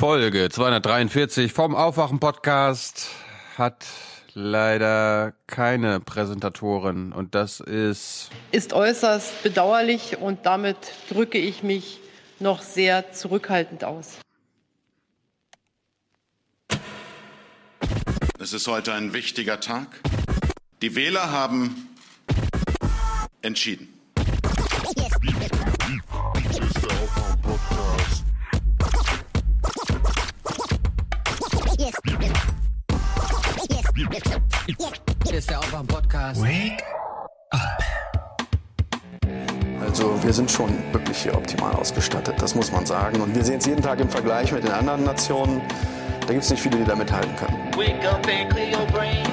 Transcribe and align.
Folge 0.00 0.48
243 0.48 1.52
vom 1.52 1.74
Aufwachen-Podcast 1.76 3.08
hat 3.58 3.84
leider 4.32 5.34
keine 5.46 6.00
Präsentatorin 6.00 7.12
und 7.12 7.34
das 7.34 7.60
ist. 7.60 8.30
Ist 8.50 8.72
äußerst 8.72 9.42
bedauerlich 9.42 10.16
und 10.16 10.46
damit 10.46 10.78
drücke 11.10 11.36
ich 11.36 11.62
mich 11.62 12.00
noch 12.38 12.62
sehr 12.62 13.12
zurückhaltend 13.12 13.84
aus. 13.84 14.20
Es 18.38 18.54
ist 18.54 18.66
heute 18.68 18.94
ein 18.94 19.12
wichtiger 19.12 19.60
Tag. 19.60 20.00
Die 20.80 20.96
Wähler 20.96 21.30
haben 21.30 21.94
entschieden. 23.42 23.99
Ist 35.32 35.50
der 35.50 35.58
Aufwach-Podcast. 35.58 36.42
Wake 36.42 36.82
up. 37.50 37.82
Also 39.80 40.22
wir 40.22 40.32
sind 40.32 40.50
schon 40.50 40.70
wirklich 40.92 41.22
hier 41.22 41.34
optimal 41.34 41.74
ausgestattet, 41.74 42.34
das 42.38 42.54
muss 42.54 42.70
man 42.70 42.86
sagen. 42.86 43.20
Und 43.20 43.34
wir 43.34 43.44
sehen 43.44 43.58
es 43.58 43.66
jeden 43.66 43.82
Tag 43.82 44.00
im 44.00 44.08
Vergleich 44.08 44.52
mit 44.52 44.64
den 44.64 44.72
anderen 44.72 45.04
Nationen. 45.04 45.60
Da 46.26 46.32
gibt 46.32 46.44
es 46.44 46.50
nicht 46.50 46.62
viele, 46.62 46.78
die 46.78 46.84
da 46.84 46.94
mithalten 46.94 47.34
können. 47.36 47.56
Wake 47.76 48.04
up 48.06 48.26
and 48.26 48.50
clear 48.50 48.78
your 48.78 48.86
brain. 48.92 49.24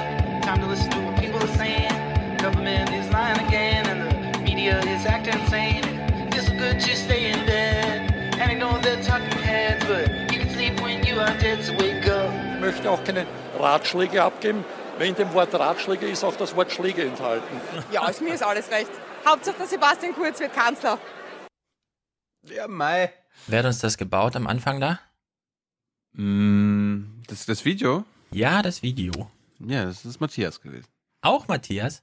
Time 0.41 0.59
to 0.61 0.67
listen 0.67 0.89
to 0.89 0.97
what 0.99 1.15
people 1.17 1.39
are 1.39 1.57
saying. 1.57 1.91
Government 2.37 2.89
is 2.89 3.11
lying 3.11 3.39
again 3.47 3.85
and 3.87 4.35
the 4.35 4.39
media 4.39 4.79
is 4.79 5.05
acting 5.05 5.39
insane. 5.41 5.83
It's 6.31 6.49
good 6.49 6.79
to 6.79 6.95
stay 6.95 7.31
in 7.31 7.45
bed. 7.45 8.13
And 8.39 8.51
I 8.51 8.55
know 8.55 8.79
they're 8.81 9.03
talking 9.03 9.37
heads, 9.43 9.85
but 9.85 10.09
you 10.31 10.39
can 10.39 10.49
sleep 10.49 10.81
when 10.81 11.03
you 11.05 11.19
are 11.19 11.37
dead, 11.39 11.63
so 11.63 11.73
wake 11.73 12.07
up. 12.07 12.31
Ich 12.55 12.61
möchte 12.61 12.89
auch 12.89 13.03
keine 13.03 13.25
Ratschläge 13.59 14.23
abgeben. 14.23 14.63
Wenn 14.97 15.09
in 15.09 15.15
dem 15.15 15.33
Wort 15.33 15.53
Ratschläge 15.53 16.07
ist 16.07 16.23
auch 16.23 16.35
das 16.35 16.55
Wort 16.55 16.71
Schläge 16.71 17.03
enthalten. 17.03 17.61
Ja, 17.91 18.07
ist 18.09 18.19
mir 18.19 18.33
ist 18.33 18.41
alles 18.41 18.71
recht. 18.71 18.89
Hauptsache 19.27 19.57
der 19.57 19.67
Sebastian 19.67 20.13
Kurz 20.13 20.39
wird 20.39 20.53
Kanzler. 20.53 20.97
Ja, 22.43 22.67
Mai. 22.67 23.13
Wer 23.45 23.59
hat 23.59 23.65
uns 23.67 23.79
das 23.79 23.97
gebaut 23.97 24.35
am 24.35 24.47
Anfang 24.47 24.81
da? 24.81 24.99
Mm, 26.13 27.21
das 27.27 27.45
das 27.45 27.63
Video? 27.63 28.05
Ja, 28.31 28.63
das 28.63 28.81
Video. 28.81 29.29
Ja, 29.59 29.85
das 29.85 30.03
ist 30.03 30.19
Matthias 30.19 30.61
gewesen. 30.61 30.87
Auch 31.21 31.47
Matthias? 31.47 32.01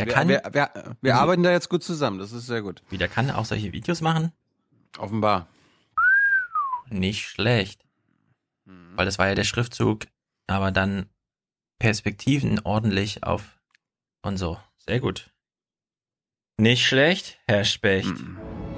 Der 0.00 0.06
Wir, 0.06 0.14
kann, 0.14 0.28
wir, 0.28 0.42
wir, 0.50 0.96
wir 1.00 1.16
arbeiten 1.16 1.44
da 1.44 1.52
jetzt 1.52 1.68
gut 1.68 1.84
zusammen, 1.84 2.18
das 2.18 2.32
ist 2.32 2.46
sehr 2.46 2.62
gut. 2.62 2.82
wie, 2.88 2.98
der 2.98 3.08
kann 3.08 3.30
auch 3.30 3.44
solche 3.44 3.72
Videos 3.72 4.00
machen? 4.00 4.32
Offenbar. 4.98 5.46
Nicht 6.88 7.28
schlecht. 7.28 7.84
Weil 8.64 9.06
das 9.06 9.18
war 9.18 9.28
ja 9.28 9.34
der 9.34 9.44
Schriftzug, 9.44 10.06
aber 10.46 10.72
dann 10.72 11.08
Perspektiven 11.82 12.60
ordentlich 12.62 13.24
auf 13.24 13.58
und 14.24 14.36
so. 14.36 14.56
Sehr 14.86 15.00
gut. 15.00 15.32
Nicht 16.56 16.86
schlecht, 16.86 17.40
Herr 17.48 17.64
Specht. 17.64 18.14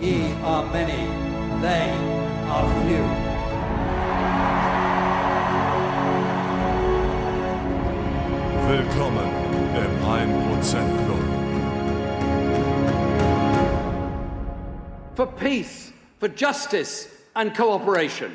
Ye 0.00 0.32
are 0.42 0.64
many, 0.68 1.06
they 1.60 1.90
are 2.48 2.66
few. 2.80 3.04
Willkommen 8.70 9.28
im 9.76 9.92
1% 10.02 11.04
Club. 11.04 11.24
For 15.14 15.26
peace, 15.26 15.92
for 16.18 16.30
justice 16.34 17.10
and 17.34 17.54
cooperation. 17.54 18.30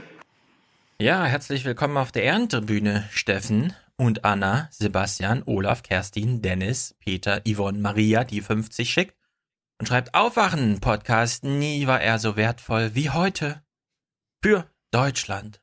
Ja, 0.99 1.25
herzlich 1.25 1.65
willkommen 1.65 1.97
auf 1.97 2.11
der 2.11 2.21
Ehrentribüne, 2.21 3.09
Steffen 3.11 3.73
und 3.99 4.23
Anna, 4.23 4.69
Sebastian, 4.71 5.43
Olaf, 5.45 5.83
Kerstin, 5.83 6.41
Dennis, 6.41 6.95
Peter, 6.99 7.41
Yvonne, 7.45 7.79
Maria, 7.79 8.23
die 8.23 8.41
50 8.41 8.89
schickt 8.89 9.15
und 9.77 9.87
schreibt 9.87 10.13
Aufwachen, 10.15 10.79
Podcast, 10.79 11.43
nie 11.43 11.85
war 11.85 12.01
er 12.01 12.17
so 12.17 12.37
wertvoll 12.37 12.95
wie 12.95 13.09
heute. 13.09 13.61
Für 14.41 14.71
Deutschland. 14.91 15.61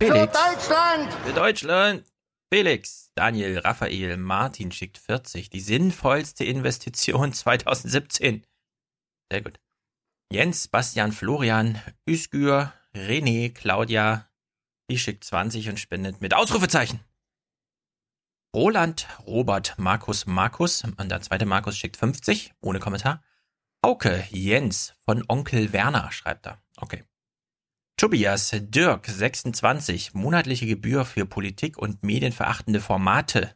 Felix. 0.00 0.20
Für 0.20 0.26
Deutschland! 0.26 1.12
Für 1.24 1.32
Deutschland! 1.32 2.04
Felix, 2.52 3.10
Daniel, 3.14 3.58
Raphael, 3.60 4.18
Martin 4.18 4.70
schickt 4.70 4.98
40, 4.98 5.48
die 5.48 5.60
sinnvollste 5.60 6.44
Investition 6.44 7.32
2017. 7.32 8.44
Sehr 9.30 9.40
gut. 9.40 9.58
Jens, 10.30 10.68
Bastian, 10.68 11.12
Florian, 11.12 11.80
Üskür, 12.06 12.74
René, 12.94 13.54
Claudia, 13.54 14.28
die 14.90 14.98
schickt 14.98 15.24
20 15.24 15.70
und 15.70 15.80
spendet 15.80 16.20
mit 16.20 16.34
Ausrufezeichen. 16.34 17.00
Roland, 18.54 19.06
Robert, 19.26 19.74
Markus, 19.78 20.26
Markus, 20.26 20.84
und 20.84 21.10
der 21.10 21.22
zweite 21.22 21.46
Markus 21.46 21.76
schickt 21.76 21.96
50, 21.96 22.52
ohne 22.60 22.80
Kommentar. 22.80 23.22
Auke, 23.80 24.24
Jens, 24.30 24.94
von 25.04 25.24
Onkel 25.28 25.72
Werner, 25.72 26.12
schreibt 26.12 26.46
er. 26.46 26.62
Okay. 26.76 27.02
Tobias, 27.96 28.50
Dirk, 28.54 29.06
26, 29.06 30.12
monatliche 30.12 30.66
Gebühr 30.66 31.04
für 31.04 31.24
Politik 31.24 31.78
und 31.78 32.02
medienverachtende 32.02 32.80
Formate. 32.80 33.54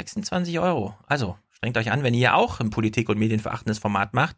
26 0.00 0.58
Euro. 0.58 0.98
Also, 1.06 1.38
strengt 1.50 1.76
euch 1.76 1.92
an, 1.92 2.02
wenn 2.02 2.14
ihr 2.14 2.34
auch 2.34 2.58
ein 2.60 2.70
Politik- 2.70 3.08
und 3.08 3.18
medienverachtendes 3.18 3.78
Format 3.78 4.14
macht. 4.14 4.36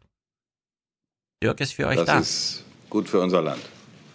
Dirk 1.41 1.59
ist 1.59 1.73
für 1.73 1.87
euch 1.87 1.97
Das 1.97 2.05
da. 2.05 2.19
ist 2.19 2.65
gut 2.89 3.09
für 3.09 3.19
unser 3.19 3.41
Land. 3.41 3.61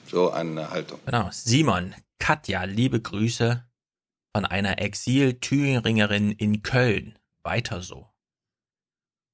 So 0.06 0.30
eine 0.30 0.70
Haltung. 0.70 1.00
Genau. 1.06 1.28
Simon, 1.32 1.94
Katja, 2.18 2.64
liebe 2.64 3.00
Grüße 3.00 3.64
von 4.34 4.44
einer 4.44 4.78
Exil-Thüringerin 4.78 6.32
in 6.32 6.62
Köln. 6.62 7.18
Weiter 7.42 7.82
so. 7.82 8.08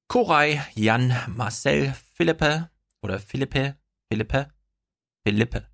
Koray, 0.08 0.60
Jan, 0.74 1.14
Marcel, 1.28 1.94
Philippe 2.14 2.70
oder 3.02 3.18
Philippe, 3.18 3.76
Philippe, 4.08 4.48
Philippe. 5.26 5.68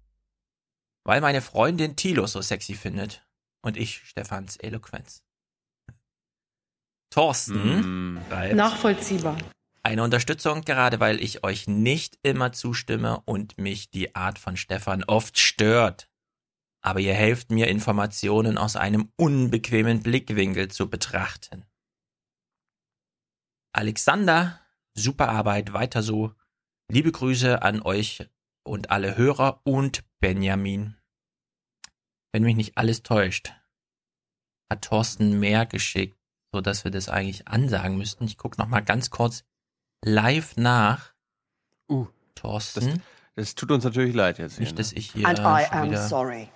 Weil 1.05 1.21
meine 1.21 1.43
Freundin 1.43 1.97
Thilo 1.97 2.27
so 2.27 2.41
sexy 2.41 2.75
findet 2.75 3.27
und 3.63 3.77
ich 3.77 4.03
Stefans 4.05 4.57
Eloquenz. 4.57 5.23
Thorsten, 7.11 8.25
schreibt, 8.29 8.55
Nachvollziehbar. 8.55 9.37
eine 9.83 10.03
Unterstützung, 10.03 10.63
gerade 10.63 10.99
weil 10.99 11.23
ich 11.23 11.45
euch 11.45 11.69
nicht 11.69 12.19
immer 12.23 12.53
zustimme 12.53 13.21
und 13.27 13.59
mich 13.59 13.91
die 13.91 14.15
Art 14.15 14.39
von 14.39 14.57
Stefan 14.57 15.05
oft 15.05 15.39
stört. 15.39 16.09
Aber 16.85 17.01
ihr 17.01 17.15
helft 17.15 17.51
mir, 17.51 17.69
Informationen 17.69 18.59
aus 18.59 18.77
einem 18.77 19.13
unbequemen 19.17 20.03
Blickwinkel 20.03 20.69
zu 20.69 20.91
betrachten. 20.91 21.65
Alexander, 23.73 24.61
super 24.95 25.29
Arbeit, 25.29 25.73
weiter 25.73 26.03
so. 26.03 26.35
Liebe 26.91 27.13
Grüße 27.13 27.63
an 27.63 27.81
euch 27.83 28.29
und 28.65 28.91
alle 28.91 29.17
Hörer 29.17 29.61
und 29.65 30.05
Benjamin. 30.21 30.97
Wenn 32.33 32.43
mich 32.43 32.57
nicht 32.57 32.77
alles 32.77 33.03
täuscht, 33.03 33.53
hat 34.71 34.85
Thorsten 34.85 35.39
mehr 35.39 35.67
geschickt, 35.67 36.19
so 36.53 36.61
dass 36.61 36.85
wir 36.85 36.91
das 36.91 37.09
eigentlich 37.09 37.49
ansagen 37.49 37.97
müssten. 37.97 38.25
Ich 38.25 38.39
gucke 38.39 38.61
noch 38.61 38.69
mal 38.69 38.81
ganz 38.81 39.11
kurz 39.11 39.45
live 40.05 40.57
nach. 40.57 41.15
Uh, 41.89 42.07
Thorsten, 42.35 43.03
Das 43.35 43.55
tut 43.55 43.71
uns 43.71 43.85
natürlich 43.85 44.15
leid 44.15 44.39
jetzt 44.39 44.57
hier, 44.57 44.65
nicht, 44.65 44.79
dass 44.79 44.93
ne? 44.93 44.99
ich 44.99 45.13
hier 45.13 45.27
And 45.27 45.39
I 45.39 45.67
am 45.71 45.91
wieder 45.91 46.09
sorry. 46.09 46.49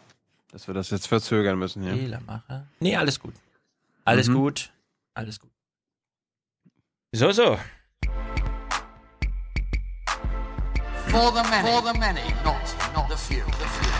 Dass 0.50 0.66
wir 0.66 0.74
das 0.74 0.90
jetzt 0.90 1.06
verzögern 1.08 1.58
müssen 1.58 1.82
hier. 1.82 1.92
Fehler 1.94 2.20
mache. 2.26 2.66
Nee, 2.80 2.96
alles 2.96 3.18
gut. 3.20 3.34
Alles 4.04 4.28
Mhm. 4.28 4.34
gut. 4.34 4.72
Alles 5.14 5.40
gut. 5.40 5.50
So, 7.12 7.32
so. 7.32 7.58
For 11.08 11.30
the 11.32 11.42
many, 11.48 11.68
for 11.70 11.80
the 11.92 11.98
many, 11.98 12.20
not, 12.44 12.60
not 12.94 13.08
the 13.08 13.16
few. 13.16 13.44
The 13.44 13.66
few. 13.66 13.92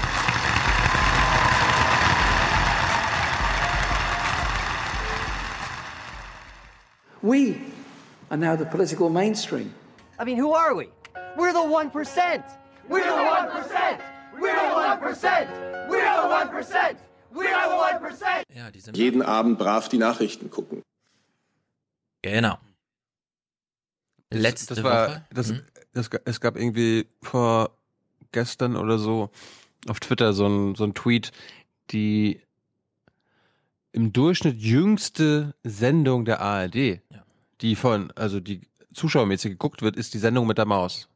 We 7.22 7.60
are 8.30 8.36
now 8.36 8.56
the 8.56 8.66
political 8.66 9.08
mainstream. 9.08 9.74
I 10.18 10.24
mean, 10.24 10.36
who 10.36 10.52
are 10.52 10.74
we? 10.74 10.88
We're 11.36 11.52
the 11.52 11.58
1%. 11.60 12.42
We're 12.88 13.04
the 13.04 13.10
1%. 13.10 14.00
We're 14.40 14.54
the 14.54 14.74
1%. 14.74 15.48
We're 15.88 16.00
the 16.00 16.28
1%. 16.28 16.96
We're 17.32 17.44
the 17.44 18.14
1%. 18.14 18.42
Ja, 18.54 18.70
die 18.70 18.80
sind 18.80 18.96
Jeden 18.96 19.22
Abend 19.22 19.58
brav 19.58 19.88
die 19.88 19.98
Nachrichten 19.98 20.50
gucken. 20.50 20.82
Genau. 22.22 22.58
Letzte 24.30 24.74
das 24.74 24.84
war, 24.84 25.08
Woche. 25.08 25.24
Das, 25.32 25.48
Hm? 25.50 25.62
das, 25.92 26.10
es 26.24 26.40
gab 26.40 26.56
irgendwie 26.56 27.06
vor 27.22 27.70
gestern 28.32 28.76
oder 28.76 28.98
so 28.98 29.30
auf 29.88 30.00
Twitter 30.00 30.32
so 30.32 30.46
ein, 30.46 30.74
so 30.74 30.84
ein 30.84 30.94
Tweet, 30.94 31.30
die 31.90 32.40
im 33.92 34.12
Durchschnitt 34.12 34.58
jüngste 34.58 35.54
Sendung 35.62 36.24
der 36.24 36.40
ARD, 36.40 36.74
Ja. 36.74 37.24
die 37.60 37.76
von, 37.76 38.10
also 38.16 38.40
die 38.40 38.62
zuschauermäßig 38.92 39.52
geguckt 39.52 39.82
wird, 39.82 39.96
ist 39.96 40.12
die 40.14 40.18
Sendung 40.18 40.46
mit 40.46 40.58
der 40.58 40.66
Maus. 40.66 41.08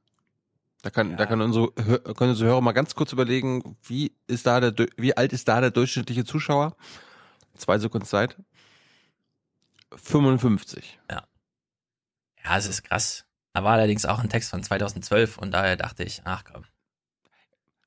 Da 0.83 0.91
kann, 0.91 1.17
da 1.17 1.27
kann 1.27 1.41
unsere, 1.43 1.73
können 1.73 2.31
unsere 2.31 2.49
Hörer 2.51 2.61
mal 2.61 2.73
ganz 2.73 2.95
kurz 2.95 3.13
überlegen, 3.13 3.77
wie 3.83 4.17
ist 4.27 4.47
da 4.47 4.61
der, 4.61 4.87
wie 4.97 5.17
alt 5.17 5.33
ist 5.33 5.47
da 5.49 5.61
der 5.61 5.71
durchschnittliche 5.71 6.25
Zuschauer? 6.25 6.77
Zwei 7.57 7.79
Sekunden 7.79 8.07
Zeit. 8.07 8.37
55. 9.95 10.99
Ja, 12.45 12.57
es 12.57 12.67
ist 12.67 12.85
krass. 12.85 13.25
Da 13.53 13.65
war 13.65 13.73
allerdings 13.73 14.07
auch 14.07 14.21
ein 14.21 14.29
Text 14.29 14.51
von 14.51 14.63
2012 14.63 15.39
und 15.39 15.51
daher 15.51 15.77
dachte 15.77 16.05
ich, 16.05 16.23
ach 16.25 16.45
komm. 16.45 16.65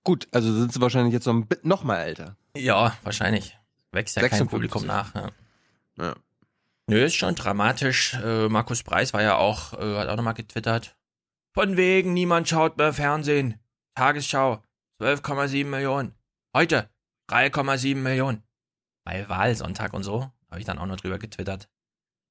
Gut, 0.03 0.27
also 0.31 0.53
sind 0.53 0.73
sie 0.73 0.81
wahrscheinlich 0.81 1.13
jetzt 1.13 1.25
noch, 1.25 1.43
noch 1.63 1.83
mal 1.83 1.97
älter. 1.97 2.35
Ja, 2.55 2.95
wahrscheinlich. 3.03 3.57
Wächst 3.91 4.15
ja 4.15 4.21
kein 4.21 4.39
56. 4.39 4.49
Publikum 4.49 4.85
nach. 4.85 5.15
Ja. 5.15 5.29
Ja. 5.97 6.15
Nö, 6.87 7.05
ist 7.05 7.15
schon 7.15 7.35
dramatisch. 7.35 8.15
Äh, 8.15 8.49
Markus 8.49 8.83
Preis 8.83 9.13
war 9.13 9.21
ja 9.21 9.37
auch, 9.37 9.73
äh, 9.73 9.97
hat 9.97 10.09
auch 10.09 10.17
nochmal 10.17 10.33
getwittert. 10.33 10.95
Von 11.53 11.77
wegen, 11.77 12.13
niemand 12.13 12.49
schaut 12.49 12.77
mehr 12.77 12.93
Fernsehen. 12.93 13.59
Tagesschau, 13.95 14.63
12,7 14.99 15.65
Millionen. 15.65 16.15
Heute, 16.55 16.89
3,7 17.29 17.95
Millionen. 17.95 18.43
Bei 19.05 19.29
Wahlsonntag 19.29 19.93
und 19.93 20.03
so, 20.03 20.31
habe 20.49 20.59
ich 20.59 20.65
dann 20.65 20.79
auch 20.79 20.87
noch 20.87 20.97
drüber 20.97 21.19
getwittert. 21.19 21.69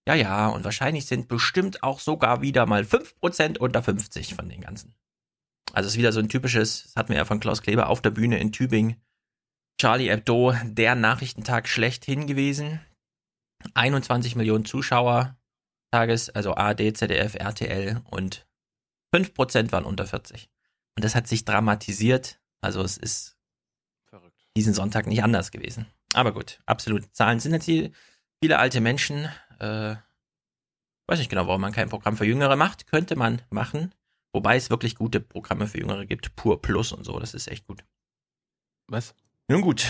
Ja, 0.08 0.14
ja, 0.14 0.48
und 0.48 0.64
wahrscheinlich 0.64 1.06
sind 1.06 1.28
bestimmt 1.28 1.84
auch 1.84 2.00
sogar 2.00 2.42
wieder 2.42 2.66
mal 2.66 2.82
5% 2.82 3.58
unter 3.58 3.82
50 3.82 4.34
von 4.34 4.48
den 4.48 4.60
ganzen. 4.60 4.94
Also 5.72 5.86
es 5.86 5.94
ist 5.94 5.98
wieder 5.98 6.12
so 6.12 6.18
ein 6.18 6.28
typisches, 6.28 6.82
das 6.84 6.96
hatten 6.96 7.10
wir 7.10 7.18
ja 7.18 7.24
von 7.24 7.38
Klaus 7.38 7.62
Kleber 7.62 7.88
auf 7.88 8.02
der 8.02 8.10
Bühne 8.10 8.40
in 8.40 8.50
Tübingen. 8.50 9.00
Charlie 9.80 10.10
Hebdo, 10.10 10.54
der 10.64 10.96
Nachrichtentag 10.96 11.68
schlechthin 11.68 12.26
gewesen. 12.26 12.80
21 13.74 14.34
Millionen 14.34 14.64
Zuschauer 14.64 15.36
Tages, 15.92 16.30
also 16.30 16.54
ARD, 16.54 16.96
ZDF, 16.96 17.34
RTL 17.34 18.00
und 18.10 18.46
5% 19.12 19.72
waren 19.72 19.84
unter 19.84 20.06
40. 20.06 20.50
Und 20.96 21.04
das 21.04 21.14
hat 21.14 21.26
sich 21.26 21.44
dramatisiert. 21.44 22.40
Also 22.60 22.82
es 22.82 22.96
ist 22.96 23.36
diesen 24.56 24.74
Sonntag 24.74 25.06
nicht 25.06 25.22
anders 25.22 25.50
gewesen. 25.50 25.86
Aber 26.12 26.32
gut, 26.32 26.60
absolut. 26.66 27.14
Zahlen 27.14 27.40
sind 27.40 27.52
jetzt 27.52 27.64
hier 27.64 27.90
viele 28.42 28.58
alte 28.58 28.80
Menschen. 28.80 29.28
Äh, 29.58 29.96
weiß 31.06 31.18
nicht 31.18 31.30
genau, 31.30 31.46
warum 31.46 31.60
man 31.60 31.72
kein 31.72 31.88
Programm 31.88 32.16
für 32.16 32.26
Jüngere 32.26 32.56
macht. 32.56 32.86
Könnte 32.86 33.16
man 33.16 33.42
machen. 33.50 33.94
Wobei 34.32 34.56
es 34.56 34.70
wirklich 34.70 34.94
gute 34.94 35.20
Programme 35.20 35.66
für 35.66 35.78
Jüngere 35.78 36.06
gibt. 36.06 36.36
Pur 36.36 36.60
Plus 36.60 36.92
und 36.92 37.04
so. 37.04 37.18
Das 37.18 37.34
ist 37.34 37.48
echt 37.48 37.66
gut. 37.66 37.84
Was? 38.88 39.14
Nun 39.48 39.62
gut. 39.62 39.86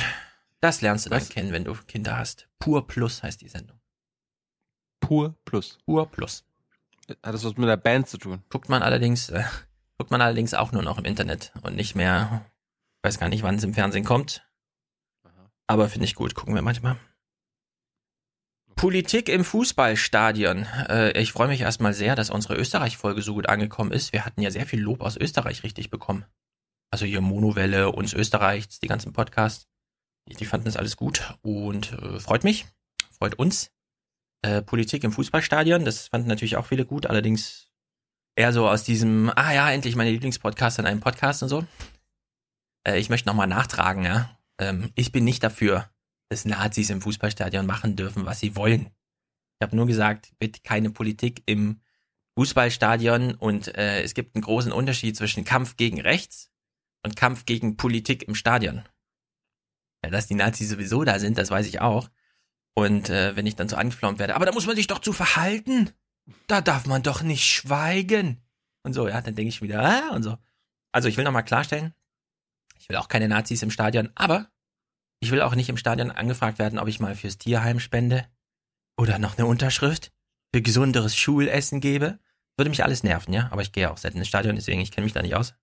Das 0.61 0.81
lernst 0.81 1.07
du 1.07 1.11
Was? 1.11 1.25
dann 1.25 1.35
kennen, 1.35 1.53
wenn 1.53 1.65
du 1.65 1.75
Kinder 1.75 2.17
hast. 2.17 2.49
Pur 2.59 2.87
Plus 2.87 3.23
heißt 3.23 3.41
die 3.41 3.49
Sendung. 3.49 3.81
Pur 5.01 5.35
plus. 5.45 5.79
Pur 5.85 6.11
Plus. 6.11 6.45
Hat 7.09 7.35
das 7.35 7.45
was 7.45 7.57
mit 7.57 7.69
der 7.69 7.77
Band 7.77 8.09
zu 8.09 8.19
tun? 8.19 8.43
Guckt 8.49 8.69
man 8.69 8.83
allerdings, 8.83 9.29
äh, 9.31 9.45
guckt 9.99 10.11
man 10.11 10.21
allerdings 10.21 10.55
auch 10.55 10.73
nur 10.73 10.83
noch 10.83 10.99
im 10.99 11.05
Internet 11.05 11.53
und 11.63 11.77
nicht 11.77 11.95
mehr, 11.95 12.47
weiß 13.03 13.19
gar 13.19 13.29
nicht, 13.29 13.43
wann 13.43 13.57
es 13.57 13.65
im 13.65 13.75
Fernsehen 13.75 14.05
kommt. 14.05 14.47
Aber 15.67 15.89
finde 15.89 16.05
ich 16.05 16.15
gut, 16.15 16.35
gucken 16.35 16.55
wir 16.55 16.63
manchmal. 16.63 16.97
Politik 18.77 19.29
im 19.29 19.45
Fußballstadion. 19.45 20.65
Äh, 20.89 21.21
ich 21.21 21.33
freue 21.33 21.49
mich 21.49 21.61
erstmal 21.61 21.95
sehr, 21.95 22.17
dass 22.17 22.31
unsere 22.31 22.57
Österreich-Folge 22.57 23.23
so 23.23 23.35
gut 23.35 23.49
angekommen 23.49 23.93
ist. 23.93 24.13
Wir 24.13 24.25
hatten 24.25 24.43
ja 24.43 24.51
sehr 24.51 24.67
viel 24.67 24.81
Lob 24.81 25.03
aus 25.03 25.17
Österreich 25.17 25.63
richtig 25.63 25.91
bekommen. 25.91 26.25
Also 26.91 27.07
hier 27.07 27.21
Monowelle, 27.21 27.91
uns 27.93 28.13
Österreich, 28.13 28.69
die 28.81 28.87
ganzen 28.87 29.13
Podcasts. 29.13 29.69
Die, 30.29 30.35
die 30.35 30.47
fanden 30.47 30.67
das 30.67 30.77
alles 30.77 30.97
gut 30.97 31.37
und 31.43 31.93
äh, 31.93 32.21
freut 32.21 32.45
mich, 32.45 32.67
freut 33.11 33.35
uns. 33.35 33.71
Äh, 34.43 34.63
Politik 34.63 35.05
im 35.05 35.13
Fußballstadion, 35.13 35.85
das 35.85 36.09
fanden 36.09 36.29
natürlich 36.29 36.57
auch 36.57 36.67
viele 36.67 36.85
gut, 36.85 37.07
allerdings 37.07 37.69
eher 38.35 38.53
so 38.53 38.69
aus 38.69 38.83
diesem, 38.83 39.31
ah 39.37 39.53
ja, 39.53 39.71
endlich 39.71 39.95
meine 39.95 40.11
Lieblingspodcast 40.11 40.81
in 40.81 40.87
einem 40.87 41.01
Podcast 41.01 41.43
und 41.43 41.49
so. 41.49 41.65
Äh, 42.85 42.99
ich 42.99 43.09
möchte 43.09 43.29
nochmal 43.29 43.47
nachtragen, 43.47 44.05
ja. 44.05 44.37
Ähm, 44.59 44.91
ich 44.95 45.13
bin 45.13 45.25
nicht 45.25 45.43
dafür, 45.43 45.91
dass 46.29 46.45
Nazis 46.45 46.91
im 46.91 47.03
Fußballstadion 47.03 47.67
machen 47.67 47.95
dürfen, 47.95 48.27
was 48.27 48.41
sie 48.41 48.57
wollen. 48.57 48.91
Ich 49.59 49.65
habe 49.65 49.77
nur 49.77 49.87
gesagt, 49.87 50.33
bitte 50.39 50.61
keine 50.63 50.91
Politik 50.91 51.43
im 51.47 51.81
Fußballstadion 52.37 53.35
und 53.35 53.77
äh, 53.77 54.03
es 54.03 54.15
gibt 54.15 54.35
einen 54.35 54.43
großen 54.43 54.73
Unterschied 54.73 55.17
zwischen 55.17 55.45
Kampf 55.45 55.77
gegen 55.77 56.01
rechts 56.01 56.51
und 57.05 57.15
Kampf 57.17 57.45
gegen 57.45 57.77
Politik 57.77 58.27
im 58.27 58.35
Stadion. 58.35 58.83
Ja, 60.05 60.11
dass 60.11 60.27
die 60.27 60.35
Nazis 60.35 60.71
sowieso 60.71 61.05
da 61.05 61.19
sind, 61.19 61.39
das 61.39 61.51
weiß 61.51 61.67
ich 61.67 61.81
auch. 61.81 62.09
Und 62.75 63.11
äh, 63.11 63.37
wenn 63.37 63.47
ich 63.47 63.57
dann 63.57 63.69
so 63.69 63.77
angeflaumt 63.77 64.19
werde, 64.19 64.35
aber 64.35 64.47
da 64.47 64.53
muss 64.53 64.67
man 64.67 64.77
sich 64.77 64.87
doch 64.87 64.99
zu 64.99 65.13
verhalten. 65.13 65.91
Da 66.47 66.61
darf 66.61 66.87
man 66.87 67.03
doch 67.03 67.23
nicht 67.23 67.45
schweigen. 67.45 68.43
Und 68.85 68.95
so, 68.95 69.09
ja, 69.09 69.21
dann 69.21 69.35
denke 69.35 69.49
ich 69.49 69.63
wieder, 69.63 69.83
ah, 69.83 70.15
und 70.15 70.23
so. 70.23 70.39
Also 70.93 71.09
ich 71.09 71.17
will 71.17 71.25
nochmal 71.25 71.45
klarstellen, 71.45 71.95
ich 72.79 72.89
will 72.89 72.97
auch 72.97 73.09
keine 73.09 73.29
Nazis 73.29 73.63
im 73.63 73.71
Stadion, 73.71 74.11
aber 74.15 74.51
ich 75.21 75.31
will 75.31 75.41
auch 75.41 75.55
nicht 75.55 75.69
im 75.69 75.77
Stadion 75.77 76.11
angefragt 76.11 76.59
werden, 76.59 76.79
ob 76.79 76.89
ich 76.89 77.01
mal 77.01 77.15
fürs 77.15 77.39
Tierheim 77.39 77.81
spende 77.81 78.27
oder 78.99 79.19
noch 79.19 79.39
eine 79.39 79.47
Unterschrift 79.47 80.13
für 80.55 80.63
gesunderes 80.63 81.17
Schulessen 81.17 81.81
gebe. 81.81 82.19
Würde 82.59 82.71
mich 82.71 82.85
alles 82.85 83.03
nerven, 83.03 83.33
ja, 83.33 83.49
aber 83.51 83.63
ich 83.63 83.73
gehe 83.73 83.91
auch 83.91 83.97
selten 83.97 84.19
ins 84.19 84.29
Stadion, 84.29 84.57
deswegen 84.57 84.81
ich 84.81 84.91
kenne 84.91 85.05
mich 85.05 85.15
da 85.15 85.23
nicht 85.23 85.35
aus. 85.35 85.55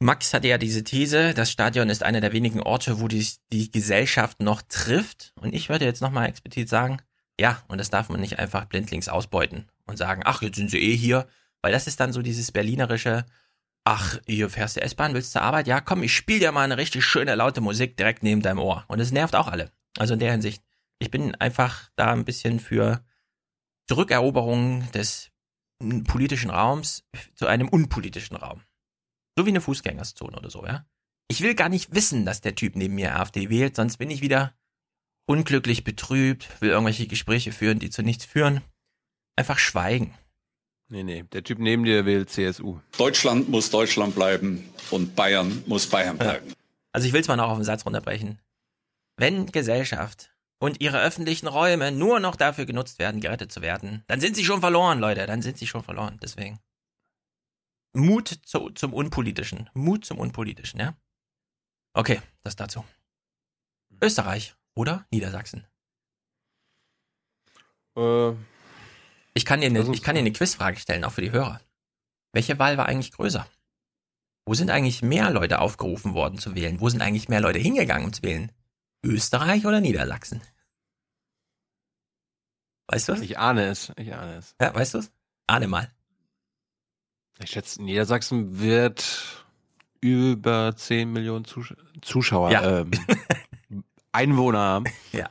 Max 0.00 0.32
hatte 0.32 0.46
ja 0.46 0.58
diese 0.58 0.84
These, 0.84 1.34
das 1.34 1.50
Stadion 1.50 1.90
ist 1.90 2.04
einer 2.04 2.20
der 2.20 2.32
wenigen 2.32 2.62
Orte, 2.62 3.00
wo 3.00 3.08
die, 3.08 3.26
die 3.52 3.70
Gesellschaft 3.70 4.40
noch 4.40 4.62
trifft. 4.62 5.32
Und 5.40 5.52
ich 5.52 5.68
würde 5.68 5.84
jetzt 5.84 6.00
nochmal 6.00 6.28
explizit 6.28 6.68
sagen, 6.68 6.98
ja, 7.40 7.62
und 7.66 7.78
das 7.78 7.90
darf 7.90 8.08
man 8.08 8.20
nicht 8.20 8.38
einfach 8.38 8.66
blindlings 8.66 9.08
ausbeuten 9.08 9.68
und 9.86 9.96
sagen, 9.96 10.22
ach, 10.24 10.42
jetzt 10.42 10.56
sind 10.56 10.70
sie 10.70 10.78
eh 10.78 10.96
hier. 10.96 11.26
Weil 11.62 11.72
das 11.72 11.88
ist 11.88 11.98
dann 11.98 12.12
so 12.12 12.22
dieses 12.22 12.52
berlinerische, 12.52 13.26
ach, 13.84 14.18
hier 14.26 14.48
fährst 14.50 14.76
du 14.76 14.82
S-Bahn, 14.82 15.14
willst 15.14 15.32
zur 15.32 15.42
Arbeit? 15.42 15.66
Ja, 15.66 15.80
komm, 15.80 16.04
ich 16.04 16.14
spiele 16.14 16.40
dir 16.40 16.52
mal 16.52 16.62
eine 16.62 16.76
richtig 16.76 17.04
schöne, 17.04 17.34
laute 17.34 17.60
Musik 17.60 17.96
direkt 17.96 18.22
neben 18.22 18.42
deinem 18.42 18.60
Ohr. 18.60 18.84
Und 18.86 19.00
es 19.00 19.10
nervt 19.10 19.34
auch 19.34 19.48
alle. 19.48 19.72
Also 19.96 20.14
in 20.14 20.20
der 20.20 20.30
Hinsicht, 20.30 20.62
ich 21.00 21.10
bin 21.10 21.34
einfach 21.34 21.90
da 21.96 22.12
ein 22.12 22.24
bisschen 22.24 22.60
für 22.60 23.04
Zurückeroberung 23.88 24.90
des 24.92 25.32
politischen 26.06 26.50
Raums 26.50 27.04
zu 27.34 27.46
einem 27.46 27.68
unpolitischen 27.68 28.36
Raum. 28.36 28.62
So 29.38 29.46
wie 29.46 29.50
eine 29.50 29.60
Fußgängerzone 29.60 30.36
oder 30.36 30.50
so, 30.50 30.66
ja. 30.66 30.84
Ich 31.28 31.42
will 31.42 31.54
gar 31.54 31.68
nicht 31.68 31.94
wissen, 31.94 32.26
dass 32.26 32.40
der 32.40 32.56
Typ 32.56 32.74
neben 32.74 32.96
mir 32.96 33.14
AfD 33.14 33.48
wählt, 33.48 33.76
sonst 33.76 33.98
bin 33.98 34.10
ich 34.10 34.20
wieder 34.20 34.52
unglücklich 35.26 35.84
betrübt, 35.84 36.60
will 36.60 36.70
irgendwelche 36.70 37.06
Gespräche 37.06 37.52
führen, 37.52 37.78
die 37.78 37.88
zu 37.88 38.02
nichts 38.02 38.24
führen. 38.24 38.62
Einfach 39.36 39.60
schweigen. 39.60 40.12
Nee, 40.88 41.04
nee, 41.04 41.22
der 41.22 41.44
Typ 41.44 41.60
neben 41.60 41.84
dir 41.84 42.04
wählt 42.04 42.30
CSU. 42.30 42.80
Deutschland 42.96 43.48
muss 43.48 43.70
Deutschland 43.70 44.16
bleiben 44.16 44.68
und 44.90 45.14
Bayern 45.14 45.62
muss 45.66 45.86
Bayern 45.86 46.18
bleiben. 46.18 46.52
Also 46.90 47.06
ich 47.06 47.12
will 47.12 47.20
es 47.20 47.28
mal 47.28 47.36
noch 47.36 47.50
auf 47.50 47.58
den 47.58 47.64
Satz 47.64 47.86
runterbrechen. 47.86 48.40
Wenn 49.16 49.46
Gesellschaft 49.52 50.32
und 50.58 50.80
ihre 50.80 51.00
öffentlichen 51.00 51.46
Räume 51.46 51.92
nur 51.92 52.18
noch 52.18 52.34
dafür 52.34 52.66
genutzt 52.66 52.98
werden, 52.98 53.20
gerettet 53.20 53.52
zu 53.52 53.62
werden, 53.62 54.02
dann 54.08 54.18
sind 54.18 54.34
sie 54.34 54.44
schon 54.44 54.58
verloren, 54.58 54.98
Leute. 54.98 55.26
Dann 55.26 55.42
sind 55.42 55.58
sie 55.58 55.68
schon 55.68 55.84
verloren. 55.84 56.18
Deswegen. 56.20 56.58
Mut 57.98 58.28
zu, 58.44 58.70
zum 58.70 58.94
Unpolitischen. 58.94 59.68
Mut 59.74 60.04
zum 60.04 60.18
Unpolitischen, 60.18 60.78
ja? 60.80 60.96
Okay, 61.94 62.22
das 62.42 62.54
dazu. 62.56 62.84
Österreich 64.00 64.54
oder 64.74 65.06
Niedersachsen? 65.10 65.66
Äh, 67.96 68.32
Ich 69.34 69.44
kann 69.44 69.60
dir 69.60 69.66
eine, 69.66 69.80
ich 69.92 70.02
kann 70.02 70.14
dir 70.14 70.20
eine 70.20 70.32
Quizfrage 70.32 70.78
stellen, 70.78 71.04
auch 71.04 71.12
für 71.12 71.22
die 71.22 71.32
Hörer. 71.32 71.60
Welche 72.32 72.58
Wahl 72.58 72.76
war 72.78 72.86
eigentlich 72.86 73.12
größer? 73.12 73.46
Wo 74.46 74.54
sind 74.54 74.70
eigentlich 74.70 75.02
mehr 75.02 75.30
Leute 75.30 75.60
aufgerufen 75.60 76.14
worden 76.14 76.38
zu 76.38 76.54
wählen? 76.54 76.80
Wo 76.80 76.88
sind 76.88 77.02
eigentlich 77.02 77.28
mehr 77.28 77.40
Leute 77.40 77.58
hingegangen, 77.58 78.06
um 78.06 78.12
zu 78.12 78.22
wählen? 78.22 78.52
Österreich 79.04 79.66
oder 79.66 79.80
Niedersachsen? 79.80 80.40
Weißt 82.86 83.08
du 83.08 83.12
es? 83.12 83.20
ich 83.20 83.38
ahne 83.38 83.66
es, 83.66 83.92
ich 83.96 84.14
ahne 84.14 84.36
es. 84.36 84.54
Ja, 84.60 84.74
weißt 84.74 84.94
du 84.94 84.98
es? 84.98 85.12
Ahne 85.46 85.68
mal. 85.68 85.90
Ich 87.42 87.50
schätze, 87.50 87.82
Niedersachsen 87.82 88.60
wird 88.60 89.44
über 90.00 90.74
10 90.76 91.12
Millionen 91.12 91.44
Zusch 91.44 91.74
Zuschauer, 92.02 92.50
Ja. 92.50 92.80
ähm, 92.80 92.90
Einwohner 94.12 94.58
haben. 94.58 94.84
Ja. 95.12 95.28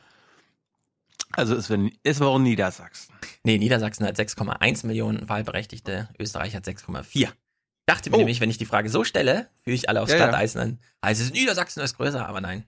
Also 1.33 1.55
es, 1.55 1.69
wird, 1.69 1.91
es 2.03 2.19
war 2.19 2.27
auch 2.29 2.39
Niedersachsen. 2.39 3.13
Nee, 3.43 3.57
Niedersachsen 3.57 4.05
hat 4.05 4.17
6,1 4.17 4.85
Millionen 4.87 5.27
Wahlberechtigte, 5.29 6.09
Österreich 6.19 6.55
hat 6.55 6.65
6,4. 6.65 7.29
Dachte 7.85 8.09
mir 8.09 8.15
Oh. 8.15 8.19
nämlich, 8.19 8.41
wenn 8.41 8.49
ich 8.49 8.57
die 8.57 8.65
Frage 8.65 8.89
so 8.89 9.03
stelle, 9.03 9.49
führe 9.63 9.75
ich 9.75 9.89
alle 9.89 10.01
aufs 10.01 10.11
Ja, 10.11 10.17
ja. 10.17 10.27
Glatteis, 10.27 10.53
dann 10.53 10.79
heißt 11.05 11.21
es, 11.21 11.31
Niedersachsen 11.31 11.81
ist 11.81 11.95
größer, 11.97 12.27
aber 12.27 12.41
nein. 12.41 12.65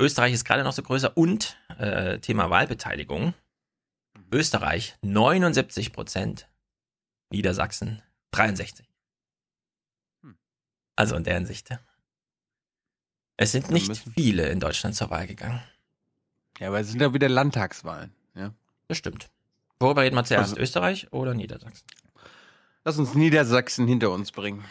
Österreich 0.00 0.32
ist 0.32 0.44
gerade 0.44 0.64
noch 0.64 0.72
so 0.72 0.82
größer 0.82 1.16
und 1.16 1.58
äh, 1.78 2.18
Thema 2.20 2.48
Wahlbeteiligung. 2.50 3.34
Österreich 4.32 4.96
79 5.02 5.92
Prozent, 5.92 6.48
Niedersachsen 7.30 8.02
63. 8.32 8.86
Hm. 10.22 10.36
Also 10.96 11.16
in 11.16 11.24
der 11.24 11.34
Hinsicht. 11.34 11.68
Es 13.36 13.52
sind 13.52 13.70
nicht 13.70 13.96
viele 14.14 14.48
in 14.48 14.60
Deutschland 14.60 14.94
zur 14.94 15.10
Wahl 15.10 15.26
gegangen. 15.26 15.62
Ja, 16.58 16.68
aber 16.68 16.80
es 16.80 16.88
sind 16.88 17.00
ja 17.00 17.14
wieder 17.14 17.28
Landtagswahlen. 17.28 18.12
Ja. 18.34 18.52
Das 18.88 18.98
stimmt. 18.98 19.30
Worüber 19.78 20.02
reden 20.02 20.16
wir 20.16 20.24
zuerst? 20.24 20.50
Also- 20.50 20.60
Österreich 20.60 21.10
oder 21.12 21.32
Niedersachsen? 21.32 21.86
Lass 22.84 22.98
uns 22.98 23.14
Niedersachsen 23.14 23.86
hinter 23.86 24.10
uns 24.10 24.32
bringen. 24.32 24.64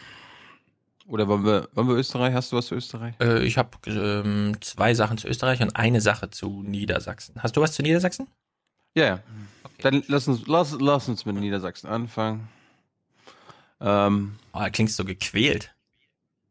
Oder 1.07 1.27
wollen 1.27 1.43
wir, 1.43 1.67
wollen 1.73 1.87
wir 1.87 1.95
Österreich? 1.95 2.33
Hast 2.33 2.51
du 2.51 2.57
was 2.57 2.67
zu 2.67 2.75
Österreich? 2.75 3.15
Äh, 3.19 3.43
ich 3.43 3.57
habe 3.57 3.71
ähm, 3.87 4.55
zwei 4.61 4.93
Sachen 4.93 5.17
zu 5.17 5.27
Österreich 5.27 5.61
und 5.61 5.75
eine 5.75 6.01
Sache 6.01 6.29
zu 6.29 6.61
Niedersachsen. 6.61 7.41
Hast 7.41 7.57
du 7.57 7.61
was 7.61 7.73
zu 7.73 7.81
Niedersachsen? 7.81 8.27
Ja, 8.93 9.05
ja. 9.05 9.23
Dann 9.79 10.03
lass 10.07 10.27
uns, 10.27 10.45
lass, 10.45 10.75
lass 10.79 11.09
uns 11.09 11.25
mit 11.25 11.35
Niedersachsen 11.37 11.87
anfangen. 11.87 12.47
Ähm, 13.81 14.37
Oh, 14.53 14.59
da 14.59 14.69
klingst 14.69 14.95
so 14.97 15.03
gequält. 15.05 15.73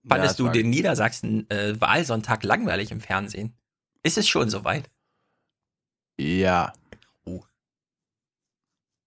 Ja, 0.04 0.08
Fandest 0.10 0.32
es 0.32 0.36
du 0.38 0.48
den 0.48 0.70
Niedersachsen-Wahlsonntag 0.70 2.42
langweilig 2.44 2.90
im 2.90 3.00
Fernsehen? 3.00 3.52
Ist 4.02 4.18
es 4.18 4.28
schon 4.28 4.50
soweit? 4.50 4.90
ja. 6.18 6.72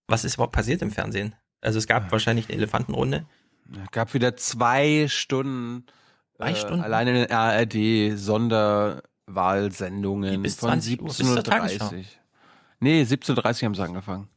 Was 0.08 0.24
ist 0.24 0.34
überhaupt 0.34 0.52
passiert 0.54 0.82
im 0.82 0.90
Fernsehen? 0.90 1.34
Also 1.62 1.78
es 1.78 1.86
gab 1.86 2.10
wahrscheinlich 2.12 2.46
eine 2.48 2.56
Elefantenrunde. 2.58 3.24
Es 3.84 3.90
gab 3.92 4.12
wieder 4.12 4.36
zwei 4.36 5.06
Stunden, 5.08 5.86
Zwei 6.36 6.50
äh, 6.50 6.56
Stunden? 6.56 6.82
alleine 6.82 7.22
in 7.22 7.28
der 7.28 7.38
ARD 7.38 8.18
Sonderwahlsendungen 8.18 10.32
Die 10.32 10.36
bis 10.38 10.56
von 10.56 10.68
20 10.80 11.00
Uhr. 11.00 11.08
17.30 11.10 12.04
Nee, 12.80 13.02
17.30 13.04 13.64
haben 13.64 13.74
sie 13.74 13.82
angefangen. 13.82 14.28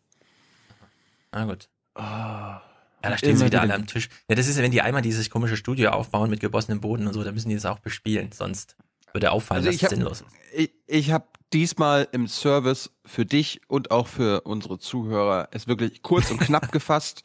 Na 1.33 1.43
gut. 1.45 1.67
Oh, 1.95 2.55
Ja, 3.05 3.11
da 3.11 3.17
stehen 3.19 3.37
sie 3.37 3.45
wieder 3.45 3.61
alle 3.61 3.75
am 3.75 3.85
Tisch. 3.85 4.09
Ja, 4.27 4.35
das 4.35 4.47
ist, 4.47 4.57
wenn 4.57 4.71
die 4.71 4.81
einmal 4.81 5.03
dieses 5.03 5.29
komische 5.29 5.57
Studio 5.57 5.91
aufbauen 5.91 6.27
mit 6.27 6.39
gebossenem 6.39 6.81
Boden 6.81 7.05
und 7.05 7.13
so, 7.13 7.23
dann 7.23 7.35
müssen 7.35 7.49
die 7.49 7.55
das 7.55 7.67
auch 7.67 7.77
bespielen. 7.77 8.31
Sonst 8.31 8.75
würde 9.13 9.31
auffallen, 9.31 9.63
Also 9.63 9.77
dass 9.77 9.83
es 9.83 9.89
sinnlos 9.95 10.21
ist. 10.21 10.27
Ich, 10.55 10.71
ich 10.87 11.11
habe 11.11 11.25
diesmal 11.53 12.07
im 12.13 12.27
Service 12.27 12.89
für 13.05 13.23
dich 13.23 13.61
und 13.67 13.91
auch 13.91 14.07
für 14.07 14.41
unsere 14.41 14.79
Zuhörer 14.79 15.49
es 15.51 15.67
wirklich 15.67 16.01
kurz 16.01 16.31
und 16.31 16.39
knapp 16.39 16.71
gefasst. 16.71 17.21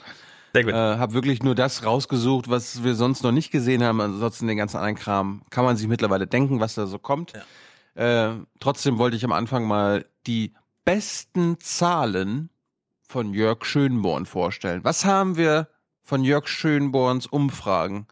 Sehr 0.52 0.64
gut. 0.64 0.74
Äh, 0.74 0.76
habe 0.76 1.14
wirklich 1.14 1.42
nur 1.42 1.54
das 1.54 1.82
rausgesucht, 1.86 2.50
was 2.50 2.84
wir 2.84 2.94
sonst 2.94 3.22
noch 3.22 3.32
nicht 3.32 3.50
gesehen 3.50 3.82
haben. 3.82 4.02
Ansonsten 4.02 4.48
den 4.48 4.58
ganzen 4.58 4.76
anderen 4.76 4.96
Kram 4.96 5.42
kann 5.48 5.64
man 5.64 5.78
sich 5.78 5.88
mittlerweile 5.88 6.26
denken, 6.26 6.60
was 6.60 6.74
da 6.74 6.86
so 6.86 6.98
kommt. 6.98 7.32
Äh, 7.94 8.32
trotzdem 8.58 8.98
wollte 8.98 9.16
ich 9.16 9.24
am 9.24 9.32
Anfang 9.32 9.64
mal 9.64 10.04
die 10.26 10.52
besten 10.84 11.58
Zahlen 11.58 12.50
von 13.10 13.34
Jörg 13.34 13.64
Schönborn 13.64 14.24
vorstellen. 14.24 14.84
Was 14.84 15.04
haben 15.04 15.36
wir 15.36 15.66
von 16.04 16.22
Jörg 16.22 16.46
Schönborns 16.46 17.26
Umfragen 17.26 18.06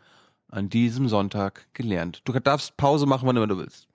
an 0.51 0.71
diesem 0.71 1.09
Sonntag 1.09 1.69
gelernt? 1.73 2.23
Du 2.25 2.33
darfst 2.33 2.77
Pause 2.77 3.07
machen, 3.07 3.29
wann 3.29 3.37
immer 3.37 3.47
du 3.47 3.59
willst. 3.59 3.87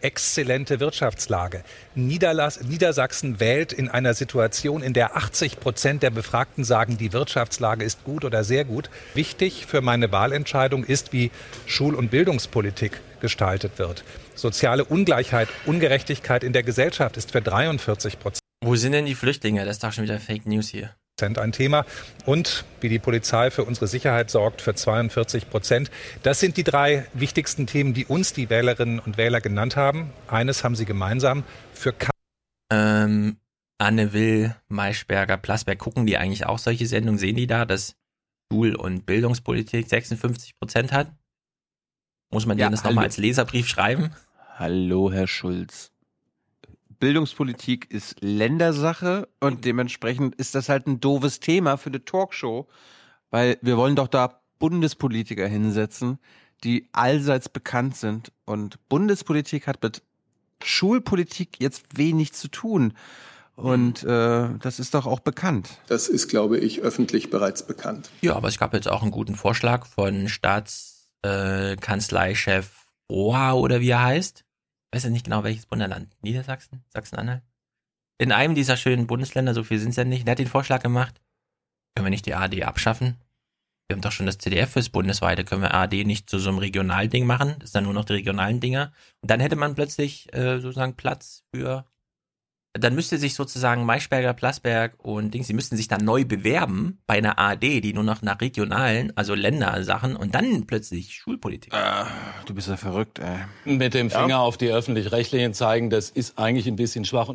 exzellente 0.00 0.78
Wirtschaftslage. 0.78 1.64
Niederlass 1.96 2.60
Niedersachsen 2.60 3.40
wählt 3.40 3.72
in 3.72 3.88
einer 3.88 4.14
Situation, 4.14 4.80
in 4.80 4.92
der 4.92 5.16
80 5.16 5.58
Prozent 5.58 6.04
der 6.04 6.10
Befragten 6.10 6.62
sagen, 6.62 6.96
die 6.96 7.12
Wirtschaftslage 7.12 7.84
ist 7.84 8.04
gut 8.04 8.24
oder 8.24 8.44
sehr 8.44 8.64
gut. 8.64 8.90
Wichtig 9.14 9.66
für 9.66 9.80
meine 9.80 10.12
Wahlentscheidung 10.12 10.84
ist, 10.84 11.12
wie 11.12 11.32
Schul- 11.66 11.96
und 11.96 12.12
Bildungspolitik 12.12 13.00
gestaltet 13.20 13.78
wird. 13.78 14.04
Soziale 14.36 14.84
Ungleichheit, 14.84 15.48
Ungerechtigkeit 15.66 16.44
in 16.44 16.52
der 16.52 16.62
Gesellschaft 16.62 17.16
ist 17.16 17.32
für 17.32 17.42
43 17.42 18.20
Prozent. 18.20 18.43
Wo 18.64 18.76
sind 18.76 18.92
denn 18.92 19.04
die 19.04 19.14
Flüchtlinge? 19.14 19.62
Das 19.66 19.76
ist 19.76 19.84
doch 19.84 19.92
schon 19.92 20.04
wieder 20.04 20.18
Fake 20.18 20.46
News 20.46 20.68
hier. 20.68 20.94
ein 21.20 21.52
Thema. 21.52 21.84
Und 22.24 22.64
wie 22.80 22.88
die 22.88 22.98
Polizei 22.98 23.50
für 23.50 23.64
unsere 23.64 23.86
Sicherheit 23.86 24.30
sorgt, 24.30 24.62
für 24.62 24.74
42 24.74 25.50
Prozent. 25.50 25.90
Das 26.22 26.40
sind 26.40 26.56
die 26.56 26.64
drei 26.64 27.04
wichtigsten 27.12 27.66
Themen, 27.66 27.92
die 27.92 28.06
uns 28.06 28.32
die 28.32 28.48
Wählerinnen 28.48 29.00
und 29.00 29.18
Wähler 29.18 29.42
genannt 29.42 29.76
haben. 29.76 30.12
Eines 30.28 30.64
haben 30.64 30.76
sie 30.76 30.86
gemeinsam. 30.86 31.44
Für 31.74 31.94
Ähm, 32.72 33.36
Anne 33.76 34.14
Will, 34.14 34.56
Maischberger, 34.68 35.36
Plasberg, 35.36 35.78
gucken 35.78 36.06
die 36.06 36.16
eigentlich 36.16 36.46
auch 36.46 36.58
solche 36.58 36.86
Sendungen? 36.86 37.18
Sehen 37.18 37.36
die 37.36 37.46
da, 37.46 37.66
dass 37.66 37.96
Schul- 38.50 38.76
und 38.76 39.04
Bildungspolitik 39.04 39.86
56 39.88 40.56
Prozent 40.58 40.90
hat? 40.90 41.12
Muss 42.30 42.46
man 42.46 42.56
Ja, 42.56 42.64
denen 42.66 42.72
das 42.72 42.82
hallo. 42.82 42.92
nochmal 42.92 43.04
als 43.04 43.18
Leserbrief 43.18 43.68
schreiben? 43.68 44.10
Hallo, 44.56 45.12
Herr 45.12 45.26
Schulz. 45.26 45.92
Bildungspolitik 47.04 47.90
ist 47.90 48.16
Ländersache 48.22 49.28
und 49.38 49.66
dementsprechend 49.66 50.34
ist 50.36 50.54
das 50.54 50.70
halt 50.70 50.86
ein 50.86 51.00
doofes 51.00 51.38
Thema 51.38 51.76
für 51.76 51.90
eine 51.90 52.02
Talkshow, 52.02 52.66
weil 53.28 53.58
wir 53.60 53.76
wollen 53.76 53.94
doch 53.94 54.08
da 54.08 54.40
Bundespolitiker 54.58 55.46
hinsetzen, 55.46 56.18
die 56.64 56.88
allseits 56.92 57.50
bekannt 57.50 57.94
sind 57.94 58.32
und 58.46 58.78
Bundespolitik 58.88 59.66
hat 59.66 59.82
mit 59.82 60.00
Schulpolitik 60.62 61.60
jetzt 61.60 61.98
wenig 61.98 62.32
zu 62.32 62.48
tun 62.48 62.94
und 63.54 64.02
äh, 64.04 64.48
das 64.62 64.78
ist 64.78 64.94
doch 64.94 65.04
auch 65.04 65.20
bekannt. 65.20 65.68
Das 65.88 66.08
ist, 66.08 66.28
glaube 66.28 66.56
ich, 66.56 66.80
öffentlich 66.80 67.28
bereits 67.28 67.66
bekannt. 67.66 68.08
Ja, 68.22 68.34
aber 68.34 68.48
es 68.48 68.58
gab 68.58 68.72
jetzt 68.72 68.88
auch 68.88 69.02
einen 69.02 69.10
guten 69.10 69.34
Vorschlag 69.34 69.84
von 69.84 70.30
Staatskanzleichef 70.30 72.64
äh, 72.64 73.12
Roha 73.12 73.52
oder 73.52 73.82
wie 73.82 73.90
er 73.90 74.02
heißt. 74.02 74.46
Weiß 74.94 75.02
ja 75.02 75.10
nicht 75.10 75.24
genau, 75.24 75.42
welches 75.42 75.66
Bundesland. 75.66 76.14
Niedersachsen? 76.22 76.84
Sachsen-Anhalt? 76.90 77.42
In 78.16 78.30
einem 78.30 78.54
dieser 78.54 78.76
schönen 78.76 79.08
Bundesländer, 79.08 79.52
so 79.52 79.64
viel 79.64 79.80
sind 79.80 79.90
es 79.90 79.96
ja 79.96 80.04
nicht, 80.04 80.24
der 80.24 80.32
hat 80.32 80.38
den 80.38 80.46
Vorschlag 80.46 80.84
gemacht, 80.84 81.20
können 81.96 82.06
wir 82.06 82.10
nicht 82.10 82.26
die 82.26 82.34
ARD 82.34 82.62
abschaffen? 82.62 83.16
Wir 83.88 83.96
haben 83.96 84.02
doch 84.02 84.12
schon 84.12 84.26
das 84.26 84.38
ZDF 84.38 84.70
fürs 84.70 84.90
Bundesweite, 84.90 85.44
können 85.44 85.62
wir 85.62 85.74
ARD 85.74 86.06
nicht 86.06 86.30
zu 86.30 86.38
so 86.38 86.48
einem 86.48 86.58
Regionalding 86.58 87.26
machen? 87.26 87.56
Das 87.58 87.70
ist 87.70 87.74
dann 87.74 87.82
nur 87.82 87.92
noch 87.92 88.04
die 88.04 88.12
regionalen 88.12 88.60
Dinger. 88.60 88.92
Und 89.20 89.32
dann 89.32 89.40
hätte 89.40 89.56
man 89.56 89.74
plötzlich 89.74 90.32
äh, 90.32 90.60
sozusagen 90.60 90.94
Platz 90.94 91.42
für 91.52 91.84
dann 92.74 92.94
müsste 92.94 93.18
sich 93.18 93.34
sozusagen 93.34 93.84
Maischberger, 93.84 94.34
Plasberg 94.34 94.94
und 94.98 95.32
Dings, 95.32 95.46
die 95.46 95.54
müssten 95.54 95.76
sich 95.76 95.86
dann 95.86 96.04
neu 96.04 96.24
bewerben 96.24 96.98
bei 97.06 97.18
einer 97.18 97.38
ARD, 97.38 97.62
die 97.62 97.92
nur 97.92 98.02
noch 98.02 98.20
nach 98.22 98.40
regionalen, 98.40 99.16
also 99.16 99.34
Ländersachen 99.34 100.16
und 100.16 100.34
dann 100.34 100.66
plötzlich 100.66 101.14
Schulpolitik. 101.14 101.72
du 102.46 102.54
bist 102.54 102.68
ja 102.68 102.76
verrückt, 102.76 103.20
ey. 103.20 103.76
Mit 103.76 103.94
dem 103.94 104.10
Finger 104.10 104.40
auf 104.40 104.56
die 104.56 104.70
öffentlich-rechtlichen 104.70 105.54
zeigen, 105.54 105.88
das 105.88 106.10
ist 106.10 106.38
eigentlich 106.38 106.66
ein 106.66 106.76
bisschen 106.76 107.04
schwach. 107.04 107.30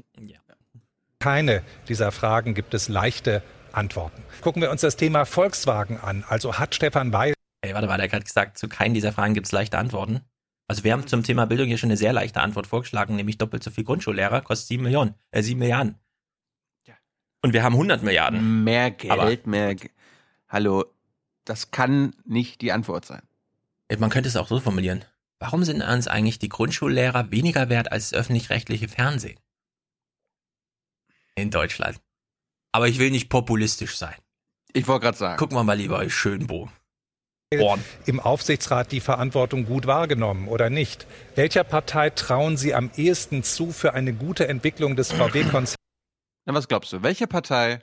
keine 1.20 1.64
dieser 1.88 2.12
Fragen 2.12 2.54
gibt 2.54 2.74
es 2.74 2.90
leichte 2.90 3.42
Antworten. 3.72 4.22
Gucken 4.42 4.62
wir 4.62 4.72
uns 4.72 4.82
das 4.82 4.98
Thema 4.98 5.26
Volkswagen 5.26 5.98
an. 5.98 6.26
Also 6.28 6.56
hat 6.60 6.76
Stefan 6.76 7.14
Weil 7.14 7.34
Ey, 7.62 7.74
warte 7.74 7.88
mal, 7.88 7.98
der 7.98 8.06
hat 8.06 8.12
gerade 8.12 8.24
gesagt, 8.24 8.58
zu 8.58 8.70
keinen 8.70 8.94
dieser 8.94 9.12
Fragen 9.12 9.34
gibt 9.34 9.48
es 9.48 9.52
leichte 9.52 9.78
Antworten. 9.78 10.22
Also 10.70 10.84
wir 10.84 10.94
haben 10.94 11.08
zum 11.08 11.24
Thema 11.24 11.46
Bildung 11.46 11.68
hier 11.68 11.80
schon 11.80 11.88
eine 11.90 11.98
sehr 11.98 12.14
leichte 12.14 12.42
Antwort 12.42 12.68
vorgeschlagen, 12.68 13.16
nämlich 13.16 13.40
doppelt 13.40 13.64
so 13.64 13.72
viel 13.72 13.84
Grundschullehrer, 13.84 14.42
kostet 14.42 14.68
sieben 14.68 14.84
Millionen, 14.84 15.16
äh, 15.32 15.42
sieben 15.42 15.60
Milliarden. 15.60 15.96
Und 17.42 17.54
wir 17.54 17.64
haben 17.64 17.74
100 17.76 18.04
Milliarden. 18.04 18.66
Mehr 18.66 18.92
Geld, 18.92 19.12
Aber- 19.14 19.32
mehr 19.46 19.74
Ge 19.76 19.90
Hallo, 20.50 20.84
das 21.46 21.72
kann 21.72 22.14
nicht 22.26 22.60
die 22.60 22.74
Antwort 22.74 23.06
sein. 23.06 23.22
Ey, 23.88 23.96
Man 23.98 24.10
könnte 24.10 24.28
es 24.28 24.36
auch 24.36 24.50
so 24.50 24.60
formulieren. 24.60 25.06
Warum 25.40 25.64
sind 25.64 25.82
uns 25.82 26.08
eigentlich 26.08 26.38
die 26.40 26.50
Grundschullehrer 26.50 27.32
weniger 27.32 27.70
wert 27.70 27.92
als 27.94 28.10
das 28.10 28.20
öffentlich-rechtliche 28.20 28.90
Fernsehen? 28.90 29.40
In 31.36 31.50
Deutschland. 31.50 32.02
Aber 32.74 32.90
ich 32.90 33.00
will 33.00 33.10
nicht 33.10 33.30
populistisch 33.30 33.96
sein. 33.98 34.16
Ich 34.74 34.88
wollte 34.88 35.06
gerade 35.06 35.18
sagen. 35.18 35.38
Gucken 35.40 35.56
wir 35.58 35.64
mal 35.64 35.78
lieber 35.78 36.04
in 36.04 36.10
Schönbohm. 36.10 36.72
Born. 37.58 37.84
im 38.06 38.20
Aufsichtsrat 38.20 38.92
die 38.92 39.00
Verantwortung 39.00 39.66
gut 39.66 39.88
wahrgenommen 39.88 40.48
oder 40.48 40.70
nicht? 40.70 41.08
Welcher 41.34 41.64
Partei 41.64 42.12
trauen 42.12 42.58
Sie 42.58 42.76
am 42.76 42.92
ehesten 42.96 43.42
zu 43.42 43.72
für 43.72 43.96
eine 43.96 44.14
gute 44.14 44.48
Entwicklung 44.48 44.96
des 44.96 45.12
VW-Konzerns? 45.12 45.74
Na, 46.46 46.54
was 46.54 46.68
glaubst 46.68 46.94
du? 46.94 47.02
Welche 47.02 47.26
Partei 47.26 47.82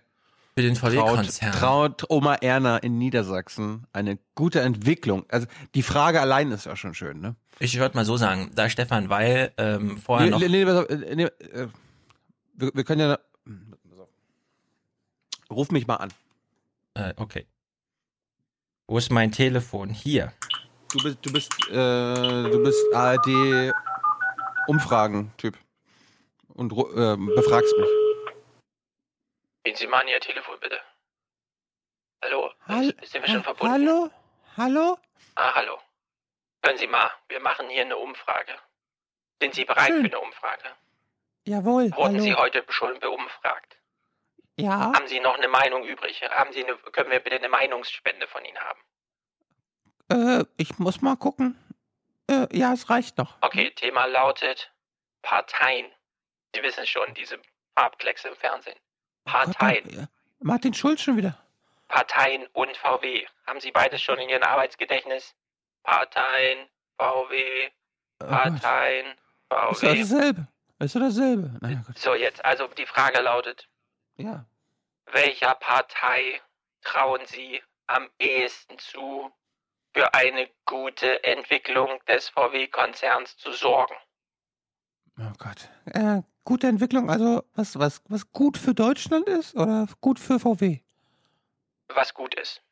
Für 0.57 0.63
den 0.63 0.75
traut, 0.75 0.93
VW-Konzern. 0.93 1.53
traut 1.53 2.05
Oma 2.09 2.37
Erna 2.37 2.77
in 2.77 2.97
Niedersachsen 2.99 3.89
eine 3.93 4.21
gute 4.37 4.61
Entwicklung? 4.61 5.25
Also 5.29 5.49
die 5.75 5.83
Frage 5.83 6.21
allein 6.21 6.53
ist 6.53 6.67
ja 6.67 6.77
schon 6.77 6.95
schön, 6.95 7.21
ne? 7.21 7.35
Ich 7.59 7.77
würde 7.77 7.97
mal 7.97 8.05
so 8.05 8.17
sagen, 8.17 8.53
da 8.55 8.71
Stefan 8.71 9.09
Weil 9.09 9.51
ähm, 9.57 9.99
vorher 9.99 10.27
Nee, 10.27 10.31
noch... 10.31 10.39
nee, 10.39 10.49
nee, 10.49 10.63
äh, 10.63 11.15
nee, 11.17 11.25
äh, 11.25 11.67
wir, 12.55 12.71
wir 12.73 12.85
können 12.85 13.01
ja. 13.01 13.15
auf. 13.15 14.09
Ruf 15.51 15.71
mich 15.73 15.89
mal 15.89 15.97
an. 15.97 16.13
Äh, 16.95 17.15
okay. 17.17 17.47
Wo 18.89 18.99
ist 18.99 19.11
mein 19.11 19.33
Telefon? 19.33 19.91
Hier. 19.91 20.33
Du 20.93 21.03
bist, 21.03 21.19
du 21.27 21.33
bist, 21.33 21.53
äh, 21.69 22.51
du 22.51 22.63
bist 22.63 22.85
ARD 22.95 23.73
Umfragen-Typ 24.69 25.59
und 26.55 26.73
ähm, 26.73 27.27
befragst 27.35 27.75
mich. 27.79 27.89
Gehen 29.65 29.77
Sie 29.77 29.87
mal 29.89 30.01
an 30.03 30.09
Ihr 30.09 30.21
Telefon, 30.21 30.55
bitte. 30.61 30.79
Hallo? 32.25 32.51
Hall- 32.67 32.95
Sind 33.03 33.23
wir 33.23 33.29
schon 33.29 33.43
verbunden? 33.43 33.73
Hallo? 33.89 34.11
Hallo? 34.57 34.99
Ah, 35.35 35.53
hallo. 35.55 35.79
Hören 36.65 36.79
Sie 36.79 36.87
mal, 36.87 37.11
wir 37.29 37.41
machen 37.41 37.69
hier 37.69 37.83
eine 37.83 37.97
Umfrage. 37.97 38.53
Sind 39.43 39.55
Sie 39.55 39.65
bereit 39.65 39.89
Schön. 39.89 40.03
für 40.09 40.17
eine 40.17 40.21
Umfrage? 40.21 40.65
Jawohl. 41.47 41.91
Wurden 41.97 42.15
hallo. 42.15 42.21
Sie 42.21 42.35
heute 42.35 42.65
schon 42.69 42.99
beumfragt? 43.01 43.77
Ja. 44.59 44.93
Haben 44.95 45.07
Sie 45.07 45.21
noch 45.21 45.37
eine 45.37 45.49
Meinung 45.49 45.85
übrig? 45.85 46.23
Haben 46.31 46.53
Sie 46.53 46.65
eine, 46.65 46.77
können 46.77 47.11
wir 47.11 47.21
bitte 47.21 47.37
eine 47.37 47.49
Meinungsspende 47.49 48.27
von 48.27 48.45
Ihnen 48.45 48.59
haben? 48.59 48.81
Äh, 50.11 50.45
ich 50.57 50.79
muss 50.79 51.03
mal 51.03 51.17
gucken. 51.17 51.59
Äh, 52.29 52.47
ja, 52.57 52.73
es 52.73 52.89
reicht 52.89 53.19
noch. 53.19 53.37
Okay, 53.43 53.71
Thema 53.73 54.07
lautet 54.07 54.73
Parteien. 55.23 55.87
Sie 56.55 56.63
wissen 56.63 56.87
schon, 56.87 57.13
diese 57.15 57.39
Farbkleckse 57.77 58.29
im 58.29 58.37
Fernsehen. 58.37 58.79
Parteien. 59.25 59.85
Gott, 59.85 59.99
äh, 59.99 60.07
Martin 60.41 60.73
Schulz 60.73 61.03
schon 61.03 61.17
wieder. 61.19 61.37
Parteien 61.89 62.47
und 62.53 62.77
VW. 62.79 63.27
Haben 63.47 63.61
Sie 63.61 63.71
beides 63.73 64.01
schon 64.03 64.19
in 64.19 64.29
Ihrem 64.29 64.43
Arbeitsgedächtnis? 64.43 65.35
Parteien, 65.83 66.67
VW, 66.99 67.71
Parteien, 68.19 69.07
Ist 69.07 69.19
doch 69.51 69.75
VW. 69.77 69.99
dasselbe. 70.01 70.49
Ist 70.79 70.97
doch 70.97 71.01
dasselbe. 71.01 71.51
Na 71.61 71.69
ja, 71.71 71.83
gut. 71.87 71.99
So, 71.99 72.15
jetzt, 72.15 72.45
also 72.45 72.67
die 72.69 72.87
Frage 72.87 73.21
lautet, 73.21 73.69
Ja. 74.17 74.47
welcher 75.13 75.55
Partei 75.55 76.41
trauen 76.83 77.25
Sie 77.27 77.63
am 77.87 78.09
ehesten 78.19 78.79
zu, 78.79 79.31
für 79.95 80.13
eine 80.15 80.51
gute 80.67 81.23
Entwicklung 81.25 82.01
des 82.07 82.29
VW-Konzerns 82.31 83.37
zu 83.37 83.53
sorgen? 83.53 83.95
Oh 85.19 85.33
Gott. 85.39 85.69
Äh, 85.87 86.23
gute 86.45 86.67
Entwicklung, 86.67 87.09
also 87.11 87.43
was, 87.55 87.79
was, 87.79 88.03
was 88.09 88.31
gut 88.33 88.59
für 88.59 88.75
Deutschland 88.75 89.27
ist 89.29 89.55
oder 89.55 89.87
gut 90.01 90.19
für 90.19 90.39
VW? 90.39 90.81
Was 91.89 92.13
gut 92.13 92.35
ist. 92.35 92.63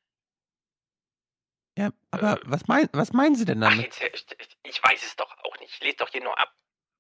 Ja, 1.77 1.91
aber 2.11 2.39
was, 2.45 2.67
mein, 2.69 2.89
was 2.93 3.13
meinen 3.13 3.35
Sie 3.35 3.45
denn 3.45 3.63
Ach, 3.63 3.71
damit? 3.71 3.99
jetzt, 3.99 4.33
äh, 4.33 4.47
ich 4.63 4.83
weiß 4.83 5.03
es 5.05 5.17
doch 5.17 5.35
auch 5.45 5.59
nicht. 5.61 5.73
Ich 5.75 5.81
lese 5.83 5.97
doch 5.97 6.09
hier 6.09 6.23
nur 6.23 6.39
ab. 6.39 6.53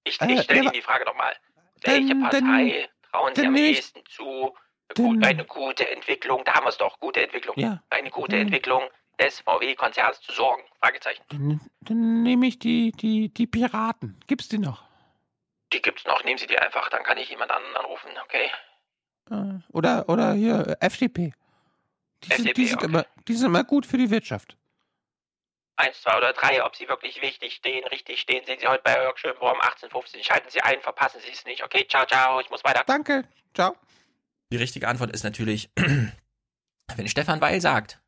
Ich, 0.05 0.21
Äh, 0.21 0.33
ich 0.33 0.43
stelle 0.43 0.59
ja, 0.61 0.65
Ihnen 0.65 0.73
die 0.73 0.83
Frage 0.83 1.05
nochmal. 1.05 1.37
Welche 1.83 2.15
Partei 2.17 2.89
trauen 3.14 3.35
Sie 3.35 3.47
am 3.47 3.56
ehesten 3.56 4.02
zu, 4.06 4.54
gut, 4.97 5.25
eine 5.25 5.44
gute 5.44 5.90
Entwicklung, 5.90 6.42
da 6.44 6.54
haben 6.54 6.64
wir 6.64 6.71
es 6.71 6.78
doch, 6.78 6.99
gute 7.00 7.23
Entwicklung, 7.23 7.54
Ja. 7.59 7.83
eine 7.90 8.11
gute 8.11 8.37
Entwicklung 8.37 8.83
des 9.21 9.40
VW-Konzerns 9.40 10.21
zu 10.21 10.33
sorgen? 10.33 10.62
Fragezeichen. 10.80 11.23
Dann, 11.28 11.61
dann 11.80 12.23
nehme 12.23 12.47
ich 12.47 12.59
die, 12.59 12.92
die, 12.92 13.28
die 13.33 13.47
Piraten. 13.47 14.18
Gibt's 14.26 14.49
die 14.49 14.59
noch? 14.59 14.85
Die 15.73 15.80
gibt's 15.80 16.04
noch, 16.04 16.25
nehmen 16.25 16.38
Sie 16.38 16.47
die 16.47 16.59
einfach, 16.59 16.88
dann 16.90 17.02
kann 17.04 17.18
ich 17.18 17.30
jemand 17.30 17.50
anderen 17.50 17.76
anrufen, 17.76 18.11
okay? 18.25 18.50
Äh, 19.30 19.61
Oder, 19.73 20.09
oder 20.09 20.35
hier, 20.35 20.76
FDP. 20.80 21.33
Die, 22.25 22.28
sind, 22.35 22.44
die, 22.44 22.50
FDP, 22.50 22.66
sind 22.66 22.76
okay. 22.78 22.87
immer, 22.87 23.06
die 23.28 23.35
sind 23.35 23.47
immer 23.47 23.64
gut 23.64 23.87
für 23.87 23.97
die 23.99 24.11
Wirtschaft. 24.11 24.56
Eins, 25.76 26.00
zwei 26.02 26.16
oder 26.16 26.33
drei, 26.33 26.64
ob 26.64 26.76
Sie 26.76 26.88
wirklich 26.88 27.21
wichtig 27.21 27.54
stehen, 27.54 27.85
richtig 27.88 28.21
stehen, 28.21 28.45
sehen 28.47 28.59
Sie 28.61 28.69
heute 28.69 28.83
bei 28.85 28.95
Jörg 28.95 29.19
Schönborn 29.19 29.57
um 29.57 29.61
18.15 29.61 30.25
Schalten 30.25 30.49
Sie 30.49 30.61
ein, 30.61 30.81
verpassen 30.81 31.21
Sie 31.21 31.33
es 31.33 31.45
nicht. 31.45 31.64
Okay, 31.64 31.87
ciao, 31.88 32.07
ciao, 32.07 32.40
ich 32.40 32.49
muss 32.50 32.62
weiter. 32.62 32.85
Danke, 32.87 33.25
ciao. 33.54 33.76
Die 34.52 34.57
richtige 34.57 34.87
Antwort 34.87 35.11
ist 35.11 35.25
natürlich, 35.25 35.71
wenn 35.76 37.09
Stefan 37.09 37.40
Weil 37.40 37.61
sagt, 37.61 38.00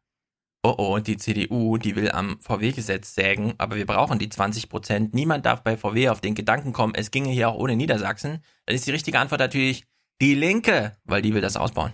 oh 0.62 0.74
oh, 0.78 0.98
die 1.00 1.16
CDU, 1.16 1.76
die 1.76 1.96
will 1.96 2.10
am 2.12 2.40
VW-Gesetz 2.40 3.14
sägen, 3.14 3.54
aber 3.58 3.76
wir 3.76 3.86
brauchen 3.86 4.20
die 4.20 4.28
20 4.28 4.68
Prozent, 4.68 5.14
niemand 5.14 5.44
darf 5.44 5.62
bei 5.62 5.76
VW 5.76 6.10
auf 6.10 6.20
den 6.20 6.36
Gedanken 6.36 6.72
kommen, 6.72 6.94
es 6.94 7.10
ginge 7.10 7.30
hier 7.30 7.48
auch 7.48 7.56
ohne 7.56 7.74
Niedersachsen, 7.74 8.44
dann 8.66 8.76
ist 8.76 8.86
die 8.86 8.92
richtige 8.92 9.18
Antwort 9.18 9.40
natürlich 9.40 9.86
die 10.20 10.34
Linke, 10.34 10.96
weil 11.04 11.22
die 11.22 11.34
will 11.34 11.40
das 11.40 11.56
ausbauen. 11.56 11.92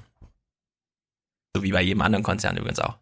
So 1.55 1.63
wie 1.63 1.73
bei 1.73 1.83
jedem 1.83 2.03
anderen 2.03 2.23
Konzern 2.23 2.57
übrigens 2.57 2.79
auch. 2.79 2.99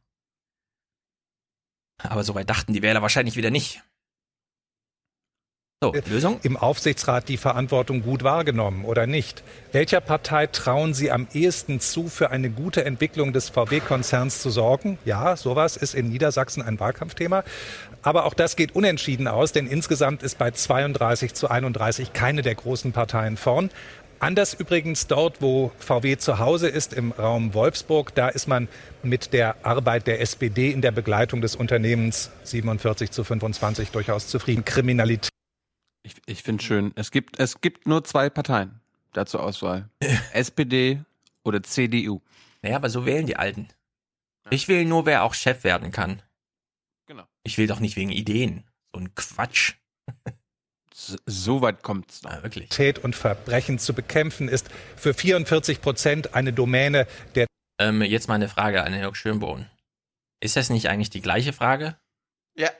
Aber 2.02 2.24
soweit 2.24 2.48
dachten 2.48 2.72
die 2.72 2.82
Wähler 2.82 3.02
wahrscheinlich 3.02 3.36
wieder 3.36 3.50
nicht. 3.50 3.82
So, 5.82 5.94
Lösung? 6.10 6.38
Im 6.42 6.58
Aufsichtsrat 6.58 7.30
die 7.30 7.38
Verantwortung 7.38 8.02
gut 8.02 8.22
wahrgenommen 8.22 8.84
oder 8.84 9.06
nicht? 9.06 9.42
Welcher 9.72 10.02
Partei 10.02 10.46
trauen 10.46 10.92
Sie 10.92 11.10
am 11.10 11.26
ehesten 11.32 11.80
zu, 11.80 12.08
für 12.08 12.30
eine 12.30 12.50
gute 12.50 12.84
Entwicklung 12.84 13.32
des 13.32 13.48
VW-Konzerns 13.48 14.42
zu 14.42 14.50
sorgen? 14.50 14.98
Ja, 15.06 15.38
sowas 15.38 15.78
ist 15.78 15.94
in 15.94 16.10
Niedersachsen 16.10 16.60
ein 16.60 16.78
Wahlkampfthema. 16.78 17.44
Aber 18.02 18.26
auch 18.26 18.34
das 18.34 18.56
geht 18.56 18.74
unentschieden 18.74 19.26
aus, 19.26 19.52
denn 19.52 19.66
insgesamt 19.66 20.22
ist 20.22 20.36
bei 20.36 20.50
32 20.50 21.32
zu 21.32 21.48
31 21.48 22.12
keine 22.12 22.42
der 22.42 22.56
großen 22.56 22.92
Parteien 22.92 23.38
vorn. 23.38 23.70
Anders 24.20 24.52
übrigens 24.52 25.06
dort, 25.06 25.40
wo 25.40 25.72
VW 25.78 26.18
zu 26.18 26.38
Hause 26.38 26.68
ist, 26.68 26.92
im 26.92 27.12
Raum 27.12 27.54
Wolfsburg, 27.54 28.14
da 28.14 28.28
ist 28.28 28.48
man 28.48 28.68
mit 29.02 29.32
der 29.32 29.64
Arbeit 29.64 30.06
der 30.06 30.20
SPD 30.20 30.70
in 30.70 30.82
der 30.82 30.92
Begleitung 30.92 31.40
des 31.40 31.56
Unternehmens 31.56 32.30
47 32.44 33.10
zu 33.10 33.24
25 33.24 33.90
durchaus 33.92 34.28
zufrieden. 34.28 34.62
Kriminalität. 34.66 35.30
Ich, 36.02 36.16
ich 36.26 36.42
finde 36.42 36.62
schön, 36.62 36.92
es 36.96 37.10
gibt, 37.10 37.40
es 37.40 37.62
gibt 37.62 37.86
nur 37.86 38.04
zwei 38.04 38.28
Parteien 38.28 38.80
da 39.12 39.24
zur 39.24 39.42
Auswahl. 39.42 39.88
SPD 40.34 41.00
oder 41.42 41.62
CDU. 41.62 42.20
Naja, 42.60 42.76
aber 42.76 42.90
so 42.90 43.06
wählen 43.06 43.26
die 43.26 43.36
Alten. 43.36 43.68
Ich 44.50 44.68
will 44.68 44.84
nur, 44.84 45.06
wer 45.06 45.24
auch 45.24 45.32
Chef 45.32 45.64
werden 45.64 45.92
kann. 45.92 46.20
Genau. 47.06 47.24
Ich 47.42 47.56
will 47.56 47.66
doch 47.66 47.80
nicht 47.80 47.96
wegen 47.96 48.12
Ideen. 48.12 48.64
So 48.92 49.00
ein 49.00 49.14
Quatsch. 49.14 49.76
So, 50.92 51.16
so 51.26 51.62
weit 51.62 51.82
kommt's 51.82 52.22
noch. 52.22 52.32
Ja, 52.32 52.42
wirklich. 52.42 52.68
Kriminalität 52.68 53.04
und 53.04 53.14
Verbrechen 53.14 53.78
zu 53.78 53.94
bekämpfen, 53.94 54.48
ist 54.48 54.68
für 54.96 55.14
44 55.14 55.80
Prozent 55.80 56.34
eine 56.34 56.52
Domäne 56.52 57.06
der 57.34 57.46
Ähm, 57.78 58.02
jetzt 58.02 58.28
mal 58.28 58.34
eine 58.34 58.48
Frage 58.48 58.82
an 58.82 58.94
Jörg 58.94 59.16
Schönbohn. 59.16 59.66
Ist 60.40 60.56
das 60.56 60.70
nicht 60.70 60.88
eigentlich 60.88 61.10
die 61.10 61.20
gleiche 61.20 61.52
Frage? 61.52 61.96
Ja. 62.56 62.70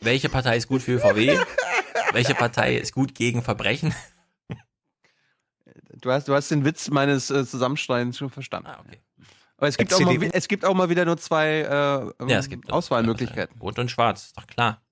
Welche 0.00 0.28
Partei 0.28 0.56
ist 0.56 0.68
gut 0.68 0.82
für 0.82 0.98
VW? 0.98 1.38
Welche 2.12 2.34
Partei 2.34 2.76
ist 2.76 2.92
gut 2.92 3.14
gegen 3.14 3.42
Verbrechen? 3.42 3.94
Du 6.00 6.10
hast, 6.10 6.26
du 6.26 6.34
hast 6.34 6.50
den 6.50 6.64
Witz 6.64 6.90
meines 6.90 7.30
äh, 7.30 7.46
Zusammenschneidens 7.46 8.18
schon 8.18 8.30
verstanden. 8.30 8.68
Ah, 8.68 8.80
okay. 8.80 8.98
Aber 9.56 9.68
es 9.68 9.76
gibt, 9.76 9.94
auch 9.94 10.00
mal, 10.00 10.30
es 10.32 10.48
gibt 10.48 10.64
auch 10.64 10.74
mal 10.74 10.88
wieder 10.88 11.04
nur 11.04 11.18
zwei 11.18 11.60
äh, 11.60 12.28
Ja, 12.28 12.38
es 12.38 12.48
gibt 12.48 12.72
Auswahlmöglichkeiten. 12.72 13.60
Rot 13.60 13.78
und 13.78 13.90
Schwarz, 13.90 14.26
ist 14.26 14.36
doch 14.36 14.46
klar. 14.46 14.82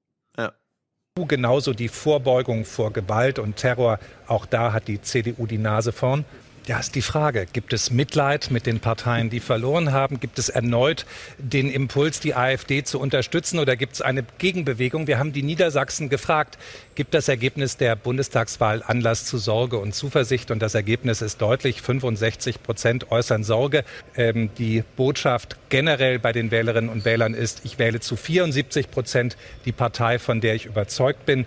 Genauso 1.26 1.72
die 1.72 1.88
Vorbeugung 1.88 2.64
vor 2.64 2.92
Gewalt 2.92 3.38
und 3.38 3.56
Terror. 3.56 3.98
Auch 4.26 4.46
da 4.46 4.72
hat 4.72 4.88
die 4.88 5.00
CDU 5.00 5.46
die 5.46 5.58
Nase 5.58 5.92
vorn. 5.92 6.24
Ja, 6.70 6.78
ist 6.78 6.94
die 6.94 7.02
Frage, 7.02 7.48
gibt 7.52 7.72
es 7.72 7.90
Mitleid 7.90 8.52
mit 8.52 8.64
den 8.64 8.78
Parteien, 8.78 9.28
die 9.28 9.40
verloren 9.40 9.90
haben? 9.90 10.20
Gibt 10.20 10.38
es 10.38 10.48
erneut 10.48 11.04
den 11.36 11.68
Impuls, 11.68 12.20
die 12.20 12.36
AfD 12.36 12.84
zu 12.84 13.00
unterstützen 13.00 13.58
oder 13.58 13.74
gibt 13.74 13.94
es 13.94 14.02
eine 14.02 14.24
Gegenbewegung? 14.38 15.08
Wir 15.08 15.18
haben 15.18 15.32
die 15.32 15.42
Niedersachsen 15.42 16.08
gefragt, 16.08 16.58
gibt 16.94 17.12
das 17.12 17.26
Ergebnis 17.26 17.76
der 17.76 17.96
Bundestagswahl 17.96 18.84
Anlass 18.86 19.24
zu 19.24 19.38
Sorge 19.38 19.78
und 19.78 19.96
Zuversicht? 19.96 20.52
Und 20.52 20.62
das 20.62 20.76
Ergebnis 20.76 21.22
ist 21.22 21.42
deutlich, 21.42 21.82
65 21.82 22.62
Prozent 22.62 23.10
äußern 23.10 23.42
Sorge. 23.42 23.82
Ähm, 24.14 24.50
die 24.56 24.84
Botschaft 24.94 25.56
generell 25.70 26.20
bei 26.20 26.30
den 26.30 26.52
Wählerinnen 26.52 26.88
und 26.88 27.04
Wählern 27.04 27.34
ist, 27.34 27.62
ich 27.64 27.80
wähle 27.80 27.98
zu 27.98 28.14
74 28.14 28.92
Prozent 28.92 29.36
die 29.64 29.72
Partei, 29.72 30.20
von 30.20 30.40
der 30.40 30.54
ich 30.54 30.66
überzeugt 30.66 31.26
bin. 31.26 31.46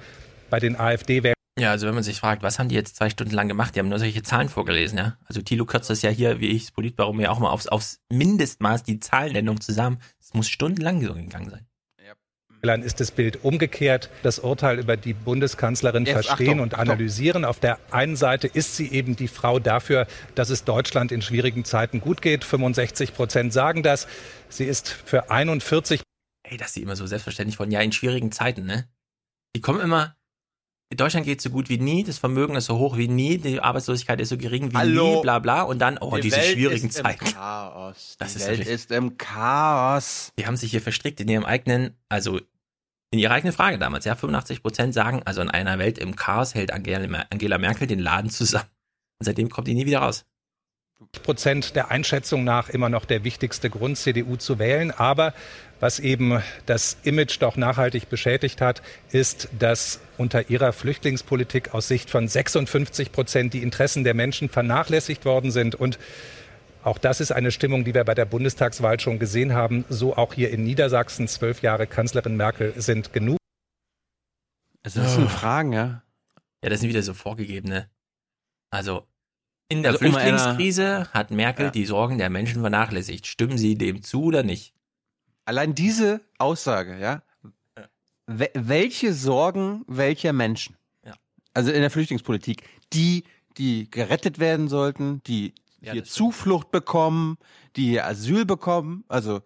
Bei 0.50 0.60
den 0.60 0.78
AfD-Wählern 0.78 1.34
Ja, 1.60 1.70
also 1.70 1.86
wenn 1.86 1.94
man 1.94 2.04
sich 2.04 2.20
fragt, 2.20 2.42
was 2.42 2.58
haben 2.58 2.70
die 2.70 2.76
jetzt 2.76 2.96
zwei 2.96 3.12
Stunden 3.12 3.34
lang 3.34 3.48
gemacht? 3.48 3.76
Die 3.76 3.80
haben 3.80 3.89
nur 3.89 4.00
solche 4.00 4.24
Zahlen 4.24 4.50
vorgelesen, 4.50 4.98
ja. 4.98 5.18
Also 5.26 5.42
Thilo 5.42 5.66
kürzt 5.66 5.89
das 5.89 6.02
ja 6.02 6.10
hier, 6.10 6.39
wie 6.39 6.48
ich 6.48 6.63
das 6.63 6.72
Politbarometer 6.72 7.32
auch 7.32 7.38
mal 7.39 7.52
aufs, 7.52 7.68
aufs 7.68 8.00
Mindestmaß 8.12 8.84
die 8.84 9.00
Zahlennennung 9.00 9.62
zusammen. 9.62 10.00
Es 10.20 10.34
muss 10.34 10.50
stundenlang 10.50 11.06
so 11.06 11.13
gegangen 11.13 11.52
sein. 11.52 11.68
ist 12.82 13.00
das 13.00 13.12
Bild 13.12 13.44
umgekehrt. 13.44 14.10
Das 14.24 14.39
Urteil 14.39 14.80
über 14.80 14.98
die 14.98 15.13
Bundeskanzlerin 15.13 16.06
Jetzt, 16.06 16.26
verstehen 16.26 16.48
Achtung, 16.48 16.60
und 16.62 16.74
Achtung. 16.74 16.89
analysieren. 16.89 17.46
Auf 17.46 17.60
der 17.60 17.78
einen 17.92 18.16
Seite 18.16 18.48
ist 18.48 18.76
sie 18.76 18.92
eben 18.92 19.16
die 19.16 19.28
Frau 19.28 19.60
dafür, 19.60 20.08
dass 20.34 20.50
es 20.50 20.63
Deutschland 20.63 21.12
in 21.12 21.22
schwierigen 21.22 21.66
Zeiten 21.66 22.02
gut 22.02 22.24
geht. 22.24 22.46
65 22.46 23.13
Prozent 23.13 23.54
sagen 23.54 23.84
das. 23.84 24.08
Sie 24.50 24.66
ist 24.66 24.89
für 24.89 25.30
41 25.30 26.02
Ey, 26.46 26.58
dass 26.58 26.74
die 26.74 26.82
immer 26.82 26.96
so 26.96 27.06
selbstverständlich 27.06 27.58
von, 27.58 27.70
ja, 27.72 27.80
in 27.82 27.92
schwierigen 27.92 28.32
Zeiten, 28.32 28.66
ne? 28.66 28.88
Die 29.56 29.62
kommen 29.62 29.80
immer, 29.80 30.16
in 30.94 30.98
Deutschland 30.98 31.26
geht 31.26 31.42
so 31.42 31.50
gut 31.50 31.70
wie 31.70 31.80
nie, 31.80 32.04
das 32.04 32.20
Vermögen 32.20 32.54
ist 32.56 32.68
so 32.68 32.78
hoch 32.78 32.98
wie 32.98 33.08
nie, 33.08 33.40
die 33.40 33.60
Arbeitslosigkeit 33.60 34.22
ist 34.22 34.30
so 34.30 34.38
gering 34.38 34.72
wie 34.72 34.78
Hallo. 34.78 35.16
nie, 35.16 35.22
bla 35.24 35.40
bla, 35.40 35.64
und 35.64 35.80
dann, 35.80 35.98
oh, 35.98 36.16
Die 36.16 36.22
diese 36.22 36.38
Welt 36.38 36.46
schwierigen 36.46 36.90
ist 36.90 36.94
Zeiten. 36.94 37.26
Im 37.26 37.34
Chaos. 37.34 38.12
Die 38.12 38.18
Das 38.20 38.36
ist 38.36 38.48
Welt 38.48 38.68
ist 38.68 38.92
im 38.92 39.18
Chaos. 39.18 40.32
Die 40.38 40.46
haben 40.46 40.56
sich 40.56 40.70
hier 40.70 40.82
verstrickt 40.82 41.20
in 41.20 41.28
ihrem 41.28 41.46
eigenen, 41.46 41.98
also 42.10 42.40
in 43.10 43.18
ihrer 43.18 43.34
eigenen 43.34 43.54
Frage 43.54 43.80
damals, 43.80 44.06
ja, 44.06 44.16
85 44.16 44.62
Prozent 44.62 44.94
sagen, 44.94 45.24
also 45.26 45.42
in 45.42 45.50
einer 45.50 45.80
Welt 45.80 45.98
im 45.98 46.16
Chaos 46.16 46.54
hält 46.54 46.72
Angela 46.72 47.58
Merkel 47.58 47.88
den 47.88 48.00
Laden 48.00 48.30
zusammen. 48.30 48.70
Und 49.20 49.26
seitdem 49.26 49.50
kommt 49.50 49.68
die 49.68 49.74
nie 49.74 49.88
wieder 49.88 50.00
raus. 50.00 50.26
Prozent 51.24 51.76
der 51.76 51.92
Einschätzung 51.92 52.44
nach 52.44 52.70
immer 52.70 52.89
noch 52.89 53.06
der 53.06 53.24
wichtigste 53.24 53.70
Grund, 53.70 53.98
CDU 53.98 54.36
zu 54.36 54.60
wählen. 54.60 54.92
Aber 54.92 55.34
was 55.80 56.00
eben 56.00 56.42
das 56.66 56.98
Image 57.04 57.42
doch 57.42 57.58
nachhaltig 57.58 58.10
beschädigt 58.10 58.62
hat, 58.62 58.82
ist, 59.12 59.50
dass 59.60 60.00
unter 60.18 60.50
ihrer 60.50 60.72
Flüchtlingspolitik 60.74 61.74
aus 61.74 61.88
Sicht 61.88 62.10
von 62.10 62.28
56 62.28 63.12
Prozent 63.12 63.54
die 63.54 63.62
Interessen 63.62 64.04
der 64.04 64.13
Menschen 64.13 64.50
vernachlässigt 64.50 65.26
worden 65.26 65.52
sind. 65.52 65.76
Und 65.76 66.00
auch 66.84 66.98
das 66.98 67.22
ist 67.22 67.32
eine 67.32 67.52
Stimmung, 67.52 67.84
die 67.84 67.94
wir 67.94 68.04
bei 68.04 68.16
der 68.16 68.26
Bundestagswahl 68.26 69.00
schon 69.00 69.20
gesehen 69.20 69.54
haben. 69.54 69.86
So 69.89 70.16
auch 70.16 70.34
hier 70.34 70.52
in 70.52 70.63
Niedersachsen. 70.63 71.28
Zwölf 71.28 71.62
Jahre 71.62 71.88
Kanzlerin 71.88 72.38
Merkel 72.38 72.74
sind 72.78 73.13
genug. 73.13 73.38
Also 74.84 75.02
das 75.02 75.16
sind 75.16 75.32
Fragen, 75.32 75.74
ja. 75.74 76.04
Ja, 76.63 76.70
das 76.70 76.80
sind 76.80 76.89
wieder 76.89 77.04
so 77.04 77.13
vorgegebene. 77.13 77.89
Also, 78.70 79.06
in 79.69 79.82
der 79.84 79.93
Also 79.93 79.99
Flüchtlingskrise 79.99 81.08
hat 81.13 81.32
Merkel 81.32 81.65
Ja. 81.65 81.71
die 81.71 81.86
Sorgen 81.86 82.17
der 82.17 82.30
Menschen 82.30 82.62
vernachlässigt. 82.62 83.28
Stimmen 83.28 83.58
Sie 83.58 83.76
dem 83.76 84.04
zu 84.04 84.23
oder 84.26 84.43
nicht? 84.43 84.73
Allein 85.45 85.76
diese 85.76 86.21
Aussage, 86.38 86.99
ja. 86.99 87.21
Wel 88.28 88.49
welche 88.54 89.13
Sorgen 89.13 89.84
welcher 89.88 90.32
Menschen? 90.32 90.78
Ja. 91.06 91.13
Also 91.54 91.71
in 91.71 91.82
der 91.82 91.89
Flüchtlingspolitik, 91.91 92.63
die, 92.93 93.26
die 93.58 93.89
gerettet 93.91 94.39
werden 94.39 94.69
sollten, 94.69 95.21
die 95.23 95.54
hier 95.82 96.06
Zuflucht 96.06 96.71
bekommen, 96.71 97.38
die 97.76 97.89
hier 97.89 98.06
Asyl 98.06 98.45
bekommen. 98.45 99.04
Also 99.10 99.41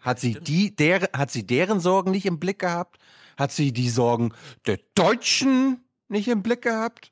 hat 0.00 0.20
sie 0.20 0.34
die, 0.34 0.74
der, 0.76 1.10
hat 1.12 1.32
sie 1.32 1.44
deren 1.46 1.80
Sorgen 1.80 2.12
nicht 2.12 2.26
im 2.26 2.38
Blick 2.38 2.60
gehabt? 2.60 2.98
Hat 3.36 3.50
sie 3.50 3.72
die 3.72 3.90
Sorgen 3.90 4.32
der 4.66 4.78
Deutschen 4.94 5.82
nicht 6.08 6.28
im 6.28 6.42
Blick 6.42 6.62
gehabt? 6.62 7.10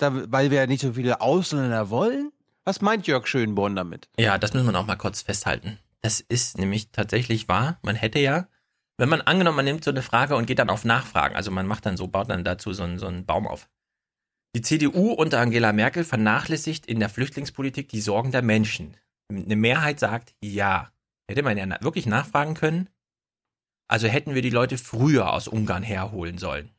Da, 0.00 0.32
weil 0.32 0.50
wir 0.50 0.58
ja 0.58 0.66
nicht 0.66 0.80
so 0.80 0.94
viele 0.94 1.20
Ausländer 1.20 1.90
wollen? 1.90 2.32
Was 2.64 2.80
meint 2.80 3.06
Jörg 3.06 3.26
Schönborn 3.26 3.76
damit? 3.76 4.08
Ja, 4.18 4.38
das 4.38 4.54
müssen 4.54 4.66
wir 4.66 4.72
noch 4.72 4.86
mal 4.86 4.96
kurz 4.96 5.22
festhalten. 5.22 5.78
Das 6.00 6.20
ist 6.20 6.56
nämlich 6.56 6.90
tatsächlich 6.90 7.48
wahr. 7.48 7.78
Man 7.82 7.96
hätte 7.96 8.18
ja, 8.18 8.48
wenn 8.96 9.10
man 9.10 9.20
angenommen, 9.20 9.56
man 9.56 9.64
nimmt 9.66 9.84
so 9.84 9.90
eine 9.90 10.02
Frage 10.02 10.36
und 10.36 10.46
geht 10.46 10.58
dann 10.58 10.70
auf 10.70 10.86
Nachfragen, 10.86 11.36
also 11.36 11.50
man 11.50 11.66
macht 11.66 11.84
dann 11.84 11.98
so, 11.98 12.08
baut 12.08 12.30
dann 12.30 12.44
dazu 12.44 12.72
so 12.72 12.82
einen, 12.82 12.98
so 12.98 13.06
einen 13.06 13.26
Baum 13.26 13.46
auf. 13.46 13.68
Die 14.56 14.62
CDU 14.62 15.12
unter 15.12 15.38
Angela 15.40 15.72
Merkel 15.72 16.02
vernachlässigt 16.02 16.86
in 16.86 16.98
der 16.98 17.10
Flüchtlingspolitik 17.10 17.88
die 17.88 18.00
Sorgen 18.00 18.32
der 18.32 18.42
Menschen. 18.42 18.96
Eine 19.30 19.56
Mehrheit 19.56 20.00
sagt 20.00 20.34
ja. 20.42 20.90
Hätte 21.28 21.42
man 21.42 21.58
ja 21.58 21.82
wirklich 21.82 22.06
nachfragen 22.06 22.54
können. 22.54 22.88
Also 23.86 24.08
hätten 24.08 24.34
wir 24.34 24.42
die 24.42 24.50
Leute 24.50 24.78
früher 24.78 25.32
aus 25.32 25.46
Ungarn 25.46 25.82
herholen 25.82 26.38
sollen. 26.38 26.70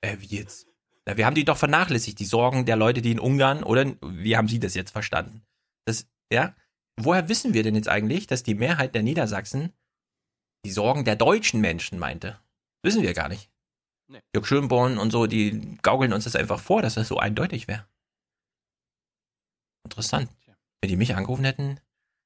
Äh, 0.00 0.16
wie 0.20 0.36
jetzt? 0.36 0.65
Wir 1.14 1.24
haben 1.24 1.34
die 1.34 1.44
doch 1.44 1.56
vernachlässigt, 1.56 2.18
die 2.18 2.24
Sorgen 2.24 2.66
der 2.66 2.76
Leute, 2.76 3.00
die 3.00 3.12
in 3.12 3.20
Ungarn, 3.20 3.62
oder 3.62 3.94
wie 4.02 4.36
haben 4.36 4.48
Sie 4.48 4.58
das 4.58 4.74
jetzt 4.74 4.90
verstanden? 4.90 5.42
Das, 5.84 6.06
ja? 6.32 6.54
Woher 6.98 7.28
wissen 7.28 7.54
wir 7.54 7.62
denn 7.62 7.76
jetzt 7.76 7.88
eigentlich, 7.88 8.26
dass 8.26 8.42
die 8.42 8.54
Mehrheit 8.54 8.94
der 8.94 9.02
Niedersachsen 9.02 9.72
die 10.64 10.70
Sorgen 10.70 11.04
der 11.04 11.14
deutschen 11.14 11.60
Menschen 11.60 11.98
meinte? 11.98 12.40
Wissen 12.82 13.02
wir 13.02 13.14
gar 13.14 13.28
nicht. 13.28 13.50
Nee. 14.08 14.20
Jörg 14.34 14.46
Schönborn 14.46 14.98
und 14.98 15.10
so, 15.10 15.26
die 15.26 15.78
gaukeln 15.82 16.12
uns 16.12 16.24
das 16.24 16.36
einfach 16.36 16.60
vor, 16.60 16.82
dass 16.82 16.94
das 16.94 17.08
so 17.08 17.18
eindeutig 17.18 17.68
wäre. 17.68 17.86
Interessant. 19.84 20.30
Wenn 20.80 20.88
die 20.88 20.96
mich 20.96 21.14
angerufen 21.14 21.44
hätten, 21.44 21.80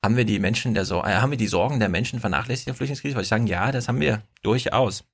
haben 0.04 0.16
wir 0.16 0.24
die 0.24 0.38
Menschen 0.38 0.74
der 0.74 0.84
so 0.84 1.02
äh, 1.02 1.16
haben 1.16 1.30
wir 1.30 1.38
die 1.38 1.46
Sorgen 1.46 1.78
der 1.78 1.88
Menschen 1.88 2.20
vernachlässigt 2.20 2.66
in 2.66 2.72
der 2.72 2.76
Flüchtlingskrise? 2.76 3.16
Weil 3.16 3.22
ich 3.22 3.28
sagen, 3.28 3.46
ja, 3.46 3.70
das 3.72 3.88
haben 3.88 4.00
wir 4.00 4.22
durchaus. 4.42 5.04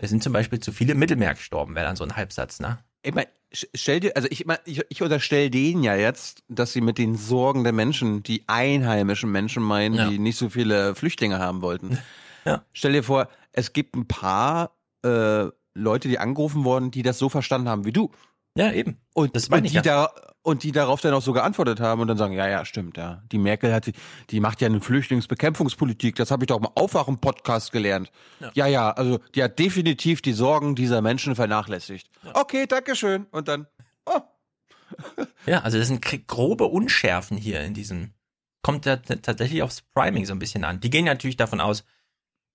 Es 0.00 0.10
sind 0.10 0.22
zum 0.22 0.32
Beispiel 0.32 0.60
zu 0.60 0.72
viele 0.72 0.92
im 0.92 0.98
Mittelmeer 0.98 1.34
gestorben, 1.34 1.74
wäre 1.74 1.86
dann 1.86 1.96
so 1.96 2.04
ein 2.04 2.16
Halbsatz, 2.16 2.60
ne? 2.60 2.78
Ich 3.06 3.14
meine, 3.14 3.28
stell 3.52 4.00
dir, 4.00 4.16
also 4.16 4.26
ich, 4.30 4.46
mein, 4.46 4.58
ich, 4.64 4.82
ich 4.88 5.00
unterstelle 5.00 5.48
denen 5.48 5.84
ja 5.84 5.94
jetzt, 5.94 6.42
dass 6.48 6.72
sie 6.72 6.80
mit 6.80 6.98
den 6.98 7.14
Sorgen 7.14 7.62
der 7.62 7.72
Menschen, 7.72 8.24
die 8.24 8.42
einheimischen 8.48 9.30
Menschen 9.30 9.62
meinen, 9.62 9.94
ja. 9.94 10.10
die 10.10 10.18
nicht 10.18 10.36
so 10.36 10.48
viele 10.48 10.94
Flüchtlinge 10.94 11.38
haben 11.38 11.62
wollten. 11.62 11.98
Ja. 12.44 12.62
Stell 12.72 12.92
dir 12.92 13.02
vor, 13.02 13.28
es 13.50 13.72
gibt 13.72 13.96
ein 13.96 14.06
paar 14.06 14.70
äh, 15.04 15.46
Leute, 15.74 16.06
die 16.06 16.20
angerufen 16.20 16.62
wurden, 16.62 16.92
die 16.92 17.02
das 17.02 17.18
so 17.18 17.28
verstanden 17.28 17.68
haben 17.68 17.84
wie 17.84 17.92
du. 17.92 18.12
Ja, 18.56 18.72
eben. 18.72 18.98
Und, 19.14 19.36
das 19.36 19.48
und 19.48 19.62
die 19.64 19.74
ja. 19.74 19.82
da 19.82 20.10
und 20.42 20.62
die 20.62 20.70
darauf 20.70 21.00
dann 21.00 21.12
auch 21.12 21.22
so 21.22 21.32
geantwortet 21.32 21.80
haben 21.80 22.00
und 22.00 22.08
dann 22.08 22.16
sagen, 22.16 22.32
ja, 22.32 22.48
ja, 22.48 22.64
stimmt, 22.64 22.96
ja. 22.96 23.20
Die 23.32 23.38
Merkel 23.38 23.74
hat, 23.74 23.90
die 24.30 24.40
macht 24.40 24.60
ja 24.60 24.68
eine 24.68 24.80
Flüchtlingsbekämpfungspolitik. 24.80 26.14
Das 26.14 26.30
habe 26.30 26.44
ich 26.44 26.46
doch 26.46 26.58
im 26.58 26.66
Aufwachen-Podcast 26.66 27.72
gelernt. 27.72 28.12
Ja. 28.38 28.50
ja. 28.54 28.66
ja, 28.66 28.90
also 28.92 29.18
die 29.34 29.42
hat 29.42 29.58
definitiv 29.58 30.22
die 30.22 30.32
Sorgen 30.32 30.76
dieser 30.76 31.02
Menschen 31.02 31.34
vernachlässigt. 31.34 32.08
Ja. 32.24 32.30
Okay, 32.36 32.66
Dankeschön. 32.66 33.26
Und 33.32 33.48
dann, 33.48 33.66
oh. 34.06 34.20
Ja, 35.46 35.62
also 35.62 35.78
das 35.78 35.88
sind 35.88 36.00
grobe 36.28 36.66
Unschärfen 36.66 37.36
hier 37.36 37.60
in 37.62 37.74
diesem. 37.74 38.12
Kommt 38.62 38.86
ja 38.86 38.96
tatsächlich 38.96 39.62
aufs 39.62 39.82
Priming 39.94 40.26
so 40.26 40.32
ein 40.32 40.38
bisschen 40.38 40.64
an. 40.64 40.80
Die 40.80 40.90
gehen 40.90 41.04
natürlich 41.04 41.36
davon 41.36 41.60
aus, 41.60 41.84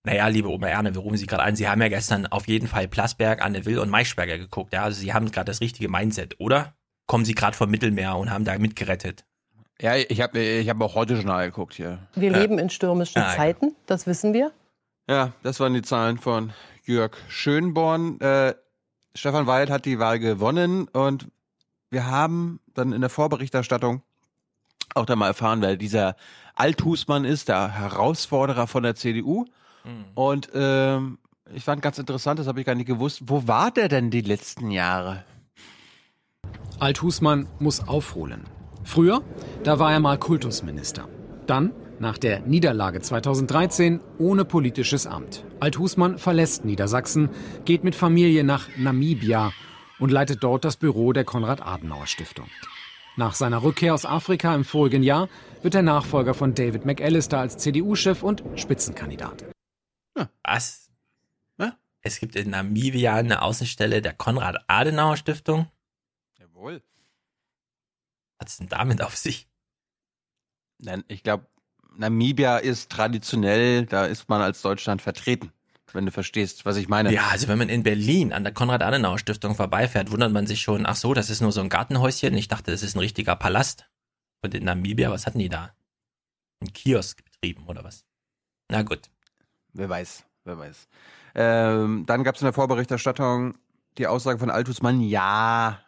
naja, 0.04 0.28
liebe 0.28 0.50
Oma 0.50 0.68
Erne, 0.68 0.94
wir 0.94 1.02
rufen 1.02 1.18
Sie 1.18 1.28
gerade 1.28 1.44
an. 1.44 1.56
Sie 1.56 1.68
haben 1.68 1.82
ja 1.82 1.90
gestern 1.90 2.26
auf 2.28 2.48
jeden 2.48 2.68
Fall 2.68 2.88
Plasberg, 2.88 3.44
Anne 3.44 3.66
Will 3.66 3.80
und 3.80 3.90
Maischberger 3.90 4.38
geguckt. 4.38 4.74
Ja, 4.74 4.84
also 4.84 5.00
Sie 5.00 5.14
haben 5.14 5.32
gerade 5.32 5.46
das 5.46 5.62
richtige 5.62 5.90
Mindset, 5.90 6.40
oder? 6.40 6.74
kommen 7.12 7.26
sie 7.26 7.36
gerade 7.36 7.58
vom 7.58 7.70
Mittelmeer 7.70 8.16
und 8.16 8.32
haben 8.32 8.46
da 8.46 8.58
mitgerettet. 8.58 9.26
Ja, 9.82 9.98
ich 9.98 10.22
habe 10.22 10.40
ich 10.40 10.70
hab 10.70 10.80
auch 10.80 10.96
heute 10.96 11.22
schon 11.22 11.26
geguckt 11.26 11.74
hier. 11.74 12.00
Wir 12.16 12.32
ja. 12.32 12.38
leben 12.38 12.58
in 12.58 12.70
stürmischen 12.70 13.22
ja, 13.22 13.36
Zeiten, 13.36 13.76
das 13.86 14.08
wissen 14.08 14.34
wir. 14.34 14.54
Ja, 15.10 15.34
das 15.44 15.60
waren 15.60 15.74
die 15.74 15.82
Zahlen 15.82 16.18
von 16.18 16.54
Jörg 16.86 17.18
Schönborn. 17.28 18.18
Äh, 18.22 18.54
Stefan 19.14 19.46
Weil 19.46 19.70
hat 19.70 19.84
die 19.84 20.00
Wahl 20.00 20.20
gewonnen 20.20 20.88
und 20.88 21.28
wir 21.90 22.08
haben 22.08 22.62
dann 22.74 22.94
in 22.94 23.02
der 23.02 23.10
Vorberichterstattung 23.10 24.04
auch 24.96 25.06
da 25.06 25.18
mal 25.18 25.28
erfahren, 25.28 25.62
wer 25.62 25.76
dieser 25.76 26.16
Althusmann 26.56 27.26
ist, 27.26 27.50
der 27.50 27.78
Herausforderer 27.78 28.68
von 28.68 28.84
der 28.84 28.96
CDU. 28.96 29.48
Mhm. 29.84 30.06
Und 30.16 30.50
ähm, 30.54 31.18
ich 31.54 31.64
fand 31.64 31.82
ganz 31.82 31.98
interessant, 31.98 32.40
das 32.40 32.48
habe 32.48 32.60
ich 32.60 32.66
gar 32.66 32.76
nicht 32.76 32.88
gewusst. 32.88 33.24
Wo 33.26 33.48
war 33.48 33.72
der 33.72 33.90
denn 33.90 34.10
die 34.10 34.22
letzten 34.22 34.72
Jahre? 34.72 35.24
Althusmann 36.80 37.48
muss 37.60 37.88
aufholen. 37.88 38.44
Früher, 38.84 39.22
da 39.64 39.80
war 39.80 39.92
er 39.92 40.00
mal 40.00 40.18
Kultusminister. 40.18 41.08
Dann, 41.46 41.72
nach 42.00 42.18
der 42.18 42.40
Niederlage 42.42 43.02
2013, 43.02 44.00
ohne 44.18 44.46
politisches 44.46 45.06
Amt. 45.06 45.46
Althusmann 45.60 46.18
verlässt 46.18 46.66
Niedersachsen, 46.66 47.30
geht 47.66 47.84
mit 47.84 47.94
Familie 47.94 48.44
nach 48.44 48.68
Namibia 48.78 49.52
und 50.00 50.12
leitet 50.12 50.44
dort 50.44 50.66
das 50.66 50.78
Büro 50.78 51.14
der 51.14 51.26
Konrad-Adenauer-Stiftung. 51.26 52.48
Nach 53.18 53.36
seiner 53.36 53.62
Rückkehr 53.62 53.94
aus 53.94 54.06
Afrika 54.06 54.56
im 54.56 54.64
vorigen 54.64 55.04
Jahr 55.04 55.28
wird 55.62 55.76
er 55.76 55.84
Nachfolger 55.84 56.34
von 56.34 56.56
David 56.56 56.86
McAllister 56.86 57.40
als 57.40 57.58
CDU-Chef 57.58 58.24
und 58.24 58.44
Spitzenkandidat. 58.56 59.46
Was? 60.44 60.92
Es 62.02 62.20
gibt 62.20 62.36
in 62.36 62.50
Namibia 62.50 63.16
eine 63.16 63.44
Außenstelle 63.44 64.02
der 64.02 64.14
Konrad-Adenauer-Stiftung? 64.14 65.70
Jawohl. 66.40 66.82
Was 68.38 68.40
hat 68.40 68.48
es 68.50 68.58
denn 68.58 68.70
damit 68.70 69.04
auf 69.04 69.16
sich? 69.16 69.48
Nein, 70.80 71.04
ich 71.08 71.22
glaube, 71.22 71.46
Namibia 71.96 72.58
ist 72.58 72.92
traditionell, 72.92 73.86
da 73.86 74.06
ist 74.06 74.30
man 74.30 74.42
als 74.42 74.64
Deutschland 74.64 75.02
vertreten, 75.04 75.52
wenn 75.94 76.08
du 76.08 76.12
verstehst, 76.12 76.66
was 76.66 76.78
ich 76.78 76.90
meine. 76.90 77.14
Ja, 77.14 77.28
also 77.28 77.48
wenn 77.48 77.60
man 77.60 77.70
in 77.70 77.84
Berlin 77.84 78.34
an 78.34 78.44
der 78.44 78.54
Konrad-Adenauer-Stiftung 78.54 79.54
vorbeifährt, 79.54 80.10
wundert 80.10 80.32
man 80.32 80.48
sich 80.48 80.62
schon, 80.62 80.88
ach 80.88 80.96
so, 80.96 81.14
das 81.14 81.30
ist 81.30 81.42
nur 81.42 81.52
so 81.52 81.62
ein 81.62 81.70
Gartenhäuschen. 81.70 82.34
Ich 82.34 82.48
dachte, 82.48 82.72
das 82.72 82.82
ist 82.82 82.96
ein 82.96 83.00
richtiger 83.00 83.36
Palast. 83.36 83.88
Und 84.42 84.56
in 84.56 84.64
Namibia, 84.64 85.12
was 85.12 85.28
hatten 85.28 85.38
die 85.38 85.50
da? 85.50 85.76
Ein 86.62 86.74
Kiosk 86.74 87.24
betrieben 87.24 87.68
oder 87.68 87.84
was? 87.84 88.06
Na 88.70 88.82
gut. 88.82 89.12
Wer 89.74 89.90
weiß, 89.90 90.26
wer 90.46 90.58
weiß. 90.58 90.88
Ähm, 91.36 92.04
dann 92.06 92.24
gab 92.24 92.36
es 92.36 92.42
in 92.42 92.46
der 92.46 92.54
Vorberichterstattung 92.54 93.56
die 93.98 94.08
Aussage 94.08 94.40
von 94.40 94.50
Altus 94.50 94.82
Mann, 94.82 95.02
ja, 95.02 95.80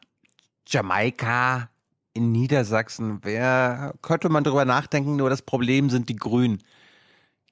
Jamaika 0.68 1.70
in 2.14 2.32
Niedersachsen, 2.32 3.20
wer 3.24 3.94
könnte 4.02 4.30
man 4.30 4.44
darüber 4.44 4.66
nachdenken, 4.66 5.16
nur 5.16 5.30
das 5.30 5.42
Problem 5.42 5.90
sind 5.90 6.10
die 6.10 6.16
Grünen. 6.16 6.60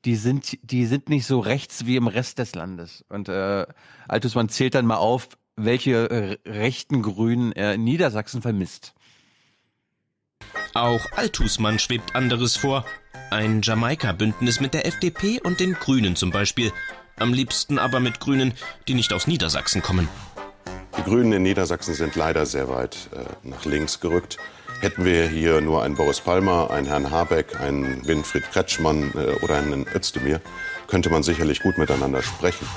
Die 0.06 0.16
sind, 0.16 0.58
die 0.64 0.86
sind 0.86 1.10
nicht 1.10 1.26
so 1.26 1.40
rechts 1.40 1.86
wie 1.86 1.96
im 1.96 2.08
Rest 2.08 2.40
des 2.40 2.56
Landes. 2.56 3.06
Und 3.10 3.30
äh, 3.30 3.66
Altusmann 4.08 4.50
zählt 4.50 4.76
dann 4.76 4.86
mal 4.86 4.98
auf, 4.98 5.30
welche 5.56 6.10
äh, 6.10 6.38
rechten 6.50 7.02
Grünen 7.02 7.52
er 7.52 7.76
in 7.76 7.84
Niedersachsen 7.84 8.42
vermisst. 8.42 8.94
Auch 10.74 11.06
Altusmann 11.16 11.80
schwebt 11.80 12.16
anderes 12.16 12.56
vor. 12.56 12.86
Ein 13.32 13.62
Jamaika-Bündnis 13.62 14.60
mit 14.60 14.74
der 14.74 14.86
FDP 14.86 15.40
und 15.40 15.62
den 15.62 15.72
Grünen 15.72 16.18
zum 16.18 16.32
Beispiel. 16.32 16.74
Am 17.16 17.32
liebsten 17.32 17.80
aber 17.80 18.02
mit 18.02 18.20
Grünen, 18.20 18.54
die 18.90 18.94
nicht 18.94 19.14
aus 19.14 19.26
Niedersachsen 19.26 19.82
kommen. 19.82 20.10
Die 20.98 21.04
Grünen 21.04 21.32
in 21.32 21.44
Niedersachsen 21.44 21.94
sind 21.94 22.18
leider 22.18 22.46
sehr 22.46 22.68
weit 22.68 23.10
äh, 23.14 23.24
nach 23.48 23.64
links 23.64 24.02
gerückt. 24.02 24.36
Hätten 24.82 25.06
wir 25.06 25.30
hier 25.30 25.62
nur 25.62 25.82
einen 25.82 25.96
Boris 25.96 26.20
Palmer, 26.20 26.72
einen 26.72 26.88
Herrn 26.88 27.10
Habeck, 27.10 27.58
einen 27.62 28.06
Winfried 28.06 28.44
Kretschmann 28.52 29.14
äh, 29.16 29.42
oder 29.42 29.56
einen 29.56 29.88
Özdemir, 29.88 30.42
könnte 30.88 31.10
man 31.10 31.24
sicherlich 31.24 31.62
gut 31.62 31.78
miteinander 31.78 32.22
sprechen. 32.24 32.68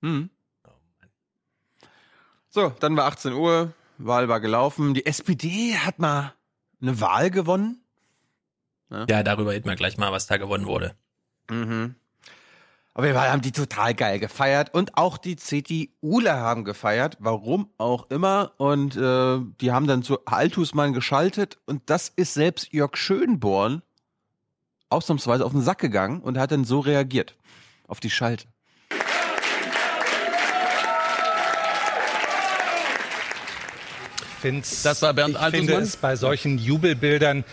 Hm. 0.00 0.30
So, 2.48 2.72
dann 2.80 2.96
war 2.96 3.04
18 3.04 3.34
Uhr, 3.34 3.74
Wahl 3.98 4.30
war 4.30 4.40
gelaufen. 4.40 4.94
Die 4.94 5.04
SPD 5.04 5.76
hat 5.76 5.98
mal 5.98 6.32
eine 6.80 7.02
Wahl 7.02 7.30
gewonnen. 7.30 7.79
Ja, 8.90 9.06
ja 9.08 9.22
darüber 9.22 9.52
reden 9.52 9.68
wir 9.68 9.76
gleich 9.76 9.98
mal, 9.98 10.12
was 10.12 10.26
da 10.26 10.36
gewonnen 10.36 10.66
wurde. 10.66 10.94
Mhm. 11.48 11.94
Aber 12.92 13.06
wir 13.06 13.20
haben 13.20 13.40
die 13.40 13.52
total 13.52 13.94
geil 13.94 14.18
gefeiert 14.18 14.74
und 14.74 14.96
auch 14.98 15.16
die 15.16 15.36
CDUler 15.36 16.38
haben 16.38 16.64
gefeiert, 16.64 17.16
warum 17.20 17.70
auch 17.78 18.10
immer. 18.10 18.52
Und 18.56 18.96
äh, 18.96 19.38
die 19.60 19.70
haben 19.70 19.86
dann 19.86 20.02
zu 20.02 20.24
Altusmann 20.24 20.92
geschaltet 20.92 21.58
und 21.66 21.82
das 21.86 22.08
ist 22.08 22.34
selbst 22.34 22.72
Jörg 22.72 22.96
Schönborn 22.96 23.82
ausnahmsweise 24.88 25.46
auf 25.46 25.52
den 25.52 25.62
Sack 25.62 25.78
gegangen 25.78 26.20
und 26.20 26.36
hat 26.36 26.50
dann 26.50 26.64
so 26.64 26.80
reagiert 26.80 27.36
auf 27.86 28.00
die 28.00 28.10
Schalte. 28.10 28.46
Find's, 34.40 34.82
das 34.82 35.02
war 35.02 35.12
Bernd 35.12 35.34
ich 35.34 35.40
Altusmann. 35.40 35.68
finde 35.68 35.82
es 35.82 35.96
bei 35.96 36.16
solchen 36.16 36.58
Jubelbildern 36.58 37.44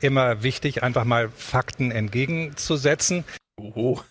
immer 0.00 0.42
wichtig, 0.42 0.82
einfach 0.82 1.04
mal 1.04 1.28
Fakten 1.28 1.90
entgegenzusetzen. 1.90 3.24
Oho. 3.60 4.02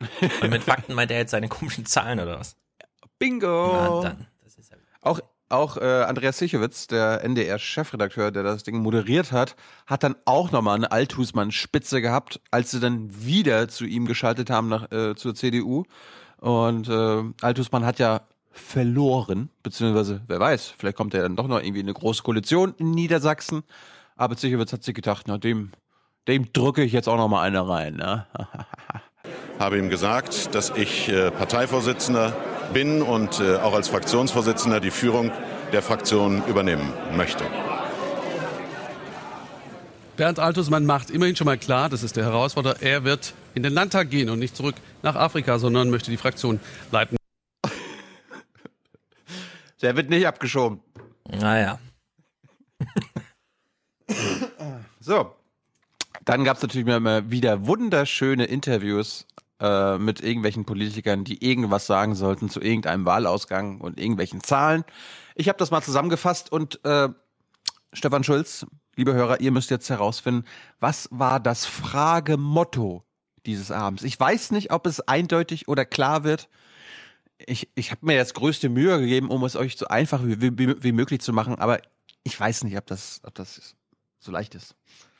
Und 0.42 0.50
mit 0.50 0.64
Fakten 0.64 0.94
meint 0.94 1.10
er 1.10 1.18
jetzt 1.18 1.30
seine 1.30 1.48
komischen 1.48 1.86
Zahlen 1.86 2.20
oder 2.20 2.40
was? 2.40 2.56
Bingo! 3.18 3.72
Na, 3.72 4.08
dann. 4.08 4.20
Ja 4.20 4.26
auch, 5.04 5.20
auch 5.48 5.76
äh, 5.76 6.02
Andreas 6.02 6.38
Sichowitz, 6.38 6.86
der 6.86 7.22
NDR-Chefredakteur, 7.22 8.30
der 8.30 8.42
das 8.42 8.64
Ding 8.64 8.78
moderiert 8.78 9.32
hat, 9.32 9.56
hat 9.86 10.02
dann 10.02 10.16
auch 10.24 10.50
nochmal 10.50 10.76
eine 10.76 10.90
Althusmann-Spitze 10.90 12.00
gehabt, 12.00 12.40
als 12.50 12.70
sie 12.70 12.80
dann 12.80 13.08
wieder 13.24 13.68
zu 13.68 13.84
ihm 13.84 14.06
geschaltet 14.06 14.50
haben 14.50 14.68
nach, 14.68 14.90
äh, 14.90 15.14
zur 15.14 15.34
CDU. 15.34 15.84
Und 16.38 16.88
äh, 16.88 17.22
Althusmann 17.42 17.84
hat 17.84 17.98
ja 17.98 18.22
verloren, 18.50 19.50
beziehungsweise 19.62 20.22
wer 20.26 20.40
weiß, 20.40 20.74
vielleicht 20.78 20.96
kommt 20.96 21.14
er 21.14 21.22
dann 21.22 21.36
doch 21.36 21.48
noch 21.48 21.60
irgendwie 21.60 21.80
in 21.80 21.86
eine 21.86 21.94
große 21.94 22.22
Koalition 22.22 22.74
in 22.78 22.92
Niedersachsen. 22.92 23.64
Aber 24.16 24.36
Sichowitz 24.36 24.72
hat 24.72 24.84
sich 24.84 24.94
gedacht, 24.94 25.26
na 25.26 25.38
dem, 25.38 25.72
dem 26.28 26.52
drücke 26.52 26.82
ich 26.82 26.92
jetzt 26.92 27.08
auch 27.08 27.16
noch 27.16 27.28
mal 27.28 27.42
eine 27.42 27.68
rein. 27.68 27.94
Ne? 27.96 28.26
habe 29.58 29.78
ihm 29.78 29.88
gesagt, 29.88 30.54
dass 30.54 30.70
ich 30.70 31.08
äh, 31.08 31.30
Parteivorsitzender 31.30 32.36
bin 32.72 33.02
und 33.02 33.40
äh, 33.40 33.56
auch 33.56 33.74
als 33.74 33.88
Fraktionsvorsitzender 33.88 34.80
die 34.80 34.90
Führung 34.90 35.30
der 35.72 35.82
Fraktion 35.82 36.42
übernehmen 36.46 36.92
möchte. 37.16 37.44
Bernd 40.16 40.38
Altusmann 40.38 40.86
macht 40.86 41.10
immerhin 41.10 41.34
schon 41.34 41.46
mal 41.46 41.58
klar, 41.58 41.88
das 41.88 42.04
ist 42.04 42.16
der 42.16 42.24
Herausforderer, 42.24 42.76
er 42.80 43.02
wird 43.02 43.34
in 43.54 43.64
den 43.64 43.72
Landtag 43.72 44.10
gehen 44.10 44.30
und 44.30 44.38
nicht 44.38 44.56
zurück 44.56 44.76
nach 45.02 45.16
Afrika, 45.16 45.58
sondern 45.58 45.90
möchte 45.90 46.10
die 46.10 46.16
Fraktion 46.16 46.60
leiten. 46.92 47.16
Der 49.82 49.96
wird 49.96 50.08
nicht 50.08 50.26
abgeschoben. 50.26 50.80
Naja. 51.28 51.78
So. 55.04 55.34
Dann 56.24 56.44
gab 56.44 56.56
es 56.56 56.62
natürlich 56.62 56.86
mal 56.86 57.30
wieder 57.30 57.66
wunderschöne 57.66 58.44
Interviews 58.44 59.26
äh, 59.60 59.98
mit 59.98 60.20
irgendwelchen 60.22 60.64
Politikern, 60.64 61.24
die 61.24 61.44
irgendwas 61.44 61.86
sagen 61.86 62.14
sollten 62.14 62.48
zu 62.48 62.60
irgendeinem 62.60 63.04
Wahlausgang 63.04 63.80
und 63.80 63.98
irgendwelchen 63.98 64.42
Zahlen. 64.42 64.84
Ich 65.34 65.48
habe 65.48 65.58
das 65.58 65.70
mal 65.70 65.82
zusammengefasst 65.82 66.50
und 66.52 66.84
äh, 66.84 67.08
Stefan 67.92 68.24
Schulz, 68.24 68.66
liebe 68.96 69.14
Hörer, 69.14 69.40
ihr 69.40 69.50
müsst 69.50 69.70
jetzt 69.70 69.90
herausfinden, 69.90 70.44
was 70.80 71.08
war 71.10 71.40
das 71.40 71.66
Fragemotto 71.66 73.04
dieses 73.46 73.70
Abends? 73.70 74.02
Ich 74.04 74.18
weiß 74.18 74.52
nicht, 74.52 74.72
ob 74.72 74.86
es 74.86 75.00
eindeutig 75.00 75.68
oder 75.68 75.84
klar 75.84 76.24
wird. 76.24 76.48
Ich, 77.38 77.68
ich 77.74 77.90
habe 77.90 78.06
mir 78.06 78.14
jetzt 78.14 78.34
größte 78.34 78.68
Mühe 78.68 78.98
gegeben, 79.00 79.30
um 79.30 79.44
es 79.44 79.56
euch 79.56 79.76
so 79.76 79.86
einfach 79.86 80.22
wie, 80.24 80.58
wie, 80.58 80.82
wie 80.82 80.92
möglich 80.92 81.20
zu 81.20 81.32
machen, 81.32 81.56
aber 81.56 81.80
ich 82.22 82.38
weiß 82.38 82.64
nicht, 82.64 82.76
ob 82.78 82.86
das, 82.86 83.20
ob 83.24 83.34
das 83.34 83.76
so 84.24 84.32
leicht 84.32 84.54
ist. 84.54 84.74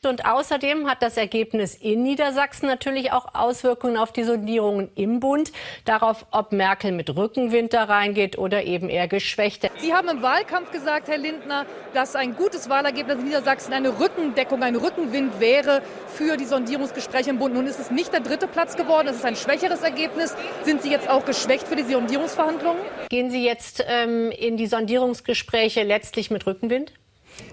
Und 0.06 0.26
außerdem 0.26 0.88
hat 0.88 1.02
das 1.02 1.16
Ergebnis 1.16 1.74
in 1.74 2.02
Niedersachsen 2.02 2.66
natürlich 2.66 3.12
auch 3.12 3.34
Auswirkungen 3.34 3.96
auf 3.96 4.12
die 4.12 4.24
Sondierungen 4.24 4.90
im 4.96 5.18
Bund, 5.18 5.52
darauf, 5.86 6.26
ob 6.30 6.52
Merkel 6.52 6.92
mit 6.92 7.14
Rückenwind 7.16 7.72
da 7.72 7.84
reingeht 7.84 8.36
oder 8.36 8.64
eben 8.64 8.90
eher 8.90 9.08
geschwächt. 9.08 9.70
Sie 9.78 9.94
haben 9.94 10.08
im 10.08 10.22
Wahlkampf 10.22 10.70
gesagt, 10.72 11.08
Herr 11.08 11.16
Lindner, 11.16 11.64
dass 11.94 12.16
ein 12.16 12.36
gutes 12.36 12.68
Wahlergebnis 12.68 13.18
in 13.18 13.24
Niedersachsen 13.24 13.72
eine 13.72 13.98
Rückendeckung, 13.98 14.62
ein 14.62 14.76
Rückenwind 14.76 15.40
wäre 15.40 15.82
für 16.08 16.36
die 16.36 16.44
Sondierungsgespräche 16.44 17.30
im 17.30 17.38
Bund. 17.38 17.54
Nun 17.54 17.66
ist 17.66 17.80
es 17.80 17.90
nicht 17.90 18.12
der 18.12 18.20
dritte 18.20 18.46
Platz 18.46 18.76
geworden, 18.76 19.08
es 19.08 19.16
ist 19.16 19.24
ein 19.24 19.36
schwächeres 19.36 19.82
Ergebnis. 19.82 20.36
Sind 20.64 20.82
Sie 20.82 20.90
jetzt 20.90 21.08
auch 21.08 21.24
geschwächt 21.24 21.66
für 21.66 21.76
die 21.76 21.82
Sondierungsverhandlungen? 21.82 22.82
Gehen 23.08 23.30
Sie 23.30 23.44
jetzt 23.44 23.82
ähm, 23.88 24.30
in 24.30 24.56
die 24.56 24.66
Sondierungsgespräche 24.66 25.82
letztlich 25.82 26.30
mit 26.30 26.46
Rückenwind? 26.46 26.92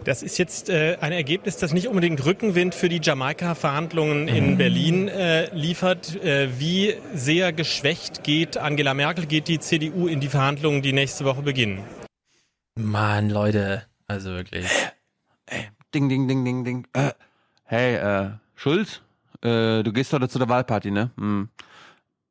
Das 0.04 0.24
ist 0.24 0.38
jetzt 0.38 0.70
äh, 0.70 0.98
ein 1.00 1.12
Ergebnis, 1.12 1.58
das 1.58 1.74
nicht 1.74 1.88
unbedingt 1.88 2.26
Rückenwind 2.26 2.74
für 2.74 2.90
die 2.90 3.00
Jamaika-Verhandlungen 3.02 4.28
in 4.28 4.52
mhm. 4.52 4.58
Berlin 4.58 5.08
äh, 5.08 5.54
liefert. 5.54 6.16
Äh, 6.24 6.60
wie 6.60 6.96
sehr 7.14 7.54
geschwächt 7.54 8.24
geht 8.24 8.58
Angela 8.58 8.94
Merkel, 8.94 9.26
geht 9.26 9.48
die 9.48 9.60
CDU 9.60 10.08
in 10.08 10.20
die 10.20 10.30
Verhandlungen, 10.30 10.82
die 10.82 10.94
nächste 10.94 11.26
Woche 11.26 11.42
beginnen? 11.42 11.84
Mann, 12.76 13.30
Leute, 13.30 13.84
also 14.08 14.32
wirklich. 14.32 14.66
Ey, 15.46 15.68
ding, 15.94 16.10
ding, 16.10 16.28
ding, 16.28 16.46
ding, 16.46 16.64
ding. 16.64 16.88
Äh, 16.94 17.12
hey, 17.66 17.96
äh, 17.96 18.30
Schulz, 18.56 19.02
äh, 19.44 19.84
du 19.84 19.92
gehst 19.94 20.14
heute 20.14 20.30
zu 20.30 20.40
der 20.40 20.50
Wahlparty, 20.50 20.92
ne? 20.92 21.12
Hm. 21.18 21.50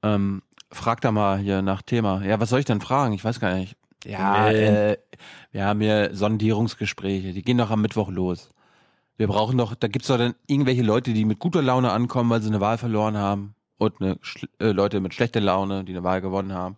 Ähm, 0.02 0.42
frag 0.72 1.00
da 1.00 1.12
mal 1.12 1.38
hier 1.38 1.62
nach 1.62 1.82
Thema. 1.82 2.22
Ja, 2.24 2.40
was 2.40 2.48
soll 2.48 2.60
ich 2.60 2.64
denn 2.64 2.80
fragen? 2.80 3.12
Ich 3.12 3.24
weiß 3.24 3.40
gar 3.40 3.54
nicht. 3.54 3.76
Ja, 4.04 4.50
äh, 4.50 4.98
wir 5.52 5.64
haben 5.64 5.80
hier 5.80 6.10
Sondierungsgespräche, 6.14 7.32
die 7.32 7.42
gehen 7.42 7.58
doch 7.58 7.70
am 7.70 7.82
Mittwoch 7.82 8.10
los. 8.10 8.50
Wir 9.16 9.26
brauchen 9.26 9.58
doch, 9.58 9.74
da 9.74 9.88
gibt's 9.88 10.08
doch 10.08 10.16
dann 10.16 10.34
irgendwelche 10.46 10.82
Leute, 10.82 11.12
die 11.12 11.26
mit 11.26 11.38
guter 11.38 11.60
Laune 11.60 11.92
ankommen, 11.92 12.30
weil 12.30 12.40
sie 12.40 12.48
eine 12.48 12.60
Wahl 12.60 12.78
verloren 12.78 13.18
haben. 13.18 13.54
Und 13.76 14.00
eine, 14.00 14.18
äh, 14.58 14.72
Leute 14.72 15.00
mit 15.00 15.14
schlechter 15.14 15.40
Laune, 15.40 15.84
die 15.84 15.92
eine 15.92 16.04
Wahl 16.04 16.20
gewonnen 16.20 16.52
haben. 16.52 16.76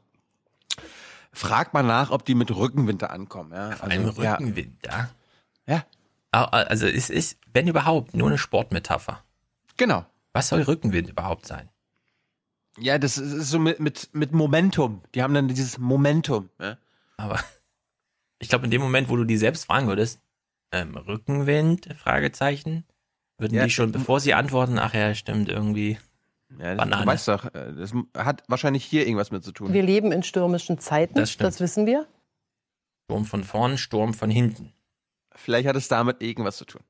Frag 1.32 1.72
mal 1.72 1.82
nach, 1.82 2.10
ob 2.10 2.24
die 2.24 2.34
mit 2.34 2.54
Rückenwind 2.54 3.02
da 3.02 3.06
ankommen. 3.06 3.52
Ja? 3.52 3.70
Also, 3.70 3.84
Einem 3.84 4.08
Rückenwind, 4.08 4.86
ja. 4.86 5.10
Ja. 5.66 5.84
Also 6.30 6.86
es 6.86 7.10
ist, 7.10 7.38
wenn 7.52 7.68
überhaupt, 7.68 8.14
nur 8.14 8.28
eine 8.28 8.38
Sportmetapher. 8.38 9.22
Genau. 9.76 10.06
Was 10.32 10.48
soll 10.48 10.62
Rückenwind 10.62 11.10
überhaupt 11.10 11.46
sein? 11.46 11.68
Ja, 12.78 12.98
das 12.98 13.18
ist 13.18 13.50
so 13.50 13.58
mit, 13.58 13.80
mit, 13.80 14.10
mit 14.12 14.32
Momentum. 14.32 15.02
Die 15.14 15.22
haben 15.22 15.34
dann 15.34 15.48
dieses 15.48 15.78
Momentum. 15.78 16.48
Ja? 16.58 16.78
Aber 17.22 17.38
ich 18.40 18.48
glaube, 18.48 18.64
in 18.64 18.70
dem 18.70 18.82
Moment, 18.82 19.08
wo 19.08 19.16
du 19.16 19.24
die 19.24 19.36
selbst 19.36 19.66
fragen 19.66 19.86
würdest, 19.86 20.20
ähm, 20.72 20.96
Rückenwind, 20.96 21.88
Fragezeichen, 21.96 22.84
würden 23.38 23.54
ja, 23.54 23.64
die 23.64 23.70
schon, 23.70 23.92
bevor 23.92 24.20
sie 24.20 24.34
antworten, 24.34 24.78
ach 24.78 24.94
ja, 24.94 25.14
stimmt, 25.14 25.48
irgendwie. 25.48 25.98
Ja, 26.58 26.74
das, 26.74 26.88
Du 26.88 27.06
weißt 27.06 27.28
doch, 27.28 27.44
äh, 27.54 27.72
das 27.74 27.92
hat 28.16 28.42
wahrscheinlich 28.48 28.84
hier 28.84 29.06
irgendwas 29.06 29.30
mit 29.30 29.44
zu 29.44 29.52
tun. 29.52 29.72
Wir 29.72 29.82
leben 29.82 30.12
in 30.12 30.22
stürmischen 30.22 30.78
Zeiten, 30.78 31.14
das, 31.14 31.36
das 31.36 31.60
wissen 31.60 31.86
wir. 31.86 32.06
Sturm 33.04 33.24
von 33.24 33.44
vorn, 33.44 33.78
Sturm 33.78 34.14
von 34.14 34.30
hinten. 34.30 34.72
Vielleicht 35.34 35.66
hat 35.66 35.76
es 35.76 35.88
damit 35.88 36.22
irgendwas 36.22 36.56
zu 36.56 36.64
tun. 36.64 36.82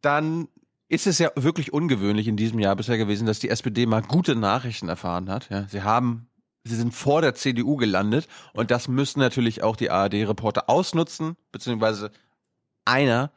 Dann 0.00 0.48
ist 0.88 1.06
es 1.06 1.18
ja 1.18 1.30
wirklich 1.34 1.72
ungewöhnlich 1.72 2.28
in 2.28 2.36
diesem 2.36 2.58
Jahr 2.58 2.76
bisher 2.76 2.98
gewesen, 2.98 3.26
dass 3.26 3.38
die 3.38 3.48
SPD 3.48 3.86
mal 3.86 4.02
gute 4.02 4.36
Nachrichten 4.36 4.88
erfahren 4.88 5.30
hat. 5.30 5.48
Ja, 5.48 5.66
sie 5.68 5.82
haben 5.82 6.28
sie 6.64 6.76
sind 6.76 6.94
vor 6.94 7.20
der 7.20 7.34
CDU 7.34 7.76
gelandet 7.76 8.26
und 8.52 8.70
das 8.70 8.88
müssen 8.88 9.20
natürlich 9.20 9.62
auch 9.62 9.76
die 9.76 9.90
ARD-Reporter 9.90 10.68
ausnutzen, 10.68 11.36
beziehungsweise 11.52 12.10
einer, 12.84 13.30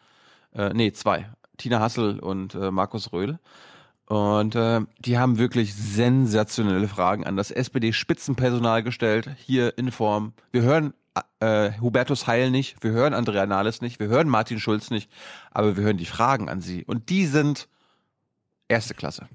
äh, 0.54 0.74
nee, 0.74 0.92
zwei, 0.94 1.30
Tina 1.58 1.80
Hassel 1.80 2.20
und 2.20 2.56
äh, 2.56 2.72
Markus 2.72 3.12
Röhl. 3.12 3.40
Und 4.06 4.56
äh, 4.56 4.82
die 5.00 5.18
haben 5.18 5.38
wirklich 5.38 5.76
sensationelle 5.76 6.88
Fragen 6.88 7.26
an 7.26 7.36
das 7.36 7.52
SPD-Spitzenpersonal 7.52 8.82
gestellt, 8.82 9.30
hier 9.38 9.78
in 9.78 9.92
Form. 9.92 10.32
Wir 10.52 10.62
hören 10.62 10.94
äh, 11.42 11.72
Hubertus 11.82 12.26
Heil 12.26 12.50
nicht, 12.50 12.82
wir 12.84 12.92
hören 12.92 13.14
Andrea 13.14 13.46
Nahles 13.46 13.82
nicht, 13.82 14.00
wir 14.00 14.08
hören 14.08 14.30
Martin 14.30 14.62
Schulz 14.62 14.92
nicht, 14.92 15.12
aber 15.52 15.76
wir 15.76 15.84
hören 15.84 15.98
die 15.98 16.06
Fragen 16.06 16.48
an 16.48 16.62
sie. 16.62 16.86
Und 16.86 17.10
die 17.10 17.26
sind 17.26 17.68
erste 18.70 18.94
Klasse. 18.94 19.28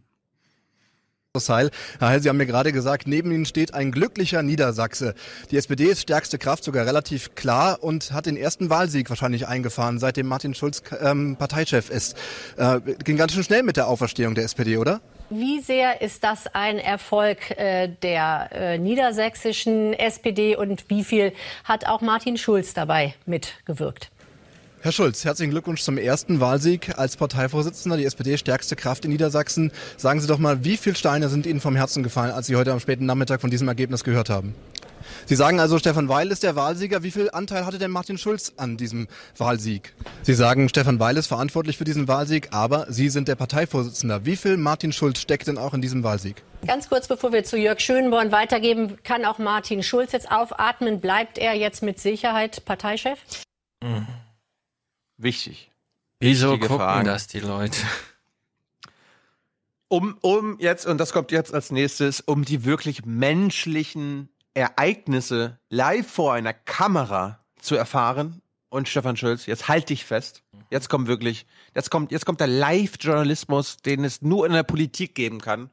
Heil. 1.35 1.71
Herr 1.99 2.21
Sie 2.21 2.29
haben 2.29 2.37
mir 2.37 2.45
gerade 2.45 2.73
gesagt, 2.73 3.07
neben 3.07 3.33
Ihnen 3.33 3.47
steht 3.47 3.73
ein 3.73 3.91
glücklicher 3.91 4.43
Niedersachse. 4.43 5.15
Die 5.51 5.57
SPD 5.57 5.85
ist 5.85 6.03
stärkste 6.03 6.37
Kraft, 6.37 6.63
sogar 6.63 6.85
relativ 6.85 7.35
klar 7.35 7.79
und 7.81 8.13
hat 8.13 8.27
den 8.27 8.37
ersten 8.37 8.69
Wahlsieg 8.69 9.09
wahrscheinlich 9.09 9.49
eingefahren, 9.49 9.99
seitdem 9.99 10.27
Martin 10.27 10.53
Schulz 10.53 10.83
ähm, 11.01 11.37
Parteichef 11.39 11.89
ist. 11.89 12.19
Äh, 12.59 12.81
ging 13.03 13.17
ganz 13.17 13.33
schön 13.33 13.45
schnell 13.45 13.63
mit 13.63 13.79
der 13.79 13.89
Auferstehung 13.89 14.35
der 14.35 14.45
SPD, 14.45 14.77
oder? 14.77 15.01
Wie 15.31 15.61
sehr 15.63 16.03
ist 16.03 16.23
das 16.23 16.49
ein 16.53 16.79
Erfolg 16.79 17.51
äh, 17.53 17.89
der 18.03 18.51
äh, 18.53 18.77
niedersächsischen 18.77 19.95
SPD 19.95 20.55
und 20.55 20.91
wie 20.91 21.03
viel 21.03 21.33
hat 21.65 21.87
auch 21.87 22.03
Martin 22.03 22.37
Schulz 22.37 22.75
dabei 22.75 23.15
mitgewirkt? 23.25 24.12
Herr 24.85 24.91
Schulz, 24.91 25.25
herzlichen 25.25 25.53
Glückwunsch 25.53 25.83
zum 25.83 25.97
ersten 25.97 26.41
Wahlsieg 26.41 26.99
als 26.99 27.17
Parteivorsitzender, 27.17 27.97
die 27.97 28.05
SPD 28.05 28.37
stärkste 28.37 28.75
Kraft 28.75 29.05
in 29.05 29.13
Niedersachsen. 29.13 29.71
Sagen 29.97 30.21
Sie 30.21 30.27
doch 30.27 30.39
mal, 30.39 30.65
wie 30.65 30.77
viele 30.77 30.97
Steine 30.97 31.29
sind 31.29 31.47
Ihnen 31.47 31.61
vom 31.61 31.77
Herzen 31.77 32.03
gefallen, 32.03 32.33
als 32.33 32.49
Sie 32.49 32.57
heute 32.57 32.73
am 32.73 32.81
späten 32.81 33.07
Nachmittag 33.07 33.41
von 33.41 33.49
diesem 33.49 33.69
Ergebnis 33.69 34.03
gehört 34.03 34.29
haben? 34.29 34.57
Sie 35.27 35.37
sagen 35.37 35.61
also, 35.61 35.79
Stefan 35.79 36.09
Weil 36.09 36.33
ist 36.33 36.43
der 36.43 36.57
Wahlsieger. 36.57 37.05
Wie 37.05 37.13
viel 37.13 37.31
Anteil 37.31 37.65
hatte 37.65 37.79
denn 37.79 37.93
Martin 37.93 38.19
Schulz 38.19 38.55
an 38.57 38.77
diesem 38.77 39.07
Wahlsieg? 39.39 39.95
Sie 40.23 40.35
sagen, 40.35 40.69
Stefan 40.69 40.99
Weil 40.99 41.17
ist 41.17 41.29
verantwortlich 41.29 41.79
für 41.79 41.85
diesen 41.85 42.09
Wahlsieg, 42.09 42.49
aber 42.51 42.87
Sie 42.89 43.09
sind 43.09 43.29
der 43.29 43.37
Parteivorsitzender. 43.37 44.27
Wie 44.27 44.35
viel 44.35 44.57
Martin 44.57 44.93
Schulz 44.93 45.21
steckt 45.21 45.47
denn 45.47 45.59
auch 45.59 45.75
in 45.75 45.81
diesem 45.81 46.03
Wahlsieg? 46.03 46.43
Ganz 46.67 46.89
kurz, 46.89 47.07
bevor 47.07 47.33
wir 47.33 47.45
zu 47.45 47.57
Jörg 47.57 47.79
Schönborn 47.79 48.33
weitergeben, 48.33 48.99
kann 49.05 49.25
auch 49.27 49.39
Martin 49.39 49.85
Schulz 49.85 50.11
jetzt 50.11 50.33
aufatmen. 50.33 50.99
Bleibt 50.99 51.39
er 51.39 51.55
jetzt 51.55 51.85
mit 51.85 52.01
Sicherheit 52.01 52.65
Parteichef? 52.65 53.21
Mhm 53.81 54.09
wichtig. 55.17 55.71
Wieso 56.21 56.59
gucken 56.59 56.77
Fragen. 56.77 57.07
das 57.07 57.27
die 57.27 57.41
Leute? 57.41 57.79
Um, 59.89 60.17
um 60.23 60.59
jetzt, 60.59 60.87
und 60.87 60.99
das 60.99 61.13
kommt 61.13 61.33
jetzt 61.33 61.53
als 61.53 61.71
nächstes, 61.71 62.21
um 62.21 62.45
die 62.45 62.65
wirklich 62.65 63.05
menschlichen 63.05 64.29
Ereignisse 64.55 65.59
live 65.69 66.11
vor 66.11 66.33
einer 66.33 66.55
Kamera 66.55 67.41
zu 67.61 67.75
erfahren. 67.75 68.41
Und 68.69 68.89
Stefan 68.89 69.19
Schulz, 69.19 69.45
jetzt 69.45 69.69
halt 69.69 69.91
dich 69.91 70.07
fest. 70.07 70.43
Jetzt 70.71 70.89
kommt 70.89 71.07
wirklich, 71.09 71.45
jetzt 71.75 71.91
kommt, 71.91 72.11
jetzt 72.11 72.25
kommt 72.25 72.41
der 72.41 72.47
Live-Journalismus, 72.47 73.77
den 73.79 74.05
es 74.05 74.23
nur 74.23 74.47
in 74.47 74.53
der 74.53 74.63
Politik 74.63 75.15
geben 75.15 75.43
kann. 75.43 75.69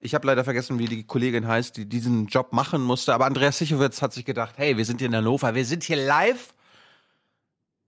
Ich 0.00 0.14
habe 0.14 0.26
leider 0.26 0.42
vergessen, 0.42 0.78
wie 0.78 0.86
die 0.86 1.04
Kollegin 1.04 1.46
heißt, 1.46 1.76
die 1.76 1.86
diesen 1.86 2.28
Job 2.28 2.52
machen 2.54 2.82
musste. 2.82 3.12
Aber 3.12 3.26
Andreas 3.26 3.58
Sichowitz 3.58 4.00
hat 4.00 4.14
sich 4.14 4.24
gedacht, 4.24 4.54
hey, 4.56 4.78
wir 4.78 4.86
sind 4.86 5.00
hier 5.00 5.08
in 5.08 5.14
Hannover, 5.16 5.54
wir 5.54 5.66
sind 5.66 5.84
hier 5.84 5.96
live 5.96 6.54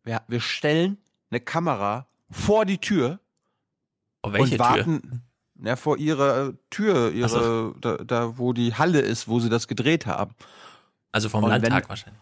wir, 0.05 0.23
wir 0.29 0.41
stellen 0.41 0.99
eine 1.31 1.41
Kamera 1.41 2.07
vor 2.31 2.65
die 2.65 2.79
Tür 2.79 3.19
Oh, 4.23 4.33
welche 4.33 4.55
und 4.55 4.59
warten 4.59 5.23
Ja, 5.63 5.77
vor 5.77 5.99
ihrer 5.99 6.55
Tür, 6.71 7.13
ihre, 7.13 7.29
so. 7.29 7.71
da, 7.81 7.97
da, 7.99 8.39
wo 8.39 8.53
die 8.55 8.75
Halle 8.75 9.01
ist, 9.01 9.29
wo 9.29 9.39
sie 9.41 9.51
das 9.51 9.69
gedreht 9.69 10.07
haben. 10.07 10.35
Also 11.13 11.29
vom 11.29 11.45
Und 11.45 11.51
Landtag 11.51 11.83
wenn, 11.85 11.89
wahrscheinlich. 11.89 12.21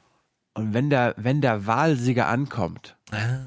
Und 0.54 0.74
wenn 0.74 0.90
der, 0.90 1.14
wenn 1.16 1.40
der 1.40 1.66
Wahlsieger 1.66 2.26
ankommt, 2.28 2.96
Ah. 3.12 3.46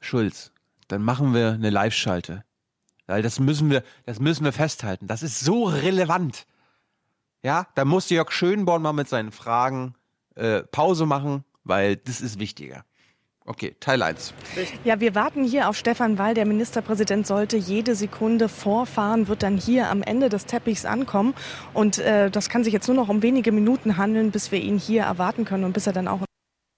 Schulz, 0.00 0.52
dann 0.88 1.02
machen 1.02 1.32
wir 1.32 1.52
eine 1.52 1.70
Live-Schalte. 1.70 2.44
Weil 3.06 3.22
das 3.22 3.38
müssen 3.38 3.70
wir, 3.70 3.84
das 4.04 4.18
müssen 4.20 4.44
wir 4.44 4.52
festhalten. 4.52 5.06
Das 5.06 5.22
ist 5.22 5.40
so 5.40 5.64
relevant. 5.64 6.46
Ja, 7.42 7.66
da 7.74 7.84
muss 7.84 8.08
Jörg 8.10 8.32
Schönborn 8.32 8.82
mal 8.82 8.92
mit 8.92 9.08
seinen 9.08 9.32
Fragen 9.32 9.94
äh, 10.34 10.62
Pause 10.62 11.06
machen, 11.06 11.44
weil 11.64 11.96
das 11.96 12.20
ist 12.20 12.38
wichtiger. 12.38 12.84
Okay, 13.44 13.74
Teil 13.80 14.02
1. 14.02 14.34
Ja, 14.84 15.00
wir 15.00 15.16
warten 15.16 15.42
hier 15.42 15.68
auf 15.68 15.76
Stefan 15.76 16.16
Weil. 16.16 16.34
Der 16.34 16.46
Ministerpräsident 16.46 17.26
sollte 17.26 17.56
jede 17.56 17.96
Sekunde 17.96 18.48
vorfahren, 18.48 19.26
wird 19.26 19.42
dann 19.42 19.56
hier 19.56 19.90
am 19.90 20.02
Ende 20.02 20.28
des 20.28 20.46
Teppichs 20.46 20.84
ankommen. 20.84 21.34
Und 21.74 21.98
äh, 21.98 22.30
das 22.30 22.48
kann 22.48 22.62
sich 22.62 22.72
jetzt 22.72 22.86
nur 22.86 22.96
noch 22.96 23.08
um 23.08 23.22
wenige 23.22 23.50
Minuten 23.50 23.96
handeln, 23.96 24.30
bis 24.30 24.52
wir 24.52 24.60
ihn 24.60 24.78
hier 24.78 25.02
erwarten 25.02 25.44
können 25.44 25.64
und 25.64 25.72
bis 25.72 25.88
er 25.88 25.92
dann 25.92 26.06
auch. 26.06 26.20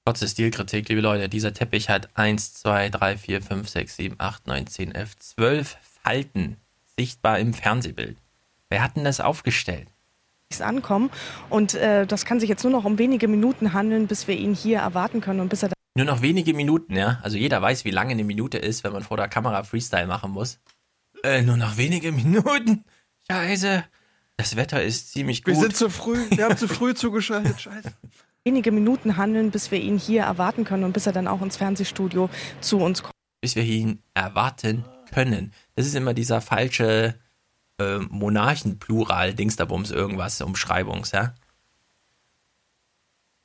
Trotz 0.07 0.31
Stilkritik, 0.31 0.89
liebe 0.89 1.01
Leute, 1.01 1.29
dieser 1.29 1.53
Teppich 1.53 1.89
hat 1.89 2.09
1, 2.15 2.55
2, 2.55 2.91
3, 2.91 3.17
4, 3.17 3.43
5, 3.43 3.69
6, 3.69 3.97
7, 3.97 4.15
8, 4.19 4.47
9, 4.47 4.67
10, 4.67 4.95
11, 4.95 5.19
12 5.19 5.77
Falten 6.03 6.57
sichtbar 6.99 7.39
im 7.39 7.55
Fernsehbild. 7.55 8.17
Wer 8.71 8.83
hat 8.83 8.97
denn 8.97 9.05
das 9.05 9.21
aufgestellt? 9.21 9.89
ankommen. 10.61 11.11
Und 11.51 11.75
äh, 11.75 12.07
das 12.07 12.25
kann 12.25 12.39
sich 12.39 12.49
jetzt 12.49 12.63
nur 12.63 12.73
noch 12.73 12.85
um 12.85 12.99
wenige 12.99 13.27
Minuten 13.29 13.73
handeln, 13.73 14.07
bis 14.07 14.29
wir 14.29 14.37
ihn 14.37 14.55
hier 14.55 14.79
erwarten 14.79 15.21
können 15.21 15.41
und 15.41 15.49
bis 15.49 15.63
er 15.65 15.71
dann 15.71 15.74
Nur 15.97 16.07
noch 16.07 16.23
wenige 16.23 16.55
Minuten, 16.55 16.97
ja? 16.97 17.21
Also 17.23 17.37
jeder 17.37 17.63
weiß, 17.63 17.85
wie 17.85 17.91
lange 17.91 18.11
eine 18.13 18.25
Minute 18.25 18.59
ist, 18.59 18.83
wenn 18.85 18.93
man 18.93 19.05
vor 19.05 19.17
der 19.17 19.29
Kamera 19.29 19.63
Freestyle 19.63 20.07
machen 20.07 20.33
muss. 20.33 20.59
Äh, 21.23 21.43
nur 21.43 21.57
noch 21.57 21.77
wenige 21.77 22.11
Minuten. 22.21 22.85
Scheiße. 23.31 23.85
Das 24.37 24.57
Wetter 24.57 24.83
ist 24.83 25.13
ziemlich 25.13 25.45
gut. 25.45 25.55
Wir 25.55 25.61
sind 25.61 25.77
zu 25.77 25.89
früh, 25.89 26.19
wir 26.31 26.45
haben 26.45 26.57
zu 26.57 26.67
früh 26.67 26.95
zugeschaltet, 26.97 27.61
scheiße. 27.61 27.93
wenige 28.43 28.73
Minuten 28.73 29.17
handeln, 29.17 29.53
bis 29.53 29.71
wir 29.71 29.81
ihn 29.81 29.97
hier 29.97 30.23
erwarten 30.25 30.65
können 30.65 30.83
und 30.83 30.93
bis 30.93 31.07
er 31.07 31.13
dann 31.13 31.29
auch 31.29 31.41
ins 31.41 31.57
Fernsehstudio 31.57 32.29
zu 32.61 32.79
uns 32.79 33.03
kommt. 33.05 33.15
bis 33.41 33.55
wir 33.55 33.63
ihn 33.63 34.03
erwarten 34.15 34.85
können. 35.13 35.53
Das 35.77 35.87
ist 35.87 35.95
immer 35.95 36.13
dieser 36.15 36.41
falsche 36.41 37.15
äh, 37.79 37.99
Monarchen-Plural, 37.99 39.35
Dingsterbums, 39.35 39.93
irgendwas, 39.93 40.41
Umschreibungs, 40.41 41.13
ja. 41.13 41.35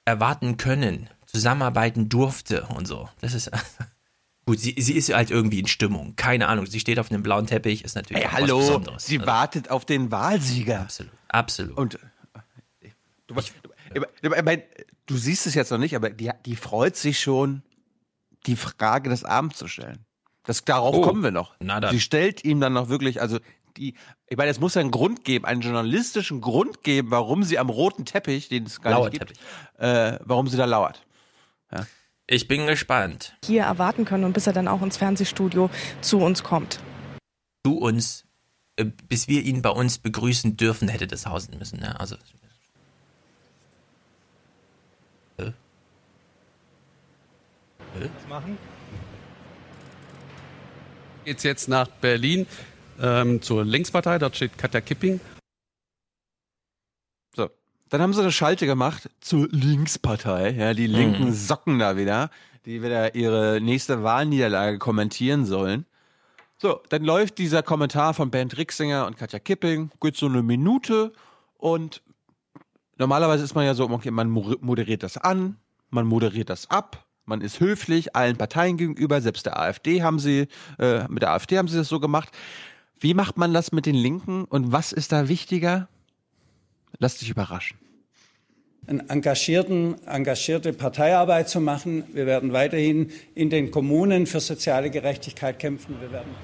Erwarten 0.05 0.57
können, 0.57 1.07
zusammenarbeiten 1.31 2.09
durfte 2.09 2.63
und 2.75 2.87
so. 2.87 3.09
Das 3.21 3.33
ist. 3.33 3.51
Gut, 4.45 4.59
sie, 4.59 4.73
sie 4.79 4.93
ist 4.93 5.13
halt 5.13 5.29
irgendwie 5.29 5.59
in 5.59 5.67
Stimmung. 5.67 6.15
Keine 6.15 6.47
Ahnung. 6.47 6.65
Sie 6.65 6.79
steht 6.79 6.97
auf 6.97 7.11
einem 7.11 7.21
blauen 7.21 7.45
Teppich, 7.45 7.83
ist 7.83 7.95
natürlich 7.95 8.23
Ey, 8.23 8.27
auch 8.29 8.33
was 8.33 8.41
hallo, 8.41 8.57
Besonderes. 8.59 9.05
sie 9.05 9.25
wartet 9.25 9.69
auf 9.69 9.85
den 9.85 10.11
Wahlsieger. 10.11 10.79
Absolut, 10.81 11.11
absolut. 11.27 11.77
Und 11.77 11.99
du, 13.27 13.35
du, 13.35 13.35
du, 13.35 13.99
du, 14.23 14.33
ich 14.33 14.59
du 15.05 15.17
siehst 15.17 15.45
es 15.45 15.53
jetzt 15.53 15.69
noch 15.69 15.77
nicht, 15.77 15.95
aber 15.95 16.09
die, 16.09 16.31
die 16.45 16.55
freut 16.55 16.95
sich 16.95 17.19
schon, 17.19 17.61
die 18.47 18.55
Frage 18.55 19.09
des 19.09 19.23
Abends 19.23 19.57
zu 19.57 19.67
stellen. 19.67 20.05
Das, 20.45 20.65
darauf 20.65 20.95
Oh, 20.95 21.01
kommen 21.01 21.21
wir 21.21 21.31
noch. 21.31 21.55
Sie 21.91 21.99
stellt 21.99 22.43
ihm 22.43 22.59
dann 22.59 22.73
noch 22.73 22.89
wirklich, 22.89 23.21
also 23.21 23.37
die, 23.77 23.93
ich 24.27 24.37
meine, 24.37 24.49
es 24.49 24.59
muss 24.59 24.73
ja 24.73 24.81
einen 24.81 24.89
Grund 24.89 25.23
geben, 25.25 25.45
einen 25.45 25.61
journalistischen 25.61 26.41
Grund 26.41 26.83
geben, 26.83 27.11
warum 27.11 27.43
sie 27.43 27.59
am 27.59 27.69
roten 27.69 28.05
Teppich, 28.05 28.49
den 28.49 28.63
es 28.65 28.81
gar 28.81 28.93
Blauer 28.93 29.09
nicht 29.09 29.19
gibt, 29.19 29.39
äh, 29.77 30.17
warum 30.23 30.47
sie 30.47 30.57
da 30.57 30.65
lauert. 30.65 31.05
Ja. 31.71 31.85
Ich 32.27 32.47
bin 32.47 32.67
gespannt. 32.67 33.33
Hier 33.43 33.63
erwarten 33.63 34.05
können 34.05 34.23
und 34.23 34.33
bis 34.33 34.45
er 34.47 34.53
dann 34.53 34.67
auch 34.67 34.81
ins 34.81 34.97
Fernsehstudio 34.97 35.69
zu 36.01 36.19
uns 36.19 36.43
kommt. 36.43 36.79
Du 37.63 37.73
uns, 37.73 38.25
äh, 38.75 38.85
bis 38.85 39.27
wir 39.27 39.43
ihn 39.43 39.61
bei 39.61 39.71
uns 39.71 39.97
begrüßen 39.97 40.55
dürfen, 40.55 40.87
hätte 40.89 41.07
das 41.07 41.25
hausen 41.25 41.57
müssen. 41.57 41.81
Ja, 41.81 41.93
also. 41.93 42.15
Äh? 45.37 45.45
Äh? 45.45 45.51
machen. 48.27 48.57
Geht's 51.25 51.43
jetzt 51.43 51.67
nach 51.67 51.87
Berlin 51.87 52.45
ähm, 53.01 53.41
zur 53.41 53.65
Linkspartei. 53.65 54.19
Dort 54.19 54.35
steht 54.35 54.57
Katja 54.57 54.81
Kipping. 54.81 55.19
Dann 57.89 58.01
haben 58.01 58.13
sie 58.13 58.21
eine 58.21 58.31
Schalte 58.31 58.65
gemacht 58.65 59.09
zur 59.19 59.47
Linkspartei, 59.51 60.51
ja, 60.51 60.73
die 60.73 60.87
linken 60.87 61.25
Mhm. 61.25 61.33
Socken 61.33 61.79
da 61.79 61.97
wieder, 61.97 62.29
die 62.65 62.83
wieder 62.83 63.15
ihre 63.15 63.59
nächste 63.61 64.03
Wahlniederlage 64.03 64.77
kommentieren 64.77 65.45
sollen. 65.45 65.85
So, 66.57 66.81
dann 66.89 67.03
läuft 67.03 67.37
dieser 67.37 67.63
Kommentar 67.63 68.13
von 68.13 68.29
Bernd 68.31 68.57
Rixinger 68.57 69.07
und 69.07 69.17
Katja 69.17 69.39
Kipping, 69.39 69.91
geht 70.01 70.17
so 70.17 70.25
eine 70.27 70.43
Minute 70.43 71.13
und 71.57 72.01
normalerweise 72.97 73.43
ist 73.43 73.55
man 73.55 73.65
ja 73.65 73.73
so, 73.73 73.89
okay, 73.89 74.11
man 74.11 74.29
mo- 74.29 74.57
moderiert 74.59 75.01
das 75.03 75.17
an, 75.17 75.55
man 75.89 76.05
moderiert 76.05 76.49
das 76.49 76.69
ab, 76.69 77.05
man 77.25 77.41
ist 77.41 77.59
höflich 77.59 78.15
allen 78.15 78.35
Parteien 78.37 78.75
gegenüber, 78.77 79.21
selbst 79.21 79.45
der 79.45 79.57
AfD 79.59 80.03
haben 80.03 80.19
sie, 80.19 80.47
äh, 80.79 81.07
mit 81.07 81.23
der 81.23 81.31
AfD 81.31 81.57
haben 81.57 81.67
sie 81.67 81.77
das 81.77 81.87
so 81.87 81.99
gemacht. 81.99 82.29
Wie 82.99 83.13
macht 83.13 83.37
man 83.37 83.53
das 83.53 83.71
mit 83.71 83.85
den 83.85 83.95
Linken 83.95 84.43
und 84.43 84.71
was 84.73 84.91
ist 84.91 85.11
da 85.13 85.29
wichtiger? 85.29 85.87
Lass 86.99 87.17
dich 87.17 87.29
überraschen. 87.29 87.77
einen 88.87 89.09
engagierten, 89.09 89.95
engagierte 90.05 90.73
Parteiarbeit 90.73 91.47
zu 91.47 91.61
machen. 91.61 92.03
Wir 92.13 92.25
werden 92.25 92.53
weiterhin 92.53 93.11
in 93.35 93.49
den 93.49 93.71
Kommunen 93.71 94.25
für 94.25 94.39
soziale 94.39 94.89
Gerechtigkeit 94.89 95.59
kämpfen. 95.59 95.95
Wir 96.01 96.11
werden 96.11 96.35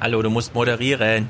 Hallo, 0.00 0.22
du 0.22 0.30
musst 0.30 0.54
moderieren. 0.54 1.28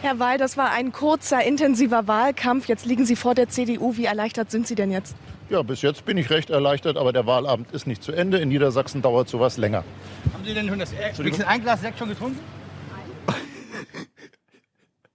Herr 0.00 0.18
Weil, 0.18 0.38
das 0.38 0.56
war 0.56 0.70
ein 0.70 0.92
kurzer, 0.92 1.44
intensiver 1.44 2.06
Wahlkampf. 2.06 2.68
Jetzt 2.68 2.86
liegen 2.86 3.04
Sie 3.04 3.16
vor 3.16 3.34
der 3.34 3.48
CDU. 3.48 3.96
Wie 3.96 4.04
erleichtert 4.06 4.50
sind 4.50 4.66
Sie 4.66 4.74
denn 4.74 4.90
jetzt? 4.90 5.16
Ja, 5.48 5.62
bis 5.62 5.82
jetzt 5.82 6.04
bin 6.04 6.16
ich 6.18 6.30
recht 6.30 6.50
erleichtert, 6.50 6.96
aber 6.96 7.12
der 7.12 7.24
Wahlabend 7.26 7.70
ist 7.72 7.86
nicht 7.86 8.02
zu 8.02 8.10
Ende. 8.12 8.38
In 8.38 8.48
Niedersachsen 8.48 9.00
dauert 9.00 9.28
sowas 9.28 9.56
länger. 9.58 9.84
Haben 10.32 10.44
Sie 10.44 10.54
denn 10.54 10.68
schon 10.68 10.78
das 10.78 10.92
wenigstens 11.18 11.46
ein 11.46 11.62
Glas 11.62 11.80
Sekt 11.80 11.98
schon 11.98 12.08
getrunken? 12.08 12.40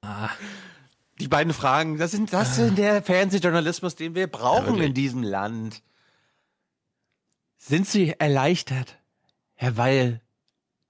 Die 1.20 1.28
beiden 1.28 1.54
Fragen, 1.54 1.98
das 1.98 2.12
sind 2.12 2.34
das 2.34 2.56
sind 2.56 2.78
der 2.78 3.04
Fernsehjournalismus, 3.04 3.96
den 3.96 4.16
wir 4.16 4.28
brauchen 4.28 4.68
wirklich. 4.68 4.88
in 4.88 4.94
diesem 4.94 5.22
Land. 5.24 5.84
Sind 7.58 7.88
Sie 7.88 8.16
erleichtert, 8.18 8.98
Herr 9.54 9.78
Weil, 9.78 10.22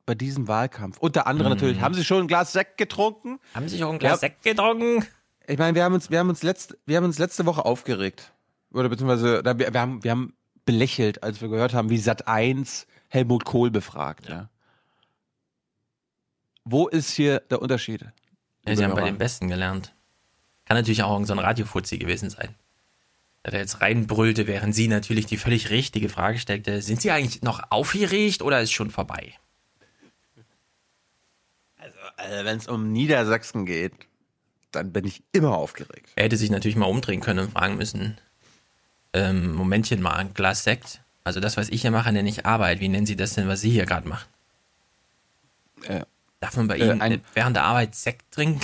bei 0.05 0.15
diesem 0.15 0.47
Wahlkampf? 0.47 0.97
Unter 0.99 1.27
anderem 1.27 1.51
Mhm. 1.51 1.57
natürlich. 1.57 1.81
Haben 1.81 1.93
Sie 1.95 2.05
schon 2.05 2.21
ein 2.21 2.27
Glas 2.27 2.53
Sekt 2.53 2.77
getrunken? 2.77 3.39
Haben 3.53 3.67
Sie 3.67 3.77
schon 3.77 3.89
ein 3.93 3.99
Glas 3.99 4.21
Sekt 4.21 4.43
getrunken? 4.43 5.05
Ich 5.47 5.57
meine, 5.57 5.75
wir 5.75 5.83
haben 5.83 5.93
uns, 5.95 6.09
wir 6.09 6.19
haben 6.19 6.29
uns 6.29 6.43
letzte, 6.43 6.77
wir 6.85 6.95
haben 6.97 7.03
uns 7.05 7.19
letzte 7.19 7.45
Woche 7.45 7.65
aufgeregt. 7.65 8.31
Oder 8.73 8.89
beziehungsweise, 8.89 9.43
wir, 9.43 9.73
wir 9.73 9.81
haben, 9.81 10.03
wir 10.03 10.11
haben 10.11 10.33
belächelt, 10.65 11.23
als 11.23 11.41
wir 11.41 11.49
gehört 11.49 11.73
haben, 11.73 11.89
wie 11.89 11.97
Sat 11.97 12.27
1 12.27 12.87
Helmut 13.09 13.45
Kohl 13.45 13.71
befragt, 13.71 14.29
ja. 14.29 14.49
Wo 16.63 16.87
ist 16.87 17.11
hier 17.11 17.39
der 17.39 17.61
Unterschied? 17.61 18.05
Ja, 18.65 18.75
sie 18.75 18.83
haben 18.83 18.93
bei 18.93 19.03
den 19.03 19.17
Besten 19.17 19.47
gelernt. 19.47 19.93
Kann 20.65 20.77
natürlich 20.77 21.03
auch 21.03 21.11
irgend 21.11 21.27
so 21.27 21.33
Radiofuzzi 21.33 21.97
gewesen 21.97 22.29
sein. 22.29 22.55
Der 23.43 23.59
jetzt 23.59 23.81
reinbrüllte, 23.81 24.45
während 24.45 24.75
sie 24.75 24.87
natürlich 24.87 25.25
die 25.25 25.37
völlig 25.37 25.71
richtige 25.71 26.07
Frage 26.07 26.37
stellte. 26.37 26.81
Sind 26.83 27.01
sie 27.01 27.09
eigentlich 27.09 27.41
noch 27.41 27.63
aufgeregt 27.71 28.43
oder 28.43 28.61
ist 28.61 28.71
schon 28.71 28.91
vorbei? 28.91 29.33
Also, 31.77 32.45
wenn 32.45 32.57
es 32.57 32.67
um 32.67 32.91
Niedersachsen 32.91 33.65
geht, 33.65 33.93
dann 34.71 34.93
bin 34.93 35.05
ich 35.05 35.23
immer 35.31 35.57
aufgeregt. 35.57 36.11
Er 36.15 36.25
hätte 36.25 36.37
sich 36.37 36.51
natürlich 36.51 36.77
mal 36.77 36.85
umdrehen 36.85 37.19
können 37.19 37.39
und 37.39 37.51
fragen 37.51 37.77
müssen, 37.77 38.17
ähm, 39.13 39.53
Momentchen 39.53 40.01
mal, 40.01 40.15
ein 40.15 40.33
Glas 40.33 40.63
Sekt. 40.63 41.01
Also 41.23 41.39
das, 41.39 41.57
was 41.57 41.69
ich 41.69 41.81
hier 41.81 41.91
mache, 41.91 42.11
nenne 42.11 42.29
ich 42.29 42.45
Arbeit. 42.45 42.79
Wie 42.79 42.87
nennen 42.89 43.05
Sie 43.05 43.15
das 43.15 43.33
denn, 43.33 43.47
was 43.47 43.61
Sie 43.61 43.69
hier 43.69 43.85
gerade 43.85 44.07
machen? 44.07 44.27
Äh, 45.83 46.01
Darf 46.39 46.57
man 46.57 46.67
bei 46.67 46.77
äh, 46.77 46.83
Ihnen 46.85 47.01
ein- 47.01 47.21
während 47.33 47.55
der 47.55 47.63
Arbeit 47.63 47.95
Sekt 47.95 48.31
trinken? 48.31 48.61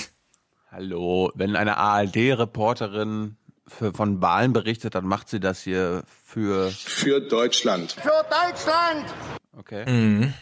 Hallo, 0.71 1.31
wenn 1.35 1.55
eine 1.55 1.77
ARD-Reporterin 1.77 3.37
von 3.67 4.21
Wahlen 4.21 4.53
berichtet, 4.53 4.95
dann 4.95 5.05
macht 5.05 5.29
sie 5.29 5.39
das 5.39 5.61
hier 5.61 6.03
für. 6.25 6.71
Für 6.71 7.19
Deutschland. 7.19 7.93
Für 7.93 8.25
Deutschland! 8.29 9.05
Okay. 9.57 9.85
Mhm. 9.89 10.33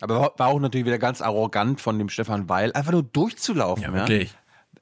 Aber 0.00 0.34
war- 0.36 0.46
auch 0.48 0.60
natürlich 0.60 0.86
wieder 0.86 0.98
ganz 0.98 1.22
arrogant 1.22 1.80
von 1.80 1.98
dem 1.98 2.08
Stefan 2.10 2.48
Weil, 2.48 2.72
einfach 2.74 2.92
nur 2.92 3.02
durchzulaufen. 3.02 3.82
Ja, 3.84 3.92
wirklich. 3.92 4.34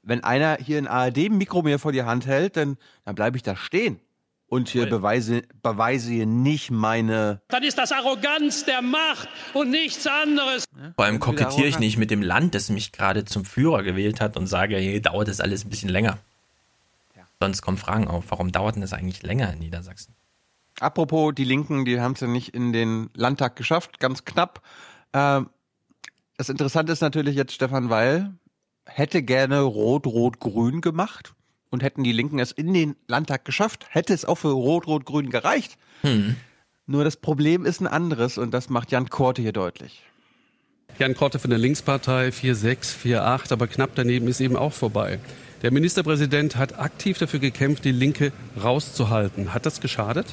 Wenn 0.03 0.23
einer 0.23 0.57
hier 0.57 0.77
ein 0.77 0.87
ARD-Mikro 0.87 1.61
mir 1.63 1.79
vor 1.79 1.91
die 1.91 2.03
Hand 2.03 2.25
hält, 2.27 2.57
dann, 2.57 2.77
dann 3.05 3.15
bleibe 3.15 3.37
ich 3.37 3.43
da 3.43 3.55
stehen. 3.55 3.99
Und 4.47 4.69
hier 4.69 4.87
beweise, 4.87 5.41
beweise 5.63 6.11
hier 6.11 6.27
nicht 6.27 6.69
meine. 6.69 7.41
Dann 7.47 7.63
ist 7.63 7.77
das 7.77 7.91
Arroganz 7.91 8.63
der 8.63 8.81
Macht 8.81 9.27
und 9.53 9.71
nichts 9.71 10.05
anderes. 10.05 10.65
Vor 10.95 11.05
allem 11.05 11.19
kokettiere 11.19 11.67
ich 11.67 11.79
nicht 11.79 11.97
mit 11.97 12.11
dem 12.11 12.21
Land, 12.21 12.53
das 12.53 12.69
mich 12.69 12.91
gerade 12.91 13.25
zum 13.25 13.43
Führer 13.43 13.83
gewählt 13.83 14.21
hat 14.21 14.37
und 14.37 14.47
sage, 14.47 14.77
hier 14.77 15.01
dauert 15.01 15.27
das 15.27 15.41
alles 15.41 15.65
ein 15.65 15.69
bisschen 15.69 15.89
länger. 15.89 16.19
Sonst 17.39 17.61
kommen 17.61 17.77
Fragen 17.77 18.07
auf, 18.07 18.25
warum 18.29 18.51
dauert 18.51 18.75
denn 18.75 18.81
das 18.81 18.93
eigentlich 18.93 19.23
länger 19.23 19.51
in 19.51 19.59
Niedersachsen? 19.59 20.15
Apropos, 20.79 21.33
die 21.35 21.43
Linken, 21.43 21.85
die 21.85 21.99
haben 21.99 22.13
es 22.13 22.21
ja 22.21 22.27
nicht 22.27 22.53
in 22.53 22.73
den 22.73 23.09
Landtag 23.13 23.55
geschafft, 23.55 23.99
ganz 23.99 24.25
knapp. 24.25 24.61
Ähm, 25.13 25.49
das 26.37 26.49
Interessante 26.49 26.91
ist 26.91 27.01
natürlich 27.01 27.35
jetzt, 27.35 27.53
Stefan 27.53 27.89
Weil 27.89 28.33
hätte 28.85 29.23
gerne 29.23 29.61
Rot-Rot-Grün 29.61 30.81
gemacht 30.81 31.34
und 31.75 31.83
hätten 31.83 32.05
die 32.05 32.13
Linken 32.13 32.39
es 32.39 32.53
in 32.53 32.73
den 32.73 32.95
Landtag 33.07 33.43
geschafft, 33.43 33.85
hätte 33.89 34.13
es 34.13 34.23
auch 34.23 34.37
für 34.37 34.47
Rot-Rot-Grün 34.47 35.29
gereicht. 35.29 35.77
Hm. 36.03 36.37
Nur 36.87 37.03
das 37.03 37.17
Problem 37.17 37.65
ist 37.65 37.81
ein 37.81 37.87
anderes 37.87 38.37
und 38.37 38.53
das 38.53 38.69
macht 38.69 38.91
Jan 38.91 39.09
Korte 39.09 39.41
hier 39.41 39.51
deutlich. 39.51 40.01
Jan 40.97 41.15
Korte 41.15 41.37
von 41.37 41.49
der 41.49 41.59
Linkspartei 41.59 42.29
4-6, 42.29 42.95
4-8, 43.03 43.51
aber 43.51 43.67
knapp 43.67 43.91
daneben 43.95 44.29
ist 44.29 44.39
eben 44.39 44.55
auch 44.55 44.71
vorbei. 44.71 45.19
Der 45.61 45.71
Ministerpräsident 45.71 46.57
hat 46.57 46.77
aktiv 46.77 47.17
dafür 47.17 47.39
gekämpft, 47.39 47.85
die 47.85 47.91
Linke 47.91 48.31
rauszuhalten. 48.61 49.53
Hat 49.53 49.65
das 49.65 49.79
geschadet? 49.79 50.27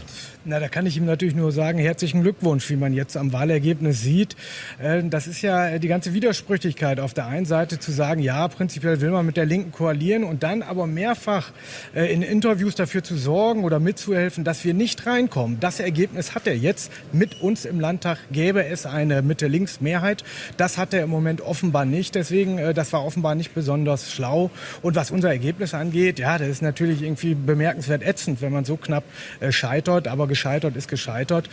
Na, 0.45 0.59
da 0.59 0.69
kann 0.69 0.87
ich 0.87 0.97
ihm 0.97 1.05
natürlich 1.05 1.37
nur 1.37 1.53
sagen, 1.53 1.79
herzlichen 1.79 2.23
Glückwunsch, 2.23 2.69
wie 2.69 2.75
man 2.75 2.93
jetzt 2.93 3.17
am 3.17 3.33
Wahlergebnis 3.33 4.01
sieht. 4.01 4.35
Äh, 4.83 5.05
das 5.05 5.29
ist 5.29 5.41
ja 5.41 5.79
die 5.79 5.87
ganze 5.87 6.15
Widersprüchlichkeit. 6.15 6.99
Auf 6.99 7.15
der 7.15 7.27
einen 7.27 7.47
Seite 7.47 7.79
zu 7.79 7.93
sagen, 7.93 8.21
ja, 8.21 8.49
prinzipiell 8.49 9.01
will 9.01 9.11
man 9.11 9.25
mit 9.25 9.37
der 9.37 9.47
Linken 9.47 9.71
koalieren 9.71 10.25
und 10.25 10.43
dann 10.43 10.63
aber 10.63 10.89
mehrfach 10.89 11.53
äh, 11.95 12.13
in 12.13 12.23
Interviews 12.23 12.75
dafür 12.75 13.05
zu 13.05 13.17
sorgen 13.17 13.63
oder 13.63 13.79
mitzuhelfen, 13.79 14.43
dass 14.43 14.65
wir 14.65 14.75
nicht 14.75 15.07
reinkommen. 15.07 15.61
Das 15.61 15.79
Ergebnis 15.79 16.35
hat 16.35 16.49
er 16.49 16.57
jetzt. 16.57 16.91
Mit 17.13 17.41
uns 17.41 17.65
im 17.65 17.79
Landtag 17.79 18.19
gäbe 18.33 18.65
es 18.65 18.85
eine 18.85 19.23
Mitte-Links-Mehrheit. 19.23 20.25
Das 20.57 20.77
hat 20.77 20.93
er 20.93 21.05
im 21.05 21.11
Moment 21.11 21.41
offenbar 21.41 21.85
nicht. 21.85 22.17
Deswegen, 22.17 22.59
äh, 22.59 22.75
das 22.75 22.93
war 22.93 23.05
offenbar 23.05 23.37
nicht 23.37 23.55
besonders 23.55 24.11
schlau. 24.11 24.51
Und 24.83 24.97
was 24.97 25.13
unser 25.23 25.31
Ergebnis 25.31 25.73
angeht, 25.73 26.19
ja, 26.19 26.37
das 26.37 26.49
ist 26.49 26.63
natürlich 26.63 27.03
irgendwie 27.03 27.37
bemerkenswert 27.37 28.03
ätzend, 28.03 28.41
wenn 28.41 28.53
man 28.53 28.65
so 28.65 28.77
knapp 28.77 29.05
scheitert. 29.51 30.09
Aber 30.09 30.27
gescheitert 30.27 30.75
ist 30.75 30.89
gescheitert. 30.89 31.49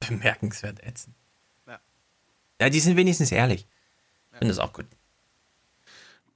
Bemerkenswert 0.00 0.82
ätzend. 0.82 1.14
Ja. 1.66 1.78
ja, 2.58 2.70
die 2.70 2.80
sind 2.80 2.96
wenigstens 2.96 3.30
ehrlich. 3.30 3.66
Ich 4.32 4.38
finde 4.38 4.54
das 4.54 4.58
auch 4.58 4.72
gut. 4.72 4.86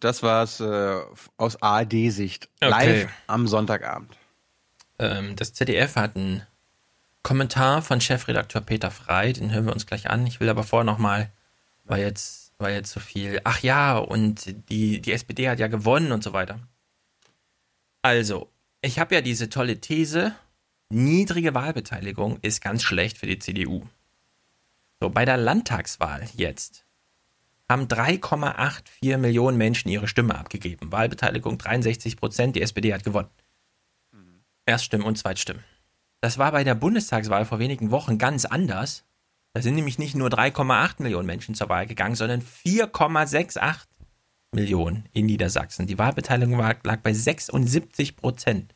Das 0.01 0.23
war's 0.23 0.61
äh, 0.61 1.01
aus 1.39 1.63
ARD-Sicht. 1.63 2.51
Okay. 2.61 2.71
Live 2.71 3.09
am 3.27 3.47
Sonntagabend. 3.47 4.15
Ähm, 4.99 5.35
das 5.35 5.55
ZDF 5.55 5.97
hat 5.97 6.15
einen 6.15 6.43
Kommentar 7.23 7.81
von 7.81 8.03
Chefredakteur 8.03 8.61
Peter 8.61 8.91
Frey, 8.91 9.33
den 9.33 9.51
hören 9.51 9.65
wir 9.65 9.73
uns 9.73 9.87
gleich 9.87 10.11
an. 10.11 10.27
Ich 10.27 10.41
will 10.41 10.51
aber 10.51 10.63
vorher 10.63 10.85
nochmal, 10.85 11.33
weil 11.85 12.03
jetzt, 12.03 12.46
weil 12.59 12.75
jetzt 12.75 12.93
so 12.93 13.01
viel, 13.01 13.41
ach 13.45 13.63
ja, 13.63 13.99
und 13.99 14.55
die, 14.71 15.01
die 15.01 15.13
SPD 15.13 15.49
hat 15.49 15.59
ja 15.59 15.69
gewonnen 15.69 16.13
und 16.13 16.23
so 16.23 16.33
weiter. 16.33 16.61
Also, 18.03 18.51
ich 18.81 18.99
habe 18.99 19.15
ja 19.15 19.21
diese 19.21 19.49
tolle 19.49 19.81
These, 19.81 20.35
niedrige 20.89 21.55
Wahlbeteiligung 21.55 22.39
ist 22.43 22.61
ganz 22.61 22.83
schlecht 22.83 23.19
für 23.19 23.27
die 23.27 23.39
CDU. 23.39 23.87
So, 25.01 25.11
bei 25.11 25.25
der 25.25 25.37
Landtagswahl 25.37 26.27
jetzt 26.35 26.87
haben 27.69 27.87
3,84 27.87 29.19
Millionen 29.19 29.59
Menschen 29.59 29.89
ihre 29.89 30.09
Stimme 30.09 30.39
abgegeben. 30.39 30.93
Wahlbeteiligung 30.93 31.59
63 31.59 32.17
Prozent, 32.17 32.57
die 32.57 32.63
SPD 32.63 32.95
hat 32.95 33.05
gewonnen. 33.05 33.31
Erststimmen 34.67 35.07
und 35.07 35.17
Zweitstimmen. 35.17 35.65
Das 36.21 36.39
war 36.39 36.53
bei 36.53 36.65
der 36.65 36.75
Bundestagswahl 36.75 37.45
vor 37.45 37.59
wenigen 37.59 37.91
Wochen 37.91 38.19
ganz 38.19 38.45
anders. 38.45 39.05
Da 39.57 39.63
sind 39.63 39.77
nämlich 39.77 39.99
nicht 39.99 40.15
nur 40.15 40.29
3,8 40.29 41.03
Millionen 41.03 41.25
Menschen 41.25 41.55
zur 41.55 41.71
Wahl 41.71 41.87
gegangen, 41.87 42.15
sondern 42.15 42.43
4,68 42.43 43.87
Millionen 44.53 45.09
in 45.15 45.25
Niedersachsen. 45.25 45.87
Die 45.87 45.97
Wahlbeteiligung 45.97 46.59
lag 46.59 47.01
bei 47.01 47.15
76 47.15 48.17
Prozent. 48.17 48.75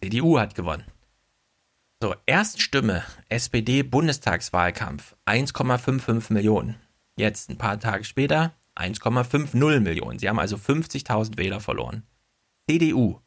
CDU 0.00 0.38
hat 0.38 0.54
gewonnen. 0.54 0.84
So, 2.00 2.14
Erststimme 2.26 3.02
SPD 3.28 3.82
Bundestagswahlkampf 3.82 5.16
1,55 5.26 6.32
Millionen. 6.32 6.76
Jetzt 7.16 7.50
ein 7.50 7.58
paar 7.58 7.80
Tage 7.80 8.04
später 8.04 8.52
1,50 8.76 9.80
Millionen. 9.80 10.20
Sie 10.20 10.28
haben 10.28 10.38
also 10.38 10.54
50.000 10.54 11.38
Wähler 11.38 11.58
verloren. 11.58 12.04
CDU 12.70 13.18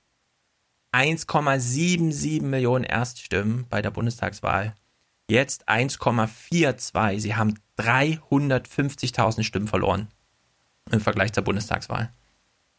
1,77 0.94 2.44
Millionen 2.44 2.86
Erststimmen 2.86 3.66
bei 3.70 3.82
der 3.82 3.92
Bundestagswahl. 3.92 4.74
Jetzt 5.30 5.68
1,42. 5.68 7.20
Sie 7.20 7.36
haben 7.36 7.56
350.000 7.78 9.44
Stimmen 9.44 9.68
verloren 9.68 10.08
im 10.92 11.02
Vergleich 11.02 11.34
zur 11.34 11.44
Bundestagswahl. 11.44 12.14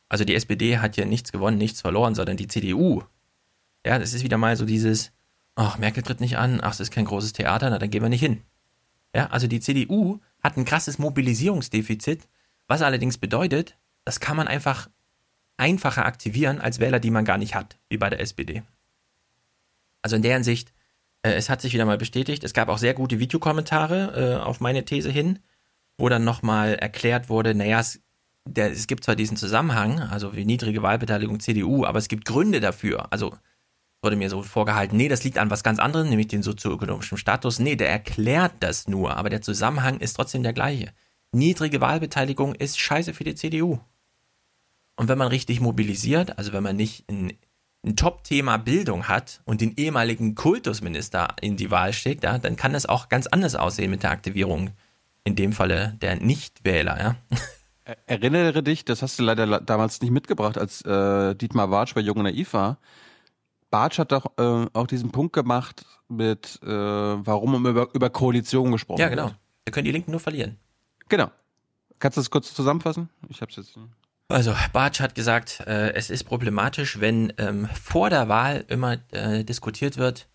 Also 0.08 0.24
die 0.24 0.34
SPD 0.34 0.78
hat 0.78 0.94
hier 0.94 1.06
nichts 1.06 1.32
gewonnen, 1.32 1.58
nichts 1.58 1.80
verloren, 1.80 2.14
sondern 2.14 2.36
die 2.36 2.46
CDU. 2.46 3.02
Ja, 3.84 3.98
das 3.98 4.14
ist 4.14 4.22
wieder 4.22 4.38
mal 4.38 4.56
so 4.56 4.64
dieses, 4.64 5.12
ach, 5.56 5.78
Merkel 5.78 6.02
tritt 6.02 6.20
nicht 6.20 6.38
an, 6.38 6.60
ach, 6.62 6.72
es 6.72 6.80
ist 6.80 6.92
kein 6.92 7.04
großes 7.04 7.32
Theater, 7.32 7.70
na, 7.70 7.78
dann 7.78 7.90
gehen 7.90 8.02
wir 8.02 8.08
nicht 8.08 8.20
hin. 8.20 8.42
Ja, 9.14 9.26
also 9.28 9.48
die 9.48 9.60
CDU 9.60 10.20
hat 10.42 10.56
ein 10.56 10.64
krasses 10.64 10.98
Mobilisierungsdefizit, 10.98 12.28
was 12.68 12.82
allerdings 12.82 13.18
bedeutet, 13.18 13.76
das 14.04 14.20
kann 14.20 14.36
man 14.36 14.46
einfach 14.46 14.88
einfacher 15.56 16.04
aktivieren 16.04 16.60
als 16.60 16.78
Wähler, 16.78 17.00
die 17.00 17.10
man 17.10 17.24
gar 17.24 17.38
nicht 17.38 17.54
hat, 17.54 17.78
wie 17.88 17.96
bei 17.96 18.10
der 18.10 18.20
SPD. 18.20 18.62
Also 20.02 20.16
in 20.16 20.22
der 20.22 20.34
Hinsicht, 20.34 20.72
es 21.34 21.48
hat 21.48 21.60
sich 21.60 21.72
wieder 21.72 21.84
mal 21.84 21.98
bestätigt, 21.98 22.44
es 22.44 22.52
gab 22.52 22.68
auch 22.68 22.78
sehr 22.78 22.94
gute 22.94 23.18
Videokommentare 23.18 24.38
äh, 24.40 24.42
auf 24.42 24.60
meine 24.60 24.84
These 24.84 25.10
hin, 25.10 25.38
wo 25.98 26.08
dann 26.08 26.24
nochmal 26.24 26.74
erklärt 26.74 27.28
wurde, 27.28 27.54
naja, 27.54 27.80
es, 27.80 28.00
der, 28.46 28.70
es 28.70 28.86
gibt 28.86 29.04
zwar 29.04 29.16
diesen 29.16 29.36
Zusammenhang, 29.36 30.00
also 30.00 30.36
wie 30.36 30.44
niedrige 30.44 30.82
Wahlbeteiligung 30.82 31.40
CDU, 31.40 31.84
aber 31.84 31.98
es 31.98 32.08
gibt 32.08 32.24
Gründe 32.26 32.60
dafür. 32.60 33.12
Also 33.12 33.36
wurde 34.02 34.16
mir 34.16 34.30
so 34.30 34.42
vorgehalten, 34.42 34.96
nee, 34.96 35.08
das 35.08 35.24
liegt 35.24 35.38
an 35.38 35.50
was 35.50 35.64
ganz 35.64 35.78
anderem, 35.78 36.08
nämlich 36.08 36.28
den 36.28 36.42
sozioökonomischen 36.42 37.18
Status. 37.18 37.58
Nee, 37.58 37.76
der 37.76 37.90
erklärt 37.90 38.52
das 38.60 38.88
nur, 38.88 39.16
aber 39.16 39.30
der 39.30 39.42
Zusammenhang 39.42 39.98
ist 39.98 40.14
trotzdem 40.14 40.42
der 40.42 40.52
gleiche. 40.52 40.92
Niedrige 41.32 41.80
Wahlbeteiligung 41.80 42.54
ist 42.54 42.78
scheiße 42.78 43.14
für 43.14 43.24
die 43.24 43.34
CDU. 43.34 43.80
Und 44.96 45.08
wenn 45.08 45.18
man 45.18 45.28
richtig 45.28 45.60
mobilisiert, 45.60 46.38
also 46.38 46.52
wenn 46.52 46.62
man 46.62 46.76
nicht 46.76 47.04
ein, 47.10 47.32
ein 47.86 47.96
Top-Thema 47.96 48.58
Bildung 48.58 49.08
hat 49.08 49.40
und 49.44 49.60
den 49.60 49.76
ehemaligen 49.76 50.34
Kultusminister 50.34 51.28
in 51.40 51.56
die 51.56 51.70
Wahl 51.70 51.92
schickt, 51.92 52.24
ja, 52.24 52.38
dann 52.38 52.56
kann 52.56 52.72
das 52.72 52.86
auch 52.86 53.08
ganz 53.08 53.26
anders 53.28 53.54
aussehen 53.54 53.90
mit 53.90 54.02
der 54.02 54.10
Aktivierung. 54.10 54.70
In 55.24 55.34
dem 55.34 55.52
Falle 55.52 55.96
der 56.00 56.16
Nichtwähler, 56.16 57.00
ja. 57.00 57.16
Erinnere 58.06 58.62
dich, 58.62 58.84
das 58.84 59.02
hast 59.02 59.18
du 59.18 59.22
leider 59.22 59.60
damals 59.60 60.00
nicht 60.00 60.10
mitgebracht, 60.10 60.58
als 60.58 60.82
äh, 60.82 61.34
Dietmar 61.34 61.70
Wartsch 61.70 61.94
bei 61.94 62.00
Jung 62.00 62.16
und 62.16 62.24
Naiv 62.24 62.52
war. 62.52 62.78
Bartsch 63.70 63.98
hat 63.98 64.12
doch 64.12 64.26
äh, 64.38 64.66
auch 64.72 64.86
diesen 64.86 65.10
Punkt 65.10 65.32
gemacht 65.32 65.84
mit, 66.08 66.60
äh, 66.62 66.68
warum 66.68 67.66
über, 67.66 67.88
über 67.92 68.10
Koalition 68.10 68.72
gesprochen 68.72 69.00
Ja, 69.00 69.08
genau. 69.08 69.30
Da 69.64 69.72
können 69.72 69.84
die 69.84 69.92
Linken 69.92 70.10
nur 70.12 70.20
verlieren. 70.20 70.58
Genau. 71.08 71.30
Kannst 71.98 72.16
du 72.16 72.20
das 72.20 72.30
kurz 72.30 72.54
zusammenfassen? 72.54 73.08
Ich 73.28 73.40
hab's 73.40 73.56
jetzt. 73.56 73.78
Also, 74.28 74.54
Bartsch 74.72 75.00
hat 75.00 75.14
gesagt, 75.14 75.60
äh, 75.66 75.92
es 75.92 76.10
ist 76.10 76.24
problematisch, 76.24 76.98
wenn 77.00 77.32
ähm, 77.38 77.68
vor 77.80 78.10
der 78.10 78.28
Wahl 78.28 78.64
immer 78.68 78.98
äh, 79.12 79.44
diskutiert 79.44 79.98
wird, 79.98 80.28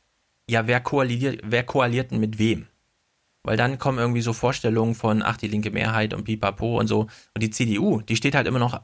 ja, 0.50 0.66
wer 0.66 0.80
koaliert, 0.80 1.42
wer 1.44 1.64
koaliert 1.64 2.12
denn 2.12 2.20
mit 2.20 2.40
wem? 2.40 2.68
Weil 3.44 3.58
dann 3.58 3.80
kommen 3.80 3.98
irgendwie 3.98 4.22
so 4.22 4.34
Vorstellungen 4.34 4.96
von, 4.96 5.22
ach, 5.24 5.38
die 5.38 5.48
linke 5.48 5.72
Mehrheit 5.72 6.14
und 6.14 6.24
pipapo 6.24 6.80
und 6.80 6.88
so. 6.88 7.02
Und 7.02 7.42
die 7.42 7.50
CDU, 7.50 8.02
die 8.02 8.16
steht 8.16 8.36
halt 8.36 8.48
immer 8.48 8.60
noch, 8.60 8.82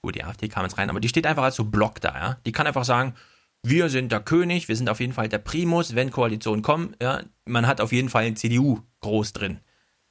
gut, 0.00 0.14
die 0.14 0.24
AfD 0.24 0.48
kam 0.48 0.64
jetzt 0.64 0.78
rein, 0.78 0.88
aber 0.88 1.00
die 1.00 1.08
steht 1.08 1.26
einfach 1.26 1.42
als 1.42 1.56
so 1.56 1.64
Block 1.64 2.00
da, 2.00 2.14
ja. 2.14 2.36
Die 2.46 2.52
kann 2.52 2.66
einfach 2.66 2.84
sagen, 2.84 3.14
wir 3.62 3.90
sind 3.90 4.12
der 4.12 4.20
König, 4.20 4.68
wir 4.68 4.76
sind 4.76 4.88
auf 4.88 5.00
jeden 5.00 5.12
Fall 5.12 5.28
der 5.28 5.38
Primus, 5.38 5.94
wenn 5.94 6.10
Koalitionen 6.10 6.62
kommen, 6.62 6.96
ja, 7.02 7.22
man 7.44 7.66
hat 7.66 7.80
auf 7.80 7.92
jeden 7.92 8.08
Fall 8.08 8.24
eine 8.24 8.36
CDU 8.36 8.80
groß 9.00 9.32
drin. 9.32 9.60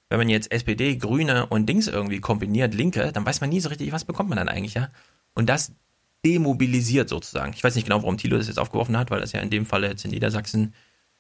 Wenn 0.10 0.20
man 0.20 0.30
jetzt 0.30 0.51
SPD, 0.51 0.97
Grüne 0.97 1.47
und 1.47 1.68
Dings 1.68 1.88
irgendwie 1.88 2.20
kombiniert, 2.20 2.74
Linke, 2.74 3.12
dann 3.12 3.26
weiß 3.26 3.41
man 3.41 3.49
nie 3.49 3.60
so 3.60 3.70
richtig, 3.70 3.91
was 3.91 4.06
bekommt 4.06 4.30
man 4.30 4.38
dann 4.38 4.49
eigentlich, 4.49 4.76
ja. 4.76 4.89
Und 5.34 5.47
das 5.47 5.74
demobilisiert 6.24 7.10
sozusagen. 7.10 7.53
Ich 7.53 7.64
weiß 7.64 7.76
nicht 7.76 7.86
genau, 7.86 8.01
warum 8.01 8.18
Thilo 8.18 8.38
das 8.38 8.47
jetzt 8.47 8.60
aufgeworfen 8.60 8.97
hat, 8.97 9.12
weil 9.12 9.22
das 9.22 9.32
ja 9.32 9.41
in 9.41 9.49
dem 9.49 9.66
Falle 9.66 9.88
jetzt 9.88 10.06
in 10.06 10.12
Niedersachsen 10.12 10.74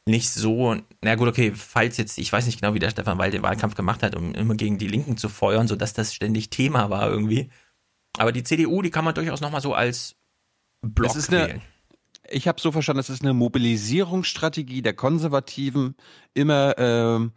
nicht 0.07 0.29
so, 0.29 0.75
na 1.01 1.15
gut, 1.15 1.27
okay, 1.27 1.51
falls 1.55 1.97
jetzt, 1.97 2.17
ich 2.19 2.31
weiß 2.31 2.45
nicht 2.45 2.61
genau, 2.61 2.75
wie 2.75 2.79
der 2.79 2.91
Stefan 2.91 3.17
Weil 3.17 3.31
den 3.31 3.41
Wahlkampf 3.41 3.73
gemacht 3.73 4.03
hat, 4.03 4.15
um 4.15 4.35
immer 4.35 4.53
gegen 4.53 4.77
die 4.77 4.87
Linken 4.87 5.17
zu 5.17 5.29
feuern, 5.29 5.67
sodass 5.67 5.93
das 5.93 6.13
ständig 6.13 6.51
Thema 6.51 6.91
war 6.91 7.09
irgendwie. 7.09 7.49
Aber 8.17 8.31
die 8.31 8.43
CDU, 8.43 8.83
die 8.83 8.91
kann 8.91 9.03
man 9.03 9.15
durchaus 9.15 9.41
nochmal 9.41 9.61
so 9.61 9.73
als 9.73 10.15
Block 10.81 11.13
das 11.13 11.23
ist 11.23 11.31
wählen. 11.31 11.49
Eine 11.49 11.61
ich 12.29 12.47
habe 12.47 12.59
so 12.59 12.71
verstanden, 12.71 12.97
das 12.97 13.09
ist 13.09 13.21
eine 13.21 13.33
Mobilisierungsstrategie 13.33 14.81
der 14.81 14.93
Konservativen, 14.93 15.95
immer 16.33 16.75
ähm, 16.77 17.33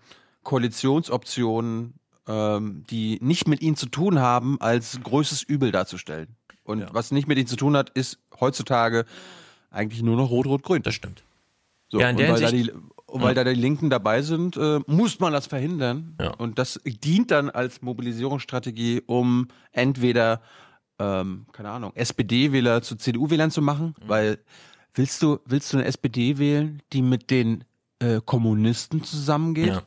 Koalitionsoptionen, 0.48 1.92
ähm, 2.26 2.82
die 2.88 3.18
nicht 3.20 3.46
mit 3.46 3.60
ihnen 3.60 3.76
zu 3.76 3.84
tun 3.84 4.18
haben, 4.18 4.58
als 4.62 4.98
größtes 5.02 5.42
Übel 5.42 5.72
darzustellen. 5.72 6.36
Und 6.64 6.80
ja. 6.80 6.88
was 6.90 7.10
nicht 7.10 7.28
mit 7.28 7.36
ihnen 7.36 7.46
zu 7.46 7.56
tun 7.56 7.76
hat, 7.76 7.90
ist 7.90 8.18
heutzutage 8.40 9.04
eigentlich 9.70 10.02
nur 10.02 10.16
noch 10.16 10.30
Rot-Rot-Grün. 10.30 10.82
Das 10.82 10.94
stimmt. 10.94 11.22
So, 11.90 12.00
ja, 12.00 12.08
und 12.08 12.18
weil, 12.18 12.40
da 12.40 12.50
die, 12.50 12.72
weil 13.08 13.36
ja. 13.36 13.44
da 13.44 13.44
die 13.44 13.60
Linken 13.60 13.90
dabei 13.90 14.22
sind, 14.22 14.56
äh, 14.56 14.80
muss 14.86 15.20
man 15.20 15.34
das 15.34 15.46
verhindern. 15.46 16.16
Ja. 16.18 16.30
Und 16.30 16.58
das 16.58 16.80
dient 16.82 17.30
dann 17.30 17.50
als 17.50 17.82
Mobilisierungsstrategie, 17.82 19.02
um 19.04 19.48
entweder 19.72 20.40
ähm, 20.98 21.44
keine 21.52 21.68
Ahnung, 21.68 21.92
SPD-Wähler 21.94 22.80
zu 22.80 22.96
CDU-Wählern 22.96 23.50
zu 23.50 23.60
machen, 23.60 23.94
weil 24.06 24.38
willst 24.94 25.22
du, 25.22 25.40
willst 25.44 25.74
du 25.74 25.76
eine 25.76 25.86
SPD 25.86 26.38
wählen, 26.38 26.80
die 26.94 27.02
mit 27.02 27.30
den 27.30 27.64
äh, 27.98 28.22
Kommunisten 28.24 29.04
zusammengeht? 29.04 29.66
Ja. 29.66 29.82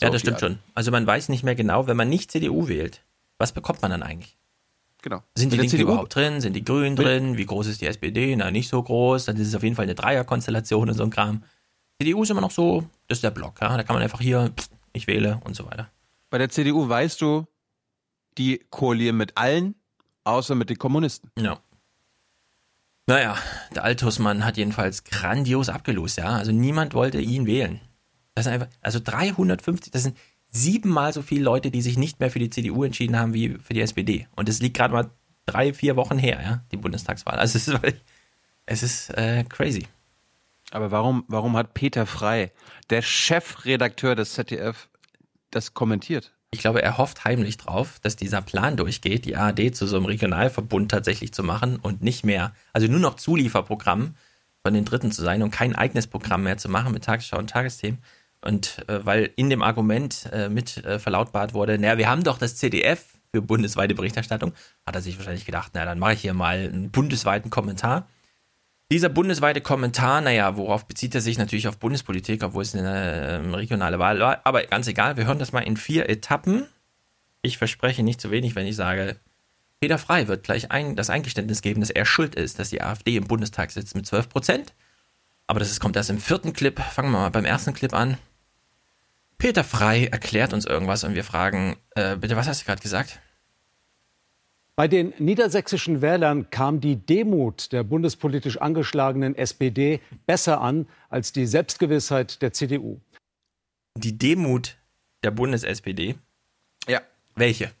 Ja, 0.00 0.10
das 0.10 0.20
stimmt 0.20 0.40
schon. 0.40 0.58
Also 0.74 0.90
man 0.90 1.06
weiß 1.06 1.28
nicht 1.28 1.42
mehr 1.42 1.54
genau, 1.54 1.86
wenn 1.86 1.96
man 1.96 2.08
nicht 2.08 2.30
CDU 2.30 2.68
wählt, 2.68 3.02
was 3.38 3.52
bekommt 3.52 3.82
man 3.82 3.90
dann 3.90 4.02
eigentlich? 4.02 4.36
Genau. 5.02 5.22
Sind 5.36 5.52
die 5.52 5.56
Linken 5.56 5.70
CDU 5.70 5.88
überhaupt 5.88 6.14
drin? 6.14 6.40
Sind 6.40 6.54
die 6.54 6.64
Grünen 6.64 6.96
drin? 6.96 7.36
Wie 7.36 7.46
groß 7.46 7.68
ist 7.68 7.80
die 7.80 7.86
SPD? 7.86 8.34
Na, 8.34 8.50
nicht 8.50 8.68
so 8.68 8.82
groß. 8.82 9.26
Dann 9.26 9.36
ist 9.36 9.48
es 9.48 9.54
auf 9.54 9.62
jeden 9.62 9.76
Fall 9.76 9.84
eine 9.84 9.94
Dreierkonstellation 9.94 10.88
und 10.88 10.94
so 10.94 11.04
ein 11.04 11.10
Kram. 11.10 11.44
CDU 12.00 12.22
ist 12.22 12.30
immer 12.30 12.40
noch 12.40 12.50
so, 12.50 12.84
das 13.06 13.18
ist 13.18 13.24
der 13.24 13.30
Block. 13.30 13.60
Ja? 13.60 13.76
Da 13.76 13.82
kann 13.84 13.94
man 13.94 14.02
einfach 14.02 14.20
hier, 14.20 14.52
ich 14.92 15.06
wähle 15.06 15.40
und 15.44 15.54
so 15.54 15.66
weiter. 15.66 15.90
Bei 16.30 16.38
der 16.38 16.48
CDU 16.48 16.88
weißt 16.88 17.20
du, 17.20 17.46
die 18.36 18.66
koalieren 18.70 19.16
mit 19.16 19.36
allen, 19.36 19.76
außer 20.24 20.54
mit 20.54 20.70
den 20.70 20.78
Kommunisten. 20.78 21.30
Ja. 21.38 21.60
Naja, 23.06 23.38
der 23.74 23.84
Altusmann 23.84 24.44
hat 24.44 24.56
jedenfalls 24.56 25.04
grandios 25.04 25.68
abgelost, 25.68 26.18
ja. 26.18 26.30
Also 26.30 26.50
niemand 26.50 26.94
wollte 26.94 27.20
ihn 27.20 27.46
wählen. 27.46 27.80
Das 28.36 28.44
sind 28.44 28.52
einfach, 28.52 28.68
also 28.82 29.00
350, 29.02 29.90
das 29.92 30.02
sind 30.02 30.16
siebenmal 30.48 31.12
so 31.12 31.22
viele 31.22 31.42
Leute, 31.42 31.70
die 31.70 31.80
sich 31.80 31.96
nicht 31.96 32.20
mehr 32.20 32.30
für 32.30 32.38
die 32.38 32.50
CDU 32.50 32.84
entschieden 32.84 33.18
haben 33.18 33.32
wie 33.34 33.56
für 33.58 33.72
die 33.72 33.80
SPD. 33.80 34.28
Und 34.36 34.48
es 34.48 34.60
liegt 34.60 34.76
gerade 34.76 34.92
mal 34.92 35.10
drei, 35.46 35.72
vier 35.72 35.96
Wochen 35.96 36.18
her, 36.18 36.38
ja, 36.42 36.64
die 36.70 36.76
Bundestagswahl. 36.76 37.38
Also 37.38 37.56
es 37.56 37.66
ist, 37.66 37.82
wirklich- 37.82 38.04
es 38.66 38.82
ist 38.82 39.10
äh, 39.16 39.42
crazy. 39.48 39.86
Aber 40.70 40.90
warum, 40.90 41.24
warum 41.28 41.56
hat 41.56 41.72
Peter 41.74 42.04
Frei, 42.04 42.52
der 42.90 43.00
Chefredakteur 43.00 44.14
des 44.14 44.34
ZDF, 44.34 44.88
das 45.50 45.72
kommentiert? 45.72 46.34
Ich 46.50 46.60
glaube, 46.60 46.82
er 46.82 46.98
hofft 46.98 47.24
heimlich 47.24 47.56
drauf, 47.56 48.00
dass 48.02 48.16
dieser 48.16 48.42
Plan 48.42 48.76
durchgeht, 48.76 49.24
die 49.24 49.36
ARD 49.36 49.74
zu 49.74 49.86
so 49.86 49.96
einem 49.96 50.06
Regionalverbund 50.06 50.90
tatsächlich 50.90 51.32
zu 51.32 51.42
machen 51.42 51.76
und 51.76 52.02
nicht 52.02 52.24
mehr, 52.24 52.52
also 52.74 52.86
nur 52.86 53.00
noch 53.00 53.14
Zulieferprogramm 53.16 54.14
von 54.62 54.74
den 54.74 54.84
Dritten 54.84 55.12
zu 55.12 55.22
sein 55.22 55.42
und 55.42 55.50
kein 55.52 55.74
eigenes 55.74 56.06
Programm 56.06 56.42
mehr 56.42 56.58
zu 56.58 56.68
machen 56.68 56.92
mit 56.92 57.04
Tagesschau 57.04 57.38
und 57.38 57.50
Tagesthemen. 57.50 58.00
Und 58.46 58.88
äh, 58.88 59.04
weil 59.04 59.30
in 59.34 59.50
dem 59.50 59.60
Argument 59.62 60.30
äh, 60.32 60.48
mit 60.48 60.84
äh, 60.84 61.00
verlautbart 61.00 61.52
wurde, 61.52 61.78
naja, 61.78 61.98
wir 61.98 62.08
haben 62.08 62.22
doch 62.22 62.38
das 62.38 62.54
CDF 62.54 63.04
für 63.32 63.42
bundesweite 63.42 63.94
Berichterstattung, 63.94 64.52
hat 64.86 64.94
er 64.94 65.02
sich 65.02 65.18
wahrscheinlich 65.18 65.44
gedacht, 65.44 65.72
na, 65.74 65.84
dann 65.84 65.98
mache 65.98 66.12
ich 66.12 66.20
hier 66.20 66.32
mal 66.32 66.58
einen 66.58 66.90
bundesweiten 66.90 67.50
Kommentar. 67.50 68.06
Dieser 68.92 69.08
bundesweite 69.08 69.60
Kommentar, 69.60 70.20
naja, 70.20 70.56
worauf 70.56 70.86
bezieht 70.86 71.12
er 71.16 71.20
sich? 71.20 71.38
Natürlich 71.38 71.66
auf 71.66 71.78
Bundespolitik, 71.78 72.44
obwohl 72.44 72.62
es 72.62 72.72
eine 72.72 73.40
ähm, 73.40 73.52
regionale 73.52 73.98
Wahl 73.98 74.20
war. 74.20 74.40
Aber 74.44 74.62
ganz 74.62 74.86
egal, 74.86 75.16
wir 75.16 75.26
hören 75.26 75.40
das 75.40 75.52
mal 75.52 75.60
in 75.62 75.76
vier 75.76 76.08
Etappen. 76.08 76.66
Ich 77.42 77.58
verspreche 77.58 78.04
nicht 78.04 78.20
zu 78.20 78.30
wenig, 78.30 78.54
wenn 78.54 78.66
ich 78.66 78.76
sage, 78.76 79.16
Peter 79.80 79.98
Frei 79.98 80.28
wird 80.28 80.44
gleich 80.44 80.70
ein, 80.70 80.94
das 80.94 81.10
Eingeständnis 81.10 81.62
geben, 81.62 81.80
dass 81.80 81.90
er 81.90 82.06
schuld 82.06 82.36
ist, 82.36 82.60
dass 82.60 82.70
die 82.70 82.80
AfD 82.80 83.16
im 83.16 83.26
Bundestag 83.26 83.72
sitzt 83.72 83.96
mit 83.96 84.06
12 84.06 84.28
Prozent. 84.28 84.72
Aber 85.48 85.58
das 85.58 85.70
ist, 85.72 85.80
kommt 85.80 85.96
erst 85.96 86.10
im 86.10 86.20
vierten 86.20 86.52
Clip. 86.52 86.78
Fangen 86.78 87.10
wir 87.10 87.18
mal 87.18 87.30
beim 87.30 87.44
ersten 87.44 87.74
Clip 87.74 87.92
an. 87.92 88.18
Peter 89.38 89.64
Frei 89.64 90.06
erklärt 90.06 90.52
uns 90.52 90.64
irgendwas 90.64 91.04
und 91.04 91.14
wir 91.14 91.24
fragen, 91.24 91.76
äh, 91.94 92.16
bitte, 92.16 92.36
was 92.36 92.48
hast 92.48 92.62
du 92.62 92.66
gerade 92.66 92.82
gesagt? 92.82 93.20
Bei 94.76 94.88
den 94.88 95.14
niedersächsischen 95.18 96.02
Wählern 96.02 96.50
kam 96.50 96.80
die 96.80 96.96
Demut 96.96 97.72
der 97.72 97.82
bundespolitisch 97.82 98.58
angeschlagenen 98.58 99.34
SPD 99.34 100.00
besser 100.26 100.60
an 100.60 100.86
als 101.08 101.32
die 101.32 101.46
Selbstgewissheit 101.46 102.42
der 102.42 102.52
CDU. 102.52 103.00
Die 103.94 104.18
Demut 104.18 104.76
der 105.22 105.30
Bundes-SPD. 105.30 106.16
Ja. 106.86 107.00
Welche? 107.34 107.72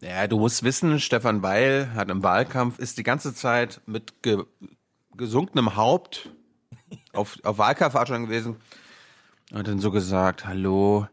Ja, 0.00 0.26
du 0.26 0.38
musst 0.38 0.64
wissen, 0.64 0.98
Stefan 0.98 1.42
Weil 1.42 1.94
hat 1.94 2.10
im 2.10 2.22
Wahlkampf, 2.22 2.78
ist 2.78 2.98
die 2.98 3.04
ganze 3.04 3.34
Zeit 3.34 3.80
mit 3.86 4.22
ge 4.22 4.44
gesunkenem 5.16 5.76
Haupt 5.76 6.28
auf, 7.12 7.38
auf 7.44 7.58
Wahlkampfveranstaltungen 7.58 8.28
gewesen 8.28 8.56
und 9.54 9.68
dann 9.68 9.78
so 9.78 9.90
gesagt, 9.90 10.46
hallo, 10.46 11.06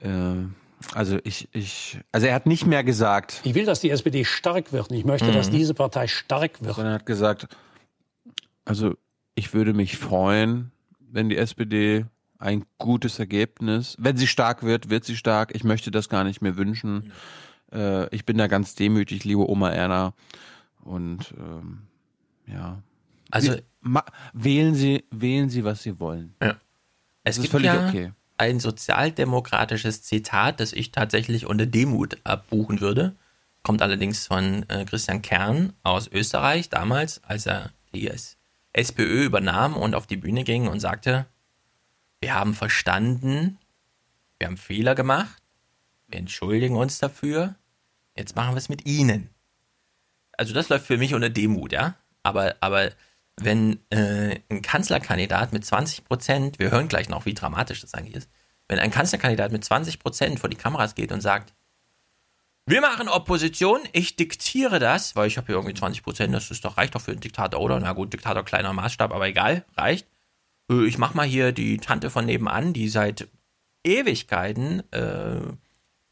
äh, 0.00 0.10
also 0.94 1.18
ich, 1.24 1.48
ich, 1.52 1.98
also 2.12 2.26
er 2.26 2.34
hat 2.34 2.46
nicht 2.46 2.66
mehr 2.66 2.84
gesagt. 2.84 3.40
Ich 3.44 3.54
will, 3.54 3.64
dass 3.66 3.80
die 3.80 3.90
SPD 3.90 4.24
stark 4.24 4.72
wird. 4.72 4.90
und 4.90 4.96
Ich 4.96 5.04
möchte, 5.04 5.28
Mhm. 5.28 5.34
dass 5.34 5.50
diese 5.50 5.74
Partei 5.74 6.06
stark 6.06 6.62
wird. 6.62 6.74
Sondern 6.76 6.92
er 6.94 6.98
hat 7.00 7.06
gesagt, 7.06 7.48
also 8.64 8.94
ich 9.34 9.52
würde 9.54 9.72
mich 9.74 9.96
freuen, 9.98 10.70
wenn 11.00 11.28
die 11.28 11.36
SPD 11.36 12.06
ein 12.38 12.64
gutes 12.78 13.18
Ergebnis, 13.18 13.96
wenn 13.98 14.16
sie 14.16 14.26
stark 14.28 14.62
wird, 14.62 14.90
wird 14.90 15.04
sie 15.04 15.16
stark. 15.16 15.54
Ich 15.54 15.64
möchte 15.64 15.90
das 15.90 16.08
gar 16.08 16.22
nicht 16.24 16.40
mehr 16.40 16.56
wünschen. 16.56 17.12
Äh, 17.72 18.14
ich 18.14 18.24
bin 18.24 18.38
da 18.38 18.46
ganz 18.46 18.74
demütig, 18.76 19.24
liebe 19.24 19.48
Oma 19.48 19.70
Erna. 19.70 20.14
Und 20.84 21.34
ähm, 21.36 21.82
ja. 22.46 22.80
Also- 23.30 23.56
wählen 24.32 24.74
Sie, 24.74 25.04
wählen 25.10 25.50
Sie, 25.50 25.64
was 25.64 25.82
Sie 25.82 25.98
wollen. 26.00 26.34
Ja. 26.42 26.56
Es 27.28 27.36
ist 27.36 27.42
gibt 27.42 27.52
völlig 27.52 27.66
ja 27.66 27.88
okay. 27.88 28.12
ein 28.36 28.60
sozialdemokratisches 28.60 30.02
Zitat, 30.02 30.60
das 30.60 30.72
ich 30.72 30.92
tatsächlich 30.92 31.46
unter 31.46 31.66
Demut 31.66 32.18
abbuchen 32.24 32.80
würde. 32.80 33.14
Kommt 33.62 33.82
allerdings 33.82 34.26
von 34.26 34.68
äh, 34.68 34.84
Christian 34.84 35.22
Kern 35.22 35.72
aus 35.82 36.08
Österreich 36.08 36.70
damals, 36.70 37.22
als 37.24 37.46
er 37.46 37.70
die 37.92 38.10
SPÖ 38.72 39.24
übernahm 39.24 39.76
und 39.76 39.94
auf 39.94 40.06
die 40.06 40.16
Bühne 40.16 40.44
ging 40.44 40.68
und 40.68 40.80
sagte, 40.80 41.26
wir 42.20 42.34
haben 42.34 42.54
verstanden, 42.54 43.58
wir 44.38 44.46
haben 44.46 44.56
Fehler 44.56 44.94
gemacht, 44.94 45.42
wir 46.06 46.18
entschuldigen 46.18 46.76
uns 46.76 46.98
dafür, 46.98 47.54
jetzt 48.16 48.36
machen 48.36 48.54
wir 48.54 48.58
es 48.58 48.68
mit 48.68 48.86
Ihnen. 48.86 49.30
Also 50.32 50.54
das 50.54 50.68
läuft 50.68 50.86
für 50.86 50.98
mich 50.98 51.14
unter 51.14 51.30
Demut, 51.30 51.72
ja. 51.72 51.94
Aber, 52.22 52.56
aber 52.60 52.90
wenn 53.40 53.78
äh, 53.90 54.40
ein 54.50 54.62
Kanzlerkandidat 54.62 55.52
mit 55.52 55.64
20 55.64 56.04
Prozent, 56.04 56.58
wir 56.58 56.70
hören 56.70 56.88
gleich 56.88 57.08
noch, 57.08 57.26
wie 57.26 57.34
dramatisch 57.34 57.80
das 57.80 57.94
eigentlich 57.94 58.16
ist, 58.16 58.30
wenn 58.68 58.78
ein 58.78 58.90
Kanzlerkandidat 58.90 59.52
mit 59.52 59.64
20 59.64 59.98
Prozent 59.98 60.40
vor 60.40 60.50
die 60.50 60.56
Kameras 60.56 60.94
geht 60.94 61.12
und 61.12 61.20
sagt, 61.20 61.54
wir 62.66 62.82
machen 62.82 63.08
Opposition, 63.08 63.80
ich 63.92 64.16
diktiere 64.16 64.78
das, 64.78 65.16
weil 65.16 65.26
ich 65.26 65.38
habe 65.38 65.46
hier 65.46 65.54
irgendwie 65.54 65.74
20 65.74 66.02
Prozent, 66.02 66.34
das 66.34 66.50
ist 66.50 66.64
doch, 66.64 66.76
reicht 66.76 66.94
doch 66.94 67.00
für 67.00 67.12
einen 67.12 67.20
Diktator, 67.20 67.60
oder? 67.60 67.80
Na 67.80 67.94
gut, 67.94 68.12
Diktator 68.12 68.44
kleiner 68.44 68.74
Maßstab, 68.74 69.12
aber 69.12 69.26
egal, 69.26 69.64
reicht. 69.76 70.06
Äh, 70.70 70.84
Ich 70.86 70.98
mach 70.98 71.14
mal 71.14 71.26
hier 71.26 71.52
die 71.52 71.78
Tante 71.78 72.10
von 72.10 72.26
nebenan, 72.26 72.74
die 72.74 72.88
seit 72.88 73.28
Ewigkeiten 73.84 74.82
äh, 74.92 75.40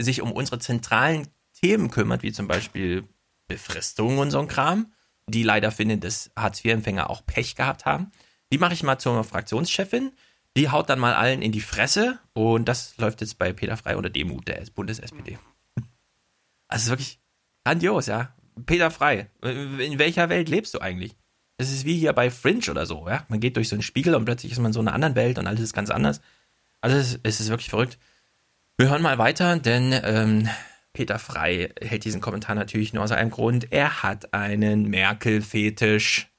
sich 0.01 0.23
um 0.23 0.33
unsere 0.33 0.59
zentralen 0.59 1.29
Themen 1.53 1.91
kümmert, 1.91 2.23
wie 2.23 2.33
zum 2.33 2.49
Beispiel 2.49 3.05
Befristung 3.49 4.19
und 4.19 4.31
so 4.31 4.39
ein 4.39 4.49
Kram, 4.49 4.93
die 5.27 5.43
leider 5.43 5.73
finden, 5.73 6.01
dass 6.01 6.31
Hartz-IV-Empfänger 6.37 7.11
auch 7.11 7.25
Pech 7.27 7.57
gehabt 7.57 7.85
haben. 7.85 8.13
Die 8.53 8.59
mache 8.59 8.75
ich 8.75 8.83
mal 8.83 8.99
zur 8.99 9.25
Fraktionschefin. 9.25 10.13
Die 10.57 10.71
haut 10.71 10.89
dann 10.89 10.99
mal 10.99 11.15
allen 11.15 11.43
in 11.43 11.53
die 11.53 11.61
Fresse 11.61 12.19
und 12.33 12.67
das 12.67 12.97
läuft 12.97 13.21
jetzt 13.21 13.39
bei 13.39 13.53
Peter 13.53 13.77
Frei 13.77 13.97
unter 13.97 14.09
Demut 14.09 14.49
der 14.49 14.63
Bundes-SPD. 14.75 15.39
Also 16.69 16.87
es 16.87 16.91
wirklich 16.91 17.21
grandios, 17.65 18.07
ja. 18.07 18.35
Peter 18.65 18.91
Frei, 18.91 19.31
in 19.41 20.01
welcher 20.01 20.29
Welt 20.31 20.49
lebst 20.49 20.75
du 20.75 20.81
eigentlich? 20.81 21.15
Das 21.59 21.71
ist 21.71 21.85
wie 21.85 21.97
hier 21.97 22.13
bei 22.13 22.29
Fringe 22.29 22.69
oder 22.73 22.87
so, 22.87 23.07
ja. 23.09 23.25
Man 23.29 23.39
geht 23.39 23.57
durch 23.57 23.69
so 23.69 23.77
einen 23.77 23.83
Spiegel 23.83 24.17
und 24.17 24.25
plötzlich 24.25 24.51
ist 24.51 24.59
man 24.59 24.71
in 24.71 24.73
so 24.73 24.81
einer 24.81 24.93
anderen 24.93 25.15
Welt 25.15 25.39
und 25.39 25.47
alles 25.47 25.61
ist 25.61 25.75
ganz 25.75 25.91
anders. 25.91 26.21
Also 26.81 26.97
es, 26.97 27.21
es 27.23 27.39
ist 27.39 27.51
wirklich 27.51 27.71
verrückt. 27.71 27.99
Wir 28.79 28.89
hören 28.89 29.03
mal 29.03 29.19
weiter, 29.19 29.57
denn 29.59 29.95
ähm, 30.03 30.49
Peter 30.97 31.19
Frei 31.19 31.75
hält 31.79 32.07
diesen 32.07 32.23
Kommentar 32.23 32.55
natürlich 32.55 32.95
nur 32.95 33.05
aus 33.05 33.13
einem 33.13 33.29
Grund. 33.29 33.71
Er 33.71 34.03
hat 34.03 34.33
einen 34.33 34.89
Merkel-Fetisch. 34.89 36.31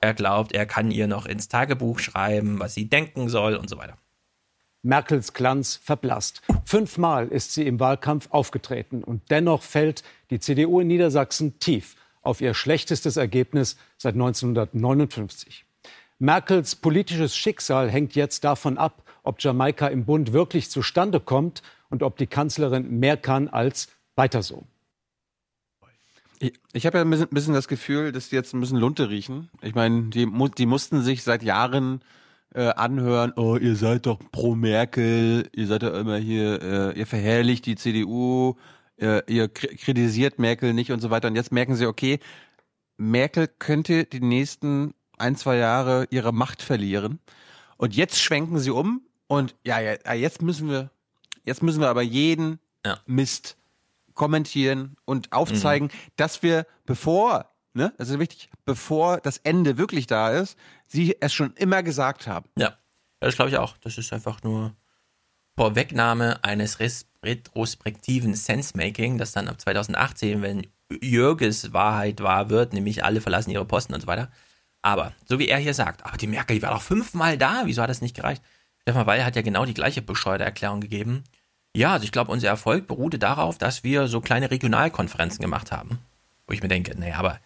Er 0.00 0.14
glaubt, 0.14 0.52
er 0.52 0.64
kann 0.64 0.92
ihr 0.92 1.08
noch 1.08 1.26
ins 1.26 1.48
Tagebuch 1.48 1.98
schreiben, 1.98 2.60
was 2.60 2.72
sie 2.72 2.88
denken 2.88 3.28
soll 3.28 3.56
und 3.56 3.68
so 3.68 3.78
weiter. 3.78 3.98
Merkels 4.82 5.32
Glanz 5.32 5.80
verblasst. 5.82 6.42
Fünfmal 6.64 7.26
ist 7.26 7.52
sie 7.52 7.66
im 7.66 7.80
Wahlkampf 7.80 8.28
aufgetreten 8.30 9.02
und 9.02 9.28
dennoch 9.32 9.64
fällt 9.64 10.04
die 10.30 10.38
CDU 10.38 10.78
in 10.78 10.86
Niedersachsen 10.86 11.58
tief 11.58 11.96
auf 12.22 12.40
ihr 12.40 12.54
schlechtestes 12.54 13.16
Ergebnis 13.16 13.76
seit 13.98 14.14
1959. 14.14 15.64
Merkels 16.20 16.76
politisches 16.76 17.36
Schicksal 17.36 17.90
hängt 17.90 18.14
jetzt 18.14 18.44
davon 18.44 18.78
ab, 18.78 19.02
ob 19.24 19.42
Jamaika 19.42 19.88
im 19.88 20.04
Bund 20.04 20.32
wirklich 20.32 20.70
zustande 20.70 21.18
kommt 21.18 21.64
und 21.90 22.04
ob 22.04 22.16
die 22.16 22.28
Kanzlerin 22.28 23.00
mehr 23.00 23.16
kann 23.16 23.48
als 23.48 23.88
weiter 24.16 24.42
so. 24.42 24.64
Ich, 26.38 26.52
ich 26.72 26.84
habe 26.86 26.98
ja 26.98 27.04
ein 27.04 27.10
bisschen, 27.10 27.28
bisschen 27.30 27.54
das 27.54 27.68
Gefühl, 27.68 28.12
dass 28.12 28.28
die 28.28 28.36
jetzt 28.36 28.52
ein 28.52 28.60
bisschen 28.60 28.78
Lunte 28.78 29.08
riechen. 29.08 29.48
Ich 29.62 29.74
meine, 29.74 30.10
die, 30.10 30.30
die 30.58 30.66
mussten 30.66 31.02
sich 31.02 31.22
seit 31.22 31.42
Jahren 31.42 32.02
äh, 32.54 32.68
anhören, 32.68 33.32
oh, 33.36 33.56
ihr 33.56 33.76
seid 33.76 34.06
doch 34.06 34.18
pro 34.32 34.54
Merkel, 34.54 35.48
ihr 35.54 35.66
seid 35.66 35.82
ja 35.82 35.98
immer 35.98 36.16
hier, 36.18 36.62
äh, 36.62 36.98
ihr 36.98 37.06
verherrlicht 37.06 37.64
die 37.66 37.76
CDU, 37.76 38.54
äh, 38.98 39.22
ihr 39.32 39.46
kri- 39.46 39.76
kritisiert 39.76 40.38
Merkel 40.38 40.74
nicht 40.74 40.92
und 40.92 41.00
so 41.00 41.10
weiter. 41.10 41.28
Und 41.28 41.36
jetzt 41.36 41.52
merken 41.52 41.74
sie, 41.74 41.86
okay, 41.86 42.18
Merkel 42.98 43.48
könnte 43.48 44.04
die 44.04 44.20
nächsten 44.20 44.94
ein, 45.18 45.36
zwei 45.36 45.56
Jahre 45.56 46.06
ihre 46.10 46.32
Macht 46.32 46.62
verlieren. 46.62 47.18
Und 47.78 47.94
jetzt 47.96 48.20
schwenken 48.20 48.58
sie 48.58 48.70
um 48.70 49.02
und 49.26 49.54
ja, 49.64 49.80
ja, 49.80 49.96
ja, 50.04 50.14
jetzt 50.14 50.40
müssen 50.42 50.70
wir, 50.70 50.90
jetzt 51.44 51.62
müssen 51.62 51.80
wir 51.80 51.88
aber 51.88 52.02
jeden 52.02 52.58
Mist 53.06 53.56
kommentieren 54.16 54.96
und 55.04 55.32
aufzeigen, 55.32 55.86
Mhm. 55.88 55.98
dass 56.16 56.42
wir, 56.42 56.66
bevor, 56.84 57.52
ne, 57.74 57.92
das 57.98 58.08
ist 58.08 58.18
wichtig, 58.18 58.50
bevor 58.64 59.18
das 59.20 59.36
Ende 59.38 59.78
wirklich 59.78 60.08
da 60.08 60.30
ist, 60.30 60.58
sie 60.86 61.16
es 61.20 61.32
schon 61.32 61.52
immer 61.54 61.84
gesagt 61.84 62.26
haben. 62.26 62.48
Ja, 62.58 62.76
das 63.20 63.36
glaube 63.36 63.50
ich 63.50 63.58
auch. 63.58 63.76
Das 63.78 63.96
ist 63.96 64.12
einfach 64.12 64.42
nur 64.42 64.74
Vorwegnahme 65.56 66.42
eines 66.44 66.78
retrospektiven 67.24 68.34
Sensemaking, 68.34 69.18
das 69.18 69.32
dann 69.32 69.48
ab 69.48 69.60
2018, 69.60 70.42
wenn 70.42 70.66
Jürges 71.02 71.72
Wahrheit 71.72 72.20
wahr 72.22 72.50
wird, 72.50 72.72
nämlich 72.72 73.04
alle 73.04 73.20
verlassen 73.20 73.50
ihre 73.50 73.64
Posten 73.64 73.94
und 73.94 74.00
so 74.00 74.06
weiter. 74.06 74.30
Aber, 74.82 75.12
so 75.28 75.38
wie 75.38 75.48
er 75.48 75.58
hier 75.58 75.74
sagt, 75.74 76.04
aber 76.04 76.16
die 76.16 76.28
Merkel, 76.28 76.56
die 76.56 76.62
war 76.62 76.72
doch 76.72 76.82
fünfmal 76.82 77.36
da, 77.38 77.62
wieso 77.64 77.82
hat 77.82 77.90
das 77.90 78.02
nicht 78.02 78.14
gereicht? 78.14 78.42
Stefan 78.82 79.06
Weil 79.06 79.24
hat 79.24 79.34
ja 79.34 79.42
genau 79.42 79.64
die 79.64 79.74
gleiche 79.74 80.00
bescheuerte 80.00 80.44
Erklärung 80.44 80.80
gegeben. 80.80 81.24
Ja, 81.76 81.92
also 81.92 82.04
ich 82.04 82.12
glaube, 82.12 82.32
unser 82.32 82.48
Erfolg 82.48 82.86
beruhte 82.86 83.18
darauf, 83.18 83.58
dass 83.58 83.84
wir 83.84 84.08
so 84.08 84.22
kleine 84.22 84.50
Regionalkonferenzen 84.50 85.42
gemacht 85.42 85.72
haben. 85.72 85.98
Wo 86.46 86.54
ich 86.54 86.62
mir 86.62 86.68
denke, 86.68 86.98
naja, 86.98 87.16
aber 87.16 87.38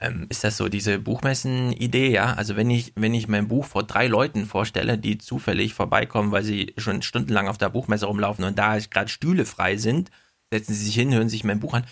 ähm, 0.00 0.26
ist 0.28 0.44
das 0.44 0.58
so 0.58 0.68
diese 0.68 0.98
Buchmessen-Idee, 0.98 2.10
ja? 2.10 2.34
Also 2.34 2.56
wenn 2.56 2.68
ich, 2.68 2.92
wenn 2.94 3.14
ich 3.14 3.26
mein 3.26 3.48
Buch 3.48 3.64
vor 3.64 3.82
drei 3.84 4.06
Leuten 4.06 4.44
vorstelle, 4.44 4.98
die 4.98 5.16
zufällig 5.16 5.72
vorbeikommen, 5.72 6.30
weil 6.30 6.44
sie 6.44 6.74
schon 6.76 7.00
stundenlang 7.00 7.48
auf 7.48 7.56
der 7.56 7.70
Buchmesse 7.70 8.04
rumlaufen 8.04 8.44
und 8.44 8.58
da 8.58 8.76
gerade 8.78 9.08
Stühle 9.08 9.46
frei 9.46 9.78
sind, 9.78 10.10
setzen 10.50 10.74
sie 10.74 10.84
sich 10.84 10.94
hin, 10.94 11.14
hören 11.14 11.30
sich 11.30 11.42
mein 11.42 11.60
Buch 11.60 11.72
an, 11.72 11.86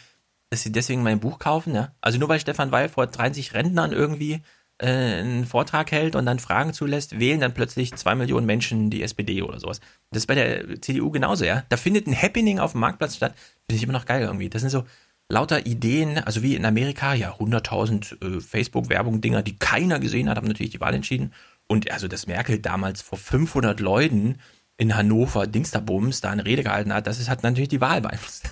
dass 0.50 0.62
sie 0.62 0.72
deswegen 0.72 1.02
mein 1.02 1.20
Buch 1.20 1.38
kaufen, 1.38 1.74
ja? 1.74 1.94
Also 2.02 2.18
nur 2.18 2.28
weil 2.28 2.40
Stefan 2.40 2.70
Weil 2.70 2.90
vor 2.90 3.06
30 3.06 3.54
Rentnern 3.54 3.92
irgendwie 3.92 4.42
äh, 4.82 5.20
einen 5.20 5.46
Vortrag 5.46 5.90
hält 5.92 6.16
und 6.16 6.26
dann 6.26 6.38
Fragen 6.38 6.72
zulässt, 6.72 7.18
wählen 7.18 7.40
dann 7.40 7.54
plötzlich 7.54 7.94
zwei 7.94 8.14
Millionen 8.14 8.46
Menschen 8.46 8.90
die 8.90 9.02
SPD 9.02 9.42
oder 9.42 9.60
sowas. 9.60 9.80
Das 10.10 10.22
ist 10.22 10.26
bei 10.26 10.34
der 10.34 10.80
CDU 10.80 11.10
genauso, 11.10 11.44
ja? 11.44 11.64
Da 11.68 11.76
findet 11.76 12.06
ein 12.06 12.20
Happening 12.20 12.58
auf 12.58 12.72
dem 12.72 12.80
Marktplatz 12.80 13.16
statt, 13.16 13.34
finde 13.66 13.76
ich 13.76 13.82
immer 13.82 13.92
noch 13.92 14.06
geil 14.06 14.22
irgendwie. 14.22 14.50
Das 14.50 14.60
sind 14.60 14.70
so 14.70 14.84
lauter 15.28 15.66
Ideen, 15.66 16.18
also 16.18 16.42
wie 16.42 16.56
in 16.56 16.64
Amerika, 16.64 17.14
ja, 17.14 17.32
100.000 17.34 18.36
äh, 18.36 18.40
Facebook-Werbung-Dinger, 18.40 19.42
die 19.42 19.58
keiner 19.58 19.98
gesehen 19.98 20.28
hat, 20.28 20.36
haben 20.36 20.48
natürlich 20.48 20.72
die 20.72 20.80
Wahl 20.80 20.94
entschieden. 20.94 21.32
Und 21.66 21.90
also, 21.90 22.08
dass 22.08 22.26
Merkel 22.26 22.58
damals 22.58 23.02
vor 23.02 23.18
500 23.18 23.80
Leuten 23.80 24.38
in 24.76 24.96
Hannover 24.96 25.46
Dingsterbums 25.46 26.20
da 26.20 26.30
eine 26.30 26.44
Rede 26.44 26.62
gehalten 26.62 26.92
hat, 26.92 27.06
das 27.06 27.28
hat 27.28 27.42
natürlich 27.42 27.68
die 27.68 27.80
Wahl 27.80 28.00
beeinflusst. 28.00 28.50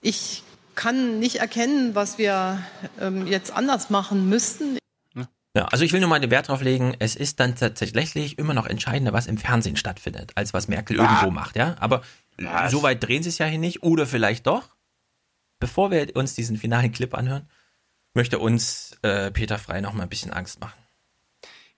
Ich 0.00 0.42
kann 0.74 1.18
nicht 1.18 1.36
erkennen, 1.36 1.94
was 1.94 2.18
wir 2.18 2.58
ähm, 3.00 3.26
jetzt 3.26 3.52
anders 3.52 3.90
machen 3.90 4.28
müssten. 4.28 4.78
Ja, 5.56 5.66
also 5.66 5.84
ich 5.84 5.92
will 5.92 6.00
nur 6.00 6.08
mal 6.08 6.18
den 6.18 6.32
Wert 6.32 6.48
drauf 6.48 6.62
legen, 6.62 6.96
es 6.98 7.14
ist 7.14 7.38
dann 7.38 7.54
tatsächlich 7.54 8.38
immer 8.38 8.54
noch 8.54 8.66
entscheidender, 8.66 9.12
was 9.12 9.26
im 9.26 9.38
Fernsehen 9.38 9.76
stattfindet, 9.76 10.32
als 10.34 10.52
was 10.52 10.66
Merkel 10.66 10.96
irgendwo 10.96 11.30
macht, 11.30 11.56
ja. 11.56 11.76
Aber 11.78 12.02
Was? 12.38 12.72
so 12.72 12.82
weit 12.82 13.02
drehen 13.04 13.22
sie 13.22 13.28
es 13.28 13.38
ja 13.38 13.46
hier 13.46 13.60
nicht, 13.60 13.84
oder 13.84 14.06
vielleicht 14.06 14.48
doch. 14.48 14.70
Bevor 15.60 15.92
wir 15.92 16.16
uns 16.16 16.34
diesen 16.34 16.56
finalen 16.56 16.90
Clip 16.90 17.14
anhören, 17.14 17.48
möchte 18.14 18.40
uns 18.40 18.98
äh, 19.02 19.30
Peter 19.30 19.58
Frei 19.58 19.80
noch 19.80 19.92
mal 19.92 20.02
ein 20.02 20.08
bisschen 20.08 20.32
Angst 20.32 20.60
machen. 20.60 20.78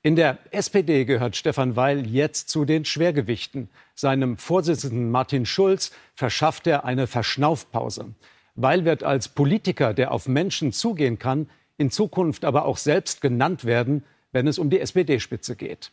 In 0.02 0.16
der 0.16 0.38
SPD 0.52 1.04
gehört 1.04 1.36
Stefan 1.36 1.76
Weil 1.76 2.06
jetzt 2.06 2.48
zu 2.48 2.64
den 2.64 2.84
Schwergewichten. 2.84 3.68
Seinem 3.94 4.38
Vorsitzenden 4.38 5.10
Martin 5.10 5.44
Schulz 5.44 5.90
verschafft 6.14 6.66
er 6.66 6.84
eine 6.84 7.06
Verschnaufpause. 7.06 8.14
Weil 8.54 8.84
wird 8.84 9.02
als 9.02 9.28
Politiker, 9.28 9.92
der 9.94 10.12
auf 10.12 10.28
Menschen 10.28 10.72
zugehen 10.72 11.18
kann, 11.18 11.50
in 11.78 11.90
Zukunft 11.90 12.44
aber 12.44 12.64
auch 12.64 12.76
selbst 12.76 13.20
genannt 13.20 13.64
werden, 13.64 14.04
wenn 14.32 14.46
es 14.46 14.58
um 14.58 14.70
die 14.70 14.80
SPD-Spitze 14.80 15.56
geht. 15.56 15.92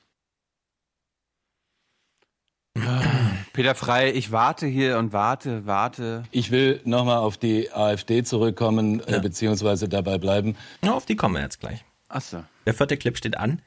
Peter 3.54 3.76
Frei, 3.76 4.12
ich 4.12 4.32
warte 4.32 4.66
hier 4.66 4.98
und 4.98 5.14
warte, 5.14 5.68
warte. 5.68 6.24
Ich 6.32 6.50
will 6.50 6.82
nochmal 6.86 7.18
auf 7.18 7.38
die 7.38 7.72
AfD 7.72 8.24
zurückkommen, 8.24 9.00
äh, 9.08 9.20
beziehungsweise 9.20 9.88
dabei 9.88 10.18
bleiben. 10.18 10.58
Ja, 10.84 10.94
auf 10.94 11.06
die 11.06 11.16
kommen 11.16 11.36
wir 11.36 11.42
jetzt 11.44 11.60
gleich. 11.60 11.86
Achso. 12.08 12.44
Der 12.66 12.74
vierte 12.74 12.98
Clip 12.98 13.16
steht 13.16 13.38
an. 13.38 13.62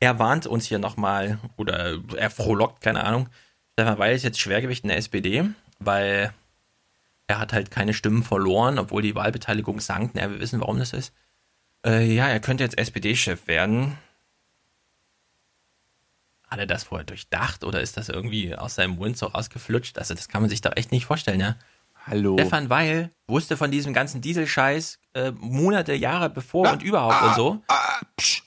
Er 0.00 0.18
warnt 0.18 0.46
uns 0.46 0.66
hier 0.66 0.78
nochmal, 0.78 1.38
oder 1.56 1.98
er 2.16 2.28
frohlockt, 2.28 2.82
keine 2.82 3.04
Ahnung. 3.04 3.28
Stefan 3.72 3.98
Weil 3.98 4.14
ist 4.14 4.22
jetzt 4.22 4.38
Schwergewicht 4.38 4.84
in 4.84 4.88
der 4.88 4.98
SPD, 4.98 5.44
weil 5.78 6.34
er 7.26 7.38
hat 7.38 7.54
halt 7.54 7.70
keine 7.70 7.94
Stimmen 7.94 8.22
verloren, 8.22 8.78
obwohl 8.78 9.00
die 9.00 9.14
Wahlbeteiligung 9.14 9.80
sank. 9.80 10.10
Na, 10.12 10.30
wir 10.30 10.40
wissen, 10.40 10.60
warum 10.60 10.78
das 10.78 10.92
ist. 10.92 11.14
Äh, 11.84 12.12
ja, 12.14 12.28
er 12.28 12.40
könnte 12.40 12.64
jetzt 12.64 12.78
SPD-Chef 12.78 13.46
werden. 13.46 13.98
Hat 16.48 16.58
er 16.58 16.66
das 16.66 16.84
vorher 16.84 17.04
durchdacht 17.06 17.64
oder 17.64 17.80
ist 17.80 17.96
das 17.96 18.08
irgendwie 18.08 18.54
aus 18.54 18.74
seinem 18.74 18.96
Mund 18.96 19.16
so 19.16 19.26
rausgeflutscht? 19.26 19.98
Also, 19.98 20.14
das 20.14 20.28
kann 20.28 20.42
man 20.42 20.50
sich 20.50 20.60
doch 20.60 20.76
echt 20.76 20.92
nicht 20.92 21.06
vorstellen, 21.06 21.40
ja. 21.40 21.56
Hallo. 22.06 22.36
Stefan 22.36 22.68
Weil 22.68 23.10
wusste 23.26 23.56
von 23.56 23.70
diesem 23.70 23.94
ganzen 23.94 24.20
Dieselscheiß 24.20 24.98
äh, 25.14 25.30
Monate, 25.32 25.94
Jahre 25.94 26.28
bevor 26.28 26.70
und 26.72 26.82
überhaupt 26.82 27.22
und 27.22 27.34
so. 27.36 27.62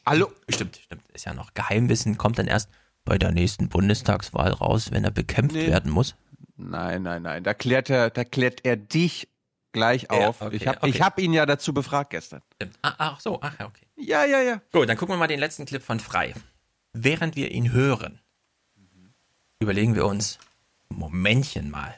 hallo. 0.06 0.32
Stimmt, 0.50 0.78
stimmt. 0.84 1.04
Ist 1.14 1.26
ja 1.26 1.34
noch 1.34 1.54
Geheimwissen, 1.54 2.18
kommt 2.18 2.38
dann 2.38 2.48
erst 2.48 2.70
bei 3.06 3.18
der 3.18 3.32
nächsten 3.32 3.70
Bundestagswahl 3.70 4.52
raus, 4.52 4.92
wenn 4.92 5.04
er 5.06 5.12
bekämpft 5.12 5.56
Nee. 5.56 5.68
werden 5.68 5.90
muss. 5.92 6.16
Nein, 6.58 7.04
nein, 7.04 7.22
nein. 7.24 7.44
Da 7.44 7.54
klärt 7.54 7.90
er, 7.90 8.10
da 8.10 8.24
klärt 8.24 8.66
er 8.66 8.76
dich 8.78 9.28
gleich 9.76 10.04
Ja, 10.12 10.30
auf. 10.30 10.42
okay, 10.42 10.56
ich 10.56 10.68
habe 10.68 10.82
okay. 10.82 11.00
hab 11.00 11.20
ihn 11.20 11.34
ja 11.34 11.46
dazu 11.46 11.74
befragt 11.74 12.10
gestern. 12.10 12.42
Stimmt. 12.56 12.80
Ah, 12.82 12.96
ach 12.98 13.20
so, 13.20 13.40
ach 13.42 13.60
ja, 13.60 13.68
okay. 13.68 13.86
Ja, 13.96 14.26
ja, 14.26 14.42
ja. 14.42 14.62
Gut, 14.72 14.90
dann 14.90 14.98
gucken 14.98 15.14
wir 15.14 15.20
mal 15.20 15.28
den 15.28 15.40
letzten 15.40 15.66
Clip 15.66 15.84
von 15.84 16.00
Frei. 16.00 16.34
Während 16.94 17.36
wir 17.36 17.52
ihn 17.52 17.72
hören, 17.72 18.20
überlegen 19.60 19.94
wir 19.96 20.06
uns, 20.06 20.40
Momentchen 20.90 21.70
mal. 21.70 21.94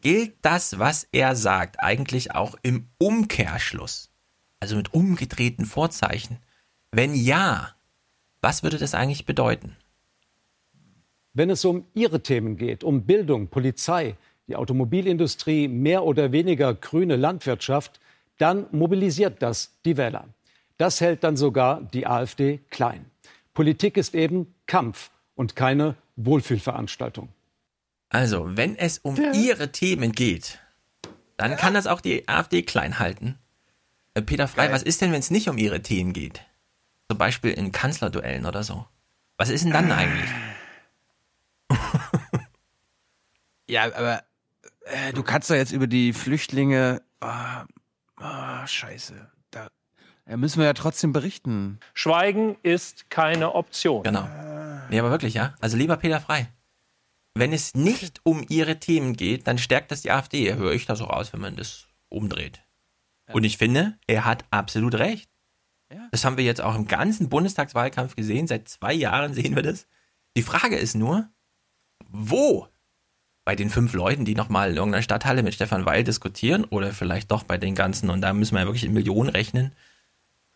Gilt 0.00 0.36
das, 0.42 0.78
was 0.78 1.08
er 1.12 1.34
sagt, 1.36 1.80
eigentlich 1.80 2.34
auch 2.34 2.54
im 2.62 2.88
Umkehrschluss? 2.98 4.10
Also 4.60 4.76
mit 4.76 4.94
umgedrehten 4.94 5.66
Vorzeichen? 5.66 6.38
Wenn 6.92 7.14
ja, 7.14 7.74
was 8.40 8.62
würde 8.62 8.78
das 8.78 8.94
eigentlich 8.94 9.26
bedeuten? 9.26 9.76
Wenn 11.34 11.50
es 11.50 11.64
um 11.64 11.86
Ihre 11.94 12.22
Themen 12.22 12.56
geht, 12.56 12.82
um 12.84 13.04
Bildung, 13.04 13.48
Polizei, 13.48 14.16
die 14.48 14.56
Automobilindustrie, 14.56 15.68
mehr 15.68 16.04
oder 16.04 16.32
weniger 16.32 16.74
grüne 16.74 17.16
Landwirtschaft, 17.16 18.00
dann 18.38 18.66
mobilisiert 18.72 19.42
das 19.42 19.78
die 19.84 19.96
Wähler. 19.96 20.28
Das 20.78 21.00
hält 21.00 21.22
dann 21.24 21.36
sogar 21.36 21.82
die 21.82 22.06
AfD 22.06 22.60
klein. 22.70 23.10
Politik 23.52 23.96
ist 23.96 24.14
eben 24.14 24.54
Kampf 24.66 25.10
und 25.34 25.54
keine 25.54 25.96
Wohlfühlveranstaltung. 26.16 27.28
Also, 28.10 28.56
wenn 28.56 28.76
es 28.76 28.98
um 28.98 29.16
ihre 29.34 29.70
Themen 29.70 30.12
geht, 30.12 30.58
dann 31.36 31.56
kann 31.56 31.74
das 31.74 31.86
auch 31.86 32.00
die 32.00 32.26
AfD 32.26 32.62
klein 32.62 32.98
halten. 32.98 33.38
Äh, 34.14 34.22
Peter 34.22 34.48
Frei, 34.48 34.72
was 34.72 34.82
ist 34.82 35.02
denn, 35.02 35.12
wenn 35.12 35.20
es 35.20 35.30
nicht 35.30 35.48
um 35.48 35.58
ihre 35.58 35.82
Themen 35.82 36.12
geht? 36.12 36.42
Zum 37.08 37.18
Beispiel 37.18 37.52
in 37.52 37.72
Kanzlerduellen 37.72 38.46
oder 38.46 38.62
so. 38.62 38.86
Was 39.36 39.50
ist 39.50 39.64
denn 39.64 39.72
dann 39.72 39.92
eigentlich? 39.92 40.30
Ja, 43.68 43.84
aber 43.94 44.22
äh, 44.90 45.12
du 45.12 45.22
kannst 45.22 45.50
doch 45.50 45.54
jetzt 45.54 45.72
über 45.72 45.86
die 45.86 46.12
Flüchtlinge. 46.12 47.02
Ah, 47.20 47.66
ah, 48.16 48.66
scheiße. 48.66 49.14
Da, 49.50 49.68
da 50.26 50.36
müssen 50.36 50.58
wir 50.58 50.66
ja 50.66 50.74
trotzdem 50.74 51.12
berichten. 51.12 51.78
Schweigen 51.94 52.56
ist 52.62 53.10
keine 53.10 53.54
Option. 53.54 54.02
Genau. 54.02 54.28
Nee, 54.90 54.98
aber 54.98 55.10
wirklich, 55.10 55.34
ja? 55.34 55.54
Also 55.60 55.76
lieber 55.76 55.96
Peter 55.96 56.20
Frei. 56.20 56.52
Wenn 57.34 57.52
es 57.52 57.74
nicht 57.74 58.20
um 58.24 58.44
ihre 58.48 58.80
Themen 58.80 59.14
geht, 59.14 59.46
dann 59.46 59.58
stärkt 59.58 59.90
das 59.90 60.02
die 60.02 60.10
AfD. 60.10 60.54
Höre 60.54 60.72
ich 60.72 60.86
das 60.86 61.00
auch 61.00 61.10
aus, 61.10 61.32
wenn 61.32 61.40
man 61.40 61.56
das 61.56 61.86
umdreht. 62.08 62.62
Und 63.32 63.44
ich 63.44 63.58
finde, 63.58 63.98
er 64.06 64.24
hat 64.24 64.44
absolut 64.50 64.94
recht. 64.94 65.30
Das 66.10 66.24
haben 66.24 66.36
wir 66.36 66.44
jetzt 66.44 66.60
auch 66.60 66.74
im 66.74 66.86
ganzen 66.86 67.28
Bundestagswahlkampf 67.28 68.16
gesehen. 68.16 68.46
Seit 68.46 68.68
zwei 68.68 68.92
Jahren 68.92 69.34
sehen 69.34 69.54
wir 69.54 69.62
das. 69.62 69.86
Die 70.36 70.42
Frage 70.42 70.76
ist 70.76 70.94
nur, 70.94 71.28
wo? 72.08 72.68
Bei 73.48 73.56
den 73.56 73.70
fünf 73.70 73.94
Leuten, 73.94 74.26
die 74.26 74.34
nochmal 74.34 74.72
in 74.72 74.76
irgendeiner 74.76 75.02
Stadthalle 75.02 75.42
mit 75.42 75.54
Stefan 75.54 75.86
Weil 75.86 76.04
diskutieren 76.04 76.66
oder 76.66 76.92
vielleicht 76.92 77.30
doch 77.30 77.44
bei 77.44 77.56
den 77.56 77.74
ganzen, 77.74 78.10
und 78.10 78.20
da 78.20 78.34
müssen 78.34 78.54
wir 78.54 78.60
ja 78.60 78.66
wirklich 78.66 78.84
in 78.84 78.92
Millionen 78.92 79.30
rechnen, 79.30 79.72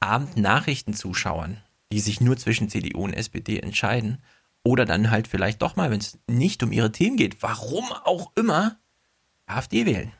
Abendnachrichtenzuschauern, 0.00 1.56
die 1.90 2.00
sich 2.00 2.20
nur 2.20 2.36
zwischen 2.36 2.68
CDU 2.68 3.04
und 3.04 3.14
SPD 3.14 3.60
entscheiden 3.60 4.18
oder 4.62 4.84
dann 4.84 5.10
halt 5.10 5.26
vielleicht 5.26 5.62
doch 5.62 5.74
mal, 5.74 5.90
wenn 5.90 6.00
es 6.00 6.18
nicht 6.26 6.62
um 6.62 6.70
ihre 6.70 6.92
Themen 6.92 7.16
geht, 7.16 7.42
warum 7.42 7.90
auch 8.04 8.30
immer, 8.34 8.76
AfD 9.46 9.86
wählen. 9.86 10.12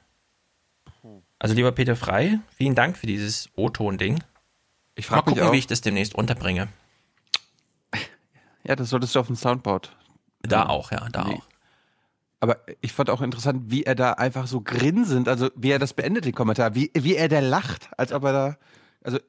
Also 1.39 1.55
lieber 1.55 1.73
Peter 1.73 1.95
Frei, 1.95 2.39
vielen 2.57 2.75
Dank 2.75 2.97
für 2.97 3.07
dieses 3.07 3.51
O-Ton-Ding. 3.55 4.25
Ich 4.95 5.05
frage 5.05 5.27
mich 5.27 5.35
gucken, 5.35 5.51
auch. 5.51 5.53
wie 5.53 5.59
ich 5.59 5.66
das 5.66 5.83
demnächst 5.83 6.14
unterbringe. 6.14 6.68
Ja, 8.64 8.77
das 8.77 8.89
solltest 8.89 9.14
du 9.14 9.20
auf 9.20 9.27
dem 9.27 9.37
Soundboard. 9.37 9.95
Da 10.41 10.70
auch, 10.70 10.91
ja, 10.91 11.07
da 11.11 11.25
Nee. 11.25 11.35
auch. 11.35 11.52
Aber 12.43 12.59
ich 12.80 12.93
fand 12.93 13.09
auch 13.09 13.20
interessant, 13.22 13.70
wie 13.70 13.84
er 13.84 13.95
da 13.95 14.14
einfach 14.14 14.49
so 14.49 14.61
grinsend, 14.62 15.28
also 15.28 15.49
wie 15.55 15.70
er 15.70 15.78
das 15.78 15.93
beendet, 15.95 16.24
den 16.24 16.34
Kommentar, 16.34 16.74
wie, 16.74 16.90
wie 16.93 17.14
er 17.14 17.28
da 17.28 17.38
lacht, 17.38 17.88
als 17.97 18.12
ob 18.12 18.24
er 18.24 18.32
da, 18.32 18.57
also, 19.05 19.20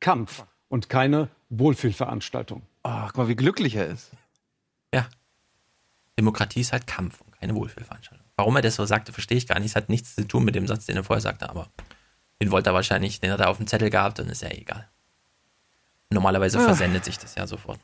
Kampf 0.00 0.44
und 0.68 0.88
keine 0.88 1.28
Wohlfühlveranstaltung. 1.50 2.62
oh, 2.82 3.02
guck 3.06 3.16
mal, 3.16 3.28
wie 3.28 3.36
glücklich 3.36 3.76
er 3.76 3.86
ist. 3.86 4.10
Ja. 4.92 5.08
Demokratie 6.18 6.60
ist 6.62 6.72
halt 6.72 6.88
Kampf 6.88 7.20
und 7.20 7.38
keine 7.38 7.54
Wohlfühlveranstaltung. 7.54 8.26
Warum 8.36 8.56
er 8.56 8.62
das 8.62 8.74
so 8.74 8.84
sagte, 8.84 9.12
verstehe 9.12 9.38
ich 9.38 9.46
gar 9.46 9.60
nicht. 9.60 9.70
Es 9.70 9.76
hat 9.76 9.88
nichts 9.88 10.16
zu 10.16 10.26
tun 10.26 10.44
mit 10.44 10.56
dem 10.56 10.66
Satz, 10.66 10.86
den 10.86 10.96
er 10.96 11.04
vorher 11.04 11.20
sagte, 11.20 11.48
aber 11.48 11.68
den 12.42 12.50
wollte 12.50 12.70
er 12.70 12.74
wahrscheinlich, 12.74 13.20
den 13.20 13.30
hat 13.30 13.38
er 13.40 13.50
auf 13.50 13.58
dem 13.58 13.68
Zettel 13.68 13.90
gehabt 13.90 14.18
und 14.18 14.28
ist 14.28 14.42
ja 14.42 14.50
egal. 14.50 14.88
Normalerweise 16.10 16.58
Ah. 16.58 16.64
versendet 16.64 17.04
sich 17.04 17.18
das 17.18 17.36
ja 17.36 17.46
sofort. 17.46 17.78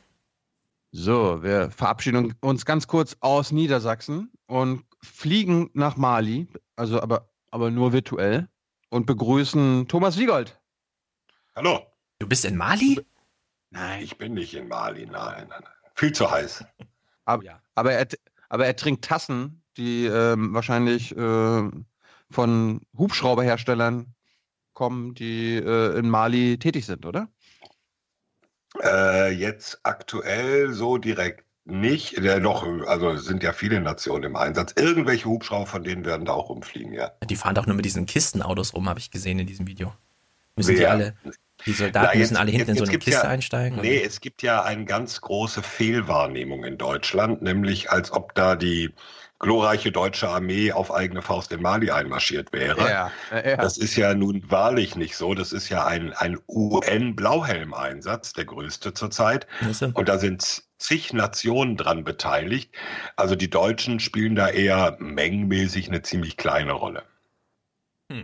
So, 0.97 1.43
wir 1.43 1.71
verabschieden 1.71 2.35
uns 2.39 2.65
ganz 2.65 2.87
kurz 2.87 3.17
aus 3.19 3.51
Niedersachsen 3.51 4.31
und 4.47 4.85
fliegen 5.01 5.69
nach 5.73 5.97
Mali, 5.97 6.47
also 6.77 7.01
aber, 7.01 7.29
aber 7.51 7.69
nur 7.69 7.91
virtuell 7.91 8.47
und 8.91 9.05
begrüßen 9.05 9.89
Thomas 9.89 10.17
Wiegold. 10.17 10.57
Hallo. 11.53 11.85
Du 12.19 12.29
bist 12.29 12.45
in 12.45 12.55
Mali? 12.55 13.05
Nein. 13.71 14.03
Ich 14.03 14.17
bin 14.17 14.35
nicht 14.35 14.53
in 14.53 14.69
Mali, 14.69 15.05
nein, 15.05 15.47
nein, 15.49 15.59
nein. 15.63 15.91
Viel 15.95 16.13
zu 16.13 16.31
heiß. 16.31 16.63
Aber, 17.25 17.43
aber, 17.73 17.91
er, 17.91 18.07
aber 18.49 18.67
er 18.67 18.75
trinkt 18.75 19.03
Tassen, 19.03 19.63
die 19.77 20.05
ähm, 20.05 20.53
wahrscheinlich 20.53 21.11
äh, 21.17 21.71
von 22.29 22.81
Hubschrauberherstellern 22.95 24.13
kommen, 24.73 25.15
die 25.15 25.55
äh, 25.55 25.97
in 25.97 26.07
Mali 26.07 26.59
tätig 26.59 26.85
sind, 26.85 27.05
oder? 27.05 27.27
Äh, 28.83 29.31
jetzt 29.31 29.79
aktuell 29.83 30.73
so 30.73 30.97
direkt 30.97 31.43
nicht. 31.65 32.23
Der 32.23 32.39
noch, 32.39 32.65
also 32.87 33.11
es 33.11 33.25
sind 33.25 33.41
ja 33.41 33.51
viele 33.53 33.81
Nationen 33.81 34.23
im 34.23 34.35
Einsatz. 34.35 34.73
Irgendwelche 34.77 35.25
Hubschrauber 35.25 35.65
von 35.65 35.83
denen 35.83 36.05
werden 36.05 36.25
da 36.25 36.33
auch 36.33 36.49
rumfliegen, 36.49 36.93
ja. 36.93 37.11
Die 37.23 37.35
fahren 37.35 37.55
doch 37.55 37.65
nur 37.65 37.75
mit 37.75 37.85
diesen 37.85 38.05
Kistenautos 38.05 38.73
rum, 38.73 38.87
habe 38.87 38.99
ich 38.99 39.09
gesehen 39.11 39.39
in 39.39 39.47
diesem 39.47 39.65
Video. 39.67 39.93
Müssen 40.55 40.75
die 40.75 40.81
Wer? 40.81 40.91
alle, 40.91 41.15
die 41.65 41.71
Soldaten 41.73 42.05
Na, 42.05 42.13
jetzt- 42.13 42.19
müssen 42.19 42.37
alle 42.37 42.51
hinten 42.51 42.69
in 42.69 42.75
jetzt 42.75 42.85
so 42.85 42.89
eine 42.89 42.99
Kiste 42.99 43.21
ja, 43.23 43.29
einsteigen? 43.29 43.79
Nee, 43.81 44.01
es 44.03 44.21
gibt 44.21 44.41
ja 44.43 44.63
eine 44.63 44.85
ganz 44.85 45.19
große 45.21 45.63
Fehlwahrnehmung 45.63 46.63
in 46.63 46.77
Deutschland, 46.77 47.41
nämlich 47.41 47.91
als 47.91 48.11
ob 48.11 48.35
da 48.35 48.55
die 48.55 48.91
glorreiche 49.39 49.91
deutsche 49.91 50.29
Armee 50.29 50.71
auf 50.71 50.93
eigene 50.93 51.21
Faust 51.21 51.51
in 51.51 51.61
Mali 51.61 51.91
einmarschiert 51.91 52.53
wäre. 52.53 52.79
Ja, 52.89 53.11
ja. 53.31 53.57
Das 53.57 53.77
ist 53.77 53.95
ja 53.95 54.13
nun 54.13 54.43
wahrlich 54.49 54.95
nicht 54.95 55.17
so. 55.17 55.33
Das 55.33 55.51
ist 55.51 55.69
ja 55.69 55.85
ein, 55.85 56.13
ein 56.13 56.39
UN-Blauhelm-Einsatz, 56.47 58.33
der 58.33 58.45
größte 58.45 58.93
zurzeit. 58.93 59.47
Und 59.93 60.07
da 60.07 60.17
sind 60.17 60.63
zig 60.77 61.13
Nationen 61.13 61.77
dran 61.77 62.03
beteiligt. 62.03 62.73
Also 63.15 63.35
die 63.35 63.49
Deutschen 63.49 63.99
spielen 63.99 64.35
da 64.35 64.49
eher 64.49 64.97
mengenmäßig 64.99 65.89
eine 65.89 66.01
ziemlich 66.01 66.37
kleine 66.37 66.73
Rolle. 66.73 67.03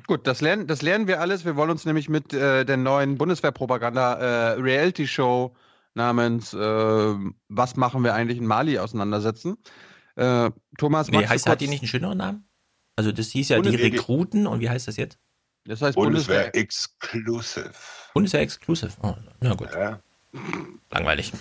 Gut, 0.05 0.28
das 0.28 0.41
lernen, 0.41 0.68
das 0.68 0.84
lernen 0.84 1.07
wir 1.07 1.22
alles. 1.22 1.43
Wir 1.43 1.55
wollen 1.55 1.72
uns 1.72 1.86
nämlich 1.86 2.07
mit 2.07 2.34
äh, 2.34 2.64
der 2.66 2.78
neuen 2.78 3.18
Bundeswehrpropaganda 3.18 4.14
äh, 4.14 4.62
Reality-Show 4.62 5.55
namens 5.95 6.53
äh, 6.53 7.16
Was 7.49 7.76
machen 7.76 8.03
wir 8.03 8.14
eigentlich 8.14 8.38
in 8.38 8.45
Mali 8.45 8.78
auseinandersetzen. 8.78 9.57
Äh, 10.16 10.51
Thomas, 10.78 11.07
Nee, 11.07 11.18
magst 11.18 11.30
du 11.30 11.34
heißt, 11.34 11.45
hat 11.47 11.51
kurz- 11.53 11.59
die 11.59 11.68
nicht 11.68 11.82
einen 11.82 11.88
schöneren 11.88 12.18
Namen? 12.18 12.47
Also 12.95 13.12
das 13.12 13.28
hieß 13.30 13.49
ja 13.49 13.57
die 13.62 13.70
Bundeswehr- 13.70 13.93
Rekruten 13.93 14.47
und 14.47 14.59
wie 14.59 14.70
heißt 14.70 14.88
das 14.88 14.97
jetzt? 14.97 15.18
Das 15.66 15.82
heißt 15.82 15.95
Bundeswehr 15.95 16.53
Exclusive. 16.55 17.72
Bundeswehr 18.14 18.41
Exclusive. 18.41 18.91
Oh, 19.01 19.14
na 19.39 19.53
gut. 19.53 19.70
Langweilig. 20.91 21.32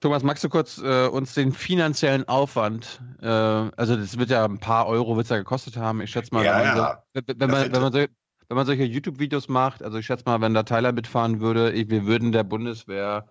Thomas, 0.00 0.22
magst 0.22 0.44
du 0.44 0.48
kurz 0.48 0.78
äh, 0.78 1.06
uns 1.08 1.34
den 1.34 1.52
finanziellen 1.52 2.26
Aufwand, 2.28 3.00
äh, 3.20 3.26
also 3.26 3.96
das 3.96 4.16
wird 4.16 4.30
ja 4.30 4.44
ein 4.44 4.58
paar 4.60 4.86
Euro 4.86 5.16
wird's 5.16 5.28
ja 5.30 5.38
gekostet 5.38 5.76
haben, 5.76 6.00
ich 6.00 6.10
schätze 6.10 6.32
mal, 6.32 6.44
Ja, 6.44 6.58
wenn, 6.58 6.66
man 6.68 6.76
ja. 6.76 7.02
so, 7.14 7.20
wenn, 7.26 7.40
wenn, 7.40 7.50
man, 7.50 7.72
wenn, 7.72 7.82
man 7.82 7.92
so, 7.92 7.98
wenn 7.98 8.56
man 8.56 8.66
solche 8.66 8.84
YouTube-Videos 8.84 9.48
macht, 9.48 9.82
also 9.82 9.98
ich 9.98 10.06
schätze 10.06 10.22
mal, 10.26 10.40
wenn 10.40 10.54
da 10.54 10.62
Tyler 10.62 10.92
mitfahren 10.92 11.40
würde, 11.40 11.72
ich, 11.72 11.90
wir 11.90 12.06
würden 12.06 12.30
der 12.30 12.44
Bundeswehr 12.44 13.28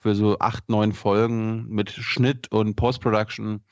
für 0.00 0.16
so 0.16 0.38
acht, 0.40 0.68
neun 0.68 0.92
Folgen 0.92 1.68
mit 1.68 1.90
Schnitt 1.90 2.50
und 2.50 2.74
Post-Production 2.74 3.62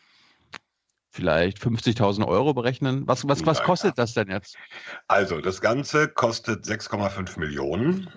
vielleicht 1.16 1.58
50.000 1.58 2.26
Euro 2.28 2.54
berechnen. 2.54 3.02
Was, 3.06 3.26
was, 3.26 3.44
was 3.46 3.62
kostet 3.62 3.98
das 3.98 4.12
denn 4.12 4.28
jetzt? 4.28 4.56
Also, 5.08 5.40
das 5.40 5.60
Ganze 5.60 6.08
kostet 6.08 6.64
6,5 6.64 7.40
Millionen. 7.40 8.08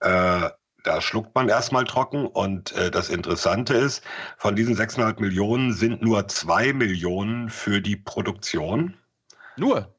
Äh, 0.00 0.50
da 0.84 1.00
schluckt 1.00 1.34
man 1.34 1.48
erstmal 1.48 1.84
trocken. 1.84 2.26
Und 2.26 2.72
äh, 2.72 2.90
das 2.90 3.08
Interessante 3.08 3.74
ist, 3.74 4.04
von 4.36 4.54
diesen 4.54 4.76
6,5 4.76 5.20
Millionen 5.20 5.72
sind 5.72 6.02
nur 6.02 6.28
2 6.28 6.74
Millionen 6.74 7.48
für 7.48 7.80
die 7.80 7.96
Produktion. 7.96 8.94
Nur? 9.56 9.94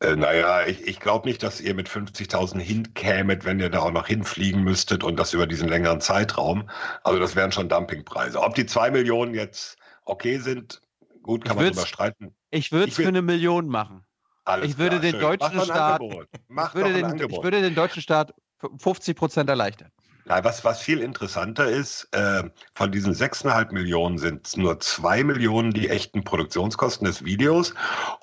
Äh, 0.00 0.16
naja, 0.16 0.66
ich, 0.66 0.86
ich 0.86 0.98
glaube 0.98 1.28
nicht, 1.28 1.42
dass 1.42 1.60
ihr 1.60 1.74
mit 1.74 1.88
50.000 1.88 2.58
hinkämet, 2.58 3.44
wenn 3.44 3.60
ihr 3.60 3.70
da 3.70 3.80
auch 3.80 3.92
noch 3.92 4.08
hinfliegen 4.08 4.64
müsstet 4.64 5.04
und 5.04 5.16
das 5.16 5.32
über 5.32 5.46
diesen 5.46 5.68
längeren 5.68 6.00
Zeitraum. 6.00 6.68
Also 7.04 7.20
das 7.20 7.36
wären 7.36 7.52
schon 7.52 7.68
Dumpingpreise. 7.68 8.40
Ob 8.40 8.56
die 8.56 8.66
2 8.66 8.90
Millionen 8.90 9.34
jetzt 9.34 9.78
okay 10.04 10.38
sind, 10.38 10.82
gut, 11.28 11.44
kann 11.44 11.52
Ich 11.52 11.56
man 11.56 11.64
würd's- 11.66 11.76
drüber 11.76 11.86
streiten. 11.86 12.34
Ich 12.50 12.72
würde 12.72 12.88
es 12.88 12.96
für 12.96 13.06
eine 13.06 13.20
Million 13.22 13.68
machen. 13.68 14.04
Alles 14.44 14.70
ich 14.70 14.78
würde 14.78 14.98
klar, 14.98 15.00
den 15.02 15.10
schön. 15.12 15.20
deutschen 15.20 15.60
Staat, 15.60 16.00
ich 16.00 16.74
würde 16.74 16.92
den, 16.94 17.30
ich 17.30 17.42
würde 17.42 17.60
den 17.60 17.74
deutschen 17.74 18.00
Staat 18.02 18.32
50 18.78 19.14
Prozent 19.14 19.50
erleichtern. 19.50 19.90
Ja, 20.28 20.44
was, 20.44 20.62
was 20.62 20.82
viel 20.82 21.00
interessanter 21.00 21.68
ist, 21.68 22.06
äh, 22.12 22.42
von 22.74 22.92
diesen 22.92 23.14
6,5 23.14 23.72
Millionen 23.72 24.18
sind 24.18 24.54
nur 24.58 24.78
2 24.78 25.24
Millionen 25.24 25.70
die 25.70 25.88
echten 25.88 26.22
Produktionskosten 26.22 27.06
des 27.06 27.24
Videos 27.24 27.72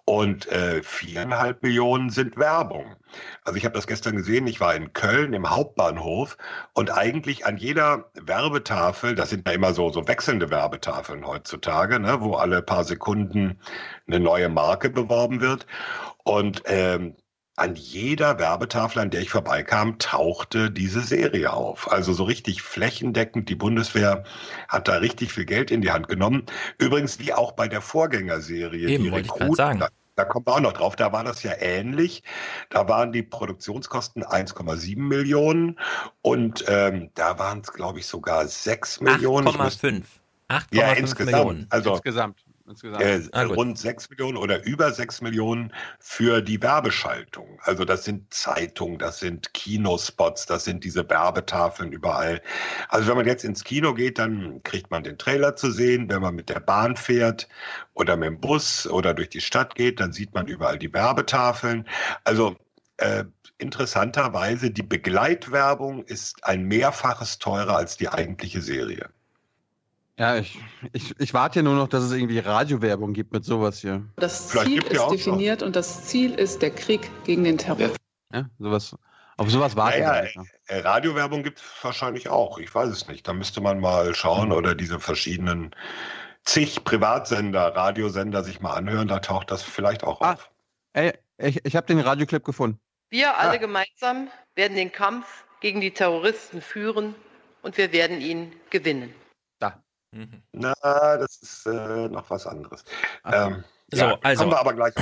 und 0.06 0.48
äh, 0.52 0.82
4,5 0.84 1.56
Millionen 1.62 2.12
sind 2.12 2.38
Werbung. 2.38 2.96
Also 3.44 3.58
ich 3.58 3.66
habe 3.66 3.74
das 3.74 3.88
gestern 3.88 4.18
gesehen, 4.18 4.46
ich 4.46 4.60
war 4.60 4.76
in 4.76 4.94
Köln 4.94 5.34
im 5.34 5.50
Hauptbahnhof 5.50 6.38
und 6.74 6.92
eigentlich 6.92 7.48
an 7.48 7.58
jeder 7.58 8.12
Werbetafel, 8.14 9.16
das 9.16 9.32
sind 9.32 9.48
ja 9.48 9.56
immer 9.56 9.74
so, 9.74 9.92
so 9.92 10.08
wechselnde 10.08 10.52
Werbetafeln 10.52 11.26
heutzutage, 11.26 12.00
ne, 12.00 12.22
wo 12.22 12.36
alle 12.36 12.62
paar 12.62 12.84
Sekunden 12.84 13.60
eine 14.06 14.20
neue 14.20 14.50
Marke 14.50 14.92
beworben 14.92 15.42
wird. 15.42 15.66
Und 16.24 16.62
ähm, 16.66 17.16
an 17.58 17.76
jeder 17.76 18.38
Werbetafel, 18.38 19.02
an 19.02 19.10
der 19.12 19.22
ich 19.22 19.30
vorbeikam, 19.30 19.98
tauchte 19.98 20.70
diese 20.72 21.02
Serie 21.02 21.54
auf. 21.54 21.90
Also 21.92 22.12
so 22.14 22.26
richtig 22.26 22.62
flächendeckend. 22.62 23.48
Die 23.50 23.56
Bundeswehr 23.56 24.24
hat 24.68 24.88
da 24.88 24.96
richtig 24.98 25.32
viel 25.32 25.46
Geld 25.46 25.72
in 25.72 25.82
die 25.82 25.92
Hand 25.92 26.08
genommen. 26.10 26.46
Übrigens 26.78 27.20
wie 27.20 27.34
auch 27.34 27.54
bei 27.54 27.68
der 27.68 27.82
Vorgängerserie. 27.82 28.90
Eben, 28.90 29.04
die 29.06 29.12
wollte 29.12 29.28
ich 29.28 29.32
Rekruten. 29.34 29.56
sagen. 29.56 29.80
Da, 29.80 29.88
da 30.16 30.26
kommen 30.26 30.46
wir 30.46 30.54
auch 30.56 30.60
noch 30.60 30.74
drauf. 30.74 30.98
Da 30.98 31.14
war 31.14 31.24
das 31.24 31.44
ja 31.44 31.54
ähnlich. 31.58 32.24
Da 32.70 32.90
waren 32.90 33.14
die 33.14 33.24
Produktionskosten 33.24 34.24
1,7 34.26 35.00
Millionen 35.00 35.80
und 36.22 36.66
ähm, 36.68 37.10
da 37.16 37.40
waren 37.40 37.62
es, 37.62 37.72
glaube 37.72 38.00
ich, 38.00 38.06
sogar 38.08 38.46
6 38.48 39.00
Millionen. 39.00 39.48
Ich 39.48 39.58
muss- 39.58 39.82
8,5. 39.82 40.04
8,5 40.50 40.64
ja, 40.72 40.92
insgesamt. 40.92 41.32
Millionen. 41.32 41.68
Also 41.70 41.94
Insgesamt. 41.94 42.44
Insgesamt. 42.68 43.04
äh, 43.04 43.22
Ah, 43.32 43.44
rund 43.44 43.78
6 43.78 44.10
Millionen 44.10 44.38
oder 44.38 44.64
über 44.66 44.92
6 44.92 45.22
Millionen 45.22 45.72
für 46.00 46.42
die 46.42 46.62
Werbeschaltung. 46.62 47.60
Also 47.62 47.86
das 47.86 48.04
sind 48.04 48.34
Zeitungen, 48.34 48.98
das 48.98 49.20
sind 49.20 49.54
Kinospots, 49.54 50.46
das 50.48 50.66
sind 50.66 50.84
diese 50.84 51.08
Werbetafeln 51.08 51.92
überall. 51.92 52.42
Also 52.90 53.08
wenn 53.10 53.18
man 53.18 53.28
jetzt 53.28 53.44
ins 53.44 53.64
Kino 53.64 53.94
geht, 53.94 54.18
dann 54.18 54.64
kriegt 54.64 54.90
man 54.90 55.04
den 55.04 55.18
Trailer 55.18 55.56
zu 55.56 55.70
sehen. 55.72 56.10
Wenn 56.10 56.22
man 56.22 56.36
mit 56.36 56.50
der 56.50 56.60
Bahn 56.60 56.96
fährt 56.96 57.48
oder 57.94 58.18
mit 58.18 58.28
dem 58.30 58.40
Bus 58.42 58.88
oder 58.88 59.14
durch 59.14 59.30
die 59.30 59.42
Stadt 59.42 59.76
geht, 59.76 60.00
dann 60.00 60.12
sieht 60.12 60.34
man 60.34 60.48
überall 60.48 60.80
die 60.80 60.92
Werbetafeln. 60.94 61.88
Also 62.24 62.56
äh, 62.98 63.26
interessanterweise, 63.58 64.72
die 64.72 64.84
Begleitwerbung 64.84 66.04
ist 66.04 66.44
ein 66.44 66.64
Mehrfaches 66.64 67.40
teurer 67.40 67.78
als 67.78 67.98
die 67.98 68.10
eigentliche 68.10 68.62
Serie. 68.62 69.10
Ja, 70.18 70.38
ich, 70.38 70.58
ich, 70.94 71.20
ich 71.20 71.34
warte 71.34 71.60
ja 71.60 71.64
nur 71.64 71.76
noch, 71.76 71.90
dass 71.90 72.04
es 72.04 72.12
irgendwie 72.14 72.40
Radiowerbung 72.40 73.12
gibt 73.14 73.34
mit 73.34 73.44
sowas 73.44 73.80
hier. 73.80 74.04
Das 74.16 74.52
Vielleicht 74.52 74.68
Ziel 74.68 74.84
ist 74.84 75.00
auch 75.00 75.06
noch. 75.12 75.18
definiert 75.18 75.62
und 75.62 75.76
das 75.76 76.06
Ziel 76.06 76.34
ist 76.34 76.62
der 76.62 76.72
Krieg 76.72 77.10
gegen 77.26 77.44
den 77.44 77.58
Terror. 77.58 77.90
Ja, 78.34 78.46
sowas. 78.58 78.96
Auf 79.38 79.52
sowas 79.52 79.76
warte 79.76 80.00
Naja, 80.00 80.24
ich. 80.24 80.36
noch. 80.38 80.46
äh, 80.68 80.80
Radiowerbung 80.80 81.44
gibt 81.44 81.60
es 81.60 81.66
wahrscheinlich 81.84 82.30
auch. 82.30 82.58
Ich 82.58 82.74
weiß 82.74 82.90
es 82.90 83.10
nicht. 83.10 83.28
Da 83.28 83.34
müsste 83.34 83.60
man 83.60 83.82
mal 83.82 84.16
schauen 84.16 84.54
oder 84.54 84.74
diese 84.76 85.02
verschiedenen 85.02 85.76
zig 86.46 86.86
Privatsender, 86.86 87.76
Radiosender 87.76 88.44
sich 88.46 88.62
mal 88.62 88.74
anhören. 88.74 89.10
Da 89.10 89.20
taucht 89.20 89.52
das 89.52 89.64
vielleicht 89.64 90.06
auch 90.06 90.22
auf. 90.22 90.50
Ey, 90.94 91.12
ich, 91.38 91.66
ich 91.66 91.76
habe 91.76 91.88
den 91.88 92.00
Radioclip 92.00 92.46
gefunden. 92.46 92.80
Wir 93.10 93.38
alle 93.38 93.60
gemeinsam 93.60 94.30
werden 94.56 94.78
den 94.78 94.94
Kampf 94.94 95.44
gegen 95.60 95.82
die 95.82 95.92
Terroristen 95.92 96.62
führen 96.62 97.14
und 97.62 97.78
wir 97.78 97.92
werden 97.92 98.22
ihn 98.22 98.54
gewinnen. 98.70 99.14
Da. 100.16 100.74
Na, 100.84 101.18
das 101.18 101.38
ist 101.42 101.66
äh, 101.66 102.08
noch 102.10 102.30
was 102.30 102.48
anderes. 102.48 102.84
Ähm, 103.26 103.64
So, 103.92 103.98
ja, 104.06 104.18
also- 104.24 104.42
Kommen 104.44 104.54
wir 104.54 104.60
aber 104.60 104.74
gleich. 104.74 104.94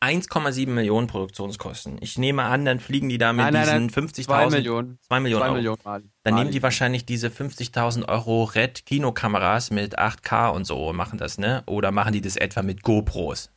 1,7 0.00 0.68
Millionen 0.74 1.06
Produktionskosten. 1.06 1.98
Ich 2.00 2.18
nehme 2.18 2.42
an, 2.44 2.64
dann 2.64 2.78
fliegen 2.80 3.08
die 3.08 3.18
da 3.18 3.32
mit 3.32 3.44
Nein, 3.44 3.54
nein, 3.54 3.62
diesen 3.88 4.04
nein, 4.04 4.08
50.000. 4.12 4.24
zwei 4.24 4.48
Millionen. 4.50 4.98
2 5.02 5.20
Millionen 5.20 5.40
Zwei 5.40 5.46
Euro. 5.46 5.54
Millionen 5.56 5.80
Mali. 5.84 6.04
Dann 6.22 6.34
Mali. 6.34 6.44
nehmen 6.44 6.52
die 6.52 6.62
wahrscheinlich 6.62 7.04
diese 7.06 7.28
50.000 7.28 8.08
Euro 8.08 8.44
Red 8.44 8.84
Kinokameras 8.86 9.70
mit 9.70 9.98
8K 9.98 10.48
und 10.50 10.64
so 10.66 10.88
und 10.88 10.96
machen 10.96 11.18
das, 11.18 11.38
ne? 11.38 11.62
Oder 11.66 11.90
machen 11.92 12.12
die 12.12 12.20
das 12.20 12.36
etwa 12.36 12.62
mit 12.62 12.82
GoPros? 12.82 13.50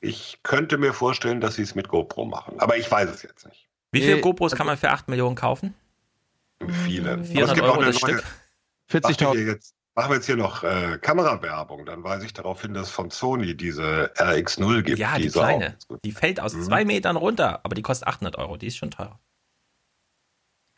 Ich 0.00 0.38
könnte 0.42 0.78
mir 0.78 0.92
vorstellen, 0.94 1.40
dass 1.40 1.56
sie 1.56 1.62
es 1.62 1.74
mit 1.74 1.88
GoPro 1.88 2.24
machen. 2.24 2.58
Aber 2.60 2.76
ich 2.76 2.90
weiß 2.90 3.08
es 3.10 3.22
jetzt 3.22 3.46
nicht. 3.46 3.68
Wie 3.92 4.00
viele 4.00 4.20
GoPros 4.20 4.52
kann 4.54 4.66
man 4.66 4.76
für 4.78 4.90
8 4.90 5.08
Millionen 5.08 5.36
kaufen? 5.36 5.74
Viele. 6.86 7.12
Aber 7.12 7.22
es 7.22 7.28
400 7.28 7.54
gibt 7.54 7.66
Euro 7.66 7.74
auch 7.76 7.82
eine 7.82 7.92
das 7.92 8.02
neue- 8.02 8.12
Stück. 8.18 8.24
Was 8.90 9.02
wir 9.20 9.32
hier 9.32 9.52
40.000. 9.58 9.72
Machen 9.94 10.10
wir 10.10 10.16
jetzt 10.16 10.26
hier 10.26 10.36
noch 10.36 10.62
äh, 10.62 10.98
Kamerawerbung, 11.02 11.84
dann 11.84 12.02
weise 12.02 12.24
ich 12.24 12.32
darauf 12.32 12.62
hin, 12.62 12.72
dass 12.72 12.86
es 12.88 12.92
von 12.92 13.10
Sony 13.10 13.54
diese 13.54 14.10
RX0 14.16 14.82
gibt. 14.82 14.98
Ja, 14.98 15.18
die 15.18 15.28
so 15.28 15.40
kleine. 15.40 15.76
auch- 15.90 15.98
Die 16.02 16.12
fällt 16.12 16.40
aus 16.40 16.54
Mhm. 16.54 16.62
zwei 16.62 16.84
Metern 16.86 17.16
runter, 17.16 17.60
aber 17.62 17.74
die 17.74 17.82
kostet 17.82 18.08
800 18.08 18.38
Euro. 18.38 18.56
Die 18.56 18.68
ist 18.68 18.76
schon 18.78 18.90
teuer. 18.90 19.20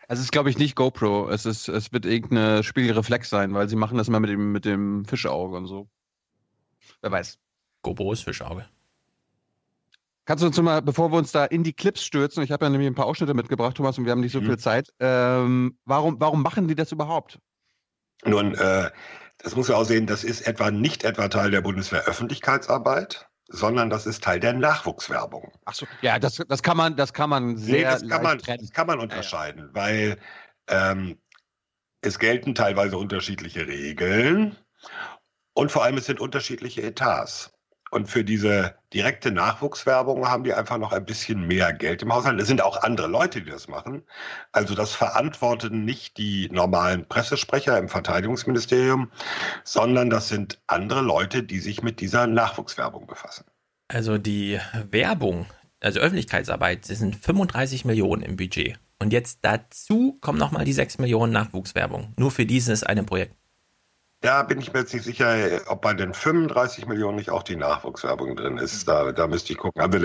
Es 0.09 0.19
ist, 0.19 0.33
glaube 0.33 0.51
ich, 0.51 0.59
nicht 0.59 0.75
GoPro. 0.75 1.29
Es, 1.31 1.47
ist, 1.47 1.69
es 1.69 1.93
wird 1.93 2.07
irgendeine 2.07 2.63
Spiegelreflex 2.65 3.31
sein, 3.31 3.55
weil 3.55 3.69
sie 3.69 3.77
machen 3.77 3.97
das 3.97 4.09
immer 4.09 4.21
mit 4.21 4.31
dem, 4.31 4.51
mit 4.53 4.65
dem 4.65 5.05
Fischauge 5.05 5.57
und 5.57 5.67
so. 5.67 5.89
Wer 7.01 7.13
weiß. 7.13 7.39
GoPro 7.83 8.13
ist 8.13 8.23
Fischauge. 8.25 8.67
Kannst 10.27 10.43
du 10.43 10.47
uns 10.49 10.61
mal, 10.61 10.83
bevor 10.83 11.13
wir 11.13 11.19
uns 11.19 11.33
da 11.33 11.45
in 11.45 11.63
die 11.63 11.73
Clips 11.73 12.03
stürzen, 12.05 12.43
ich 12.43 12.51
habe 12.51 12.65
ja 12.65 12.71
nämlich 12.71 12.89
ein 12.89 12.95
paar 12.95 13.07
Ausschnitte 13.07 13.35
mitgebracht, 13.35 13.77
Thomas, 13.77 13.97
und 13.97 14.07
wir 14.07 14.13
haben 14.13 14.21
nicht 14.21 14.33
so 14.33 14.41
Mhm. 14.41 14.47
viel 14.47 14.59
Zeit. 14.59 14.93
Ähm, 14.99 15.79
warum, 15.85 16.19
warum 16.19 16.43
machen 16.43 16.67
die 16.67 16.75
das 16.75 16.91
überhaupt? 16.93 17.39
Nun, 18.25 18.55
äh, 18.55 18.91
das 19.39 19.57
muss 19.57 19.69
man 19.69 19.79
auch 19.79 19.85
sehen, 19.85 20.07
das 20.07 20.25
ist 20.25 20.47
etwa 20.47 20.71
nicht 20.71 21.05
etwa 21.05 21.29
Teil 21.29 21.51
der 21.51 21.61
Bundeswehr-Öffentlichkeitsarbeit, 21.61 23.29
sondern 23.49 23.91
das 23.91 24.07
ist 24.07 24.25
Teil 24.25 24.41
der 24.41 24.55
Nachwuchswerbung. 24.55 25.53
Ach 25.65 25.75
so. 25.75 25.87
Ja, 26.01 26.19
das, 26.19 26.43
das 26.49 26.63
kann 26.63 26.77
man, 26.77 26.97
das 26.97 27.13
kann 27.13 27.31
man 27.31 27.57
sehr 27.57 27.75
Nee, 27.77 27.83
das 27.83 28.09
kann 28.09 28.23
man, 28.23 28.39
trennen. 28.39 28.61
das 28.61 28.71
kann 28.71 28.87
man 28.87 29.01
unterscheiden, 29.01 29.69
weil 29.73 30.19
ähm, 30.69 31.19
es 32.01 32.19
gelten 32.19 32.55
teilweise 32.55 32.97
unterschiedliche 32.97 33.67
Regeln 33.67 34.57
und 35.53 35.71
vor 35.71 35.85
allem 35.85 35.97
es 35.97 36.07
sind 36.07 36.21
unterschiedliche 36.21 36.83
Etats. 36.83 37.54
Und 37.95 38.09
für 38.09 38.25
diese 38.25 38.75
direkte 38.93 39.31
Nachwuchswerbung 39.31 40.27
haben 40.29 40.43
die 40.43 40.53
einfach 40.53 40.79
noch 40.79 40.91
ein 40.91 41.05
bisschen 41.05 41.47
mehr 41.47 41.73
Geld 41.73 42.03
im 42.03 42.13
Haushalt. 42.13 42.41
Es 42.41 42.49
sind 42.49 42.61
auch 42.61 42.83
andere 42.83 43.07
Leute, 43.07 43.41
die 43.41 43.53
das 43.53 43.69
machen. 43.69 44.03
Also 44.51 44.75
das 44.75 44.97
verantworten 44.97 45.85
nicht 45.85 46.19
die 46.19 46.49
normalen 46.51 47.07
Pressesprecher 47.07 47.79
im 47.79 47.89
Verteidigungsministerium, 47.89 49.13
sondern 49.63 50.11
das 50.11 50.29
sind 50.29 50.61
andere 50.67 51.03
Leute, 51.03 51.45
die 51.45 51.61
sich 51.61 51.85
mit 51.85 52.01
dieser 52.01 52.27
Nachwuchswerbung 52.27 53.07
befassen. 53.07 53.45
Also 53.87 54.19
die 54.19 54.59
Werbung, 54.91 55.47
also 55.79 56.01
Öffentlichkeitsarbeit, 56.01 56.91
das 56.91 56.99
sind 56.99 57.15
35 57.15 57.85
Millionen 57.85 58.23
im 58.23 58.35
Budget. 58.35 58.77
Und 58.99 59.13
jetzt 59.13 59.39
dazu 59.43 60.19
kommen 60.21 60.41
nochmal 60.41 60.65
die 60.65 60.73
6 60.73 60.99
Millionen 60.99 61.33
Nachwuchswerbung. 61.33 62.13
Nur 62.19 62.33
für 62.33 62.45
dieses 62.45 62.83
eine 62.83 63.05
Projekt. 63.05 63.37
Da 64.25 64.43
bin 64.43 64.59
ich 64.59 64.73
mir 64.73 64.79
jetzt 64.79 64.95
nicht 64.95 65.05
sicher, 65.05 65.61
ob 65.67 65.83
bei 65.83 65.93
den 65.93 66.15
35 66.15 66.87
Millionen 66.87 67.17
nicht 67.17 67.29
auch 67.29 67.43
die 67.43 67.57
Nachwuchswerbung 67.57 68.37
drin 68.37 68.57
ist. 68.57 68.89
Da, 68.89 69.13
da 69.13 69.27
müsste 69.27 69.53
ich 69.53 69.59
gucken. 69.59 69.83
Also, 69.83 69.99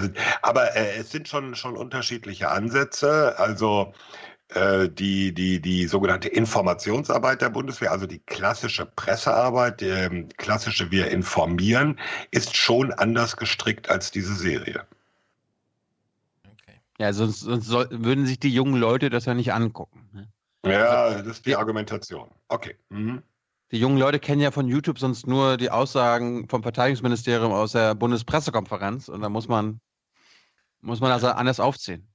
sind, 0.00 0.16
aber 0.40 0.74
äh, 0.74 0.96
es 0.96 1.10
sind 1.10 1.28
schon, 1.28 1.54
schon 1.54 1.76
unterschiedliche 1.76 2.48
Ansätze. 2.48 3.38
Also 3.38 3.92
äh, 4.54 4.88
die, 4.88 5.34
die, 5.34 5.60
die 5.60 5.86
sogenannte 5.88 6.28
Informationsarbeit 6.28 7.42
der 7.42 7.50
Bundeswehr, 7.50 7.92
also 7.92 8.06
die 8.06 8.20
klassische 8.20 8.86
Pressearbeit, 8.86 9.82
die 9.82 9.88
ähm, 9.88 10.30
klassische 10.38 10.90
Wir 10.90 11.10
informieren, 11.10 12.00
ist 12.30 12.56
schon 12.56 12.94
anders 12.94 13.36
gestrickt 13.36 13.90
als 13.90 14.10
diese 14.10 14.34
Serie. 14.34 14.86
Ja, 16.98 17.12
sonst, 17.12 17.40
sonst 17.40 17.66
soll, 17.66 17.88
würden 17.90 18.24
sich 18.24 18.40
die 18.40 18.54
jungen 18.54 18.76
Leute 18.80 19.10
das 19.10 19.26
ja 19.26 19.34
nicht 19.34 19.52
angucken. 19.52 20.08
ne? 20.14 20.32
Ja, 20.64 21.18
das 21.18 21.26
ist 21.26 21.46
die 21.46 21.56
Argumentation. 21.56 22.30
Okay. 22.48 22.74
Mhm. 22.88 23.22
Die 23.72 23.78
jungen 23.78 23.98
Leute 23.98 24.18
kennen 24.18 24.40
ja 24.40 24.50
von 24.50 24.66
YouTube 24.66 24.98
sonst 24.98 25.26
nur 25.26 25.56
die 25.56 25.70
Aussagen 25.70 26.48
vom 26.48 26.62
Verteidigungsministerium 26.62 27.52
aus 27.52 27.72
der 27.72 27.94
Bundespressekonferenz 27.94 29.08
und 29.08 29.20
da 29.20 29.28
muss 29.28 29.46
man, 29.46 29.80
muss 30.80 31.00
man 31.00 31.12
also 31.12 31.28
anders 31.28 31.60
aufziehen. 31.60 32.08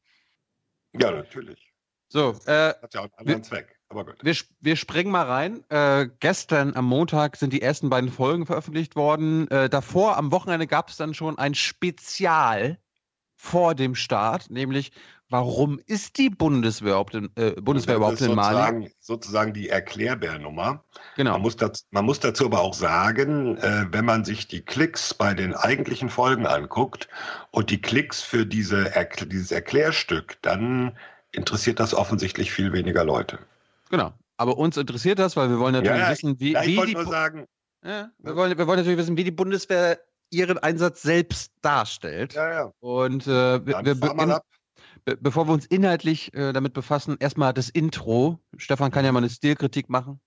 Ja, 0.94 1.12
natürlich. 1.12 1.74
So, 2.10 2.36
äh, 2.46 2.74
Hat 2.82 2.94
ja 2.94 3.02
auch 3.02 3.04
einen 3.04 3.14
anderen 3.18 3.44
Zweck. 3.44 3.76
Aber 3.88 4.06
gut. 4.06 4.16
wir, 4.22 4.36
wir 4.60 4.76
springen 4.76 5.12
mal 5.12 5.26
rein. 5.26 5.64
Äh, 5.70 6.10
gestern 6.20 6.76
am 6.76 6.86
Montag 6.86 7.38
sind 7.38 7.54
die 7.54 7.62
ersten 7.62 7.90
beiden 7.90 8.12
Folgen 8.12 8.46
veröffentlicht 8.46 8.96
worden. 8.96 9.48
Äh, 9.50 9.70
davor 9.70 10.18
am 10.18 10.32
Wochenende 10.32 10.68
gab 10.68 10.90
es 10.90 10.98
dann 10.98 11.14
schon 11.14 11.38
ein 11.38 11.56
Spezial 11.56 12.80
vor 13.36 13.76
dem 13.76 13.96
Start, 13.96 14.50
nämlich 14.50 14.92
warum 15.30 15.80
ist 15.86 16.18
die 16.18 16.30
Bundeswehr 16.30 16.92
überhaupt 16.92 17.16
in, 17.16 17.30
äh, 17.36 17.52
Bundeswehr 17.52 17.96
Das 17.96 17.98
überhaupt 17.98 18.22
in 18.22 18.36
Mali? 18.36 18.56
sozusagen, 18.56 18.92
sozusagen 19.00 19.54
die 19.54 19.70
Erklärbärnummer. 19.70 20.84
Genau. 21.16 21.34
Man 21.34 21.42
muss, 21.42 21.56
dazu, 21.56 21.84
man 21.92 22.06
muss 22.06 22.20
dazu 22.20 22.46
aber 22.46 22.62
auch 22.62 22.74
sagen, 22.74 23.58
äh, 23.58 23.86
wenn 23.92 24.06
man 24.06 24.26
sich 24.26 24.48
die 24.48 24.62
Klicks 24.62 25.14
bei 25.14 25.34
den 25.34 25.54
eigentlichen 25.54 26.10
Folgen 26.10 26.46
anguckt 26.46 27.08
und 27.52 27.70
die 27.70 27.82
Klicks 27.82 28.22
für 28.22 28.46
diese 28.46 28.92
dieses 29.26 29.52
Erklärstück, 29.52 30.38
dann 30.42 30.96
interessiert 31.32 31.80
das 31.80 31.94
offensichtlich 31.94 32.52
viel 32.52 32.72
weniger 32.74 33.04
Leute. 33.04 33.40
Genau. 33.90 34.14
Aber 34.38 34.58
uns 34.58 34.78
interessiert 34.78 35.20
das, 35.20 35.36
weil 35.38 35.50
wir 35.50 35.60
wollen 35.60 35.74
natürlich 35.74 36.02
Ja, 36.02 36.10
wissen, 36.10 36.40
wie, 36.40 36.54
ja, 36.54 36.64
wie 36.64 36.94
die 36.94 37.06
sagen, 37.06 37.46
Ja, 37.84 38.10
wir, 38.20 38.36
wollen, 38.36 38.58
wir 38.58 38.68
wollen 38.68 38.80
natürlich 38.80 38.98
wissen, 38.98 39.18
wie 39.18 39.24
die 39.24 39.32
Bundeswehr 39.32 40.00
ihren 40.30 40.58
Einsatz 40.58 41.02
selbst 41.02 41.52
darstellt. 41.62 42.34
Ja, 42.34 42.52
ja. 42.52 42.72
Und 42.80 43.28
äh, 43.28 43.66
wir, 43.66 43.86
wir 43.86 43.96
beginnen, 43.96 44.32
ab. 44.32 44.44
Be 45.06 45.16
bevor 45.18 45.48
wir 45.48 45.54
uns 45.54 45.66
inhaltlich 45.68 46.34
äh, 46.34 46.52
damit 46.52 46.74
befassen, 46.74 47.16
erstmal 47.20 47.54
das 47.54 47.70
Intro. 47.70 48.40
Stefan 48.58 48.92
kann 48.92 49.06
ja 49.06 49.12
mal 49.12 49.20
eine 49.20 49.30
Stilkritik 49.30 49.90
machen. 49.90 50.20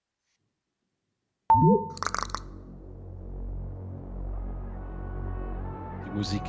Die 6.06 6.10
Musik. 6.14 6.42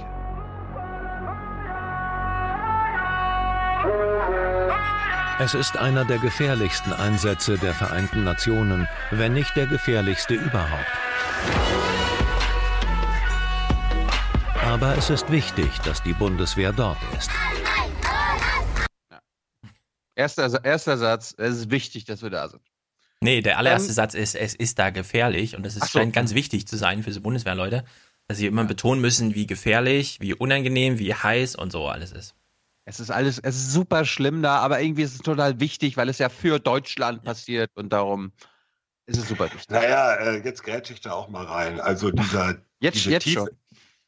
Es 5.41 5.53
ist 5.53 5.77
einer 5.77 6.03
der 6.03 6.17
gefährlichsten 6.19 6.91
Einsätze 6.91 7.57
der 7.57 7.73
Vereinten 7.73 8.25
Nationen, 8.25 8.89
wenn 9.09 9.34
nicht 9.34 9.55
der 9.55 9.67
gefährlichste 9.67 10.34
überhaupt. 10.34 10.86
Aber 14.65 14.97
es 14.97 15.09
ist 15.09 15.32
wichtig, 15.32 15.80
dass 15.86 16.03
die 16.03 16.13
Bundeswehr 16.13 16.73
dort 16.73 16.97
ist. 17.17 17.32
Erster, 20.20 20.65
erster 20.65 20.97
Satz, 20.97 21.34
es 21.38 21.57
ist 21.57 21.72
wichtig, 21.72 22.03
dass 22.05 22.22
wir 22.22 22.30
da 22.30 22.49
sind. 22.49 22.61
Nee, 23.22 23.41
der 23.41 23.57
allererste 23.57 23.89
Ähm, 23.89 23.93
Satz 23.95 24.13
ist, 24.13 24.36
es 24.36 24.53
ist 24.53 24.78
da 24.80 24.89
gefährlich 24.89 25.55
und 25.55 25.65
es 25.65 25.76
ist, 25.76 25.91
so. 25.91 25.99
scheint 25.99 26.13
ganz 26.13 26.34
wichtig 26.34 26.67
zu 26.67 26.78
sein 26.78 27.03
für 27.03 27.09
diese 27.09 27.22
Bundeswehrleute, 27.22 27.86
dass 28.28 28.38
sie 28.38 28.45
immer 28.45 28.65
betonen 28.65 29.01
müssen, 29.01 29.34
wie 29.36 29.47
gefährlich, 29.47 30.17
wie 30.20 30.34
unangenehm, 30.34 30.99
wie 30.99 31.13
heiß 31.13 31.55
und 31.55 31.72
so 31.72 31.88
alles 31.88 32.11
ist. 32.11 32.36
Es 32.86 32.99
ist 32.99 33.11
alles, 33.11 33.39
es 33.39 33.55
ist 33.55 33.72
super 33.72 34.03
schlimm 34.05 34.41
da, 34.41 34.57
aber 34.59 34.82
irgendwie 34.82 35.03
ist 35.03 35.13
es 35.13 35.20
total 35.22 35.59
wichtig, 35.59 35.95
weil 35.95 36.09
es 36.09 36.17
ja 36.17 36.30
für 36.30 36.59
Deutschland 36.59 37.24
passiert 37.24 37.72
und 37.76 37.93
darum 37.93 38.32
ist 39.05 39.17
es 39.20 39.28
super 39.30 39.45
wichtig. 39.45 39.70
Naja, 39.70 40.15
äh, 40.15 40.43
jetzt 40.43 40.63
grätsche 40.63 40.93
ich 40.93 41.01
da 41.01 41.11
auch 41.13 41.30
mal 41.30 41.45
rein. 41.45 41.80
Also 41.80 42.11
dieser, 42.11 42.57
Jetzt- 42.80 42.95
diese, 42.95 43.11
jetzt 43.11 43.24
tiefe, 43.24 43.39
schon. 43.39 43.49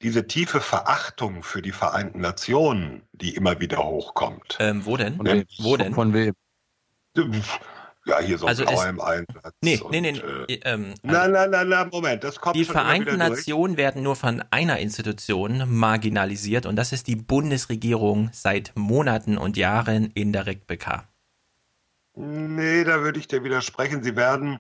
Diese 0.04 0.28
tiefe 0.28 0.62
Verachtung 0.62 1.43
für 1.43 1.62
die 1.62 1.72
Vereinten 1.72 2.20
Nationen, 2.20 3.04
die 3.14 3.36
immer 3.36 3.60
wieder 3.60 3.80
hochkommt. 3.80 4.58
Ähm, 4.60 4.86
wo 4.86 4.97
denn? 4.97 5.18
Von 5.18 5.26
wem? 5.26 5.43
Wo 5.60 5.78
denn? 5.78 5.93
Von 5.93 6.14
wem? 6.14 6.34
Ja, 8.06 8.20
hier 8.20 8.38
so 8.39 8.47
Also 8.47 8.66
ein 8.66 8.99
Einsatz. 8.99 9.54
Nee, 9.62 9.80
und, 9.80 9.91
nee, 9.91 10.02
nee. 10.02 10.18
Äh, 10.47 10.60
ähm, 10.64 10.95
na, 11.04 11.28
na, 11.28 11.45
na, 11.45 11.64
na, 11.64 11.86
Moment, 11.86 12.24
das 12.24 12.39
kommt 12.39 12.56
Die 12.56 12.66
Vereinten. 12.66 13.18
Nationen 13.18 13.78
werden 13.78 14.02
nur 14.02 14.16
von 14.16 14.43
einer 14.49 14.80
Institution 14.80 15.64
marginalisiert 15.68 16.66
und 16.66 16.78
das 16.78 16.93
ist 16.93 17.08
die 17.08 17.16
Bundesregierung 17.16 18.30
seit 18.34 18.72
Monaten 18.76 19.38
und 19.38 19.56
Jahren 19.56 20.12
in 20.16 20.34
der 20.34 20.47
RICBK. 20.47 21.04
Nee, 22.16 22.84
da 22.84 23.02
würde 23.02 23.20
ich 23.20 23.28
dir 23.28 23.43
widersprechen. 23.43 24.04
Sie 24.04 24.16
werden 24.16 24.60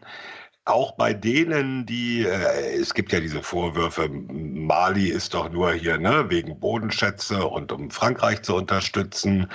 auch 0.65 0.93
bei 0.93 1.13
denen, 1.13 1.85
die, 1.85 2.23
äh, 2.25 2.75
es 2.79 2.93
gibt 2.93 3.11
ja 3.11 3.19
diese 3.19 3.41
Vorwürfe, 3.41 4.07
Mali 4.09 5.07
ist 5.09 5.33
doch 5.33 5.49
nur 5.51 5.73
hier, 5.73 5.97
ne, 5.97 6.29
wegen 6.29 6.59
Bodenschätze 6.59 7.45
und 7.47 7.71
um 7.71 7.89
Frankreich 7.89 8.43
zu 8.43 8.55
unterstützen. 8.55 9.49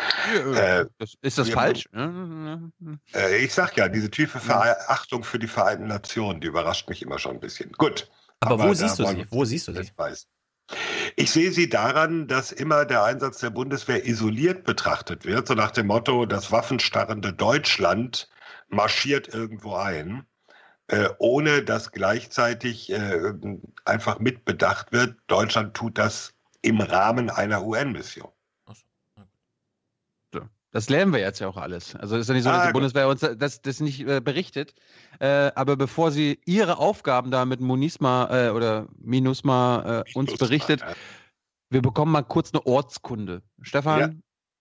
Äh, 0.54 0.86
Das, 0.98 1.14
ist 1.22 1.38
das 1.38 1.46
wir- 1.48 1.54
falsch? 1.54 1.88
Äh, 3.14 3.36
ich 3.38 3.54
sag 3.54 3.76
ja, 3.76 3.88
diese 3.88 4.11
tiefe 4.11 4.40
Verachtung 4.40 5.22
für 5.22 5.38
die 5.38 5.46
Vereinten 5.46 5.86
Nationen, 5.86 6.40
die 6.40 6.48
überrascht 6.48 6.88
mich 6.88 7.02
immer 7.02 7.18
schon 7.18 7.32
ein 7.32 7.40
bisschen. 7.40 7.72
Gut. 7.72 8.11
Aber 8.40 8.59
wo 8.59 8.68
da 8.68 8.74
siehst 8.74 8.98
du 8.98 9.07
sie? 9.07 9.26
Wo 9.30 9.44
siehst 9.44 9.68
du 9.68 9.72
sie? 9.72 9.90
weiß. 9.96 10.26
Ich 11.14 11.30
sehe 11.30 11.52
sie 11.52 11.68
daran, 11.68 12.26
dass 12.26 12.50
immer 12.50 12.84
der 12.84 13.04
Einsatz 13.04 13.38
der 13.38 13.50
Bundeswehr 13.50 14.04
isoliert 14.04 14.64
betrachtet 14.64 15.24
wird, 15.24 15.46
so 15.46 15.54
nach 15.54 15.70
dem 15.70 15.86
Motto, 15.86 16.26
das 16.26 16.50
waffenstarrende 16.50 17.32
Deutschland 17.32 18.28
marschiert 18.68 19.32
irgendwo 19.32 19.76
ein, 19.76 20.26
äh, 20.89 21.09
ohne 21.18 21.62
dass 21.62 21.93
gleichzeitig 21.93 22.91
äh, 22.93 23.32
einfach 23.84 24.18
mitbedacht 24.18 24.93
wird, 24.93 25.16
Deutschland 25.26 25.74
tut 25.74 25.99
das 25.99 26.34
im 26.62 26.80
Rahmen 26.80 27.30
einer 27.30 27.64
UN-Mission. 27.64 28.28
Das 30.72 30.91
lernen 30.91 31.12
wir 31.14 31.20
jetzt 31.20 31.39
ja 31.39 31.49
auch 31.49 31.57
alles. 31.57 31.97
Also 31.97 32.16
ist 32.18 32.28
ja 32.28 32.34
nicht 32.34 32.45
so, 32.45 32.51
dass 32.51 32.61
Ah, 32.64 32.66
die. 32.66 32.72
Bundeswehr 32.74 33.09
uns 33.09 33.20
das, 33.20 33.62
das 33.62 33.80
nicht 33.80 34.07
äh, 34.07 34.20
berichtet. 34.20 34.74
Äh, 35.20 35.51
aber 35.55 35.74
bevor 35.74 36.11
sie 36.11 36.39
ihre 36.45 36.76
Aufgaben 36.76 37.30
da 37.30 37.47
mit 37.47 37.61
Monisma 37.61 38.28
äh, 38.30 38.51
oder 38.51 38.87
Minusma 38.99 40.03
äh, 40.07 40.12
uns 40.14 40.37
berichtet, 40.37 40.82
wir 41.70 41.80
bekommen 41.80 42.12
mal 42.12 42.24
kurz 42.24 42.53
eine 42.53 42.66
Ortskunde. 42.66 43.43
Stefan, 43.62 44.01
Ja. 44.01 44.11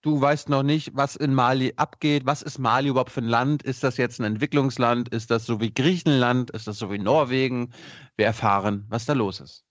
Du 0.05 0.21
weißt 0.21 0.49
noch 0.49 0.63
nicht, 0.63 0.91
was 0.93 1.15
in 1.15 1.33
Mali 1.33 1.73
abgeht. 1.77 2.25
Was 2.25 2.43
ist 2.43 2.59
Mali 2.59 2.89
überhaupt 2.89 3.11
für 3.11 3.21
ein 3.21 3.27
Land? 3.27 3.63
Ist 3.63 3.83
das 3.83 3.97
jetzt 3.97 4.19
ein 4.19 4.25
Entwicklungsland? 4.25 5.09
Ist 5.09 5.31
das 5.31 5.45
so 5.45 5.59
wie 5.59 5.73
Griechenland? 5.73 6.51
Ist 6.51 6.67
das 6.67 6.77
so 6.77 6.91
wie 6.91 6.99
Norwegen? 6.99 7.71
Wir 8.15 8.27
erfahren, 8.27 8.85
was 8.89 9.05
da 9.05 9.13
los 9.13 9.39
ist. 9.39 9.63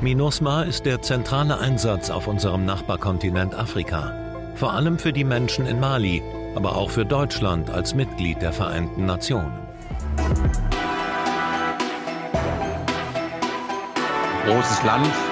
MINUSMA 0.00 0.62
ist 0.62 0.86
der 0.86 1.02
zentrale 1.02 1.58
Einsatz 1.58 2.08
auf 2.08 2.26
unserem 2.26 2.64
Nachbarkontinent 2.64 3.54
Afrika. 3.54 4.14
Vor 4.54 4.72
allem 4.72 4.98
für 4.98 5.12
die 5.12 5.24
Menschen 5.24 5.66
in 5.66 5.80
Mali, 5.80 6.22
aber 6.54 6.76
auch 6.76 6.90
für 6.90 7.04
Deutschland 7.04 7.68
als 7.68 7.94
Mitglied 7.94 8.40
der 8.40 8.52
Vereinten 8.52 9.06
Nationen. 9.06 9.58
Großes 14.46 14.84
Land. 14.84 15.29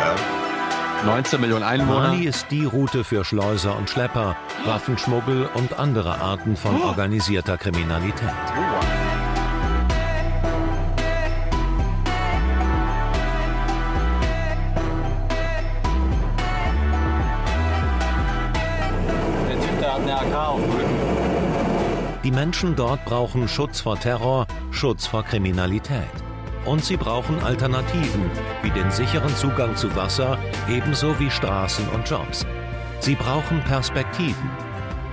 Ja. 0.00 0.40
19 1.04 1.40
Millionen 1.40 1.62
Einwohner. 1.62 2.08
Mali 2.08 2.24
ist 2.24 2.46
die 2.50 2.64
Route 2.64 3.04
für 3.04 3.24
Schleuser 3.24 3.76
und 3.76 3.88
Schlepper, 3.88 4.36
Waffenschmuggel 4.66 5.48
und 5.54 5.78
andere 5.78 6.20
Arten 6.20 6.56
von 6.56 6.82
organisierter 6.82 7.56
Kriminalität. 7.56 8.28
Die 22.22 22.30
Menschen 22.30 22.76
dort 22.76 23.04
brauchen 23.06 23.48
Schutz 23.48 23.80
vor 23.80 23.98
Terror, 23.98 24.46
Schutz 24.70 25.06
vor 25.06 25.24
Kriminalität. 25.24 26.29
Und 26.66 26.84
sie 26.84 26.96
brauchen 26.98 27.38
Alternativen, 27.40 28.30
wie 28.62 28.70
den 28.70 28.90
sicheren 28.90 29.34
Zugang 29.34 29.76
zu 29.76 29.94
Wasser, 29.96 30.38
ebenso 30.68 31.18
wie 31.18 31.30
Straßen 31.30 31.88
und 31.88 32.08
Jobs. 32.08 32.44
Sie 33.00 33.14
brauchen 33.14 33.64
Perspektiven. 33.64 34.50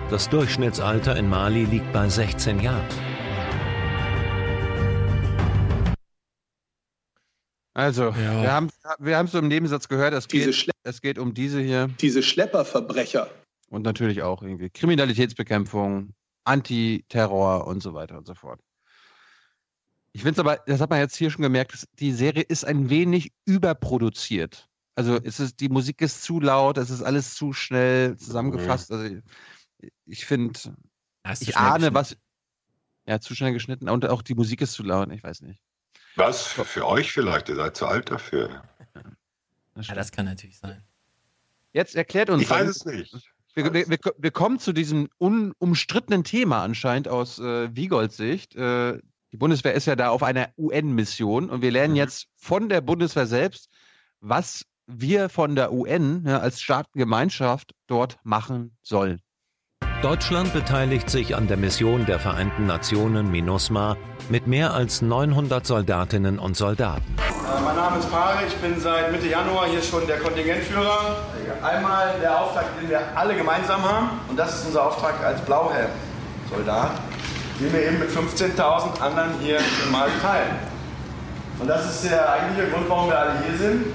Das 0.09 0.29
Durchschnittsalter 0.29 1.15
in 1.15 1.29
Mali 1.29 1.63
liegt 1.63 1.91
bei 1.93 2.09
16 2.09 2.59
Jahren. 2.59 2.85
Also, 7.73 8.13
wir 8.15 8.51
haben 8.51 8.69
wir 8.99 9.17
haben 9.17 9.27
es 9.27 9.33
im 9.33 9.47
Nebensatz 9.47 9.87
gehört, 9.87 10.13
es 10.13 10.27
Diese 10.27 10.51
geht, 10.51 10.71
es 10.83 11.01
geht 11.01 11.19
um 11.19 11.33
diese 11.33 11.61
hier. 11.61 11.89
Diese 12.01 12.23
Schlepperverbrecher. 12.23 13.29
Und 13.69 13.83
natürlich 13.83 14.21
auch 14.23 14.41
irgendwie 14.41 14.69
Kriminalitätsbekämpfung, 14.69 16.13
Antiterror 16.43 17.67
und 17.67 17.81
so 17.81 17.93
weiter 17.93 18.17
und 18.17 18.25
so 18.25 18.33
fort. 18.33 18.59
Ich 20.18 20.24
finde 20.24 20.32
es 20.32 20.39
aber, 20.39 20.57
das 20.65 20.82
hat 20.82 20.89
man 20.89 20.97
jetzt 20.97 21.15
hier 21.15 21.30
schon 21.30 21.43
gemerkt, 21.43 21.88
die 21.99 22.11
Serie 22.11 22.41
ist 22.41 22.65
ein 22.65 22.89
wenig 22.89 23.34
überproduziert. 23.45 24.68
Also 24.95 25.18
es 25.24 25.39
ist, 25.39 25.59
die 25.59 25.70
Musik 25.70 26.01
ist 26.01 26.24
zu 26.24 26.39
laut, 26.39 26.80
es 26.80 26.89
ist 26.89 27.03
alles 27.03 27.36
zu 27.36 27.53
schnell 27.53 28.18
zusammengefasst. 28.18 28.91
Also 28.91 29.22
ich, 29.80 29.91
ich 30.07 30.26
finde, 30.26 30.59
ich 31.39 31.55
ahne, 31.55 31.93
was. 31.93 32.18
Ja, 33.05 33.20
zu 33.20 33.36
schnell 33.36 33.53
geschnitten 33.53 33.89
und 33.89 34.09
auch 34.09 34.24
die 34.24 34.34
Musik 34.34 34.61
ist 34.61 34.74
zu 34.74 34.82
laut, 34.82 35.11
ich 35.11 35.22
weiß 35.22 35.41
nicht. 35.41 35.61
Was? 36.15 36.47
Für 36.47 36.88
euch 36.88 37.11
vielleicht, 37.11 37.47
ihr 37.49 37.55
seid 37.55 37.78
zu 37.78 37.86
alt 37.86 38.09
dafür. 38.09 38.63
Ja, 39.76 39.93
das 39.93 40.11
kann 40.11 40.26
natürlich 40.26 40.57
sein. 40.57 40.84
Jetzt 41.74 41.95
erklärt 41.95 42.32
uns. 42.32 42.41
Ich 42.41 42.49
weiß 42.49 42.68
es 42.68 42.86
nicht. 42.86 43.13
Wir, 43.53 43.72
wir, 43.72 43.88
wir, 43.88 43.99
wir 44.18 44.32
kommen 44.32 44.57
zu 44.57 44.74
diesem 44.74 45.09
unumstrittenen 45.20 46.24
Thema 46.24 46.63
anscheinend 46.63 47.07
aus 47.07 47.38
äh, 47.38 47.76
Wiegolds 47.76 48.18
Sicht. 48.18 48.55
Äh, 48.55 48.99
die 49.38 49.39
Bundeswehr 49.39 49.75
ist 49.75 49.85
ja 49.85 49.95
da 49.95 50.09
auf 50.09 50.23
einer 50.23 50.49
UN-Mission 50.57 51.51
und 51.51 51.61
wir 51.61 51.69
lernen 51.69 51.95
jetzt 51.95 52.25
von 52.38 52.69
der 52.69 52.81
Bundeswehr 52.81 53.27
selbst, 53.27 53.69
was 54.19 54.65
wir 54.88 55.29
von 55.29 55.55
der 55.55 55.71
UN 55.71 56.23
ja, 56.25 56.39
als 56.39 56.59
Staatengemeinschaft 56.59 57.75
dort 57.85 58.17
machen 58.23 58.75
sollen. 58.81 59.21
Deutschland 60.01 60.53
beteiligt 60.53 61.11
sich 61.11 61.35
an 61.35 61.47
der 61.47 61.57
Mission 61.57 62.07
der 62.07 62.19
Vereinten 62.19 62.65
Nationen 62.65 63.29
MINUSMA 63.29 63.95
mit 64.29 64.47
mehr 64.47 64.73
als 64.73 65.03
900 65.03 65.67
Soldatinnen 65.67 66.39
und 66.39 66.57
Soldaten. 66.57 67.05
Äh, 67.19 67.61
Mein 67.63 67.75
Name 67.75 67.99
ist 67.99 68.09
Pare, 68.09 68.39
ich 68.47 68.55
bin 68.55 68.79
seit 68.79 69.11
Mitte 69.11 69.27
Januar 69.27 69.67
hier 69.67 69.83
schon 69.83 70.07
der 70.07 70.17
Kontingentführer. 70.17 71.15
Einmal 71.61 72.19
der 72.21 72.41
Auftrag, 72.41 72.65
den 72.81 72.89
wir 72.89 73.15
alle 73.15 73.35
gemeinsam 73.35 73.83
haben, 73.83 74.19
und 74.29 74.35
das 74.35 74.55
ist 74.61 74.65
unser 74.65 74.88
Auftrag 74.88 75.23
als 75.23 75.39
Blauhelm-Soldat, 75.41 76.99
den 77.60 77.74
wir 77.74 77.88
eben 77.88 77.99
mit 77.99 78.10
15.000 78.10 78.99
anderen 78.99 79.39
hier 79.39 79.58
in 79.58 79.91
Mali 79.91 80.12
teilen. 80.22 80.55
Und 81.60 81.68
das 81.68 81.89
ist 81.89 82.10
der 82.10 82.32
eigentliche 82.32 82.70
Grund, 82.70 82.88
warum 82.88 83.10
wir 83.10 83.18
alle 83.18 83.39
hier 83.43 83.58
sind, 83.58 83.86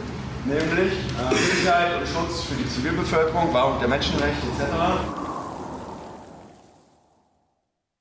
nämlich 0.44 0.92
äh, 0.92 1.34
Sicherheit 1.34 1.96
und 1.98 2.06
Schutz 2.08 2.42
für 2.42 2.54
die 2.54 2.68
Zivilbevölkerung, 2.68 3.54
Wahrung 3.54 3.78
der 3.78 3.88
Menschenrechte 3.88 4.46
etc. 4.46 4.72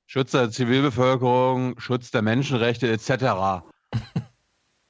Schutz 0.06 0.32
der 0.32 0.50
Zivilbevölkerung, 0.50 1.78
Schutz 1.78 2.10
der 2.10 2.22
Menschenrechte 2.22 2.90
etc. 2.90 3.10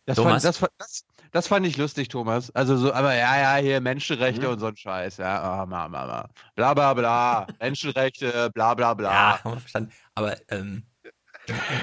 Das 0.05 0.17
Thomas? 0.17 0.59
fand, 0.59 0.73
das, 0.79 1.05
das, 1.05 1.05
das 1.33 1.49
fand 1.49 1.67
ich 1.67 1.77
lustig, 1.77 2.09
Thomas. 2.09 2.51
Also 2.51 2.77
so, 2.77 2.93
aber 2.93 3.15
ja, 3.15 3.41
ja, 3.41 3.57
hier 3.57 3.81
Menschenrechte 3.81 4.49
und 4.49 4.59
so 4.59 4.67
ein 4.67 4.77
Scheiß, 4.77 5.17
ja, 5.17 5.43
ah, 5.43 5.67
ma, 5.67 5.89
ma, 5.89 6.07
ma. 6.07 6.29
bla 6.55 6.75
bla 6.75 6.95
bla, 6.95 7.47
Menschenrechte, 7.61 8.51
bla 8.55 8.75
bla 8.75 8.95
bla. 8.95 9.13
Ja, 9.13 9.45
haben 9.45 9.55
wir 9.55 9.61
verstanden. 9.61 9.93
Aber 10.15 10.37
ähm, 10.51 10.85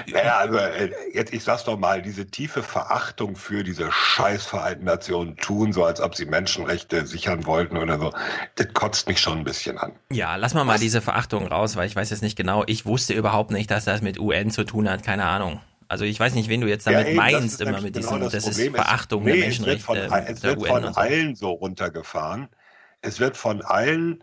Naja, 0.06 0.38
also 0.38 0.56
äh, 0.56 0.90
jetzt, 1.12 1.34
ich 1.34 1.42
sag's 1.44 1.64
doch 1.64 1.78
mal, 1.78 2.00
diese 2.00 2.26
tiefe 2.26 2.62
Verachtung 2.62 3.36
für 3.36 3.62
diese 3.62 3.90
scheiß 3.92 4.46
Vereinten 4.46 4.84
Nationen 4.84 5.36
tun, 5.36 5.72
so 5.72 5.84
als 5.84 6.00
ob 6.00 6.14
sie 6.14 6.24
Menschenrechte 6.24 7.04
sichern 7.06 7.44
wollten 7.44 7.76
oder 7.76 7.98
so, 7.98 8.12
das 8.54 8.72
kotzt 8.72 9.08
mich 9.08 9.20
schon 9.20 9.38
ein 9.38 9.44
bisschen 9.44 9.76
an. 9.78 9.92
ja, 10.10 10.36
lass 10.36 10.54
mal 10.54 10.64
mal 10.64 10.78
diese 10.78 11.02
Verachtung 11.02 11.46
raus, 11.46 11.76
weil 11.76 11.86
ich 11.86 11.96
weiß 11.96 12.10
jetzt 12.10 12.22
nicht 12.22 12.36
genau. 12.36 12.64
Ich 12.66 12.86
wusste 12.86 13.12
überhaupt 13.14 13.50
nicht, 13.50 13.70
dass 13.70 13.84
das 13.84 14.00
mit 14.00 14.18
UN 14.18 14.50
zu 14.50 14.64
tun 14.64 14.88
hat. 14.88 15.02
Keine 15.02 15.26
Ahnung. 15.26 15.60
Also 15.90 16.04
ich 16.04 16.20
weiß 16.20 16.34
nicht, 16.34 16.48
wen 16.48 16.60
du 16.60 16.68
jetzt 16.68 16.86
damit 16.86 17.08
eben, 17.08 17.16
das 17.16 17.32
meinst, 17.32 17.54
ist 17.54 17.60
immer 17.60 17.80
mit 17.80 17.94
genau 17.94 18.06
diesem, 18.18 18.20
das, 18.20 18.34
ist 18.34 18.44
Problem. 18.50 18.74
Es- 18.74 18.80
Verachtung 18.80 19.24
nee, 19.24 19.40
der 19.40 19.48
es 19.48 19.66
wird 19.66 19.80
von, 19.80 19.96
Menschenrechte 19.96 20.32
es 20.32 20.42
wird 20.44 20.66
von 20.68 20.84
allen 20.96 21.34
so 21.34 21.50
runtergefahren. 21.50 22.48
Es 23.02 23.18
wird 23.18 23.36
von 23.36 23.62
allen 23.62 24.22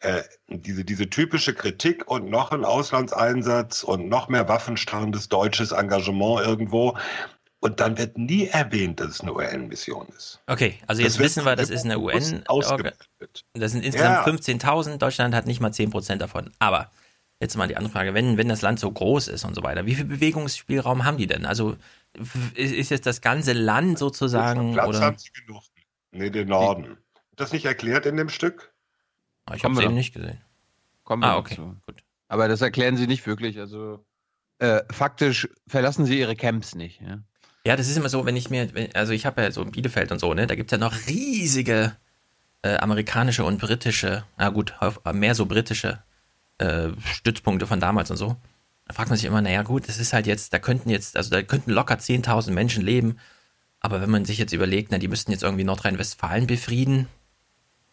äh, 0.00 0.22
diese, 0.48 0.84
diese 0.84 1.08
typische 1.08 1.54
Kritik 1.54 2.10
und 2.10 2.28
noch 2.28 2.50
ein 2.50 2.64
Auslandseinsatz 2.64 3.84
und 3.84 4.08
noch 4.08 4.28
mehr 4.28 4.48
waffenstarrendes 4.48 5.28
deutsches 5.28 5.70
Engagement 5.72 6.44
irgendwo. 6.44 6.98
Und 7.60 7.80
dann 7.80 7.96
wird 7.96 8.18
nie 8.18 8.48
erwähnt, 8.48 9.00
dass 9.00 9.08
es 9.08 9.20
eine 9.22 9.32
UN-Mission 9.32 10.06
ist. 10.18 10.40
Okay, 10.48 10.74
also 10.86 11.00
Das 11.02 11.14
jetzt 11.14 11.22
wissen 11.24 11.44
wir, 11.46 11.54
das 11.56 11.70
ist 11.70 11.84
eine 11.84 11.98
UN. 11.98 12.42
Das 13.54 13.72
sind 13.72 13.84
insgesamt 13.84 14.26
Ja. 14.26 14.32
15.000. 14.32 14.98
Deutschland 14.98 15.34
hat 15.34 15.46
nicht 15.46 15.60
mal 15.60 15.70
10% 15.70 16.16
davon. 16.16 16.50
Aber 16.58 16.90
jetzt 17.44 17.56
mal 17.56 17.68
die 17.68 17.76
andere 17.76 17.92
Frage, 17.92 18.14
wenn, 18.14 18.36
wenn 18.38 18.48
das 18.48 18.62
Land 18.62 18.80
so 18.80 18.90
groß 18.90 19.28
ist 19.28 19.44
und 19.44 19.54
so 19.54 19.62
weiter, 19.62 19.86
wie 19.86 19.94
viel 19.94 20.04
Bewegungsspielraum 20.04 21.04
haben 21.04 21.16
die 21.16 21.26
denn? 21.26 21.46
Also 21.46 21.76
ist, 22.54 22.72
ist 22.72 22.90
jetzt 22.90 23.06
das 23.06 23.20
ganze 23.20 23.52
Land 23.52 23.98
sozusagen 23.98 24.72
Platz 24.72 24.88
oder? 24.88 25.00
haben 25.00 25.18
sie 25.18 25.30
genug. 25.32 25.62
Nee, 26.12 26.30
den 26.30 26.48
Norden. 26.48 26.96
Das 27.36 27.52
nicht 27.52 27.64
erklärt 27.64 28.06
in 28.06 28.16
dem 28.16 28.28
Stück? 28.28 28.72
Ich 29.54 29.62
Kommen 29.62 29.74
habe 29.74 29.82
wir 29.82 29.82
eben 29.84 29.92
noch. 29.94 29.98
nicht 29.98 30.14
gesehen. 30.14 30.40
Kommen 31.04 31.22
wir 31.22 31.28
Ah, 31.28 31.36
okay, 31.38 31.56
zu. 31.56 31.76
gut. 31.86 32.02
Aber 32.28 32.48
das 32.48 32.60
erklären 32.62 32.96
sie 32.96 33.06
nicht 33.06 33.26
wirklich. 33.26 33.58
Also 33.58 34.04
äh, 34.58 34.80
faktisch 34.90 35.48
verlassen 35.66 36.06
sie 36.06 36.18
ihre 36.18 36.36
Camps 36.36 36.74
nicht. 36.74 37.00
Ja? 37.00 37.18
Ja, 37.66 37.76
das 37.76 37.88
ist 37.88 37.96
immer 37.96 38.08
so, 38.08 38.24
wenn 38.24 38.36
ich 38.36 38.50
mir, 38.50 38.72
wenn- 38.74 38.94
also 38.94 39.12
ich 39.12 39.26
habe 39.26 39.42
ja 39.42 39.50
so 39.50 39.64
Bielefeld 39.64 40.12
und 40.12 40.18
so, 40.20 40.32
ne, 40.34 40.46
da 40.46 40.54
gibt's 40.54 40.70
ja 40.72 40.78
noch 40.78 40.94
riesige 41.08 41.96
äh, 42.62 42.76
amerikanische 42.76 43.44
und 43.44 43.60
britische, 43.60 44.24
na 44.38 44.48
gut, 44.48 44.72
mehr 45.12 45.34
so 45.34 45.44
britische 45.46 46.02
äh, 46.58 46.90
Stützpunkte 47.04 47.66
von 47.66 47.80
damals 47.80 48.10
und 48.10 48.16
so. 48.16 48.36
Da 48.86 48.94
fragt 48.94 49.08
man 49.08 49.16
sich 49.16 49.26
immer, 49.26 49.40
naja 49.40 49.62
gut, 49.62 49.88
das 49.88 49.98
ist 49.98 50.12
halt 50.12 50.26
jetzt, 50.26 50.52
da 50.52 50.58
könnten 50.58 50.90
jetzt, 50.90 51.16
also 51.16 51.30
da 51.30 51.42
könnten 51.42 51.70
locker 51.70 51.94
10.000 51.94 52.50
Menschen 52.50 52.84
leben, 52.84 53.18
aber 53.80 54.00
wenn 54.00 54.10
man 54.10 54.24
sich 54.24 54.38
jetzt 54.38 54.52
überlegt, 54.52 54.90
na, 54.90 54.98
die 54.98 55.08
müssten 55.08 55.32
jetzt 55.32 55.42
irgendwie 55.42 55.64
Nordrhein-Westfalen 55.64 56.46
befrieden, 56.46 57.08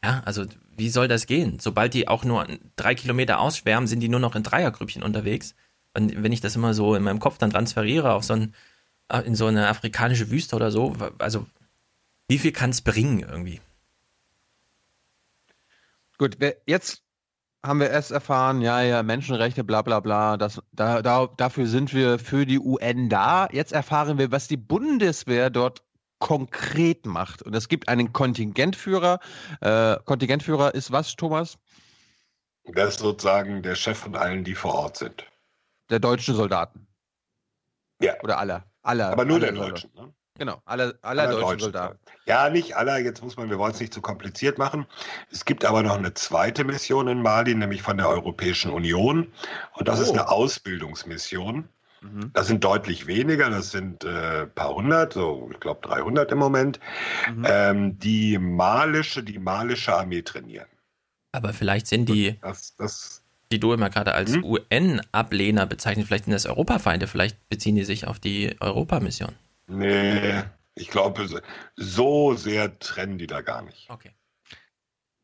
ja, 0.04 0.22
also 0.26 0.46
wie 0.76 0.90
soll 0.90 1.08
das 1.08 1.28
gehen? 1.28 1.60
Sobald 1.60 1.94
die 1.94 2.08
auch 2.08 2.24
nur 2.24 2.48
drei 2.76 2.96
Kilometer 2.96 3.40
ausschwärmen, 3.40 3.88
sind 3.88 4.00
die 4.00 4.10
nur 4.10 4.20
noch 4.20 4.36
in 4.36 4.44
Dreiergrüppchen 4.44 5.04
unterwegs. 5.04 5.54
Und 5.94 6.24
wenn 6.24 6.32
ich 6.32 6.42
das 6.42 6.56
immer 6.56 6.74
so 6.74 6.96
in 6.96 7.04
meinem 7.04 7.20
Kopf 7.20 7.38
dann 7.38 7.52
transferiere 7.52 8.14
auf 8.14 8.24
so 8.24 8.34
ein, 8.34 8.56
äh, 9.10 9.20
in 9.20 9.36
so 9.36 9.46
eine 9.46 9.68
afrikanische 9.68 10.32
Wüste 10.32 10.56
oder 10.56 10.72
so, 10.72 10.96
also 11.20 11.46
wie 12.28 12.40
viel 12.40 12.52
kann 12.52 12.72
es 12.72 12.82
bringen 12.82 13.20
irgendwie? 13.20 13.62
Gut, 16.18 16.38
jetzt 16.66 17.04
haben 17.64 17.80
wir 17.80 17.90
erst 17.90 18.12
erfahren, 18.12 18.62
ja, 18.62 18.82
ja, 18.82 19.04
Menschenrechte, 19.04 19.64
bla 19.64 19.82
bla 19.82 20.00
bla, 20.00 20.38
das, 20.38 20.62
da, 20.72 21.02
da, 21.02 21.28
dafür 21.28 21.68
sind 21.68 21.94
wir 21.94 22.18
für 22.18 22.46
die 22.46 22.60
UN 22.60 23.10
da. 23.10 23.48
Jetzt 23.52 23.72
erfahren 23.72 24.18
wir, 24.18 24.32
was 24.32 24.48
die 24.48 24.58
Bundeswehr 24.58 25.50
dort 25.50 25.84
konkret 26.20 27.06
macht. 27.06 27.42
Und 27.42 27.56
es 27.56 27.68
gibt 27.68 27.88
einen 27.88 28.14
Kontingentführer. 28.14 29.20
Äh, 29.60 29.98
Kontingentführer 30.06 30.74
ist 30.74 30.92
was, 30.92 31.16
Thomas? 31.16 31.58
Der 32.66 32.88
ist 32.88 33.00
sozusagen 33.00 33.62
der 33.64 33.76
Chef 33.76 33.98
von 33.98 34.16
allen, 34.16 34.44
die 34.44 34.56
vor 34.56 34.74
Ort 34.76 34.98
sind. 34.98 35.26
Der 35.90 36.00
deutschen 36.00 36.36
Soldaten. 36.36 36.88
Ja. 38.02 38.20
Oder 38.24 38.38
aller. 38.38 38.64
aller 38.84 39.10
Aber 39.10 39.26
nur 39.26 39.38
aller 39.38 39.52
der. 39.52 39.62
Deutschen. 39.62 39.92
Ne? 39.96 40.14
Genau, 40.38 40.62
aller, 40.66 40.94
aller, 41.02 41.24
aller 41.24 41.40
deutschen 41.40 41.60
Soldaten. 41.60 42.00
Ja, 42.26 42.50
nicht 42.50 42.76
aller, 42.76 43.00
jetzt 43.00 43.24
muss 43.24 43.36
man, 43.36 43.50
wir 43.50 43.58
wollen 43.58 43.74
es 43.74 43.80
nicht 43.80 43.94
zu 43.94 44.02
kompliziert 44.02 44.58
machen. 44.58 44.86
Es 45.32 45.46
gibt 45.46 45.66
aber 45.66 45.82
noch 45.82 45.98
eine 45.98 46.14
zweite 46.14 46.64
Mission 46.64 47.08
in 47.08 47.22
Mali, 47.22 47.56
nämlich 47.56 47.82
von 47.82 47.98
der 47.98 48.10
Europäischen 48.10 48.72
Union. 48.72 49.32
Und 49.74 49.88
das 49.88 50.00
oh. 50.00 50.04
ist 50.04 50.12
eine 50.12 50.30
Ausbildungsmission. 50.30 51.68
Mhm. 52.02 52.32
Das 52.34 52.48
sind 52.48 52.64
deutlich 52.64 53.08
weniger, 53.08 53.50
das 53.50 53.72
sind 53.72 54.04
ein 54.06 54.16
äh, 54.16 54.48
paar 54.48 54.74
hundert, 54.74 55.14
so 55.14 55.50
ich 55.52 55.60
glaube 55.60 55.88
300 55.88 56.32
im 56.32 56.40
Moment, 56.40 56.80
mhm. 57.34 57.46
ähm, 57.48 58.00
die 58.00 58.38
malische, 58.40 59.24
die 59.24 59.38
malische 59.38 59.96
Armee 59.96 60.24
trainieren. 60.24 60.68
Aber 61.32 61.54
vielleicht 61.54 61.88
sind 61.88 62.10
die, 62.10 62.40
das, 62.42 62.76
das, 62.76 63.24
die 63.52 63.60
du 63.60 63.74
immer 63.74 63.90
gerade 63.90 64.14
als 64.14 64.34
hm? 64.34 64.44
UN-Ablehner 64.44 65.66
bezeichnet, 65.66 66.08
vielleicht 66.08 66.26
sind 66.26 66.34
das 66.34 66.46
Europafeinde, 66.46 67.08
vielleicht 67.08 67.38
beziehen 67.50 67.76
die 67.76 67.86
sich 67.86 68.08
auf 68.08 68.20
die 68.20 68.56
Europamission. 68.60 69.36
Nee, 69.68 70.44
ich 70.82 70.90
glaube, 70.90 71.28
so 71.76 72.34
sehr 72.34 72.80
trennen 72.80 73.18
die 73.18 73.28
da 73.28 73.42
gar 73.42 73.62
nicht. 73.62 73.90
Okay. 73.90 74.12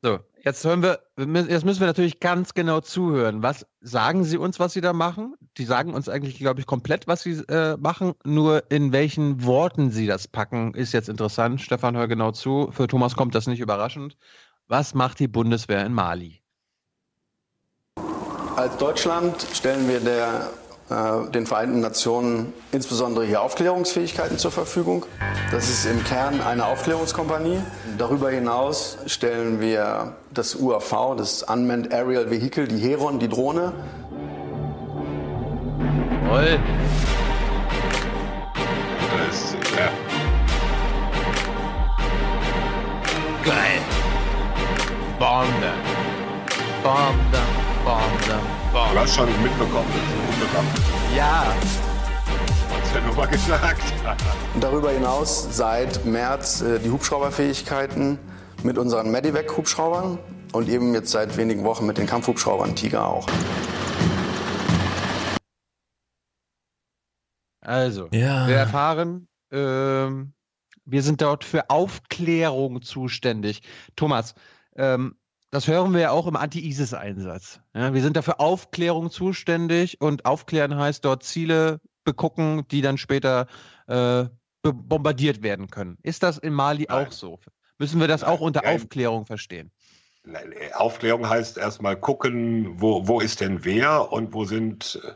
So, 0.04 0.20
jetzt 0.44 0.64
hören 0.64 0.84
wir, 0.84 1.00
jetzt 1.18 1.66
müssen 1.66 1.80
wir 1.80 1.88
natürlich 1.88 2.20
ganz 2.20 2.54
genau 2.54 2.82
zuhören. 2.82 3.42
Was 3.42 3.66
sagen 3.82 4.24
Sie 4.24 4.38
uns, 4.38 4.60
was 4.60 4.74
Sie 4.74 4.82
da 4.82 4.94
machen? 4.94 5.36
Die 5.58 5.66
sagen 5.66 5.96
uns 5.96 6.08
eigentlich, 6.08 6.38
glaube 6.38 6.60
ich, 6.60 6.68
komplett, 6.68 7.08
was 7.08 7.24
Sie 7.24 7.32
äh, 7.50 7.76
machen. 7.78 8.14
Nur 8.24 8.70
in 8.72 8.92
welchen 8.92 9.44
Worten 9.44 9.90
Sie 9.90 10.06
das 10.06 10.28
packen, 10.28 10.76
ist 10.76 10.94
jetzt 10.94 11.10
interessant. 11.10 11.62
Stefan, 11.62 11.98
hör 11.98 12.08
genau 12.08 12.32
zu. 12.32 12.70
Für 12.72 12.88
Thomas 12.88 13.16
kommt 13.16 13.34
das 13.34 13.48
nicht 13.48 13.60
überraschend. 13.60 14.18
Was 14.68 14.94
macht 14.94 15.20
die 15.20 15.28
Bundeswehr 15.28 15.84
in 15.84 15.94
Mali? 15.94 16.44
Als 18.56 18.78
Deutschland 18.78 19.48
stellen 19.54 19.88
wir 19.90 20.00
der 20.00 20.52
den 20.90 21.46
Vereinten 21.46 21.82
Nationen 21.82 22.54
insbesondere 22.72 23.26
hier 23.26 23.42
Aufklärungsfähigkeiten 23.42 24.38
zur 24.38 24.52
Verfügung. 24.52 25.06
Das 25.52 25.68
ist 25.68 25.86
im 25.86 26.02
Kern 26.06 26.40
eine 26.40 26.66
Aufklärungskompanie. 26.66 27.60
Darüber 27.98 28.30
hinaus 28.30 28.98
stellen 29.06 29.60
wir 29.60 30.14
das 30.34 30.56
UAV, 30.56 31.16
das 31.18 31.44
Unmanned 31.44 31.94
Aerial 31.94 32.30
Vehicle, 32.30 32.68
die 32.70 32.78
Heron, 32.78 33.20
die 33.20 33.28
Drohne. 33.28 33.74
Toll. 36.30 36.60
Ja. 39.78 39.90
Geil. 43.44 43.82
Bombe. 45.20 45.74
Bombe. 46.84 47.40
Bombe. 47.84 48.57
Du 48.74 49.00
hast 49.00 49.16
schon 49.16 49.28
mitbekommen, 49.42 49.88
dass 49.94 50.04
du 50.12 50.44
umgekommen 50.44 50.72
bist. 50.74 50.88
Ja. 51.16 51.46
Hast 52.82 52.96
ja 52.96 53.02
nur 53.02 53.16
mal 53.16 53.28
gesagt. 53.28 53.94
Darüber 54.60 54.92
hinaus 54.92 55.56
seit 55.56 56.06
März 56.06 56.62
äh, 56.62 56.80
die 56.80 56.90
Hubschrauberfähigkeiten 56.90 58.20
mit 58.64 58.78
unseren 58.78 59.10
Medivac-Hubschraubern 59.12 60.20
und 60.52 60.70
eben 60.70 60.94
jetzt 60.94 61.12
seit 61.12 61.38
wenigen 61.38 61.64
Wochen 61.64 61.86
mit 61.86 61.98
den 61.98 62.08
Kampfhubschraubern 62.08 62.76
Tiger 62.76 63.08
auch. 63.08 63.28
Also, 67.62 68.08
ja. 68.12 68.48
wir 68.48 68.56
erfahren, 68.56 69.28
ähm, 69.52 70.34
wir 70.86 71.04
sind 71.04 71.22
dort 71.22 71.44
für 71.44 71.70
Aufklärung 71.70 72.82
zuständig. 72.82 73.62
Thomas, 73.96 74.36
ähm, 74.76 75.16
das 75.58 75.68
hören 75.68 75.92
wir 75.92 76.02
ja 76.02 76.12
auch 76.12 76.28
im 76.28 76.36
Anti-ISIS-Einsatz. 76.36 77.62
Ja, 77.74 77.92
wir 77.92 78.04
sind 78.04 78.16
dafür 78.16 78.40
Aufklärung 78.40 79.10
zuständig 79.10 80.00
und 80.00 80.24
aufklären 80.24 80.78
heißt 80.78 81.04
dort 81.04 81.24
Ziele 81.24 81.82
begucken, 82.04 82.68
die 82.68 82.82
dann 82.82 83.00
später 83.00 83.48
äh, 83.88 84.26
bombardiert 84.62 85.42
werden 85.42 85.72
können. 85.72 85.98
Ist 86.04 86.22
das 86.22 86.38
in 86.38 86.54
Mali 86.54 86.86
Nein. 86.88 87.08
auch 87.08 87.12
so? 87.12 87.40
Müssen 87.80 88.00
wir 88.00 88.08
das 88.08 88.22
Nein, 88.22 88.30
auch 88.30 88.40
unter 88.40 88.62
Nein. 88.62 88.76
Aufklärung 88.76 89.26
verstehen? 89.26 89.72
Äh, 90.26 90.74
Aufklärung 90.74 91.28
heißt 91.28 91.58
erstmal 91.58 92.00
gucken, 92.00 92.80
wo, 92.80 93.08
wo 93.08 93.20
ist 93.20 93.42
denn 93.42 93.66
wer 93.66 94.12
und 94.12 94.36
wo 94.36 94.46
sind 94.46 95.02
äh, 95.04 95.14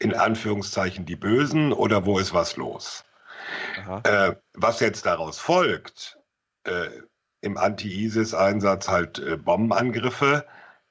in 0.00 0.12
Anführungszeichen 0.12 1.06
die 1.06 1.14
Bösen 1.14 1.72
oder 1.72 2.04
wo 2.04 2.18
ist 2.18 2.34
was 2.34 2.56
los. 2.56 3.04
Äh, 4.02 4.34
was 4.54 4.80
jetzt 4.80 5.06
daraus 5.06 5.38
folgt, 5.38 6.18
äh, 6.64 6.88
im 7.44 7.56
Anti-ISIS-Einsatz 7.56 8.88
halt 8.88 9.18
äh, 9.18 9.36
Bombenangriffe. 9.36 10.44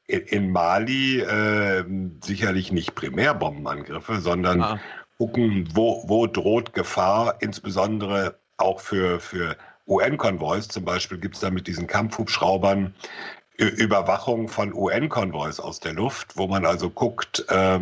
In, 0.08 0.22
in 0.22 0.52
Mali 0.52 1.20
äh, 1.22 1.84
sicherlich 2.24 2.72
nicht 2.72 2.96
primär 2.96 3.34
Bombenangriffe, 3.34 4.20
sondern 4.20 4.62
ah. 4.62 4.80
gucken, 5.18 5.70
wo, 5.74 6.04
wo 6.08 6.28
droht 6.28 6.74
Gefahr, 6.74 7.38
insbesondere 7.40 8.38
auch 8.58 8.80
für, 8.80 9.20
für 9.20 9.58
UN-Konvois. 9.88 10.62
Zum 10.70 10.86
Beispiel 10.86 11.18
gibt 11.18 11.36
es 11.36 11.42
da 11.42 11.50
mit 11.50 11.68
diesen 11.68 11.88
Kampfhubschraubern 11.88 12.94
Überwachung 13.58 14.48
von 14.48 14.74
UN-Konvois 14.74 15.60
aus 15.60 15.80
der 15.80 15.94
Luft, 15.94 16.38
wo 16.38 16.48
man 16.48 16.66
also 16.66 16.90
guckt, 16.90 17.46
äh, 17.50 17.80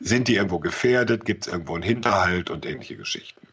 sind 0.00 0.28
die 0.28 0.36
irgendwo 0.36 0.58
gefährdet, 0.58 1.24
gibt 1.24 1.46
es 1.46 1.52
irgendwo 1.52 1.74
einen 1.74 1.82
Hinterhalt 1.82 2.50
und 2.50 2.64
ähnliche 2.64 2.96
Geschichten. 2.96 3.46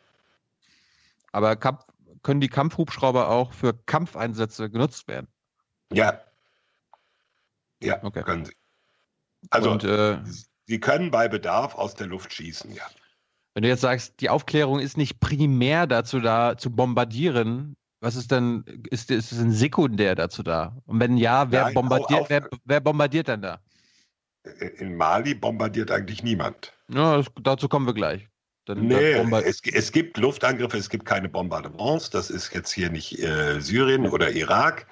Aber 1.32 1.56
Kampf, 1.56 1.84
können 2.24 2.42
die 2.42 2.50
Kampfhubschrauber 2.50 3.30
auch 3.30 3.54
für 3.54 3.74
Kampfeinsätze 3.74 4.70
genutzt 4.70 5.08
werden? 5.08 5.28
Ja. 5.92 6.22
Ja, 7.82 8.04
okay. 8.04 8.24
können 8.24 8.46
sie. 8.46 8.54
Also, 9.50 9.72
Und, 9.72 9.84
äh, 9.84 10.20
sie 10.68 10.80
können 10.80 11.12
bei 11.12 11.28
Bedarf 11.28 11.76
aus 11.76 11.96
der 11.96 12.08
Luft 12.08 12.34
schießen, 12.34 12.74
ja. 12.74 12.84
Wenn 13.54 13.64
du 13.64 13.70
jetzt 13.70 13.82
sagst, 13.82 14.22
die 14.22 14.30
Aufklärung 14.30 14.80
ist 14.80 14.98
nicht 14.98 15.20
primär 15.20 15.88
dazu 15.88 16.20
da, 16.22 16.58
zu 16.58 16.70
bombardieren, 16.70 17.76
was 18.00 18.16
ist 18.16 18.32
denn, 18.32 18.64
ist, 18.90 19.12
ist 19.12 19.32
es 19.32 19.40
ein 19.40 19.52
sekundär 19.52 20.16
dazu 20.16 20.42
da? 20.42 20.78
Und 20.86 21.00
wenn 21.00 21.18
ja, 21.18 21.52
wer, 21.52 21.66
Nein, 21.66 21.74
bombardiert, 21.74 22.30
wer, 22.30 22.50
wer 22.66 22.80
bombardiert 22.80 23.28
denn 23.28 23.42
da? 23.42 23.60
In 24.78 24.96
Mali 24.96 25.36
bombardiert 25.36 25.92
eigentlich 25.92 26.24
niemand. 26.24 26.74
Ja, 26.88 27.18
das, 27.18 27.28
dazu 27.42 27.68
kommen 27.68 27.86
wir 27.86 27.94
gleich. 27.94 28.28
Dann 28.66 28.88
nee, 28.88 29.14
es, 29.14 29.62
es, 29.66 29.92
gibt 29.92 30.18
Luftangriffe, 30.18 30.78
es 30.78 30.90
gibt 30.90 31.06
keine 31.06 31.30
Bombardements. 31.30 32.12
Das 32.12 32.30
ist 32.30 32.54
jetzt 32.54 32.72
hier 32.72 32.90
nicht 32.90 33.20
äh, 33.20 33.60
Syrien 33.60 34.08
oder 34.08 34.32
Irak. 34.32 34.86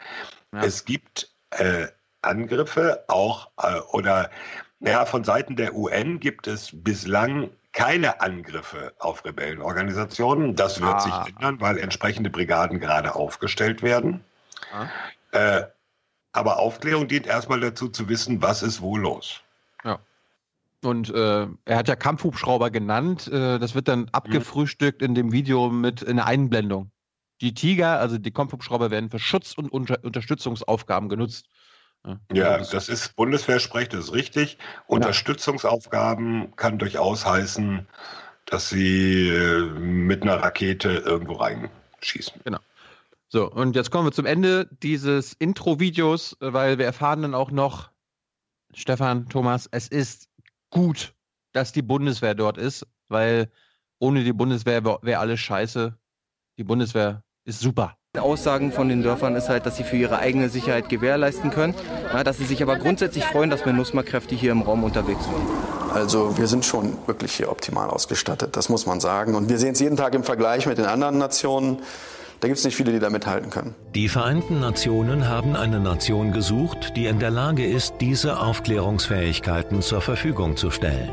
Ja. 0.52 0.64
Es 0.64 0.86
gibt 0.86 1.32
äh, 1.52 1.88
Angriffe 2.22 3.04
auch 3.08 3.52
äh, 3.62 3.80
oder 3.92 4.32
naja, 4.80 5.06
von 5.06 5.24
Seiten 5.24 5.56
der 5.56 5.76
UN 5.76 6.20
gibt 6.20 6.48
es 6.48 6.72
bislang 6.74 7.52
keine 7.74 8.22
Angriffe 8.22 8.94
auf 8.98 9.24
Rebellenorganisationen. 9.24 10.56
Das 10.56 10.82
wird 10.82 10.96
ah. 10.96 11.00
sich 11.00 11.36
ändern, 11.36 11.62
weil 11.62 11.78
entsprechende 11.78 12.30
Brigaden 12.30 12.80
gerade 12.80 13.14
aufgestellt 13.14 13.84
werden. 13.84 14.24
Ah. 14.74 15.68
Aber 16.32 16.60
Aufklärung 16.60 17.08
dient 17.08 17.28
erstmal 17.28 17.60
dazu 17.60 17.90
zu 17.90 18.10
wissen, 18.10 18.42
was 18.42 18.64
ist 18.64 18.82
wo 18.82 18.98
los. 18.98 19.42
Und 20.84 21.10
äh, 21.10 21.48
er 21.66 21.78
hat 21.78 21.88
ja 21.88 21.96
Kampfhubschrauber 21.96 22.70
genannt. 22.72 23.28
Äh, 23.28 23.60
das 23.60 23.76
wird 23.76 23.88
dann 23.88 24.02
mhm. 24.02 24.10
abgefrühstückt 24.12 25.02
in 25.02 25.14
dem 25.14 25.32
Video 25.32 25.70
mit 25.70 26.08
einer 26.08 26.26
Einblendung. 26.26 26.92
Die 27.42 27.54
Tiger, 27.54 28.00
also 28.00 28.18
die 28.18 28.32
Kampfhubschrauber, 28.32 28.92
werden 28.92 29.10
für 29.10 29.20
Schutz- 29.20 29.54
und 29.54 29.72
Unter 29.72 30.04
Unterstützungsaufgaben 30.04 31.10
genutzt. 31.10 31.48
Ja, 32.06 32.20
ja 32.34 32.58
das, 32.58 32.70
das 32.70 32.90
ist 32.90 33.16
Bundeswehrsprech, 33.16 33.90
das 33.90 34.06
ist 34.06 34.14
richtig. 34.14 34.58
Ja. 34.60 34.84
Unterstützungsaufgaben 34.88 36.56
kann 36.56 36.78
durchaus 36.78 37.26
heißen, 37.26 37.88
dass 38.46 38.70
sie 38.70 39.30
äh, 39.30 39.62
mit 39.80 40.24
einer 40.24 40.36
Rakete 40.36 40.90
irgendwo 40.90 41.34
reinschießen. 41.34 42.42
Genau. 42.44 42.60
So, 43.28 43.50
und 43.50 43.76
jetzt 43.76 43.92
kommen 43.92 44.08
wir 44.08 44.12
zum 44.12 44.26
Ende 44.26 44.68
dieses 44.82 45.34
Intro-Videos, 45.34 46.36
weil 46.40 46.80
wir 46.80 46.86
erfahren 46.86 47.22
dann 47.22 47.36
auch 47.36 47.52
noch, 47.52 47.92
Stefan, 48.74 49.30
Thomas, 49.30 49.68
es 49.72 49.88
ist 49.88 50.29
gut, 50.70 51.14
dass 51.54 51.72
die 51.72 51.82
Bundeswehr 51.82 52.36
dort 52.36 52.58
ist, 52.58 52.86
weil 53.08 53.50
ohne 54.00 54.24
die 54.24 54.34
Bundeswehr 54.34 54.84
wäre 54.84 55.20
alles 55.20 55.40
scheiße. 55.40 55.98
Die 56.58 56.64
Bundeswehr 56.64 57.24
ist 57.46 57.60
super. 57.60 57.96
Aussagen 58.18 58.72
von 58.72 58.90
den 58.90 59.04
Dörfern 59.04 59.36
ist 59.36 59.50
halt, 59.50 59.66
dass 59.66 59.78
sie 59.78 59.84
für 59.84 59.96
ihre 59.96 60.18
eigene 60.18 60.50
Sicherheit 60.50 60.90
gewährleisten 60.90 61.52
können, 61.52 61.76
ja, 62.12 62.24
dass 62.24 62.38
sie 62.38 62.46
sich 62.46 62.64
aber 62.64 62.78
grundsätzlich 62.78 63.24
freuen, 63.24 63.52
dass 63.52 63.66
MINUSMA-Kräfte 63.66 64.34
hier 64.34 64.52
im 64.52 64.64
Raum 64.64 64.84
unterwegs 64.84 65.24
sind. 65.26 65.94
Also 65.94 66.38
wir 66.38 66.48
sind 66.48 66.66
schon 66.66 66.98
wirklich 67.08 67.34
hier 67.34 67.52
optimal 67.52 67.90
ausgestattet, 67.90 68.58
das 68.58 68.70
muss 68.70 68.86
man 68.86 69.00
sagen. 69.00 69.36
Und 69.36 69.50
wir 69.50 69.60
sehen 69.60 69.74
es 69.74 69.80
jeden 69.80 69.98
Tag 69.98 70.16
im 70.16 70.24
Vergleich 70.24 70.66
mit 70.66 70.78
den 70.78 70.86
anderen 70.86 71.18
Nationen. 71.18 71.80
Da 72.40 72.48
gibt 72.48 72.58
es 72.58 72.64
nicht 72.64 72.76
viele, 72.76 72.94
die 72.94 73.00
da 73.00 73.10
mithalten 73.10 73.50
können. 73.50 73.76
Die 73.94 74.08
Vereinten 74.08 74.62
Nationen 74.62 75.28
haben 75.28 75.58
eine 75.58 75.80
Nation 75.80 76.32
gesucht, 76.32 76.94
die 76.96 77.06
in 77.08 77.20
der 77.20 77.32
Lage 77.32 77.66
ist, 77.66 77.96
diese 78.00 78.40
Aufklärungsfähigkeiten 78.40 79.82
zur 79.82 80.00
Verfügung 80.02 80.56
zu 80.56 80.72
stellen. 80.72 81.12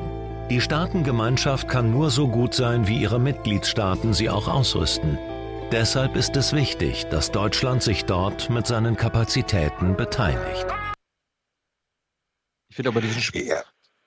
Die 0.50 0.60
Staatengemeinschaft 0.60 1.68
kann 1.68 1.90
nur 1.90 2.10
so 2.10 2.28
gut 2.28 2.54
sein, 2.54 2.86
wie 2.86 2.98
ihre 2.98 3.18
Mitgliedstaaten 3.18 4.14
sie 4.14 4.30
auch 4.30 4.46
ausrüsten. 4.46 5.18
Deshalb 5.72 6.14
ist 6.14 6.36
es 6.36 6.52
wichtig, 6.52 7.06
dass 7.06 7.32
Deutschland 7.32 7.82
sich 7.82 8.04
dort 8.04 8.48
mit 8.48 8.68
seinen 8.68 8.96
Kapazitäten 8.96 9.96
beteiligt. 9.96 10.66
Ich 12.68 12.76
finde 12.76 12.90
aber 12.90 13.00
diesen 13.00 13.18
Sp 13.18 13.42
ja. 13.42 13.64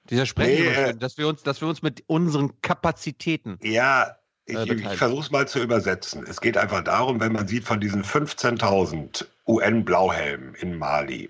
dieser 0.09 0.25
Sprecher, 0.25 0.93
nee, 0.93 0.97
dass 0.97 1.17
wir 1.17 1.27
uns, 1.27 1.43
dass 1.43 1.59
wir 1.59 1.67
uns 1.67 1.81
mit 1.81 2.05
unseren 2.07 2.61
Kapazitäten. 2.61 3.59
Ja, 3.61 4.18
äh, 4.49 4.73
ich 4.73 4.97
versuche 4.97 5.21
es 5.21 5.31
mal 5.31 5.47
zu 5.47 5.59
übersetzen. 5.59 6.25
Es 6.27 6.41
geht 6.41 6.57
einfach 6.57 6.83
darum, 6.83 7.19
wenn 7.19 7.33
man 7.33 7.47
sieht, 7.47 7.63
von 7.63 7.79
diesen 7.79 8.03
15.000 8.03 9.25
UN-Blauhelmen 9.47 10.55
in 10.55 10.77
Mali, 10.77 11.29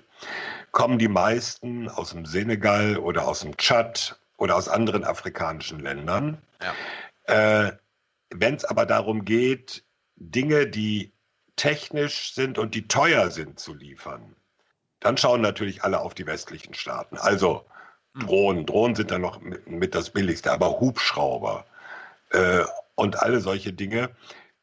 kommen 0.71 0.99
die 0.99 1.07
meisten 1.07 1.89
aus 1.89 2.11
dem 2.11 2.25
Senegal 2.25 2.97
oder 2.97 3.27
aus 3.27 3.41
dem 3.41 3.57
Tschad 3.57 4.19
oder 4.37 4.55
aus 4.55 4.67
anderen 4.67 5.03
afrikanischen 5.03 5.79
Ländern. 5.79 6.37
Äh, 7.25 7.71
wenn 8.29 8.55
es 8.55 8.65
aber 8.65 8.85
darum 8.85 9.25
geht, 9.25 9.83
Dinge, 10.15 10.67
die 10.67 11.11
technisch 11.55 12.33
sind 12.33 12.57
und 12.57 12.75
die 12.75 12.87
teuer 12.87 13.31
sind 13.31 13.59
zu 13.59 13.73
liefern, 13.73 14.35
dann 14.99 15.17
schauen 15.17 15.41
natürlich 15.41 15.83
alle 15.83 15.99
auf 15.99 16.13
die 16.13 16.25
westlichen 16.25 16.73
Staaten. 16.73 17.17
Also 17.17 17.65
Drohnen, 18.15 18.65
Drohnen 18.65 18.95
sind 18.95 19.11
dann 19.11 19.21
noch 19.21 19.39
mit, 19.41 19.67
mit 19.67 19.95
das 19.95 20.09
Billigste, 20.09 20.51
aber 20.51 20.79
Hubschrauber 20.79 21.65
äh, 22.31 22.63
und 22.99 23.19
alle 23.21 23.39
solche 23.39 23.73
Dinge. 23.73 24.09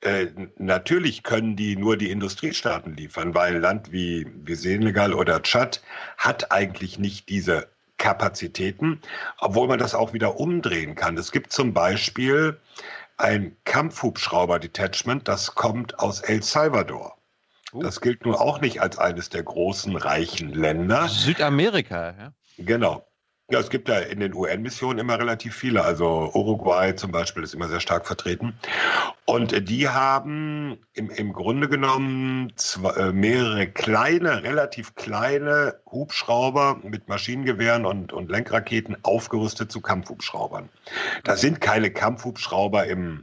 Äh, 0.02 0.26
natürlich 0.58 1.22
können 1.22 1.56
die 1.56 1.76
nur 1.76 1.96
die 1.96 2.10
Industriestaaten 2.10 2.94
liefern, 2.94 3.34
weil 3.34 3.56
ein 3.56 3.60
Land 3.62 3.92
wie, 3.92 4.26
wie 4.44 4.54
Senegal 4.54 5.14
oder 5.14 5.42
Tschad 5.42 5.82
hat 6.18 6.52
eigentlich 6.52 6.98
nicht 6.98 7.28
diese 7.28 7.68
Kapazitäten, 7.96 9.00
obwohl 9.38 9.68
man 9.68 9.78
das 9.78 9.94
auch 9.94 10.12
wieder 10.12 10.38
umdrehen 10.38 10.94
kann. 10.94 11.16
Es 11.16 11.32
gibt 11.32 11.52
zum 11.52 11.72
Beispiel 11.72 12.60
ein 13.16 13.56
Kampfhubschrauber-Detachment, 13.64 15.26
das 15.26 15.54
kommt 15.54 15.98
aus 15.98 16.20
El 16.20 16.42
Salvador. 16.42 17.16
Das 17.72 18.00
gilt 18.00 18.24
nun 18.24 18.34
auch 18.34 18.60
nicht 18.60 18.80
als 18.80 18.98
eines 18.98 19.28
der 19.28 19.42
großen 19.42 19.96
reichen 19.96 20.52
Länder. 20.52 21.08
Südamerika, 21.08 22.14
ja. 22.18 22.32
Genau. 22.58 23.06
Ja, 23.48 23.60
es 23.60 23.70
gibt 23.70 23.88
ja 23.88 24.00
in 24.00 24.18
den 24.18 24.34
UN-Missionen 24.34 24.98
immer 24.98 25.20
relativ 25.20 25.54
viele. 25.54 25.84
Also 25.84 26.32
Uruguay 26.34 26.96
zum 26.96 27.12
Beispiel 27.12 27.44
ist 27.44 27.54
immer 27.54 27.68
sehr 27.68 27.78
stark 27.78 28.04
vertreten. 28.04 28.58
Und 29.24 29.68
die 29.68 29.88
haben 29.88 30.78
im, 30.94 31.10
im 31.10 31.32
Grunde 31.32 31.68
genommen 31.68 32.52
zwei, 32.56 32.90
äh, 32.94 33.12
mehrere 33.12 33.68
kleine, 33.68 34.42
relativ 34.42 34.96
kleine 34.96 35.78
Hubschrauber 35.88 36.80
mit 36.82 37.06
Maschinengewehren 37.06 37.86
und, 37.86 38.12
und 38.12 38.32
Lenkraketen 38.32 38.96
aufgerüstet 39.04 39.70
zu 39.70 39.80
Kampfhubschraubern. 39.80 40.68
Das 41.22 41.40
sind 41.40 41.60
keine 41.60 41.92
Kampfhubschrauber 41.92 42.86
im 42.86 43.22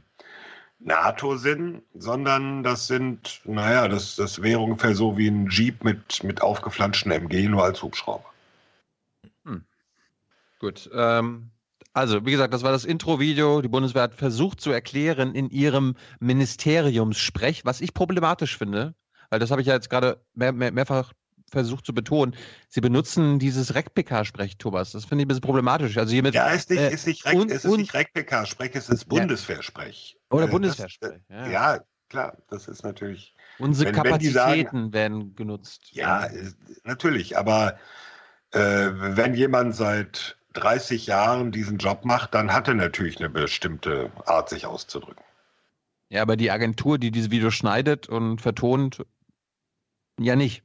NATO-Sinn, 0.78 1.82
sondern 1.92 2.62
das 2.62 2.86
sind, 2.86 3.42
naja, 3.44 3.88
das, 3.88 4.16
das 4.16 4.40
wäre 4.40 4.60
ungefähr 4.60 4.94
so 4.94 5.18
wie 5.18 5.28
ein 5.28 5.48
Jeep 5.50 5.84
mit, 5.84 6.24
mit 6.24 6.40
aufgeflanschten 6.40 7.12
MG, 7.12 7.46
nur 7.46 7.64
als 7.64 7.82
Hubschrauber. 7.82 8.33
Gut. 10.58 10.88
Ähm, 10.94 11.50
also, 11.92 12.24
wie 12.26 12.32
gesagt, 12.32 12.52
das 12.54 12.62
war 12.62 12.72
das 12.72 12.84
Intro-Video. 12.84 13.60
Die 13.62 13.68
Bundeswehr 13.68 14.02
hat 14.02 14.14
versucht 14.14 14.60
zu 14.60 14.70
erklären 14.70 15.34
in 15.34 15.48
ihrem 15.50 15.94
Ministeriumssprech, 16.20 17.64
was 17.64 17.80
ich 17.80 17.94
problematisch 17.94 18.56
finde, 18.58 18.94
weil 19.30 19.38
das 19.38 19.50
habe 19.50 19.60
ich 19.60 19.68
ja 19.68 19.74
jetzt 19.74 19.90
gerade 19.90 20.20
mehr, 20.34 20.52
mehr, 20.52 20.72
mehrfach 20.72 21.12
versucht 21.50 21.86
zu 21.86 21.94
betonen. 21.94 22.34
Sie 22.68 22.80
benutzen 22.80 23.38
dieses 23.38 23.74
REC-PK-Sprech, 23.74 24.56
Thomas. 24.58 24.90
Das 24.90 25.04
finde 25.04 25.22
ich 25.22 25.26
ein 25.26 25.28
bisschen 25.28 25.42
problematisch. 25.42 25.96
Also 25.98 26.12
hiermit, 26.12 26.34
Ja, 26.34 26.48
ist 26.48 26.68
nicht, 26.70 26.80
äh, 26.80 26.92
ist 26.92 27.06
nicht, 27.06 27.24
Rec, 27.26 27.34
und- 27.36 27.50
es 27.50 27.64
ist 27.64 27.70
und- 27.70 27.78
nicht 27.80 27.94
REC-PK-Sprech, 27.94 28.72
es 28.74 28.88
ist 28.88 29.04
Bundeswehrsprech. 29.08 30.16
Oder 30.30 30.46
Äh, 30.46 30.50
Bundeswehrsprech, 30.50 31.20
Das, 31.28 31.46
ja. 31.46 31.48
ja. 31.76 31.80
klar, 32.08 32.38
das 32.50 32.66
ist 32.66 32.82
natürlich. 32.82 33.34
Unsere 33.60 33.94
wenn- 33.94 34.02
wenn 34.04 34.18
die 34.18 34.28
sagen- 34.30 34.64
Kapazitäten 34.64 34.92
werden 34.92 35.36
genutzt. 35.36 35.92
Ja, 35.92 36.24
äh, 36.26 36.50
natürlich, 36.82 37.36
aber 37.38 37.78
äh, 38.50 38.58
wenn 38.60 39.34
jemand 39.34 39.76
seit 39.76 40.36
30 40.54 41.06
Jahren 41.06 41.52
diesen 41.52 41.78
Job 41.78 42.04
macht, 42.04 42.34
dann 42.34 42.52
hat 42.52 42.68
er 42.68 42.74
natürlich 42.74 43.18
eine 43.18 43.28
bestimmte 43.28 44.10
Art, 44.24 44.48
sich 44.48 44.66
auszudrücken. 44.66 45.22
Ja, 46.08 46.22
aber 46.22 46.36
die 46.36 46.50
Agentur, 46.50 46.98
die 46.98 47.10
diese 47.10 47.30
Videos 47.30 47.54
schneidet 47.54 48.08
und 48.08 48.40
vertont, 48.40 49.04
ja 50.18 50.36
nicht. 50.36 50.62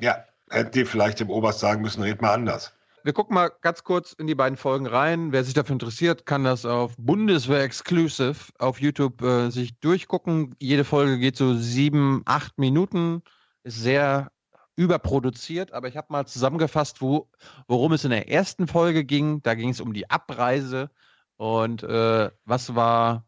Ja, 0.00 0.24
hätten 0.50 0.72
die 0.72 0.84
vielleicht 0.84 1.20
dem 1.20 1.30
Oberst 1.30 1.60
sagen 1.60 1.82
müssen, 1.82 2.02
red 2.02 2.22
mal 2.22 2.32
anders. 2.32 2.72
Wir 3.04 3.12
gucken 3.12 3.34
mal 3.34 3.50
ganz 3.62 3.84
kurz 3.84 4.12
in 4.12 4.26
die 4.26 4.34
beiden 4.34 4.56
Folgen 4.56 4.86
rein. 4.86 5.32
Wer 5.32 5.44
sich 5.44 5.54
dafür 5.54 5.74
interessiert, 5.74 6.26
kann 6.26 6.44
das 6.44 6.64
auf 6.66 6.94
Bundeswehr 6.98 7.62
Exclusive 7.62 8.52
auf 8.58 8.80
YouTube 8.80 9.22
äh, 9.22 9.50
sich 9.50 9.78
durchgucken. 9.80 10.54
Jede 10.58 10.84
Folge 10.84 11.18
geht 11.18 11.36
so 11.36 11.54
sieben, 11.54 12.22
acht 12.24 12.58
Minuten, 12.58 13.22
ist 13.62 13.80
sehr 13.80 14.30
überproduziert, 14.78 15.72
aber 15.72 15.88
ich 15.88 15.96
habe 15.96 16.06
mal 16.10 16.24
zusammengefasst, 16.24 17.02
wo, 17.02 17.28
worum 17.66 17.92
es 17.92 18.04
in 18.04 18.10
der 18.10 18.30
ersten 18.30 18.68
Folge 18.68 19.04
ging. 19.04 19.42
Da 19.42 19.54
ging 19.54 19.70
es 19.70 19.80
um 19.80 19.92
die 19.92 20.08
Abreise 20.08 20.88
und 21.36 21.82
äh, 21.82 22.30
was 22.44 22.76
war 22.76 23.24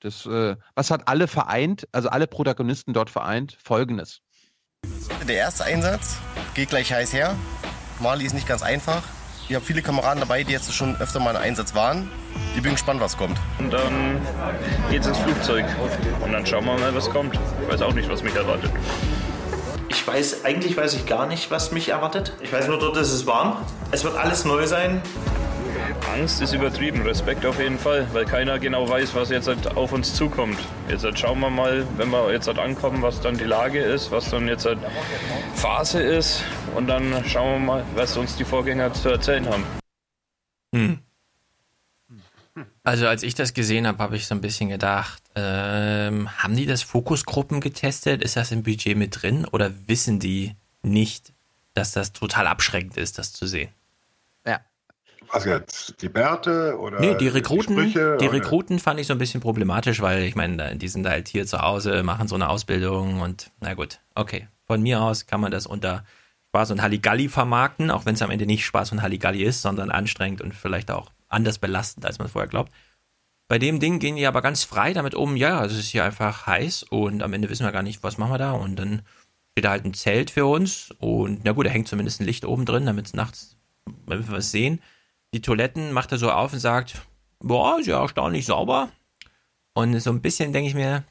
das, 0.00 0.26
äh, 0.26 0.56
was 0.74 0.90
hat 0.90 1.06
alle 1.06 1.28
vereint, 1.28 1.88
also 1.92 2.08
alle 2.08 2.26
Protagonisten 2.26 2.92
dort 2.92 3.10
vereint? 3.10 3.56
Folgendes. 3.62 4.22
Der 5.28 5.36
erste 5.36 5.64
Einsatz 5.64 6.18
geht 6.54 6.68
gleich 6.68 6.92
heiß 6.92 7.12
her. 7.12 7.36
Mali 8.00 8.26
ist 8.26 8.34
nicht 8.34 8.48
ganz 8.48 8.62
einfach. 8.62 9.04
Ich 9.48 9.54
habe 9.54 9.64
viele 9.64 9.82
Kameraden 9.82 10.20
dabei, 10.20 10.42
die 10.42 10.52
jetzt 10.52 10.72
schon 10.74 10.96
öfter 10.96 11.20
mal 11.20 11.36
im 11.36 11.42
Einsatz 11.42 11.76
waren. 11.76 12.10
Ich 12.56 12.62
bin 12.62 12.72
gespannt, 12.72 13.00
was 13.00 13.16
kommt. 13.16 13.38
Und 13.58 13.72
dann 13.72 14.20
geht's 14.90 15.06
ins 15.06 15.18
Flugzeug. 15.18 15.64
Und 16.22 16.32
dann 16.32 16.44
schauen 16.44 16.64
wir 16.64 16.76
mal, 16.76 16.94
was 16.94 17.08
kommt. 17.08 17.38
Ich 17.62 17.68
weiß 17.68 17.82
auch 17.82 17.92
nicht, 17.94 18.08
was 18.08 18.22
mich 18.22 18.34
erwartet. 18.34 18.72
Ich 19.94 20.04
weiß, 20.04 20.44
eigentlich 20.44 20.76
weiß 20.76 20.94
ich 20.94 21.06
gar 21.06 21.26
nicht, 21.26 21.52
was 21.52 21.70
mich 21.70 21.90
erwartet. 21.90 22.32
Ich 22.40 22.52
weiß 22.52 22.66
nur, 22.66 22.80
dort 22.80 22.96
ist 22.96 23.12
es 23.12 23.26
warm. 23.26 23.64
Es 23.92 24.02
wird 24.02 24.16
alles 24.16 24.44
neu 24.44 24.66
sein. 24.66 25.00
Angst 26.12 26.42
ist 26.42 26.52
übertrieben, 26.52 27.02
Respekt 27.02 27.46
auf 27.46 27.60
jeden 27.60 27.78
Fall, 27.78 28.08
weil 28.12 28.24
keiner 28.24 28.58
genau 28.58 28.88
weiß, 28.88 29.14
was 29.14 29.30
jetzt 29.30 29.46
halt 29.46 29.76
auf 29.76 29.92
uns 29.92 30.12
zukommt. 30.12 30.58
Jetzt 30.88 31.04
halt 31.04 31.16
schauen 31.16 31.38
wir 31.38 31.48
mal, 31.48 31.86
wenn 31.96 32.10
wir 32.10 32.32
jetzt 32.32 32.48
halt 32.48 32.58
ankommen, 32.58 33.02
was 33.02 33.20
dann 33.20 33.38
die 33.38 33.44
Lage 33.44 33.78
ist, 33.78 34.10
was 34.10 34.30
dann 34.30 34.48
jetzt 34.48 34.66
halt 34.66 34.80
Phase 35.54 36.02
ist 36.02 36.42
und 36.74 36.88
dann 36.88 37.24
schauen 37.24 37.52
wir 37.52 37.66
mal, 37.66 37.84
was 37.94 38.16
uns 38.16 38.34
die 38.34 38.44
Vorgänger 38.44 38.92
zu 38.92 39.10
erzählen 39.10 39.48
haben. 39.48 39.64
Hm. 40.74 40.98
Also 42.82 43.06
als 43.06 43.22
ich 43.22 43.36
das 43.36 43.54
gesehen 43.54 43.86
habe, 43.86 43.98
habe 43.98 44.16
ich 44.16 44.26
so 44.26 44.34
ein 44.34 44.40
bisschen 44.40 44.70
gedacht, 44.70 45.22
ähm, 45.34 46.30
haben 46.38 46.56
die 46.56 46.66
das 46.66 46.82
Fokusgruppen 46.82 47.60
getestet? 47.60 48.22
Ist 48.22 48.36
das 48.36 48.52
im 48.52 48.62
Budget 48.62 48.96
mit 48.96 49.22
drin 49.22 49.44
oder 49.44 49.72
wissen 49.86 50.20
die 50.20 50.54
nicht, 50.82 51.32
dass 51.74 51.92
das 51.92 52.12
total 52.12 52.46
abschreckend 52.46 52.96
ist, 52.96 53.18
das 53.18 53.32
zu 53.32 53.46
sehen? 53.46 53.70
Was 55.32 55.44
jetzt? 55.44 56.00
Die 56.02 56.08
Bärte 56.08 56.78
oder 56.78 57.00
Nee, 57.00 57.14
die 57.16 57.28
Rekruten, 57.28 57.76
Sprüche, 57.76 58.16
die? 58.20 58.26
Rekruten 58.26 58.78
fand 58.78 59.00
ich 59.00 59.06
so 59.06 59.14
ein 59.14 59.18
bisschen 59.18 59.40
problematisch, 59.40 60.00
weil 60.00 60.22
ich 60.22 60.36
meine, 60.36 60.76
die 60.76 60.88
sind 60.88 61.06
halt 61.08 61.28
hier 61.28 61.46
zu 61.46 61.60
Hause, 61.60 62.02
machen 62.02 62.28
so 62.28 62.34
eine 62.34 62.48
Ausbildung 62.48 63.20
und 63.20 63.50
na 63.60 63.74
gut, 63.74 64.00
okay. 64.14 64.48
Von 64.66 64.80
mir 64.82 65.02
aus 65.02 65.26
kann 65.26 65.40
man 65.40 65.50
das 65.50 65.66
unter 65.66 66.04
Spaß 66.48 66.70
und 66.70 66.82
Halligalli 66.82 67.28
vermarkten, 67.28 67.90
auch 67.90 68.06
wenn 68.06 68.14
es 68.14 68.22
am 68.22 68.30
Ende 68.30 68.46
nicht 68.46 68.64
Spaß 68.64 68.92
und 68.92 69.02
Halligalli 69.02 69.42
ist, 69.42 69.60
sondern 69.60 69.90
anstrengend 69.90 70.40
und 70.40 70.54
vielleicht 70.54 70.90
auch 70.90 71.10
anders 71.28 71.58
belastend, 71.58 72.06
als 72.06 72.18
man 72.18 72.28
vorher 72.28 72.48
glaubt. 72.48 72.72
Bei 73.48 73.58
dem 73.58 73.78
Ding 73.80 73.98
gehen 73.98 74.16
die 74.16 74.26
aber 74.26 74.40
ganz 74.42 74.64
frei 74.64 74.92
damit 74.94 75.14
um, 75.14 75.36
ja, 75.36 75.64
es 75.64 75.72
ist 75.74 75.88
hier 75.88 76.04
einfach 76.04 76.46
heiß 76.46 76.84
und 76.84 77.22
am 77.22 77.32
Ende 77.32 77.50
wissen 77.50 77.64
wir 77.66 77.72
gar 77.72 77.82
nicht, 77.82 78.02
was 78.02 78.16
machen 78.18 78.32
wir 78.32 78.38
da 78.38 78.52
und 78.52 78.76
dann 78.76 79.02
steht 79.52 79.64
da 79.66 79.70
halt 79.70 79.84
ein 79.84 79.94
Zelt 79.94 80.30
für 80.30 80.46
uns 80.46 80.92
und 80.98 81.40
na 81.44 81.52
gut, 81.52 81.66
da 81.66 81.70
hängt 81.70 81.86
zumindest 81.88 82.20
ein 82.20 82.24
Licht 82.26 82.44
oben 82.44 82.64
drin, 82.64 82.86
damit 82.86 83.06
es 83.06 83.14
nachts, 83.14 83.56
damit 84.06 84.28
wir 84.28 84.36
was 84.36 84.50
sehen. 84.50 84.80
Die 85.34 85.42
Toiletten 85.42 85.92
macht 85.92 86.10
er 86.12 86.18
so 86.18 86.30
auf 86.30 86.52
und 86.52 86.58
sagt, 86.58 87.02
boah, 87.38 87.78
ist 87.78 87.86
ja 87.86 88.00
erstaunlich 88.00 88.46
sauber. 88.46 88.90
Und 89.74 89.98
so 90.00 90.10
ein 90.10 90.22
bisschen 90.22 90.52
denke 90.52 90.68
ich 90.68 90.74
mir, 90.74 91.04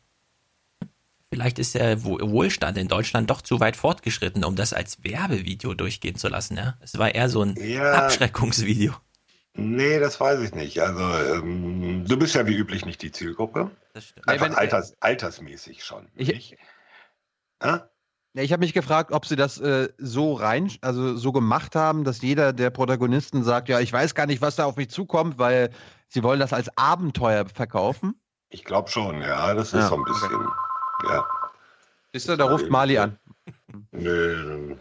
vielleicht 1.30 1.60
ist 1.60 1.76
der 1.76 2.03
Wo- 2.03 2.19
Wohlstand 2.19 2.77
in 2.77 2.88
Deutschland 2.88 3.30
doch 3.30 3.41
zu 3.41 3.60
weit 3.60 3.76
fortgeschritten, 3.76 4.43
um 4.43 4.55
das 4.55 4.73
als 4.73 5.03
Werbevideo 5.03 5.73
durchgehen 5.73 6.15
zu 6.15 6.30
lassen. 6.30 6.57
Ja? 6.57 6.77
Es 6.80 6.97
war 6.97 7.14
eher 7.14 7.30
so 7.30 7.41
ein 7.43 7.55
Ja. 7.60 8.05
Abschreckungsvideo. 8.05 8.93
Nee, 9.55 9.99
das 9.99 10.19
weiß 10.19 10.39
ich 10.41 10.53
nicht. 10.55 10.80
Also, 10.81 11.01
ähm, 11.35 12.05
du 12.07 12.17
bist 12.17 12.34
ja 12.35 12.47
wie 12.47 12.55
üblich 12.55 12.85
nicht 12.85 13.01
die 13.01 13.11
Zielgruppe. 13.11 13.69
Einfach 14.25 14.47
wenn- 14.47 14.55
alters, 14.55 14.95
altersmäßig 14.99 15.84
schon. 15.84 16.07
Ich? 16.15 16.57
Ja, 17.61 17.88
ich 18.34 18.51
habe 18.51 18.61
mich 18.61 18.73
gefragt, 18.73 19.11
ob 19.11 19.27
sie 19.27 19.35
das 19.35 19.59
äh, 19.59 19.89
so 19.99 20.34
rein, 20.34 20.71
also 20.81 21.15
so 21.15 21.31
gemacht 21.31 21.75
haben, 21.75 22.03
dass 22.03 22.21
jeder 22.21 22.51
der 22.51 22.71
Protagonisten 22.71 23.43
sagt, 23.43 23.69
ja, 23.69 23.80
ich 23.80 23.93
weiß 23.93 24.15
gar 24.15 24.25
nicht, 24.25 24.41
was 24.41 24.55
da 24.55 24.65
auf 24.65 24.75
mich 24.75 24.89
zukommt, 24.89 25.38
weil 25.38 25.69
sie 26.07 26.23
wollen 26.23 26.39
das 26.39 26.51
als 26.51 26.75
Abenteuer 26.75 27.45
verkaufen. 27.47 28.19
Ich 28.49 28.63
glaube 28.63 28.89
schon, 28.89 29.21
ja, 29.21 29.53
das 29.53 29.67
ist 29.67 29.81
Ja, 29.81 29.88
so 29.88 29.95
ein 29.95 30.03
bisschen. 30.03 30.51
Ja. 31.07 31.25
Siehst 32.11 32.27
du, 32.27 32.35
da 32.35 32.45
ruft 32.45 32.69
Mali 32.71 32.97
an. 32.97 33.19
Nö, 33.91 34.75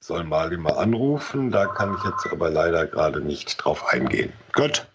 soll 0.00 0.24
Mali 0.24 0.56
mal 0.56 0.72
anrufen, 0.72 1.50
da 1.50 1.66
kann 1.66 1.94
ich 1.94 2.04
jetzt 2.04 2.26
aber 2.32 2.50
leider 2.50 2.86
gerade 2.86 3.20
nicht 3.20 3.56
drauf 3.56 3.86
eingehen. 3.86 4.32
Gut. 4.52 4.86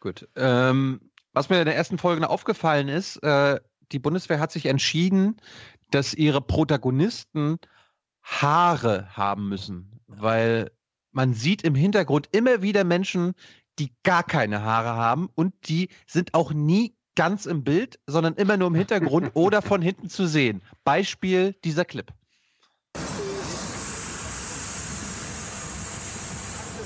Gut. 0.00 0.28
Ähm, 0.36 1.00
was 1.32 1.48
mir 1.50 1.60
in 1.60 1.66
der 1.66 1.76
ersten 1.76 1.98
Folge 1.98 2.28
aufgefallen 2.28 2.88
ist, 2.88 3.22
äh, 3.22 3.60
die 3.92 3.98
Bundeswehr 3.98 4.40
hat 4.40 4.52
sich 4.52 4.66
entschieden, 4.66 5.36
dass 5.90 6.14
ihre 6.14 6.40
Protagonisten 6.40 7.58
Haare 8.22 9.08
haben 9.16 9.48
müssen, 9.48 10.00
weil 10.06 10.70
man 11.12 11.32
sieht 11.32 11.62
im 11.62 11.74
Hintergrund 11.74 12.28
immer 12.32 12.62
wieder 12.62 12.84
Menschen, 12.84 13.34
die 13.78 13.92
gar 14.02 14.22
keine 14.22 14.62
Haare 14.62 14.90
haben 14.90 15.28
und 15.34 15.54
die 15.68 15.88
sind 16.06 16.34
auch 16.34 16.52
nie 16.52 16.96
ganz 17.14 17.46
im 17.46 17.64
Bild, 17.64 17.98
sondern 18.06 18.34
immer 18.34 18.56
nur 18.56 18.68
im 18.68 18.74
Hintergrund 18.74 19.30
oder 19.34 19.62
von 19.62 19.82
hinten 19.82 20.08
zu 20.08 20.26
sehen. 20.26 20.62
Beispiel 20.84 21.54
dieser 21.64 21.84
Clip. 21.84 22.12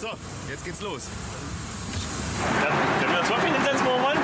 So, 0.00 0.09
jetzt 0.64 0.78
geht's 0.78 0.80
los. 0.80 1.09
Können 3.01 3.12
wir 3.12 3.20
uns 3.20 3.28
wirklich 3.28 3.52
hinsetzen, 3.55 3.86
wo 3.86 3.90
wir 3.90 4.02
wollen? 4.02 4.18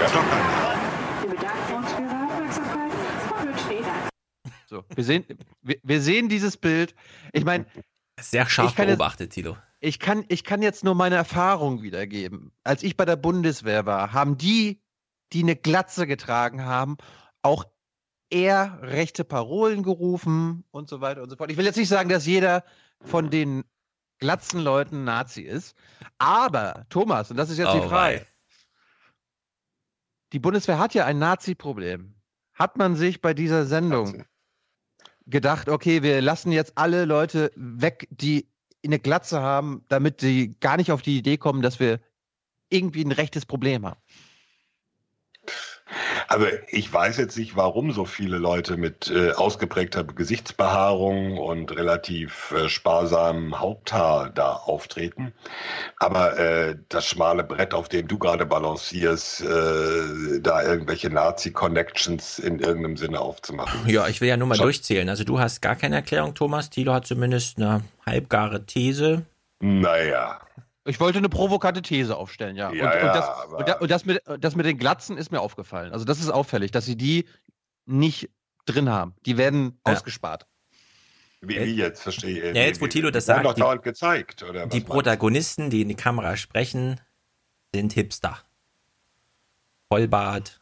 Ja, 0.00 0.08
doch, 0.08 1.22
Wir 1.22 1.30
bedanken 1.30 1.74
uns 1.74 1.92
für 1.92 2.02
Ihre 2.02 2.26
Aufmerksamkeit 2.26 2.92
und 3.30 3.46
wünschen 3.48 3.70
Ihnen 3.72 3.84
einen 3.84 4.08
So, 4.66 4.84
wir 4.94 5.04
sehen, 5.04 5.24
wir, 5.62 5.76
wir 5.82 6.00
sehen 6.00 6.28
dieses 6.28 6.56
Bild. 6.56 6.94
Ich 7.32 7.44
meine, 7.44 7.66
Sehr 8.20 8.48
scharf 8.48 8.70
Ich 8.70 8.76
kann 8.76 8.88
jetzt- 8.88 8.98
beobachtet, 8.98 9.32
Tilo. 9.32 9.56
ich 9.80 9.98
kann, 9.98 10.24
ich 10.28 10.44
kann 10.44 10.62
jetzt 10.62 10.84
nur 10.84 10.94
meine 10.94 11.16
Erfahrung 11.16 11.82
wiedergeben. 11.82 12.52
Als 12.64 12.82
ich 12.82 12.96
bei 12.96 13.04
der 13.04 13.16
Bundeswehr 13.16 13.86
war, 13.86 14.12
haben 14.12 14.36
die, 14.38 14.80
die 15.32 15.42
eine 15.42 15.56
Glatze 15.56 16.06
getragen 16.06 16.64
haben, 16.64 16.96
auch 17.42 17.64
eher 18.30 18.78
rechte 18.82 19.24
Parolen 19.24 19.82
gerufen 19.82 20.64
und 20.70 20.88
so 20.88 21.00
weiter 21.00 21.22
und 21.22 21.30
so 21.30 21.36
fort. 21.36 21.50
Ich 21.50 21.56
will 21.56 21.64
jetzt 21.64 21.76
nicht 21.76 21.88
sagen, 21.88 22.08
dass 22.10 22.26
jeder 22.26 22.62
von 23.00 23.30
den 23.30 23.64
Glatzenleuten 24.18 25.04
Nazi 25.04 25.42
ist, 25.42 25.76
aber 26.18 26.86
Thomas, 26.88 27.30
und 27.30 27.36
das 27.36 27.50
ist 27.50 27.58
jetzt 27.58 27.68
Oh, 27.68 27.80
die 27.80 27.88
Frage, 27.88 28.26
die 30.32 30.38
Bundeswehr 30.38 30.78
hat 30.78 30.94
ja 30.94 31.04
ein 31.06 31.18
Nazi-Problem. 31.18 32.14
Hat 32.54 32.76
man 32.76 32.96
sich 32.96 33.20
bei 33.20 33.34
dieser 33.34 33.66
Sendung 33.66 34.24
gedacht, 35.26 35.68
okay, 35.68 36.02
wir 36.02 36.20
lassen 36.20 36.50
jetzt 36.52 36.76
alle 36.76 37.04
Leute 37.04 37.52
weg, 37.54 38.08
die 38.10 38.48
eine 38.84 38.98
Glatze 38.98 39.40
haben, 39.40 39.84
damit 39.88 40.20
sie 40.20 40.56
gar 40.60 40.76
nicht 40.76 40.90
auf 40.92 41.02
die 41.02 41.18
Idee 41.18 41.36
kommen, 41.36 41.62
dass 41.62 41.80
wir 41.80 42.00
irgendwie 42.70 43.04
ein 43.04 43.12
rechtes 43.12 43.46
Problem 43.46 43.86
haben. 43.86 44.00
Also 46.28 46.46
ich 46.68 46.92
weiß 46.92 47.16
jetzt 47.16 47.38
nicht, 47.38 47.56
warum 47.56 47.90
so 47.92 48.04
viele 48.04 48.36
Leute 48.36 48.76
mit 48.76 49.10
äh, 49.10 49.32
ausgeprägter 49.32 50.04
Gesichtsbehaarung 50.04 51.38
und 51.38 51.74
relativ 51.74 52.52
äh, 52.52 52.68
sparsamem 52.68 53.58
Haupthaar 53.58 54.28
da 54.30 54.52
auftreten. 54.52 55.32
Aber 55.98 56.38
äh, 56.38 56.76
das 56.90 57.06
schmale 57.06 57.44
Brett, 57.44 57.72
auf 57.72 57.88
dem 57.88 58.06
du 58.08 58.18
gerade 58.18 58.44
balancierst, 58.44 59.40
äh, 59.40 60.40
da 60.40 60.62
irgendwelche 60.62 61.08
Nazi-Connections 61.08 62.38
in 62.38 62.58
irgendeinem 62.58 62.98
Sinne 62.98 63.20
aufzumachen. 63.20 63.88
Ja, 63.88 64.06
ich 64.06 64.20
will 64.20 64.28
ja 64.28 64.36
nur 64.36 64.48
mal 64.48 64.54
Schon- 64.56 64.64
durchzählen. 64.66 65.08
Also 65.08 65.24
du 65.24 65.40
hast 65.40 65.62
gar 65.62 65.76
keine 65.76 65.96
Erklärung, 65.96 66.34
Thomas. 66.34 66.68
Tilo 66.68 66.92
hat 66.92 67.06
zumindest 67.06 67.56
eine 67.56 67.82
halbgare 68.04 68.66
These. 68.66 69.22
Naja. 69.60 70.40
Ich 70.88 70.98
wollte 71.00 71.18
eine 71.18 71.28
provokante 71.28 71.82
These 71.82 72.16
aufstellen, 72.16 72.56
ja. 72.56 72.72
Ja, 72.72 72.86
und, 72.86 72.94
und, 72.96 73.02
ja, 73.02 73.12
das, 73.12 73.52
und, 73.52 73.68
da, 73.68 73.72
und 73.78 73.90
das, 73.90 74.04
mit, 74.06 74.22
das 74.38 74.56
mit 74.56 74.64
den 74.64 74.78
Glatzen 74.78 75.18
ist 75.18 75.30
mir 75.30 75.40
aufgefallen. 75.40 75.92
Also 75.92 76.04
das 76.04 76.18
ist 76.18 76.30
auffällig, 76.30 76.70
dass 76.70 76.86
sie 76.86 76.96
die 76.96 77.26
nicht 77.84 78.30
drin 78.64 78.88
haben. 78.88 79.14
Die 79.26 79.36
werden 79.36 79.78
ausgespart. 79.84 80.46
Wie, 81.40 81.56
wie 81.56 81.74
jetzt, 81.76 82.02
verstehe 82.02 82.50
ich. 82.50 82.56
Ja, 82.56 82.62
jetzt, 82.62 82.80
wo 82.80 82.86
Thilo 82.86 83.10
das 83.10 83.26
sagt, 83.26 83.44
doch 83.44 83.54
die- 83.54 83.60
dauernd 83.60 83.82
gezeigt, 83.82 84.42
oder 84.42 84.66
Die? 84.66 84.80
Protagonisten, 84.80 85.70
die 85.70 85.82
in 85.82 85.88
die 85.88 85.94
Kamera 85.94 86.36
sprechen, 86.36 87.00
sind 87.74 87.92
Hipster. 87.92 88.38
Vollbart, 89.88 90.60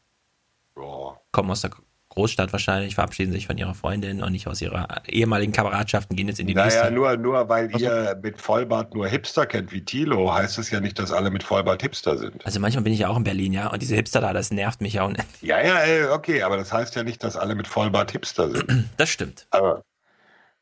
kommen 1.33 1.51
aus 1.51 1.63
der 1.63 1.71
Großstadt 2.17 2.51
wahrscheinlich, 2.53 2.95
verabschieden 2.95 3.31
sich 3.31 3.47
von 3.47 3.59
ihrer 3.59 3.75
Freundin 3.75 4.23
und 4.23 4.33
nicht 4.33 4.49
aus 4.49 4.63
ihrer 4.63 4.89
ehemaligen 5.07 5.53
Kameradschaften, 5.53 6.17
gehen 6.17 6.29
jetzt 6.29 6.41
in 6.41 6.47
die 6.47 6.55
Naja, 6.55 6.65
nächste. 6.65 6.91
nur, 6.91 7.17
nur 7.19 7.49
weil 7.51 7.71
ihr 7.79 8.19
mit 8.23 8.41
Vollbart 8.41 8.95
nur 8.95 9.07
Hipster 9.07 9.45
kennt 9.45 9.71
wie 9.71 9.85
Thilo, 9.85 10.33
heißt 10.33 10.59
es 10.59 10.71
ja 10.71 10.81
nicht, 10.81 10.99
dass 10.99 11.13
alle 11.13 11.31
mit 11.31 11.43
Vollbart 11.43 11.83
Hipster 11.83 12.17
sind. 12.17 12.45
Also 12.47 12.59
manchmal 12.59 12.85
bin 12.85 12.95
ich 12.95 13.01
ja 13.01 13.09
auch 13.09 13.19
in 13.19 13.25
Berlin, 13.25 13.53
ja, 13.53 13.71
und 13.71 13.83
diese 13.83 13.95
Hipster 13.95 14.23
da, 14.23 14.33
das 14.33 14.51
nervt 14.51 14.81
mich 14.81 14.95
ja 14.95 15.05
unendlich. 15.05 15.43
Ja, 15.43 15.61
ja, 15.63 16.13
okay, 16.15 16.43
aber 16.43 16.57
das 16.57 16.73
heißt 16.73 16.97
ja 16.97 17.03
nicht, 17.03 17.23
dass 17.23 17.37
alle 17.37 17.55
mit 17.55 17.69
Vollbart 17.69 18.13
Hipster 18.13 18.51
sind. 18.51 18.89
Das 18.97 19.11
stimmt. 19.11 19.47
Aber 19.51 19.83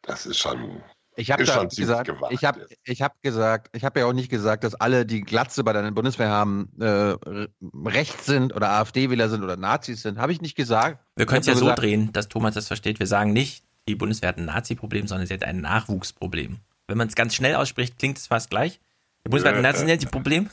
das 0.02 0.26
ist 0.26 0.38
schon, 0.38 0.82
Ich 1.16 1.30
habe 1.30 1.44
gesagt, 1.44 2.06
gewagt. 2.06 2.32
ich 2.32 2.44
habe 2.44 2.66
ich 2.84 3.02
hab 3.02 3.22
gesagt, 3.22 3.76
ich 3.76 3.84
habe 3.84 4.00
ja 4.00 4.06
auch 4.06 4.12
nicht 4.12 4.28
gesagt, 4.30 4.64
dass 4.64 4.74
alle, 4.74 5.06
die 5.06 5.20
Glatze 5.20 5.62
bei 5.62 5.72
der 5.72 5.88
Bundeswehr 5.92 6.28
haben, 6.28 6.70
äh, 6.80 6.84
re- 6.86 7.48
rechts 7.84 8.26
sind 8.26 8.52
oder 8.54 8.70
AfD-Wähler 8.70 9.28
sind 9.28 9.44
oder 9.44 9.56
Nazis 9.56 10.02
sind. 10.02 10.18
Habe 10.18 10.32
ich 10.32 10.40
nicht 10.40 10.56
gesagt. 10.56 10.98
Wir 11.14 11.26
können 11.26 11.42
es 11.42 11.46
ja 11.46 11.54
so 11.54 11.60
gesagt, 11.66 11.78
drehen, 11.80 12.12
dass 12.12 12.28
Thomas 12.28 12.54
das 12.54 12.66
versteht. 12.66 12.98
Wir 12.98 13.06
sagen 13.06 13.32
nicht, 13.32 13.64
die 13.88 13.94
Bundeswehr 13.94 14.30
hat 14.30 14.38
ein 14.38 14.46
Nazi-Problem, 14.46 15.06
sondern 15.06 15.26
sie 15.28 15.34
hat 15.34 15.44
ein 15.44 15.60
Nachwuchsproblem. 15.60 16.58
Wenn 16.88 16.98
man 16.98 17.06
es 17.08 17.14
ganz 17.14 17.34
schnell 17.34 17.54
ausspricht, 17.54 17.98
klingt 17.98 18.18
es 18.18 18.26
fast 18.26 18.50
gleich. 18.50 18.80
Die 19.24 19.30
Bundeswehr 19.30 19.52
hat 19.56 19.76
ein 19.76 19.86
Nazi-Problem, 19.86 20.50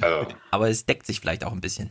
Also, 0.00 0.28
aber 0.50 0.68
es 0.68 0.84
deckt 0.84 1.06
sich 1.06 1.20
vielleicht 1.20 1.42
auch 1.44 1.52
ein 1.52 1.60
bisschen. 1.60 1.90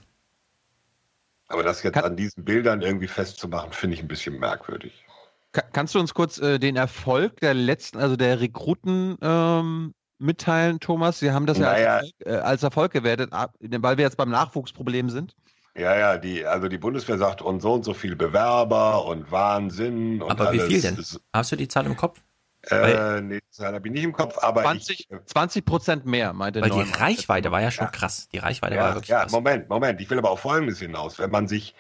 aber 1.48 1.64
das 1.64 1.82
jetzt 1.84 1.98
an 1.98 2.16
diesen 2.16 2.44
Bildern 2.46 2.82
irgendwie 2.82 3.08
festzumachen, 3.08 3.72
finde 3.74 3.96
ich 3.96 4.02
ein 4.04 4.08
bisschen 4.08 4.40
merkwürdig. 4.40 5.06
Ka- 5.54 5.64
Kannst 5.72 5.96
du 5.96 6.00
uns 6.00 6.14
kurz 6.14 6.40
äh, 6.40 6.60
den 6.60 6.76
Erfolg 6.76 7.40
der 7.40 7.54
letzten, 7.54 8.00
also 8.00 8.16
der 8.16 8.40
Rekruten 8.42 9.18
ähm, 9.22 9.94
mitteilen, 10.18 10.80
Thomas? 10.80 11.20
Sie 11.20 11.32
haben 11.32 11.46
das 11.46 11.60
ja, 11.60 11.72
Naja. 11.72 11.98
als, 11.98 12.12
Erfolg, 12.12 12.26
äh, 12.26 12.40
als 12.40 12.64
Erfolg 12.64 12.92
gewertet, 12.92 13.32
ab- 13.34 13.56
weil 13.60 13.98
wir 13.98 14.04
jetzt 14.04 14.18
beim 14.18 14.30
Nachwuchsproblem 14.30 15.10
sind. 15.10 15.36
Ja, 15.76 15.96
ja, 15.98 16.18
die, 16.18 16.46
also 16.46 16.68
die 16.68 16.78
Bundeswehr 16.78 17.18
sagt, 17.18 17.42
und 17.42 17.62
so 17.62 17.74
und 17.74 17.84
so 17.84 17.94
viel 17.94 18.16
Bewerber 18.16 19.06
und 19.06 19.32
Wahnsinn 19.32 20.22
und 20.22 20.32
Aber 20.32 20.52
wie 20.52 20.60
alles. 20.60 20.68
viel 20.68 20.82
denn? 20.82 21.04
Hast 21.34 21.52
du 21.52 21.56
die 21.56 21.68
Zahl 21.68 21.86
im 21.86 21.96
Kopf? 21.96 22.22
Äh, 22.70 23.22
nee, 23.22 23.40
die 23.40 23.50
Zahl 23.50 23.74
habe 23.74 23.88
ich 23.88 23.94
nicht 23.94 24.04
im 24.04 24.14
Kopf, 24.14 24.38
aber 24.42 24.62
20, 24.62 25.08
20 25.26 25.66
Prozent 25.66 26.06
mehr, 26.06 26.32
meinte 26.32 26.62
Weil 26.62 26.70
die 26.70 26.78
Neumann. 26.78 26.92
Reichweite 26.92 27.52
war 27.52 27.62
ja 27.62 27.72
schon 27.72 27.92
krass. 27.92 28.30
Die 28.30 28.38
Reichweite 28.38 28.76
war 28.76 28.90
Ja, 28.90 28.94
wirklich 28.96 29.10
ja 29.10 29.22
krass. 29.22 29.32
Moment, 29.32 29.68
Moment. 29.70 30.00
Ich 30.00 30.10
will 30.10 30.18
aber 30.18 30.30
auf 30.32 30.40
Folgendes 30.42 30.80
hinaus. 30.80 31.20
Wenn 31.20 31.32
man 31.32 31.48
sich 31.48 31.76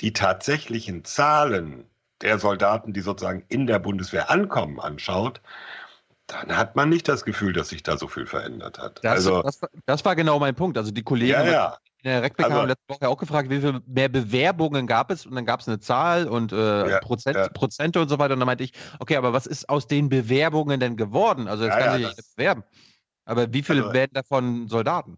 die 0.00 0.12
tatsächlichen 0.12 1.04
Zahlen 1.04 1.84
der 2.22 2.38
Soldaten, 2.38 2.92
die 2.92 3.00
sozusagen 3.00 3.44
in 3.48 3.66
der 3.66 3.78
Bundeswehr 3.78 4.30
ankommen, 4.30 4.80
anschaut, 4.80 5.40
dann 6.26 6.56
hat 6.56 6.76
man 6.76 6.88
nicht 6.90 7.08
das 7.08 7.24
Gefühl, 7.24 7.52
dass 7.52 7.70
sich 7.70 7.82
da 7.82 7.96
so 7.96 8.06
viel 8.08 8.26
verändert 8.26 8.78
hat. 8.78 9.00
Das, 9.02 9.12
also, 9.26 9.42
das, 9.42 9.62
war- 9.62 9.70
das 9.86 10.04
war 10.04 10.14
genau 10.16 10.38
mein 10.38 10.54
Punkt. 10.54 10.76
Also 10.76 10.90
die 10.90 11.02
Kollegen 11.02 11.30
Ja, 11.32 11.44
ja. 11.46 11.78
in 12.02 12.10
der 12.10 12.22
Rekbeck 12.22 12.46
Also- 12.46 12.58
haben 12.58 12.68
letzte 12.68 12.88
Woche 12.88 13.08
auch 13.08 13.16
gefragt, 13.16 13.48
wie 13.48 13.60
viel 13.60 13.80
mehr 13.86 14.08
Bewerbungen 14.10 14.86
gab 14.86 15.10
es 15.10 15.24
und 15.24 15.34
dann 15.34 15.46
gab 15.46 15.60
es 15.60 15.68
eine 15.68 15.80
Zahl 15.80 16.28
und 16.28 16.52
äh, 16.52 16.90
Ja, 16.90 16.98
Prozent. 17.00 17.54
Prozente 17.54 18.00
und 18.00 18.08
so 18.10 18.18
weiter 18.18 18.34
und 18.34 18.40
dann 18.40 18.46
meinte 18.46 18.64
ich, 18.64 18.72
okay, 18.98 19.16
aber 19.16 19.32
was 19.32 19.46
ist 19.46 19.68
aus 19.70 19.86
den 19.86 20.08
Bewerbungen 20.10 20.80
denn 20.80 20.96
geworden? 20.96 21.48
Also 21.48 21.64
jetzt 21.64 21.78
kann 21.78 21.84
ja, 21.84 22.08
sich 22.08 22.16
jeder 22.16 22.22
bewerben. 22.36 22.64
Aber 23.24 23.52
wie 23.52 23.62
viele 23.62 23.82
Also- 23.82 23.94
werden 23.94 24.10
davon 24.12 24.68
Soldaten? 24.68 25.16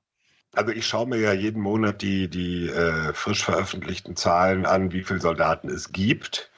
also 0.52 0.72
ich 0.72 0.85
schaue 0.86 1.06
mir 1.09 1.18
ja 1.18 1.32
jeden 1.32 1.62
Monat 1.62 2.02
die, 2.02 2.28
die 2.28 2.68
äh, 2.68 3.12
frisch 3.14 3.44
veröffentlichten 3.44 4.16
Zahlen 4.16 4.66
an, 4.66 4.90
wie 4.93 5.02
viele 5.05 5.20
Soldaten 5.20 5.68
es 5.68 5.93
gibt. 5.93 6.49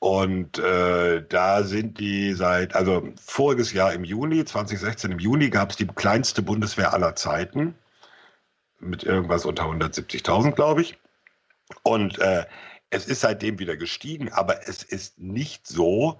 Und 0.00 0.58
äh, 0.58 1.22
da 1.28 1.62
sind 1.62 2.00
die 2.00 2.32
seit, 2.32 2.74
also 2.74 3.06
voriges 3.22 3.74
Jahr 3.74 3.92
im 3.92 4.02
Juni, 4.02 4.44
2016 4.46 5.12
im 5.12 5.18
Juni, 5.18 5.50
gab 5.50 5.70
es 5.70 5.76
die 5.76 5.86
kleinste 5.86 6.40
Bundeswehr 6.40 6.94
aller 6.94 7.14
Zeiten. 7.16 7.74
Mit 8.80 9.04
irgendwas 9.04 9.44
unter 9.44 9.64
170.000, 9.64 10.52
glaube 10.52 10.80
ich. 10.80 10.98
Und 11.82 12.18
äh, 12.18 12.46
es 12.88 13.06
ist 13.06 13.20
seitdem 13.20 13.58
wieder 13.58 13.76
gestiegen, 13.76 14.32
aber 14.32 14.66
es 14.66 14.82
ist 14.82 15.18
nicht 15.18 15.66
so, 15.66 16.18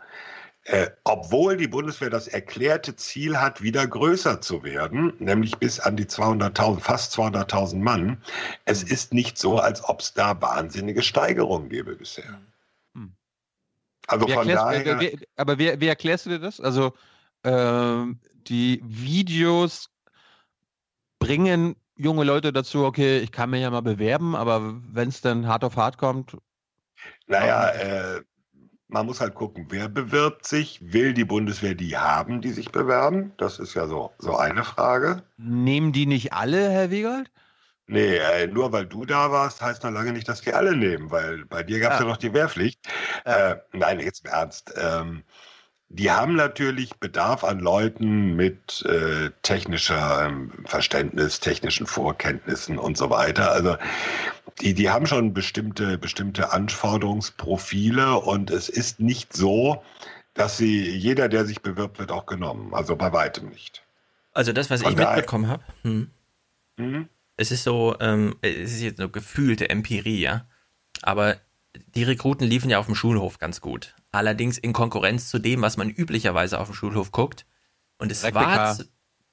äh, 0.65 0.91
obwohl 1.05 1.57
die 1.57 1.67
Bundeswehr 1.67 2.11
das 2.11 2.29
erklärte 2.29 2.97
Ziel 2.97 3.41
hat, 3.41 3.63
wieder 3.63 3.87
größer 3.87 4.43
zu 4.43 4.63
werden, 4.63 5.15
nämlich 5.19 5.57
bis 5.57 5.81
an 5.81 5.97
die 5.97 6.05
200.000, 6.05 6.81
fast 6.81 7.19
200.000 7.19 7.77
Mann. 7.77 8.23
Es 8.67 8.83
ist 8.83 9.15
nicht 9.15 9.39
so, 9.39 9.59
als 9.59 9.83
ob 9.83 10.01
es 10.01 10.13
da 10.13 10.41
wahnsinnige 10.43 11.03
Steigerungen 11.03 11.71
gäbe 11.71 11.97
bisher. 11.97 12.39
Also 14.11 14.27
Wie 14.29 14.33
von 14.33 14.49
daher. 14.49 14.87
äh, 14.87 15.01
wie, 15.01 15.27
aber 15.37 15.59
wie, 15.59 15.81
wie 15.81 15.87
erklärst 15.87 16.27
du 16.27 16.31
dir 16.31 16.41
das? 16.41 16.61
Also 16.61 16.93
ähm, 17.45 18.21
die 18.49 18.83
Videos 18.85 19.89
bringen 21.19 21.77
junge 21.97 22.25
Leute 22.25 22.53
dazu, 22.53 22.85
okay, 22.85 23.19
ich 23.19 23.31
kann 23.31 23.51
mich 23.51 23.63
ja 23.63 23.71
mal 23.71 23.83
bewerben, 23.83 24.35
aber 24.35 24.81
wenn 24.93 25.09
es 25.09 25.21
dann 25.21 25.47
hart 25.47 25.65
auf 25.65 25.77
hart 25.77 25.99
kommt, 25.99 26.37
Naja, 27.27 27.69
äh, 27.71 28.23
man 28.89 29.07
muss 29.07 29.21
halt 29.21 29.35
gucken, 29.35 29.67
wer 29.71 29.89
bewirbt 29.89 30.47
sich, 30.47 30.81
will 30.93 31.15
die 31.15 31.25
Bundeswehr 31.25 31.75
die 31.75 31.97
haben, 31.97 32.41
die 32.41 32.51
sich 32.51 32.73
bewerben? 32.73 33.33
Das 33.37 33.59
ist 33.59 33.75
ja 33.75 33.87
so, 33.87 34.13
so 34.19 34.37
eine 34.37 34.65
Frage. 34.65 35.23
nehmen 35.37 35.93
die 35.93 36.07
nicht 36.07 36.33
alle, 36.33 36.71
Herr 36.71 36.91
Wiegald? 36.91 37.31
Nee, 37.91 38.19
äh, 38.19 38.47
nur 38.47 38.73
weil 38.73 38.87
du 38.87 39.05
da 39.05 39.33
warst, 39.33 39.61
heißt 39.61 39.83
noch 39.83 39.91
lange 39.91 40.13
nicht, 40.13 40.29
dass 40.29 40.43
die 40.43 40.53
alle 40.53 40.77
nehmen, 40.77 41.11
weil 41.11 41.45
bei 41.47 41.65
dir 41.65 41.81
gab 41.81 41.95
es 41.95 41.99
Ja. 41.99 42.05
ja 42.05 42.09
noch 42.09 42.19
die 42.19 42.33
Wehrpflicht. 42.33 42.79
Äh, 43.25 43.57
nein, 43.73 43.99
jetzt 43.99 44.25
im 44.25 44.31
Ernst. 44.31 44.73
Ähm, 44.77 45.25
die 45.89 46.09
haben 46.09 46.37
natürlich 46.37 46.95
Bedarf 47.01 47.43
an 47.43 47.59
Leuten 47.59 48.37
mit 48.37 48.85
äh, 48.87 49.31
technischer 49.43 50.33
Verständnis, 50.67 51.41
technischen 51.41 51.85
Vorkenntnissen 51.85 52.79
und 52.79 52.97
so 52.97 53.11
weiter. 53.11 53.51
Also 53.51 53.77
die, 54.61 54.73
die 54.73 54.89
haben 54.89 55.07
schon 55.07 55.35
bestimmte, 55.35 55.99
bestimmte 55.99 56.53
Anforderungsprofile 56.53 58.15
und 58.15 58.53
es 58.53 58.69
ist 58.69 59.01
nicht 59.01 59.33
so, 59.33 59.83
dass 60.35 60.57
sie, 60.57 60.89
jeder, 60.89 61.29
der 61.29 61.45
sich 61.45 61.61
bewirbt, 61.61 61.99
wird 61.99 62.13
auch 62.13 62.27
genommen. 62.27 62.73
Also 62.73 62.95
bei 62.95 63.13
weitem 63.13 63.49
nicht. 63.49 63.83
Also 64.33 64.53
das, 64.53 64.71
was 64.71 64.83
Von 64.83 64.93
ich 64.93 64.97
mitbekommen 64.97 65.49
habe. 65.49 65.65
Hm. 65.83 67.09
Es 67.41 67.51
ist 67.51 67.65
so, 67.65 67.97
ähm, 68.01 68.37
es 68.43 68.73
ist 68.75 68.83
jetzt 68.83 68.99
so 68.99 69.09
gefühlte 69.09 69.71
Empirie, 69.71 70.21
ja. 70.21 70.47
Aber 71.01 71.39
die 71.95 72.03
Rekruten 72.03 72.47
liefen 72.47 72.69
ja 72.69 72.79
auf 72.79 72.85
dem 72.85 72.95
Schulhof 72.95 73.39
ganz 73.39 73.63
gut. 73.63 73.95
Allerdings 74.13 74.59
in 74.59 74.75
Konkurrenz 74.75 75.31
zu 75.31 75.39
dem, 75.39 75.63
was 75.63 75.79
man 75.79 75.89
üblicherweise 75.89 76.61
auf 76.61 76.69
dem 76.69 76.75
Schulhof 76.75 77.13
guckt. 77.13 77.47
Und 77.97 78.13
es 78.13 78.25
Replika. 78.25 78.77
war, 78.77 78.79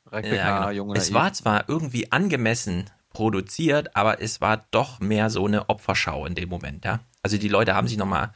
Replika, 0.10 0.38
ja, 0.38 0.72
Junge 0.72 0.98
es 0.98 1.14
war 1.14 1.34
zwar 1.34 1.68
irgendwie 1.68 2.10
angemessen 2.10 2.90
produziert, 3.10 3.94
aber 3.98 4.22
es 4.22 4.40
war 4.40 4.66
doch 4.72 5.02
mehr 5.02 5.30
so 5.30 5.46
eine 5.46 5.68
Opferschau 5.68 6.26
in 6.26 6.36
dem 6.36 6.48
Moment, 6.48 6.86
ja. 6.86 7.02
Also 7.24 7.38
die 7.38 7.50
Leute 7.50 7.76
haben 7.76 7.90
sich 7.90 7.98
nochmal 7.98 8.34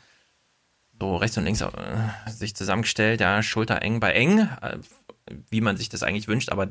so 0.99 1.15
rechts 1.15 1.37
und 1.37 1.45
links 1.45 1.61
äh, 1.61 1.69
sich 2.27 2.57
zusammengestellt, 2.57 3.21
ja, 3.21 3.41
Schulter 3.41 3.81
eng 3.81 4.01
bei 4.01 4.11
eng, 4.11 4.39
äh, 4.39 4.79
wie 5.49 5.61
man 5.61 5.77
sich 5.77 5.87
das 5.87 6.03
eigentlich 6.03 6.27
wünscht, 6.27 6.49
aber 6.49 6.67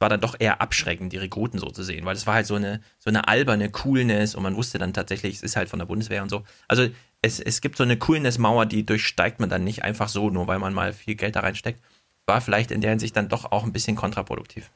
war 0.00 0.08
dann 0.08 0.20
doch 0.20 0.34
eher 0.38 0.60
abschreckend, 0.60 1.12
die 1.12 1.18
Rekruten 1.18 1.60
so 1.60 1.68
zu 1.70 1.82
sehen, 1.84 2.04
weil 2.06 2.16
es 2.16 2.26
war 2.26 2.34
halt 2.34 2.46
so 2.46 2.56
eine, 2.56 2.80
so 2.98 3.10
eine 3.10 3.28
alberne 3.28 3.70
Coolness 3.70 4.34
und 4.34 4.42
man 4.42 4.56
wusste 4.56 4.78
dann 4.78 4.92
tatsächlich, 4.94 5.34
es 5.36 5.42
ist 5.42 5.56
halt 5.56 5.68
von 5.68 5.78
der 5.78 5.86
Bundeswehr 5.86 6.22
und 6.22 6.30
so. 6.30 6.42
Also 6.66 6.88
es, 7.22 7.38
es 7.38 7.60
gibt 7.60 7.76
so 7.76 7.84
eine 7.84 7.98
Coolness-Mauer, 7.98 8.66
die 8.66 8.84
durchsteigt 8.84 9.38
man 9.40 9.50
dann 9.50 9.62
nicht 9.62 9.84
einfach 9.84 10.08
so, 10.08 10.30
nur 10.30 10.46
weil 10.48 10.58
man 10.58 10.72
mal 10.74 10.92
viel 10.94 11.14
Geld 11.14 11.36
da 11.36 11.40
reinsteckt. 11.40 11.80
War 12.26 12.40
vielleicht 12.40 12.70
in 12.70 12.80
der 12.80 12.90
Hinsicht 12.90 13.14
dann 13.16 13.28
doch 13.28 13.52
auch 13.52 13.64
ein 13.64 13.72
bisschen 13.72 13.94
kontraproduktiv. 13.94 14.70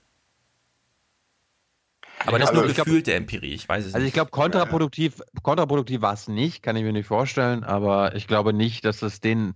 Aber 2.26 2.38
das 2.38 2.51
ist 2.51 2.51
Also 2.51 2.60
nur 2.62 2.68
ich 2.70 2.74
glaub- 2.74 2.86
gefühlte 2.86 3.14
Empirie, 3.14 3.52
ich 3.55 3.68
weiß 3.68 3.84
es 3.84 3.94
Also 3.94 3.98
ich 4.05 4.09
nicht. 4.09 4.14
glaube, 4.14 4.30
kontraproduktiv, 4.30 5.22
kontraproduktiv 5.42 6.01
war 6.01 6.14
es 6.14 6.28
nicht, 6.28 6.62
kann 6.62 6.76
ich 6.76 6.82
mir 6.82 6.92
nicht 6.92 7.06
vorstellen, 7.06 7.64
aber 7.64 8.14
ich 8.14 8.26
glaube 8.26 8.52
nicht, 8.52 8.84
dass 8.84 9.02
es 9.02 9.20
den 9.20 9.55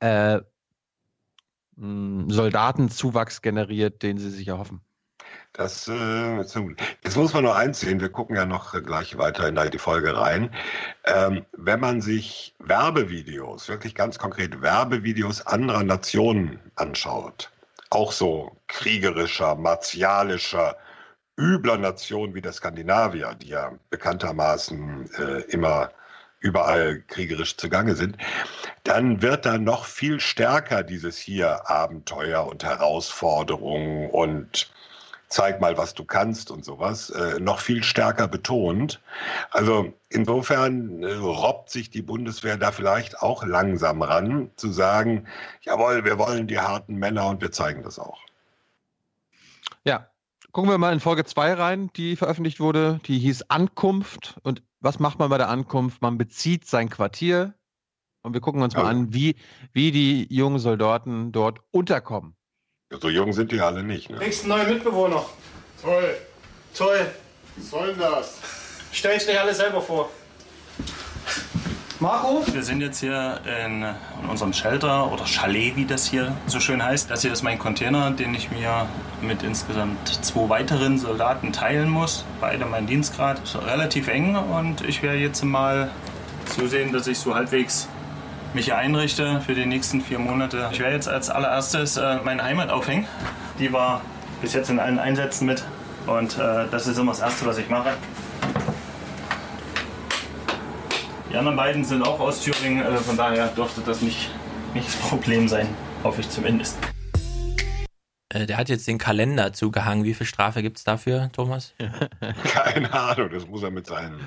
äh, 0.00 0.40
Soldatenzuwachs 2.28 3.42
generiert, 3.42 4.02
den 4.02 4.18
sie 4.18 4.30
sich 4.30 4.48
erhoffen. 4.48 4.80
Das, 5.52 5.88
äh. 5.88 6.36
Jetzt 6.36 7.16
muss 7.16 7.32
man 7.32 7.44
nur 7.44 7.56
eins 7.56 7.80
sehen, 7.80 8.00
wir 8.00 8.10
gucken 8.10 8.36
ja 8.36 8.44
noch 8.44 8.74
äh, 8.74 8.80
gleich 8.80 9.16
weiter 9.18 9.48
in 9.48 9.70
die 9.70 9.78
Folge 9.78 10.16
rein. 10.16 10.50
Ähm, 11.04 11.44
wenn 11.52 11.80
man 11.80 12.00
sich 12.00 12.54
Werbevideos, 12.58 13.68
wirklich 13.68 13.94
ganz 13.94 14.18
konkret 14.18 14.60
Werbevideos 14.62 15.46
anderer 15.46 15.82
Nationen 15.82 16.60
anschaut, 16.76 17.50
auch 17.90 18.12
so 18.12 18.56
kriegerischer, 18.68 19.54
martialischer, 19.56 20.76
übler 21.38 21.78
Nationen 21.78 22.34
wie 22.34 22.42
der 22.42 22.52
Skandinavier, 22.52 23.34
die 23.34 23.48
ja 23.48 23.72
bekanntermaßen 23.90 25.10
äh, 25.18 25.40
immer 25.52 25.90
überall 26.40 27.02
kriegerisch 27.06 27.56
zugange 27.56 27.94
sind, 27.94 28.16
dann 28.84 29.22
wird 29.22 29.46
da 29.46 29.58
noch 29.58 29.84
viel 29.84 30.20
stärker 30.20 30.82
dieses 30.82 31.18
hier 31.18 31.68
Abenteuer 31.68 32.46
und 32.46 32.64
Herausforderung 32.64 34.10
und 34.10 34.70
zeig 35.28 35.60
mal, 35.60 35.76
was 35.76 35.94
du 35.94 36.04
kannst 36.04 36.50
und 36.50 36.64
sowas, 36.64 37.10
äh, 37.10 37.38
noch 37.38 37.60
viel 37.60 37.82
stärker 37.82 38.28
betont. 38.28 39.00
Also 39.50 39.92
insofern 40.08 41.02
äh, 41.02 41.14
robbt 41.14 41.70
sich 41.70 41.90
die 41.90 42.02
Bundeswehr 42.02 42.56
da 42.56 42.72
vielleicht 42.72 43.20
auch 43.20 43.44
langsam 43.44 44.02
ran, 44.02 44.50
zu 44.56 44.72
sagen, 44.72 45.26
jawohl, 45.60 46.04
wir 46.04 46.18
wollen 46.18 46.46
die 46.46 46.58
harten 46.58 46.96
Männer 46.96 47.28
und 47.28 47.42
wir 47.42 47.52
zeigen 47.52 47.82
das 47.82 47.98
auch. 47.98 48.20
Ja, 49.84 50.08
gucken 50.52 50.70
wir 50.70 50.78
mal 50.78 50.92
in 50.92 51.00
Folge 51.00 51.24
2 51.24 51.54
rein, 51.54 51.90
die 51.96 52.16
veröffentlicht 52.16 52.60
wurde. 52.60 53.00
Die 53.06 53.18
hieß 53.18 53.50
Ankunft. 53.50 54.38
Und 54.42 54.62
was 54.80 54.98
macht 54.98 55.18
man 55.18 55.30
bei 55.30 55.38
der 55.38 55.48
Ankunft? 55.48 56.02
Man 56.02 56.18
bezieht 56.18 56.66
sein 56.66 56.88
Quartier 56.88 57.54
und 58.22 58.34
wir 58.34 58.40
gucken 58.40 58.62
uns 58.62 58.74
mal 58.74 58.86
an, 58.86 59.12
wie, 59.12 59.36
wie 59.72 59.90
die 59.90 60.26
jungen 60.32 60.58
Soldaten 60.58 61.32
dort 61.32 61.60
unterkommen. 61.70 62.34
So 62.90 63.08
jung 63.10 63.32
sind 63.32 63.52
die 63.52 63.60
alle 63.60 63.82
nicht. 63.82 64.10
Ne? 64.10 64.18
Einen 64.18 64.32
neuen 64.46 64.68
Mitbewohner. 64.68 65.24
Toll. 65.82 66.16
Toll. 66.74 67.06
Was 67.56 67.70
soll 67.70 67.88
denn 67.88 67.98
das? 67.98 68.40
Stell's 68.92 69.26
dir 69.26 69.40
alles 69.40 69.58
selber 69.58 69.80
vor. 69.80 70.10
Marco? 72.00 72.44
Wir 72.52 72.62
sind 72.62 72.80
jetzt 72.80 73.00
hier 73.00 73.40
in, 73.66 73.82
in 73.82 74.28
unserem 74.30 74.52
Shelter 74.52 75.10
oder 75.10 75.26
Chalet, 75.26 75.74
wie 75.74 75.84
das 75.84 76.06
hier 76.06 76.32
so 76.46 76.60
schön 76.60 76.80
heißt. 76.80 77.10
Das 77.10 77.22
hier 77.22 77.32
ist 77.32 77.42
mein 77.42 77.58
Container, 77.58 78.12
den 78.12 78.34
ich 78.34 78.52
mir 78.52 78.86
mit 79.20 79.42
insgesamt 79.42 80.24
zwei 80.24 80.48
weiteren 80.48 80.98
Soldaten 80.98 81.52
teilen 81.52 81.88
muss. 81.88 82.24
Beide 82.40 82.66
mein 82.66 82.86
Dienstgrad. 82.86 83.42
Ist 83.42 83.56
relativ 83.56 84.06
eng 84.06 84.36
und 84.36 84.82
ich 84.82 85.02
werde 85.02 85.18
jetzt 85.18 85.42
mal 85.42 85.90
zusehen, 86.46 86.92
dass 86.92 87.08
ich 87.08 87.18
so 87.18 87.34
halbwegs 87.34 87.88
mich 88.54 88.72
einrichte 88.72 89.40
für 89.40 89.54
die 89.54 89.66
nächsten 89.66 90.00
vier 90.00 90.20
Monate. 90.20 90.68
Ich 90.70 90.78
werde 90.78 90.94
jetzt 90.94 91.08
als 91.08 91.30
allererstes 91.30 91.96
äh, 91.96 92.18
meine 92.22 92.44
Heimat 92.44 92.70
aufhängen. 92.70 93.08
Die 93.58 93.72
war 93.72 94.02
bis 94.40 94.52
jetzt 94.52 94.70
in 94.70 94.78
allen 94.78 95.00
Einsätzen 95.00 95.46
mit 95.46 95.64
und 96.06 96.38
äh, 96.38 96.68
das 96.70 96.86
ist 96.86 96.96
immer 96.96 97.10
das 97.10 97.20
Erste, 97.22 97.44
was 97.44 97.58
ich 97.58 97.68
mache. 97.68 97.90
Die 101.30 101.36
anderen 101.36 101.56
beiden 101.58 101.84
sind 101.84 102.02
auch 102.02 102.20
aus 102.20 102.42
Thüringen, 102.42 102.82
äh, 102.82 102.96
von 102.96 103.16
daher 103.16 103.48
dürfte 103.48 103.82
das 103.82 104.00
nicht, 104.00 104.30
nicht 104.72 104.88
das 104.88 104.96
Problem 104.96 105.46
sein, 105.46 105.68
hoffe 106.02 106.22
ich 106.22 106.30
zumindest. 106.30 106.78
Äh, 108.30 108.46
der 108.46 108.56
hat 108.56 108.70
jetzt 108.70 108.86
den 108.86 108.96
Kalender 108.96 109.52
zugehangen. 109.52 110.04
Wie 110.04 110.14
viel 110.14 110.26
Strafe 110.26 110.62
gibt 110.62 110.78
es 110.78 110.84
dafür, 110.84 111.28
Thomas? 111.32 111.74
Keine 112.44 112.90
Ahnung, 112.92 113.28
das 113.30 113.46
muss 113.46 113.62
er 113.62 113.70
mit 113.70 113.86
seinen 113.86 114.18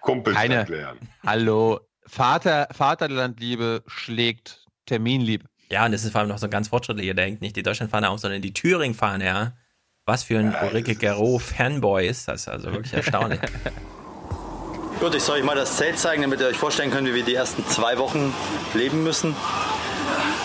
Kumpels 0.00 0.36
Keine. 0.36 0.54
erklären. 0.56 0.98
Hallo, 1.26 1.80
Vater, 2.06 2.68
Vaterlandliebe 2.70 3.82
schlägt 3.88 4.64
Terminliebe. 4.86 5.44
Ja, 5.72 5.86
und 5.86 5.92
das 5.92 6.04
ist 6.04 6.12
vor 6.12 6.20
allem 6.20 6.30
noch 6.30 6.38
so 6.38 6.48
ganz 6.48 6.68
fortschrittlich. 6.68 7.12
Der 7.16 7.24
hängt 7.24 7.40
nicht 7.40 7.56
die 7.56 7.64
Deutschlandfahne 7.64 8.08
auf, 8.08 8.20
sondern 8.20 8.42
die 8.42 8.54
Thüringen-Fahne, 8.54 9.26
ja. 9.26 9.52
Was 10.06 10.22
für 10.22 10.38
ein 10.38 10.54
Ulrike 10.54 10.94
Gero-Fanboy 10.94 12.06
ist 12.06 12.28
das. 12.28 12.48
Also 12.48 12.72
wirklich 12.72 12.94
erstaunlich. 12.94 13.40
Gut, 15.00 15.14
ich 15.14 15.22
soll 15.22 15.38
euch 15.38 15.44
mal 15.44 15.54
das 15.54 15.76
Zelt 15.76 15.96
zeigen, 15.96 16.22
damit 16.22 16.40
ihr 16.40 16.48
euch 16.48 16.56
vorstellen 16.56 16.90
könnt, 16.90 17.06
wie 17.06 17.14
wir 17.14 17.22
die 17.22 17.36
ersten 17.36 17.64
zwei 17.68 17.98
Wochen 17.98 18.34
leben 18.74 19.04
müssen. 19.04 19.36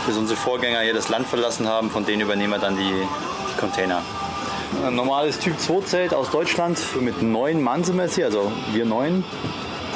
Bis 0.06 0.16
unsere 0.16 0.40
Vorgänger 0.40 0.82
hier 0.82 0.94
das 0.94 1.10
Land 1.10 1.26
verlassen 1.26 1.68
haben, 1.68 1.90
von 1.90 2.06
denen 2.06 2.22
übernehmen 2.22 2.52
wir 2.52 2.60
dann 2.60 2.78
die, 2.78 2.84
die 2.84 3.60
Container. 3.60 4.04
Ein 4.86 4.94
normales 4.94 5.40
Typ 5.40 5.60
2 5.60 5.86
Zelt 5.86 6.14
aus 6.14 6.30
Deutschland 6.30 6.80
mit 7.02 7.24
neun 7.24 7.64
Mann 7.64 7.84
sind 7.84 7.96
wir 7.96 8.04
jetzt 8.04 8.14
hier, 8.14 8.26
also 8.26 8.52
wir 8.74 8.86
neun. 8.86 9.24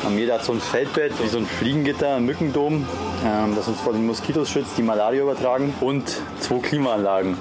Haben 0.03 0.17
jeder 0.17 0.35
hat 0.35 0.43
so 0.43 0.53
ein 0.53 0.59
Feldbett, 0.59 1.13
wie 1.21 1.27
so 1.27 1.37
ein 1.37 1.45
Fliegengitter, 1.45 2.15
ein 2.15 2.25
Mückendom, 2.25 2.87
ähm, 3.23 3.55
das 3.55 3.67
uns 3.67 3.79
vor 3.79 3.93
den 3.93 4.07
Moskitos 4.07 4.49
schützt, 4.49 4.75
die 4.75 4.83
Malaria 4.83 5.21
übertragen 5.21 5.71
und 5.81 6.19
zwei 6.39 6.57
Klimaanlagen. 6.57 7.37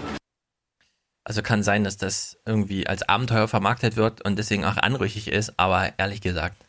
Also 1.24 1.40
kann 1.40 1.62
sein, 1.62 1.82
dass 1.82 1.96
das 1.96 2.36
irgendwie 2.44 2.86
als 2.86 3.08
Abenteuer 3.08 3.48
vermarktet 3.48 3.96
wird 3.96 4.22
und 4.22 4.38
deswegen 4.38 4.66
auch 4.66 4.76
anrüchig 4.76 5.28
ist, 5.28 5.54
aber 5.56 5.98
ehrlich 5.98 6.20
gesagt, 6.20 6.65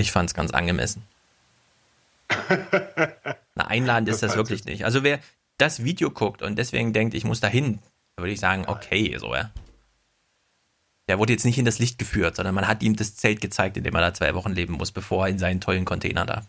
ich 0.00 0.12
fand 0.12 0.30
es 0.30 0.34
ganz 0.34 0.50
angemessen. 0.50 1.02
Na, 3.54 3.66
einladen 3.66 4.06
ist 4.06 4.22
das 4.22 4.36
wirklich 4.36 4.64
nicht. 4.64 4.84
Also 4.84 5.02
wer 5.02 5.20
das 5.58 5.84
Video 5.84 6.10
guckt 6.10 6.42
und 6.42 6.56
deswegen 6.56 6.92
denkt, 6.92 7.14
ich 7.14 7.24
muss 7.24 7.40
dahin, 7.40 7.80
würde 8.16 8.32
ich 8.32 8.40
sagen, 8.40 8.64
okay, 8.66 9.16
so, 9.18 9.34
ja. 9.34 9.50
Der 11.08 11.18
wurde 11.18 11.32
jetzt 11.32 11.44
nicht 11.44 11.58
in 11.58 11.64
das 11.64 11.80
Licht 11.80 11.98
geführt, 11.98 12.36
sondern 12.36 12.54
man 12.54 12.68
hat 12.68 12.82
ihm 12.82 12.94
das 12.94 13.16
Zelt 13.16 13.40
gezeigt, 13.40 13.76
in 13.76 13.84
dem 13.84 13.94
er 13.94 14.00
da 14.00 14.14
zwei 14.14 14.34
Wochen 14.34 14.52
leben 14.52 14.74
muss, 14.74 14.92
bevor 14.92 15.26
er 15.26 15.30
in 15.30 15.38
seinen 15.38 15.60
tollen 15.60 15.84
Container 15.84 16.24
darf. 16.24 16.46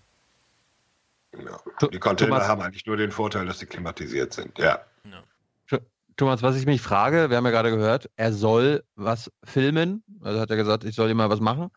Die 1.34 2.00
Container 2.00 2.32
Thomas- 2.32 2.48
haben 2.48 2.62
eigentlich 2.62 2.86
nur 2.86 2.98
den 2.98 3.12
Vorteil, 3.12 3.46
dass 3.46 3.60
sie 3.60 3.66
klimatisiert 3.66 4.34
sind. 4.34 4.58
Ja. 4.60 4.86
Thomas, 6.18 6.44
was 6.44 6.56
ich 6.56 6.68
mich 6.68 6.82
frage, 6.82 7.30
wir 7.30 7.38
haben 7.38 7.46
ja 7.46 7.52
gerade 7.52 7.72
gehört, 7.72 8.10
er 8.16 8.32
soll 8.32 8.84
was 8.96 9.32
filmen, 9.44 10.04
also 10.22 10.40
hat 10.40 10.52
er 10.52 10.58
gesagt, 10.58 10.84
ich 10.84 10.94
soll 10.94 11.10
ihm 11.10 11.18
mal 11.18 11.30
was 11.32 11.40
machen. 11.40 11.72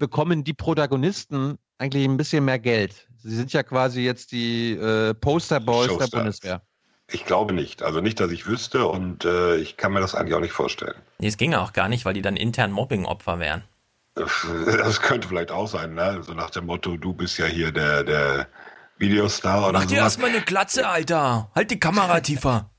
Bekommen 0.00 0.44
die 0.44 0.54
Protagonisten 0.54 1.58
eigentlich 1.78 2.06
ein 2.06 2.16
bisschen 2.16 2.46
mehr 2.46 2.58
Geld? 2.58 3.06
Sie 3.18 3.36
sind 3.36 3.52
ja 3.52 3.62
quasi 3.62 4.00
jetzt 4.00 4.32
die 4.32 4.72
äh, 4.72 5.12
Posterboys 5.12 5.98
der. 5.98 6.06
Bundeswehr. 6.06 6.62
Ich 7.12 7.26
glaube 7.26 7.52
nicht. 7.52 7.82
Also 7.82 8.00
nicht, 8.00 8.18
dass 8.18 8.30
ich 8.30 8.46
wüsste 8.46 8.86
und 8.86 9.26
äh, 9.26 9.56
ich 9.56 9.76
kann 9.76 9.92
mir 9.92 10.00
das 10.00 10.14
eigentlich 10.14 10.34
auch 10.34 10.40
nicht 10.40 10.52
vorstellen. 10.52 10.94
Nee, 11.18 11.26
es 11.26 11.36
ging 11.36 11.52
auch 11.54 11.74
gar 11.74 11.88
nicht, 11.88 12.06
weil 12.06 12.14
die 12.14 12.22
dann 12.22 12.36
intern 12.36 12.72
Mobbing-Opfer 12.72 13.38
wären. 13.38 13.62
Das 14.16 15.02
könnte 15.02 15.28
vielleicht 15.28 15.50
auch 15.50 15.68
sein, 15.68 15.94
ne? 15.94 16.22
So 16.22 16.32
nach 16.32 16.50
dem 16.50 16.66
Motto, 16.66 16.96
du 16.96 17.12
bist 17.12 17.38
ja 17.38 17.44
hier 17.46 17.70
der, 17.70 18.02
der 18.02 18.48
Videostar 18.96 19.68
oder 19.68 19.78
Mach 19.78 19.86
dir 19.86 19.98
erstmal 19.98 20.30
eine 20.30 20.40
Glatze, 20.40 20.88
Alter. 20.88 21.50
Halt 21.54 21.70
die 21.70 21.78
Kamera 21.78 22.20
tiefer. 22.20 22.70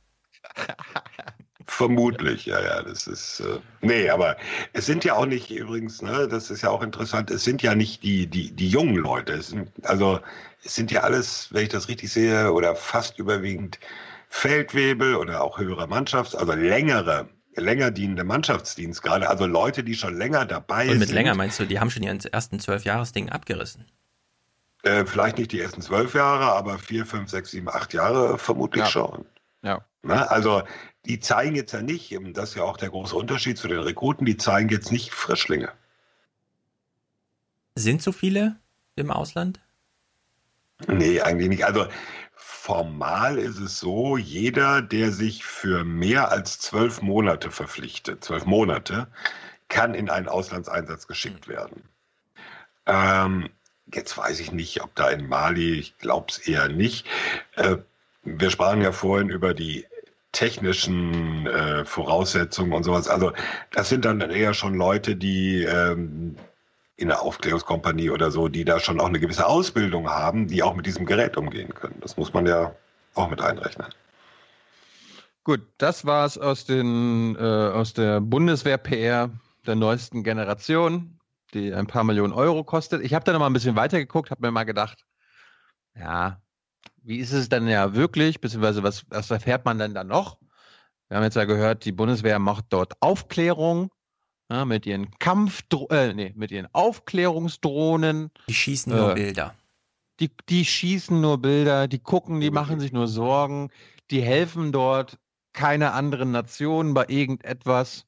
Vermutlich, 1.73 2.45
ja, 2.47 2.59
ja, 2.61 2.83
das 2.83 3.07
ist, 3.07 3.39
äh, 3.39 3.57
nee, 3.79 4.09
aber 4.09 4.35
es 4.73 4.85
sind 4.85 5.05
ja 5.05 5.13
auch 5.15 5.25
nicht, 5.25 5.49
übrigens, 5.49 6.01
ne, 6.01 6.27
das 6.27 6.51
ist 6.51 6.63
ja 6.63 6.69
auch 6.69 6.81
interessant, 6.83 7.31
es 7.31 7.45
sind 7.45 7.61
ja 7.63 7.75
nicht 7.75 8.03
die, 8.03 8.27
die, 8.27 8.51
die 8.51 8.67
jungen 8.67 8.97
Leute, 8.97 9.31
es 9.33 9.47
sind, 9.47 9.69
also, 9.83 10.19
es 10.65 10.75
sind 10.75 10.91
ja 10.91 10.99
alles, 11.01 11.47
wenn 11.51 11.63
ich 11.63 11.69
das 11.69 11.87
richtig 11.87 12.11
sehe, 12.11 12.51
oder 12.51 12.75
fast 12.75 13.17
überwiegend 13.19 13.79
Feldwebel 14.27 15.15
oder 15.15 15.41
auch 15.41 15.59
höhere 15.59 15.87
Mannschafts-, 15.87 16.35
also 16.35 16.51
längere, 16.51 17.29
länger 17.55 17.89
dienende 17.89 18.25
Mannschaftsdienst 18.25 19.01
gerade, 19.01 19.29
also 19.29 19.45
Leute, 19.45 19.81
die 19.81 19.95
schon 19.95 20.17
länger 20.17 20.45
dabei 20.45 20.89
Und 20.89 20.99
mit 20.99 21.07
sind. 21.07 21.15
länger 21.15 21.35
meinst 21.35 21.57
du, 21.57 21.65
die 21.65 21.79
haben 21.79 21.89
schon 21.89 22.03
ihren 22.03 22.19
ersten 22.19 22.59
Zwölfjahresding 22.59 23.29
abgerissen. 23.29 23.85
Äh, 24.83 25.05
vielleicht 25.05 25.37
nicht 25.37 25.53
die 25.53 25.61
ersten 25.61 25.81
zwölf 25.81 26.15
Jahre, 26.15 26.51
aber 26.51 26.77
vier, 26.79 27.05
fünf, 27.05 27.29
sechs, 27.29 27.51
sieben, 27.51 27.69
acht 27.69 27.93
Jahre 27.93 28.37
vermutlich 28.37 28.83
Ja. 28.83 28.89
schon. 28.89 29.25
Ja. 29.63 29.85
Na, 30.03 30.23
also 30.23 30.63
die 31.05 31.19
zeigen 31.19 31.55
jetzt 31.55 31.71
ja 31.71 31.81
nicht, 31.81 32.15
das 32.33 32.49
ist 32.49 32.55
ja 32.55 32.63
auch 32.63 32.77
der 32.77 32.89
große 32.89 33.15
Unterschied 33.15 33.57
zu 33.57 33.67
den 33.67 33.79
Rekruten, 33.79 34.25
die 34.25 34.37
zeigen 34.37 34.69
jetzt 34.69 34.91
nicht 34.91 35.11
Frischlinge. 35.11 35.71
Sind 37.75 38.01
so 38.01 38.11
viele 38.11 38.57
im 38.95 39.11
Ausland? 39.11 39.59
Nee, 40.87 41.21
eigentlich 41.21 41.49
nicht. 41.49 41.65
Also 41.65 41.87
formal 42.35 43.37
ist 43.37 43.59
es 43.59 43.79
so, 43.79 44.17
jeder, 44.17 44.81
der 44.81 45.11
sich 45.11 45.43
für 45.43 45.83
mehr 45.83 46.31
als 46.31 46.59
zwölf 46.59 47.01
Monate 47.01 47.49
verpflichtet, 47.49 48.23
zwölf 48.23 48.45
Monate, 48.45 49.07
kann 49.67 49.93
in 49.93 50.09
einen 50.09 50.27
Auslandseinsatz 50.27 51.07
geschickt 51.07 51.47
werden. 51.47 51.83
Ähm, 52.85 53.49
jetzt 53.93 54.17
weiß 54.17 54.39
ich 54.39 54.51
nicht, 54.51 54.81
ob 54.83 54.93
da 54.95 55.09
in 55.09 55.27
Mali, 55.27 55.73
ich 55.73 55.97
glaube 55.97 56.27
es 56.29 56.39
eher 56.39 56.67
nicht. 56.67 57.07
Äh, 57.55 57.77
wir 58.23 58.51
sprachen 58.51 58.81
ja 58.81 58.91
vorhin 58.91 59.29
über 59.29 59.53
die 59.53 59.85
technischen 60.31 61.45
äh, 61.47 61.85
Voraussetzungen 61.85 62.73
und 62.73 62.83
sowas. 62.83 63.07
Also 63.07 63.33
das 63.71 63.89
sind 63.89 64.05
dann 64.05 64.21
eher 64.21 64.53
schon 64.53 64.75
Leute, 64.75 65.15
die 65.15 65.63
ähm, 65.63 66.37
in 66.95 67.07
der 67.07 67.21
Aufklärungskompanie 67.21 68.09
oder 68.11 68.31
so, 68.31 68.47
die 68.47 68.63
da 68.63 68.79
schon 68.79 68.99
auch 68.99 69.07
eine 69.07 69.19
gewisse 69.19 69.45
Ausbildung 69.45 70.09
haben, 70.09 70.47
die 70.47 70.63
auch 70.63 70.75
mit 70.75 70.85
diesem 70.85 71.05
Gerät 71.05 71.35
umgehen 71.35 71.73
können. 71.73 71.97
Das 72.01 72.15
muss 72.15 72.33
man 72.33 72.45
ja 72.45 72.75
auch 73.15 73.29
mit 73.29 73.41
einrechnen. 73.41 73.87
Gut, 75.43 75.61
das 75.79 76.05
war 76.05 76.25
es 76.25 76.37
aus, 76.37 76.69
äh, 76.69 77.33
aus 77.41 77.93
der 77.93 78.21
Bundeswehr-PR 78.21 79.31
der 79.65 79.75
neuesten 79.75 80.23
Generation, 80.23 81.19
die 81.53 81.73
ein 81.73 81.87
paar 81.87 82.03
Millionen 82.03 82.33
Euro 82.33 82.63
kostet. 82.63 83.01
Ich 83.01 83.15
habe 83.15 83.25
da 83.25 83.33
noch 83.33 83.39
mal 83.39 83.47
ein 83.47 83.53
bisschen 83.53 83.75
weiter 83.75 83.97
geguckt, 83.97 84.29
habe 84.29 84.45
mir 84.45 84.51
mal 84.51 84.63
gedacht, 84.63 85.03
ja, 85.95 86.39
wie 87.01 87.17
ist 87.17 87.31
es 87.31 87.49
denn 87.49 87.67
ja 87.67 87.95
wirklich, 87.95 88.41
beziehungsweise 88.41 88.83
was, 88.83 89.05
was 89.09 89.31
erfährt 89.31 89.65
man 89.65 89.79
denn 89.79 89.93
da 89.93 90.03
noch? 90.03 90.37
Wir 91.07 91.17
haben 91.17 91.23
jetzt 91.23 91.35
ja 91.35 91.45
gehört, 91.45 91.85
die 91.85 91.91
Bundeswehr 91.91 92.39
macht 92.39 92.65
dort 92.69 92.93
Aufklärung 93.01 93.91
ja, 94.49 94.65
mit 94.65 94.85
ihren 94.85 95.11
Kampf, 95.19 95.63
äh, 95.89 96.13
nee, 96.13 96.33
mit 96.35 96.51
ihren 96.51 96.67
Aufklärungsdrohnen. 96.73 98.31
Die 98.47 98.53
schießen 98.53 98.95
nur 98.95 99.11
Äh, 99.11 99.15
Bilder. 99.15 99.55
Die, 100.19 100.31
die 100.49 100.65
schießen 100.65 101.19
nur 101.19 101.39
Bilder, 101.39 101.87
die 101.87 101.99
gucken, 101.99 102.41
die 102.41 102.51
machen 102.51 102.79
sich 102.79 102.91
nur 102.91 103.07
Sorgen, 103.07 103.71
die 104.11 104.21
helfen 104.21 104.71
dort 104.71 105.17
keine 105.53 105.93
anderen 105.93 106.31
Nationen 106.31 106.93
bei 106.93 107.05
irgendetwas. 107.07 108.05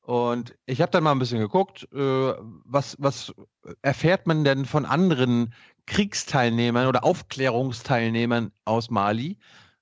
Und 0.00 0.54
ich 0.66 0.80
habe 0.80 0.90
dann 0.90 1.04
mal 1.04 1.12
ein 1.12 1.18
bisschen 1.18 1.40
geguckt, 1.40 1.88
äh, 1.92 2.32
was, 2.64 2.96
was 2.98 3.34
erfährt 3.82 4.26
man 4.26 4.44
denn 4.44 4.64
von 4.64 4.84
anderen 4.84 5.54
Kriegsteilnehmern 5.88 6.86
oder 6.86 7.02
Aufklärungsteilnehmern 7.04 8.52
aus 8.64 8.90
Mali? 8.90 9.38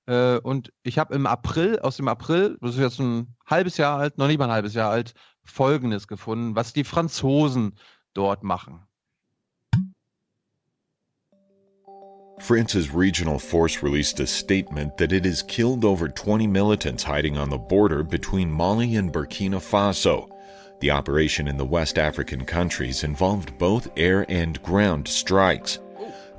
Äh, 0.07 0.37
und 0.39 0.73
ich 0.83 0.97
habe 0.97 1.13
im 1.13 1.27
April, 1.27 1.79
aus 1.79 1.97
dem 1.97 2.07
April, 2.07 2.57
das 2.61 2.71
ist 2.75 2.79
jetzt 2.79 2.99
ein 2.99 3.35
halbes 3.45 3.77
Jahr 3.77 3.99
alt, 3.99 4.17
noch 4.17 4.27
nicht 4.27 4.39
mal 4.39 4.45
ein 4.45 4.51
halbes 4.51 4.73
Jahr 4.73 4.89
alt, 4.89 5.13
Folgendes 5.43 6.07
gefunden, 6.07 6.55
was 6.55 6.73
die 6.73 6.83
Franzosen 6.83 7.75
dort 8.13 8.43
machen. 8.43 8.87
France's 12.39 12.93
regional 12.93 13.39
force 13.39 13.81
released 13.81 14.19
a 14.19 14.27
statement 14.27 14.97
that 14.97 15.11
it 15.11 15.25
has 15.25 15.41
killed 15.41 15.83
over 15.83 16.07
20 16.07 16.45
militants 16.47 17.03
hiding 17.03 17.35
on 17.37 17.49
the 17.49 17.57
border 17.57 18.03
between 18.03 18.51
Mali 18.51 18.95
and 18.95 19.11
Burkina 19.11 19.59
Faso. 19.59 20.29
The 20.79 20.91
operation 20.91 21.47
in 21.47 21.57
the 21.57 21.65
West 21.65 21.97
African 21.97 22.45
countries 22.45 23.03
involved 23.03 23.57
both 23.57 23.89
air 23.97 24.23
and 24.29 24.61
ground 24.61 25.07
strikes. 25.07 25.79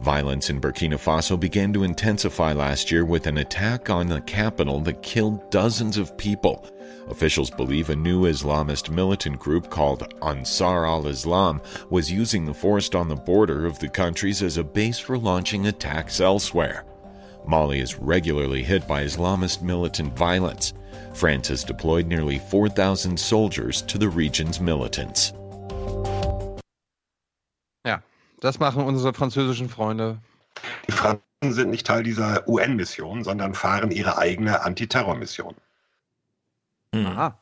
Violence 0.01 0.49
in 0.49 0.61
Burkina 0.61 0.95
Faso 0.95 1.39
began 1.39 1.73
to 1.73 1.83
intensify 1.83 2.53
last 2.53 2.91
year 2.91 3.05
with 3.05 3.27
an 3.27 3.39
attack 3.39 3.91
on 3.91 4.07
the 4.07 4.21
capital 4.21 4.79
that 4.81 5.03
killed 5.03 5.51
dozens 5.51 5.99
of 5.99 6.17
people. 6.17 6.65
Officials 7.09 7.51
believe 7.51 7.91
a 7.91 7.97
new 7.97 8.23
Islamist 8.23 8.91
militant 8.91 9.41
group 9.41 9.71
called 9.71 10.15
Ansar 10.23 10.87
al 10.87 11.09
Islam 11.09 11.61
was 11.91 12.13
using 12.13 12.45
the 12.45 12.55
forest 12.55 12.95
on 12.95 13.09
the 13.09 13.17
border 13.17 13.67
of 13.67 13.79
the 13.81 13.89
countries 13.89 14.41
as 14.41 14.57
a 14.57 14.63
base 14.63 15.01
for 15.01 15.19
launching 15.19 15.67
attacks 15.67 16.21
elsewhere. 16.21 16.85
Mali 17.45 17.81
is 17.81 17.99
regularly 17.99 18.63
hit 18.63 18.87
by 18.87 19.05
Islamist 19.05 19.63
militant 19.63 20.17
violence. 20.17 20.75
France 21.13 21.49
has 21.49 21.65
deployed 21.65 22.07
nearly 22.07 22.39
4,000 22.39 23.19
soldiers 23.19 23.83
to 23.83 23.99
the 23.99 24.09
region's 24.09 24.61
militants. 24.61 25.33
Das 28.41 28.59
machen 28.59 28.85
unsere 28.85 29.15
französischen 29.15 29.69
Freunde. 29.69 30.19
Die 30.87 30.93
Franzosen 30.93 31.53
sind 31.53 31.71
nicht 31.71 31.87
Teil 31.87 32.03
dieser 32.03 32.49
UN-Mission, 32.49 33.25
sondern 33.25 33.55
fahren 33.55 33.91
ihre 33.91 34.19
eigene 34.19 34.63
Antiterrormission. 34.63 35.55
Aha. 36.95 37.41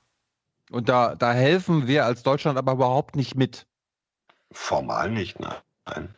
Und 0.71 0.89
da, 0.89 1.15
da 1.15 1.33
helfen 1.33 1.87
wir 1.87 2.05
als 2.05 2.23
Deutschland 2.23 2.59
aber 2.59 2.73
überhaupt 2.73 3.15
nicht 3.17 3.37
mit. 3.37 3.67
Formal 4.53 5.11
nicht, 5.11 5.39
nein. 5.41 6.15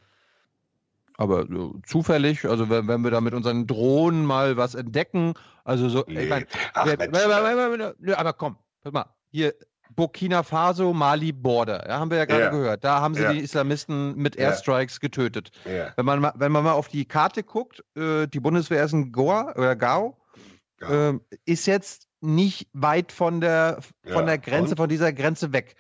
Aber 1.17 1.43
äh, 1.43 1.71
zufällig, 1.85 2.45
also 2.47 2.71
wenn, 2.71 2.87
wenn 2.89 3.03
wir 3.03 3.11
da 3.11 3.21
mit 3.21 3.35
unseren 3.35 3.67
Drohnen 3.67 4.25
mal 4.25 4.57
was 4.57 4.75
entdecken, 4.75 5.35
also 5.65 5.89
so, 5.89 6.07
ich 6.07 6.29
mein, 6.29 6.47
Ach, 6.75 6.87
wer- 6.87 6.97
Mensch. 6.97 7.13
wer- 7.13 7.95
nö, 7.99 8.15
aber 8.15 8.33
komm, 8.33 8.57
hör 8.83 8.93
mal, 8.93 9.07
hier 9.31 9.55
Burkina 9.99 10.45
Faso, 10.45 10.93
Mali 10.93 11.33
Border, 11.33 11.85
ja, 11.89 11.99
haben 11.99 12.11
wir 12.13 12.19
ja 12.19 12.25
gerade 12.25 12.45
Ja. 12.45 12.51
gehört. 12.51 12.85
Da 12.85 13.01
haben 13.01 13.15
sie 13.17 13.23
Ja. 13.23 13.33
die 13.33 13.41
Islamisten 13.41 14.15
mit. 14.15 14.37
Airstrikes 14.37 15.01
getötet. 15.01 15.51
Wenn 15.65 16.05
man, 16.07 16.21
mal- 16.21 16.33
wenn 16.37 16.53
man 16.53 16.63
mal 16.63 16.73
auf 16.73 16.87
die 16.87 17.05
Karte 17.05 17.43
guckt, 17.43 17.83
äh, 17.97 18.29
die 18.29 18.39
Bundeswehr 18.39 18.85
ist 18.85 18.93
in 18.93 19.11
Goa 19.11 19.53
oder 19.57 19.75
Gao, 19.75 20.17
ähm, 20.89 21.21
ist 21.45 21.67
jetzt 21.67 22.07
nicht 22.21 22.69
weit 22.73 23.11
von 23.11 23.41
der, 23.41 23.81
von 24.05 24.13
Ja, 24.15 24.23
der 24.23 24.39
Grenze, 24.39 24.71
und? 24.71 24.77
von 24.77 24.89
dieser 24.89 25.13
Grenze 25.13 25.53
weg. 25.53 25.75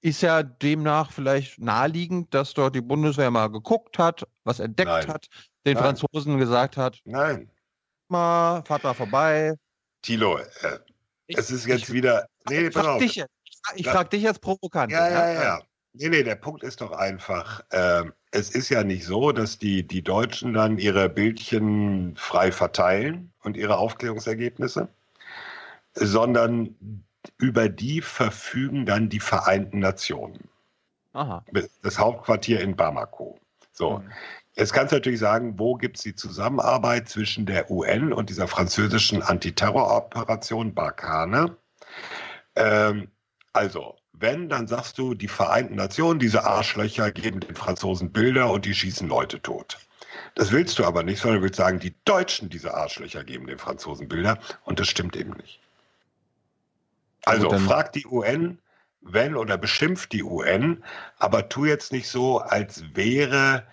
Ist 0.00 0.20
ja 0.22 0.42
demnach 0.42 1.12
vielleicht 1.12 1.60
naheliegend, 1.60 2.34
dass 2.34 2.54
dort 2.54 2.74
die 2.74 2.80
Bundeswehr 2.80 3.30
mal 3.30 3.46
geguckt 3.52 3.98
hat, 4.00 4.26
was 4.42 4.58
entdeckt 4.58 4.88
Nein. 4.90 5.06
hat, 5.08 5.26
den 5.64 5.74
Nein. 5.74 5.82
Franzosen 5.84 6.38
gesagt 6.38 6.76
hat, 6.76 6.98
Nein. 7.04 7.48
mal, 8.08 8.62
fahrt 8.64 8.82
mal 8.82 8.94
vorbei. 8.94 9.54
Thilo, 10.02 10.38
äh, 10.38 10.78
es 11.28 11.50
ist 11.52 11.66
jetzt 11.66 11.92
wieder. 11.92 12.26
Nee, 12.50 12.66
Ich 12.66 12.74
pass 12.74 12.86
auf. 12.86 12.98
dich 12.98 13.14
jetzt, 13.14 13.30
ich 13.64 13.68
frag, 13.68 13.80
ich 13.80 13.86
Ja. 13.86 13.92
frag 13.92 14.10
dich 14.10 14.22
jetzt 14.22 14.40
provokant. 14.40 14.92
Ja, 14.92 15.08
ja, 15.08 15.32
ja, 15.32 15.42
ja. 15.42 15.62
Nee, 15.96 16.08
nee, 16.08 16.22
der 16.24 16.34
Punkt 16.34 16.64
ist 16.64 16.80
doch 16.80 16.90
einfach, 16.90 17.62
ähm, 17.70 18.12
es 18.32 18.50
ist 18.50 18.68
ja 18.68 18.82
nicht 18.82 19.04
so, 19.04 19.30
dass 19.30 19.58
die, 19.58 19.86
die 19.86 20.02
Deutschen 20.02 20.52
dann 20.52 20.78
ihre 20.78 21.08
Bildchen 21.08 22.16
frei 22.16 22.50
verteilen 22.50 23.32
und 23.44 23.56
ihre 23.56 23.76
Aufklärungsergebnisse, 23.78 24.88
sondern 25.94 27.04
über 27.38 27.68
die 27.68 28.00
verfügen 28.00 28.86
dann 28.86 29.08
die 29.08 29.20
Vereinten 29.20 29.78
Nationen. 29.78 30.48
Aha. 31.12 31.44
Das 31.82 31.98
Hauptquartier 31.98 32.60
in 32.60 32.74
Bamako. 32.74 33.38
So. 33.70 34.02
Jetzt 34.56 34.72
kannst 34.72 34.92
du 34.92 34.96
natürlich 34.96 35.20
sagen, 35.20 35.58
wo 35.58 35.74
gibt 35.74 35.96
es 35.96 36.02
die 36.02 36.14
Zusammenarbeit 36.14 37.08
zwischen 37.08 37.46
der 37.46 37.70
UN 37.70 38.12
und 38.12 38.30
dieser 38.30 38.48
französischen 38.48 39.22
Antiterroroperation 39.22 40.74
Barkhane? 40.74 41.56
Ähm, 42.56 43.08
also, 43.54 43.96
wenn, 44.12 44.48
dann 44.48 44.66
sagst 44.66 44.98
du, 44.98 45.14
die 45.14 45.28
Vereinten 45.28 45.76
Nationen, 45.76 46.18
diese 46.18 46.44
Arschlöcher 46.44 47.12
geben 47.12 47.38
den 47.38 47.54
Franzosen 47.54 48.12
Bilder 48.12 48.50
und 48.50 48.64
die 48.64 48.74
schießen 48.74 49.08
Leute 49.08 49.40
tot. 49.40 49.78
Das 50.34 50.50
willst 50.50 50.78
du 50.78 50.84
aber 50.84 51.04
nicht, 51.04 51.20
sondern 51.20 51.38
du 51.38 51.44
willst 51.44 51.56
sagen, 51.56 51.78
die 51.78 51.94
Deutschen, 52.04 52.50
diese 52.50 52.74
Arschlöcher, 52.74 53.22
geben 53.22 53.46
den 53.46 53.58
Franzosen 53.58 54.08
Bilder 54.08 54.38
und 54.64 54.80
das 54.80 54.88
stimmt 54.88 55.14
eben 55.14 55.34
nicht. 55.34 55.60
Also 57.24 57.48
frag 57.50 57.92
die 57.92 58.06
UN, 58.06 58.58
wenn 59.00 59.36
oder 59.36 59.56
beschimpft 59.56 60.10
die 60.12 60.24
UN, 60.24 60.82
aber 61.18 61.48
tu 61.48 61.64
jetzt 61.64 61.92
nicht 61.92 62.08
so, 62.08 62.38
als 62.38 62.82
wäre, 62.94 63.64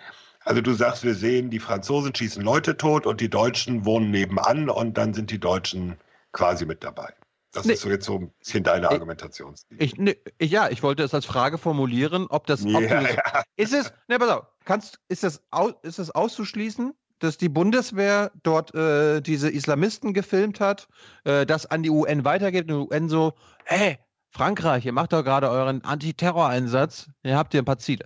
also 0.41 0.61
du 0.61 0.73
sagst, 0.73 1.03
wir 1.03 1.15
sehen, 1.15 1.49
die 1.49 1.59
Franzosen 1.59 2.13
schießen 2.13 2.43
Leute 2.43 2.77
tot 2.77 3.07
und 3.07 3.19
die 3.19 3.29
Deutschen 3.29 3.83
wohnen 3.83 4.11
nebenan 4.11 4.69
und 4.69 4.95
dann 4.95 5.15
sind 5.15 5.31
die 5.31 5.39
Deutschen 5.39 5.97
quasi 6.33 6.67
mit 6.67 6.83
dabei. 6.83 7.11
Das 7.53 7.65
Nee. 7.65 7.73
ist 7.73 7.81
so 7.81 7.89
jetzt 7.89 8.05
so 8.05 8.17
ein 8.17 8.31
bisschen 8.39 8.63
deine 8.63 8.89
Argumentationslinie. 8.89 9.83
Ich, 9.83 9.97
ne, 9.97 10.15
ja, 10.41 10.69
ich 10.69 10.83
wollte 10.83 11.03
es 11.03 11.13
als 11.13 11.25
Frage 11.25 11.57
formulieren, 11.57 12.27
ob 12.29 12.47
das. 12.47 12.63
Ob 12.63 12.81
Ja, 12.81 13.01
ja. 13.01 13.43
Ist 13.57 13.73
es, 13.73 13.91
ne, 14.07 14.19
pass 14.19 14.29
auf, 14.29 14.47
kannst, 14.63 14.99
ist, 15.09 15.41
au, 15.51 15.69
ist 15.81 15.99
es 15.99 16.11
auszuschließen, 16.11 16.93
dass 17.19 17.37
die 17.37 17.49
Bundeswehr 17.49 18.31
dort 18.43 18.73
äh, 18.73 19.21
diese 19.21 19.49
Islamisten 19.49 20.13
gefilmt 20.13 20.59
hat, 20.59 20.87
äh, 21.25 21.45
das 21.45 21.65
an 21.65 21.83
die 21.83 21.89
UN 21.89 22.23
weitergibt 22.23 22.71
und 22.71 22.89
die 22.89 22.95
UN 22.95 23.09
so, 23.09 23.33
hey, 23.65 23.99
Frankreich, 24.31 24.85
ihr 24.85 24.93
macht 24.93 25.11
doch 25.11 25.23
gerade 25.23 25.49
euren 25.49 25.83
Antiterroreinsatz, 25.83 27.09
ihr 27.23 27.37
habt 27.37 27.51
hier 27.51 27.61
ein 27.61 27.65
paar 27.65 27.79
Ziele. 27.79 28.05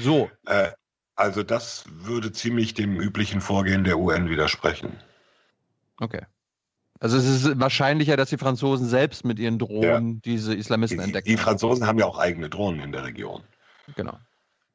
So. 0.00 0.30
Äh, 0.46 0.70
also 1.16 1.42
das 1.42 1.84
würde 1.88 2.30
ziemlich 2.32 2.74
dem 2.74 3.00
üblichen 3.00 3.40
Vorgehen 3.40 3.82
der 3.84 3.98
UN 3.98 4.30
widersprechen. 4.30 5.02
Okay. 6.00 6.22
Also 7.00 7.16
es 7.16 7.26
ist 7.26 7.60
wahrscheinlicher, 7.60 8.16
dass 8.16 8.30
die 8.30 8.38
Franzosen 8.38 8.88
selbst 8.88 9.24
mit 9.24 9.38
ihren 9.38 9.58
Drohnen 9.58 10.20
diese 10.22 10.54
Islamisten 10.54 10.98
Die, 10.98 11.04
entdecken. 11.04 11.28
die 11.28 11.36
Franzosen 11.36 11.86
haben 11.86 11.98
ja 11.98 12.06
auch 12.06 12.18
eigene 12.18 12.48
Drohnen 12.50 12.80
in 12.80 12.92
der 12.92 13.04
Region. 13.04 13.42
Genau. 13.94 14.18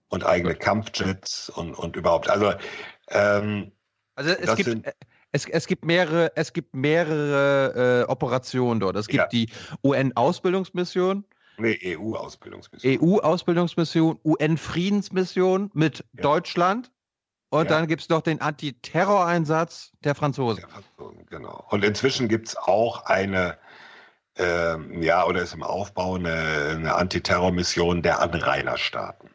Und 0.10 0.26
eigene 0.26 0.56
Kampfjets 0.56 1.50
und, 1.50 1.74
und 1.74 1.96
überhaupt. 1.96 2.30
Also, 2.30 2.54
ähm, 3.10 3.72
Also 4.16 4.32
es 4.32 4.56
gibt, 4.56 4.70
sind- 4.70 4.88
Es, 5.34 5.48
es 5.48 5.66
gibt 5.68 5.84
mehrere, 5.84 6.32
es 6.36 6.54
gibt 6.54 6.76
mehrere 6.76 8.04
äh, 8.08 8.12
Operationen 8.12 8.80
dort. 8.80 8.96
Es 8.96 9.08
gibt 9.08 9.24
Ja. 9.24 9.28
die 9.28 9.50
UN-Ausbildungsmission, 9.84 11.26
Nee, 11.58 11.78
EU-Ausbildungsmission. 11.98 12.98
EU-Ausbildungsmission, 13.00 14.20
UN-Friedensmission 14.24 15.70
mit 15.74 16.04
Deutschland 16.14 16.92
und 17.54 17.66
Ja. 17.70 17.78
dann 17.78 17.88
gibt 17.88 18.02
es 18.02 18.10
noch 18.10 18.22
den 18.22 18.42
Antiterroreinsatz 18.42 19.92
der 20.04 20.16
Franzosen. 20.16 20.66
Genau. 21.30 21.64
Und 21.70 21.84
inzwischen 21.84 22.28
gibt 22.28 22.48
es 22.48 22.58
auch 22.58 23.06
eine, 23.06 23.60
ähm, 24.38 25.04
ja, 25.04 25.24
oder 25.24 25.44
ist 25.44 25.54
im 25.54 25.62
Aufbau 25.62 26.16
eine, 26.16 26.72
eine 26.72 26.96
Antiterrormission 26.96 28.02
der 28.02 28.22
Anrainerstaaten. 28.22 29.30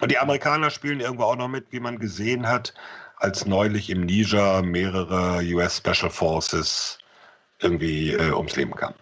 Und 0.00 0.10
die 0.10 0.18
Amerikaner 0.18 0.70
spielen 0.70 0.98
irgendwo 0.98 1.22
auch 1.22 1.36
noch 1.36 1.46
mit, 1.46 1.70
wie 1.70 1.78
man 1.78 2.00
gesehen 2.00 2.48
hat, 2.48 2.74
als 3.18 3.46
neulich 3.46 3.90
im 3.90 4.00
Niger 4.06 4.62
mehrere 4.62 5.40
US 5.54 5.76
Special 5.76 6.10
Forces 6.10 6.98
irgendwie 7.60 8.10
äh, 8.10 8.32
ums 8.32 8.56
Leben 8.56 8.74
kamen. 8.74 8.96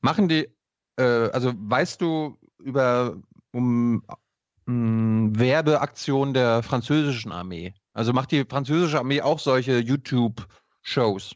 Machen 0.00 0.28
die, 0.28 0.48
äh, 0.96 1.02
also 1.32 1.52
weißt 1.56 2.00
du 2.00 2.38
über 2.58 3.16
um, 3.50 4.04
mh, 4.66 5.38
Werbeaktionen 5.38 6.34
der 6.34 6.62
französischen 6.62 7.32
Armee? 7.32 7.74
Also 7.92 8.12
macht 8.12 8.30
die 8.30 8.44
französische 8.44 8.98
Armee 8.98 9.20
auch 9.20 9.38
solche 9.38 9.78
YouTube-Shows? 9.78 11.34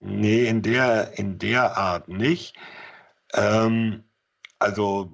Nee, 0.00 0.46
in 0.46 0.62
der, 0.62 1.18
in 1.18 1.38
der 1.38 1.76
Art 1.76 2.08
nicht. 2.08 2.56
Ähm, 3.34 4.04
also 4.58 5.10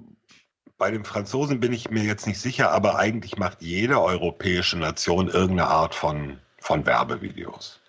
bei 0.77 0.91
den 0.91 1.03
Franzosen 1.03 1.59
bin 1.59 1.73
ich 1.73 1.89
mir 1.89 2.03
jetzt 2.03 2.25
nicht 2.25 2.39
sicher, 2.39 2.71
aber 2.71 2.97
eigentlich 2.97 3.37
macht 3.37 3.61
jede 3.61 4.01
europäische 4.01 4.77
Nation 4.77 5.27
irgendeine 5.27 5.67
Art 5.67 5.93
von, 5.93 6.39
von 6.59 6.85
Werbevideos. 6.85 7.81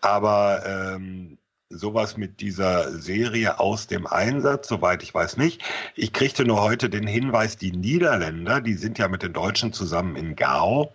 Aber 0.00 0.62
ähm, 0.66 1.38
sowas 1.68 2.16
mit 2.16 2.40
dieser 2.40 2.92
Serie 2.92 3.58
aus 3.58 3.86
dem 3.86 4.06
Einsatz, 4.06 4.68
soweit 4.68 5.02
ich 5.02 5.12
weiß 5.12 5.36
nicht. 5.36 5.62
Ich 5.94 6.12
kriegte 6.12 6.44
nur 6.44 6.62
heute 6.62 6.88
den 6.88 7.06
Hinweis, 7.06 7.56
die 7.56 7.72
Niederländer, 7.72 8.60
die 8.60 8.74
sind 8.74 8.98
ja 8.98 9.08
mit 9.08 9.22
den 9.22 9.32
Deutschen 9.32 9.72
zusammen 9.72 10.16
in 10.16 10.36
Gao. 10.36 10.94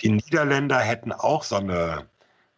Die 0.00 0.10
Niederländer 0.10 0.78
hätten 0.80 1.12
auch 1.12 1.44
so 1.44 1.56
eine 1.56 2.06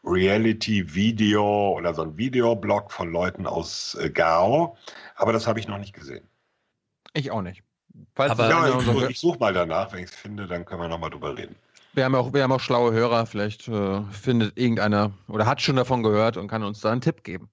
Reality-Video 0.04 1.76
oder 1.76 1.94
so 1.94 2.02
ein 2.02 2.16
Videoblog 2.16 2.90
von 2.90 3.12
Leuten 3.12 3.46
aus 3.46 3.94
äh, 4.00 4.10
Gao, 4.10 4.76
aber 5.14 5.32
das 5.32 5.46
habe 5.46 5.60
ich 5.60 5.68
noch 5.68 5.78
nicht 5.78 5.92
gesehen. 5.92 6.26
Ich 7.14 7.30
auch 7.30 7.42
nicht. 7.42 7.62
Falls 8.14 8.32
Aber 8.32 8.48
ja, 8.48 8.78
ich, 8.78 9.10
ich 9.10 9.20
suche 9.20 9.38
mal 9.38 9.52
danach, 9.52 9.92
wenn 9.92 10.00
ich 10.00 10.10
es 10.10 10.16
finde, 10.16 10.46
dann 10.46 10.64
können 10.64 10.80
wir 10.80 10.88
nochmal 10.88 11.10
drüber 11.10 11.36
reden. 11.36 11.54
Wir 11.94 12.06
haben 12.06 12.14
auch, 12.14 12.32
wir 12.32 12.42
haben 12.42 12.52
auch 12.52 12.60
schlaue 12.60 12.92
Hörer, 12.92 13.26
vielleicht 13.26 13.68
äh, 13.68 14.00
findet 14.10 14.58
irgendeiner 14.58 15.12
oder 15.28 15.44
hat 15.44 15.60
schon 15.60 15.76
davon 15.76 16.02
gehört 16.02 16.38
und 16.38 16.48
kann 16.48 16.62
uns 16.62 16.80
da 16.80 16.90
einen 16.90 17.02
Tipp 17.02 17.22
geben. 17.22 17.50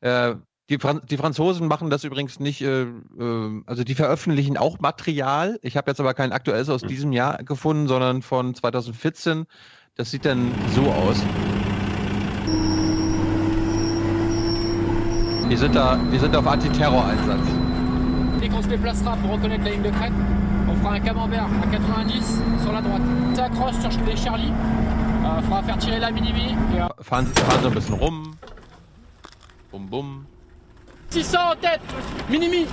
Äh, 0.00 0.34
die, 0.68 0.78
Fran 0.78 1.00
die 1.08 1.16
Franzosen 1.16 1.68
machen 1.68 1.88
das 1.88 2.04
übrigens 2.04 2.38
nicht, 2.38 2.60
äh, 2.60 2.82
äh, 2.82 3.62
also 3.64 3.84
die 3.84 3.94
veröffentlichen 3.94 4.58
auch 4.58 4.78
Material. 4.80 5.58
Ich 5.62 5.78
habe 5.78 5.90
jetzt 5.90 6.00
aber 6.00 6.12
kein 6.12 6.32
aktuelles 6.32 6.68
aus 6.68 6.82
diesem 6.82 7.12
Jahr 7.12 7.42
gefunden, 7.42 7.88
sondern 7.88 8.20
von 8.20 8.54
2014. 8.54 9.46
Das 9.94 10.10
sieht 10.10 10.26
dann 10.26 10.52
so 10.74 10.82
aus. 10.82 11.16
Wir 15.48 15.56
sind 15.56 15.74
da, 15.74 15.98
wir 16.10 16.20
sind 16.20 16.36
auf 16.36 16.46
Antiterror-Einsatz. 16.46 17.40
Dès 18.38 18.48
qu'on 18.50 18.62
se 18.62 18.68
déplacera 18.68 19.16
pour 19.16 19.38
de 19.38 19.48
crête, 19.48 20.12
on 20.68 20.76
fera 20.76 20.94
un 20.94 21.00
camembert 21.00 21.46
à 21.62 21.66
90 21.66 22.42
sur 22.62 22.72
la 22.72 22.82
droite. 22.82 23.02
S'accroche 23.34 23.74
sur 23.78 24.04
les 24.04 24.16
Charlie, 24.16 24.52
euh, 24.52 25.42
faudra 25.42 25.62
faire 25.62 25.78
tirer 25.78 25.98
la 25.98 26.10
minimi. 26.10 26.54
Et, 26.74 26.80
euh, 26.80 26.86
Fahren, 27.00 27.26
fahren 27.26 27.62
so 27.62 27.68
ein 27.68 27.74
bisschen 27.74 27.94
rum. 27.94 28.34
Bum, 29.70 29.86
bum. 29.86 30.24
600 31.10 31.38
en 31.52 31.56
tête, 31.56 31.80
minimi. 32.28 32.66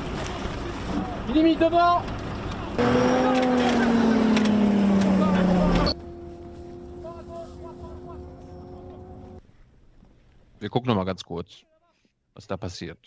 Minimi 1.27 1.55
devant. 1.55 2.01
Wir 10.59 10.69
gucken 10.69 10.87
noch 10.87 10.95
mal 10.95 11.05
ganz 11.05 11.23
kurz, 11.23 11.63
was 12.33 12.47
da 12.47 12.57
passiert. 12.57 12.97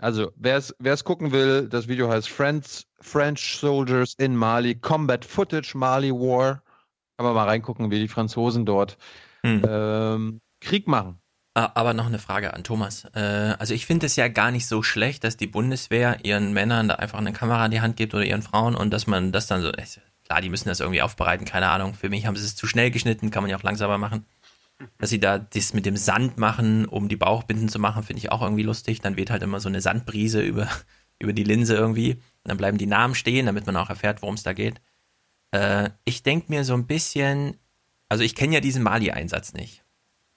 Also, 0.00 0.32
wer 0.36 0.56
es 0.56 1.04
gucken 1.04 1.32
will, 1.32 1.68
das 1.68 1.86
Video 1.86 2.08
heißt 2.08 2.28
Friends, 2.28 2.86
French 3.00 3.58
Soldiers 3.58 4.14
in 4.18 4.34
Mali, 4.34 4.74
Combat 4.74 5.24
Footage 5.24 5.76
Mali 5.76 6.10
War. 6.10 6.62
Kann 7.16 7.26
man 7.26 7.34
mal 7.34 7.46
reingucken, 7.46 7.90
wie 7.90 7.98
die 8.00 8.08
Franzosen 8.08 8.64
dort 8.64 8.96
ähm, 9.42 10.40
Krieg 10.60 10.86
machen. 10.86 11.18
Ah, 11.54 11.72
Aber 11.74 11.94
noch 11.94 12.06
eine 12.06 12.18
Frage 12.18 12.54
an 12.54 12.62
Thomas. 12.64 13.04
Äh, 13.14 13.54
also 13.58 13.74
ich 13.74 13.84
finde 13.84 14.06
es 14.06 14.16
ja 14.16 14.28
gar 14.28 14.50
nicht 14.50 14.66
so 14.66 14.82
schlecht, 14.82 15.24
dass 15.24 15.36
die 15.36 15.46
Bundeswehr 15.46 16.18
ihren 16.24 16.52
Männern 16.52 16.88
da 16.88 16.94
einfach 16.96 17.18
eine 17.18 17.32
Kamera 17.32 17.64
in 17.66 17.72
die 17.72 17.80
Hand 17.80 17.96
gibt 17.96 18.14
oder 18.14 18.24
ihren 18.24 18.42
Frauen 18.42 18.74
und 18.74 18.90
dass 18.90 19.06
man 19.06 19.32
das 19.32 19.48
dann 19.48 19.60
so, 19.60 19.68
äh, 19.68 19.84
klar, 20.24 20.40
die 20.40 20.48
müssen 20.48 20.68
das 20.68 20.80
irgendwie 20.80 21.02
aufbereiten, 21.02 21.44
keine 21.44 21.68
Ahnung. 21.68 21.94
Für 21.94 22.08
mich 22.08 22.26
haben 22.26 22.36
sie 22.36 22.44
es 22.44 22.54
zu 22.54 22.66
schnell 22.66 22.90
geschnitten, 22.90 23.30
kann 23.30 23.42
man 23.42 23.50
ja 23.50 23.56
auch 23.56 23.62
langsamer 23.62 23.98
machen. 23.98 24.24
Dass 24.98 25.10
sie 25.10 25.20
da 25.20 25.38
das 25.38 25.74
mit 25.74 25.86
dem 25.86 25.96
Sand 25.96 26.38
machen, 26.38 26.86
um 26.86 27.08
die 27.08 27.16
Bauchbinden 27.16 27.68
zu 27.68 27.78
machen, 27.78 28.02
finde 28.02 28.18
ich 28.18 28.32
auch 28.32 28.42
irgendwie 28.42 28.62
lustig. 28.62 29.00
Dann 29.00 29.16
weht 29.16 29.30
halt 29.30 29.42
immer 29.42 29.60
so 29.60 29.68
eine 29.68 29.80
Sandbrise 29.80 30.40
über, 30.40 30.68
über 31.18 31.32
die 31.32 31.44
Linse 31.44 31.74
irgendwie. 31.74 32.12
Und 32.12 32.48
dann 32.48 32.56
bleiben 32.56 32.78
die 32.78 32.86
Namen 32.86 33.14
stehen, 33.14 33.46
damit 33.46 33.66
man 33.66 33.76
auch 33.76 33.90
erfährt, 33.90 34.22
worum 34.22 34.34
es 34.34 34.42
da 34.42 34.52
geht. 34.52 34.80
Äh, 35.50 35.90
ich 36.04 36.22
denke 36.22 36.46
mir 36.48 36.64
so 36.64 36.74
ein 36.74 36.86
bisschen, 36.86 37.56
also 38.08 38.24
ich 38.24 38.34
kenne 38.34 38.54
ja 38.54 38.60
diesen 38.60 38.82
Mali-Einsatz 38.82 39.52
nicht. 39.52 39.84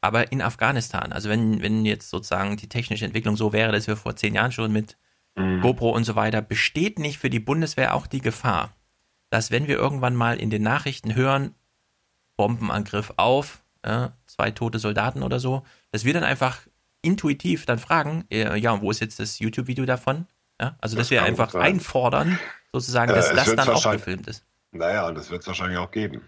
Aber 0.02 0.34
in 0.34 0.42
Afghanistan, 0.42 1.14
also 1.14 1.30
wenn, 1.30 1.62
wenn 1.62 1.86
jetzt 1.86 2.10
sozusagen 2.10 2.58
die 2.58 2.68
technische 2.68 3.06
Entwicklung 3.06 3.38
so 3.38 3.54
wäre, 3.54 3.72
dass 3.72 3.88
wir 3.88 3.96
vor 3.96 4.18
zehn 4.18 4.36
Jahren 4.36 4.52
schon 4.52 4.74
mit 4.74 4.98
GoPro 5.36 5.90
und 5.90 6.04
so 6.04 6.16
weiter, 6.16 6.42
besteht 6.42 7.00
nicht 7.00 7.18
für 7.18 7.30
die 7.30 7.40
Bundeswehr 7.40 7.96
auch 7.96 8.06
die 8.06 8.22
Gefahr, 8.22 8.76
dass 9.30 9.50
wenn 9.50 9.68
wir 9.68 9.78
irgendwann 9.78 10.16
mal 10.16 10.40
in 10.40 10.50
den 10.50 10.62
Nachrichten 10.62 11.16
hören, 11.16 11.56
Bombenangriff 12.38 13.14
auf, 13.18 13.63
ja, 13.86 14.14
zwei 14.26 14.52
tote 14.52 14.80
Soldaten 14.80 15.24
oder 15.24 15.40
so, 15.40 15.64
dass 15.92 16.06
wir 16.06 16.14
dann 16.14 16.24
einfach 16.24 16.60
intuitiv 17.02 17.66
dann 17.66 17.80
fragen, 17.80 18.26
äh, 18.32 18.58
ja, 18.58 18.72
und 18.72 18.82
wo 18.82 18.92
ist 18.92 19.02
jetzt 19.02 19.20
das 19.20 19.40
YouTube-Video 19.40 19.86
davon? 19.86 20.26
Ja, 20.62 20.76
also 20.80 20.96
dass 20.96 21.08
Das 21.08 21.12
wir 21.12 21.18
kann 21.20 21.28
einfach 21.28 21.56
einfordern, 21.56 22.40
sozusagen, 22.72 23.12
dass 23.14 23.32
Äh, 23.32 23.36
das 23.36 23.56
dann 23.56 23.70
auch 23.70 23.92
gefilmt 23.92 24.28
ist. 24.28 24.46
Naja, 24.72 25.08
und 25.08 25.16
das 25.16 25.30
wird 25.30 25.42
es 25.42 25.48
wahrscheinlich 25.48 25.78
auch 25.78 25.92
geben. 25.92 26.22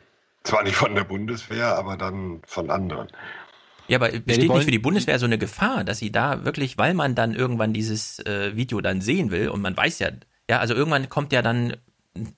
Zwar 0.44 0.64
nicht 0.64 0.76
von 0.76 0.94
der 0.94 1.04
Bundeswehr, 1.06 1.76
aber 1.78 1.98
dann 1.98 2.42
von 2.46 2.70
anderen. 2.70 3.08
Ja, 3.88 3.98
aber 3.98 4.10
besteht 4.10 4.50
wollen- 4.50 4.58
nicht 4.60 4.66
für 4.66 4.72
die 4.72 4.80
Bundeswehr 4.80 5.18
so 5.20 5.26
eine 5.26 5.38
Gefahr, 5.38 5.84
dass 5.84 6.00
sie 6.00 6.12
da 6.12 6.44
wirklich, 6.44 6.78
weil 6.78 6.94
man 6.94 7.16
dann 7.16 7.34
irgendwann 7.34 7.72
dieses 7.74 8.20
äh, 8.20 8.56
Video 8.56 8.82
dann 8.82 9.00
sehen 9.02 9.32
will 9.32 9.50
und 9.50 9.62
man 9.62 9.78
weiß 9.78 10.00
ja, 10.00 10.10
ja, 10.50 10.60
also 10.60 10.74
irgendwann 10.74 11.08
kommt 11.10 11.32
ja 11.34 11.42
dann, 11.42 11.78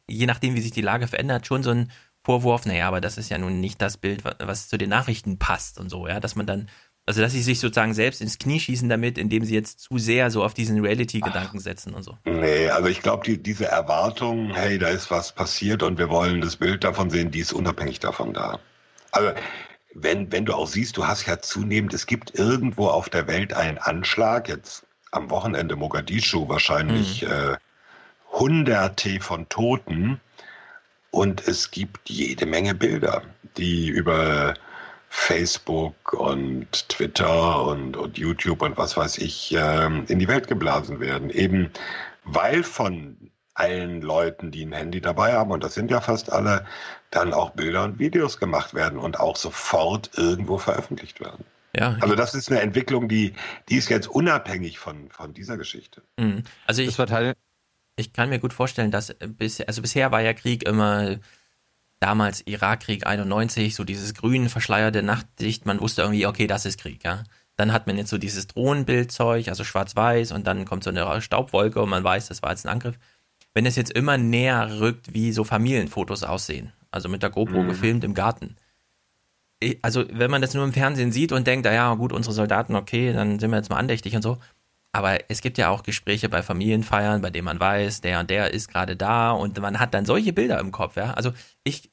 je 0.07 0.25
nachdem, 0.25 0.55
wie 0.55 0.61
sich 0.61 0.71
die 0.71 0.81
Lage 0.81 1.07
verändert, 1.07 1.47
schon 1.47 1.63
so 1.63 1.71
ein 1.71 1.91
Vorwurf, 2.27 2.65
naja, 2.65 2.89
aber 2.89 2.99
das 2.99 3.17
ist 3.17 3.29
ja 3.29 3.37
nun 3.37 3.61
nicht 3.61 3.81
das 3.81 3.95
Bild, 3.95 4.25
wa- 4.25 4.35
was 4.39 4.67
zu 4.67 4.77
den 4.77 4.89
Nachrichten 4.89 5.39
passt 5.39 5.79
und 5.79 5.89
so, 5.89 6.07
ja, 6.09 6.19
dass 6.19 6.35
man 6.35 6.45
dann, 6.45 6.69
also 7.05 7.21
dass 7.21 7.31
sie 7.31 7.41
sich 7.41 7.61
sozusagen 7.61 7.93
selbst 7.93 8.19
ins 8.19 8.37
Knie 8.37 8.59
schießen 8.59 8.89
damit, 8.89 9.17
indem 9.17 9.45
sie 9.45 9.53
jetzt 9.55 9.79
zu 9.79 9.97
sehr 9.97 10.29
so 10.29 10.43
auf 10.43 10.53
diesen 10.53 10.81
Reality-Gedanken 10.81 11.59
setzen 11.59 11.93
und 11.93 12.03
so. 12.03 12.17
Nee, 12.25 12.67
also 12.69 12.89
ich 12.89 13.01
glaube, 13.01 13.23
die, 13.25 13.41
diese 13.41 13.67
Erwartung, 13.67 14.53
hey, 14.53 14.77
da 14.77 14.89
ist 14.89 15.09
was 15.09 15.31
passiert 15.31 15.83
und 15.83 15.97
wir 15.99 16.09
wollen 16.09 16.41
das 16.41 16.57
Bild 16.57 16.83
davon 16.83 17.09
sehen, 17.09 17.31
die 17.31 17.39
ist 17.39 17.53
unabhängig 17.53 17.99
davon 17.99 18.33
da. 18.33 18.59
Also 19.11 19.31
wenn, 19.93 20.29
wenn 20.33 20.43
du 20.43 20.53
auch 20.53 20.67
siehst, 20.67 20.97
du 20.97 21.07
hast 21.07 21.25
ja 21.27 21.39
zunehmend, 21.39 21.93
es 21.93 22.07
gibt 22.07 22.37
irgendwo 22.37 22.89
auf 22.89 23.07
der 23.09 23.27
Welt 23.27 23.53
einen 23.53 23.77
Anschlag, 23.77 24.49
jetzt 24.49 24.85
am 25.11 25.29
Wochenende 25.29 25.77
Mogadischu 25.77 26.49
wahrscheinlich 26.49 27.23
äh, 27.23 27.55
hunderte 28.33 29.21
von 29.21 29.47
Toten 29.47 30.19
und 31.11 31.47
es 31.47 31.71
gibt 31.71 32.09
jede 32.09 32.45
Menge 32.45 32.75
Bilder, 32.75 33.23
die 33.57 33.87
über 33.87 34.53
Facebook 35.09 36.13
und 36.13 36.89
Twitter 36.89 37.63
und, 37.63 37.95
und 37.97 38.17
YouTube 38.17 38.61
und 38.61 38.77
was 38.77 38.97
weiß 38.97 39.17
ich 39.19 39.55
ähm, 39.57 40.05
in 40.07 40.19
die 40.19 40.27
Welt 40.27 40.47
geblasen 40.47 40.99
werden. 40.99 41.29
Eben 41.29 41.71
weil 42.23 42.63
von 42.63 43.31
allen 43.53 44.01
Leuten, 44.01 44.51
die 44.51 44.65
ein 44.65 44.73
Handy 44.73 45.01
dabei 45.01 45.33
haben, 45.33 45.51
und 45.51 45.63
das 45.63 45.73
sind 45.73 45.89
ja 45.89 46.01
fast 46.01 46.31
alle, 46.31 46.65
dann 47.09 47.33
auch 47.33 47.51
Bilder 47.51 47.83
und 47.85 47.99
Videos 47.99 48.37
gemacht 48.37 48.73
werden 48.73 48.99
und 48.99 49.19
auch 49.19 49.35
sofort 49.35 50.11
irgendwo 50.15 50.57
veröffentlicht 50.57 51.19
werden. 51.19 51.45
Ja, 51.75 51.95
Also 51.99 52.15
das 52.15 52.33
ist 52.33 52.51
eine 52.51 52.61
Entwicklung, 52.61 53.07
die, 53.07 53.33
die 53.69 53.77
ist 53.77 53.89
jetzt 53.89 54.07
unabhängig 54.07 54.79
von, 54.79 55.09
von 55.09 55.33
dieser 55.33 55.57
Geschichte. 55.57 56.01
Mhm. 56.17 56.43
Also 56.65 56.81
ich, 56.81 56.97
ich 57.97 58.13
kann 58.13 58.29
mir 58.29 58.39
gut 58.39 58.53
vorstellen, 58.53 58.91
dass 58.91 59.13
bis, 59.13 59.59
also 59.61 59.81
bisher 59.81 60.11
war 60.11 60.21
ja 60.21 60.33
Krieg 60.33 60.63
immer 60.67 61.17
damals 61.99 62.45
Irakkrieg 62.45 63.05
91, 63.07 63.75
so 63.75 63.83
dieses 63.83 64.13
grün 64.13 64.49
verschleierte 64.49 65.01
Nachtlicht, 65.03 65.65
man 65.65 65.81
wusste 65.81 66.03
irgendwie, 66.03 66.27
okay, 66.27 66.47
das 66.47 66.65
ist 66.65 66.79
Krieg, 66.79 67.03
ja. 67.03 67.23
Dann 67.55 67.73
hat 67.73 67.87
man 67.87 67.97
jetzt 67.97 68.11
so 68.11 68.19
dieses 68.19 68.45
Drohnenbildzeug, 68.47 69.47
also 69.47 69.63
schwarz-weiß, 69.63 70.31
und 70.31 70.45
dann 70.45 70.65
kommt 70.65 70.83
so 70.83 70.91
eine 70.91 71.21
Staubwolke 71.21 71.81
und 71.81 71.89
man 71.89 72.03
weiß, 72.03 72.27
das 72.27 72.43
war 72.43 72.51
jetzt 72.51 72.65
ein 72.67 72.69
Angriff. 72.71 72.99
Wenn 73.55 73.65
es 73.65 73.75
jetzt 73.75 73.91
immer 73.91 74.19
näher 74.19 74.79
rückt, 74.79 75.15
wie 75.15 75.31
so 75.31 75.43
Familienfotos 75.43 76.21
aussehen, 76.23 76.71
also 76.91 77.09
mit 77.09 77.23
der 77.23 77.31
GoPro 77.31 77.63
Mhm. 77.63 77.67
gefilmt 77.69 78.03
im 78.03 78.13
Garten. 78.13 78.57
Ich- 79.59 79.79
Also, 79.81 80.05
wenn 80.11 80.29
man 80.29 80.43
das 80.43 80.53
nur 80.53 80.63
im 80.63 80.73
Fernsehen 80.73 81.11
sieht 81.11 81.31
und 81.31 81.47
denkt, 81.47 81.65
ah 81.65 81.73
ja, 81.73 81.93
gut, 81.95 82.13
unsere 82.13 82.35
Soldaten, 82.35 82.75
okay, 82.75 83.11
dann 83.11 83.39
sind 83.39 83.49
wir 83.49 83.57
jetzt 83.57 83.71
mal 83.71 83.77
andächtig 83.77 84.15
und 84.15 84.21
so. 84.21 84.37
Aber 84.97 85.29
es 85.29 85.41
gibt 85.41 85.59
ja 85.59 85.69
auch 85.69 85.83
Gespräche 85.83 86.27
bei 86.27 86.41
Familienfeiern, 86.41 87.21
bei 87.21 87.29
denen 87.29 87.45
man 87.45 87.59
weiß, 87.59 88.01
der 88.01 88.19
und 88.19 88.31
der 88.31 88.51
ist 88.51 88.67
gerade 88.67 88.95
da 88.95 89.29
und 89.29 89.59
man 89.61 89.79
hat 89.79 89.93
dann 89.93 90.05
solche 90.05 90.33
Bilder 90.33 90.59
im 90.59 90.71
Kopf, 90.71 90.95
ja. 90.95 91.11
Also 91.13 91.33
ich 91.63 91.91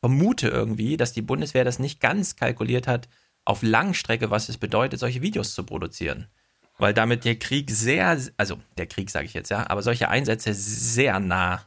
vermute 0.00 0.48
irgendwie, 0.48 0.98
dass 0.98 1.14
die 1.14 1.22
Bundeswehr 1.22 1.64
das 1.64 1.78
nicht 1.78 1.98
ganz 1.98 2.36
kalkuliert 2.36 2.86
hat, 2.86 3.08
auf 3.46 3.62
Langstrecke, 3.62 4.30
was 4.30 4.50
es 4.50 4.58
bedeutet, 4.58 5.00
solche 5.00 5.22
Videos 5.22 5.54
zu 5.54 5.64
produzieren. 5.64 6.26
Weil 6.76 6.92
damit 6.92 7.24
der 7.24 7.36
Krieg 7.38 7.70
sehr, 7.70 8.20
also 8.36 8.58
der 8.76 8.86
Krieg 8.86 9.08
sage 9.08 9.24
ich 9.24 9.32
jetzt, 9.32 9.48
ja, 9.48 9.70
aber 9.70 9.82
solche 9.82 10.10
Einsätze 10.10 10.52
sehr 10.52 11.18
nah 11.20 11.62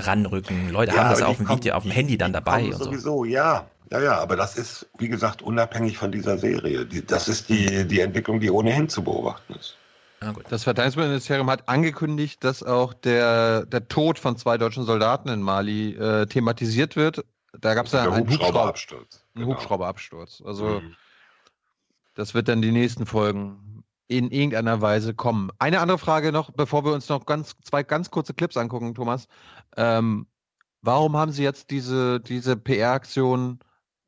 ranrücken. 0.00 0.70
Leute 0.70 0.92
Ja, 0.92 1.02
haben 1.02 1.10
das 1.10 1.20
auf 1.20 1.36
dem 1.36 1.44
kommen- 1.46 1.58
Video, 1.58 1.74
auf 1.74 1.82
dem 1.82 1.92
Handy 1.92 2.16
dann 2.16 2.32
dabei 2.32 2.64
und 2.64 2.78
so. 2.78 2.84
Sowieso, 2.84 3.24
ja. 3.26 3.68
Ja, 3.90 4.00
ja, 4.00 4.18
aber 4.18 4.36
das 4.36 4.56
ist, 4.56 4.86
wie 4.96 5.08
gesagt, 5.08 5.42
unabhängig 5.42 5.98
von 5.98 6.10
dieser 6.10 6.38
Serie. 6.38 6.86
Die, 6.86 7.04
das 7.04 7.28
ist 7.28 7.50
die, 7.50 7.86
die 7.86 8.00
Entwicklung, 8.00 8.40
die 8.40 8.50
ohnehin 8.50 8.88
zu 8.88 9.04
beobachten 9.04 9.52
ist. 9.52 9.76
Das 10.48 10.64
Verteidigungsministerium 10.64 11.50
hat 11.50 11.68
angekündigt, 11.68 12.42
dass 12.44 12.62
auch 12.62 12.94
der, 12.94 13.66
der 13.66 13.88
Tod 13.88 14.18
von 14.18 14.36
zwei 14.36 14.56
deutschen 14.56 14.84
Soldaten 14.84 15.28
in 15.28 15.42
Mali 15.42 15.94
äh, 15.94 16.26
thematisiert 16.26 16.96
wird. 16.96 17.24
Da 17.60 17.74
gab 17.74 17.86
es 17.86 17.92
ja 17.92 18.02
einen 18.02 18.16
Hubschrauber, 18.16 18.46
Hubschrauberabsturz. 18.46 19.24
einen 19.34 19.46
Hubschrauberabsturz. 19.46 20.42
Also 20.44 20.80
Mhm. 20.80 20.96
das 22.14 22.34
wird 22.34 22.48
dann 22.48 22.62
die 22.62 22.72
nächsten 22.72 23.06
Folgen 23.06 23.84
in 24.08 24.30
irgendeiner 24.30 24.80
Weise 24.80 25.14
kommen. 25.14 25.50
Eine 25.58 25.80
andere 25.80 25.98
Frage 25.98 26.32
noch, 26.32 26.50
bevor 26.50 26.84
wir 26.84 26.92
uns 26.92 27.08
noch 27.08 27.26
ganz 27.26 27.56
zwei 27.62 27.82
ganz 27.82 28.10
kurze 28.10 28.34
Clips 28.34 28.56
angucken, 28.56 28.94
Thomas. 28.94 29.28
Ähm, 29.76 30.26
warum 30.82 31.16
haben 31.16 31.32
Sie 31.32 31.42
jetzt 31.42 31.70
diese, 31.70 32.20
diese 32.20 32.56
PR-Aktion 32.56 33.58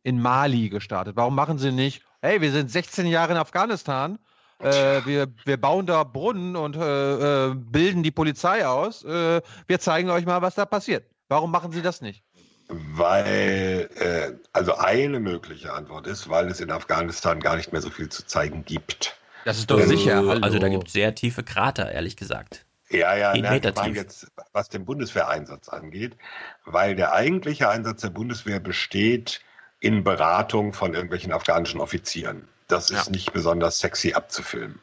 in 0.02 0.20
Mali 0.20 0.68
gestartet? 0.68 1.16
Warum 1.16 1.34
machen 1.34 1.58
Sie 1.58 1.72
nicht, 1.72 2.02
hey, 2.20 2.40
wir 2.40 2.52
sind 2.52 2.70
16 2.70 3.06
Jahre 3.06 3.32
in 3.32 3.38
Afghanistan, 3.38 4.18
äh, 4.58 5.04
wir, 5.04 5.26
wir 5.44 5.56
bauen 5.56 5.86
da 5.86 6.04
Brunnen 6.04 6.56
und 6.56 6.76
äh, 6.76 7.46
äh, 7.48 7.54
bilden 7.54 8.02
die 8.02 8.10
Polizei 8.10 8.66
aus, 8.66 9.04
äh, 9.04 9.40
wir 9.66 9.80
zeigen 9.80 10.10
euch 10.10 10.24
mal, 10.24 10.42
was 10.42 10.54
da 10.54 10.64
passiert. 10.64 11.04
Warum 11.28 11.50
machen 11.50 11.72
Sie 11.72 11.82
das 11.82 12.00
nicht? 12.00 12.22
Weil, 12.68 13.88
äh, 13.94 14.32
also 14.52 14.76
eine 14.76 15.20
mögliche 15.20 15.72
Antwort 15.72 16.06
ist, 16.06 16.28
weil 16.28 16.48
es 16.48 16.60
in 16.60 16.70
Afghanistan 16.70 17.40
gar 17.40 17.56
nicht 17.56 17.72
mehr 17.72 17.80
so 17.80 17.90
viel 17.90 18.08
zu 18.08 18.26
zeigen 18.26 18.64
gibt. 18.64 19.16
Das 19.44 19.58
ist 19.58 19.70
doch 19.70 19.80
sicher. 19.80 20.16
Hallo. 20.16 20.42
Also 20.42 20.58
da 20.58 20.68
gibt 20.68 20.88
es 20.88 20.92
sehr 20.92 21.14
tiefe 21.14 21.44
Krater, 21.44 21.92
ehrlich 21.92 22.16
gesagt. 22.16 22.64
Ja, 22.88 23.16
ja, 23.16 23.32
tief. 23.32 23.96
jetzt, 23.96 24.28
was 24.52 24.68
den 24.68 24.84
Bundeswehreinsatz 24.84 25.68
angeht, 25.68 26.16
weil 26.64 26.94
der 26.94 27.12
eigentliche 27.12 27.68
Einsatz 27.68 28.02
der 28.02 28.10
Bundeswehr 28.10 28.60
besteht 28.60 29.40
in 29.80 30.04
Beratung 30.04 30.72
von 30.72 30.94
irgendwelchen 30.94 31.32
afghanischen 31.32 31.80
Offizieren. 31.80 32.48
Das 32.68 32.90
ist 32.90 33.10
nicht 33.10 33.32
besonders 33.32 33.78
sexy 33.78 34.12
abzufilmen. 34.14 34.80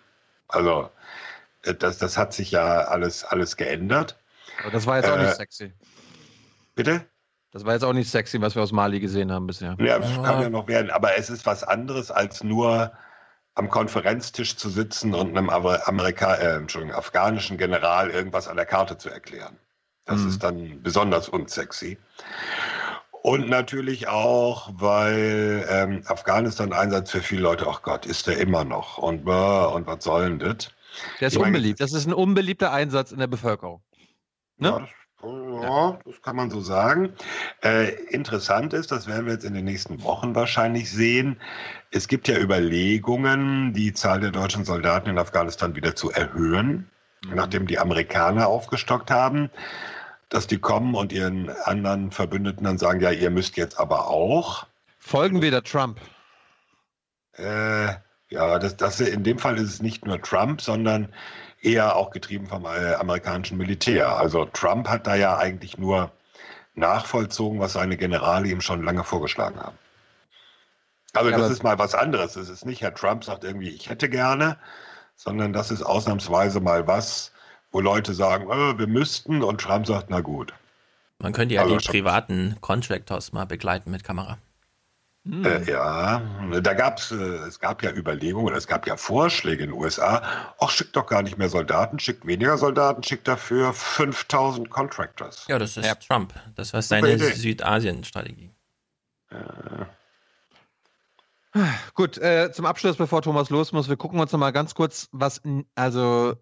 Also, 0.47 0.89
äh, 1.63 1.73
das, 1.73 1.97
das 1.97 2.17
hat 2.17 2.33
sich 2.33 2.51
ja 2.51 2.85
alles, 2.85 3.23
alles 3.23 3.57
geändert. 3.57 4.17
Aber 4.61 4.71
das 4.71 4.85
war 4.85 4.97
jetzt 4.97 5.09
auch 5.09 5.17
Äh, 5.17 5.23
nicht 5.23 5.35
sexy. 5.35 5.73
Bitte? 6.75 7.05
Das 7.51 7.65
war 7.65 7.73
jetzt 7.73 7.83
auch 7.83 7.93
nicht 7.93 8.09
sexy, 8.09 8.41
was 8.41 8.55
wir 8.55 8.63
aus 8.63 8.71
Mali 8.71 8.99
gesehen 8.99 9.31
haben 9.31 9.45
bisher. 9.47 9.75
Ja, 9.79 9.99
das 9.99 10.11
kann 10.23 10.41
ja 10.41 10.49
noch 10.49 10.67
werden, 10.67 10.89
aber 10.89 11.17
es 11.17 11.29
ist 11.29 11.45
was 11.45 11.63
anderes 11.63 12.09
als 12.09 12.43
nur 12.43 12.91
am 13.55 13.69
Konferenztisch 13.69 14.55
zu 14.55 14.69
sitzen 14.69 15.13
und 15.13 15.37
einem 15.37 15.49
Amer- 15.51 15.87
Amerika 15.87 16.33
äh, 16.35 16.55
Entschuldigung, 16.55 16.95
afghanischen 16.95 17.57
General 17.59 18.09
irgendwas 18.09 18.47
an 18.47 18.55
der 18.55 18.65
Karte 18.65 18.97
zu 18.97 19.09
erklären. 19.09 19.57
Das 20.05 20.21
Mhm. 20.21 20.27
ist 20.29 20.43
dann 20.43 20.81
besonders 20.81 21.29
unsexy. 21.29 21.97
Und 23.23 23.47
natürlich 23.47 24.09
auch, 24.09 24.69
weil 24.73 25.65
ähm, 25.69 26.03
Afghanistan-Einsatz 26.07 27.09
für 27.09 27.21
viele 27.21 27.41
Leute, 27.41 27.65
ach 27.69 27.81
Gott, 27.81 28.05
ist 28.05 28.27
der 28.27 28.37
immer 28.37 28.65
noch 28.65 28.97
und, 28.97 29.25
äh, 29.25 29.65
und 29.65 29.87
was 29.87 30.03
soll 30.03 30.25
denn 30.25 30.39
das? 30.39 30.71
Der 31.21 31.29
ist 31.29 31.35
Ich 31.35 31.39
meine, 31.39 31.55
unbeliebt. 31.55 31.79
Das 31.79 31.93
ist 31.93 32.05
ein 32.05 32.11
unbeliebter 32.11 32.73
Einsatz 32.73 33.13
in 33.13 33.19
der 33.19 33.27
Bevölkerung. 33.27 33.81
Ne? 34.57 34.67
Ja, 34.67 34.87
das, 35.21 35.63
ja, 35.63 35.99
das 36.03 36.21
kann 36.21 36.35
man 36.35 36.49
so 36.49 36.59
sagen. 36.59 37.13
Äh, 37.63 37.93
interessant 38.09 38.73
ist, 38.73 38.91
das 38.91 39.07
werden 39.07 39.25
wir 39.25 39.31
jetzt 39.31 39.45
in 39.45 39.53
den 39.53 39.63
nächsten 39.63 40.03
Wochen 40.03 40.35
wahrscheinlich 40.35 40.91
sehen. 40.91 41.39
Es 41.91 42.09
gibt 42.09 42.27
ja 42.27 42.37
Überlegungen, 42.37 43.71
die 43.71 43.93
Zahl 43.93 44.19
der 44.19 44.31
deutschen 44.31 44.65
Soldaten 44.65 45.09
in 45.09 45.17
Afghanistan 45.17 45.77
wieder 45.77 45.95
zu 45.95 46.11
erhöhen, 46.11 46.89
nachdem 47.33 47.67
die 47.67 47.79
Amerikaner 47.79 48.47
aufgestockt 48.47 49.11
haben, 49.11 49.49
dass 50.33 50.47
die 50.47 50.57
kommen 50.57 50.95
und 50.95 51.13
ihren 51.13 51.49
anderen 51.65 52.11
Verbündeten 52.11 52.63
dann 52.63 52.79
sagen, 52.79 52.99
ja, 52.99 53.11
ihr 53.11 53.29
müsst 53.29 53.55
jetzt 53.55 53.79
aber 53.79 54.07
auch. 54.07 54.65
Folgen 54.97 55.41
wir 55.41 55.51
der 55.51 55.63
Trump. 55.63 55.99
Äh, 57.37 57.93
ja, 58.29 58.57
das, 58.57 58.75
das, 58.77 58.99
in 58.99 59.23
dem 59.23 59.37
Fall 59.37 59.57
ist 59.57 59.69
es 59.69 59.81
nicht 59.81 60.05
nur 60.05 60.19
Trump, 60.21 60.61
sondern 60.61 61.13
eher 61.61 61.95
auch 61.95 62.09
getrieben 62.09 62.47
vom 62.47 62.65
äh, 62.65 62.95
amerikanischen 62.95 63.57
Militär. 63.57 64.17
Also 64.17 64.45
Trump 64.45 64.89
hat 64.89 65.05
da 65.05 65.15
ja 65.15 65.37
eigentlich 65.37 65.77
nur 65.77 66.11
nachvollzogen, 66.73 67.59
was 67.59 67.73
seine 67.73 67.95
Generale 67.95 68.47
ihm 68.47 68.61
schon 68.61 68.83
lange 68.83 69.03
vorgeschlagen 69.03 69.59
haben. 69.59 69.77
Also 71.13 71.29
Ja, 71.29 71.37
das 71.37 71.51
ist 71.51 71.63
mal 71.63 71.77
was 71.77 71.93
anderes. 71.93 72.35
Es 72.35 72.49
ist 72.49 72.65
nicht, 72.65 72.81
Herr 72.81 72.95
Trump 72.95 73.23
sagt 73.23 73.43
irgendwie, 73.43 73.69
ich 73.69 73.87
hätte 73.87 74.09
gerne, 74.09 74.57
sondern 75.15 75.53
das 75.53 75.69
ist 75.69 75.83
ausnahmsweise 75.83 76.59
mal 76.59 76.87
was, 76.87 77.32
wo 77.73 77.81
Leute 77.81 78.13
sagen, 78.13 78.49
äh, 78.49 78.77
wir 78.79 78.87
müssten 78.87 79.43
und 79.43 79.59
Trump 79.59 79.85
sagt, 79.87 80.09
na 80.09 80.21
gut. 80.21 80.53
Man 81.19 81.33
könnte 81.33 81.55
ja 81.55 81.61
Also 81.63 81.77
die 81.77 81.83
schon- 81.83 81.91
privaten 81.91 82.57
Contractors 82.61 83.33
mal 83.33 83.45
begleiten 83.45 83.91
mit 83.91 84.03
Kamera. 84.03 84.37
Hm. 85.25 85.45
Äh, 85.45 85.63
ja, 85.71 86.21
da 86.61 86.73
gab's, 86.73 87.11
äh, 87.11 87.15
es 87.15 87.59
gab 87.59 87.81
ja 87.81 87.91
Überlegungen, 87.91 88.45
oder 88.47 88.57
es 88.57 88.67
gab 88.67 88.85
ja 88.87 88.97
Vorschläge 88.97 89.63
in 89.63 89.69
den 89.71 89.79
USA. 89.79 90.21
Ach, 90.59 90.69
schickt 90.69 90.95
doch 90.97 91.05
gar 91.07 91.21
nicht 91.23 91.37
mehr 91.37 91.47
Soldaten, 91.47 91.97
schickt 91.97 92.27
weniger 92.27 92.57
Soldaten, 92.57 93.03
schickt 93.03 93.27
dafür 93.27 93.73
5000 93.73 94.69
Contractors. 94.69 95.45
Ja, 95.47 95.57
das 95.59 95.77
ist 95.77 96.07
Trump. 96.07 96.33
Das 96.55 96.73
war 96.73 96.81
seine. 96.81 97.17
Südasien-Strategie. 97.17 98.51
Gut, 101.93 102.17
äh, 102.17 102.51
zum 102.51 102.65
Abschluss, 102.65 102.97
bevor 102.97 103.21
Thomas 103.21 103.49
los 103.49 103.71
muss, 103.71 103.87
wir 103.87 103.95
gucken 103.95 104.19
uns 104.19 104.31
noch 104.31 104.39
mal 104.39 104.51
ganz 104.51 104.75
kurz 104.75 105.07
was, 105.11 105.41
also 105.75 106.35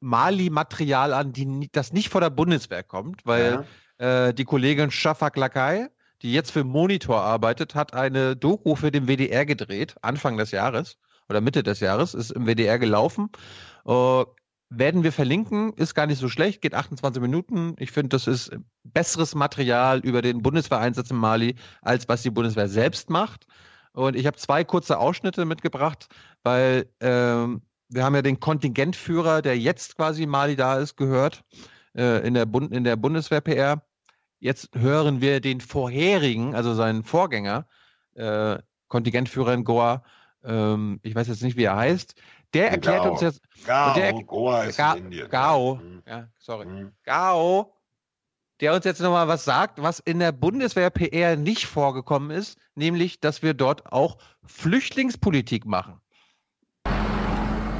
Mali-Material 0.00 1.12
an, 1.12 1.32
die, 1.32 1.68
das 1.72 1.92
nicht 1.92 2.08
vor 2.08 2.20
der 2.20 2.30
Bundeswehr 2.30 2.82
kommt, 2.82 3.24
weil 3.24 3.66
äh, 3.98 4.34
die 4.34 4.44
Kollegin 4.44 4.90
Shafak 4.90 5.36
Lakai, 5.36 5.88
die 6.22 6.32
jetzt 6.32 6.50
für 6.50 6.64
Monitor 6.64 7.20
arbeitet, 7.20 7.74
hat 7.74 7.94
eine 7.94 8.36
Doku 8.36 8.74
für 8.74 8.90
den 8.90 9.06
WDR 9.06 9.46
gedreht, 9.46 9.96
Anfang 10.02 10.36
des 10.36 10.50
Jahres 10.50 10.98
oder 11.28 11.40
Mitte 11.40 11.62
des 11.62 11.80
Jahres, 11.80 12.14
ist 12.14 12.30
im 12.30 12.46
WDR 12.46 12.78
gelaufen. 12.78 13.30
Äh, 13.86 14.24
werden 14.68 15.04
wir 15.04 15.12
verlinken, 15.12 15.72
ist 15.74 15.94
gar 15.94 16.06
nicht 16.06 16.18
so 16.18 16.28
schlecht, 16.28 16.60
geht 16.60 16.74
28 16.74 17.22
Minuten. 17.22 17.76
Ich 17.78 17.92
finde, 17.92 18.10
das 18.10 18.26
ist 18.26 18.50
besseres 18.82 19.34
Material 19.34 20.00
über 20.00 20.22
den 20.22 20.42
Bundeswehreinsatz 20.42 21.10
in 21.10 21.16
Mali, 21.16 21.54
als 21.82 22.08
was 22.08 22.22
die 22.22 22.30
Bundeswehr 22.30 22.68
selbst 22.68 23.08
macht. 23.08 23.46
Und 23.92 24.16
ich 24.16 24.26
habe 24.26 24.36
zwei 24.36 24.64
kurze 24.64 24.98
Ausschnitte 24.98 25.44
mitgebracht, 25.44 26.08
weil 26.42 26.90
ähm, 27.00 27.62
wir 27.88 28.04
haben 28.04 28.14
ja 28.14 28.22
den 28.22 28.40
Kontingentführer, 28.40 29.42
der 29.42 29.58
jetzt 29.58 29.96
quasi 29.96 30.26
Mali 30.26 30.56
da 30.56 30.78
ist, 30.78 30.96
gehört 30.96 31.44
äh, 31.96 32.26
in 32.26 32.34
der, 32.34 32.46
Bund 32.46 32.72
in 32.72 32.84
der 32.84 32.96
Bundeswehr-PR. 32.96 33.82
Jetzt 34.38 34.70
hören 34.74 35.20
wir 35.20 35.40
den 35.40 35.60
vorherigen, 35.60 36.54
also 36.54 36.74
seinen 36.74 37.04
Vorgänger, 37.04 37.66
äh, 38.14 38.58
Kontingentführer 38.88 39.54
in 39.54 39.64
Goa. 39.64 40.04
Ähm, 40.44 41.00
ich 41.02 41.14
weiß 41.14 41.28
jetzt 41.28 41.42
nicht, 41.42 41.56
wie 41.56 41.64
er 41.64 41.76
heißt. 41.76 42.14
Der 42.54 42.70
erklärt 42.70 43.02
Gao. 43.02 43.12
uns 43.12 43.20
jetzt. 43.20 43.40
Gao, 43.66 43.94
der, 43.94 44.12
Goa 44.12 44.64
ist 44.64 44.76
Ga 44.76 44.94
in 44.94 45.04
Indien. 45.06 45.28
Gao, 45.28 45.80
ja, 46.06 46.28
sorry. 46.38 46.66
Gao, 47.04 47.74
der 48.60 48.74
uns 48.74 48.84
jetzt 48.84 49.00
nochmal 49.00 49.28
was 49.28 49.44
sagt, 49.44 49.82
was 49.82 50.00
in 50.00 50.18
der 50.18 50.32
Bundeswehr 50.32 50.90
PR 50.90 51.36
nicht 51.36 51.66
vorgekommen 51.66 52.30
ist, 52.30 52.58
nämlich, 52.74 53.20
dass 53.20 53.42
wir 53.42 53.54
dort 53.54 53.92
auch 53.92 54.18
Flüchtlingspolitik 54.44 55.66
machen. 55.66 56.00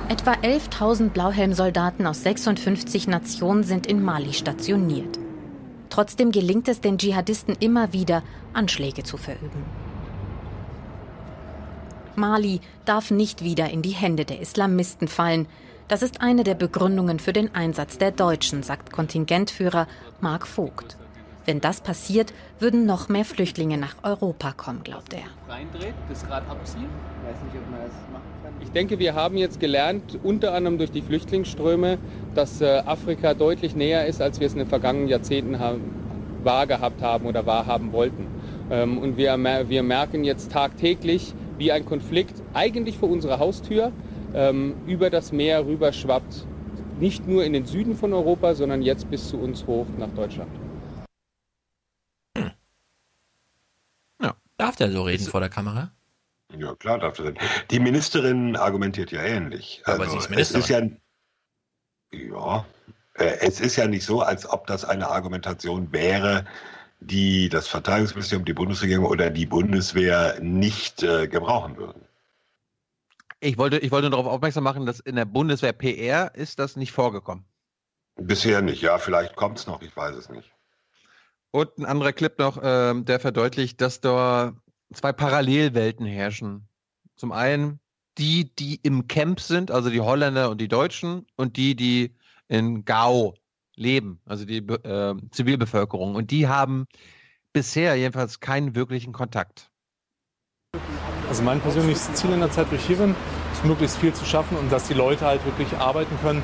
Etwa 0.09 0.35
11.000 0.35 1.09
Blauhelmsoldaten 1.09 2.07
aus 2.07 2.23
56 2.23 3.09
Nationen 3.09 3.65
sind 3.65 3.89
in 3.89 4.01
Mali 4.01 4.35
stationiert. 4.35 5.19
Trotzdem 5.91 6.31
gelingt 6.31 6.69
es 6.69 6.81
den 6.81 6.97
Dschihadisten 6.97 7.57
immer 7.59 7.93
wieder, 7.93 8.23
Anschläge 8.53 9.03
zu 9.03 9.17
verüben. 9.17 9.65
Mali 12.15 12.61
darf 12.85 13.11
nicht 13.11 13.43
wieder 13.43 13.69
in 13.71 13.83
die 13.83 13.91
Hände 13.91 14.25
der 14.25 14.41
Islamisten 14.41 15.09
fallen. 15.09 15.49
Das 15.89 16.03
ist 16.03 16.21
eine 16.21 16.45
der 16.45 16.55
Begründungen 16.55 17.19
für 17.19 17.33
den 17.33 17.53
Einsatz 17.57 17.99
der 17.99 18.13
Deutschen, 18.13 18.63
sagt 18.63 18.93
Kontingentführer 18.93 19.89
Mark 20.21 20.47
Vogt. 20.47 20.97
Wenn 21.47 21.61
das 21.61 21.81
passiert, 21.81 22.33
würden 22.61 22.87
noch 22.87 23.09
mehr 23.09 23.25
Flüchtlinge 23.25 23.77
nach 23.77 23.97
Europa 24.05 24.53
kommen, 24.53 24.85
glaubt 24.85 25.15
er. 25.15 25.27
Reindreht, 25.53 25.95
das 26.09 26.23
Rad 26.31 26.49
abziehen. 26.49 26.87
Ich 27.23 27.29
weiß 27.29 27.43
nicht, 27.43 27.57
ob 27.57 27.71
man 27.73 27.81
das 27.81 27.91
kann. 27.91 28.36
Ich 28.67 28.73
denke, 28.73 28.99
wir 28.99 29.15
haben 29.15 29.37
jetzt 29.37 29.61
gelernt, 29.61 30.19
unter 30.25 30.53
anderem 30.53 30.77
durch 30.77 30.91
die 30.91 31.01
Flüchtlingsströme, 31.01 31.99
dass 32.35 32.61
äh, 32.61 32.83
Afrika 32.85 33.33
deutlich 33.33 33.77
näher 33.77 34.07
ist, 34.07 34.21
als 34.21 34.41
wir 34.41 34.49
es 34.49 34.55
in 34.55 34.59
den 34.59 34.69
vergangenen 34.69 35.09
Jahrzehnten 35.09 35.61
haben, 35.61 35.81
wahrgehabt 36.43 37.01
haben 37.01 37.27
oder 37.27 37.47
wahrhaben 37.47 37.93
wollten. 37.93 38.27
Ähm, 38.69 38.99
und 38.99 39.17
wir, 39.17 39.39
wir 39.69 39.83
merken 39.85 40.25
jetzt 40.25 40.51
tagtäglich, 40.51 41.33
wie 41.59 41.71
ein 41.71 41.87
Konflikt 41.87 42.43
eigentlich 42.55 42.99
vor 42.99 43.09
unserer 43.09 43.39
Haustür 43.39 43.93
ähm, 44.35 44.75
über 44.87 45.11
das 45.11 45.31
Meer 45.33 45.65
rüberschwappt. 45.65 46.45
Nicht 46.99 47.27
nur 47.29 47.45
in 47.45 47.53
den 47.53 47.67
Süden 47.67 47.95
von 47.95 48.13
Europa, 48.13 48.57
sondern 48.57 48.83
jetzt 48.83 49.09
bis 49.09 49.29
zu 49.29 49.39
uns 49.39 49.65
hoch 49.67 49.87
nach 49.97 50.11
Deutschland. 50.11 50.51
Hm. 52.37 52.51
Ja. 54.21 54.35
Darf 54.59 54.75
der 54.75 54.91
so 54.91 55.03
reden 55.03 55.25
vor 55.25 55.41
der 55.41 55.51
Kamera? 55.51 55.93
Ja, 56.57 56.75
klar 56.75 56.99
darf 56.99 57.19
er. 57.19 57.35
Die 57.71 57.81
Ministerin 57.81 58.57
argumentiert 58.57 59.11
ja 59.11 59.23
ähnlich. 59.23 59.83
Aber 59.85 60.05
also, 60.05 60.13
sie 60.13 60.19
ist 60.19 60.31
Ministerin. 60.31 61.01
Es 62.11 62.19
ist 62.19 62.29
ja, 62.31 62.37
ja, 62.37 62.67
äh, 63.15 63.39
es 63.41 63.61
ist 63.61 63.77
ja 63.77 63.87
nicht 63.87 64.05
so, 64.05 64.21
als 64.21 64.49
ob 64.49 64.67
das 64.67 64.85
eine 64.85 65.09
Argumentation 65.09 65.93
wäre, 65.93 66.45
die 67.01 67.49
das 67.49 67.69
Verteidigungsministerium, 67.69 68.45
die 68.45 68.55
Bundesregierung 68.55 69.07
oder 69.07 69.31
die 69.31 69.47
Bundeswehr 69.47 70.39
nicht 70.41 71.03
äh, 71.03 71.29
gebrauchen 71.29 71.77
würden. 71.77 72.07
Ich 73.41 73.59
wollte, 73.59 73.79
ich 73.79 73.91
wollte 73.91 74.11
darauf 74.11 74.27
aufmerksam 74.27 74.65
machen, 74.65 74.87
dass 74.87 75.01
in 75.01 75.17
der 75.17 75.27
Bundeswehr 75.27 75.73
PR 75.73 76.35
ist 76.35 76.59
das 76.59 76.77
nicht 76.77 76.93
vorgekommen. 76.93 77.45
Bisher 78.17 78.63
nicht, 78.63 78.81
ja, 78.81 78.97
vielleicht 78.99 79.37
kommt 79.37 79.59
es 79.59 79.67
noch, 79.67 79.83
ich 79.83 79.95
weiß 79.95 80.17
es 80.17 80.31
nicht. 80.31 80.51
Und 81.51 81.77
ein 81.79 81.85
anderer 81.85 82.13
Clip 82.13 82.39
noch, 82.39 82.59
ähm, 82.63 83.05
der 83.05 83.21
verdeutlicht, 83.21 83.81
dass 83.81 84.01
da 84.01 84.55
zwei 84.97 85.13
Parallelwelten 85.13 86.07
herrschen. 86.07 86.69
Zum 87.17 87.33
einen 87.33 87.81
die, 88.19 88.55
die 88.55 88.81
im 88.83 89.09
Camp 89.09 89.41
sind, 89.41 89.71
also 89.71 89.91
die 89.91 90.01
Holländer 90.01 90.51
und 90.51 90.61
die 90.61 90.69
Deutschen, 90.69 91.27
und 91.37 91.57
die, 91.57 91.77
die 91.77 92.15
in 92.49 92.85
Gao 92.85 93.35
leben, 93.75 94.21
also 94.25 94.47
die 94.47 94.59
äh, 94.59 95.15
Zivilbevölkerung. 95.31 96.15
Und 96.15 96.31
die 96.31 96.49
haben 96.49 96.87
bisher 97.53 97.95
jedenfalls 97.97 98.41
keinen 98.41 98.75
wirklichen 98.75 99.13
Kontakt. 99.13 99.71
Also 101.29 101.43
mein 101.43 101.61
persönliches 101.61 102.13
Ziel 102.15 102.33
in 102.33 102.41
der 102.41 102.51
Zeit, 102.51 102.71
wo 102.71 102.77
ich 102.77 102.87
hier 102.87 102.97
bin, 102.97 103.15
ist 103.53 103.65
möglichst 103.65 103.99
viel 103.99 104.15
zu 104.15 104.25
schaffen 104.25 104.57
und 104.57 104.73
dass 104.73 104.89
die 104.89 104.95
Leute 104.95 105.27
halt 105.27 105.45
wirklich 105.45 105.77
arbeiten 105.77 106.17
können, 106.23 106.43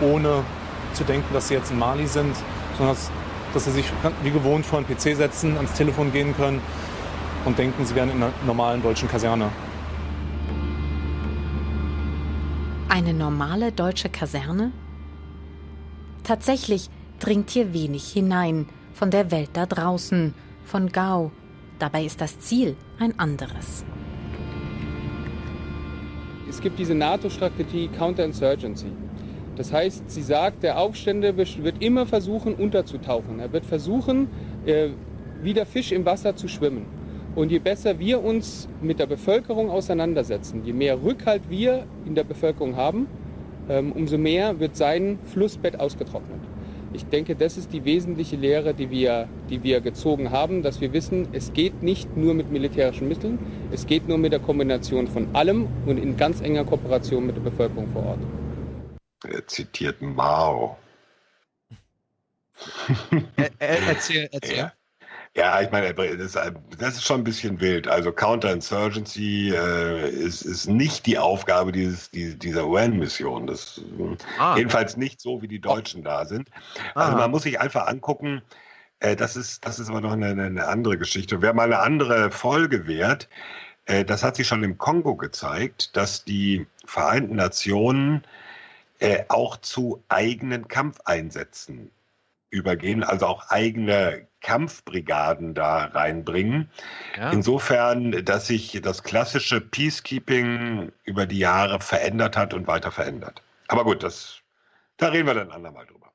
ohne 0.00 0.44
zu 0.94 1.04
denken, 1.04 1.32
dass 1.34 1.48
sie 1.48 1.54
jetzt 1.54 1.70
in 1.70 1.78
Mali 1.78 2.06
sind, 2.06 2.34
sondern 2.78 2.94
dass, 2.94 3.10
dass 3.52 3.64
sie 3.64 3.72
sich 3.72 3.86
wie 4.22 4.30
gewohnt 4.30 4.64
vor 4.64 4.80
den 4.80 4.86
PC 4.86 5.16
setzen, 5.16 5.56
ans 5.56 5.74
Telefon 5.74 6.12
gehen 6.12 6.34
können 6.34 6.60
und 7.44 7.58
denken, 7.58 7.84
sie 7.84 7.94
wären 7.94 8.10
in 8.10 8.16
einer 8.16 8.32
normalen 8.46 8.82
deutschen 8.82 9.08
Kaserne. 9.08 9.50
Eine 12.88 13.14
normale 13.14 13.72
deutsche 13.72 14.08
Kaserne? 14.08 14.72
Tatsächlich 16.24 16.88
dringt 17.18 17.50
hier 17.50 17.72
wenig 17.72 18.12
hinein 18.12 18.66
von 18.92 19.10
der 19.10 19.30
Welt 19.30 19.50
da 19.54 19.66
draußen, 19.66 20.34
von 20.64 20.88
Gao. 20.90 21.32
Dabei 21.78 22.04
ist 22.04 22.20
das 22.20 22.38
Ziel 22.38 22.76
ein 22.98 23.18
anderes. 23.18 23.84
Es 26.48 26.60
gibt 26.60 26.78
diese 26.78 26.94
NATO-Strategie 26.94 27.88
Counterinsurgency. 27.88 28.92
Das 29.56 29.72
heißt, 29.72 30.10
sie 30.10 30.22
sagt, 30.22 30.62
der 30.62 30.78
Aufstände 30.78 31.36
wird 31.36 31.82
immer 31.82 32.06
versuchen, 32.06 32.54
unterzutauchen. 32.54 33.40
Er 33.40 33.52
wird 33.52 33.66
versuchen, 33.66 34.28
äh, 34.64 34.90
wie 35.42 35.54
der 35.54 35.66
Fisch 35.66 35.92
im 35.92 36.04
Wasser 36.04 36.36
zu 36.36 36.48
schwimmen. 36.48 36.86
Und 37.34 37.50
je 37.50 37.58
besser 37.58 37.98
wir 37.98 38.22
uns 38.22 38.68
mit 38.82 38.98
der 38.98 39.06
Bevölkerung 39.06 39.70
auseinandersetzen, 39.70 40.64
je 40.64 40.74
mehr 40.74 41.02
Rückhalt 41.02 41.42
wir 41.48 41.86
in 42.04 42.14
der 42.14 42.24
Bevölkerung 42.24 42.76
haben, 42.76 43.06
ähm, 43.70 43.92
umso 43.92 44.18
mehr 44.18 44.60
wird 44.60 44.76
sein 44.76 45.18
Flussbett 45.24 45.80
ausgetrocknet. 45.80 46.40
Ich 46.94 47.06
denke, 47.06 47.34
das 47.34 47.56
ist 47.56 47.72
die 47.72 47.86
wesentliche 47.86 48.36
Lehre, 48.36 48.74
die 48.74 48.90
wir, 48.90 49.28
die 49.48 49.62
wir 49.62 49.80
gezogen 49.80 50.30
haben, 50.30 50.62
dass 50.62 50.82
wir 50.82 50.92
wissen, 50.92 51.28
es 51.32 51.54
geht 51.54 51.82
nicht 51.82 52.18
nur 52.18 52.34
mit 52.34 52.52
militärischen 52.52 53.08
Mitteln, 53.08 53.38
es 53.70 53.86
geht 53.86 54.08
nur 54.08 54.18
mit 54.18 54.32
der 54.32 54.40
Kombination 54.40 55.08
von 55.08 55.34
allem 55.34 55.68
und 55.86 55.96
in 55.96 56.18
ganz 56.18 56.42
enger 56.42 56.64
Kooperation 56.64 57.24
mit 57.24 57.36
der 57.36 57.40
Bevölkerung 57.40 57.88
vor 57.94 58.04
Ort. 58.04 58.18
Er 59.24 59.46
zitiert 59.46 60.02
Mao. 60.02 60.76
er, 63.36 63.50
er, 63.58 63.82
erzähl, 63.88 64.28
erzähl. 64.30 64.56
Ja. 64.58 64.72
Ja, 65.34 65.62
ich 65.62 65.70
meine, 65.70 65.94
das, 65.94 66.32
das, 66.78 66.94
ist 66.94 67.04
schon 67.04 67.22
ein 67.22 67.24
bisschen 67.24 67.58
wild. 67.58 67.88
Also 67.88 68.12
Counterinsurgency 68.12 69.54
äh, 69.54 70.10
ist, 70.10 70.42
ist 70.42 70.66
nicht 70.68 71.06
die 71.06 71.18
Aufgabe 71.18 71.72
dieses, 71.72 72.10
die, 72.10 72.38
dieser 72.38 72.66
UN-Mission. 72.66 73.50
Ah. 74.38 74.56
jedenfalls 74.58 74.98
nicht 74.98 75.22
so, 75.22 75.40
wie 75.40 75.48
die 75.48 75.60
Deutschen 75.60 76.04
da 76.04 76.26
sind. 76.26 76.50
Also 76.94 77.16
man 77.16 77.30
muss 77.30 77.44
sich 77.44 77.58
einfach 77.58 77.86
angucken. 77.86 78.42
Äh, 79.00 79.16
das 79.16 79.36
ist, 79.36 79.64
das 79.64 79.78
ist 79.78 79.88
aber 79.88 80.02
noch 80.02 80.12
eine, 80.12 80.26
eine 80.26 80.66
andere 80.68 80.98
Geschichte. 80.98 81.40
Wer 81.40 81.54
mal 81.54 81.64
eine 81.64 81.78
andere 81.78 82.30
Folge 82.30 82.86
wert, 82.86 83.30
äh, 83.86 84.04
das 84.04 84.22
hat 84.22 84.36
sich 84.36 84.46
schon 84.46 84.62
im 84.62 84.76
Kongo 84.76 85.16
gezeigt, 85.16 85.96
dass 85.96 86.24
die 86.24 86.66
Vereinten 86.84 87.36
Nationen 87.36 88.22
äh, 88.98 89.24
auch 89.28 89.56
zu 89.56 90.04
eigenen 90.08 90.68
Kampfeinsätzen 90.68 91.90
übergehen, 92.50 93.02
also 93.02 93.26
auch 93.26 93.48
eigene 93.48 94.28
Kampfbrigaden 94.42 95.54
da 95.54 95.84
reinbringen. 95.86 96.70
Ja. 97.16 97.30
Insofern, 97.30 98.24
dass 98.24 98.48
sich 98.48 98.80
das 98.82 99.02
klassische 99.02 99.60
Peacekeeping 99.60 100.92
über 101.04 101.26
die 101.26 101.38
Jahre 101.38 101.80
verändert 101.80 102.36
hat 102.36 102.52
und 102.52 102.66
weiter 102.66 102.90
verändert. 102.90 103.42
Aber 103.68 103.84
gut, 103.84 104.02
das, 104.02 104.40
da 104.96 105.08
reden 105.08 105.26
wir 105.26 105.34
dann 105.34 105.50
andermal 105.50 105.86
drüber. 105.86 106.12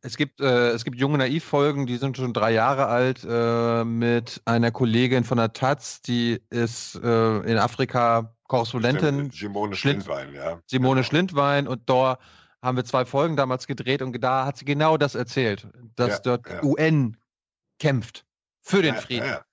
Es 0.00 0.16
gibt, 0.16 0.40
äh, 0.40 0.70
es 0.70 0.84
gibt 0.84 0.96
junge 0.96 1.18
Naiv-Folgen, 1.18 1.86
die 1.86 1.96
sind 1.96 2.16
schon 2.16 2.32
drei 2.32 2.52
Jahre 2.52 2.86
alt, 2.86 3.26
äh, 3.28 3.84
mit 3.84 4.40
einer 4.44 4.70
Kollegin 4.70 5.24
von 5.24 5.36
der 5.36 5.52
Taz, 5.52 6.00
die 6.00 6.40
ist 6.48 6.94
äh, 7.02 7.38
in 7.40 7.58
Afrika 7.58 8.34
Korrespondentin. 8.44 9.30
Simone 9.32 9.74
Schlind 9.74 10.04
Schlindwein, 10.04 10.34
ja. 10.34 10.60
Simone 10.66 11.00
genau. 11.00 11.06
Schlindwein 11.08 11.68
und 11.68 11.82
dort 11.86 12.20
haben 12.62 12.76
wir 12.76 12.84
zwei 12.84 13.04
Folgen 13.04 13.36
damals 13.36 13.66
gedreht 13.66 14.00
und 14.00 14.18
da 14.22 14.46
hat 14.46 14.56
sie 14.56 14.64
genau 14.64 14.96
das 14.96 15.14
erzählt, 15.14 15.66
dass 15.96 16.10
ja, 16.10 16.18
dort 16.36 16.48
ja. 16.48 16.62
UN 16.62 17.16
kämpft 17.78 18.24
für 18.60 18.82
den 18.82 18.94
Frieden. 18.96 19.26
Ja, 19.26 19.44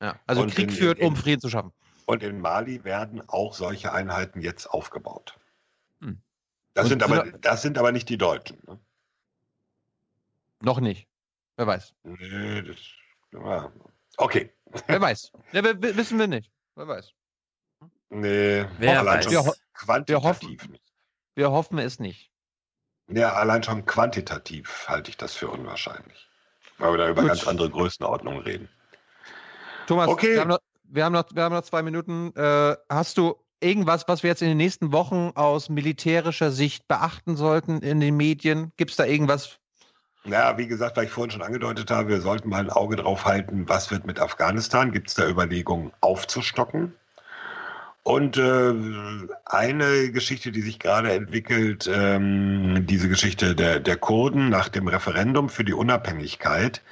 ja. 0.00 0.20
also 0.26 0.42
und 0.42 0.54
Krieg 0.54 0.70
in, 0.70 0.74
führt, 0.74 1.00
um 1.00 1.16
Frieden 1.16 1.40
zu 1.40 1.48
schaffen. 1.48 1.72
Und 2.06 2.22
in 2.22 2.40
Mali 2.40 2.84
werden 2.84 3.22
auch 3.28 3.54
solche 3.54 3.92
Einheiten 3.92 4.40
jetzt 4.40 4.66
aufgebaut. 4.66 5.38
Hm. 6.00 6.20
Das, 6.74 6.88
sind 6.88 7.02
aber, 7.02 7.24
das 7.38 7.62
sind 7.62 7.78
aber 7.78 7.92
nicht 7.92 8.08
die 8.08 8.18
Deutschen. 8.18 8.58
Ne? 8.66 8.78
Noch 10.60 10.80
nicht. 10.80 11.08
Wer 11.56 11.66
weiß. 11.66 11.94
Nee, 12.04 12.62
das. 12.62 12.76
Ja. 13.32 13.72
Okay. 14.16 14.52
Wer 14.86 15.00
weiß. 15.00 15.32
Ja, 15.52 15.62
wissen 15.62 16.18
wir 16.18 16.26
nicht. 16.26 16.50
Wer 16.74 16.88
weiß. 16.88 17.12
Nee, 18.10 18.66
Wer 18.78 19.04
weiß. 19.04 19.30
Wir, 19.30 19.44
ho 19.44 19.54
wir, 20.06 20.22
hoffen, 20.22 20.50
nicht. 20.70 20.92
wir 21.34 21.50
hoffen 21.50 21.78
es 21.78 22.00
nicht. 22.00 22.30
Ja, 23.08 23.34
allein 23.34 23.62
schon 23.62 23.86
quantitativ 23.86 24.88
halte 24.88 25.10
ich 25.10 25.16
das 25.16 25.34
für 25.34 25.48
unwahrscheinlich. 25.48 26.29
Weil 26.80 26.92
wir 26.92 26.98
da 26.98 27.08
über 27.10 27.22
Gut. 27.22 27.28
ganz 27.28 27.46
andere 27.46 27.70
Größenordnungen 27.70 28.42
reden. 28.42 28.68
Thomas, 29.86 30.08
okay. 30.08 30.34
wir, 30.34 30.40
haben 30.40 30.48
noch, 30.48 30.58
wir, 30.84 31.04
haben 31.04 31.12
noch, 31.12 31.24
wir 31.32 31.42
haben 31.42 31.54
noch 31.54 31.62
zwei 31.62 31.82
Minuten. 31.82 32.32
Äh, 32.34 32.76
hast 32.88 33.18
du 33.18 33.36
irgendwas, 33.60 34.08
was 34.08 34.22
wir 34.22 34.30
jetzt 34.30 34.42
in 34.42 34.48
den 34.48 34.56
nächsten 34.56 34.92
Wochen 34.92 35.32
aus 35.34 35.68
militärischer 35.68 36.50
Sicht 36.50 36.88
beachten 36.88 37.36
sollten 37.36 37.78
in 37.80 38.00
den 38.00 38.16
Medien? 38.16 38.72
Gibt 38.76 38.92
es 38.92 38.96
da 38.96 39.04
irgendwas? 39.04 39.58
Ja, 40.24 40.58
wie 40.58 40.66
gesagt, 40.66 40.96
weil 40.96 41.04
ich 41.04 41.10
vorhin 41.10 41.30
schon 41.30 41.42
angedeutet 41.42 41.90
habe, 41.90 42.08
wir 42.08 42.20
sollten 42.20 42.50
mal 42.50 42.60
ein 42.60 42.70
Auge 42.70 42.96
drauf 42.96 43.24
halten, 43.24 43.68
was 43.68 43.90
wird 43.90 44.06
mit 44.06 44.20
Afghanistan? 44.20 44.92
Gibt 44.92 45.08
es 45.08 45.14
da 45.14 45.26
Überlegungen 45.26 45.92
aufzustocken? 46.00 46.94
Und 48.02 48.38
äh, 48.38 48.72
eine 49.44 50.10
Geschichte, 50.10 50.52
die 50.52 50.62
sich 50.62 50.78
gerade 50.78 51.12
entwickelt, 51.12 51.88
ähm, 51.92 52.86
diese 52.86 53.08
Geschichte 53.10 53.54
der, 53.54 53.78
der 53.78 53.96
Kurden 53.98 54.48
nach 54.48 54.70
dem 54.70 54.88
Referendum 54.88 55.50
für 55.50 55.64
die 55.64 55.74
Unabhängigkeit. 55.74 56.82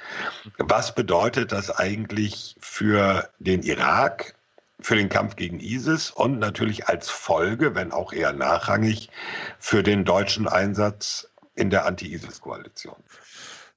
Was 0.59 0.93
bedeutet 0.93 1.51
das 1.51 1.71
eigentlich 1.71 2.55
für 2.59 3.27
den 3.39 3.63
Irak, 3.63 4.35
für 4.79 4.95
den 4.95 5.09
Kampf 5.09 5.35
gegen 5.35 5.59
ISIS 5.59 6.11
und 6.11 6.37
natürlich 6.37 6.87
als 6.87 7.09
Folge, 7.09 7.73
wenn 7.73 7.91
auch 7.91 8.13
eher 8.13 8.31
nachrangig, 8.31 9.09
für 9.57 9.81
den 9.81 10.05
deutschen 10.05 10.47
Einsatz 10.47 11.27
in 11.55 11.71
der 11.71 11.85
Anti-ISIS-Koalition? 11.85 12.95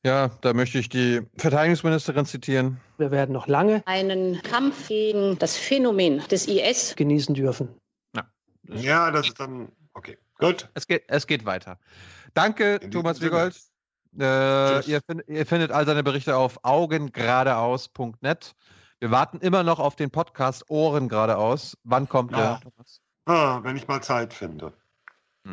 Ja, 0.04 0.30
da 0.40 0.52
möchte 0.52 0.78
ich 0.78 0.88
die 0.88 1.22
Verteidigungsministerin 1.36 2.26
zitieren. 2.26 2.80
Wir 2.98 3.12
werden 3.12 3.32
noch 3.32 3.46
lange 3.46 3.82
einen 3.86 4.42
Kampf 4.42 4.88
gegen 4.88 5.38
das 5.38 5.56
Phänomen 5.56 6.18
des 6.28 6.48
IS 6.48 6.96
genießen 6.96 7.36
dürfen. 7.36 7.68
Ja, 8.16 8.26
ja 8.74 9.10
das 9.12 9.28
ist 9.28 9.38
dann 9.38 9.70
okay. 9.94 10.18
Gut. 10.38 10.68
Es 10.74 10.88
geht, 10.88 11.04
es 11.06 11.28
geht 11.28 11.44
weiter. 11.44 11.78
Danke, 12.34 12.76
in 12.76 12.90
Thomas 12.90 13.20
Wiegold. 13.20 13.56
Äh, 14.18 14.84
ihr, 14.86 15.00
find, 15.00 15.22
ihr, 15.28 15.46
findet 15.46 15.70
all 15.70 15.86
seine 15.86 16.02
Berichte 16.02 16.36
auf 16.36 16.64
augengeradeaus.net. 16.64 18.54
Wir 18.98 19.10
warten 19.10 19.38
immer 19.38 19.62
noch 19.62 19.78
auf 19.78 19.94
den 19.96 20.10
Podcast 20.10 20.68
Ohren 20.68 21.08
geradeaus. 21.08 21.78
Wann 21.84 22.08
kommt 22.08 22.32
Ja. 22.32 22.60
der? 22.60 22.72
Ah, 23.32 23.60
wenn 23.62 23.76
ich 23.76 23.86
mal 23.86 24.02
Zeit 24.02 24.34
finde. 24.34 24.72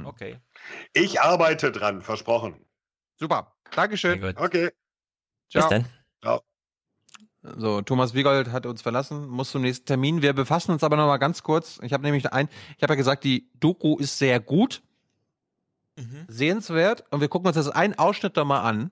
Okay. 0.04 0.40
Ich 0.94 1.22
arbeite 1.22 1.72
dran, 1.72 2.02
versprochen. 2.02 2.56
Super. 3.16 3.56
Dankeschön. 3.76 4.24
Okay. 4.38 4.72
Ciao. 5.50 5.68
Bis 5.68 5.70
dann. 5.70 5.86
Ciao. 6.22 6.42
So, 7.42 7.82
Thomas 7.82 8.14
Wiegold 8.14 8.52
hat 8.52 8.66
uns 8.66 8.82
verlassen, 8.82 9.28
muss 9.28 9.52
zum 9.52 9.62
nächsten 9.62 9.86
Termin. 9.86 10.22
Wir 10.22 10.34
befassen 10.34 10.72
uns 10.72 10.84
aber 10.84 10.98
noch 10.98 11.08
mal 11.08 11.18
ganz 11.18 11.42
kurz. 11.42 11.80
Ich 11.84 11.94
habe 11.94 12.04
nämlich 12.04 12.34
ein, 12.34 12.50
ich 12.76 12.84
habe 12.84 12.94
ja 12.94 12.98
gesagt, 12.98 13.24
die 13.24 13.50
Doku 13.60 13.98
ist 13.98 14.18
sehr 14.18 14.40
gut, 14.42 14.82
sehenswert 16.28 17.04
und 17.12 17.22
wir 17.22 17.28
gucken 17.28 17.48
uns 17.48 17.56
das 17.56 17.70
einen 17.70 17.98
Ausschnitt 17.98 18.38
da 18.38 18.46
mal 18.46 18.62
an, 18.62 18.92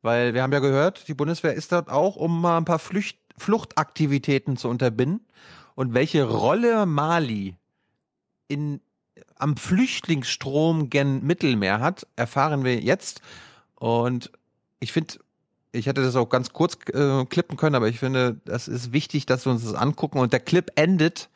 weil 0.00 0.34
wir 0.34 0.42
haben 0.42 0.52
ja 0.52 0.58
gehört, 0.58 1.08
die 1.08 1.14
Bundeswehr 1.14 1.54
ist 1.54 1.72
dort 1.72 1.88
auch, 1.88 2.16
um 2.16 2.40
mal 2.40 2.56
ein 2.56 2.64
paar 2.64 2.78
Flücht, 2.78 3.18
Fluchtaktivitäten 3.36 4.56
zu 4.56 4.68
unterbinden 4.68 5.26
und 5.74 5.94
welche 5.94 6.24
Rolle 6.24 6.86
Mali 6.86 7.56
in 8.48 8.80
am 9.36 9.56
Flüchtlingsstrom 9.56 10.88
gen 10.88 11.24
Mittelmeer 11.24 11.80
hat, 11.80 12.06
erfahren 12.16 12.64
wir 12.64 12.78
jetzt. 12.78 13.20
Und 13.82 14.30
ich 14.78 14.92
finde, 14.92 15.14
ich 15.72 15.86
hätte 15.86 16.04
das 16.04 16.14
auch 16.14 16.28
ganz 16.28 16.52
kurz 16.52 16.78
äh, 16.94 17.24
klippen 17.24 17.56
können, 17.56 17.74
aber 17.74 17.88
ich 17.88 17.98
finde, 17.98 18.40
das 18.44 18.68
ist 18.68 18.92
wichtig, 18.92 19.26
dass 19.26 19.44
wir 19.44 19.50
uns 19.50 19.64
das 19.64 19.74
angucken. 19.74 20.20
Und 20.20 20.32
der 20.32 20.38
Clip 20.38 20.70
endet 20.76 21.28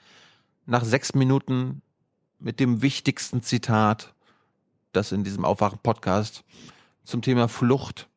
nach 0.64 0.84
sechs 0.84 1.12
Minuten 1.12 1.82
mit 2.38 2.60
dem 2.60 2.82
wichtigsten 2.82 3.42
Zitat, 3.42 4.14
das 4.92 5.10
in 5.10 5.24
diesem 5.24 5.44
Aufwachen-Podcast 5.44 6.44
zum 7.02 7.20
Thema 7.20 7.48
Flucht 7.48 8.08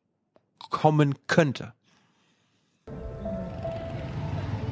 kommen 0.70 1.16
könnte. 1.26 1.72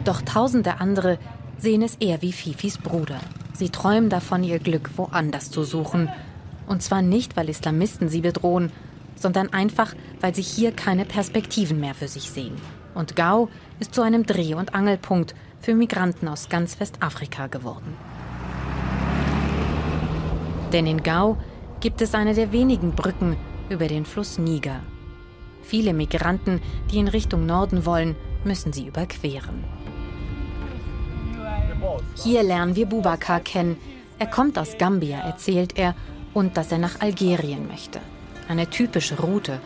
Doch 0.05 0.23
tausende 0.23 0.81
andere 0.81 1.19
sehen 1.59 1.83
es 1.83 1.97
eher 1.97 2.23
wie 2.23 2.33
Fifis 2.33 2.79
Bruder. 2.79 3.19
Sie 3.55 3.71
träumen 3.71 4.09
davon, 4.09 4.45
ihr 4.45 4.61
Glück 4.61 4.91
woanders 4.97 5.51
zu 5.51 5.65
suchen. 5.65 6.09
Und 6.69 6.85
zwar 6.85 7.03
nicht, 7.03 7.37
weil 7.37 7.49
Islamisten 7.49 8.09
sie 8.09 8.21
bedrohen, 8.21 8.71
sondern 9.19 9.53
einfach, 9.53 9.95
weil 10.21 10.35
sie 10.35 10.43
hier 10.43 10.73
keine 10.73 11.05
Perspektiven 11.05 11.81
mehr 11.81 11.95
für 11.95 12.09
sich 12.09 12.31
sehen. 12.31 12.57
Und 12.95 13.17
Gao 13.17 13.49
ist 13.81 13.95
zu 13.95 14.03
einem 14.03 14.25
Dreh- 14.27 14.55
und 14.55 14.75
Angelpunkt 14.75 15.35
für 15.61 15.75
Migranten 15.75 16.29
aus 16.29 16.49
ganz 16.49 16.81
Westafrika 16.81 17.47
geworden. 17.47 17.97
Denn 20.73 20.87
in 20.87 21.03
Gao 21.03 21.37
gibt 21.81 22.03
es 22.03 22.15
eine 22.15 22.35
der 22.35 22.53
wenigen 22.53 22.93
Brücken 22.93 23.37
über 23.69 23.87
den 23.87 24.05
Fluss 24.05 24.39
Niger. 24.39 24.81
Viele 25.63 25.93
Migranten, 25.93 26.61
die 26.91 26.99
in 26.99 27.09
Richtung 27.09 27.47
Norden 27.47 27.85
wollen, 27.85 28.17
müssen 28.45 28.73
sie 28.73 28.87
überqueren. 28.87 29.65
Hier 32.17 32.43
lernen 32.43 32.75
wir 32.75 32.87
Bubakar 32.87 33.41
kennen. 33.41 33.77
Er 34.19 34.27
kommt 34.27 34.59
aus 34.59 34.79
Gambia, 34.79 35.19
erzählt 35.19 35.79
er, 35.79 35.95
und 36.35 36.57
dass 36.57 36.73
er 36.73 36.79
nach 36.79 37.01
Algerien 37.01 37.67
möchte. 37.69 38.01
Eine 38.49 38.69
typische 38.69 39.21
Route. 39.21 39.61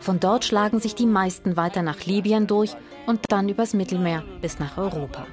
Von 0.00 0.20
dort 0.20 0.44
schlagen 0.44 0.78
sich 0.78 0.94
die 0.94 1.06
meisten 1.06 1.56
weiter 1.56 1.82
nach 1.82 2.04
Libyen 2.04 2.46
durch 2.46 2.76
und 3.06 3.20
dann 3.28 3.48
übers 3.48 3.72
Mittelmeer 3.72 4.22
bis 4.40 4.58
nach 4.58 4.76
Europa. 4.78 5.26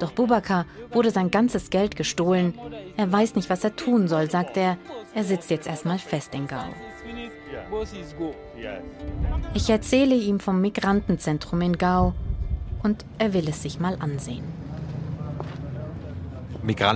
Doch 0.00 0.12
Bubakar 0.12 0.66
wurde 0.90 1.10
sein 1.10 1.30
ganzes 1.30 1.70
Geld 1.70 1.96
gestohlen. 1.96 2.58
Er 2.96 3.10
weiß 3.12 3.36
nicht, 3.36 3.50
was 3.50 3.62
er 3.62 3.76
tun 3.76 4.08
soll, 4.08 4.30
sagt 4.30 4.56
er. 4.56 4.76
Er 5.14 5.24
sitzt 5.24 5.50
jetzt 5.50 5.66
erstmal 5.66 5.98
fest 5.98 6.34
in 6.34 6.46
Gao. 6.46 6.64
Ich 9.54 9.70
erzähle 9.70 10.14
ihm 10.14 10.40
vom 10.40 10.60
Migrantenzentrum 10.60 11.60
in 11.60 11.78
Gao 11.78 12.14
und 12.82 13.04
er 13.18 13.32
will 13.32 13.48
es 13.48 13.62
sich 13.62 13.78
mal 13.78 13.96
ansehen. 14.00 14.44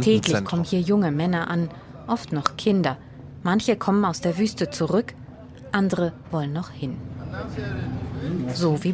Täglich 0.01 0.45
kommen 0.45 0.65
hier 0.65 0.81
junge 0.81 1.11
Männer 1.11 1.49
an, 1.49 1.71
oft 2.07 2.33
noch 2.33 2.57
Kinder. 2.57 2.97
Manche 3.43 3.77
kommen 3.77 4.05
aus 4.05 4.21
der 4.21 4.39
Wüste 4.39 4.71
zurück, 4.71 5.15
andere 5.73 6.13
wollen 6.31 6.53
noch 6.53 6.71
hin. 6.71 6.97
So 8.55 8.83
wie 8.83 8.93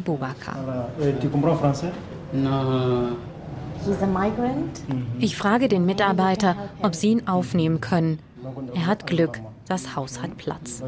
He's 3.85 4.01
a 4.01 4.07
migrant. 4.07 4.81
Ich 5.19 5.37
frage 5.37 5.67
den 5.67 5.85
Mitarbeiter, 5.85 6.55
ob 6.81 6.95
sie 6.95 7.09
ihn 7.09 7.27
aufnehmen 7.27 7.81
können. 7.81 8.19
Er 8.73 8.87
hat 8.87 9.05
Glück, 9.07 9.39
das 9.67 9.95
Haus 9.95 10.21
hat 10.21 10.37
Platz. 10.37 10.83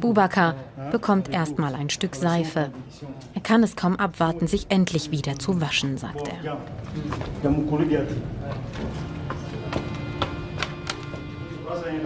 Bubakar 0.00 0.54
bekommt 0.92 1.28
erstmal 1.28 1.74
ein 1.74 1.90
Stück 1.90 2.14
Seife. 2.14 2.70
Er 3.34 3.40
kann 3.40 3.62
es 3.62 3.76
kaum 3.76 3.96
abwarten, 3.96 4.46
sich 4.46 4.66
endlich 4.68 5.10
wieder 5.10 5.38
zu 5.38 5.60
waschen, 5.60 5.98
sagt 5.98 6.28
er. 6.28 6.58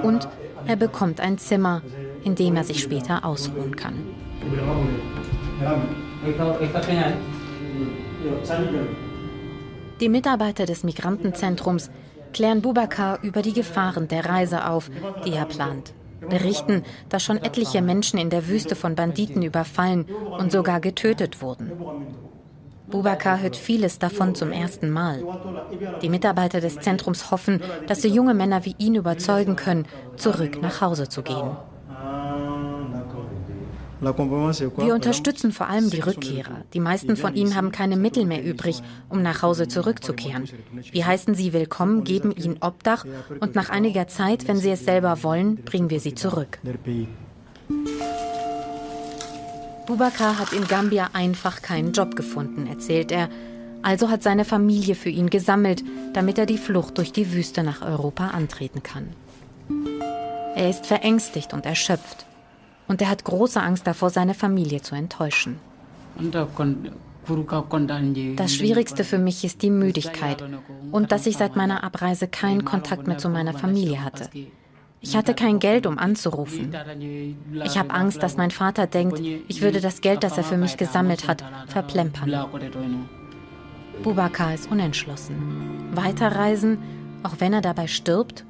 Und 0.03 0.29
er 0.67 0.77
bekommt 0.77 1.21
ein 1.21 1.39
Zimmer, 1.39 1.83
in 2.25 2.35
dem 2.35 2.57
er 2.57 2.65
sich 2.65 2.83
später 2.83 3.25
ausruhen 3.25 3.77
kann. 3.77 3.95
Die 10.01 10.09
Mitarbeiter 10.09 10.67
des 10.67 10.85
Migrantenzentrums 10.85 11.91
klären 12.33 12.63
Bubakar 12.63 13.19
über 13.23 13.43
die 13.43 13.53
Gefahren 13.53 14.09
der 14.09 14.25
Reise 14.27 14.67
auf, 14.67 14.91
die 15.25 15.33
er 15.33 15.47
plant. 15.47 15.93
Berichten, 16.29 16.85
dass 17.09 17.23
schon 17.23 17.39
etliche 17.39 17.83
Menschen 17.83 18.19
in 18.19 18.31
der 18.31 18.47
Wüste 18.49 18.77
von 18.77 18.95
Banditen 18.95 19.43
überfallen 19.43 20.07
und 20.39 20.53
sogar 20.53 20.81
getötet 20.81 21.41
wurden. 21.41 21.73
Bubakar 22.91 23.41
hört 23.41 23.57
vieles 23.57 23.99
davon 23.99 24.35
zum 24.35 24.53
ersten 24.53 24.91
Mal. 24.91 25.23
Die 26.03 26.09
Mitarbeiter 26.09 26.61
des 26.61 26.77
Zentrums 26.77 27.31
hoffen, 27.31 27.61
dass 27.87 28.03
sie 28.03 28.09
junge 28.09 28.35
Männer 28.35 28.65
wie 28.65 28.75
ihn 28.79 28.95
überzeugen 28.95 29.57
können, 29.57 29.87
zurück 30.17 30.61
nach 30.61 30.81
Hause 30.81 31.09
zu 31.09 31.23
gehen. 31.23 31.57
Wir 34.01 34.95
unterstützen 34.95 35.53
vor 35.53 35.69
allem 35.69 35.91
die 35.91 36.01
Rückkehrer. 36.01 36.65
Die 36.73 36.81
meisten 36.81 37.17
von 37.17 37.35
ihnen 37.35 37.55
haben 37.55 37.71
keine 37.71 37.97
Mittel 37.97 38.25
mehr 38.25 38.43
übrig, 38.43 38.83
um 39.11 39.21
nach 39.21 39.43
Hause 39.43 39.69
zurückzukehren. 39.69 40.49
Wir 40.91 41.07
heißen 41.07 41.35
sie 41.35 41.53
willkommen, 41.53 42.05
geben 42.05 42.33
ihnen 42.35 42.57
Obdach 42.63 43.05
und 43.41 43.55
nach 43.55 43.69
einiger 43.69 44.09
Zeit, 44.09 44.49
wenn 44.49 44.57
sie 44.57 44.71
es 44.71 44.85
selber 44.85 45.23
wollen, 45.23 45.57
bringen 45.57 45.91
wir 45.91 46.01
sie 46.01 46.15
zurück. 46.15 46.59
Bubakar 49.87 50.39
hat 50.39 50.53
in 50.53 50.67
Gambia 50.69 51.11
einfach 51.13 51.63
keinen 51.63 51.93
Job 51.93 52.17
gefunden, 52.17 52.67
erzählt 52.67 53.11
er. 53.13 53.29
Also 53.83 54.11
hat 54.11 54.23
seine 54.23 54.45
Familie 54.45 54.95
für 54.95 55.09
ihn 55.09 55.31
gesammelt, 55.31 55.83
damit 56.13 56.39
er 56.39 56.47
die 56.47 56.59
Flucht 56.59 56.99
durch 56.99 57.13
die 57.13 57.33
Wüste 57.33 57.63
nach 57.63 57.83
Europa 57.83 58.29
antreten 58.29 58.83
kann. 58.83 59.09
Er 60.55 60.69
ist 60.69 60.87
verängstigt 60.87 61.55
und 61.55 61.65
erschöpft. 61.65 62.27
Und 62.89 63.01
er 63.01 63.09
hat 63.09 63.25
große 63.25 63.63
Angst 63.63 63.87
davor, 63.87 64.11
seine 64.11 64.35
Familie 64.35 64.83
zu 64.83 64.95
enttäuschen. 64.95 65.59
Das 68.37 68.55
Schwierigste 68.55 69.05
für 69.05 69.19
mich 69.19 69.45
ist 69.45 69.63
die 69.63 69.71
Müdigkeit 69.71 70.43
und 70.91 71.13
dass 71.13 71.27
ich 71.27 71.37
seit 71.37 71.55
meiner 71.55 71.85
Abreise 71.85 72.27
keinen 72.29 72.65
Kontakt 72.65 73.07
mehr 73.07 73.19
zu 73.19 73.29
meiner 73.29 73.53
Familie 73.53 74.03
hatte. 74.05 74.29
Ich 75.03 75.17
hatte 75.17 75.35
kein 75.35 75.59
Geld, 75.59 75.87
um 75.87 75.99
anzurufen. 75.99 76.75
Ich 77.65 77.79
habe 77.79 77.91
Angst, 77.91 78.23
dass 78.23 78.37
mein 78.37 78.51
Vater 78.51 78.87
denkt, 78.87 79.19
ich 79.19 79.63
würde 79.63 79.81
das 79.81 80.03
Geld, 80.03 80.23
das 80.23 80.37
er 80.37 80.45
für 80.45 80.59
mich 80.59 80.77
gesammelt 80.77 81.27
hat, 81.27 81.43
verplempern. 81.69 82.31
Bubakar 84.03 84.55
ist 84.55 84.71
unentschlossen. 84.71 85.89
Weiterreisen, 85.93 86.79
auch 87.23 87.35
wenn 87.39 87.53
er 87.53 87.61
dabei 87.63 87.87
stirbt, 87.87 88.45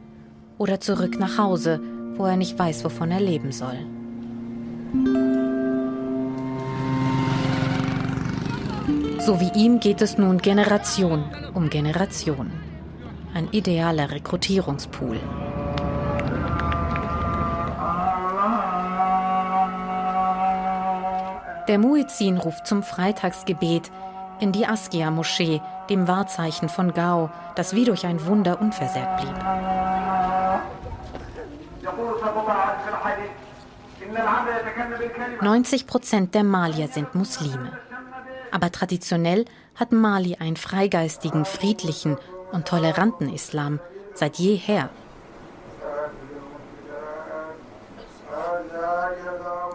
oder 0.58 0.80
zurück 0.80 1.18
nach 1.18 1.38
Hause, 1.38 1.80
wo 2.16 2.26
er 2.26 2.36
nicht 2.36 2.58
weiß, 2.58 2.84
wovon 2.84 3.10
er 3.10 3.20
leben 3.20 3.52
soll. 3.52 3.78
So 9.20 9.40
wie 9.40 9.52
ihm 9.54 9.80
geht 9.80 10.02
es 10.02 10.18
nun 10.18 10.38
Generation 10.38 11.24
um 11.54 11.70
Generation. 11.70 12.50
Ein 13.32 13.48
idealer 13.52 14.10
Rekrutierungspool. 14.10 15.18
Der 21.70 21.78
Muizin 21.78 22.36
ruft 22.36 22.66
zum 22.66 22.82
Freitagsgebet 22.82 23.92
in 24.40 24.50
die 24.50 24.66
Askia-Moschee, 24.66 25.62
dem 25.88 26.08
Wahrzeichen 26.08 26.68
von 26.68 26.92
Gao, 26.94 27.30
das 27.54 27.76
wie 27.76 27.84
durch 27.84 28.06
ein 28.06 28.26
Wunder 28.26 28.60
unversehrt 28.60 29.18
blieb. 29.18 29.36
»90 35.40 35.86
Prozent 35.86 36.34
der 36.34 36.42
Malier 36.42 36.88
sind 36.88 37.14
Muslime. 37.14 37.70
Aber 38.50 38.72
traditionell 38.72 39.44
hat 39.76 39.92
Mali 39.92 40.38
einen 40.40 40.56
freigeistigen, 40.56 41.44
friedlichen 41.44 42.18
und 42.50 42.66
toleranten 42.66 43.32
Islam 43.32 43.78
seit 44.14 44.38
jeher. 44.38 44.90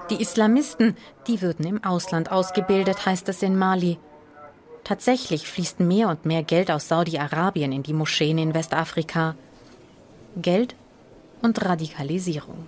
Die 0.09 0.21
Islamisten, 0.21 0.95
die 1.27 1.41
würden 1.41 1.65
im 1.65 1.83
Ausland 1.83 2.31
ausgebildet, 2.31 3.05
heißt 3.05 3.27
es 3.29 3.41
in 3.41 3.57
Mali. 3.57 3.97
Tatsächlich 4.83 5.47
fließt 5.47 5.79
mehr 5.79 6.09
und 6.09 6.25
mehr 6.25 6.43
Geld 6.43 6.69
aus 6.69 6.87
Saudi-Arabien 6.87 7.71
in 7.71 7.81
die 7.81 7.93
Moscheen 7.93 8.37
in 8.37 8.53
Westafrika. 8.53 9.35
Geld 10.35 10.75
und 11.41 11.65
Radikalisierung. 11.65 12.67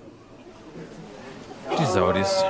Die 1.80 1.86
Saudis. 1.86 2.44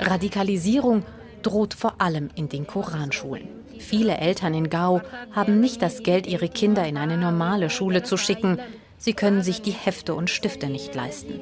Radikalisierung 0.00 1.04
droht 1.42 1.74
vor 1.74 2.00
allem 2.00 2.30
in 2.34 2.48
den 2.48 2.66
Koranschulen. 2.66 3.48
Viele 3.78 4.16
Eltern 4.16 4.54
in 4.54 4.70
Gao 4.70 5.02
haben 5.32 5.60
nicht 5.60 5.82
das 5.82 6.02
Geld, 6.02 6.26
ihre 6.26 6.48
Kinder 6.48 6.86
in 6.86 6.96
eine 6.96 7.16
normale 7.16 7.70
Schule 7.70 8.02
zu 8.02 8.16
schicken. 8.16 8.58
Sie 9.00 9.14
können 9.14 9.42
sich 9.42 9.62
die 9.62 9.70
Hefte 9.72 10.14
und 10.14 10.28
Stifte 10.28 10.68
nicht 10.68 10.94
leisten. 10.94 11.40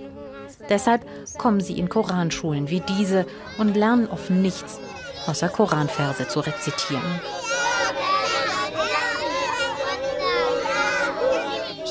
Deshalb 0.69 1.05
kommen 1.39 1.61
sie 1.61 1.77
in 1.77 1.89
Koranschulen 1.89 2.71
wie 2.71 2.81
diese 2.81 3.27
und 3.59 3.77
lernen 3.77 4.09
oft 4.09 4.31
nichts, 4.31 4.79
außer 5.27 5.49
Koranverse 5.49 6.29
zu 6.29 6.39
rezitieren. 6.39 7.21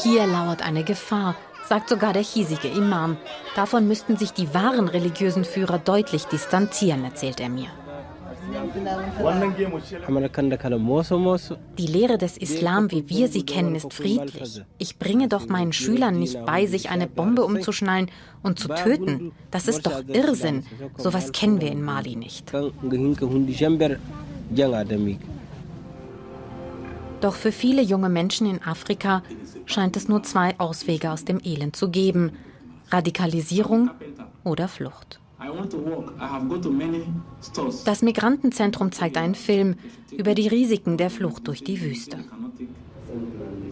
Hier 0.04 0.26
lauert 0.26 0.62
eine 0.62 0.86
Gefahr, 0.86 1.36
sagt 1.68 1.90
sogar 1.90 2.14
der 2.14 2.24
hiesige 2.24 2.70
Imam. 2.70 3.18
Davon 3.58 3.90
müssten 3.90 4.16
sich 4.16 4.32
die 4.32 4.54
wahren 4.54 4.88
religiösen 4.88 5.44
Führer 5.44 5.80
deutlich 5.80 6.24
distanzieren, 6.26 7.04
erzählt 7.04 7.42
er 7.42 7.50
mir. 7.50 7.70
Die 11.78 11.88
Lehre 11.88 12.18
des 12.18 12.38
Islam, 12.38 12.92
wie 12.92 13.10
wir 13.10 13.28
sie 13.28 13.44
kennen, 13.44 13.76
ist 13.76 13.94
friedlich. 13.94 14.62
Ich 14.78 14.98
bringe 14.98 15.28
doch 15.28 15.48
meinen 15.48 15.74
Schülern 15.74 16.20
nicht 16.20 16.46
bei, 16.46 16.66
sich 16.66 16.90
eine 16.90 17.08
Bombe 17.08 17.44
umzuschnallen 17.44 18.10
und 18.44 18.60
zu 18.60 18.70
töten. 18.70 19.32
Das 19.52 19.68
ist 19.68 19.86
doch 19.86 20.04
Irrsinn. 20.08 20.66
Sowas 20.98 21.32
kennen 21.32 21.62
wir 21.62 21.72
in 21.72 21.84
Mali 21.84 22.16
nicht. 22.16 22.52
Doch 27.20 27.36
für 27.36 27.52
viele 27.52 27.82
junge 27.82 28.10
Menschen 28.10 28.48
in 28.48 28.62
Afrika 28.62 29.24
scheint 29.66 29.98
es 29.98 30.08
nur 30.08 30.24
zwei 30.24 30.58
Auswege 30.60 31.12
aus 31.12 31.26
dem 31.26 31.40
Elend 31.44 31.76
zu 31.76 31.90
geben. 31.90 32.32
Radikalisierung 32.92 33.90
oder 34.44 34.68
Flucht. 34.68 35.20
Das 37.86 38.02
Migrantenzentrum 38.02 38.92
zeigt 38.92 39.18
einen 39.18 39.36
Film 39.36 39.76
über 40.12 40.34
die 40.34 40.48
Risiken 40.48 40.98
der 40.98 41.10
Flucht 41.10 41.48
durch 41.48 41.64
die 41.64 41.82
Wüste. 41.82 42.18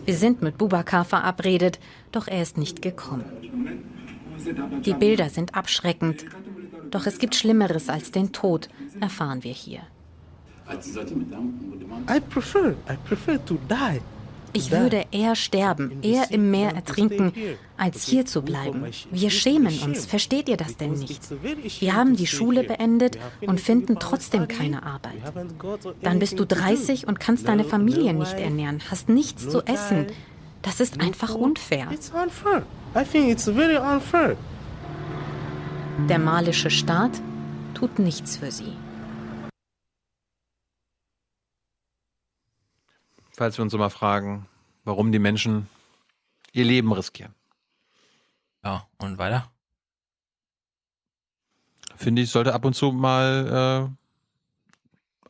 Wir 0.05 0.15
sind 0.15 0.41
mit 0.41 0.57
Bubakar 0.57 1.05
verabredet, 1.05 1.79
doch 2.11 2.27
er 2.27 2.41
ist 2.41 2.57
nicht 2.57 2.81
gekommen. 2.81 3.25
Die 4.85 4.93
Bilder 4.93 5.29
sind 5.29 5.55
abschreckend, 5.55 6.25
doch 6.91 7.07
es 7.07 7.17
gibt 7.17 7.35
Schlimmeres 7.35 7.89
als 7.89 8.11
den 8.11 8.31
Tod, 8.31 8.69
erfahren 8.99 9.43
wir 9.43 9.53
hier. 9.53 9.81
I 12.09 12.19
prefer, 12.29 12.71
I 12.89 12.97
prefer 13.05 13.43
to 13.45 13.57
die. 13.69 14.01
Ich 14.55 14.71
würde 14.71 15.03
eher 15.11 15.35
sterben, 15.35 16.01
eher 16.01 16.31
im 16.31 16.49
Meer 16.49 16.73
ertrinken, 16.73 17.33
als 17.75 18.03
hier 18.03 18.25
zu 18.25 18.41
bleiben. 18.41 18.85
Wir 19.11 19.29
schämen 19.29 19.77
uns, 19.79 20.05
versteht 20.05 20.47
ihr 20.47 20.55
das 20.55 20.77
denn 20.77 20.93
nicht? 20.93 21.21
Wir 21.81 21.93
haben 21.93 22.15
die 22.15 22.25
Schule 22.25 22.63
beendet 22.63 23.17
und 23.41 23.59
finden 23.59 23.97
trotzdem 23.99 24.47
keine 24.47 24.83
Arbeit. 24.83 25.21
Dann 26.01 26.19
bist 26.19 26.39
du 26.39 26.45
30 26.45 27.05
und 27.05 27.19
kannst 27.19 27.49
deine 27.49 27.65
Familie 27.65 28.13
nicht 28.13 28.39
ernähren, 28.39 28.79
hast 28.89 29.09
nichts 29.09 29.49
zu 29.49 29.61
essen. 29.65 30.07
Das 30.61 30.79
ist 30.79 31.01
einfach 31.01 31.35
unfair. 31.35 31.89
Der 36.09 36.19
malische 36.19 36.69
Staat 36.69 37.21
tut 37.73 37.99
nichts 37.99 38.37
für 38.37 38.51
sie. 38.51 38.73
Falls 43.35 43.57
wir 43.57 43.63
uns 43.63 43.73
immer 43.73 43.89
fragen, 43.89 44.47
warum 44.83 45.11
die 45.11 45.19
Menschen 45.19 45.69
ihr 46.51 46.65
Leben 46.65 46.91
riskieren. 46.91 47.33
Ja, 48.63 48.87
und 48.97 49.17
weiter? 49.17 49.51
Finde 51.95 52.21
ich, 52.21 52.29
sollte 52.29 52.53
ab 52.53 52.65
und 52.65 52.73
zu 52.73 52.91
mal 52.91 53.89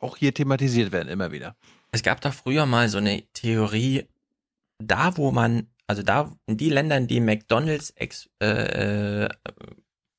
auch 0.00 0.16
hier 0.16 0.34
thematisiert 0.34 0.92
werden, 0.92 1.08
immer 1.08 1.32
wieder. 1.32 1.56
Es 1.92 2.02
gab 2.02 2.20
da 2.20 2.30
früher 2.30 2.66
mal 2.66 2.88
so 2.88 2.98
eine 2.98 3.22
Theorie, 3.32 4.08
da 4.78 5.16
wo 5.16 5.30
man, 5.30 5.68
also 5.86 6.02
da 6.02 6.32
in 6.46 6.56
die 6.56 6.70
Länder, 6.70 6.96
in 6.96 7.06
die 7.06 7.20
McDonalds 7.20 7.90
Ex, 7.90 8.28
äh, 8.42 9.24
äh, 9.24 9.28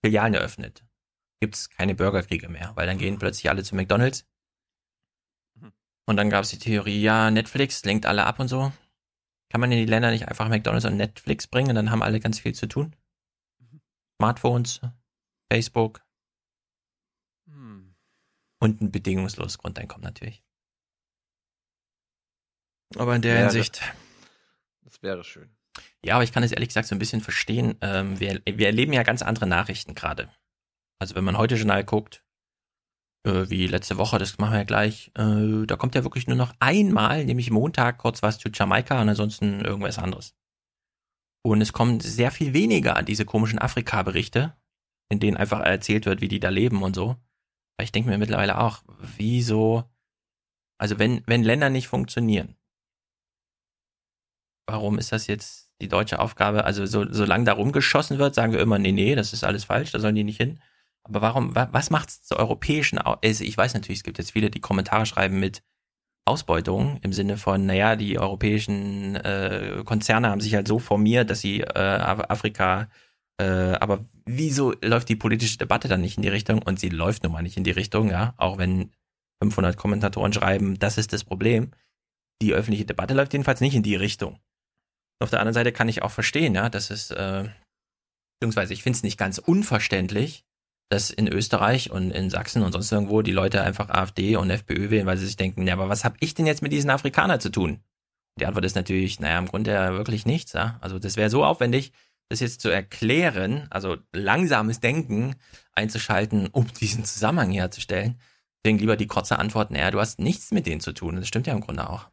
Filialen 0.03 0.33
eröffnet, 0.33 0.83
gibt 1.39 1.55
es 1.55 1.69
keine 1.69 1.95
Bürgerkriege 1.95 2.49
mehr, 2.49 2.71
weil 2.75 2.87
dann 2.87 2.97
gehen 2.97 3.19
plötzlich 3.19 3.49
alle 3.49 3.63
zu 3.63 3.75
McDonalds 3.75 4.25
und 6.07 6.15
dann 6.15 6.29
gab 6.29 6.43
es 6.43 6.49
die 6.49 6.57
Theorie, 6.57 7.01
ja, 7.01 7.29
Netflix 7.29 7.83
lenkt 7.83 8.05
alle 8.05 8.25
ab 8.25 8.39
und 8.39 8.47
so. 8.47 8.71
Kann 9.49 9.61
man 9.61 9.71
in 9.71 9.77
die 9.77 9.85
Länder 9.85 10.09
nicht 10.09 10.27
einfach 10.27 10.47
McDonalds 10.47 10.85
und 10.85 10.97
Netflix 10.97 11.47
bringen 11.47 11.69
und 11.69 11.75
dann 11.75 11.91
haben 11.91 12.01
alle 12.01 12.19
ganz 12.19 12.39
viel 12.39 12.55
zu 12.55 12.67
tun? 12.67 12.95
Smartphones, 14.19 14.81
Facebook 15.51 16.01
hm. 17.49 17.93
und 18.59 18.81
ein 18.81 18.91
bedingungsloses 18.91 19.57
Grundeinkommen 19.57 20.03
natürlich. 20.03 20.43
Aber 22.95 23.15
in 23.15 23.21
der 23.21 23.35
Ja, 23.35 23.41
Hinsicht. 23.41 23.81
Das, 23.81 24.93
das 24.93 25.03
wäre 25.03 25.23
schön. 25.23 25.49
Ja, 26.03 26.15
aber 26.15 26.23
ich 26.23 26.31
kann 26.31 26.41
es 26.41 26.51
ehrlich 26.51 26.69
gesagt 26.69 26.87
so 26.87 26.95
ein 26.95 26.99
bisschen 26.99 27.21
verstehen. 27.21 27.77
Ähm, 27.81 28.19
wir, 28.19 28.41
wir 28.45 28.65
erleben 28.65 28.93
ja 28.93 29.03
ganz 29.03 29.21
andere 29.21 29.45
Nachrichten 29.45 29.93
gerade. 29.93 30.31
Also 30.99 31.15
wenn 31.15 31.25
man 31.25 31.37
heute 31.37 31.55
Journal 31.55 31.83
guckt, 31.83 32.23
äh, 33.27 33.49
wie 33.49 33.67
letzte 33.67 33.97
Woche, 33.97 34.17
das 34.17 34.37
machen 34.37 34.53
wir 34.53 34.59
ja 34.59 34.63
gleich, 34.63 35.11
äh, 35.15 35.65
da 35.65 35.75
kommt 35.75 35.95
ja 35.95 36.03
wirklich 36.03 36.27
nur 36.27 36.37
noch 36.37 36.53
einmal, 36.59 37.25
nämlich 37.25 37.51
Montag, 37.51 37.97
kurz 37.97 38.23
was 38.23 38.39
zu 38.39 38.49
Jamaika 38.49 39.01
und 39.01 39.09
ansonsten 39.09 39.65
irgendwas 39.65 39.99
anderes. 39.99 40.33
Und 41.43 41.61
es 41.61 41.73
kommt 41.73 42.03
sehr 42.03 42.31
viel 42.31 42.53
weniger 42.53 43.01
diese 43.03 43.25
komischen 43.25 43.59
Afrika-Berichte, 43.59 44.55
in 45.09 45.19
denen 45.19 45.37
einfach 45.37 45.59
erzählt 45.59 46.05
wird, 46.05 46.21
wie 46.21 46.27
die 46.27 46.39
da 46.39 46.49
leben 46.49 46.83
und 46.83 46.95
so. 46.95 47.15
Weil 47.77 47.85
ich 47.85 47.91
denke 47.91 48.09
mir 48.09 48.17
mittlerweile 48.17 48.59
auch, 48.59 48.83
wieso, 48.99 49.83
also 50.79 50.99
wenn, 50.99 51.23
wenn 51.27 51.43
Länder 51.43 51.69
nicht 51.69 51.87
funktionieren, 51.87 52.55
warum 54.67 54.97
ist 54.97 55.11
das 55.11 55.27
jetzt 55.27 55.71
die 55.81 55.87
deutsche 55.87 56.19
Aufgabe? 56.19 56.65
Also 56.65 56.85
so, 56.85 57.05
solange 57.11 57.45
da 57.45 57.53
rumgeschossen 57.53 58.17
wird, 58.17 58.35
sagen 58.35 58.51
wir 58.51 58.59
immer, 58.59 58.79
nee, 58.79 58.91
nee, 58.91 59.15
das 59.15 59.31
ist 59.31 59.43
alles 59.43 59.65
falsch, 59.65 59.91
da 59.91 59.99
sollen 59.99 60.15
die 60.15 60.23
nicht 60.23 60.37
hin. 60.37 60.59
Aber 61.07 61.21
warum, 61.21 61.55
wa, 61.55 61.69
was 61.71 61.89
macht 61.89 62.09
es 62.09 62.23
zur 62.23 62.37
europäischen, 62.37 62.97
also 62.97 63.43
ich 63.43 63.57
weiß 63.57 63.73
natürlich, 63.73 63.99
es 63.99 64.03
gibt 64.03 64.17
jetzt 64.17 64.31
viele, 64.31 64.49
die 64.49 64.61
Kommentare 64.61 65.05
schreiben 65.05 65.39
mit 65.39 65.63
Ausbeutung 66.25 66.99
im 67.01 67.13
Sinne 67.13 67.37
von, 67.37 67.65
naja, 67.65 67.95
die 67.95 68.19
europäischen 68.19 69.15
äh, 69.15 69.81
Konzerne 69.85 70.29
haben 70.29 70.41
sich 70.41 70.55
halt 70.55 70.67
so 70.67 70.77
formiert, 70.79 71.29
dass 71.29 71.39
sie 71.39 71.61
äh, 71.61 71.65
Af- 71.73 72.29
Afrika, 72.29 72.89
äh, 73.39 73.45
aber 73.45 74.03
wieso 74.25 74.73
läuft 74.83 75.09
die 75.09 75.15
politische 75.15 75.57
Debatte 75.57 75.87
dann 75.87 76.01
nicht 76.01 76.17
in 76.17 76.23
die 76.23 76.29
Richtung? 76.29 76.61
Und 76.61 76.79
sie 76.79 76.89
läuft 76.89 77.23
nun 77.23 77.31
mal 77.31 77.43
nicht 77.43 77.55
in 77.57 77.63
die 77.63 77.71
Richtung, 77.71 78.09
ja, 78.09 78.33
auch 78.37 78.57
wenn 78.57 78.91
500 79.41 79.77
Kommentatoren 79.77 80.33
schreiben, 80.33 80.77
das 80.79 80.97
ist 80.97 81.13
das 81.13 81.23
Problem. 81.23 81.71
Die 82.41 82.53
öffentliche 82.53 82.85
Debatte 82.85 83.13
läuft 83.13 83.33
jedenfalls 83.33 83.61
nicht 83.61 83.75
in 83.75 83.83
die 83.83 83.95
Richtung. 83.95 84.39
Auf 85.19 85.29
der 85.29 85.39
anderen 85.39 85.53
Seite 85.53 85.71
kann 85.71 85.89
ich 85.89 86.03
auch 86.03 86.11
verstehen, 86.11 86.53
ja, 86.55 86.69
das 86.69 86.91
ist, 86.91 87.11
äh, 87.11 87.49
beziehungsweise 88.39 88.73
ich 88.73 88.83
finde 88.83 88.97
es 88.97 89.03
nicht 89.03 89.17
ganz 89.17 89.37
unverständlich, 89.37 90.43
dass 90.89 91.09
in 91.09 91.27
Österreich 91.27 91.91
und 91.91 92.11
in 92.11 92.29
Sachsen 92.29 92.63
und 92.63 92.71
sonst 92.71 92.91
irgendwo 92.91 93.21
die 93.21 93.33
Leute 93.33 93.61
einfach 93.61 93.89
AfD 93.89 94.37
und 94.37 94.49
FPÖ 94.49 94.89
wählen, 94.89 95.05
weil 95.05 95.17
sie 95.17 95.25
sich 95.25 95.35
denken, 95.35 95.67
ja, 95.67 95.73
aber 95.73 95.89
was 95.89 96.05
habe 96.05 96.15
ich 96.19 96.33
denn 96.33 96.45
jetzt 96.45 96.61
mit 96.61 96.71
diesen 96.71 96.89
Afrikanern 96.89 97.39
zu 97.39 97.49
tun? 97.49 97.81
Die 98.39 98.45
Antwort 98.45 98.65
ist 98.65 98.75
natürlich, 98.75 99.19
naja, 99.19 99.39
im 99.39 99.47
Grunde 99.47 99.71
ja 99.71 99.93
wirklich 99.93 100.25
nichts. 100.25 100.53
Ja? 100.53 100.77
Also 100.81 100.99
das 100.99 101.17
wäre 101.17 101.29
so 101.29 101.43
aufwendig, 101.43 101.91
das 102.29 102.39
jetzt 102.39 102.61
zu 102.61 102.69
erklären, 102.69 103.67
also 103.69 103.97
langsames 104.13 104.79
Denken 104.79 105.35
einzuschalten, 105.73 106.47
um 106.47 106.67
diesen 106.79 107.03
Zusammenhang 107.03 107.51
herzustellen. 107.51 108.19
Deswegen 108.63 108.79
lieber 108.79 108.97
die 108.97 109.07
kurze 109.07 109.39
Antwort, 109.39 109.71
naja, 109.71 109.91
du 109.91 109.99
hast 109.99 110.19
nichts 110.19 110.51
mit 110.51 110.65
denen 110.65 110.81
zu 110.81 110.93
tun. 110.93 111.15
Das 111.15 111.27
stimmt 111.27 111.47
ja 111.47 111.53
im 111.53 111.61
Grunde 111.61 111.89
auch. 111.89 112.09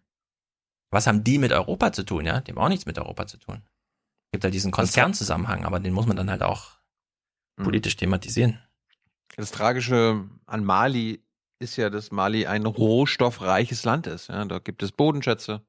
Was 0.91 1.07
haben 1.07 1.25
die 1.25 1.39
mit 1.39 1.53
Europa 1.53 1.93
zu 1.93 2.05
tun? 2.05 2.27
Ja, 2.27 2.41
die 2.41 2.53
haben 2.53 2.59
auch 2.59 2.69
nichts 2.69 2.87
mit 2.87 2.99
Europa 2.99 3.27
zu 3.27 3.39
tun. 3.39 3.57
Es 3.57 4.33
gibt 4.33 4.45
halt 4.45 4.55
diesen 4.55 4.71
Konzernzusammenhang, 4.71 5.65
aber 5.65 5.81
den 5.81 5.93
muss 5.93 6.07
man 6.07 6.17
dann 6.17 6.31
halt 6.31 6.43
auch 6.43 6.79
politisch 7.57 7.97
thematisieren. 7.97 8.61
Das 9.37 9.51
Tragische 9.51 10.29
an 10.47 10.65
Mali 10.65 11.23
ist 11.59 11.77
ja, 11.77 11.91
dass 11.91 12.11
Mali 12.11 12.47
ein 12.47 12.67
rohstoffreiches 12.67 13.85
Land 13.85 14.07
ist. 14.07 14.29
Ja, 14.29 14.45
da 14.45 14.59
gibt 14.59 14.83
es 14.83 14.93
Bodenschätze, 14.93 15.63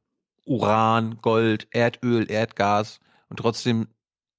Uran, 0.45 1.17
Gold, 1.21 1.67
Erdöl, 1.71 2.29
Erdgas 2.29 2.99
und 3.29 3.37
trotzdem 3.37 3.87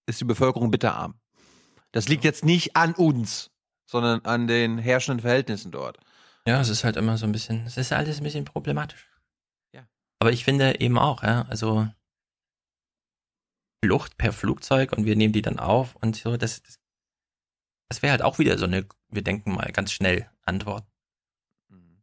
ist 0.07 0.20
die 0.20 0.24
Bevölkerung 0.24 0.70
bitterarm. 0.70 1.15
Das 1.93 2.09
liegt 2.09 2.24
jetzt 2.24 2.44
nicht 2.44 2.77
an 2.77 2.94
uns, 2.94 3.51
sondern 3.86 4.20
an 4.24 4.47
den 4.47 4.78
herrschenden 4.78 5.20
Verhältnissen 5.20 5.73
dort. 5.73 5.98
Ja, 6.47 6.61
es 6.61 6.69
ist 6.69 6.85
halt 6.85 6.97
immer 6.97 7.19
so 7.19 7.27
ein 7.27 7.32
bisschen, 7.32 7.66
es 7.66 7.77
ist 7.77 7.93
alles 7.93 8.19
ein 8.19 8.24
bisschen 8.24 8.44
problematisch. 8.44 9.09
Ja. 9.73 9.86
Aber 10.20 10.31
ich 10.31 10.44
finde 10.44 10.81
eben 10.81 10.98
auch, 10.98 11.23
ja, 11.23 11.47
also 11.48 11.89
Flucht 13.85 14.16
per 14.16 14.32
Flugzeug 14.32 14.93
und 14.93 15.05
wir 15.05 15.16
nehmen 15.16 15.32
die 15.32 15.43
dann 15.43 15.59
auf 15.59 15.97
und 15.97 16.16
so, 16.16 16.36
das, 16.36 16.62
das, 16.62 16.78
das 17.89 18.03
wäre 18.03 18.13
halt 18.13 18.23
auch 18.23 18.39
wieder 18.39 18.59
so 18.59 18.65
eine, 18.65 18.87
wir 19.09 19.23
denken 19.23 19.53
mal 19.55 19.71
ganz 19.73 19.93
schnell 19.93 20.29
Antwort. 20.43 20.85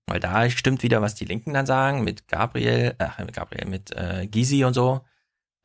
Weil 0.05 0.19
da 0.19 0.49
stimmt 0.49 0.83
wieder, 0.83 1.01
was 1.01 1.15
die 1.15 1.25
Linken 1.25 1.53
dann 1.53 1.65
sagen, 1.65 2.03
mit 2.03 2.27
Gabriel, 2.27 2.95
äh, 2.99 3.23
mit 3.23 3.33
Gabriel, 3.33 3.67
mit 3.67 3.95
äh, 3.95 4.27
Gysi 4.27 4.65
und 4.65 4.73
so. 4.73 5.05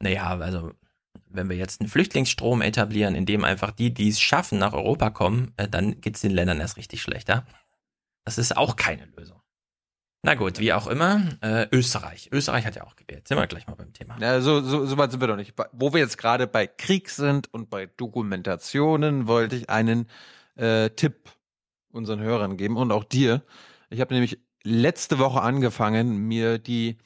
Naja, 0.00 0.38
also 0.38 0.72
wenn 1.26 1.48
wir 1.48 1.56
jetzt 1.56 1.80
einen 1.80 1.90
Flüchtlingsstrom 1.90 2.62
etablieren, 2.62 3.14
in 3.14 3.26
dem 3.26 3.44
einfach 3.44 3.72
die, 3.72 3.92
die 3.92 4.08
es 4.08 4.20
schaffen, 4.20 4.58
nach 4.58 4.72
Europa 4.72 5.10
kommen, 5.10 5.52
äh, 5.56 5.68
dann 5.68 6.00
geht's 6.00 6.20
den 6.20 6.30
Ländern 6.30 6.60
erst 6.60 6.76
richtig 6.76 7.02
schlechter. 7.02 7.46
Das 8.24 8.38
ist 8.38 8.56
auch 8.56 8.76
keine 8.76 9.06
Lösung. 9.16 9.40
Na 10.28 10.34
gut, 10.34 10.58
wie 10.58 10.74
auch 10.74 10.86
immer, 10.88 11.22
äh, 11.40 11.68
Österreich. 11.72 12.28
Österreich 12.30 12.66
hat 12.66 12.76
ja 12.76 12.84
auch 12.84 12.96
gewählt. 12.96 13.26
Sind 13.26 13.38
wir 13.38 13.46
gleich 13.46 13.66
mal 13.66 13.76
beim 13.76 13.94
Thema. 13.94 14.18
Ja, 14.20 14.42
so, 14.42 14.60
so, 14.60 14.84
so 14.84 14.98
weit 14.98 15.10
sind 15.10 15.22
wir 15.22 15.26
doch 15.26 15.36
nicht. 15.36 15.54
Wo 15.72 15.94
wir 15.94 16.00
jetzt 16.00 16.18
gerade 16.18 16.46
bei 16.46 16.66
Krieg 16.66 17.08
sind 17.08 17.50
und 17.54 17.70
bei 17.70 17.86
Dokumentationen, 17.86 19.26
wollte 19.26 19.56
ich 19.56 19.70
einen 19.70 20.06
äh, 20.56 20.90
Tipp 20.90 21.30
unseren 21.92 22.20
Hörern 22.20 22.58
geben 22.58 22.76
und 22.76 22.92
auch 22.92 23.04
dir. 23.04 23.42
Ich 23.88 24.02
habe 24.02 24.12
nämlich 24.12 24.38
letzte 24.64 25.18
Woche 25.18 25.40
angefangen, 25.40 26.18
mir 26.18 26.58
die 26.58 26.98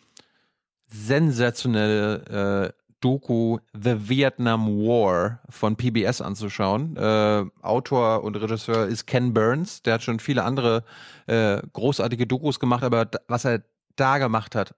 sensationelle 0.86 2.74
äh, 2.74 2.81
Doku 3.02 3.58
The 3.74 4.08
Vietnam 4.08 4.66
War 4.78 5.40
von 5.50 5.76
PBS 5.76 6.22
anzuschauen. 6.22 6.96
Äh, 6.96 7.44
Autor 7.60 8.24
und 8.24 8.36
Regisseur 8.36 8.86
ist 8.86 9.06
Ken 9.06 9.34
Burns. 9.34 9.82
Der 9.82 9.94
hat 9.94 10.02
schon 10.02 10.20
viele 10.20 10.44
andere 10.44 10.84
äh, 11.26 11.60
großartige 11.72 12.26
Dokus 12.26 12.58
gemacht, 12.60 12.84
aber 12.84 13.10
was 13.28 13.44
er 13.44 13.62
da 13.96 14.18
gemacht 14.18 14.54
hat, 14.54 14.74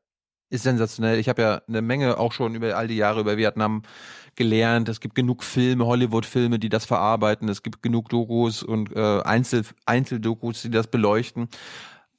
ist 0.51 0.63
sensationell. 0.63 1.19
Ich 1.19 1.29
habe 1.29 1.43
ja 1.43 1.63
eine 1.69 1.83
Menge 1.83 2.19
auch 2.19 2.33
schon 2.33 2.55
über 2.55 2.77
all 2.77 2.89
die 2.89 2.97
Jahre 2.97 3.21
über 3.21 3.37
Vietnam 3.37 3.83
gelernt. 4.37 4.89
Es 4.89 5.01
gibt 5.01 5.15
genug 5.15 5.43
Filme, 5.45 5.87
Hollywood-Filme, 5.87 6.59
die 6.59 6.69
das 6.69 6.85
verarbeiten. 6.85 7.49
Es 7.49 7.63
gibt 7.63 7.83
genug 7.83 8.09
Dokus 8.09 8.63
und 8.63 8.95
äh, 8.95 9.21
Einzel 9.23 9.65
Einzeldokus, 9.85 10.63
die 10.63 10.71
das 10.71 10.87
beleuchten. 10.87 11.49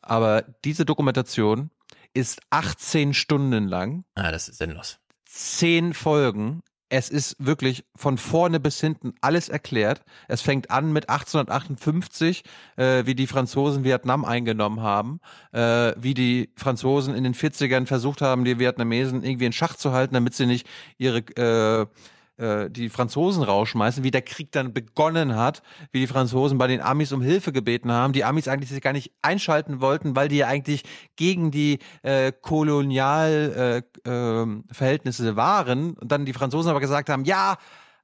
Aber 0.02 0.44
diese 0.64 0.86
Dokumentation 0.86 1.72
ist 2.14 2.42
18 2.52 3.14
Stunden 3.14 3.68
lang. 3.68 4.06
Ah, 4.16 4.32
das 4.32 4.48
ist 4.48 4.60
sinnlos. 4.60 5.00
Zehn 5.36 5.94
Folgen. 5.94 6.62
Es 6.88 7.10
ist 7.10 7.36
wirklich 7.40 7.84
von 7.94 8.18
vorne 8.18 8.62
bis 8.62 8.80
hinten 8.80 9.16
alles 9.20 9.50
erklärt. 9.50 10.02
Es 10.30 10.42
fängt 10.42 10.72
an 10.72 10.94
mit 10.94 11.10
1858, 11.10 12.44
äh, 12.78 13.06
wie 13.06 13.16
die 13.16 13.28
Franzosen 13.28 13.84
Vietnam 13.84 14.24
eingenommen 14.24 14.80
haben, 14.80 15.20
äh, 15.52 15.92
wie 15.98 16.14
die 16.14 16.54
Franzosen 16.56 17.16
in 17.16 17.26
den 17.26 17.34
40ern 17.34 17.86
versucht 17.86 18.22
haben, 18.22 18.46
die 18.46 18.60
Vietnamesen 18.60 19.24
irgendwie 19.26 19.48
in 19.48 19.52
Schach 19.52 19.76
zu 19.76 19.92
halten, 19.92 20.14
damit 20.14 20.36
sie 20.36 20.46
nicht 20.46 20.68
ihre 20.98 21.18
äh, 21.18 21.86
äh, 22.38 22.70
die 22.70 22.90
Franzosen 22.90 23.44
rausschmeißen, 23.44 24.04
wie 24.04 24.12
der 24.12 24.22
Krieg 24.22 24.52
dann 24.52 24.74
begonnen 24.74 25.36
hat, 25.36 25.62
wie 25.92 26.02
die 26.02 26.08
Franzosen 26.08 26.58
bei 26.58 26.68
den 26.68 26.82
Amis 26.82 27.12
um 27.12 27.22
Hilfe 27.22 27.54
gebeten 27.54 27.92
haben, 27.92 28.14
die 28.14 28.24
Amis 28.24 28.48
eigentlich 28.48 28.70
sich 28.70 28.82
gar 28.82 28.94
nicht 28.94 29.12
einschalten 29.22 29.82
wollten, 29.82 30.16
weil 30.16 30.28
die 30.28 30.38
ja 30.38 30.48
eigentlich 30.48 30.84
gegen 31.16 31.52
die 31.52 31.80
äh, 32.02 32.32
Kolonialverhältnisse 32.32 35.28
äh, 35.28 35.30
äh, 35.30 35.36
waren 35.36 35.94
und 35.94 36.12
dann 36.12 36.26
die 36.26 36.34
Franzosen 36.34 36.70
aber 36.70 36.82
gesagt 36.82 37.10
haben, 37.10 37.24
ja, 37.24 37.58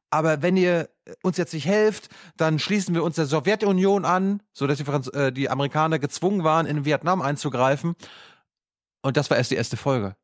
aber 0.09 0.41
wenn 0.41 0.57
ihr 0.57 0.89
uns 1.23 1.37
jetzt 1.37 1.53
nicht 1.53 1.65
helft, 1.65 2.09
dann 2.37 2.59
schließen 2.59 2.93
wir 2.93 3.03
uns 3.03 3.15
der 3.15 3.25
Sowjetunion 3.25 4.05
an, 4.05 4.43
so 4.53 4.67
dass 4.67 4.77
die, 4.77 5.17
äh, 5.17 5.31
die 5.31 5.49
Amerikaner 5.49 5.99
gezwungen 5.99 6.43
waren, 6.43 6.65
in 6.65 6.85
Vietnam 6.85 7.21
einzugreifen. 7.21 7.95
Und 9.01 9.17
das 9.17 9.29
war 9.29 9.37
erst 9.37 9.51
die 9.51 9.55
erste 9.55 9.77
Folge. 9.77 10.15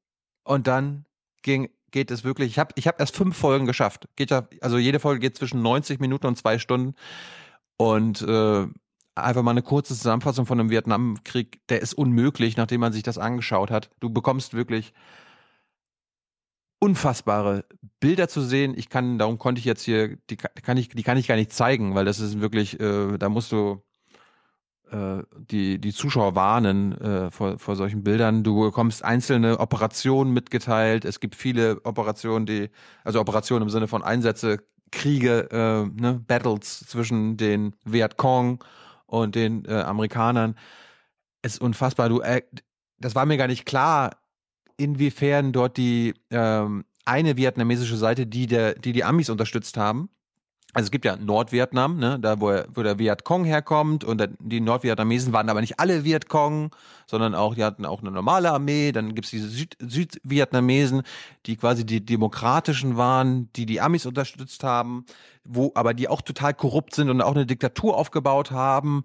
Und 0.43 0.67
dann 0.67 1.05
ging 1.41 1.69
geht 1.91 2.11
es 2.11 2.23
wirklich. 2.23 2.49
Ich 2.49 2.59
habe 2.59 2.73
ich 2.75 2.87
hab 2.87 2.99
erst 2.99 3.15
fünf 3.15 3.37
Folgen 3.37 3.65
geschafft. 3.65 4.07
Geht 4.15 4.31
ja, 4.31 4.47
also 4.61 4.77
jede 4.77 4.99
Folge 4.99 5.19
geht 5.19 5.37
zwischen 5.37 5.61
90 5.61 5.99
Minuten 5.99 6.27
und 6.27 6.37
zwei 6.37 6.59
Stunden. 6.59 6.95
Und 7.77 8.21
äh, 8.21 8.67
einfach 9.15 9.43
mal 9.43 9.51
eine 9.51 9.61
kurze 9.61 9.95
Zusammenfassung 9.95 10.45
von 10.45 10.59
einem 10.59 10.69
Vietnamkrieg, 10.69 11.61
der 11.69 11.81
ist 11.81 11.93
unmöglich, 11.93 12.57
nachdem 12.57 12.81
man 12.81 12.93
sich 12.93 13.03
das 13.03 13.17
angeschaut 13.17 13.71
hat. 13.71 13.89
Du 13.99 14.09
bekommst 14.09 14.53
wirklich 14.53 14.93
unfassbare 16.79 17.65
Bilder 17.99 18.27
zu 18.27 18.41
sehen. 18.41 18.73
Ich 18.77 18.89
kann, 18.89 19.17
darum 19.17 19.37
konnte 19.37 19.59
ich 19.59 19.65
jetzt 19.65 19.83
hier, 19.83 20.17
die 20.29 20.37
kann 20.37 20.77
ich, 20.77 20.89
die 20.89 21.03
kann 21.03 21.17
ich 21.17 21.27
gar 21.27 21.35
nicht 21.35 21.51
zeigen, 21.51 21.95
weil 21.95 22.05
das 22.05 22.19
ist 22.19 22.39
wirklich, 22.39 22.79
äh, 22.79 23.17
da 23.17 23.29
musst 23.29 23.51
du 23.51 23.81
die, 24.91 25.79
die 25.79 25.93
Zuschauer 25.93 26.35
warnen 26.35 26.99
äh, 26.99 27.31
vor, 27.31 27.59
vor 27.59 27.75
solchen 27.75 28.03
Bildern. 28.03 28.43
Du 28.43 28.61
bekommst 28.61 29.03
einzelne 29.03 29.59
Operationen 29.59 30.33
mitgeteilt. 30.33 31.03
Es 31.03 31.19
gibt 31.19 31.35
viele 31.35 31.81
Operationen, 31.83 32.45
die, 32.45 32.69
also 33.03 33.19
Operationen 33.19 33.63
im 33.63 33.69
Sinne 33.69 33.87
von 33.87 34.03
Einsätze, 34.03 34.59
Kriege, 34.91 35.49
äh, 35.51 36.01
ne, 36.01 36.23
Battles 36.25 36.79
zwischen 36.87 37.37
den 37.37 37.75
Vietcong 37.83 38.63
und 39.05 39.35
den 39.35 39.65
äh, 39.65 39.73
Amerikanern. 39.73 40.55
Es 41.41 41.53
ist 41.53 41.61
unfassbar. 41.61 42.09
Du, 42.09 42.21
äh, 42.21 42.41
das 42.97 43.15
war 43.15 43.25
mir 43.25 43.37
gar 43.37 43.47
nicht 43.47 43.65
klar, 43.65 44.11
inwiefern 44.77 45.51
dort 45.51 45.77
die 45.77 46.13
ähm, 46.29 46.85
eine 47.05 47.37
vietnamesische 47.37 47.97
Seite, 47.97 48.27
die 48.27 48.47
der, 48.47 48.75
die 48.75 48.91
die 48.91 49.03
Amis 49.03 49.29
unterstützt 49.29 49.77
haben, 49.77 50.09
also 50.73 50.87
es 50.87 50.91
gibt 50.91 51.05
ja 51.05 51.15
Nordvietnam, 51.15 51.97
ne, 51.97 52.19
da 52.19 52.39
wo, 52.39 52.53
wo 52.73 52.83
der 52.83 52.99
Vietcong 52.99 53.45
herkommt 53.45 54.03
und 54.03 54.27
die 54.39 54.59
Nordvietnamesen 54.59 55.33
waren 55.33 55.49
aber 55.49 55.61
nicht 55.61 55.79
alle 55.79 56.03
Vietcong, 56.03 56.75
sondern 57.07 57.35
auch, 57.35 57.55
die 57.55 57.63
hatten 57.63 57.85
auch 57.85 58.01
eine 58.01 58.11
normale 58.11 58.51
Armee, 58.51 58.91
dann 58.91 59.15
gibt's 59.15 59.31
diese 59.31 59.47
Süd 59.47 59.77
Südvietnamesen, 59.79 61.03
die 61.45 61.55
quasi 61.55 61.85
die 61.85 62.05
demokratischen 62.05 62.97
waren, 62.97 63.49
die 63.53 63.65
die 63.65 63.81
Amis 63.81 64.05
unterstützt 64.05 64.63
haben, 64.63 65.05
wo 65.45 65.71
aber 65.73 65.93
die 65.93 66.09
auch 66.09 66.21
total 66.21 66.53
korrupt 66.53 66.93
sind 66.93 67.09
und 67.09 67.21
auch 67.21 67.35
eine 67.35 67.45
Diktatur 67.45 67.97
aufgebaut 67.97 68.51
haben 68.51 69.03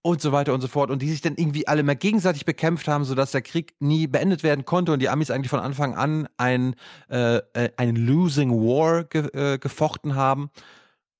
und 0.00 0.20
so 0.20 0.32
weiter 0.32 0.52
und 0.52 0.60
so 0.60 0.68
fort 0.68 0.90
und 0.90 1.00
die 1.00 1.10
sich 1.10 1.20
dann 1.20 1.36
irgendwie 1.36 1.66
alle 1.66 1.82
mehr 1.82 1.96
gegenseitig 1.96 2.44
bekämpft 2.44 2.88
haben, 2.88 3.04
sodass 3.04 3.30
der 3.30 3.42
Krieg 3.42 3.74
nie 3.78 4.06
beendet 4.06 4.42
werden 4.42 4.64
konnte 4.64 4.92
und 4.92 5.00
die 5.00 5.08
Amis 5.08 5.30
eigentlich 5.30 5.50
von 5.50 5.60
Anfang 5.60 5.94
an 5.94 6.28
ein, 6.38 6.74
äh, 7.08 7.36
äh 7.54 7.70
einen 7.76 7.96
Losing 7.96 8.50
War 8.50 9.04
ge 9.04 9.28
äh, 9.32 9.58
gefochten 9.58 10.14
haben. 10.14 10.50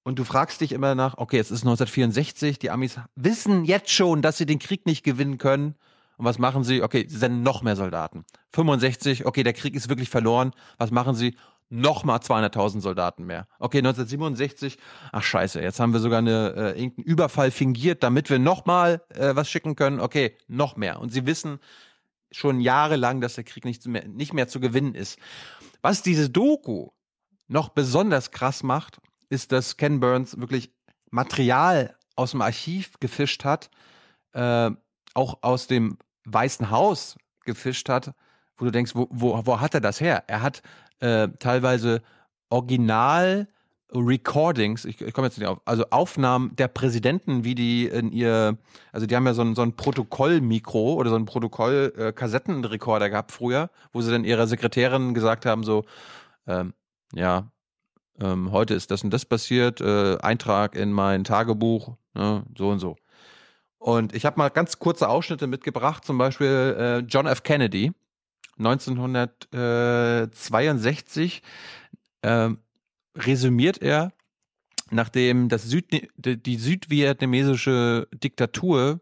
Und 0.05 0.19
du 0.19 0.25
fragst 0.25 0.61
dich 0.61 0.73
immer 0.73 0.95
nach, 0.95 1.17
okay, 1.17 1.39
es 1.39 1.51
ist 1.51 1.63
1964, 1.63 2.59
die 2.59 2.71
Amis 2.71 3.01
wissen 3.17 3.65
jetzt 3.65 3.91
schon, 3.91 4.21
dass 4.21 4.37
sie 4.37 4.45
den 4.47 4.59
Krieg 4.59 4.85
nicht 4.85 5.03
gewinnen 5.03 5.39
können. 5.39 5.75
Und 6.19 6.27
was 6.27 6.39
machen 6.39 6.63
sie? 6.63 6.83
Okay, 6.83 7.07
sie 7.09 7.17
senden 7.17 7.43
noch 7.43 7.63
mehr 7.63 7.75
Soldaten. 7.75 8.25
65, 8.53 9.25
okay, 9.25 9.43
der 9.43 9.55
Krieg 9.55 9.75
ist 9.75 9.89
wirklich 9.89 10.11
verloren. 10.11 10.53
Was 10.77 10.91
machen 10.91 11.15
sie? 11.15 11.37
Nochmal 11.71 12.19
200.000 12.19 12.83
Soldaten 12.83 13.25
mehr. 13.25 13.49
Okay, 13.59 13.79
1967, 13.79 14.77
ach 15.11 15.23
scheiße, 15.23 15.63
jetzt 15.63 15.81
haben 15.81 15.95
wir 15.95 16.01
sogar 16.01 16.19
eine, 16.19 16.53
äh, 16.55 16.81
irgendeinen 16.81 17.07
Überfall 17.07 17.51
fingiert, 17.51 18.03
damit 18.03 18.29
wir 18.29 18.39
nochmal 18.39 19.03
äh, 19.09 19.35
was 19.35 19.49
schicken 19.49 19.75
können. 19.75 19.99
Okay, 19.99 20.37
noch 20.47 20.77
mehr. 20.77 21.01
Und 21.01 21.13
sie 21.13 21.25
wissen 21.25 21.59
schon 22.31 22.61
jahrelang, 22.61 23.23
dass 23.23 23.37
der 23.37 23.45
Krieg 23.45 23.65
nicht 23.65 23.87
mehr, 23.87 24.07
nicht 24.07 24.35
mehr 24.35 24.49
zu 24.49 24.61
gewinnen 24.61 24.95
ist. 24.95 25.19
Was 25.81 26.03
diese 26.03 26.29
Doku 26.29 26.91
noch 27.49 27.71
besonders 27.71 28.31
krass 28.31 28.63
macht, 28.63 29.01
ist, 29.35 29.53
dass 29.53 29.77
Ken 29.77 30.01
Burns 30.01 30.39
wirklich 30.41 30.73
Material 31.11 31.95
aus 32.17 32.31
dem 32.31 32.41
Archiv 32.41 32.93
gefischt 33.01 33.45
hat, 33.45 33.71
äh, 34.33 34.71
auch 35.15 35.39
aus 35.43 35.67
dem 35.67 35.99
Weißen 36.25 36.71
Haus 36.71 37.17
gefischt 37.45 37.89
hat, 37.89 38.15
wo 38.57 38.65
du 38.65 38.71
denkst, 38.71 38.95
wo, 38.95 39.09
wo, 39.11 39.45
wo 39.45 39.61
hat 39.61 39.75
er 39.75 39.81
das 39.81 40.01
her? 40.01 40.25
Er 40.27 40.43
hat 40.43 40.63
äh, 41.01 41.29
teilweise 41.39 42.03
Original 42.49 43.49
Recordings, 43.93 44.85
ich, 44.85 45.01
ich 45.01 45.13
komme 45.13 45.29
jetzt 45.29 45.39
nicht 45.39 45.47
auf, 45.47 45.61
also 45.65 45.85
Aufnahmen 45.91 46.57
der 46.57 46.69
Präsidenten, 46.69 47.45
wie 47.45 47.55
die 47.55 47.87
in 47.87 48.11
ihr, 48.11 48.59
also 48.93 49.07
die 49.07 49.15
haben 49.15 49.27
ja 49.27 49.35
so 49.35 49.43
ein, 49.43 49.55
so 49.55 49.63
ein 49.63 49.77
Protokollmikro 49.77 50.95
oder 50.95 51.11
so 51.11 51.17
ein 51.17 51.27
Protokoll-Kassettenrekorder 51.27 53.07
äh, 53.07 53.11
gehabt 53.11 53.31
früher, 53.31 53.71
wo 53.93 54.01
sie 54.01 54.11
dann 54.11 54.25
ihrer 54.25 54.47
Sekretärin 54.47 55.15
gesagt 55.15 55.47
haben, 55.47 55.63
so, 55.63 55.85
ähm, 56.47 56.75
ja, 57.13 57.51
ähm, 58.21 58.53
heute 58.53 58.75
ist 58.75 58.91
das 58.91 59.05
und 59.05 59.11
das 59.11 59.25
passiert, 59.25 59.81
äh, 59.81 60.19
Eintrag 60.19 60.77
in 60.77 60.93
mein 60.93 61.25
Tagebuch, 61.25 61.97
ne, 62.15 62.45
so 62.57 62.69
und 62.71 62.79
so. 62.79 62.97
Und 63.79 64.15
ich 64.15 64.25
habe 64.25 64.39
mal 64.39 64.51
ganz 64.51 64.79
kurze 64.79 65.09
Ausschnitte 65.09 65.47
mitgebracht, 65.47 66.05
zum 66.05 66.17
Beispiel 66.17 66.77
äh, 66.79 66.99
John 67.01 67.27
F. 67.27 67.43
Kennedy, 67.43 67.93
1962, 68.59 71.43
äh, 72.23 72.51
resümiert 73.17 73.83
er, 73.83 74.13
nachdem 74.91 75.49
das 75.49 75.65
Süd, 75.65 75.87
die 76.17 76.57
südvietnamesische 76.57 78.09
Diktatur 78.13 79.01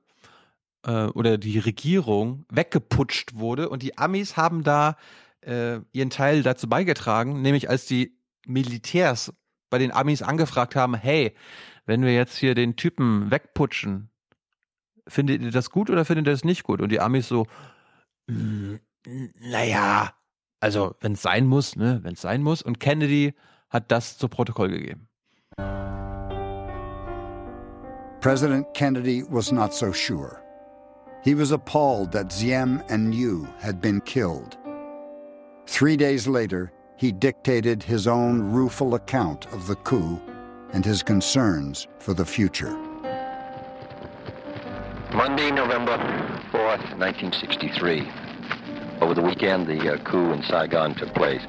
äh, 0.84 1.06
oder 1.06 1.39
die 1.39 1.59
Regierung 1.59 2.44
weggeputscht 2.51 3.34
wurde 3.34 3.68
und 3.68 3.82
die 3.82 3.98
Amis 3.98 4.36
haben 4.36 4.64
da 4.64 4.97
äh, 5.43 5.80
ihren 5.93 6.10
Teil 6.10 6.43
dazu 6.43 6.68
beigetragen, 6.68 7.43
nämlich 7.43 7.68
als 7.68 7.86
die 7.86 8.16
Militärs 8.47 9.32
bei 9.70 9.78
den 9.78 9.93
Amis 9.93 10.23
angefragt 10.23 10.77
haben, 10.77 10.94
hey, 10.94 11.35
wenn 11.86 12.02
wir 12.02 12.14
jetzt 12.14 12.36
hier 12.36 12.55
den 12.55 12.77
Typen 12.77 13.31
wegputschen, 13.31 14.10
findet 15.09 15.43
ihr 15.43 15.51
das 15.51 15.70
gut 15.70 15.90
oder 15.90 16.05
findet 16.05 16.27
ihr 16.27 16.32
das 16.32 16.44
nicht 16.44 16.62
gut? 16.62 16.81
Und 16.81 16.90
die 16.90 17.01
Amis 17.01 17.28
so, 17.28 17.47
naja, 18.27 20.14
also 20.60 20.94
wenn 21.01 21.12
es 21.12 21.23
sein 21.23 21.47
muss, 21.47 21.77
ne, 21.77 22.01
wenn 22.02 22.14
es 22.14 22.20
sein 22.20 22.43
muss. 22.43 22.62
Und 22.62 22.78
Kennedy 22.81 23.35
hat 23.69 23.90
das 23.90 24.19
zu 24.19 24.28
Protokoll 24.28 24.69
gegeben. 24.69 25.09
President 28.20 28.73
Kennedy 28.74 29.24
was 29.28 29.51
not 29.51 29.74
so 29.74 29.93
sure. 29.93 30.40
He 31.24 31.35
was 31.35 31.51
appalled 31.51 32.12
that 32.12 32.31
Ziem 32.31 32.82
and 32.89 33.10
Niu 33.10 33.47
had 33.60 33.81
been 33.81 34.01
killed. 34.02 34.56
Three 35.66 35.97
days 35.97 36.27
later, 36.27 36.70
he 36.97 37.12
dictated 37.12 37.82
his 37.82 38.06
own 38.06 38.40
rueful 38.40 38.94
account 38.94 39.47
of 39.52 39.66
the 39.66 39.77
coup 39.77 40.20
and 40.73 40.85
his 40.85 41.02
concerns 41.02 41.89
for 41.98 42.14
the 42.14 42.24
future. 42.24 42.77
Monday, 45.14 45.51
November 45.51 45.98
4th, 46.52 46.97
1963. 46.98 48.09
Over 49.01 49.14
the 49.14 49.23
weekend, 49.23 49.66
the 49.66 49.94
uh, 49.94 49.98
coup 50.05 50.32
in 50.32 50.43
Saigon 50.44 50.94
took 50.94 51.12
place. 51.14 51.43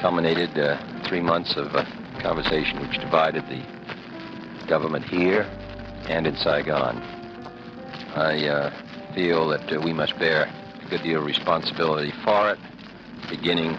Culminated 0.00 0.58
uh, 0.58 0.76
three 1.04 1.20
months 1.20 1.56
of 1.56 1.74
uh, 1.74 1.84
conversation 2.20 2.80
which 2.80 2.98
divided 3.00 3.44
the 3.48 3.62
government 4.66 5.04
here 5.04 5.48
and 6.08 6.26
in 6.26 6.36
Saigon. 6.36 6.98
I 8.14 8.46
uh, 8.48 8.72
feel 9.14 9.48
that 9.48 9.72
uh, 9.72 9.80
we 9.80 9.92
must 9.92 10.18
bear 10.18 10.44
a 10.44 10.88
good 10.90 11.02
deal 11.02 11.20
of 11.20 11.26
responsibility 11.26 12.12
for 12.24 12.50
it, 12.50 12.58
beginning 13.28 13.78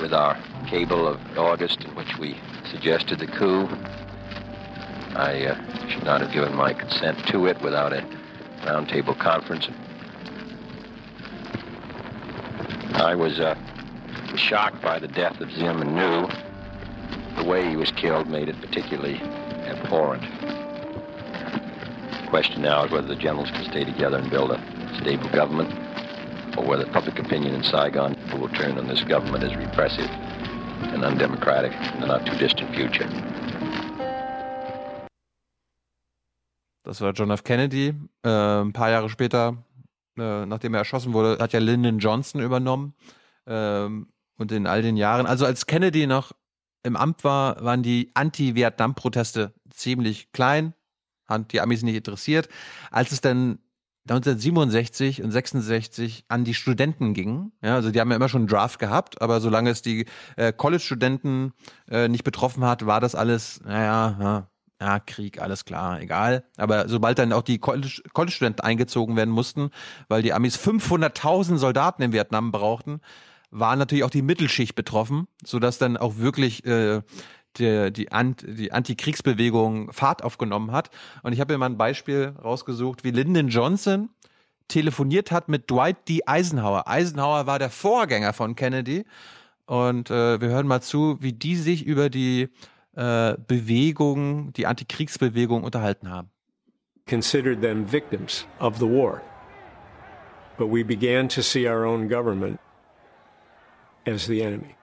with 0.00 0.12
our 0.12 0.38
cable 0.66 1.06
of 1.06 1.20
August 1.38 1.82
in 1.84 1.94
which 1.94 2.18
we 2.18 2.36
suggested 2.70 3.18
the 3.18 3.26
coup. 3.26 3.68
I 5.14 5.46
uh, 5.46 5.88
should 5.88 6.04
not 6.04 6.20
have 6.20 6.32
given 6.32 6.54
my 6.54 6.72
consent 6.72 7.24
to 7.28 7.46
it 7.46 7.60
without 7.60 7.92
a 7.92 8.02
roundtable 8.62 9.16
conference. 9.18 9.68
I 12.94 13.14
was 13.14 13.38
uh, 13.38 13.54
shocked 14.36 14.82
by 14.82 14.98
the 14.98 15.08
death 15.08 15.40
of 15.40 15.50
Zim 15.52 15.82
and 15.82 15.94
Nu. 15.94 16.28
The 17.36 17.44
way 17.48 17.68
he 17.68 17.76
was 17.76 17.90
killed 17.92 18.28
made 18.28 18.48
it 18.48 18.60
particularly 18.60 19.20
abhorrent. 19.66 20.22
The 22.22 22.28
question 22.28 22.62
now 22.62 22.84
is 22.84 22.90
whether 22.90 23.06
the 23.06 23.16
generals 23.16 23.50
can 23.50 23.64
stay 23.64 23.84
together 23.84 24.18
and 24.18 24.30
build 24.30 24.50
a 24.50 24.96
stable 25.00 25.28
government, 25.30 25.72
or 26.56 26.64
whether 26.64 26.86
public 26.86 27.18
opinion 27.18 27.54
in 27.54 27.62
Saigon 27.62 28.13
will 28.32 28.48
turn 28.48 28.78
on 28.78 28.86
this 28.86 29.02
government 29.04 29.44
as 29.44 29.56
repressive 29.56 30.08
and 30.92 31.04
undemocratic 31.04 31.72
in 31.94 32.00
the 32.00 32.06
not 32.06 32.24
too 32.26 32.36
distant 32.38 32.74
future. 32.74 33.08
Das 36.84 37.00
war 37.00 37.12
John 37.12 37.30
F. 37.30 37.44
Kennedy. 37.44 37.94
Äh, 38.22 38.28
ein 38.62 38.72
paar 38.72 38.90
Jahre 38.90 39.08
später, 39.08 39.56
äh, 40.18 40.44
nachdem 40.46 40.74
er 40.74 40.80
erschossen 40.80 41.12
wurde, 41.12 41.38
hat 41.40 41.52
ja 41.52 41.60
Lyndon 41.60 41.98
Johnson 41.98 42.40
übernommen. 42.40 42.94
Ähm, 43.46 44.08
und 44.36 44.52
in 44.52 44.66
all 44.66 44.82
den 44.82 44.96
Jahren, 44.96 45.26
also 45.26 45.46
als 45.46 45.66
Kennedy 45.66 46.06
noch 46.06 46.32
im 46.82 46.96
Amt 46.96 47.24
war, 47.24 47.64
waren 47.64 47.82
die 47.82 48.10
Anti-Vietnam-Proteste 48.14 49.54
ziemlich 49.70 50.32
klein, 50.32 50.74
hat 51.26 51.52
die 51.52 51.60
Amis 51.60 51.82
nicht 51.82 51.96
interessiert. 51.96 52.48
Als 52.90 53.12
es 53.12 53.20
dann 53.20 53.58
1967 54.08 55.22
und 55.22 55.30
66 55.30 56.24
an 56.28 56.44
die 56.44 56.52
Studenten 56.52 57.14
ging. 57.14 57.52
Ja, 57.62 57.74
also 57.74 57.90
die 57.90 58.00
haben 58.00 58.10
ja 58.10 58.16
immer 58.16 58.28
schon 58.28 58.42
einen 58.42 58.48
Draft 58.48 58.78
gehabt, 58.78 59.22
aber 59.22 59.40
solange 59.40 59.70
es 59.70 59.80
die 59.80 60.06
äh, 60.36 60.52
College-Studenten 60.52 61.52
äh, 61.90 62.08
nicht 62.08 62.24
betroffen 62.24 62.64
hat, 62.64 62.84
war 62.84 63.00
das 63.00 63.14
alles, 63.14 63.62
naja, 63.64 64.16
ja, 64.20 64.48
ja, 64.80 64.98
Krieg, 64.98 65.40
alles 65.40 65.64
klar, 65.64 66.02
egal. 66.02 66.44
Aber 66.58 66.88
sobald 66.88 67.18
dann 67.18 67.32
auch 67.32 67.42
die 67.42 67.58
College-Studenten 67.58 68.60
eingezogen 68.60 69.16
werden 69.16 69.30
mussten, 69.30 69.70
weil 70.08 70.22
die 70.22 70.34
Amis 70.34 70.58
500.000 70.58 71.56
Soldaten 71.56 72.02
in 72.02 72.12
Vietnam 72.12 72.52
brauchten, 72.52 73.00
war 73.50 73.76
natürlich 73.76 74.04
auch 74.04 74.10
die 74.10 74.22
Mittelschicht 74.22 74.74
betroffen, 74.74 75.28
sodass 75.44 75.78
dann 75.78 75.96
auch 75.96 76.18
wirklich 76.18 76.66
äh, 76.66 77.00
die, 77.58 77.92
die, 77.92 78.12
Ant, 78.12 78.44
die 78.46 78.72
Antikriegsbewegung 78.72 79.92
Fahrt 79.92 80.22
aufgenommen 80.22 80.72
hat. 80.72 80.90
Und 81.22 81.32
ich 81.32 81.40
habe 81.40 81.54
mir 81.54 81.58
mal 81.58 81.66
ein 81.66 81.78
Beispiel 81.78 82.34
rausgesucht, 82.42 83.04
wie 83.04 83.10
Lyndon 83.10 83.48
Johnson 83.48 84.10
telefoniert 84.68 85.30
hat 85.30 85.48
mit 85.48 85.70
Dwight 85.70 86.08
D. 86.08 86.20
Eisenhower. 86.26 86.88
Eisenhower 86.88 87.46
war 87.46 87.58
der 87.58 87.70
Vorgänger 87.70 88.32
von 88.32 88.56
Kennedy. 88.56 89.04
Und 89.66 90.10
äh, 90.10 90.40
wir 90.40 90.48
hören 90.48 90.66
mal 90.66 90.82
zu, 90.82 91.16
wie 91.20 91.32
die 91.32 91.56
sich 91.56 91.86
über 91.86 92.10
die 92.10 92.48
äh, 92.96 93.34
Bewegung, 93.46 94.52
die 94.52 94.66
Antikriegsbewegung 94.66 95.64
unterhalten 95.64 96.10
haben. 96.10 96.30
Considered 97.08 97.60
them 97.60 97.90
victims 97.90 98.46
of 98.60 98.76
the 98.78 98.86
war. 98.86 99.20
But 100.56 100.68
we 100.70 100.84
began 100.84 101.28
to 101.30 101.42
see 101.42 101.68
our 101.68 101.84
own 101.84 102.08
government 102.08 102.58
as 104.06 104.26
the 104.26 104.42
enemy. 104.42 104.76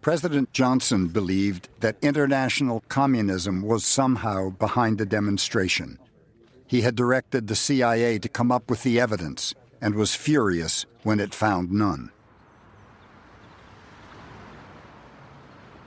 President 0.00 0.50
Johnson 0.54 1.08
believed 1.08 1.68
that 1.80 1.96
international 2.00 2.82
communism 2.88 3.60
was 3.60 3.84
somehow 3.84 4.48
behind 4.48 4.96
the 4.96 5.04
demonstration. 5.04 5.98
He 6.66 6.80
had 6.80 6.96
directed 6.96 7.46
the 7.46 7.54
CIA 7.54 8.18
to 8.18 8.28
come 8.28 8.50
up 8.50 8.70
with 8.70 8.82
the 8.82 8.98
evidence 8.98 9.54
and 9.78 9.94
was 9.94 10.14
furious 10.14 10.86
when 11.02 11.20
it 11.20 11.34
found 11.34 11.70
none. 11.70 12.10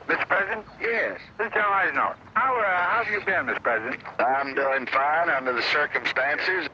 Mr. 0.07 0.27
President? 0.27 0.65
Yes. 0.79 1.19
This 1.39 1.47
is 1.47 1.53
General 1.53 1.73
Eisenhower. 1.73 2.17
How, 2.35 2.55
uh, 2.55 2.63
how 2.63 3.03
have 3.03 3.11
you 3.11 3.19
been, 3.25 3.47
Mr. 3.47 3.63
President? 3.63 3.99
I'm 4.19 4.53
doing 4.53 4.85
fine 4.87 5.29
under 5.29 5.53
the 5.53 5.63
circumstances. 5.63 6.69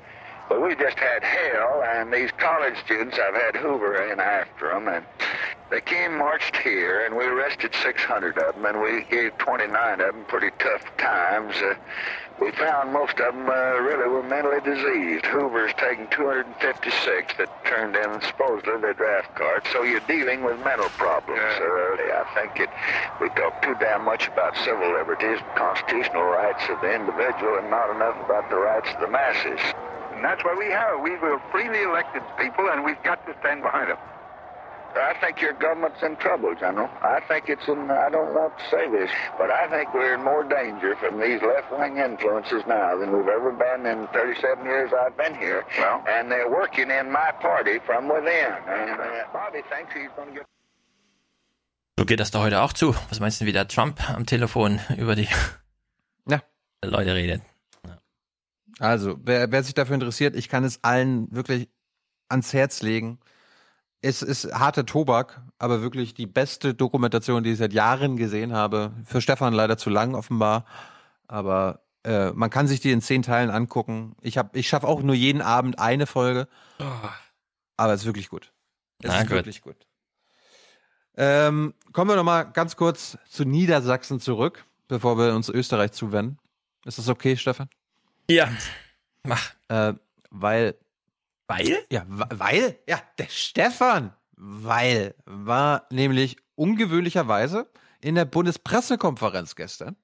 But 0.50 0.64
we 0.64 0.74
just 0.74 0.98
had 0.98 1.24
hell, 1.24 1.84
and 1.86 2.12
these 2.12 2.32
college 2.40 2.74
students, 2.84 3.20
I've 3.20 3.36
had 3.36 3.56
Hoover 3.56 4.12
in 4.12 4.20
after 4.20 4.70
them, 4.70 4.88
and 4.88 5.06
they 5.70 5.80
came, 5.80 6.18
marched 6.18 6.58
here, 6.58 7.06
and 7.06 7.16
we 7.16 7.24
arrested 7.24 7.76
600 7.84 8.36
of 8.40 8.56
them, 8.56 8.66
and 8.66 8.82
we 8.82 9.06
gave 9.12 9.38
29 9.38 10.02
of 10.02 10.16
them 10.16 10.26
pretty 10.26 10.50
tough 10.58 10.84
times. 10.98 11.54
Uh, 11.58 11.76
we 12.42 12.50
found 12.54 12.92
most 12.92 13.20
of 13.20 13.36
them 13.36 13.48
uh, 13.48 13.78
really 13.78 14.10
were 14.10 14.24
mentally 14.24 14.60
diseased. 14.62 15.26
Hoover's 15.28 15.74
taken 15.74 16.08
256 16.10 17.38
that 17.38 17.66
turned 17.66 17.96
in 17.96 18.20
supposedly 18.22 18.82
their 18.82 18.96
draft 18.96 19.36
cards. 19.36 19.68
So 19.72 19.84
you're 19.84 20.00
dealing 20.08 20.44
with 20.44 20.58
mental 20.66 20.90
problems. 20.98 21.40
Uh, 21.40 22.26
I 22.26 22.26
think 22.34 22.60
it, 22.60 22.70
we 23.22 23.30
talk 23.38 23.62
too 23.62 23.76
damn 23.80 24.04
much 24.04 24.28
about 24.28 24.58
civil 24.58 24.94
liberties, 24.94 25.38
constitutional 25.56 26.24
rights 26.24 26.64
of 26.70 26.82
the 26.82 26.92
individual, 26.92 27.60
and 27.60 27.70
not 27.70 27.94
enough 27.94 28.18
about 28.26 28.50
the 28.50 28.58
rights 28.58 28.90
of 28.96 29.02
the 29.02 29.08
masses. 29.08 29.62
And 30.20 30.26
that's 30.26 30.44
what 30.44 30.58
we 30.58 30.66
have. 30.66 31.00
We 31.00 31.16
were 31.16 31.40
freely 31.50 31.84
elected 31.84 32.22
people, 32.38 32.68
and 32.68 32.84
we've 32.84 33.02
got 33.04 33.26
to 33.26 33.34
stand 33.40 33.64
behind 33.64 33.90
them. 33.90 33.98
I 35.00 35.16
think 35.22 35.40
your 35.40 35.54
government's 35.54 36.04
in 36.04 36.18
trouble, 36.18 36.54
General. 36.60 36.90
I 37.02 37.22
think 37.26 37.48
it's 37.48 37.66
in, 37.70 37.90
I 37.90 38.10
don't 38.10 38.36
want 38.36 38.52
to 38.60 38.64
say 38.70 38.92
this, 38.92 39.10
but 39.38 39.50
I 39.50 39.70
think 39.70 39.94
we're 39.94 40.16
in 40.16 40.24
more 40.26 40.44
danger 40.44 40.98
from 40.98 41.22
these 41.22 41.40
left-wing 41.42 42.00
influences 42.04 42.64
now 42.68 42.98
than 42.98 43.16
we've 43.16 43.30
ever 43.30 43.54
been 43.54 43.86
in 43.86 44.08
37 44.12 44.66
years 44.66 44.92
I've 44.92 45.16
been 45.16 45.36
here. 45.36 45.64
Well, 45.78 46.04
and 46.10 46.30
they're 46.30 46.52
working 46.52 46.92
in 46.92 47.10
my 47.10 47.32
party 47.40 47.80
from 47.86 48.10
within. 48.10 48.52
And 48.68 49.00
uh, 49.00 49.24
Bobby 49.32 49.62
thinks 49.72 49.94
he's 49.94 50.12
going 50.18 50.34
to 50.36 50.44
get... 50.44 50.46
So 51.98 52.04
geht 52.04 52.20
das 52.20 52.32
da 52.32 52.40
heute 52.40 52.60
auch 52.60 52.74
zu. 52.74 52.94
Was 53.08 53.22
meinst 53.22 53.40
du, 53.40 53.46
wie 53.46 53.54
der 53.54 53.70
Trump 53.70 54.02
am 54.10 54.26
Telefon 54.26 54.82
über 54.98 55.16
die 55.20 55.30
ja. 56.28 56.42
Leute 56.84 57.16
redet? 57.16 57.42
Also, 58.80 59.20
wer, 59.24 59.52
wer 59.52 59.64
sich 59.64 59.74
dafür 59.74 59.96
interessiert, 59.96 60.36
ich 60.36 60.50
kann 60.50 60.64
es 60.64 60.84
allen 60.84 61.34
wirklich 61.36 61.70
ans 62.30 62.54
Herz 62.54 62.82
legen. 62.82 63.20
Es 64.02 64.22
ist 64.22 64.54
harter 64.54 64.86
Tobak, 64.86 65.42
aber 65.58 65.82
wirklich 65.82 66.14
die 66.14 66.28
beste 66.28 66.74
Dokumentation, 66.74 67.44
die 67.44 67.52
ich 67.52 67.58
seit 67.58 67.74
Jahren 67.74 68.16
gesehen 68.16 68.54
habe. 68.54 68.94
Für 69.04 69.20
Stefan 69.20 69.54
leider 69.54 69.78
zu 69.78 69.90
lang 69.90 70.16
offenbar, 70.16 70.66
aber 71.28 71.82
äh, 72.06 72.32
man 72.32 72.50
kann 72.50 72.68
sich 72.68 72.80
die 72.80 72.92
in 72.92 73.02
zehn 73.02 73.24
Teilen 73.24 73.50
angucken. 73.50 74.16
Ich 74.22 74.38
habe, 74.38 74.58
ich 74.58 74.70
schaffe 74.70 74.88
auch 74.88 75.02
nur 75.02 75.16
jeden 75.16 75.42
Abend 75.42 75.80
eine 75.80 76.08
Folge, 76.08 76.48
oh. 76.80 76.86
aber 77.76 77.94
es 77.94 78.02
ist 78.02 78.06
wirklich 78.06 78.30
gut. 78.30 78.54
Es 79.04 79.10
Na, 79.10 79.18
ist 79.18 79.28
gut. 79.28 79.32
wirklich 79.32 79.62
gut. 79.62 79.76
Ähm, 81.18 81.74
kommen 81.92 82.10
wir 82.10 82.16
noch 82.16 82.24
mal 82.24 82.44
ganz 82.44 82.78
kurz 82.78 83.18
zu 83.30 83.44
Niedersachsen 83.44 84.22
zurück, 84.22 84.66
bevor 84.88 85.18
wir 85.18 85.36
uns 85.36 85.50
Österreich 85.50 85.92
zuwenden. 85.92 86.38
Ist 86.86 86.98
das 86.98 87.10
okay, 87.10 87.36
Stefan? 87.36 87.70
Ja, 88.30 88.50
mach. 89.24 89.54
Äh, 89.70 89.94
weil. 90.30 90.76
Weil? 91.48 91.80
Ja, 91.92 92.04
weil, 92.08 92.78
ja, 92.88 93.02
der 93.18 93.28
Stefan, 93.28 94.14
weil, 94.36 95.16
war 95.26 95.88
nämlich 95.90 96.38
ungewöhnlicherweise 96.54 97.68
in 98.02 98.14
der 98.14 98.26
Bundespressekonferenz 98.26 99.56
gestern. 99.56 99.96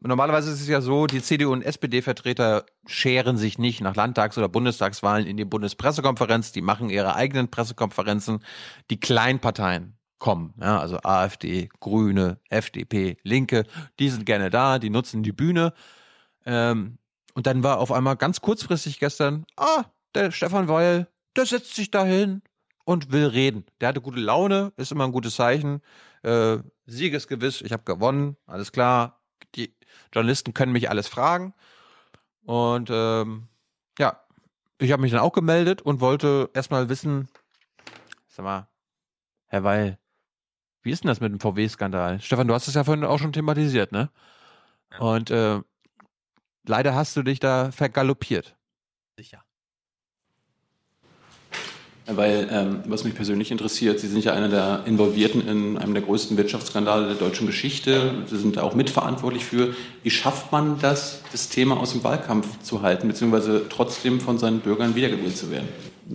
Normalerweise 0.00 0.52
ist 0.52 0.60
es 0.60 0.68
ja 0.68 0.80
so, 0.80 1.06
die 1.06 1.22
CDU 1.22 1.52
und 1.52 1.62
SPD-Vertreter 1.62 2.64
scheren 2.86 3.36
sich 3.38 3.58
nicht 3.58 3.80
nach 3.80 3.96
Landtags- 3.96 4.38
oder 4.38 4.48
Bundestagswahlen 4.48 5.26
in 5.26 5.36
die 5.36 5.44
Bundespressekonferenz. 5.44 6.52
Die 6.52 6.62
machen 6.62 6.90
ihre 6.90 7.16
eigenen 7.16 7.50
Pressekonferenzen. 7.50 8.40
Die 8.90 9.00
Kleinparteien 9.00 9.96
kommen, 10.18 10.54
ja, 10.60 10.78
also 10.78 10.98
AfD, 11.02 11.68
Grüne, 11.80 12.38
FDP, 12.48 13.16
Linke, 13.22 13.64
die 13.98 14.10
sind 14.10 14.26
gerne 14.26 14.50
da, 14.50 14.78
die 14.78 14.90
nutzen 14.90 15.22
die 15.22 15.32
Bühne. 15.32 15.72
Ähm, 16.46 16.98
und 17.34 17.46
dann 17.46 17.62
war 17.62 17.78
auf 17.78 17.92
einmal 17.92 18.16
ganz 18.16 18.40
kurzfristig 18.40 18.98
gestern, 18.98 19.44
ah, 19.56 19.84
der 20.14 20.30
Stefan 20.30 20.68
Weil, 20.68 21.08
der 21.36 21.46
setzt 21.46 21.74
sich 21.74 21.90
da 21.90 22.04
hin, 22.04 22.42
und 22.84 23.12
will 23.12 23.26
reden. 23.26 23.64
Der 23.80 23.88
hatte 23.88 24.00
gute 24.00 24.20
Laune, 24.20 24.72
ist 24.76 24.92
immer 24.92 25.04
ein 25.04 25.12
gutes 25.12 25.36
Zeichen. 25.36 25.80
Äh, 26.22 26.58
Siegesgewiss, 26.86 27.62
ich 27.62 27.72
habe 27.72 27.82
gewonnen, 27.84 28.36
alles 28.46 28.72
klar. 28.72 29.20
Die 29.54 29.74
Journalisten 30.12 30.54
können 30.54 30.72
mich 30.72 30.90
alles 30.90 31.08
fragen. 31.08 31.54
Und 32.44 32.90
ähm, 32.92 33.48
ja, 33.98 34.20
ich 34.78 34.92
habe 34.92 35.02
mich 35.02 35.12
dann 35.12 35.20
auch 35.20 35.32
gemeldet 35.32 35.82
und 35.82 36.00
wollte 36.00 36.50
erstmal 36.52 36.88
wissen, 36.88 37.28
sag 38.28 38.44
mal, 38.44 38.68
Herr 39.46 39.64
Weil, 39.64 39.98
wie 40.82 40.90
ist 40.90 41.04
denn 41.04 41.08
das 41.08 41.20
mit 41.20 41.32
dem 41.32 41.40
VW-Skandal? 41.40 42.20
Stefan, 42.20 42.48
du 42.48 42.54
hast 42.54 42.68
es 42.68 42.74
ja 42.74 42.84
vorhin 42.84 43.04
auch 43.04 43.18
schon 43.18 43.32
thematisiert, 43.32 43.92
ne? 43.92 44.10
Und 44.98 45.30
äh, 45.30 45.60
leider 46.66 46.94
hast 46.94 47.16
du 47.16 47.22
dich 47.22 47.40
da 47.40 47.70
vergaloppiert. 47.70 48.56
Sicher. 49.16 49.44
Weil, 52.06 52.48
ähm, 52.50 52.80
was 52.86 53.04
mich 53.04 53.14
persönlich 53.14 53.50
interessiert, 53.50 53.98
Sie 53.98 54.08
sind 54.08 54.22
ja 54.24 54.34
einer 54.34 54.50
der 54.50 54.82
Involvierten 54.84 55.46
in 55.48 55.78
einem 55.78 55.94
der 55.94 56.02
größten 56.02 56.36
Wirtschaftsskandale 56.36 57.06
der 57.06 57.14
deutschen 57.14 57.46
Geschichte. 57.46 58.24
Sie 58.26 58.36
sind 58.36 58.56
da 58.58 58.62
auch 58.62 58.74
mitverantwortlich 58.74 59.46
für. 59.46 59.74
Wie 60.02 60.10
schafft 60.10 60.52
man 60.52 60.78
das, 60.80 61.22
das 61.32 61.48
Thema 61.48 61.80
aus 61.80 61.92
dem 61.92 62.04
Wahlkampf 62.04 62.60
zu 62.62 62.82
halten, 62.82 63.08
beziehungsweise 63.08 63.62
trotzdem 63.70 64.20
von 64.20 64.38
seinen 64.38 64.60
Bürgern 64.60 64.94
wiedergewählt 64.94 65.34
zu 65.34 65.50
werden? 65.50 65.68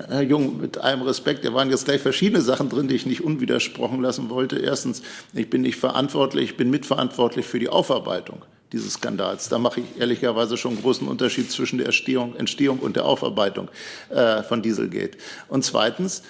Herr 0.07 0.21
Jung, 0.21 0.61
mit 0.61 0.77
allem 0.77 1.01
Respekt, 1.01 1.43
da 1.43 1.55
waren 1.55 1.71
jetzt 1.71 1.85
gleich 1.85 2.01
verschiedene 2.01 2.41
Sachen 2.41 2.69
drin, 2.69 2.87
die 2.87 2.93
ich 2.93 3.07
nicht 3.07 3.23
unwidersprochen 3.23 3.99
lassen 3.99 4.29
wollte. 4.29 4.59
Erstens, 4.59 5.01
ich 5.33 5.49
bin 5.49 5.61
nicht 5.63 5.77
verantwortlich, 5.77 6.51
ich 6.51 6.57
bin 6.57 6.69
mitverantwortlich 6.69 7.47
für 7.47 7.57
die 7.57 7.69
Aufarbeitung 7.69 8.43
dieses 8.71 8.93
Skandals. 8.93 9.49
Da 9.49 9.57
mache 9.57 9.81
ich 9.81 9.99
ehrlicherweise 9.99 10.57
schon 10.57 10.73
einen 10.73 10.81
großen 10.81 11.07
Unterschied 11.07 11.51
zwischen 11.51 11.77
der 11.77 11.87
Entstehung, 11.87 12.35
Entstehung 12.35 12.79
und 12.79 12.95
der 12.95 13.05
Aufarbeitung 13.05 13.69
äh, 14.09 14.43
von 14.43 14.61
Dieselgate. 14.61 15.17
Und 15.47 15.65
zweitens, 15.65 16.23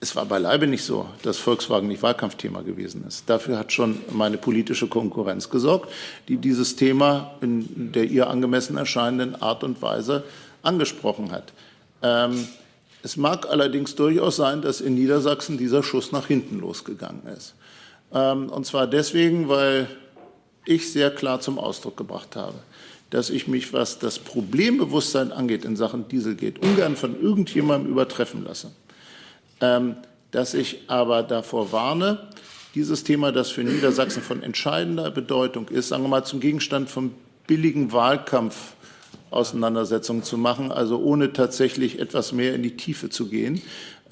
es 0.00 0.14
war 0.16 0.26
beileibe 0.26 0.66
nicht 0.66 0.84
so, 0.84 1.08
dass 1.22 1.38
Volkswagen 1.38 1.88
nicht 1.88 2.02
Wahlkampfthema 2.02 2.60
gewesen 2.60 3.04
ist. 3.06 3.30
Dafür 3.30 3.58
hat 3.58 3.72
schon 3.72 4.00
meine 4.10 4.36
politische 4.36 4.86
Konkurrenz 4.86 5.48
gesorgt, 5.48 5.90
die 6.28 6.36
dieses 6.36 6.76
Thema 6.76 7.36
in 7.40 7.92
der 7.92 8.04
ihr 8.04 8.28
angemessen 8.28 8.76
erscheinenden 8.76 9.40
Art 9.40 9.64
und 9.64 9.80
Weise 9.80 10.24
angesprochen 10.62 11.32
hat. 11.32 11.52
Ähm, 12.02 12.46
es 13.02 13.16
mag 13.16 13.48
allerdings 13.48 13.94
durchaus 13.94 14.36
sein, 14.36 14.62
dass 14.62 14.80
in 14.80 14.94
Niedersachsen 14.94 15.58
dieser 15.58 15.82
Schuss 15.82 16.12
nach 16.12 16.26
hinten 16.26 16.58
losgegangen 16.58 17.26
ist. 17.26 17.54
Ähm, 18.12 18.50
und 18.50 18.66
zwar 18.66 18.86
deswegen, 18.86 19.48
weil 19.48 19.88
ich 20.66 20.92
sehr 20.92 21.10
klar 21.10 21.40
zum 21.40 21.58
Ausdruck 21.58 21.96
gebracht 21.96 22.36
habe, 22.36 22.58
dass 23.10 23.30
ich 23.30 23.48
mich, 23.48 23.72
was 23.72 23.98
das 23.98 24.18
Problembewusstsein 24.18 25.32
angeht 25.32 25.64
in 25.64 25.76
Sachen 25.76 26.08
Dieselgate, 26.08 26.60
ungern 26.60 26.96
von 26.96 27.20
irgendjemandem 27.20 27.92
übertreffen 27.92 28.44
lasse. 28.44 28.72
Ähm, 29.60 29.96
dass 30.30 30.54
ich 30.54 30.82
aber 30.88 31.22
davor 31.22 31.70
warne, 31.70 32.28
dieses 32.74 33.04
Thema, 33.04 33.30
das 33.30 33.50
für 33.50 33.62
Niedersachsen 33.62 34.20
von 34.20 34.42
entscheidender 34.42 35.10
Bedeutung 35.10 35.68
ist, 35.68 35.88
sagen 35.88 36.02
wir 36.02 36.08
mal 36.08 36.24
zum 36.24 36.40
Gegenstand 36.40 36.90
von 36.90 37.12
billigen 37.46 37.92
Wahlkampf 37.92 38.74
Auseinandersetzungen 39.30 40.22
zu 40.22 40.38
machen, 40.38 40.70
also 40.70 40.98
ohne 40.98 41.32
tatsächlich 41.32 41.98
etwas 41.98 42.32
mehr 42.32 42.54
in 42.54 42.62
die 42.62 42.76
Tiefe 42.76 43.10
zu 43.10 43.28
gehen. 43.28 43.60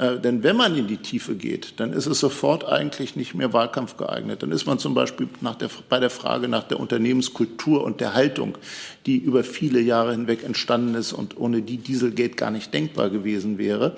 Äh, 0.02 0.18
denn 0.18 0.42
wenn 0.42 0.56
man 0.56 0.76
in 0.76 0.88
die 0.88 0.96
Tiefe 0.96 1.36
geht, 1.36 1.74
dann 1.78 1.92
ist 1.92 2.06
es 2.06 2.18
sofort 2.18 2.66
eigentlich 2.66 3.14
nicht 3.14 3.34
mehr 3.34 3.52
Wahlkampf 3.52 3.96
geeignet. 3.96 4.42
Dann 4.42 4.50
ist 4.50 4.66
man 4.66 4.78
zum 4.80 4.94
Beispiel 4.94 5.28
der, 5.60 5.70
bei 5.88 6.00
der 6.00 6.10
Frage 6.10 6.48
nach 6.48 6.64
der 6.64 6.80
Unternehmenskultur 6.80 7.84
und 7.84 8.00
der 8.00 8.14
Haltung, 8.14 8.58
die 9.06 9.16
über 9.18 9.44
viele 9.44 9.80
Jahre 9.80 10.10
hinweg 10.10 10.42
entstanden 10.42 10.96
ist 10.96 11.12
und 11.12 11.36
ohne 11.38 11.62
die 11.62 11.76
Dieselgate 11.76 12.34
gar 12.34 12.50
nicht 12.50 12.74
denkbar 12.74 13.10
gewesen 13.10 13.58
wäre. 13.58 13.94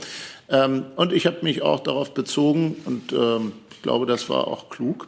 Ähm, 0.49 0.85
und 0.97 1.13
ich 1.13 1.27
habe 1.27 1.39
mich 1.43 1.63
auch 1.63 1.81
darauf 1.81 2.13
bezogen 2.15 2.77
und 2.85 3.13
ähm, 3.13 3.53
glaube, 3.85 4.07
das 4.07 4.29
war 4.29 4.49
auch 4.49 4.71
klug, 4.71 5.07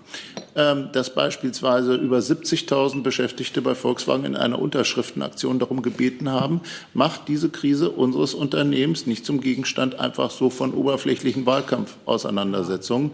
ähm, 0.54 0.90
dass 0.92 1.12
beispielsweise 1.12 1.96
über 1.96 2.18
70.000 2.18 3.02
Beschäftigte 3.02 3.62
bei 3.62 3.74
Volkswagen 3.74 4.24
in 4.24 4.36
einer 4.36 4.60
Unterschriftenaktion 4.60 5.58
darum 5.58 5.82
gebeten 5.82 6.30
haben, 6.30 6.60
macht 6.94 7.26
diese 7.26 7.48
Krise 7.48 7.90
unseres 7.90 8.34
Unternehmens 8.34 9.06
nicht 9.06 9.26
zum 9.26 9.40
Gegenstand 9.40 9.98
einfach 9.98 10.30
so 10.30 10.50
von 10.50 10.72
oberflächlichen 10.74 11.46
Wahlkampfauseinandersetzungen. 11.46 13.12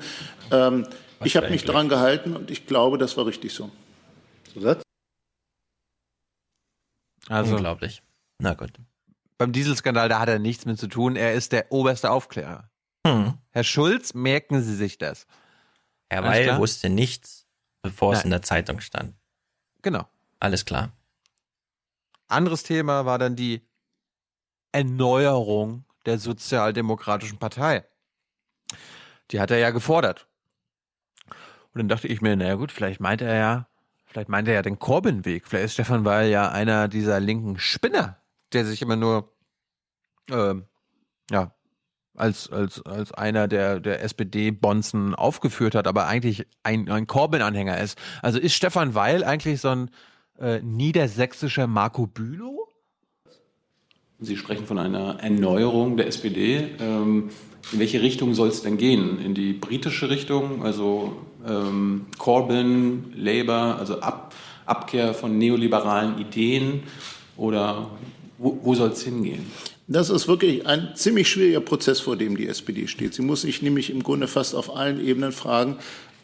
Ähm, 0.50 0.86
ich 1.24 1.36
habe 1.36 1.48
mich 1.48 1.64
daran 1.64 1.88
gehalten 1.88 2.36
und 2.36 2.50
ich 2.50 2.66
glaube, 2.66 2.98
das 2.98 3.16
war 3.16 3.26
richtig 3.26 3.54
so. 3.54 3.70
Also, 7.28 7.54
Unglaublich. 7.54 8.02
Na 8.40 8.54
gut. 8.54 8.72
Beim 9.42 9.50
Dieselskandal, 9.50 10.08
da 10.08 10.20
hat 10.20 10.28
er 10.28 10.38
nichts 10.38 10.66
mit 10.66 10.78
zu 10.78 10.86
tun. 10.86 11.16
Er 11.16 11.34
ist 11.34 11.50
der 11.50 11.72
oberste 11.72 12.12
Aufklärer. 12.12 12.70
Hm. 13.04 13.38
Herr 13.50 13.64
Schulz, 13.64 14.14
merken 14.14 14.62
Sie 14.62 14.76
sich 14.76 14.98
das. 14.98 15.26
Herr 16.08 16.22
Weil 16.22 16.58
wusste 16.58 16.88
nichts, 16.88 17.48
bevor 17.82 18.12
Nein. 18.12 18.18
es 18.18 18.24
in 18.24 18.30
der 18.30 18.42
Zeitung 18.42 18.80
stand. 18.80 19.16
Genau. 19.82 20.06
Alles 20.38 20.64
klar. 20.64 20.92
Anderes 22.28 22.62
Thema 22.62 23.04
war 23.04 23.18
dann 23.18 23.34
die 23.34 23.66
Erneuerung 24.70 25.86
der 26.06 26.20
Sozialdemokratischen 26.20 27.38
Partei. 27.38 27.84
Die 29.32 29.40
hat 29.40 29.50
er 29.50 29.58
ja 29.58 29.70
gefordert. 29.70 30.28
Und 31.26 31.78
dann 31.78 31.88
dachte 31.88 32.06
ich 32.06 32.20
mir, 32.20 32.36
naja 32.36 32.54
gut, 32.54 32.70
vielleicht 32.70 33.00
meint 33.00 33.22
er 33.22 33.34
ja, 33.34 33.68
vielleicht 34.04 34.28
meint 34.28 34.46
er 34.46 34.54
ja 34.54 34.62
den 34.62 34.78
Corbyn-Weg. 34.78 35.48
Vielleicht 35.48 35.64
ist 35.64 35.72
Stefan 35.72 36.04
Weil 36.04 36.30
ja 36.30 36.48
einer 36.52 36.86
dieser 36.86 37.18
linken 37.18 37.58
Spinner, 37.58 38.22
der 38.52 38.64
sich 38.64 38.82
immer 38.82 38.94
nur 38.94 39.31
ähm, 40.30 40.64
ja, 41.30 41.52
als, 42.14 42.50
als, 42.50 42.82
als 42.82 43.12
einer 43.12 43.48
der, 43.48 43.80
der 43.80 44.02
SPD-Bonzen 44.02 45.14
aufgeführt 45.14 45.74
hat, 45.74 45.86
aber 45.86 46.06
eigentlich 46.06 46.46
ein, 46.62 46.88
ein 46.90 47.06
Corbyn-Anhänger 47.06 47.78
ist. 47.80 47.98
Also 48.20 48.38
ist 48.38 48.54
Stefan 48.54 48.94
Weil 48.94 49.24
eigentlich 49.24 49.60
so 49.60 49.68
ein 49.68 49.90
äh, 50.38 50.60
niedersächsischer 50.60 51.66
Marco 51.66 52.06
Bülow? 52.06 52.68
Sie 54.20 54.36
sprechen 54.36 54.66
von 54.66 54.78
einer 54.78 55.18
Erneuerung 55.20 55.96
der 55.96 56.06
SPD. 56.06 56.68
Ähm, 56.78 57.30
in 57.72 57.78
welche 57.78 58.02
Richtung 58.02 58.34
soll 58.34 58.48
es 58.48 58.62
denn 58.62 58.76
gehen? 58.76 59.18
In 59.20 59.34
die 59.34 59.52
britische 59.52 60.10
Richtung, 60.10 60.64
also 60.64 61.16
ähm, 61.46 62.06
Corbyn, 62.18 63.12
Labour, 63.16 63.78
also 63.78 64.00
Ab 64.00 64.34
Abkehr 64.64 65.12
von 65.12 65.38
neoliberalen 65.38 66.18
Ideen? 66.18 66.84
Oder 67.36 67.90
wo, 68.38 68.58
wo 68.62 68.74
soll 68.74 68.90
es 68.90 69.02
hingehen? 69.02 69.50
Das 69.88 70.10
ist 70.10 70.28
wirklich 70.28 70.66
ein 70.66 70.90
ziemlich 70.94 71.28
schwieriger 71.28 71.60
Prozess, 71.60 72.00
vor 72.00 72.16
dem 72.16 72.36
die 72.36 72.46
SPD 72.46 72.86
steht. 72.86 73.14
Sie 73.14 73.22
muss 73.22 73.42
sich 73.42 73.62
nämlich 73.62 73.90
im 73.90 74.02
Grunde 74.02 74.28
fast 74.28 74.54
auf 74.54 74.76
allen 74.76 75.04
Ebenen 75.04 75.32
fragen, 75.32 75.76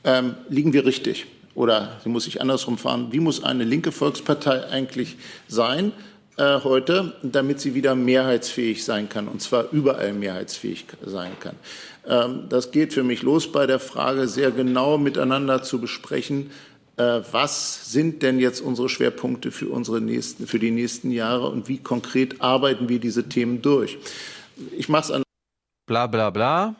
ähm, 0.05 0.35
liegen 0.48 0.72
wir 0.72 0.86
richtig? 0.86 1.26
Oder 1.55 2.01
sie 2.05 2.09
muss 2.09 2.24
sich 2.24 2.40
andersrum 2.40 2.78
fahren, 2.78 3.09
wie 3.10 3.18
muss 3.18 3.43
eine 3.43 3.64
linke 3.64 3.90
Volkspartei 3.90 4.68
eigentlich 4.68 5.16
sein 5.48 5.93
äh, 6.36 6.60
heute, 6.62 7.14
damit 7.22 7.59
sie 7.59 7.74
wieder 7.74 7.97
mehrheitsfähig 7.97 8.85
sein 8.85 9.09
kann, 9.09 9.26
und 9.26 9.43
zwar 9.43 9.72
überall 9.72 10.12
mehrheitsfähig 10.12 10.86
sein 11.05 11.32
kann. 11.40 11.56
Ähm, 12.06 12.44
das 12.48 12.70
geht 12.70 12.93
für 12.93 13.02
mich 13.02 13.22
los 13.22 13.51
bei 13.51 13.66
der 13.66 13.80
Frage, 13.80 14.28
sehr 14.28 14.52
genau 14.52 14.98
miteinander 14.98 15.64
zu 15.64 15.80
besprechen, 15.80 16.52
was 16.99 17.93
sind 17.93 18.23
denn 18.23 18.39
jetzt 18.39 18.61
unsere 18.61 18.89
Schwerpunkte 18.89 19.51
für, 19.51 19.69
unsere 19.69 20.01
nächsten, 20.01 20.47
für 20.47 20.59
die 20.59 20.70
nächsten 20.70 21.11
Jahre 21.11 21.49
und 21.49 21.69
wie 21.69 21.79
konkret 21.79 22.41
arbeiten 22.41 22.89
wir 22.89 22.99
diese 22.99 23.29
Themen 23.29 23.62
durch. 23.62 23.99
Ich 24.77 24.89
mache 24.89 25.03
es 25.05 25.11
an. 25.11 25.23
Bla 25.87 26.07
bla 26.07 26.31
bla. 26.31 26.75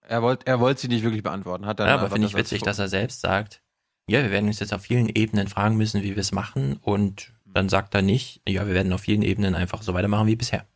Er 0.00 0.22
wollte 0.22 0.46
er 0.46 0.58
wollt 0.60 0.78
sie 0.78 0.88
nicht 0.88 1.04
wirklich 1.04 1.22
beantworten. 1.22 1.66
Hat 1.66 1.78
dann 1.78 1.88
ja, 1.88 1.98
aber 1.98 2.10
finde 2.10 2.26
ich 2.26 2.34
witzig, 2.34 2.62
dass 2.62 2.78
er 2.78 2.88
selbst 2.88 3.20
sagt, 3.20 3.62
ja, 4.08 4.22
wir 4.22 4.30
werden 4.30 4.46
uns 4.46 4.58
jetzt 4.58 4.74
auf 4.74 4.82
vielen 4.82 5.08
Ebenen 5.08 5.46
fragen 5.46 5.76
müssen, 5.76 6.02
wie 6.02 6.16
wir 6.16 6.20
es 6.20 6.32
machen. 6.32 6.78
Und 6.82 7.32
dann 7.44 7.68
sagt 7.68 7.94
er 7.94 8.02
nicht, 8.02 8.42
ja, 8.48 8.66
wir 8.66 8.74
werden 8.74 8.92
auf 8.92 9.02
vielen 9.02 9.22
Ebenen 9.22 9.54
einfach 9.54 9.82
so 9.82 9.94
weitermachen 9.94 10.26
wie 10.26 10.36
bisher. 10.36 10.66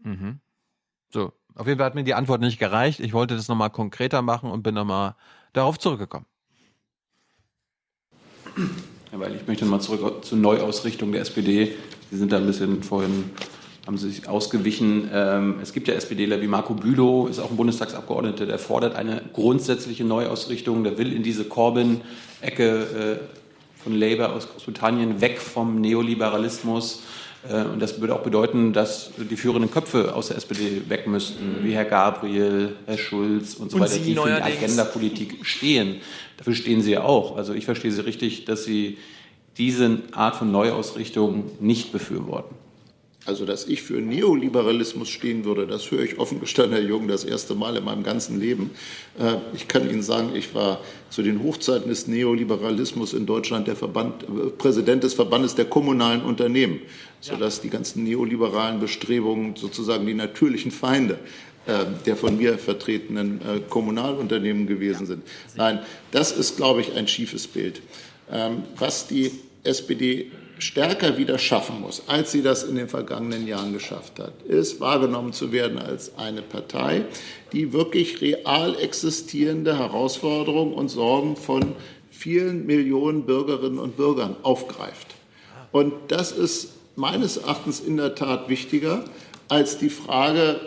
Mhm. 0.00 0.40
So, 1.10 1.32
auf 1.54 1.66
jeden 1.66 1.78
Fall 1.78 1.86
hat 1.86 1.94
mir 1.94 2.04
die 2.04 2.14
Antwort 2.14 2.40
nicht 2.40 2.58
gereicht. 2.58 3.00
Ich 3.00 3.12
wollte 3.12 3.36
das 3.36 3.48
nochmal 3.48 3.70
konkreter 3.70 4.20
machen 4.20 4.50
und 4.50 4.62
bin 4.62 4.74
nochmal 4.74 5.14
darauf 5.54 5.78
zurückgekommen. 5.78 6.26
Ja, 8.56 9.20
weil 9.20 9.34
ich 9.34 9.46
möchte 9.46 9.64
mal 9.66 9.80
zurück 9.80 10.24
zur 10.24 10.38
Neuausrichtung 10.38 11.12
der 11.12 11.20
SPD. 11.20 11.72
Sie 12.10 12.16
sind 12.16 12.32
da 12.32 12.38
ein 12.38 12.46
bisschen 12.46 12.82
vorhin, 12.82 13.24
haben 13.86 13.98
Sie 13.98 14.10
sich 14.10 14.28
ausgewichen. 14.28 15.10
Ähm, 15.12 15.56
es 15.62 15.72
gibt 15.72 15.88
ja 15.88 15.94
SPDler 15.94 16.40
wie 16.40 16.46
Marco 16.46 16.74
Bülow, 16.74 17.26
ist 17.26 17.38
auch 17.38 17.50
ein 17.50 17.56
Bundestagsabgeordneter, 17.56 18.46
der 18.46 18.58
fordert 18.58 18.96
eine 18.96 19.22
grundsätzliche 19.32 20.04
Neuausrichtung. 20.04 20.84
Der 20.84 20.96
will 20.96 21.12
in 21.12 21.22
diese 21.22 21.44
Corbyn-Ecke 21.44 23.20
äh, 23.20 23.82
von 23.82 23.94
Labour 23.94 24.32
aus 24.32 24.48
Großbritannien 24.48 25.20
weg 25.20 25.38
vom 25.38 25.80
Neoliberalismus. 25.80 27.02
Äh, 27.50 27.64
und 27.64 27.80
das 27.80 28.00
würde 28.00 28.14
auch 28.14 28.22
bedeuten, 28.22 28.72
dass 28.72 29.10
die 29.16 29.36
führenden 29.36 29.70
Köpfe 29.70 30.14
aus 30.14 30.28
der 30.28 30.36
SPD 30.36 30.82
weg 30.88 31.06
müssten, 31.06 31.58
wie 31.62 31.72
Herr 31.72 31.84
Gabriel, 31.84 32.76
Herr 32.86 32.98
Schulz 32.98 33.54
und 33.54 33.70
so 33.70 33.76
und 33.76 33.82
weiter, 33.82 33.92
Sie 33.92 34.00
die 34.00 34.14
für 34.14 34.26
die 34.26 34.42
Agendapolitik 34.42 35.46
stehen. 35.46 35.96
Dafür 36.36 36.54
stehen 36.54 36.82
Sie 36.82 36.92
ja 36.92 37.02
auch. 37.02 37.36
Also 37.36 37.54
ich 37.54 37.64
verstehe 37.64 37.90
Sie 37.92 38.04
richtig, 38.04 38.44
dass 38.44 38.64
Sie 38.64 38.98
diese 39.58 39.98
Art 40.12 40.36
von 40.36 40.50
Neuausrichtung 40.50 41.50
nicht 41.60 41.92
befürworten. 41.92 42.54
Also 43.26 43.44
dass 43.44 43.66
ich 43.66 43.82
für 43.82 44.00
Neoliberalismus 44.00 45.08
stehen 45.08 45.44
würde, 45.44 45.66
das 45.66 45.90
höre 45.90 46.02
ich 46.02 46.18
offen 46.18 46.40
gestanden, 46.40 46.78
Herr 46.78 46.86
Jung, 46.86 47.08
das 47.08 47.24
erste 47.24 47.54
Mal 47.54 47.76
in 47.76 47.84
meinem 47.84 48.04
ganzen 48.04 48.40
Leben. 48.40 48.70
Äh, 49.18 49.36
ich 49.54 49.66
kann 49.66 49.90
Ihnen 49.90 50.02
sagen, 50.02 50.30
ich 50.34 50.54
war 50.54 50.80
zu 51.10 51.22
den 51.22 51.42
Hochzeiten 51.42 51.88
des 51.88 52.06
Neoliberalismus 52.06 53.14
in 53.14 53.26
Deutschland 53.26 53.66
der 53.66 53.74
Verband, 53.74 54.22
äh, 54.22 54.50
Präsident 54.50 55.02
des 55.02 55.14
Verbandes 55.14 55.56
der 55.56 55.64
kommunalen 55.64 56.22
Unternehmen, 56.22 56.80
sodass 57.20 57.60
die 57.60 57.70
ganzen 57.70 58.04
neoliberalen 58.04 58.78
Bestrebungen 58.78 59.56
sozusagen 59.56 60.06
die 60.06 60.14
natürlichen 60.14 60.70
Feinde 60.70 61.18
äh, 61.66 61.84
der 62.06 62.16
von 62.16 62.36
mir 62.36 62.58
vertretenen 62.58 63.40
Kommunalunternehmen 63.68 64.68
gewesen 64.68 65.06
sind. 65.06 65.24
Nein, 65.56 65.80
das 66.12 66.30
ist, 66.30 66.56
glaube 66.56 66.80
ich, 66.80 66.94
ein 66.94 67.08
schiefes 67.08 67.48
Bild. 67.48 67.82
Ähm, 68.30 68.62
was 68.76 69.08
die 69.08 69.32
SPD 69.64 70.30
stärker 70.58 71.18
wieder 71.18 71.38
schaffen 71.38 71.80
muss, 71.80 72.02
als 72.06 72.32
sie 72.32 72.42
das 72.42 72.62
in 72.62 72.76
den 72.76 72.88
vergangenen 72.88 73.46
Jahren 73.46 73.72
geschafft 73.72 74.18
hat, 74.18 74.42
ist 74.42 74.80
wahrgenommen 74.80 75.32
zu 75.32 75.52
werden 75.52 75.78
als 75.78 76.16
eine 76.16 76.42
Partei, 76.42 77.04
die 77.52 77.72
wirklich 77.72 78.20
real 78.20 78.74
existierende 78.78 79.78
Herausforderungen 79.78 80.72
und 80.72 80.88
Sorgen 80.88 81.36
von 81.36 81.74
vielen 82.10 82.66
Millionen 82.66 83.24
Bürgerinnen 83.24 83.78
und 83.78 83.96
Bürgern 83.96 84.36
aufgreift. 84.42 85.08
Und 85.72 85.92
das 86.08 86.32
ist 86.32 86.70
meines 86.96 87.36
Erachtens 87.36 87.80
in 87.80 87.98
der 87.98 88.14
Tat 88.14 88.48
wichtiger 88.48 89.04
als 89.48 89.78
die 89.78 89.90
Frage, 89.90 90.60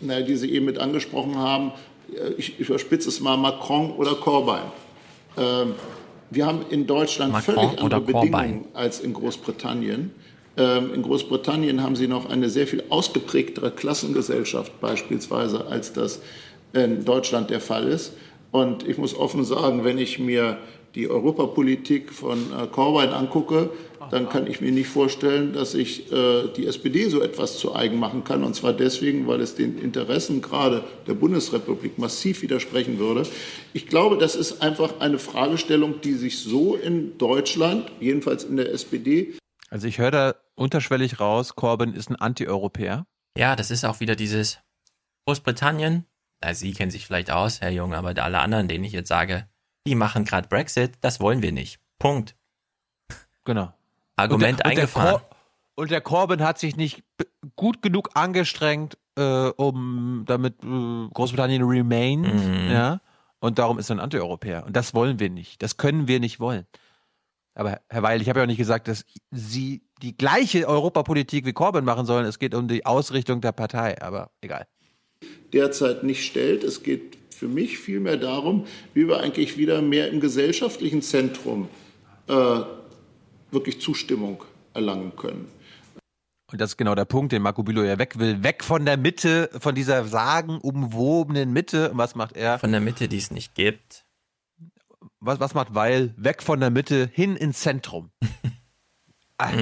na, 0.00 0.20
die 0.20 0.36
Sie 0.36 0.50
eben 0.50 0.66
mit 0.66 0.78
angesprochen 0.78 1.36
haben, 1.36 1.72
ich 2.36 2.58
überspitze 2.58 3.08
es 3.08 3.20
mal, 3.20 3.36
Macron 3.36 3.92
oder 3.92 4.14
Corbyn. 4.14 4.62
Ähm, 5.36 5.74
wir 6.30 6.46
haben 6.46 6.64
in 6.70 6.86
Deutschland 6.86 7.32
Macron 7.32 7.54
völlig 7.54 7.82
andere 7.82 8.00
Bedingungen 8.00 8.64
als 8.74 9.00
in 9.00 9.12
Großbritannien. 9.12 10.10
Ähm, 10.56 10.94
in 10.94 11.02
Großbritannien 11.02 11.82
haben 11.82 11.96
sie 11.96 12.08
noch 12.08 12.28
eine 12.28 12.48
sehr 12.48 12.66
viel 12.66 12.82
ausgeprägtere 12.88 13.70
Klassengesellschaft 13.70 14.80
beispielsweise, 14.80 15.66
als 15.66 15.92
das 15.92 16.20
in 16.72 17.04
Deutschland 17.04 17.50
der 17.50 17.60
Fall 17.60 17.88
ist. 17.88 18.12
Und 18.52 18.88
ich 18.88 18.96
muss 18.96 19.14
offen 19.14 19.44
sagen, 19.44 19.84
wenn 19.84 19.98
ich 19.98 20.18
mir 20.18 20.58
die 20.94 21.10
Europapolitik 21.10 22.10
von 22.12 22.38
äh, 22.38 22.66
Corbyn 22.68 23.10
angucke, 23.10 23.70
dann 24.10 24.28
kann 24.28 24.46
ich 24.46 24.60
mir 24.60 24.72
nicht 24.72 24.88
vorstellen, 24.88 25.52
dass 25.52 25.72
sich 25.72 26.12
äh, 26.12 26.48
die 26.56 26.66
SPD 26.66 27.08
so 27.08 27.22
etwas 27.22 27.58
zu 27.58 27.74
eigen 27.74 27.98
machen 27.98 28.24
kann. 28.24 28.44
Und 28.44 28.54
zwar 28.54 28.72
deswegen, 28.72 29.26
weil 29.26 29.40
es 29.40 29.54
den 29.54 29.78
Interessen 29.78 30.42
gerade 30.42 30.84
der 31.06 31.14
Bundesrepublik 31.14 31.98
massiv 31.98 32.42
widersprechen 32.42 32.98
würde. 32.98 33.24
Ich 33.72 33.86
glaube, 33.86 34.18
das 34.18 34.36
ist 34.36 34.62
einfach 34.62 35.00
eine 35.00 35.18
Fragestellung, 35.18 36.00
die 36.00 36.14
sich 36.14 36.38
so 36.38 36.74
in 36.74 37.18
Deutschland, 37.18 37.90
jedenfalls 38.00 38.44
in 38.44 38.56
der 38.56 38.72
SPD, 38.72 39.34
Also 39.70 39.88
ich 39.88 39.98
höre 39.98 40.10
da 40.10 40.34
unterschwellig 40.54 41.20
raus, 41.20 41.54
Corbyn 41.54 41.92
ist 41.92 42.10
ein 42.10 42.16
Anti-Europäer. 42.16 43.06
Ja, 43.36 43.56
das 43.56 43.70
ist 43.70 43.84
auch 43.84 44.00
wieder 44.00 44.16
dieses 44.16 44.60
Großbritannien. 45.26 46.06
Na, 46.42 46.54
Sie 46.54 46.72
kennen 46.72 46.90
sich 46.90 47.06
vielleicht 47.06 47.30
aus, 47.30 47.60
Herr 47.60 47.70
Jung, 47.70 47.94
aber 47.94 48.14
alle 48.22 48.38
anderen, 48.38 48.68
denen 48.68 48.84
ich 48.84 48.92
jetzt 48.92 49.08
sage, 49.08 49.48
die 49.86 49.94
machen 49.94 50.24
gerade 50.24 50.48
Brexit, 50.48 50.94
das 51.00 51.20
wollen 51.20 51.42
wir 51.42 51.52
nicht. 51.52 51.78
Punkt. 51.98 52.36
Genau. 53.44 53.72
Argument 54.16 54.52
und 54.52 54.58
der, 54.58 54.66
eingefahren. 54.66 55.14
Und 55.14 55.20
der, 55.20 55.20
Cor 55.20 55.36
und 55.76 55.90
der 55.90 56.00
Corbyn 56.00 56.42
hat 56.42 56.58
sich 56.58 56.76
nicht 56.76 57.04
gut 57.54 57.82
genug 57.82 58.10
angestrengt, 58.14 58.98
äh, 59.16 59.48
um 59.56 60.24
damit 60.26 60.54
äh, 60.64 61.08
Großbritannien 61.12 61.62
remained, 61.62 62.34
Mhm. 62.34 62.70
ja. 62.70 63.00
Und 63.38 63.58
darum 63.58 63.78
ist 63.78 63.90
er 63.90 63.96
ein 63.96 64.00
Anti-Europäer. 64.00 64.64
Und 64.66 64.74
das 64.74 64.94
wollen 64.94 65.20
wir 65.20 65.28
nicht. 65.30 65.62
Das 65.62 65.76
können 65.76 66.08
wir 66.08 66.20
nicht 66.20 66.40
wollen. 66.40 66.66
Aber 67.54 67.80
Herr 67.88 68.02
Weil, 68.02 68.20
ich 68.22 68.28
habe 68.28 68.40
ja 68.40 68.44
auch 68.44 68.48
nicht 68.48 68.56
gesagt, 68.58 68.88
dass 68.88 69.04
Sie 69.30 69.82
die 70.02 70.16
gleiche 70.16 70.66
Europapolitik 70.66 71.44
wie 71.46 71.52
Corbyn 71.52 71.84
machen 71.84 72.06
sollen. 72.06 72.26
Es 72.26 72.38
geht 72.38 72.54
um 72.54 72.66
die 72.68 72.84
Ausrichtung 72.86 73.40
der 73.40 73.52
Partei. 73.52 74.00
Aber 74.02 74.30
egal. 74.40 74.66
derzeit 75.52 76.02
nicht 76.02 76.24
stellt. 76.24 76.64
Es 76.64 76.82
geht 76.82 77.18
für 77.30 77.48
mich 77.48 77.78
vielmehr 77.78 78.16
darum, 78.16 78.66
wie 78.94 79.06
wir 79.08 79.20
eigentlich 79.20 79.58
wieder 79.58 79.82
mehr 79.82 80.10
im 80.10 80.20
gesellschaftlichen 80.20 81.02
Zentrum 81.02 81.68
äh, 82.28 82.60
wirklich 83.50 83.80
Zustimmung 83.80 84.42
erlangen 84.74 85.14
können. 85.16 85.48
Und 86.52 86.60
das 86.60 86.70
ist 86.70 86.76
genau 86.76 86.94
der 86.94 87.06
Punkt, 87.06 87.32
den 87.32 87.42
Marco 87.42 87.62
Bülow 87.64 87.82
ja 87.82 87.98
weg 87.98 88.18
will. 88.18 88.42
Weg 88.44 88.62
von 88.62 88.84
der 88.84 88.96
Mitte, 88.96 89.50
von 89.58 89.74
dieser 89.74 90.04
sagenumwobenen 90.04 91.52
Mitte. 91.52 91.90
Und 91.90 91.98
was 91.98 92.14
macht 92.14 92.36
er? 92.36 92.58
Von 92.60 92.70
der 92.70 92.80
Mitte, 92.80 93.08
die 93.08 93.16
es 93.18 93.30
nicht 93.32 93.54
gibt. 93.54 94.04
Was, 95.18 95.40
was 95.40 95.54
macht 95.54 95.74
Weil? 95.74 96.14
Weg 96.16 96.42
von 96.42 96.60
der 96.60 96.70
Mitte 96.70 97.10
hin 97.12 97.36
ins 97.36 97.60
Zentrum. 97.60 98.10
Ah, 99.38 99.52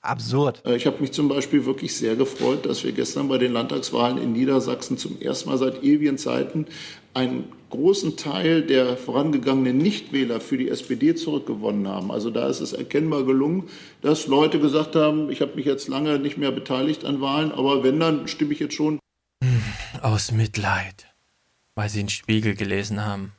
Absurd. 0.00 0.62
Äh, 0.66 0.74
Ich 0.74 0.86
habe 0.86 1.00
mich 1.00 1.12
zum 1.12 1.28
Beispiel 1.28 1.64
wirklich 1.64 1.94
sehr 1.96 2.16
gefreut, 2.16 2.66
dass 2.66 2.82
wir 2.82 2.90
gestern 2.90 3.28
bei 3.28 3.38
den 3.38 3.52
Landtagswahlen 3.52 4.18
in 4.18 4.32
Niedersachsen 4.32 4.98
zum 4.98 5.20
ersten 5.20 5.48
Mal 5.48 5.58
seit 5.58 5.84
ewigen 5.84 6.18
Zeiten 6.18 6.66
einen 7.14 7.52
großen 7.76 8.16
Teil 8.16 8.62
der 8.62 8.96
vorangegangenen 8.96 9.78
Nichtwähler 9.78 10.40
für 10.40 10.56
die 10.56 10.68
SPD 10.68 11.14
zurückgewonnen 11.14 11.86
haben. 11.86 12.10
Also 12.10 12.30
da 12.30 12.48
ist 12.48 12.60
es 12.60 12.72
erkennbar 12.72 13.24
gelungen, 13.24 13.68
dass 14.00 14.26
Leute 14.26 14.58
gesagt 14.58 14.96
haben, 14.96 15.30
ich 15.30 15.40
habe 15.40 15.54
mich 15.56 15.66
jetzt 15.66 15.88
lange 15.88 16.18
nicht 16.18 16.38
mehr 16.38 16.52
beteiligt 16.52 17.04
an 17.04 17.20
Wahlen, 17.20 17.52
aber 17.52 17.84
wenn, 17.84 18.00
dann 18.00 18.28
stimme 18.28 18.52
ich 18.52 18.60
jetzt 18.60 18.74
schon 18.74 18.98
Aus 20.02 20.32
Mitleid. 20.32 21.06
Weil 21.74 21.90
sie 21.90 21.98
den 21.98 22.08
Spiegel 22.08 22.54
gelesen 22.54 23.04
haben. 23.04 23.32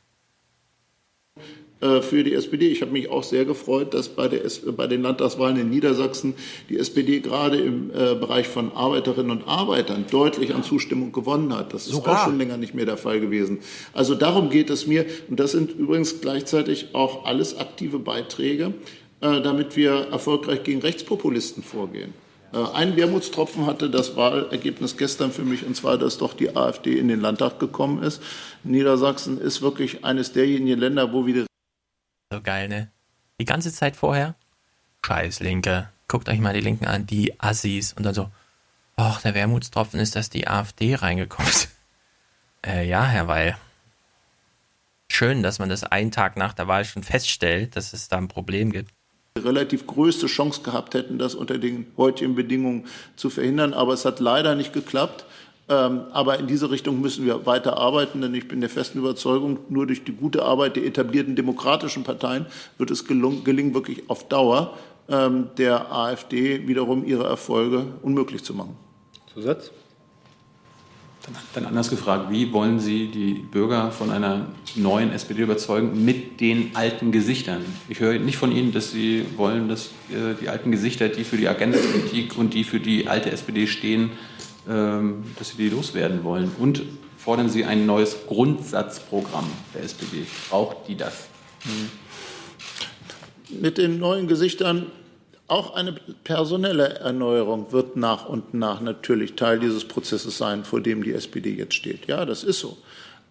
Äh, 1.80 2.02
für 2.02 2.24
die 2.24 2.34
SPD. 2.34 2.70
Ich 2.70 2.82
habe 2.82 2.92
mich 2.92 3.10
auch 3.10 3.24
sehr 3.24 3.46
gefreut, 3.46 3.94
dass 3.94 4.10
bei, 4.10 4.28
der, 4.28 4.42
bei 4.76 4.88
den 4.88 5.04
Landtagswahlen 5.04 5.58
in 5.58 5.70
Niedersachsen 5.70 6.34
die 6.70 6.80
SPD 6.80 7.20
gerade 7.20 7.58
im 7.58 7.92
äh, 7.92 8.16
Bereich 8.16 8.48
von 8.48 8.72
Arbeiterinnen 8.72 9.30
und 9.30 9.48
Arbeitern 9.48 10.06
deutlich 10.10 10.56
an 10.56 10.64
Zustimmung 10.64 11.12
gewonnen 11.12 11.56
hat. 11.56 11.74
Das 11.74 11.86
ist 11.86 11.94
Sogar. 11.94 12.22
auch 12.22 12.26
schon 12.26 12.38
länger 12.40 12.58
nicht 12.58 12.74
mehr 12.74 12.86
der 12.86 12.98
Fall 12.98 13.20
gewesen. 13.20 13.60
Also 13.94 14.16
darum 14.16 14.50
geht 14.50 14.70
es 14.70 14.88
mir. 14.88 15.06
Und 15.30 15.40
das 15.40 15.52
sind 15.52 15.72
übrigens 15.72 16.20
gleichzeitig 16.22 16.88
auch 16.94 17.26
alles 17.26 17.58
aktive 17.58 18.00
Beiträge, 18.00 18.74
äh, 19.22 19.42
damit 19.42 19.76
wir 19.76 20.08
erfolgreich 20.12 20.64
gegen 20.64 20.82
Rechtspopulisten 20.82 21.62
vorgehen. 21.64 22.14
Äh, 22.54 22.58
Ein 22.74 22.96
Wermutstropfen 22.96 23.66
hatte 23.66 23.90
das 23.90 24.16
Wahlergebnis 24.16 24.98
gestern 24.98 25.32
für 25.32 25.44
mich, 25.44 25.66
und 25.66 25.76
zwar, 25.76 25.98
dass 25.98 26.18
doch 26.18 26.34
die 26.34 26.56
AfD 26.56 26.98
in 26.98 27.08
den 27.08 27.22
Landtag 27.22 27.60
gekommen 27.60 28.02
ist. 28.04 28.22
Niedersachsen 28.64 29.40
ist 29.40 29.62
wirklich 29.62 30.04
eines 30.06 30.32
derjenigen 30.32 30.80
Länder, 30.80 31.14
wo 31.14 31.26
wieder 31.26 31.47
So 32.32 32.42
geil, 32.42 32.68
ne? 32.68 32.92
Die 33.40 33.46
ganze 33.46 33.72
Zeit 33.72 33.96
vorher, 33.96 34.36
scheiß 35.06 35.40
Linke, 35.40 35.90
guckt 36.08 36.28
euch 36.28 36.40
mal 36.40 36.54
die 36.54 36.62
Linken 36.62 36.86
an, 36.86 37.06
die 37.06 37.40
Assis. 37.40 37.94
Und 37.94 38.04
dann 38.04 38.14
so, 38.14 38.30
ach, 38.98 39.22
der 39.22 39.34
Wermutstropfen 39.34 40.00
ist, 40.00 40.16
dass 40.16 40.30
die 40.30 40.48
AfD 40.48 40.96
reingekommen 40.96 41.50
ist. 41.50 41.70
Äh, 42.66 42.88
ja, 42.88 43.06
Herr 43.06 43.28
Weil. 43.28 43.56
Schön, 45.10 45.44
dass 45.44 45.60
man 45.60 45.70
das 45.70 45.84
einen 45.84 46.12
Tag 46.12 46.38
nach 46.38 46.54
der 46.54 46.68
Wahl 46.68 46.84
schon 46.86 47.04
feststellt, 47.04 47.76
dass 47.76 47.94
es 47.94 48.10
da 48.10 48.18
ein 48.18 48.28
Problem 48.28 48.72
gibt. 48.72 48.92
relativ 49.38 49.86
größte 49.86 50.26
Chance 50.26 50.64
gehabt 50.64 50.96
hätten, 50.96 51.20
das 51.20 51.36
unter 51.36 51.60
den 51.60 51.86
heutigen 51.98 52.34
Bedingungen 52.34 52.88
zu 53.16 53.30
verhindern. 53.30 53.76
Aber 53.76 53.94
es 53.94 54.06
hat 54.06 54.20
leider 54.20 54.56
nicht 54.56 54.74
geklappt. 54.74 55.26
Ähm, 55.70 56.04
Aber 56.12 56.40
in 56.40 56.48
diese 56.48 56.72
Richtung 56.72 57.02
müssen 57.02 57.26
wir 57.26 57.46
weiter 57.46 57.78
arbeiten, 57.78 58.22
denn 58.22 58.34
ich 58.34 58.48
bin 58.48 58.62
der 58.62 58.70
festen 58.70 59.00
Überzeugung, 59.00 59.60
nur 59.70 59.86
durch 59.86 60.04
die 60.04 60.14
gute 60.14 60.44
Arbeit 60.44 60.78
der 60.78 60.86
etablierten 60.86 61.36
demokratischen 61.36 62.04
Parteien 62.04 62.46
wird 62.78 62.90
es 62.90 63.06
gelingen, 63.06 63.74
wirklich 63.74 64.10
auf 64.10 64.28
Dauer 64.30 64.78
ähm, 65.10 65.50
der 65.58 65.92
AfD 65.92 66.68
wiederum 66.68 67.06
ihre 67.06 67.26
Erfolge 67.26 67.86
unmöglich 68.02 68.44
zu 68.44 68.54
machen. 68.54 68.78
Zusatz? 69.34 69.72
Dann 71.54 71.66
anders 71.66 71.90
gefragt, 71.90 72.32
wie 72.32 72.54
wollen 72.54 72.80
Sie 72.80 73.08
die 73.08 73.34
Bürger 73.34 73.92
von 73.92 74.12
einer 74.12 74.46
neuen 74.76 75.12
SPD 75.12 75.42
überzeugen 75.42 76.06
mit 76.06 76.40
den 76.40 76.74
alten 76.74 77.12
Gesichtern? 77.12 77.66
Ich 77.90 78.00
höre 78.00 78.18
nicht 78.18 78.38
von 78.38 78.54
Ihnen, 78.54 78.72
dass 78.72 78.92
Sie 78.92 79.26
wollen, 79.36 79.68
dass 79.68 79.88
äh, 80.10 80.36
die 80.40 80.48
alten 80.48 80.72
Gesichter, 80.72 81.10
die 81.10 81.26
für 81.26 81.36
die 81.36 81.50
Agendapolitik 81.50 82.38
und 82.38 82.54
die 82.54 82.64
für 82.64 82.80
die 82.80 83.10
alte 83.10 83.30
SPD 83.32 83.68
stehen, 83.68 84.12
dass 84.68 85.50
Sie 85.50 85.58
die 85.58 85.70
loswerden 85.70 86.24
wollen. 86.24 86.52
Und 86.60 86.84
fordern 87.18 87.50
Sie 87.50 87.64
ein 87.66 87.86
neues 87.86 88.18
Grundsatzprogramm 88.28 89.50
der 89.74 89.84
SPD. 89.84 90.26
Braucht 90.50 90.88
die 90.88 90.96
das? 90.96 91.28
Mit 93.50 93.78
den 93.78 94.00
neuen 94.00 94.28
Gesichtern 94.28 94.88
auch 95.48 95.76
eine 95.76 95.94
personelle 96.26 96.96
Erneuerung 96.96 97.72
wird 97.72 97.96
nach 97.96 98.28
und 98.28 98.54
nach 98.54 98.82
natürlich 98.82 99.36
Teil 99.36 99.60
dieses 99.60 99.86
Prozesses 99.86 100.38
sein, 100.38 100.66
vor 100.66 100.82
dem 100.82 101.04
die 101.04 101.14
SPD 101.14 101.56
jetzt 101.56 101.74
steht. 101.74 102.08
Ja, 102.08 102.26
das 102.26 102.44
ist 102.44 102.60
so. 102.60 102.78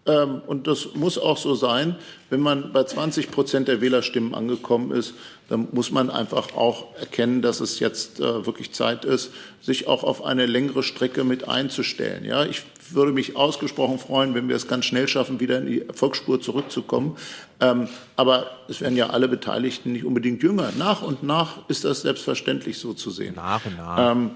Ähm, 0.07 0.41
Und 0.47 0.67
das 0.67 0.95
muss 0.95 1.17
auch 1.17 1.37
so 1.37 1.53
sein. 1.53 1.95
Wenn 2.29 2.39
man 2.39 2.71
bei 2.71 2.83
20 2.83 3.29
Prozent 3.29 3.67
der 3.67 3.81
Wählerstimmen 3.81 4.33
angekommen 4.33 4.91
ist, 4.91 5.13
dann 5.49 5.67
muss 5.71 5.91
man 5.91 6.09
einfach 6.09 6.55
auch 6.55 6.95
erkennen, 6.95 7.41
dass 7.41 7.59
es 7.59 7.79
jetzt 7.79 8.19
äh, 8.19 8.45
wirklich 8.45 8.73
Zeit 8.73 9.05
ist, 9.05 9.31
sich 9.61 9.87
auch 9.87 10.03
auf 10.03 10.23
eine 10.23 10.45
längere 10.45 10.83
Strecke 10.83 11.23
mit 11.23 11.47
einzustellen. 11.47 12.25
Ja, 12.25 12.45
ich 12.45 12.63
würde 12.89 13.11
mich 13.11 13.35
ausgesprochen 13.35 13.99
freuen, 13.99 14.33
wenn 14.33 14.47
wir 14.47 14.55
es 14.55 14.67
ganz 14.67 14.85
schnell 14.85 15.07
schaffen, 15.07 15.39
wieder 15.41 15.57
in 15.57 15.65
die 15.65 15.87
Erfolgsspur 15.87 16.39
zurückzukommen. 16.39 17.17
Ähm, 17.59 17.89
aber 18.15 18.51
es 18.69 18.79
werden 18.81 18.95
ja 18.95 19.09
alle 19.09 19.27
Beteiligten 19.27 19.91
nicht 19.91 20.05
unbedingt 20.05 20.41
jünger. 20.41 20.71
Nach 20.77 21.01
und 21.01 21.23
nach 21.23 21.67
ist 21.67 21.83
das 21.83 22.01
selbstverständlich 22.01 22.77
so 22.77 22.93
zu 22.93 23.09
sehen. 23.09 23.35
Nach 23.35 23.65
und 23.65 23.77
nach. 23.77 24.11
Ähm, 24.11 24.31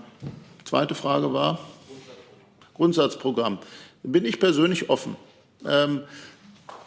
zweite 0.65 0.95
Frage 0.95 1.33
war 1.33 1.59
Grundsatzprogramm. 2.73 3.59
Bin 4.03 4.25
ich 4.25 4.39
persönlich 4.39 4.89
offen. 4.89 5.15
Ähm, 5.67 6.01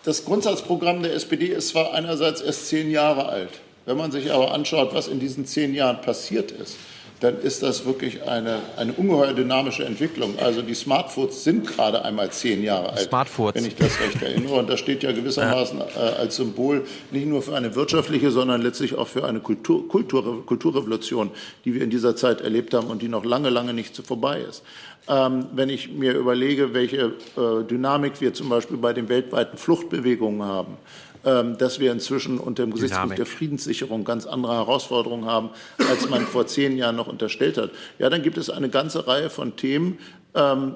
das 0.05 0.25
Grundsatzprogramm 0.25 1.03
der 1.03 1.15
SPD 1.15 1.47
ist 1.47 1.69
zwar 1.69 1.95
einerseits 1.95 2.41
erst 2.41 2.69
zehn 2.69 2.91
Jahre 2.91 3.27
alt. 3.27 3.61
Wenn 3.87 3.97
man 3.97 4.13
sich 4.13 4.33
aber 4.33 4.53
anschaut, 4.53 4.95
was 4.95 5.09
in 5.09 5.21
diesen 5.21 5.47
zehn 5.47 5.75
Jahren 5.75 6.01
passiert 6.01 6.51
ist, 6.51 6.77
dann 7.21 7.41
ist 7.41 7.63
das 7.63 7.87
wirklich 7.87 8.23
eine, 8.29 8.59
eine 8.77 8.93
ungeheuer 8.93 9.33
dynamische 9.33 9.85
Entwicklung. 9.85 10.39
Also 10.39 10.61
die 10.61 10.75
Smartphones 10.75 11.43
sind 11.43 11.67
gerade 11.67 12.05
einmal 12.05 12.31
zehn 12.31 12.63
Jahre 12.63 12.93
alt, 12.93 13.09
Smartphones. 13.09 13.55
wenn 13.55 13.65
ich 13.65 13.77
das 13.77 13.99
recht 14.01 14.21
erinnere. 14.21 14.57
Und 14.57 14.69
das 14.69 14.81
steht 14.81 15.03
ja 15.03 15.13
gewissermaßen 15.13 15.81
äh, 15.81 15.99
als 15.99 16.37
Symbol 16.37 16.85
nicht 17.13 17.27
nur 17.27 17.41
für 17.41 17.57
eine 17.57 17.75
wirtschaftliche, 17.75 18.31
sondern 18.31 18.61
letztlich 18.61 18.95
auch 18.95 19.09
für 19.09 19.25
eine 19.25 19.41
Kultur, 19.41 19.89
Kultur, 19.89 20.45
Kulturrevolution, 20.45 21.31
die 21.65 21.75
wir 21.75 21.83
in 21.83 21.91
dieser 21.91 22.15
Zeit 22.15 22.43
erlebt 22.43 22.75
haben 22.75 22.89
und 22.89 23.01
die 23.01 23.09
noch 23.09 23.25
lange, 23.25 23.49
lange 23.49 23.73
nicht 23.73 23.95
so 23.95 24.03
vorbei 24.03 24.41
ist. 24.41 24.63
Ähm, 25.07 25.47
wenn 25.53 25.69
ich 25.69 25.91
mir 25.93 26.15
überlege, 26.15 26.73
welche 26.73 27.13
äh, 27.37 27.65
Dynamik 27.69 28.21
wir 28.21 28.33
zum 28.33 28.49
Beispiel 28.49 28.79
bei 28.79 28.95
den 28.95 29.09
weltweiten 29.11 29.59
Fluchtbewegungen 29.59 30.43
haben, 30.43 30.79
ähm, 31.27 31.59
dass 31.59 31.79
wir 31.79 31.93
inzwischen 31.93 32.39
unter 32.39 32.65
dem 32.65 32.73
Gesichtspunkt 32.73 33.13
Dynamik. 33.13 33.17
der 33.17 33.27
Friedenssicherung 33.27 34.05
ganz 34.05 34.27
andere 34.27 34.55
Herausforderungen 34.55 35.27
haben, 35.27 35.51
als 35.91 36.09
man 36.09 36.23
vor 36.23 36.47
zehn 36.47 36.77
Jahren 36.77 36.97
noch 36.97 37.07
unterstellt 37.07 37.59
hat. 37.59 37.71
Ja, 37.99 38.09
dann 38.09 38.23
gibt 38.23 38.39
es 38.39 38.49
eine 38.49 38.71
ganze 38.71 39.07
Reihe 39.07 39.29
von 39.29 39.57
Themen, 39.57 39.99
ähm, 40.35 40.75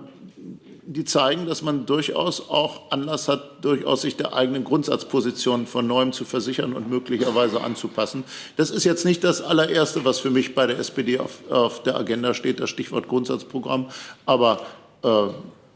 die 0.90 1.05
zeigen, 1.05 1.44
dass 1.44 1.60
man 1.60 1.85
durchaus 1.85 2.48
auch 2.48 2.90
Anlass 2.90 3.28
hat, 3.28 3.62
durchaus 3.62 4.01
sich 4.01 4.16
der 4.16 4.32
eigenen 4.32 4.65
Grundsatzposition 4.65 5.66
von 5.66 5.86
neuem 5.86 6.12
zu 6.15 6.24
versichern 6.24 6.73
und 6.73 6.89
möglicherweise 6.89 7.60
anzupassen. 7.60 8.24
Das 8.56 8.70
ist 8.70 8.85
jetzt 8.85 9.05
nicht 9.05 9.23
das 9.23 9.43
allererste, 9.43 10.06
was 10.06 10.19
für 10.19 10.31
mich 10.31 10.55
bei 10.55 10.66
der 10.66 10.78
SPD 10.78 11.19
auf, 11.19 11.43
auf 11.51 11.82
der 11.82 11.97
Agenda 11.97 12.32
steht, 12.32 12.59
das 12.59 12.70
Stichwort 12.70 13.06
Grundsatzprogramm. 13.06 13.90
Aber 14.24 14.62
äh, 15.05 15.27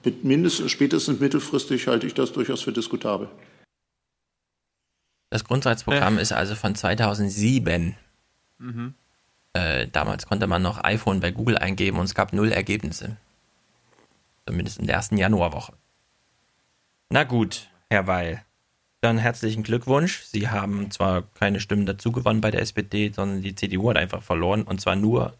mit 0.02 0.24
mindestens, 0.24 0.70
spätestens 0.70 1.20
mittelfristig 1.20 1.88
halte 1.88 2.06
ich 2.06 2.14
das 2.14 2.32
durchaus 2.32 2.62
für 2.62 2.72
diskutabel. 2.72 3.28
Das 5.28 5.44
Grundsatzprogramm 5.44 6.18
ist 6.18 6.32
also 6.32 6.54
von 6.54 6.74
2007. 6.74 7.96
Mhm. 8.58 8.94
Äh, 9.52 9.88
damals 9.92 10.26
konnte 10.26 10.46
man 10.46 10.62
noch 10.62 10.82
iPhone 10.82 11.20
bei 11.20 11.32
Google 11.32 11.58
eingeben 11.58 11.98
und 11.98 12.06
es 12.06 12.14
gab 12.14 12.32
null 12.32 12.50
Ergebnisse. 12.50 13.18
Zumindest 14.46 14.78
in 14.78 14.86
der 14.86 14.96
ersten 14.96 15.16
Januarwoche. 15.16 15.74
Na 17.10 17.24
gut, 17.24 17.68
Herr 17.90 18.06
Weil. 18.06 18.42
Dann 19.00 19.18
herzlichen 19.18 19.62
Glückwunsch. 19.62 20.22
Sie 20.22 20.48
haben 20.48 20.90
zwar 20.90 21.22
keine 21.34 21.60
Stimmen 21.60 21.86
dazu 21.86 22.12
gewonnen 22.12 22.40
bei 22.40 22.50
der 22.50 22.62
SPD, 22.62 23.10
sondern 23.12 23.42
die 23.42 23.54
CDU 23.54 23.90
hat 23.90 23.96
einfach 23.96 24.22
verloren. 24.22 24.62
Und 24.62 24.80
zwar 24.80 24.96
nur, 24.96 25.34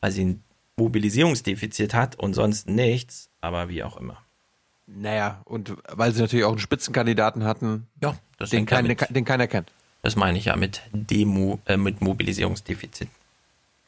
weil 0.00 0.10
sie 0.10 0.24
ein 0.24 0.42
Mobilisierungsdefizit 0.76 1.92
hat 1.94 2.16
und 2.16 2.34
sonst 2.34 2.68
nichts. 2.68 3.30
Aber 3.40 3.68
wie 3.68 3.82
auch 3.82 3.96
immer. 3.96 4.22
Naja, 4.86 5.42
und 5.44 5.76
weil 5.88 6.12
sie 6.14 6.22
natürlich 6.22 6.46
auch 6.46 6.52
einen 6.52 6.58
Spitzenkandidaten 6.60 7.44
hatten, 7.44 7.86
ja, 8.00 8.16
das 8.38 8.50
den, 8.50 8.64
kein, 8.64 8.84
damit. 8.84 9.14
den 9.14 9.24
keiner 9.26 9.46
kennt. 9.46 9.70
Das 10.02 10.16
meine 10.16 10.38
ich 10.38 10.46
ja 10.46 10.56
mit 10.56 10.80
Demo, 10.92 11.60
äh, 11.66 11.76
mit 11.76 12.00
Mobilisierungsdefizit. 12.00 13.08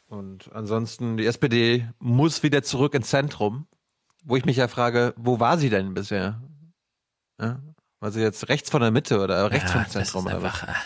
Und 0.09 0.51
ansonsten, 0.53 1.17
die 1.17 1.25
SPD 1.25 1.87
muss 1.99 2.43
wieder 2.43 2.61
zurück 2.61 2.93
ins 2.93 3.09
Zentrum, 3.09 3.65
wo 4.21 4.35
ich 4.35 4.45
mich 4.45 4.57
ja 4.57 4.67
frage, 4.67 5.13
wo 5.17 5.39
war 5.39 5.57
sie 5.57 5.69
denn 5.69 5.93
bisher? 5.93 6.41
Ja? 7.39 7.59
War 7.99 8.11
sie 8.11 8.21
jetzt 8.21 8.49
rechts 8.49 8.69
von 8.69 8.81
der 8.81 8.91
Mitte 8.91 9.19
oder 9.21 9.51
rechts 9.51 9.71
Ja, 9.71 9.79
vom 9.79 9.83
das 9.83 9.91
Zentrum? 9.91 10.25
ist 10.27 10.33
oder 10.33 10.41
was? 10.43 10.63
einfach, 10.63 10.83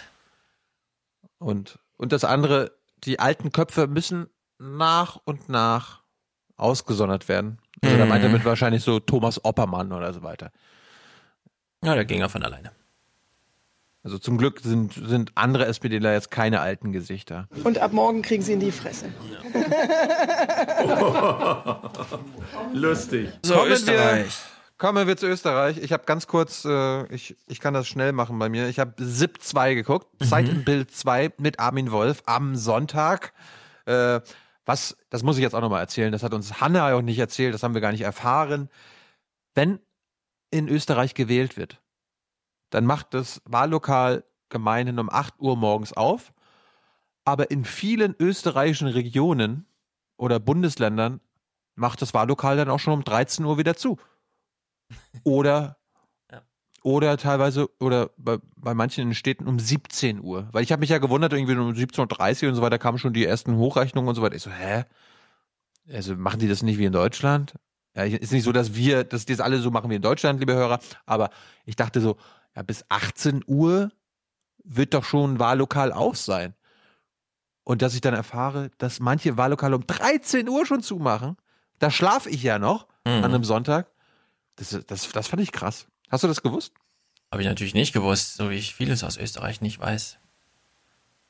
Und, 1.38 1.80
und 1.98 2.12
das 2.12 2.24
andere, 2.24 2.72
die 2.98 3.20
alten 3.20 3.52
Köpfe 3.52 3.88
müssen 3.88 4.28
nach 4.58 5.18
und 5.26 5.50
nach 5.50 6.04
ausgesondert 6.58 7.28
werden. 7.28 7.60
Also 7.84 7.98
da 7.98 8.04
Mhm. 8.04 8.10
meint 8.10 8.24
er 8.24 8.30
mit 8.30 8.46
wahrscheinlich 8.46 8.84
so 8.84 9.00
Thomas 9.00 9.44
Oppermann 9.44 9.92
oder 9.92 10.14
so 10.14 10.24
weiter. 10.24 10.52
Ja, 11.84 11.94
der 11.94 12.06
ging 12.06 12.20
ja 12.20 12.30
von 12.30 12.44
alleine. 12.44 12.72
Also 14.06 14.20
zum 14.20 14.38
Glück 14.38 14.60
sind, 14.60 14.94
sind 14.94 15.32
andere 15.34 15.66
SPDler 15.66 16.14
jetzt 16.14 16.30
keine 16.30 16.62
alten 16.62 16.92
Gesichter. 16.92 17.50
Und 17.64 17.80
ab 17.80 17.92
morgen 17.92 18.22
kriegen 18.22 18.44
sie 18.44 18.54
in 18.54 18.60
die 18.60 18.72
Fresse. 18.72 19.08
Lustig. 22.74 23.30
So, 23.42 23.56
kommen 23.56 23.72
Österreich. 23.72 24.28
Wir, 24.28 24.78
kommen 24.78 25.08
wir 25.08 25.18
zu 25.18 25.26
Österreich. 25.26 25.80
Ich 25.80 25.92
habe 25.92 26.04
ganz 26.06 26.28
kurz, 26.28 26.66
äh, 26.66 27.08
ich, 27.08 27.36
ich 27.48 27.60
kann 27.60 27.74
das 27.74 27.88
schnell 27.88 28.12
machen 28.12 28.38
bei 28.38 28.48
mir. 28.48 28.70
Ich 28.70 28.78
habe 28.78 28.94
SIP 29.04 29.42
2 29.42 29.74
geguckt, 29.74 30.06
Zeit 30.24 30.50
im 30.50 30.64
Bild 30.64 30.92
2 30.92 31.34
mit 31.40 31.60
Armin 31.60 31.92
Wolf 31.92 32.22
am 32.28 32.56
Sonntag. 32.56 33.34
Äh, 33.88 34.22
was, 34.68 34.98
das 35.10 35.24
muss 35.24 35.38
ich 35.38 35.42
jetzt 35.42 35.56
auch 35.56 35.62
nochmal 35.62 35.82
erzählen, 35.82 36.12
das 36.12 36.22
hat 36.22 36.36
uns 36.36 36.62
Hanna 36.62 36.94
auch 36.94 37.02
nicht 37.02 37.18
erzählt, 37.18 37.56
das 37.56 37.64
haben 37.64 37.74
wir 37.74 37.82
gar 37.82 37.92
nicht 37.92 38.02
erfahren. 38.02 38.70
Wenn 39.56 39.80
in 40.52 40.70
Österreich 40.70 41.16
gewählt 41.16 41.58
wird, 41.58 41.82
dann 42.70 42.86
macht 42.86 43.14
das 43.14 43.42
Wahllokal 43.46 44.24
gemeinhin 44.50 45.00
um 45.00 45.10
8 45.10 45.40
Uhr 45.40 45.56
morgens 45.56 45.94
auf. 45.94 46.34
Aber 47.24 47.50
in 47.52 47.66
vielen 47.66 48.16
österreichischen 48.20 48.88
Regionen 48.88 49.66
oder 50.18 50.40
Bundesländern 50.40 51.20
macht 51.76 52.02
das 52.02 52.14
Wahllokal 52.14 52.58
dann 52.58 52.70
auch 52.70 52.80
schon 52.80 52.94
um 52.94 53.04
13 53.04 53.46
Uhr 53.46 53.58
wieder 53.58 53.76
zu. 53.76 53.98
Oder, 55.24 55.78
oder 56.84 57.18
teilweise, 57.18 57.68
oder 57.80 58.12
bei, 58.16 58.38
bei 58.56 58.76
manchen 58.76 59.02
in 59.02 59.08
den 59.10 59.16
Städten 59.16 59.48
um 59.48 59.58
17 59.58 60.22
Uhr. 60.22 60.48
Weil 60.52 60.62
ich 60.62 60.72
habe 60.72 60.82
mich 60.82 60.92
ja 60.92 61.00
gewundert, 61.00 61.34
irgendwie 61.34 61.56
um 61.56 61.72
17.30 61.72 62.44
Uhr 62.44 62.50
und 62.50 62.56
so 62.56 62.62
weiter 62.62 62.78
kamen 62.78 63.00
schon 63.00 63.14
die 63.14 63.26
ersten 63.26 63.56
Hochrechnungen 63.56 64.08
und 64.08 64.14
so 64.14 64.22
weiter. 64.22 64.36
Ich 64.36 64.44
so, 64.44 64.52
hä? 64.52 64.84
Also 65.92 66.16
machen 66.16 66.40
die 66.40 66.48
das 66.48 66.62
nicht 66.62 66.78
wie 66.78 66.86
in 66.86 66.94
Deutschland? 66.94 67.56
Ja, 67.96 68.04
ist 68.04 68.32
nicht 68.32 68.44
so, 68.44 68.52
dass 68.52 68.76
wir, 68.76 69.04
dass 69.04 69.26
die 69.26 69.34
das 69.34 69.40
alle 69.40 69.58
so 69.58 69.72
machen 69.72 69.90
wie 69.90 69.96
in 69.96 70.02
Deutschland, 70.04 70.40
liebe 70.40 70.54
Hörer, 70.54 70.80
aber 71.08 71.30
ich 71.66 71.76
dachte 71.76 72.02
so, 72.02 72.18
ja, 72.56 72.64
bis 72.64 72.86
18 72.90 73.44
Uhr 73.48 73.92
wird 74.64 74.94
doch 74.94 75.04
schon 75.04 75.34
ein 75.36 75.40
Wahllokal 75.40 75.92
auf 75.92 76.18
sein. 76.18 76.54
Und 77.64 77.82
dass 77.82 77.96
ich 77.96 78.02
dann 78.02 78.14
erfahre, 78.14 78.72
dass 78.78 79.00
manche 79.00 79.38
Wahllokale 79.38 79.76
um 79.76 79.86
13 79.88 80.48
Uhr 80.50 80.66
schon 80.66 80.82
zumachen, 80.84 81.36
da 81.80 81.90
schlafe 81.92 82.30
ich 82.30 82.44
ja 82.44 82.60
noch 82.60 82.88
Mhm. 83.08 83.12
an 83.12 83.26
einem 83.26 83.44
Sonntag. 83.44 83.92
Das, 84.56 84.70
das, 84.88 85.12
das 85.12 85.28
fand 85.28 85.42
ich 85.44 85.52
krass. 85.52 85.86
Hast 86.10 86.24
du 86.24 86.28
das 86.28 86.42
gewusst? 86.42 86.74
Habe 87.32 87.44
ich 87.44 87.48
natürlich 87.48 87.76
nicht 87.76 87.94
gewusst, 87.94 88.36
so 88.36 88.50
wie 88.50 88.56
ich 88.56 88.74
vieles 88.74 89.04
aus 89.04 89.18
Österreich 89.18 89.62
nicht 89.62 89.80
weiß. 89.80 90.18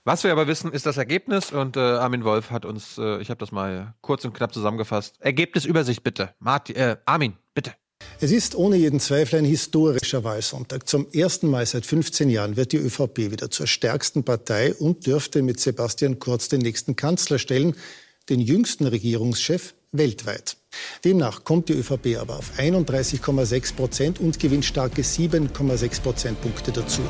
Was 0.05 0.23
wir 0.23 0.31
aber 0.31 0.47
wissen, 0.47 0.71
ist 0.71 0.85
das 0.85 0.97
Ergebnis 0.97 1.51
und 1.51 1.75
äh, 1.75 1.79
Armin 1.79 2.23
Wolf 2.23 2.51
hat 2.51 2.63
uns, 2.63 2.97
äh, 2.97 3.17
ich 3.19 3.29
habe 3.29 3.39
das 3.39 3.51
mal 3.51 3.95
kurz 4.01 4.23
und 4.23 4.33
knapp 4.33 4.53
zusammengefasst. 4.53 5.19
Ergebnisübersicht 5.19 6.03
bitte. 6.03 6.33
Martin, 6.39 6.75
äh, 6.75 6.97
Armin, 7.05 7.35
bitte. 7.55 7.73
Es 8.21 8.31
ist 8.31 8.55
ohne 8.55 8.77
jeden 8.77 8.99
Zweifel 9.01 9.39
ein 9.39 9.45
historischer 9.45 10.23
Wahlsonntag. 10.23 10.87
Zum 10.87 11.05
ersten 11.11 11.49
Mal 11.49 11.65
seit 11.65 11.85
15 11.85 12.29
Jahren 12.29 12.55
wird 12.55 12.71
die 12.71 12.77
ÖVP 12.77 13.29
wieder 13.29 13.51
zur 13.51 13.67
stärksten 13.67 14.23
Partei 14.23 14.73
und 14.73 15.05
dürfte 15.05 15.41
mit 15.41 15.59
Sebastian 15.59 16.17
Kurz 16.17 16.47
den 16.47 16.61
nächsten 16.61 16.95
Kanzler 16.95 17.39
stellen, 17.39 17.75
den 18.29 18.39
jüngsten 18.39 18.87
Regierungschef 18.87 19.73
weltweit. 19.91 20.57
Demnach 21.03 21.43
kommt 21.43 21.69
die 21.69 21.73
ÖVP 21.73 22.17
aber 22.19 22.37
auf 22.37 22.57
31,6 22.57 23.75
Prozent 23.75 24.19
und 24.19 24.39
gewinnt 24.39 24.65
starke 24.65 25.01
7,6 25.01 26.01
Prozentpunkte 26.01 26.71
dazu. 26.71 27.01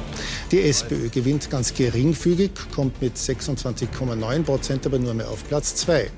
Die 0.51 0.61
SPÖ 0.61 1.09
gewinnt 1.09 1.49
ganz 1.49 1.73
geringfügig, 1.73 2.51
kommt 2.73 3.01
mit 3.01 3.15
26,9 3.15 4.43
Prozent 4.43 4.85
aber 4.85 4.99
nur 4.99 5.13
mehr 5.13 5.29
auf 5.29 5.47
Platz 5.47 5.75
2. 5.75 6.11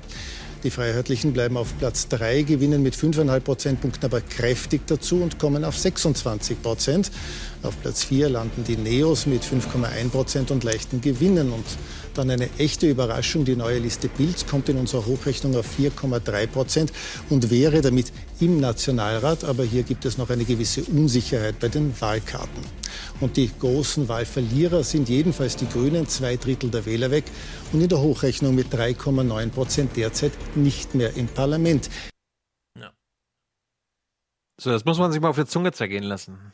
Die 0.64 0.70
Freiheitlichen 0.70 1.32
bleiben 1.32 1.56
auf 1.56 1.72
Platz 1.78 2.08
3, 2.08 2.42
gewinnen 2.42 2.82
mit 2.82 2.96
5,5 2.96 3.40
Prozentpunkten 3.40 4.04
aber 4.04 4.20
kräftig 4.20 4.80
dazu 4.88 5.22
und 5.22 5.38
kommen 5.38 5.64
auf 5.64 5.78
26 5.78 6.60
Prozent. 6.60 7.12
Auf 7.62 7.80
Platz 7.80 8.02
4 8.02 8.28
landen 8.28 8.64
die 8.64 8.76
Neos 8.76 9.26
mit 9.26 9.44
5,1 9.44 10.08
Prozent 10.10 10.50
und 10.50 10.64
leichten 10.64 11.00
Gewinnen. 11.00 11.52
Und 11.52 11.64
dann 12.18 12.30
eine 12.30 12.50
echte 12.58 12.88
Überraschung, 12.88 13.44
die 13.44 13.56
neue 13.56 13.78
Liste 13.78 14.08
Bild 14.08 14.46
kommt 14.48 14.68
in 14.68 14.76
unserer 14.76 15.06
Hochrechnung 15.06 15.56
auf 15.56 15.66
4,3 15.78 16.46
Prozent 16.48 16.92
und 17.30 17.50
wäre 17.50 17.80
damit 17.80 18.12
im 18.40 18.60
Nationalrat. 18.60 19.44
Aber 19.44 19.64
hier 19.64 19.84
gibt 19.84 20.04
es 20.04 20.18
noch 20.18 20.30
eine 20.30 20.44
gewisse 20.44 20.82
Unsicherheit 20.84 21.60
bei 21.60 21.68
den 21.68 21.98
Wahlkarten. 22.00 22.62
Und 23.20 23.36
die 23.36 23.50
großen 23.58 24.08
Wahlverlierer 24.08 24.82
sind 24.84 25.08
jedenfalls 25.08 25.56
die 25.56 25.68
Grünen, 25.68 26.08
zwei 26.08 26.36
Drittel 26.36 26.70
der 26.70 26.84
Wähler 26.84 27.10
weg 27.10 27.24
und 27.72 27.80
in 27.80 27.88
der 27.88 28.00
Hochrechnung 28.00 28.54
mit 28.54 28.74
3,9 28.74 29.50
Prozent 29.50 29.96
derzeit 29.96 30.32
nicht 30.56 30.94
mehr 30.94 31.16
im 31.16 31.28
Parlament. 31.28 31.88
So, 34.60 34.70
das 34.70 34.84
muss 34.84 34.98
man 34.98 35.12
sich 35.12 35.20
mal 35.20 35.28
auf 35.28 35.36
der 35.36 35.46
Zunge 35.46 35.70
zergehen 35.70 36.02
lassen. 36.02 36.52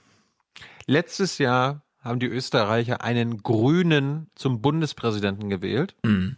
Letztes 0.86 1.39
Jahr 1.39 1.83
haben 2.05 2.20
die 2.20 2.26
Österreicher 2.26 3.02
einen 3.02 3.42
Grünen 3.42 4.31
zum 4.34 4.60
Bundespräsidenten 4.60 5.49
gewählt. 5.49 5.97
Mhm. 6.05 6.36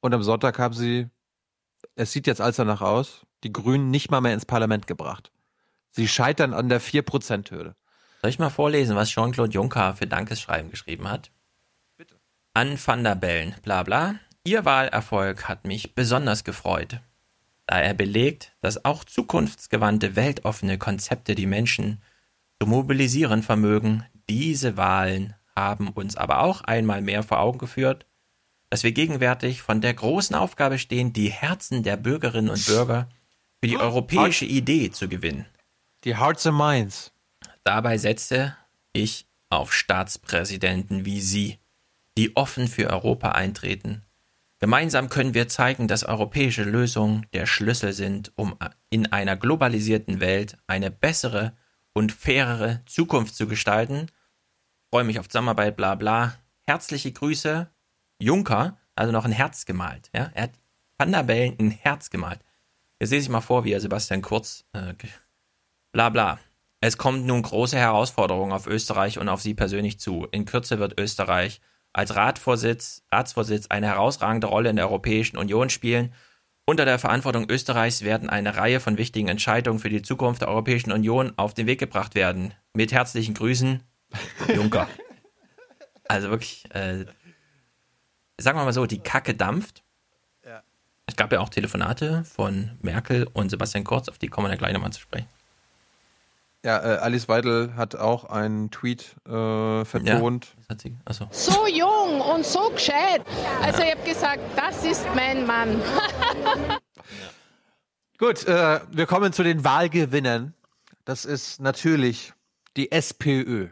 Und 0.00 0.14
am 0.14 0.22
Sonntag 0.22 0.58
haben 0.58 0.74
sie, 0.74 1.08
es 1.94 2.12
sieht 2.12 2.26
jetzt 2.26 2.40
alles 2.40 2.56
danach 2.56 2.80
aus, 2.80 3.26
die 3.44 3.52
Grünen 3.52 3.90
nicht 3.90 4.10
mal 4.10 4.20
mehr 4.20 4.34
ins 4.34 4.46
Parlament 4.46 4.86
gebracht. 4.86 5.30
Sie 5.90 6.08
scheitern 6.08 6.54
an 6.54 6.68
der 6.68 6.80
4%-Hürde. 6.80 7.76
Soll 8.22 8.30
ich 8.30 8.38
mal 8.38 8.50
vorlesen, 8.50 8.96
was 8.96 9.10
Jean-Claude 9.10 9.52
Juncker 9.52 9.94
für 9.94 10.06
Dankesschreiben 10.06 10.70
geschrieben 10.70 11.10
hat? 11.10 11.30
Bitte. 11.96 12.16
An 12.54 12.78
Van 12.84 13.04
der 13.04 13.14
Bellen, 13.14 13.54
bla 13.62 13.82
bla. 13.82 14.14
Ihr 14.44 14.64
Wahlerfolg 14.64 15.48
hat 15.48 15.66
mich 15.66 15.94
besonders 15.94 16.44
gefreut. 16.44 17.00
da 17.70 17.78
er 17.78 17.94
belegt, 17.94 18.52
dass 18.60 18.84
auch 18.84 19.04
zukunftsgewandte, 19.04 20.16
weltoffene 20.16 20.76
Konzepte 20.76 21.36
die 21.36 21.46
Menschen 21.46 22.02
zu 22.60 22.68
mobilisieren 22.68 23.44
vermögen. 23.44 24.04
Diese 24.30 24.76
Wahlen 24.76 25.34
haben 25.56 25.88
uns 25.88 26.14
aber 26.14 26.42
auch 26.42 26.60
einmal 26.60 27.02
mehr 27.02 27.24
vor 27.24 27.40
Augen 27.40 27.58
geführt, 27.58 28.06
dass 28.68 28.84
wir 28.84 28.92
gegenwärtig 28.92 29.60
von 29.60 29.80
der 29.80 29.92
großen 29.92 30.36
Aufgabe 30.36 30.78
stehen, 30.78 31.12
die 31.12 31.30
Herzen 31.30 31.82
der 31.82 31.96
Bürgerinnen 31.96 32.48
und 32.48 32.64
Bürger 32.64 33.08
für 33.60 33.66
die 33.66 33.76
europäische 33.76 34.44
Idee 34.44 34.92
zu 34.92 35.08
gewinnen. 35.08 35.46
Die 36.04 36.16
Hearts 36.16 36.46
and 36.46 36.56
Minds. 36.56 37.12
Dabei 37.64 37.98
setze 37.98 38.56
ich 38.92 39.26
auf 39.48 39.72
Staatspräsidenten 39.72 41.04
wie 41.04 41.20
Sie, 41.20 41.58
die 42.16 42.36
offen 42.36 42.68
für 42.68 42.88
Europa 42.88 43.32
eintreten. 43.32 44.02
Gemeinsam 44.60 45.08
können 45.08 45.34
wir 45.34 45.48
zeigen, 45.48 45.88
dass 45.88 46.04
europäische 46.04 46.62
Lösungen 46.62 47.26
der 47.32 47.46
Schlüssel 47.46 47.92
sind, 47.94 48.30
um 48.36 48.56
in 48.90 49.10
einer 49.10 49.36
globalisierten 49.36 50.20
Welt 50.20 50.56
eine 50.68 50.92
bessere 50.92 51.56
und 51.94 52.12
fairere 52.12 52.82
Zukunft 52.86 53.34
zu 53.34 53.48
gestalten. 53.48 54.06
Freue 54.92 55.04
mich 55.04 55.20
auf 55.20 55.28
Zusammenarbeit, 55.28 55.76
bla 55.76 55.94
bla. 55.94 56.34
Herzliche 56.66 57.12
Grüße, 57.12 57.70
Juncker, 58.20 58.76
also 58.96 59.12
noch 59.12 59.24
ein 59.24 59.30
Herz 59.30 59.64
gemalt. 59.64 60.10
Ja? 60.12 60.30
Er 60.34 60.44
hat 60.44 60.52
Van 60.98 61.12
der 61.12 61.22
Bellen 61.22 61.56
ein 61.60 61.70
Herz 61.70 62.10
gemalt. 62.10 62.40
Jetzt 62.98 63.10
sehe 63.10 63.20
ich 63.20 63.28
mal 63.28 63.40
vor, 63.40 63.64
wie 63.64 63.72
er 63.72 63.80
Sebastian 63.80 64.20
Kurz, 64.20 64.64
äh, 64.72 64.94
bla 65.92 66.08
bla. 66.08 66.40
Es 66.80 66.98
kommt 66.98 67.24
nun 67.24 67.42
große 67.42 67.78
Herausforderungen 67.78 68.52
auf 68.52 68.66
Österreich 68.66 69.18
und 69.18 69.28
auf 69.28 69.40
Sie 69.40 69.54
persönlich 69.54 70.00
zu. 70.00 70.26
In 70.32 70.44
Kürze 70.44 70.80
wird 70.80 70.98
Österreich 70.98 71.60
als 71.92 72.16
Ratsvorsitz, 72.16 73.04
Ratsvorsitz 73.12 73.68
eine 73.68 73.86
herausragende 73.86 74.48
Rolle 74.48 74.70
in 74.70 74.76
der 74.76 74.88
Europäischen 74.88 75.36
Union 75.36 75.70
spielen. 75.70 76.12
Unter 76.66 76.84
der 76.84 76.98
Verantwortung 76.98 77.48
Österreichs 77.48 78.02
werden 78.02 78.28
eine 78.28 78.56
Reihe 78.56 78.80
von 78.80 78.98
wichtigen 78.98 79.28
Entscheidungen 79.28 79.78
für 79.78 79.88
die 79.88 80.02
Zukunft 80.02 80.42
der 80.42 80.48
Europäischen 80.48 80.92
Union 80.92 81.32
auf 81.36 81.54
den 81.54 81.66
Weg 81.66 81.78
gebracht 81.78 82.14
werden. 82.14 82.54
Mit 82.74 82.92
herzlichen 82.92 83.34
Grüßen, 83.34 83.82
Juncker. 84.54 84.88
also 86.08 86.30
wirklich, 86.30 86.64
äh, 86.74 87.04
sagen 88.38 88.58
wir 88.58 88.64
mal 88.64 88.72
so, 88.72 88.86
die 88.86 89.00
Kacke 89.00 89.34
dampft. 89.34 89.82
Ja. 90.44 90.62
Es 91.06 91.16
gab 91.16 91.32
ja 91.32 91.40
auch 91.40 91.48
Telefonate 91.48 92.24
von 92.24 92.78
Merkel 92.82 93.26
und 93.32 93.50
Sebastian 93.50 93.84
Kurz, 93.84 94.08
auf 94.08 94.18
die 94.18 94.28
kommen 94.28 94.46
wir 94.46 94.52
ja 94.52 94.58
gleich 94.58 94.72
nochmal 94.72 94.92
zu 94.92 95.00
sprechen. 95.00 95.28
Ja, 96.62 96.78
äh, 96.78 96.98
Alice 96.98 97.26
Weidel 97.26 97.74
hat 97.74 97.96
auch 97.96 98.24
einen 98.24 98.70
Tweet 98.70 99.16
äh, 99.26 99.84
vertont. 99.84 100.54
Ja, 100.68 101.12
so. 101.12 101.26
so 101.30 101.66
jung 101.66 102.20
und 102.20 102.44
so 102.44 102.68
gescheit. 102.70 103.24
Also 103.62 103.82
ich 103.82 103.92
habe 103.92 104.02
gesagt, 104.02 104.40
das 104.56 104.84
ist 104.84 105.06
mein 105.14 105.46
Mann. 105.46 105.80
Gut, 108.18 108.46
äh, 108.46 108.80
wir 108.90 109.06
kommen 109.06 109.32
zu 109.32 109.42
den 109.42 109.64
Wahlgewinnern. 109.64 110.52
Das 111.06 111.24
ist 111.24 111.60
natürlich 111.60 112.34
die 112.76 112.92
SPÖ, 112.92 113.68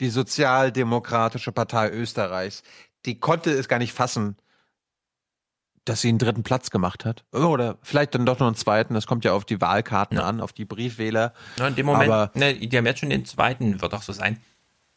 die 0.00 0.10
Sozialdemokratische 0.10 1.52
Partei 1.52 1.90
Österreichs. 1.90 2.62
Die 3.06 3.20
konnte 3.20 3.50
es 3.50 3.68
gar 3.68 3.78
nicht 3.78 3.92
fassen, 3.92 4.36
dass 5.84 6.00
sie 6.02 6.08
einen 6.08 6.18
dritten 6.18 6.42
Platz 6.42 6.70
gemacht 6.70 7.04
hat. 7.04 7.24
Oder 7.32 7.78
vielleicht 7.82 8.14
dann 8.14 8.26
doch 8.26 8.38
noch 8.38 8.46
einen 8.46 8.56
zweiten. 8.56 8.94
Das 8.94 9.06
kommt 9.06 9.24
ja 9.24 9.32
auf 9.32 9.44
die 9.44 9.60
Wahlkarten 9.60 10.18
ja. 10.18 10.24
an, 10.24 10.40
auf 10.40 10.52
die 10.52 10.64
Briefwähler. 10.64 11.32
Ja, 11.56 11.68
in 11.68 11.74
dem 11.74 11.86
Moment, 11.86 12.10
Aber, 12.10 12.30
ne, 12.34 12.54
die 12.54 12.76
haben 12.76 12.86
jetzt 12.86 13.00
schon 13.00 13.10
den 13.10 13.24
zweiten, 13.24 13.80
wird 13.80 13.94
auch 13.94 14.02
so 14.02 14.12
sein. 14.12 14.40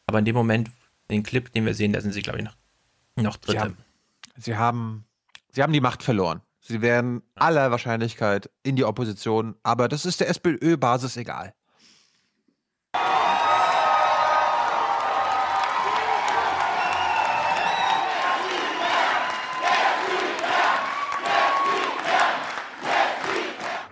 Aber 0.07 0.19
in 0.19 0.25
dem 0.25 0.35
Moment, 0.35 0.71
den 1.09 1.23
Clip, 1.23 1.51
den 1.53 1.65
wir 1.65 1.73
sehen, 1.73 1.93
da 1.93 2.01
sind 2.01 2.13
sie, 2.13 2.21
glaube 2.21 2.39
ich, 2.39 2.45
noch, 2.45 2.55
noch 3.15 3.37
dritte. 3.37 3.57
Sie 3.57 3.59
haben, 3.59 3.77
sie 4.37 4.57
haben, 4.57 5.05
sie 5.51 5.63
haben 5.63 5.73
die 5.73 5.81
Macht 5.81 6.03
verloren. 6.03 6.41
Sie 6.59 6.81
werden 6.81 7.23
aller 7.35 7.71
Wahrscheinlichkeit 7.71 8.49
in 8.63 8.75
die 8.75 8.85
Opposition. 8.85 9.55
Aber 9.63 9.87
das 9.89 10.05
ist 10.05 10.21
der 10.21 10.29
SPÖ-Basis 10.29 11.17
egal. 11.17 11.53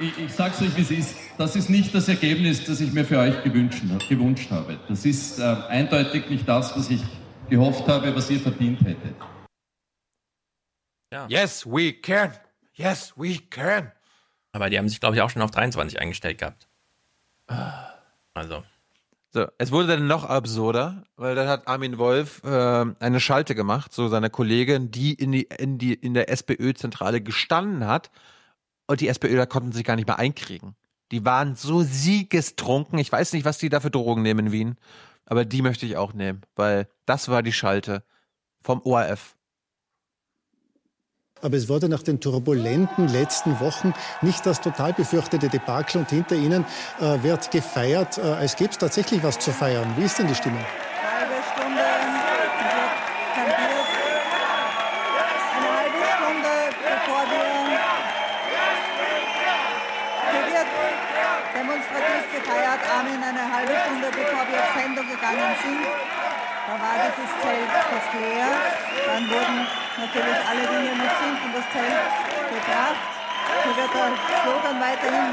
Ich, 0.02 0.18
ich 0.18 0.34
sage 0.34 0.54
es 0.56 0.62
euch, 0.62 0.76
wie 0.76 0.82
es 0.82 0.92
ist. 0.92 1.16
Das 1.38 1.56
ist 1.56 1.70
nicht 1.70 1.94
das 1.94 2.08
Ergebnis, 2.08 2.66
das 2.66 2.82
ich 2.82 2.92
mir 2.92 3.06
für 3.06 3.20
euch 3.20 3.44
gewünscht, 3.44 3.84
gewünscht 4.10 4.50
habe. 4.52 4.80
Das 4.88 5.06
ist 5.06 5.40
äh, 5.40 5.44
eindeutig 5.70 6.30
nicht 6.30 6.48
das, 6.48 6.76
was 6.76 6.90
ich 6.90 7.02
gehofft 7.50 7.88
habe, 7.88 8.14
was 8.16 8.30
ihr 8.30 8.40
verdient 8.40 8.82
hättet. 8.82 9.16
Ja. 11.14 11.28
Yes, 11.28 11.66
we 11.66 11.94
can. 11.94 12.32
Yes, 12.74 13.14
we 13.16 13.38
can. 13.50 13.92
Aber 14.54 14.70
die 14.70 14.78
haben 14.78 14.90
sich, 14.90 15.00
glaube 15.00 15.16
ich, 15.16 15.22
auch 15.22 15.30
schon 15.30 15.42
auf 15.42 15.52
23 15.52 16.00
eingestellt 16.00 16.40
gehabt. 16.40 16.68
Also. 18.34 18.64
So, 19.34 19.48
es 19.58 19.72
wurde 19.72 19.88
dann 19.88 20.08
noch 20.08 20.26
absurder, 20.26 21.04
weil 21.16 21.36
dann 21.36 21.48
hat 21.48 21.68
Armin 21.68 21.98
Wolf 21.98 22.42
äh, 22.44 22.86
eine 23.00 23.20
Schalte 23.22 23.56
gemacht, 23.56 23.94
so 23.94 24.10
seine 24.10 24.30
Kollegin, 24.30 24.92
die 24.92 25.14
in, 25.14 25.32
die, 25.32 25.44
in, 25.44 25.78
die, 25.78 25.94
in 25.94 26.14
der 26.14 26.30
SPÖ-Zentrale 26.30 27.22
gestanden 27.22 27.88
hat 27.88 28.12
und 28.92 29.00
die 29.00 29.08
SPÖler 29.08 29.48
konnten 29.48 29.72
sich 29.72 29.86
gar 29.86 29.96
nicht 29.96 30.08
mehr 30.08 30.20
einkriegen. 30.20 30.76
Die 31.12 31.24
waren 31.24 31.56
so 31.56 31.82
siegestrunken. 31.82 33.00
Ich 33.00 33.10
weiß 33.12 33.32
nicht, 33.32 33.46
was 33.46 33.58
die 33.58 33.70
da 33.70 33.80
für 33.80 33.90
Drogen 33.90 34.22
nehmen 34.22 34.48
in 34.48 34.52
Wien. 34.52 34.76
Aber 35.26 35.46
die 35.46 35.62
möchte 35.62 35.86
ich 35.86 35.96
auch 35.96 36.14
nehmen, 36.14 36.42
weil 36.56 36.90
das 37.06 37.30
war 37.30 37.42
die 37.42 37.54
Schalte 37.54 38.04
vom 38.62 38.82
ORF. 38.82 39.38
Aber 41.42 41.56
es 41.56 41.70
wurde 41.70 41.88
nach 41.88 42.04
den 42.04 42.20
turbulenten 42.20 43.08
letzten 43.08 43.62
Wochen 43.62 43.94
nicht 44.22 44.46
das 44.46 44.60
total 44.60 44.94
befürchtete 44.94 45.48
Debakel 45.48 46.02
und 46.02 46.10
hinter 46.10 46.36
ihnen 46.36 46.66
äh, 47.00 47.24
wird 47.24 47.50
gefeiert, 47.50 48.18
äh, 48.18 48.22
als 48.22 48.58
gäbe 48.58 48.72
es 48.72 48.78
tatsächlich 48.78 49.24
was 49.24 49.40
zu 49.40 49.52
feiern. 49.52 49.92
Wie 49.98 50.04
ist 50.04 50.20
denn 50.20 50.28
die 50.28 50.36
Stimmung? 50.36 50.64
gegangen 65.22 65.56
sind. 65.62 65.86
Da 66.68 66.74
war 66.80 66.94
dieses 67.04 67.34
Leer. 68.20 68.52
Dann 69.08 69.24
wurden 69.30 69.58
natürlich 69.98 70.40
alle 70.50 70.64
Dinge 70.68 70.92
mit 71.00 71.12
Zink 71.20 71.38
in 71.46 71.52
das 71.56 71.66
Zelt 71.72 72.06
gebracht. 72.52 73.02
Hier 73.64 73.76
wird 73.78 73.92
der 73.94 74.10
Slogan 74.42 74.78
weiterhin 74.80 75.30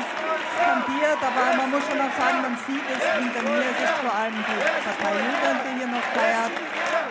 skampiert, 0.58 1.20
aber 1.22 1.42
man 1.56 1.70
muss 1.70 1.82
schon 1.86 2.00
auch 2.00 2.14
sagen, 2.18 2.42
man 2.42 2.54
sieht 2.66 2.86
es 2.90 3.02
hinter 3.18 3.42
mir. 3.46 3.62
Es 3.62 3.78
ist 3.78 3.98
vor 4.02 4.14
allem 4.14 4.34
die 4.34 4.60
Partei 4.84 5.14
Jugend, 5.18 5.60
die 5.64 5.74
hier 5.78 5.86
noch 5.86 6.06
feiert. 6.14 6.54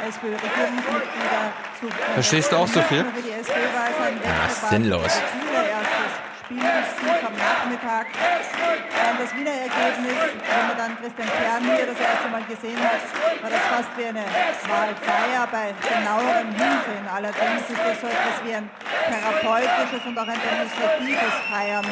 SPÖ-Regierungsmitglieder 0.07 1.43
zu. 1.79 1.85
Verstehst 2.13 2.51
du 2.51 2.55
auch 2.57 2.67
so 2.67 2.81
viel? 2.83 3.05
Ja, 4.23 4.69
sinnlos. 4.69 5.21
Spielsieg 6.47 7.19
am 7.27 7.35
Nachmittag. 7.35 8.07
Dann 8.15 9.17
das 9.19 9.35
Wiener 9.35 9.67
Ergebnis, 9.67 10.15
wenn 10.31 10.67
man 10.67 10.77
dann 10.79 10.91
Christian 10.95 11.27
Kern 11.27 11.63
hier 11.75 11.85
das 11.91 11.99
erste 11.99 12.27
Mal 12.31 12.43
gesehen 12.47 12.79
hat, 12.79 13.03
war 13.43 13.51
das 13.51 13.63
fast 13.67 13.91
wie 13.99 14.05
eine 14.05 14.23
Wahlfeier 14.23 15.43
bei 15.51 15.75
genauerem 15.83 16.47
Hinsehen. 16.55 17.05
Allerdings 17.11 17.67
ist 17.67 17.83
das 17.83 17.99
so 17.99 18.07
etwas 18.07 18.37
wie 18.47 18.53
ein 18.55 18.69
therapeutisches 19.11 20.07
und 20.07 20.17
auch 20.17 20.27
ein 20.27 20.39
demonstratives 20.39 21.35
Feiern. 21.51 21.85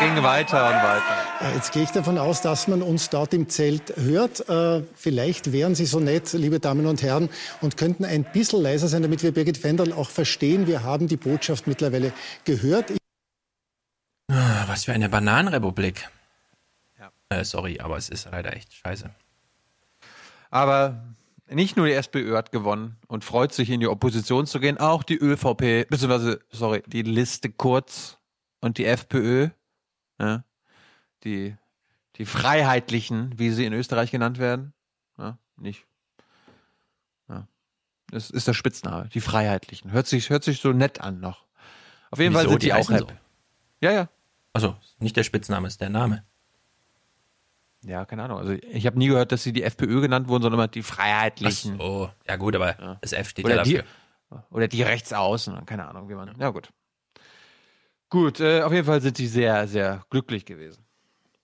Ging 0.00 0.22
weiter 0.22 0.66
und 0.68 0.80
weiter. 0.80 1.54
Jetzt 1.54 1.72
gehe 1.72 1.82
ich 1.82 1.90
davon 1.90 2.16
aus, 2.16 2.40
dass 2.40 2.68
man 2.68 2.80
uns 2.80 3.10
dort 3.10 3.34
im 3.34 3.50
Zelt 3.50 3.92
hört. 3.96 4.48
Äh, 4.48 4.84
vielleicht 4.94 5.52
wären 5.52 5.74
Sie 5.74 5.84
so 5.84 6.00
nett, 6.00 6.32
liebe 6.32 6.60
Damen 6.60 6.86
und 6.86 7.02
Herren, 7.02 7.28
und 7.60 7.76
könnten 7.76 8.06
ein 8.06 8.24
bisschen 8.24 8.62
leiser 8.62 8.88
sein, 8.88 9.02
damit 9.02 9.22
wir 9.22 9.32
Birgit 9.32 9.58
Fendel 9.58 9.92
auch 9.92 10.08
verstehen. 10.08 10.66
Wir 10.66 10.82
haben 10.82 11.08
die 11.08 11.18
Botschaft 11.18 11.66
mittlerweile 11.66 12.12
gehört. 12.44 12.92
Ah, 14.28 14.64
was 14.66 14.84
für 14.84 14.92
eine 14.92 15.08
Bananenrepublik. 15.08 16.08
Ja. 16.98 17.10
Äh, 17.28 17.44
sorry, 17.44 17.80
aber 17.80 17.96
es 17.96 18.08
ist 18.08 18.28
leider 18.30 18.54
echt 18.54 18.72
scheiße. 18.74 19.10
Aber 20.50 21.14
nicht 21.48 21.76
nur 21.76 21.86
die 21.86 21.92
SPÖ 21.92 22.36
hat 22.36 22.50
gewonnen 22.50 22.96
und 23.06 23.24
freut 23.24 23.52
sich 23.52 23.70
in 23.70 23.80
die 23.80 23.86
Opposition 23.86 24.46
zu 24.46 24.58
gehen, 24.58 24.78
auch 24.78 25.02
die 25.02 25.16
ÖVP, 25.16 25.88
beziehungsweise, 25.88 26.40
sorry, 26.50 26.82
die 26.86 27.02
Liste 27.02 27.50
kurz 27.50 28.18
und 28.60 28.78
die 28.78 28.84
FPÖ, 28.84 29.50
ja, 30.18 30.44
die, 31.22 31.56
die 32.16 32.26
Freiheitlichen, 32.26 33.38
wie 33.38 33.50
sie 33.50 33.64
in 33.64 33.72
Österreich 33.72 34.10
genannt 34.10 34.38
werden, 34.38 34.72
ja, 35.18 35.38
nicht. 35.56 35.84
Ja. 37.28 37.46
Das 38.10 38.30
ist 38.30 38.48
der 38.48 38.54
Spitzname, 38.54 39.08
die 39.08 39.20
Freiheitlichen. 39.20 39.92
Hört 39.92 40.08
sich, 40.08 40.30
hört 40.30 40.42
sich 40.42 40.60
so 40.60 40.72
nett 40.72 41.00
an 41.00 41.20
noch. 41.20 41.44
Auf 42.10 42.18
jeden 42.18 42.34
Wieso? 42.34 42.42
Fall 42.42 42.50
sind 42.50 42.62
die, 42.62 42.66
die 42.66 42.72
auch 42.72 42.90
happy. 42.90 43.12
So? 43.12 43.18
Ja, 43.80 43.92
ja. 43.92 44.08
Also 44.56 44.74
nicht 45.00 45.14
der 45.18 45.22
Spitzname, 45.22 45.68
ist 45.68 45.82
der 45.82 45.90
Name. 45.90 46.24
Ja, 47.82 48.06
keine 48.06 48.24
Ahnung. 48.24 48.38
Also 48.38 48.52
ich 48.52 48.86
habe 48.86 48.98
nie 48.98 49.08
gehört, 49.08 49.30
dass 49.30 49.42
sie 49.42 49.52
die 49.52 49.62
FPÖ 49.62 50.00
genannt 50.00 50.28
wurden, 50.28 50.42
sondern 50.44 50.60
immer 50.60 50.68
die 50.68 50.82
Freiheitlichen. 50.82 51.78
Oh, 51.78 52.08
ja 52.26 52.36
gut, 52.36 52.56
aber 52.56 52.80
ja. 52.80 52.96
das 53.02 53.12
F 53.12 53.28
steht 53.28 53.44
oder 53.44 53.56
ja 53.56 53.62
dafür. 53.62 53.82
Die, 54.30 54.36
oder 54.54 54.66
die 54.66 54.82
Rechtsaußen, 54.82 55.66
keine 55.66 55.86
Ahnung, 55.86 56.08
wie 56.08 56.14
man. 56.14 56.34
Ja 56.40 56.48
gut. 56.48 56.70
Gut, 58.08 58.40
äh, 58.40 58.62
auf 58.62 58.72
jeden 58.72 58.86
Fall 58.86 59.02
sind 59.02 59.18
die 59.18 59.26
sehr, 59.26 59.68
sehr 59.68 60.02
glücklich 60.08 60.46
gewesen. 60.46 60.82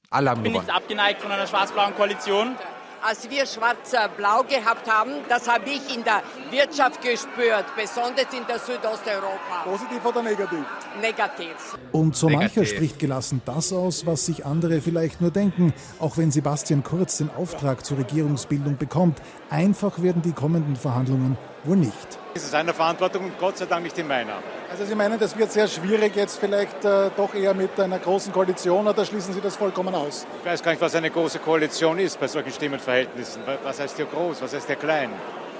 Alle 0.08 0.30
haben 0.30 0.38
Ich 0.38 0.44
bin 0.44 0.52
gewonnen. 0.52 0.66
nicht 0.66 0.74
abgeneigt 0.74 1.20
von 1.20 1.30
einer 1.30 1.46
schwarz-blauen 1.46 1.94
Koalition. 1.94 2.56
Als 3.04 3.28
wir 3.28 3.46
schwarz-blau 3.46 4.44
gehabt 4.44 4.88
haben, 4.88 5.10
das 5.28 5.48
habe 5.48 5.68
ich 5.68 5.96
in 5.96 6.04
der 6.04 6.22
Wirtschaft 6.50 7.02
gespürt, 7.02 7.64
besonders 7.76 8.32
in 8.32 8.46
der 8.46 8.60
Südosteuropa. 8.60 9.64
Positiv 9.64 10.04
oder 10.04 10.22
negativ? 10.22 10.64
Negativ. 11.00 11.78
Und 11.90 12.14
so 12.14 12.28
mancher 12.28 12.64
spricht 12.64 13.00
gelassen 13.00 13.42
das 13.44 13.72
aus, 13.72 14.06
was 14.06 14.26
sich 14.26 14.46
andere 14.46 14.80
vielleicht 14.80 15.20
nur 15.20 15.32
denken. 15.32 15.74
Auch 15.98 16.16
wenn 16.16 16.30
Sebastian 16.30 16.84
Kurz 16.84 17.18
den 17.18 17.30
Auftrag 17.30 17.84
zur 17.84 17.98
Regierungsbildung 17.98 18.76
bekommt, 18.76 19.20
einfach 19.50 20.00
werden 20.00 20.22
die 20.22 20.32
kommenden 20.32 20.76
Verhandlungen 20.76 21.36
wohl 21.64 21.78
nicht. 21.78 22.21
Es 22.34 22.44
ist 22.44 22.52
seine 22.52 22.72
Verantwortung 22.72 23.24
und 23.24 23.38
Gott 23.38 23.58
sei 23.58 23.66
Dank 23.66 23.82
nicht 23.82 23.98
in 23.98 24.08
meiner. 24.08 24.38
Also 24.70 24.86
Sie 24.86 24.94
meinen, 24.94 25.18
das 25.18 25.36
wird 25.36 25.52
sehr 25.52 25.68
schwierig 25.68 26.16
jetzt 26.16 26.40
vielleicht 26.40 26.82
äh, 26.82 27.10
doch 27.14 27.34
eher 27.34 27.52
mit 27.52 27.78
einer 27.78 27.98
großen 27.98 28.32
Koalition 28.32 28.88
oder 28.88 29.04
schließen 29.04 29.34
Sie 29.34 29.40
das 29.42 29.56
vollkommen 29.56 29.94
aus? 29.94 30.26
Ich 30.40 30.50
weiß 30.50 30.62
gar 30.62 30.70
nicht, 30.70 30.80
was 30.80 30.94
eine 30.94 31.10
große 31.10 31.40
Koalition 31.40 31.98
ist 31.98 32.18
bei 32.18 32.26
solchen 32.26 32.50
Stimmenverhältnissen. 32.50 33.42
Was 33.62 33.80
heißt 33.80 33.96
hier 33.96 34.06
groß, 34.06 34.40
was 34.40 34.54
heißt 34.54 34.66
hier 34.66 34.76
klein? 34.76 35.10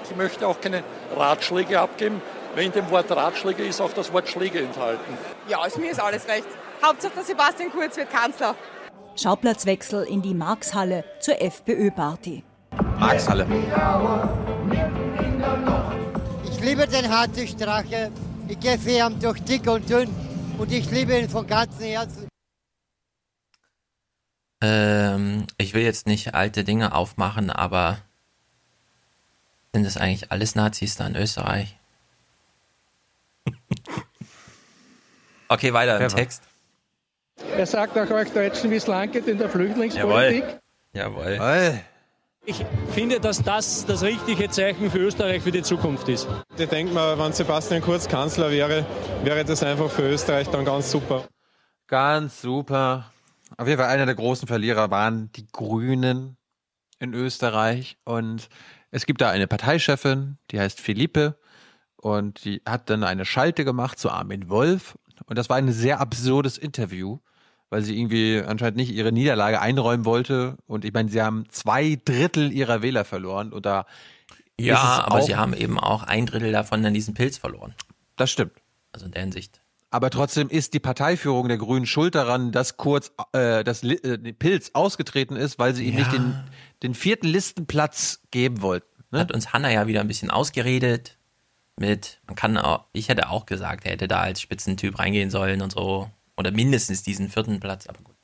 Ich 0.09 0.15
möchte 0.15 0.47
auch 0.47 0.59
keine 0.59 0.83
Ratschläge 1.15 1.79
abgeben, 1.79 2.19
weil 2.55 2.65
in 2.65 2.71
dem 2.71 2.89
Wort 2.89 3.11
Ratschläge 3.11 3.63
ist 3.63 3.79
auch 3.79 3.93
das 3.93 4.11
Wort 4.11 4.27
Schläge 4.27 4.59
enthalten. 4.59 5.17
Ja, 5.47 5.59
also 5.59 5.79
mir 5.79 5.91
ist 5.91 6.01
alles 6.01 6.27
recht. 6.27 6.47
Hauptsache 6.83 7.13
der 7.15 7.23
Sebastian 7.23 7.71
Kurz 7.71 7.97
wird 7.97 8.09
Kanzler. 8.09 8.55
Schauplatzwechsel 9.15 10.05
in 10.05 10.23
die 10.23 10.33
Markshalle 10.33 11.03
zur 11.19 11.39
FPÖ-Party. 11.39 12.43
Markshalle. 12.97 13.45
Ich 14.71 14.83
liebe 16.63 16.87
den 16.87 17.09
Hartwig 17.09 17.49
Strache. 17.49 18.11
Ich 18.47 18.59
gehe 18.59 18.79
für 18.79 18.91
ihn 18.91 19.19
durch 19.19 19.41
dick 19.43 19.67
und 19.67 19.89
dünn 19.89 20.09
und 20.57 20.71
ich 20.71 20.89
liebe 20.89 21.17
ihn 21.17 21.29
von 21.29 21.45
ganzem 21.45 21.85
Herzen. 21.87 22.27
Ähm, 24.61 25.45
ich 25.57 25.73
will 25.73 25.83
jetzt 25.83 26.07
nicht 26.07 26.33
alte 26.33 26.63
Dinge 26.63 26.95
aufmachen, 26.95 27.49
aber 27.49 27.97
sind 29.73 29.85
das 29.85 29.97
eigentlich 29.97 30.31
alles 30.31 30.55
Nazis 30.55 30.95
da 30.95 31.05
in 31.07 31.15
Österreich? 31.15 31.77
okay, 35.49 35.73
weiter 35.73 35.99
im 35.99 36.07
Text. 36.07 36.43
Er 37.57 37.65
sagt 37.65 37.97
auch 37.97 38.09
euch 38.09 38.29
Deutschen, 38.29 38.71
wie 38.71 38.75
es 38.75 38.87
lang 38.87 39.11
geht 39.11 39.27
in 39.27 39.37
der 39.37 39.49
Flüchtlingspolitik. 39.49 40.45
Jawohl. 40.93 41.37
Jawohl. 41.37 41.83
Ich 42.45 42.65
finde, 42.91 43.21
dass 43.21 43.41
das 43.41 43.85
das 43.85 44.03
richtige 44.03 44.49
Zeichen 44.49 44.91
für 44.91 44.97
Österreich 44.97 45.41
für 45.41 45.51
die 45.53 45.61
Zukunft 45.61 46.09
ist. 46.09 46.27
Ich 46.57 46.67
denke 46.67 46.93
mal, 46.93 47.17
wenn 47.17 47.31
Sebastian 47.31 47.81
Kurz 47.81 48.05
Kanzler 48.05 48.51
wäre, 48.51 48.85
wäre 49.23 49.45
das 49.45 49.63
einfach 49.63 49.89
für 49.89 50.09
Österreich 50.09 50.49
dann 50.49 50.65
ganz 50.65 50.91
super. 50.91 51.25
Ganz 51.87 52.41
super. 52.41 53.13
Auf 53.55 53.65
jeden 53.65 53.79
Fall 53.79 53.89
einer 53.89 54.05
der 54.05 54.15
großen 54.15 54.45
Verlierer 54.45 54.91
waren 54.91 55.31
die 55.31 55.47
Grünen 55.47 56.35
in 56.99 57.13
Österreich. 57.13 57.97
Und 58.03 58.49
es 58.91 59.05
gibt 59.05 59.21
da 59.21 59.29
eine 59.29 59.47
Parteichefin, 59.47 60.37
die 60.51 60.59
heißt 60.59 60.81
Philippe. 60.81 61.39
Und 61.95 62.43
die 62.43 62.61
hat 62.67 62.89
dann 62.89 63.05
eine 63.05 63.23
Schalte 63.23 63.63
gemacht 63.63 63.99
zu 63.99 64.11
Armin 64.11 64.49
Wolf. 64.49 64.97
Und 65.27 65.37
das 65.37 65.47
war 65.49 65.55
ein 65.55 65.71
sehr 65.71 66.01
absurdes 66.01 66.57
Interview, 66.57 67.19
weil 67.73 67.81
sie 67.81 67.97
irgendwie 67.99 68.39
anscheinend 68.45 68.77
nicht 68.77 68.91
ihre 68.91 69.11
Niederlage 69.11 69.59
einräumen 69.59 70.05
wollte. 70.05 70.57
Und 70.67 70.85
ich 70.85 70.93
meine, 70.93 71.09
sie 71.09 71.23
haben 71.23 71.45
zwei 71.49 71.99
Drittel 72.05 72.53
ihrer 72.53 72.83
Wähler 72.83 73.03
verloren. 73.03 73.51
Und 73.51 73.65
da 73.65 73.87
Ja, 74.59 75.03
aber 75.07 75.23
sie 75.23 75.35
haben 75.35 75.55
eben 75.55 75.79
auch 75.79 76.03
ein 76.03 76.27
Drittel 76.27 76.51
davon 76.51 76.85
an 76.85 76.93
diesen 76.93 77.15
Pilz 77.15 77.39
verloren. 77.39 77.73
Das 78.15 78.29
stimmt. 78.29 78.51
Also 78.91 79.07
in 79.07 79.11
der 79.11 79.23
Hinsicht. 79.23 79.61
Aber 79.89 80.11
trotzdem 80.11 80.49
ist 80.49 80.75
die 80.75 80.79
Parteiführung 80.79 81.47
der 81.47 81.57
Grünen 81.57 81.87
schuld 81.87 82.13
daran, 82.13 82.51
dass 82.51 82.77
kurz 82.77 83.11
äh, 83.31 83.63
das 83.63 83.81
Li 83.81 83.95
äh, 83.95 84.19
Pilz 84.33 84.69
ausgetreten 84.73 85.35
ist, 85.35 85.57
weil 85.57 85.73
sie 85.73 85.85
ihm 85.85 85.93
Ja. 85.93 85.99
nicht 86.01 86.13
den, 86.13 86.35
den 86.83 86.93
vierten 86.93 87.25
Listenplatz 87.25 88.21
geben 88.29 88.61
wollten. 88.61 88.85
Ne? 89.09 89.17
Hat 89.19 89.31
uns 89.31 89.51
Hanna 89.51 89.71
ja 89.71 89.87
wieder 89.87 90.01
ein 90.01 90.07
bisschen 90.07 90.29
ausgeredet 90.29 91.17
mit, 91.75 92.19
man 92.27 92.35
kann 92.35 92.55
auch, 92.55 92.85
ich 92.93 93.09
hätte 93.09 93.29
auch 93.29 93.47
gesagt, 93.47 93.85
er 93.85 93.93
hätte 93.93 94.07
da 94.07 94.19
als 94.19 94.41
Spitzentyp 94.41 94.99
reingehen 94.99 95.31
sollen 95.31 95.63
und 95.63 95.71
so. 95.71 96.11
Oder 96.43 96.51
mindestens 96.51 97.03
diesen 97.03 97.29
vierten 97.29 97.61
Platz, 97.61 97.87
aber 97.87 98.01
gut. 98.03 98.17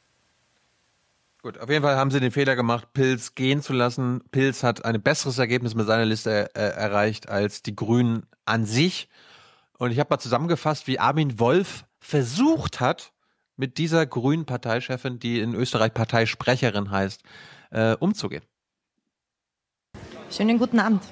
Gut, 1.41 1.57
auf 1.57 1.69
jeden 1.69 1.83
Fall 1.83 1.95
haben 1.95 2.11
sie 2.11 2.19
den 2.19 2.31
Fehler 2.31 2.57
gemacht, 2.57 2.91
Pilz 2.91 3.33
gehen 3.33 3.61
zu 3.61 3.71
lassen. 3.71 4.21
Pilz 4.31 4.61
hat 4.61 4.83
ein 4.83 5.01
besseres 5.01 5.37
Ergebnis 5.37 5.73
mit 5.73 5.87
seiner 5.87 6.03
Liste 6.03 6.53
äh, 6.53 6.59
erreicht 6.59 7.29
als 7.29 7.61
die 7.61 7.77
Grünen 7.77 8.25
an 8.43 8.65
sich. 8.65 9.07
Und 9.77 9.91
ich 9.91 9.99
habe 9.99 10.09
mal 10.09 10.19
zusammengefasst, 10.19 10.85
wie 10.87 10.99
Armin 10.99 11.39
Wolf 11.39 11.85
versucht 11.97 12.81
hat, 12.81 13.13
mit 13.55 13.77
dieser 13.77 14.05
grünen 14.05 14.45
Parteichefin, 14.45 15.19
die 15.19 15.39
in 15.39 15.55
Österreich 15.55 15.93
Parteisprecherin 15.93 16.91
heißt, 16.91 17.23
äh, 17.71 17.93
umzugehen. 17.93 18.43
Schönen 20.29 20.59
guten 20.59 20.81
Abend. 20.81 21.03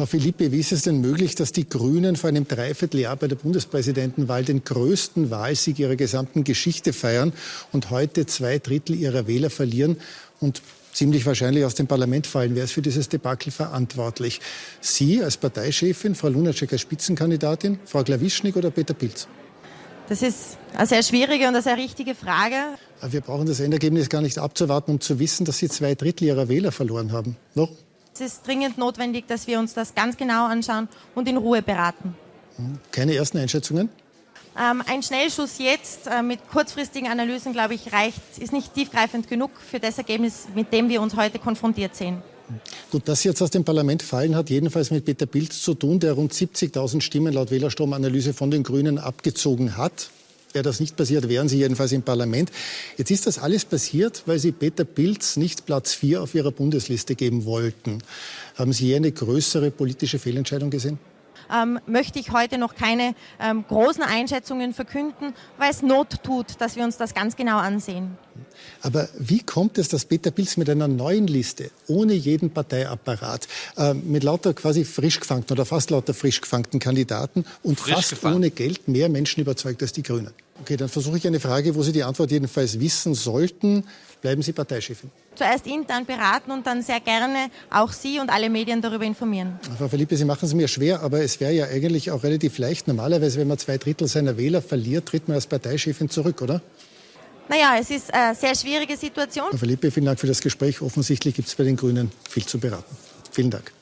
Frau 0.00 0.06
Philippe, 0.06 0.50
wie 0.50 0.60
ist 0.60 0.72
es 0.72 0.80
denn 0.80 1.02
möglich, 1.02 1.34
dass 1.34 1.52
die 1.52 1.68
Grünen 1.68 2.16
vor 2.16 2.28
einem 2.28 2.48
Dreivierteljahr 2.48 3.16
bei 3.16 3.28
der 3.28 3.36
Bundespräsidentenwahl 3.36 4.46
den 4.46 4.64
größten 4.64 5.30
Wahlsieg 5.30 5.78
ihrer 5.78 5.94
gesamten 5.94 6.42
Geschichte 6.42 6.94
feiern 6.94 7.34
und 7.70 7.90
heute 7.90 8.24
zwei 8.24 8.58
Drittel 8.58 8.96
ihrer 8.96 9.26
Wähler 9.26 9.50
verlieren 9.50 9.98
und 10.40 10.62
ziemlich 10.94 11.26
wahrscheinlich 11.26 11.66
aus 11.66 11.74
dem 11.74 11.86
Parlament 11.86 12.26
fallen? 12.26 12.54
Wer 12.54 12.64
ist 12.64 12.72
für 12.72 12.80
dieses 12.80 13.10
Debakel 13.10 13.52
verantwortlich? 13.52 14.40
Sie 14.80 15.22
als 15.22 15.36
Parteichefin, 15.36 16.14
Frau 16.14 16.28
Lunacek 16.28 16.72
als 16.72 16.80
Spitzenkandidatin, 16.80 17.78
Frau 17.84 18.02
Klawischnik 18.02 18.56
oder 18.56 18.70
Peter 18.70 18.94
Pilz? 18.94 19.28
Das 20.08 20.22
ist 20.22 20.56
eine 20.78 20.86
sehr 20.86 21.02
schwierige 21.02 21.46
und 21.46 21.54
eine 21.56 21.62
sehr 21.62 21.76
richtige 21.76 22.14
Frage. 22.14 22.56
Aber 23.02 23.12
Wir 23.12 23.20
brauchen 23.20 23.44
das 23.44 23.60
Endergebnis 23.60 24.08
gar 24.08 24.22
nicht 24.22 24.38
abzuwarten, 24.38 24.92
um 24.92 25.00
zu 25.00 25.18
wissen, 25.18 25.44
dass 25.44 25.58
Sie 25.58 25.68
zwei 25.68 25.94
Drittel 25.94 26.24
Ihrer 26.24 26.48
Wähler 26.48 26.72
verloren 26.72 27.12
haben. 27.12 27.36
Warum? 27.54 27.76
Es 28.20 28.34
ist 28.34 28.46
dringend 28.46 28.76
notwendig, 28.76 29.26
dass 29.28 29.46
wir 29.46 29.58
uns 29.58 29.72
das 29.72 29.94
ganz 29.94 30.18
genau 30.18 30.44
anschauen 30.44 30.88
und 31.14 31.26
in 31.26 31.38
Ruhe 31.38 31.62
beraten. 31.62 32.14
Keine 32.92 33.14
ersten 33.14 33.38
Einschätzungen? 33.38 33.88
Ähm, 34.58 34.82
ein 34.86 35.02
Schnellschuss 35.02 35.58
jetzt 35.58 36.06
äh, 36.06 36.20
mit 36.20 36.40
kurzfristigen 36.50 37.08
Analysen, 37.08 37.54
glaube 37.54 37.72
ich, 37.72 37.94
reicht, 37.94 38.20
ist 38.38 38.52
nicht 38.52 38.74
tiefgreifend 38.74 39.26
genug 39.26 39.52
für 39.58 39.80
das 39.80 39.96
Ergebnis, 39.96 40.48
mit 40.54 40.70
dem 40.70 40.90
wir 40.90 41.00
uns 41.00 41.16
heute 41.16 41.38
konfrontiert 41.38 41.96
sehen. 41.96 42.20
Gut, 42.90 43.08
dass 43.08 43.22
Sie 43.22 43.28
jetzt 43.28 43.40
aus 43.40 43.50
dem 43.50 43.64
Parlament 43.64 44.02
fallen, 44.02 44.36
hat 44.36 44.50
jedenfalls 44.50 44.90
mit 44.90 45.06
Peter 45.06 45.24
Pilz 45.24 45.62
zu 45.62 45.72
tun, 45.72 45.98
der 45.98 46.12
rund 46.12 46.34
70.000 46.34 47.00
Stimmen 47.00 47.32
laut 47.32 47.50
Wählerstromanalyse 47.50 48.34
von 48.34 48.50
den 48.50 48.64
Grünen 48.64 48.98
abgezogen 48.98 49.78
hat. 49.78 50.10
Wäre 50.52 50.64
das 50.64 50.80
nicht 50.80 50.96
passiert, 50.96 51.28
wären 51.28 51.48
Sie 51.48 51.58
jedenfalls 51.58 51.92
im 51.92 52.02
Parlament. 52.02 52.50
Jetzt 52.96 53.10
ist 53.10 53.26
das 53.26 53.38
alles 53.38 53.64
passiert, 53.64 54.22
weil 54.26 54.38
Sie 54.38 54.52
Peter 54.52 54.84
Pilz 54.84 55.36
nicht 55.36 55.66
Platz 55.66 55.94
4 55.94 56.22
auf 56.22 56.34
Ihrer 56.34 56.50
Bundesliste 56.50 57.14
geben 57.14 57.44
wollten. 57.44 57.98
Haben 58.56 58.72
Sie 58.72 58.86
hier 58.86 58.96
eine 58.96 59.12
größere 59.12 59.70
politische 59.70 60.18
Fehlentscheidung 60.18 60.70
gesehen? 60.70 60.98
Ähm, 61.52 61.80
möchte 61.86 62.18
ich 62.18 62.32
heute 62.32 62.58
noch 62.58 62.74
keine 62.74 63.14
ähm, 63.40 63.64
großen 63.66 64.02
Einschätzungen 64.02 64.74
verkünden, 64.74 65.34
weil 65.58 65.70
es 65.70 65.82
Not 65.82 66.22
tut, 66.22 66.60
dass 66.60 66.76
wir 66.76 66.84
uns 66.84 66.96
das 66.96 67.14
ganz 67.14 67.36
genau 67.36 67.58
ansehen. 67.58 68.16
Aber 68.82 69.08
wie 69.18 69.40
kommt 69.40 69.78
es, 69.78 69.88
dass 69.88 70.04
Peter 70.04 70.30
Pilz 70.30 70.56
mit 70.56 70.68
einer 70.70 70.88
neuen 70.88 71.26
Liste, 71.26 71.70
ohne 71.86 72.14
jeden 72.14 72.50
Parteiapparat, 72.50 73.48
äh, 73.76 73.94
mit 73.94 74.22
lauter 74.22 74.54
quasi 74.54 74.84
frisch 74.84 75.20
gefangten 75.20 75.54
oder 75.54 75.64
fast 75.64 75.90
lauter 75.90 76.14
frisch 76.14 76.40
gefangten 76.40 76.80
Kandidaten 76.80 77.44
und 77.62 77.78
Frisch 77.78 77.94
fast 77.94 78.10
gefangen. 78.10 78.36
ohne 78.36 78.50
Geld 78.50 78.88
mehr 78.88 79.08
Menschen 79.08 79.40
überzeugt 79.40 79.82
als 79.82 79.92
die 79.92 80.02
Grünen? 80.02 80.32
Okay, 80.60 80.76
dann 80.76 80.88
versuche 80.88 81.16
ich 81.16 81.26
eine 81.26 81.40
Frage, 81.40 81.74
wo 81.74 81.82
Sie 81.82 81.92
die 81.92 82.02
Antwort 82.02 82.30
jedenfalls 82.30 82.78
wissen 82.80 83.14
sollten. 83.14 83.84
Bleiben 84.20 84.42
Sie 84.42 84.52
Parteichefin. 84.52 85.10
Zuerst 85.34 85.66
intern 85.66 86.04
beraten 86.04 86.50
und 86.50 86.66
dann 86.66 86.82
sehr 86.82 87.00
gerne 87.00 87.50
auch 87.70 87.92
Sie 87.92 88.18
und 88.18 88.28
alle 88.28 88.50
Medien 88.50 88.82
darüber 88.82 89.04
informieren. 89.04 89.58
Frau 89.78 89.88
Philippe, 89.88 90.16
Sie 90.16 90.26
machen 90.26 90.44
es 90.44 90.52
mir 90.54 90.68
schwer, 90.68 91.00
aber 91.00 91.22
es 91.22 91.40
wäre 91.40 91.52
ja 91.52 91.66
eigentlich 91.66 92.10
auch 92.10 92.22
relativ 92.22 92.58
leicht. 92.58 92.86
Normalerweise, 92.86 93.40
wenn 93.40 93.48
man 93.48 93.58
zwei 93.58 93.78
Drittel 93.78 94.08
seiner 94.08 94.36
Wähler 94.36 94.60
verliert, 94.60 95.06
tritt 95.06 95.28
man 95.28 95.36
als 95.36 95.46
Parteichefin 95.46 96.10
zurück, 96.10 96.42
oder? 96.42 96.60
Naja, 97.48 97.76
es 97.80 97.90
ist 97.90 98.12
eine 98.12 98.34
sehr 98.34 98.54
schwierige 98.54 98.96
Situation. 98.96 99.48
Frau 99.50 99.56
Philippe, 99.56 99.90
vielen 99.90 100.06
Dank 100.06 100.20
für 100.20 100.26
das 100.26 100.40
Gespräch. 100.40 100.82
Offensichtlich 100.82 101.34
gibt 101.34 101.48
es 101.48 101.54
bei 101.54 101.64
den 101.64 101.76
Grünen 101.76 102.12
viel 102.28 102.44
zu 102.44 102.60
beraten. 102.60 102.96
Vielen 103.32 103.50
Dank. 103.50 103.72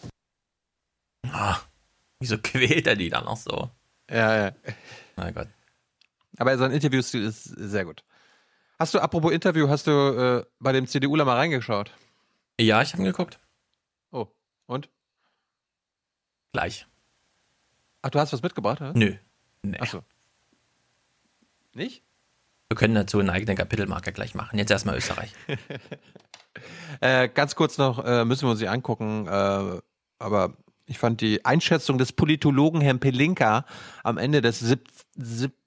Ah, 1.30 1.58
wieso 2.20 2.38
quält 2.38 2.86
er 2.86 2.96
die 2.96 3.10
dann 3.10 3.24
noch 3.24 3.36
so? 3.36 3.68
Ja, 4.10 4.46
ja. 4.46 4.52
Na 5.16 5.30
Gott. 5.32 5.48
Aber 6.38 6.56
sein 6.56 6.70
Interviewstil 6.70 7.24
ist 7.24 7.44
sehr 7.44 7.84
gut. 7.84 8.04
Hast 8.78 8.94
du, 8.94 9.00
apropos 9.00 9.32
Interview, 9.32 9.68
hast 9.68 9.86
du 9.86 9.90
äh, 9.90 10.46
bei 10.60 10.72
dem 10.72 10.86
CDUler 10.86 11.24
mal 11.24 11.36
reingeschaut? 11.36 11.92
Ja, 12.60 12.80
ich 12.82 12.92
habe 12.92 13.02
geguckt. 13.02 13.38
Oh, 14.12 14.26
und? 14.66 14.88
Gleich. 16.52 16.86
Ach, 18.02 18.10
du 18.10 18.18
hast 18.20 18.32
was 18.32 18.42
mitgebracht, 18.42 18.80
oder? 18.80 18.92
Nö. 18.94 19.14
Nee. 19.62 19.78
Ach 19.80 19.86
so. 19.86 20.02
Nicht? 21.74 22.02
Wir 22.68 22.76
können 22.76 22.94
dazu 22.94 23.18
eine 23.18 23.32
eigene 23.32 23.54
Kapitelmarke 23.54 24.12
gleich 24.12 24.34
machen. 24.34 24.58
Jetzt 24.58 24.70
erstmal 24.70 24.96
Österreich. 24.96 25.32
Äh, 27.00 27.28
ganz 27.28 27.54
kurz 27.54 27.78
noch, 27.78 28.04
äh, 28.04 28.24
müssen 28.24 28.46
wir 28.46 28.50
uns 28.50 28.58
die 28.58 28.66
angucken, 28.66 29.28
äh, 29.28 29.80
aber 30.18 30.56
ich 30.86 30.98
fand 30.98 31.20
die 31.20 31.44
Einschätzung 31.44 31.98
des 31.98 32.12
Politologen 32.12 32.80
Herrn 32.80 32.98
Pelinka 32.98 33.64
am 34.02 34.18
Ende 34.18 34.40
des 34.40 34.58
sieb- 34.58 34.88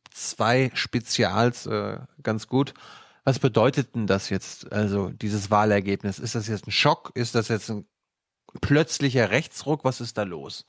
zwei 0.09 0.69
Spezials 0.73 1.65
äh, 1.67 1.99
ganz 2.23 2.47
gut. 2.47 2.73
Was 3.31 3.39
bedeutet 3.39 3.95
denn 3.95 4.07
das 4.07 4.29
jetzt, 4.29 4.73
also 4.73 5.07
dieses 5.07 5.49
Wahlergebnis? 5.49 6.19
Ist 6.19 6.35
das 6.35 6.49
jetzt 6.49 6.67
ein 6.67 6.71
Schock? 6.71 7.13
Ist 7.15 7.33
das 7.33 7.47
jetzt 7.47 7.71
ein 7.71 7.85
plötzlicher 8.59 9.29
Rechtsruck? 9.29 9.85
Was 9.85 10.01
ist 10.01 10.17
da 10.17 10.23
los? 10.23 10.65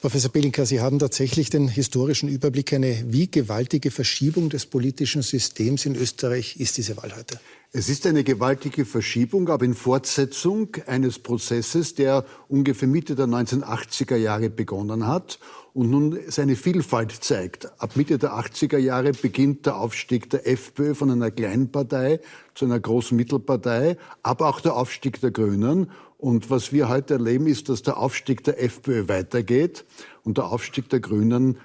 Professor 0.00 0.32
Belinka, 0.32 0.64
Sie 0.64 0.80
haben 0.80 0.98
tatsächlich 0.98 1.50
den 1.50 1.68
historischen 1.68 2.30
Überblick. 2.30 2.72
Eine 2.72 3.12
wie 3.12 3.30
gewaltige 3.30 3.90
Verschiebung 3.90 4.48
des 4.48 4.64
politischen 4.64 5.20
Systems 5.20 5.84
in 5.84 5.94
Österreich 5.94 6.56
ist 6.56 6.78
diese 6.78 6.96
Wahl 6.96 7.14
heute? 7.14 7.38
Es 7.70 7.90
ist 7.90 8.06
eine 8.06 8.24
gewaltige 8.24 8.86
Verschiebung, 8.86 9.50
aber 9.50 9.66
in 9.66 9.74
Fortsetzung 9.74 10.74
eines 10.86 11.18
Prozesses, 11.18 11.94
der 11.94 12.24
ungefähr 12.48 12.88
Mitte 12.88 13.14
der 13.14 13.26
1980er 13.26 14.16
Jahre 14.16 14.48
begonnen 14.48 15.06
hat 15.06 15.38
und 15.74 15.90
nun 15.90 16.18
seine 16.28 16.56
Vielfalt 16.56 17.12
zeigt. 17.12 17.68
Ab 17.80 17.96
Mitte 17.96 18.18
der 18.18 18.32
80er 18.32 18.78
Jahre 18.78 19.12
beginnt 19.12 19.66
der 19.66 19.76
Aufstieg 19.76 20.30
der 20.30 20.46
FPÖ 20.46 20.94
von 20.94 21.10
einer 21.10 21.30
kleinen 21.30 21.70
Partei 21.70 22.20
zu 22.54 22.64
einer 22.64 22.80
großen 22.80 23.16
Mittelpartei, 23.16 23.96
aber 24.22 24.48
auch 24.48 24.60
der 24.60 24.74
Aufstieg 24.74 25.20
der 25.20 25.30
Grünen. 25.30 25.90
Und 26.16 26.50
was 26.50 26.72
wir 26.72 26.88
heute 26.88 27.14
erleben, 27.14 27.46
ist, 27.46 27.68
dass 27.68 27.82
der 27.82 27.96
Aufstieg 27.96 28.42
der 28.44 28.62
FPÖ 28.62 29.08
weitergeht 29.08 29.84
und 30.24 30.38
der 30.38 30.46
Aufstieg 30.46 30.88
der 30.88 31.00
Grünen 31.00 31.58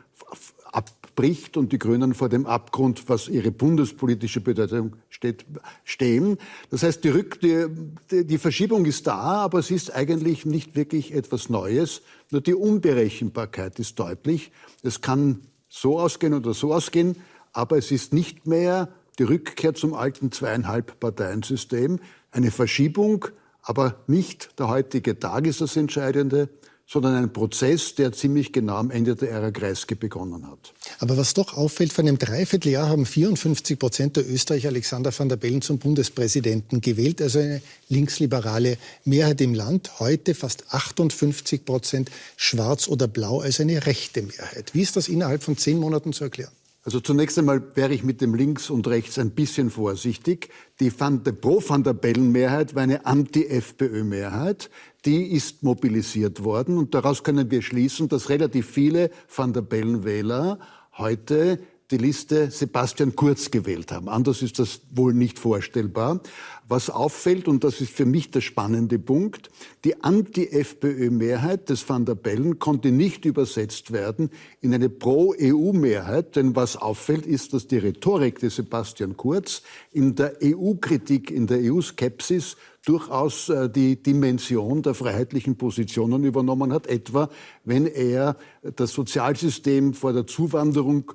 abbricht 1.13 1.57
und 1.57 1.71
die 1.71 1.77
Grünen 1.77 2.15
vor 2.15 2.27
dem 2.27 2.47
Abgrund, 2.47 3.07
was 3.07 3.27
ihre 3.27 3.51
bundespolitische 3.51 4.41
Bedeutung 4.41 4.95
steht, 5.09 5.45
stehen. 5.83 6.37
Das 6.71 6.81
heißt, 6.81 7.03
die, 7.03 7.09
Rück, 7.09 7.39
die, 7.39 8.25
die 8.25 8.37
Verschiebung 8.39 8.85
ist 8.85 9.05
da, 9.05 9.43
aber 9.43 9.59
es 9.59 9.69
ist 9.69 9.93
eigentlich 9.93 10.45
nicht 10.45 10.75
wirklich 10.75 11.13
etwas 11.13 11.49
Neues. 11.49 12.01
Nur 12.31 12.41
die 12.41 12.55
Unberechenbarkeit 12.55 13.77
ist 13.79 13.99
deutlich. 13.99 14.51
Es 14.81 15.01
kann 15.01 15.41
so 15.69 15.99
ausgehen 15.99 16.33
oder 16.33 16.55
so 16.55 16.73
ausgehen, 16.73 17.15
aber 17.51 17.77
es 17.77 17.91
ist 17.91 18.11
nicht 18.11 18.47
mehr 18.47 18.89
die 19.19 19.23
Rückkehr 19.23 19.75
zum 19.75 19.93
alten 19.93 20.31
zweieinhalb 20.31 20.99
Parteiensystem. 20.99 21.99
Eine 22.31 22.49
Verschiebung, 22.49 23.25
aber 23.61 24.03
nicht 24.07 24.57
der 24.59 24.67
heutige 24.67 25.19
Tag 25.19 25.45
ist 25.45 25.61
das 25.61 25.77
Entscheidende, 25.77 26.49
sondern 26.87 27.15
ein 27.15 27.33
Prozess, 27.33 27.95
der 27.95 28.11
ziemlich 28.11 28.51
genau 28.51 28.75
am 28.75 28.91
Ende 28.91 29.15
der 29.15 29.31
Ära 29.31 29.51
Kreisky 29.51 29.95
begonnen 29.95 30.47
hat. 30.47 30.73
Aber 30.99 31.17
was 31.17 31.33
doch 31.33 31.55
auffällt, 31.55 31.93
vor 31.93 32.03
einem 32.03 32.17
Dreivierteljahr 32.17 32.89
haben 32.89 33.05
54 33.05 33.79
Prozent 33.79 34.17
der 34.17 34.29
Österreicher 34.29 34.69
Alexander 34.69 35.17
van 35.17 35.29
der 35.29 35.37
Bellen 35.37 35.61
zum 35.61 35.79
Bundespräsidenten 35.79 36.81
gewählt, 36.81 37.21
also 37.21 37.39
eine 37.39 37.61
linksliberale 37.89 38.77
Mehrheit 39.05 39.41
im 39.41 39.53
Land. 39.53 39.99
Heute 39.99 40.35
fast 40.35 40.73
58 40.73 41.65
Prozent 41.65 42.11
schwarz 42.37 42.87
oder 42.87 43.07
blau, 43.07 43.39
also 43.39 43.63
eine 43.63 43.85
rechte 43.85 44.21
Mehrheit. 44.21 44.73
Wie 44.73 44.81
ist 44.81 44.95
das 44.95 45.07
innerhalb 45.07 45.43
von 45.43 45.57
zehn 45.57 45.79
Monaten 45.79 46.13
zu 46.13 46.25
erklären? 46.25 46.51
Also 46.85 46.99
zunächst 46.99 47.39
einmal 47.39 47.63
wäre 47.75 47.93
ich 47.93 48.03
mit 48.03 48.19
dem 48.19 48.35
Links 48.35 48.69
und 48.69 48.87
Rechts 48.87 49.17
ein 49.17 49.31
bisschen 49.31 49.69
vorsichtig. 49.69 50.49
Die 50.81 50.91
Van 50.97 51.23
der 51.23 51.31
Pro-Van 51.31 51.83
der 51.83 51.93
Bellen-Mehrheit 51.93 52.75
war 52.75 52.83
eine 52.83 53.05
Anti-FPÖ-Mehrheit. 53.05 54.69
Die 55.05 55.31
ist 55.31 55.63
mobilisiert 55.63 56.43
worden 56.43 56.77
und 56.77 56.93
daraus 56.93 57.23
können 57.23 57.49
wir 57.49 57.61
schließen, 57.61 58.09
dass 58.09 58.27
relativ 58.27 58.69
viele 58.69 59.11
Van 59.33 59.53
der 59.53 59.61
Bellen-Wähler 59.61 60.59
heute 60.97 61.59
die 61.93 61.99
Liste 61.99 62.49
Sebastian 62.49 63.15
Kurz 63.15 63.51
gewählt 63.51 63.91
haben. 63.91 64.09
Anders 64.09 64.41
ist 64.41 64.57
das 64.57 64.81
wohl 64.95 65.13
nicht 65.13 65.37
vorstellbar. 65.37 66.21
Was 66.67 66.89
auffällt, 66.89 67.47
und 67.47 67.63
das 67.63 67.81
ist 67.81 67.91
für 67.91 68.05
mich 68.05 68.31
der 68.31 68.41
spannende 68.41 68.97
Punkt, 68.97 69.51
die 69.85 70.03
Anti-FPÖ-Mehrheit 70.03 71.69
des 71.69 71.87
Van 71.87 72.05
der 72.05 72.15
Bellen 72.15 72.57
konnte 72.57 72.91
nicht 72.91 73.25
übersetzt 73.25 73.91
werden 73.91 74.31
in 74.59 74.73
eine 74.73 74.89
Pro-EU-Mehrheit, 74.89 76.35
denn 76.35 76.55
was 76.55 76.77
auffällt, 76.77 77.27
ist, 77.27 77.53
dass 77.53 77.67
die 77.67 77.77
Rhetorik 77.77 78.39
des 78.39 78.55
Sebastian 78.55 79.15
Kurz 79.15 79.61
in 79.91 80.15
der 80.15 80.37
EU-Kritik, 80.41 81.29
in 81.29 81.45
der 81.45 81.59
EU-Skepsis 81.61 82.57
durchaus 82.85 83.49
äh, 83.49 83.69
die 83.69 84.01
Dimension 84.01 84.81
der 84.81 84.95
freiheitlichen 84.95 85.57
Positionen 85.57 86.23
übernommen 86.23 86.73
hat, 86.73 86.87
etwa 86.87 87.29
wenn 87.65 87.85
er 87.85 88.35
das 88.75 88.93
Sozialsystem 88.93 89.93
vor 89.93 90.11
der 90.11 90.25
Zuwanderung 90.25 91.13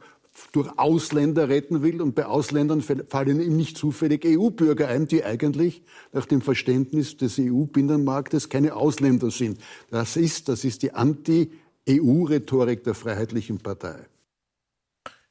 durch 0.52 0.68
Ausländer 0.78 1.48
retten 1.48 1.82
will. 1.82 2.00
Und 2.00 2.14
bei 2.14 2.26
Ausländern 2.26 2.82
fallen 2.82 3.40
ihm 3.40 3.56
nicht 3.56 3.76
zufällig 3.76 4.24
EU-Bürger 4.24 4.88
ein, 4.88 5.06
die 5.06 5.24
eigentlich 5.24 5.82
nach 6.12 6.26
dem 6.26 6.40
Verständnis 6.40 7.16
des 7.16 7.38
EU-Binnenmarktes 7.38 8.48
keine 8.48 8.74
Ausländer 8.74 9.30
sind. 9.30 9.60
Das 9.90 10.16
ist, 10.16 10.48
das 10.48 10.64
ist 10.64 10.82
die 10.82 10.92
Anti-EU-Rhetorik 10.92 12.84
der 12.84 12.94
Freiheitlichen 12.94 13.58
Partei. 13.58 13.96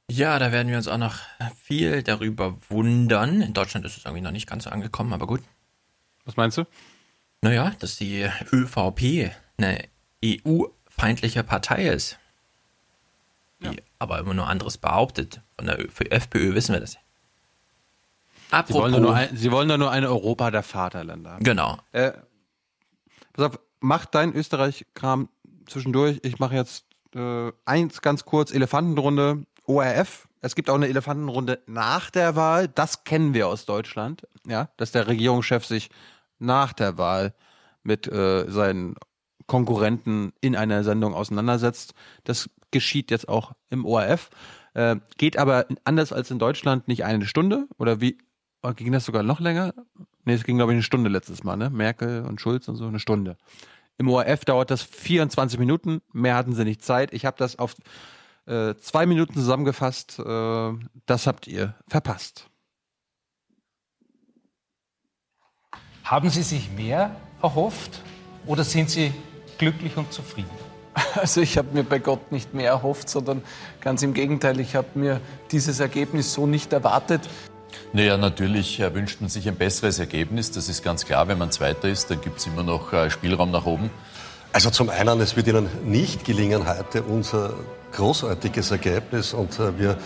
Ja, 0.10 0.40
da 0.40 0.52
werden 0.52 0.69
wir 0.69 0.77
uns 0.77 0.88
auch 0.88 0.98
noch 0.98 1.19
viel 1.61 2.02
darüber 2.02 2.58
wundern. 2.69 3.42
In 3.42 3.53
Deutschland 3.53 3.86
ist 3.86 3.98
es 3.98 4.06
irgendwie 4.06 4.24
noch 4.24 4.32
nicht 4.32 4.48
ganz 4.48 4.64
so 4.64 4.69
angekommen, 4.69 5.14
aber 5.14 5.27
gut. 5.27 5.42
Was 6.24 6.38
meinst 6.38 6.58
du? 6.58 6.64
Naja, 7.42 7.74
dass 7.80 7.98
die 7.98 8.27
ÖVP 8.53 9.32
eine 9.58 9.84
EU-feindliche 10.24 11.44
Partei 11.44 11.90
ist 11.90 12.18
ja. 13.60 13.72
Aber 14.00 14.19
immer 14.19 14.34
nur 14.34 14.48
anderes 14.48 14.77
behauptet. 14.77 15.42
Von 15.58 15.67
der 15.67 15.90
für 15.90 16.11
FPÖ 16.11 16.53
wissen 16.53 16.74
wir 16.74 16.80
das. 16.80 16.98
Apropos, 18.51 18.85
sie, 18.85 18.93
wollen 18.93 19.01
nur 19.01 19.16
ein, 19.16 19.35
sie 19.35 19.51
wollen 19.51 19.80
nur 19.80 19.92
ein 19.92 20.06
Europa 20.06 20.51
der 20.51 20.64
Vaterländer. 20.64 21.38
Genau. 21.42 21.77
Äh, 21.92 22.14
pass 23.34 23.45
auf, 23.45 23.59
mach 23.80 24.06
dein 24.06 24.34
Österreich-Kram 24.34 25.30
zwischendurch. 25.67 26.19
Ich 26.24 26.40
mache 26.40 26.56
jetzt 26.56 26.85
äh, 27.16 27.51
eins 27.66 28.01
ganz 28.01 28.26
kurz: 28.26 28.51
Elefantenrunde, 28.51 29.45
ORF. 29.66 30.27
Es 30.40 30.56
gibt 30.56 30.69
auch 30.69 30.76
eine 30.76 30.88
Elefantenrunde 30.88 31.59
nach 31.66 32.09
der 32.09 32.35
Wahl. 32.35 32.67
Das 32.67 33.03
kennen 33.03 33.34
wir 33.34 33.48
aus 33.48 33.66
Deutschland. 33.66 34.26
Ja, 34.45 34.69
dass 34.77 34.92
der 34.92 35.08
Regierungschef 35.08 35.66
sich 35.66 35.90
nach 36.40 36.72
der 36.74 36.98
Wahl 36.98 37.34
mit 37.84 38.08
äh, 38.08 38.50
seinen 38.50 38.95
Konkurrenten 39.48 40.34
in 40.42 40.56
einer 40.56 40.84
Sendung 40.84 41.14
auseinandersetzt. 41.14 41.93
Das 42.24 42.50
geschieht 42.72 43.12
jetzt 43.12 43.30
auch 43.30 43.54
im 43.70 43.86
ORF. 43.86 44.30
Äh, 44.74 44.98
geht 45.18 45.38
aber 45.38 45.66
anders 45.84 46.14
als 46.14 46.32
in 46.32 46.40
Deutschland 46.40 46.88
nicht 46.88 47.06
eine 47.06 47.26
Stunde 47.26 47.68
oder 47.78 48.02
wie 48.02 48.18
oh, 48.64 48.74
ging 48.74 48.92
das 48.92 49.06
sogar 49.06 49.24
noch 49.24 49.40
länger? 49.40 49.74
Nee, 50.26 50.34
es 50.34 50.44
ging 50.44 50.58
glaube 50.58 50.74
ich 50.74 50.76
eine 50.76 50.84
Stunde 50.84 51.10
letztes 51.10 51.44
Mal, 51.44 51.56
ne? 51.56 51.70
Merkel 51.70 52.24
und 52.24 52.42
Schulz 52.42 52.68
und 52.68 52.76
so 52.76 52.88
eine 52.88 53.00
Stunde. 53.00 53.38
Im 53.98 54.10
ORF 54.10 54.46
dauert 54.46 54.70
das 54.70 54.84
24 54.84 55.58
Minuten, 55.58 56.02
mehr 56.14 56.36
hatten 56.36 56.54
sie 56.54 56.64
nicht 56.64 56.84
Zeit. 56.84 57.14
Ich 57.14 57.26
habe 57.26 57.38
das 57.38 57.58
auf 57.58 57.76
äh, 58.46 58.76
zwei 58.76 59.06
Minuten 59.06 59.34
zusammengefasst. 59.34 60.20
Äh, 60.20 60.74
das 61.06 61.28
habt 61.28 61.48
ihr 61.48 61.76
verpasst. 61.88 62.50
Haben 66.04 66.30
Sie 66.30 66.44
sich 66.44 66.72
mehr 66.72 67.16
erhofft 67.42 68.02
oder 68.46 68.64
sind 68.64 68.90
Sie 68.90 69.14
glücklich 69.58 69.98
und 69.98 70.14
zufrieden? 70.14 70.67
Also 71.16 71.42
ich 71.42 71.58
habe 71.58 71.69
mir 71.74 71.84
bei 71.84 72.00
Gott 72.00 72.32
nicht 72.32 72.53
mehr 72.53 72.69
erhofft, 72.69 73.09
sondern 73.09 73.42
ganz 73.82 74.03
im 74.03 74.14
Gegenteil, 74.14 74.59
ich 74.59 74.76
habe 74.76 74.88
mir 74.95 75.22
dieses 75.51 75.80
Ergebnis 75.80 76.34
so 76.34 76.45
nicht 76.48 76.74
erwartet. 76.74 77.22
Naja, 77.93 78.17
natürlich 78.17 78.80
äh, 78.80 78.93
wünscht 78.93 79.22
man 79.22 79.30
sich 79.30 79.48
ein 79.48 79.56
besseres 79.56 80.00
Ergebnis. 80.00 80.51
Das 80.51 80.69
ist 80.69 80.84
ganz 80.84 81.06
klar. 81.06 81.27
Wenn 81.27 81.38
man 81.38 81.51
Zweiter 81.51 81.88
ist, 81.88 82.09
dann 82.09 82.22
gibt 82.22 82.40
es 82.40 82.48
immer 82.48 82.64
noch 82.64 82.93
äh, 82.93 83.09
Spielraum 83.09 83.51
nach 83.51 83.66
oben. 83.66 83.90
Also 84.53 84.69
zum 84.69 84.90
einen, 84.90 85.19
es 85.22 85.35
wird 85.35 85.48
Ihnen 85.48 85.67
nicht 85.85 86.26
gelingen 86.26 86.67
heute 86.67 87.03
unser 87.03 87.53
großartiges 87.92 88.72
Ergebnis. 88.72 89.34
Und 89.34 89.59
äh, 89.59 89.77
wir 89.77 89.98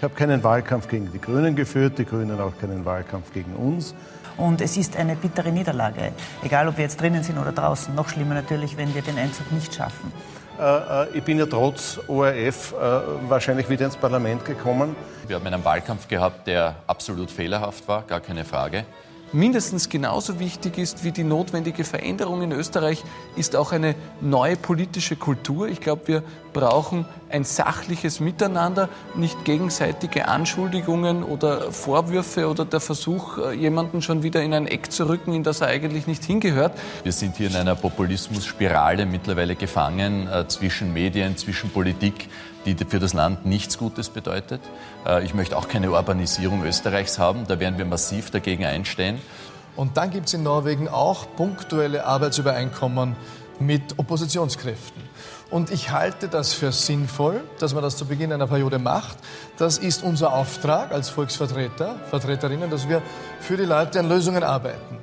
ich 0.00 0.04
habe 0.04 0.14
keinen 0.14 0.42
Wahlkampf 0.42 0.88
gegen 0.88 1.12
die 1.12 1.20
Grünen 1.20 1.54
geführt, 1.54 1.98
die 1.98 2.06
Grünen 2.06 2.40
auch 2.40 2.56
keinen 2.58 2.86
Wahlkampf 2.86 3.34
gegen 3.34 3.52
uns. 3.54 3.94
Und 4.38 4.62
es 4.62 4.78
ist 4.78 4.96
eine 4.96 5.14
bittere 5.14 5.52
Niederlage, 5.52 6.12
egal 6.42 6.68
ob 6.68 6.78
wir 6.78 6.84
jetzt 6.84 6.98
drinnen 7.02 7.22
sind 7.22 7.36
oder 7.36 7.52
draußen. 7.52 7.94
Noch 7.94 8.08
schlimmer 8.08 8.32
natürlich, 8.32 8.78
wenn 8.78 8.94
wir 8.94 9.02
den 9.02 9.18
Einzug 9.18 9.52
nicht 9.52 9.74
schaffen. 9.74 10.10
Äh, 10.60 11.04
äh, 11.04 11.06
ich 11.14 11.22
bin 11.22 11.38
ja 11.38 11.46
trotz 11.46 11.98
ORF 12.06 12.72
äh, 12.72 12.76
wahrscheinlich 13.28 13.70
wieder 13.70 13.86
ins 13.86 13.96
Parlament 13.96 14.44
gekommen. 14.44 14.94
Wir 15.26 15.36
haben 15.36 15.46
einen 15.46 15.64
Wahlkampf 15.64 16.06
gehabt, 16.06 16.46
der 16.46 16.74
absolut 16.86 17.30
fehlerhaft 17.30 17.88
war, 17.88 18.02
gar 18.02 18.20
keine 18.20 18.44
Frage 18.44 18.84
mindestens 19.32 19.88
genauso 19.88 20.38
wichtig 20.38 20.78
ist 20.78 21.04
wie 21.04 21.12
die 21.12 21.24
notwendige 21.24 21.84
Veränderung 21.84 22.42
in 22.42 22.52
Österreich, 22.52 23.02
ist 23.36 23.56
auch 23.56 23.72
eine 23.72 23.94
neue 24.20 24.56
politische 24.56 25.16
Kultur. 25.16 25.68
Ich 25.68 25.80
glaube, 25.80 26.08
wir 26.08 26.22
brauchen 26.52 27.04
ein 27.30 27.44
sachliches 27.44 28.20
Miteinander, 28.20 28.88
nicht 29.14 29.44
gegenseitige 29.44 30.28
Anschuldigungen 30.28 31.22
oder 31.22 31.72
Vorwürfe 31.72 32.48
oder 32.48 32.64
der 32.64 32.80
Versuch, 32.80 33.38
äh, 33.38 33.52
jemanden 33.54 34.02
schon 34.02 34.22
wieder 34.22 34.42
in 34.42 34.52
ein 34.52 34.66
Eck 34.66 34.90
zu 34.90 35.08
rücken, 35.08 35.32
in 35.32 35.44
das 35.44 35.60
er 35.60 35.68
eigentlich 35.68 36.06
nicht 36.06 36.24
hingehört. 36.24 36.72
Wir 37.04 37.12
sind 37.12 37.36
hier 37.36 37.48
in 37.48 37.56
einer 37.56 37.76
Populismusspirale 37.76 39.06
mittlerweile 39.06 39.54
gefangen 39.54 40.28
äh, 40.28 40.48
zwischen 40.48 40.92
Medien, 40.92 41.36
zwischen 41.36 41.70
Politik 41.70 42.28
die 42.66 42.76
für 42.76 42.98
das 42.98 43.14
Land 43.14 43.46
nichts 43.46 43.78
Gutes 43.78 44.08
bedeutet. 44.10 44.60
Äh, 45.06 45.24
ich 45.24 45.34
möchte 45.34 45.56
auch 45.56 45.68
keine 45.68 45.90
Urbanisierung 45.90 46.64
Österreichs 46.64 47.18
haben. 47.18 47.46
Da 47.46 47.60
werden 47.60 47.78
wir 47.78 47.84
massiv 47.84 48.30
dagegen 48.30 48.64
einstehen. 48.64 49.18
Und 49.76 49.96
dann 49.96 50.10
gibt 50.10 50.26
es 50.26 50.34
in 50.34 50.42
Norwegen 50.42 50.88
auch 50.88 51.26
punktuelle 51.36 52.04
Arbeitsübereinkommen 52.04 53.16
mit 53.60 53.98
Oppositionskräften. 53.98 55.02
Und 55.50 55.70
ich 55.70 55.90
halte 55.90 56.28
das 56.28 56.52
für 56.52 56.72
sinnvoll, 56.72 57.42
dass 57.58 57.74
man 57.74 57.82
das 57.82 57.96
zu 57.96 58.06
Beginn 58.06 58.32
einer 58.32 58.46
Periode 58.46 58.78
macht. 58.78 59.18
Das 59.56 59.78
ist 59.78 60.02
unser 60.02 60.32
Auftrag 60.32 60.92
als 60.92 61.08
Volksvertreter, 61.08 61.96
Vertreterinnen, 62.08 62.70
dass 62.70 62.88
wir 62.88 63.02
für 63.40 63.56
die 63.56 63.64
Leute 63.64 63.98
an 64.00 64.08
Lösungen 64.08 64.44
arbeiten. 64.44 64.98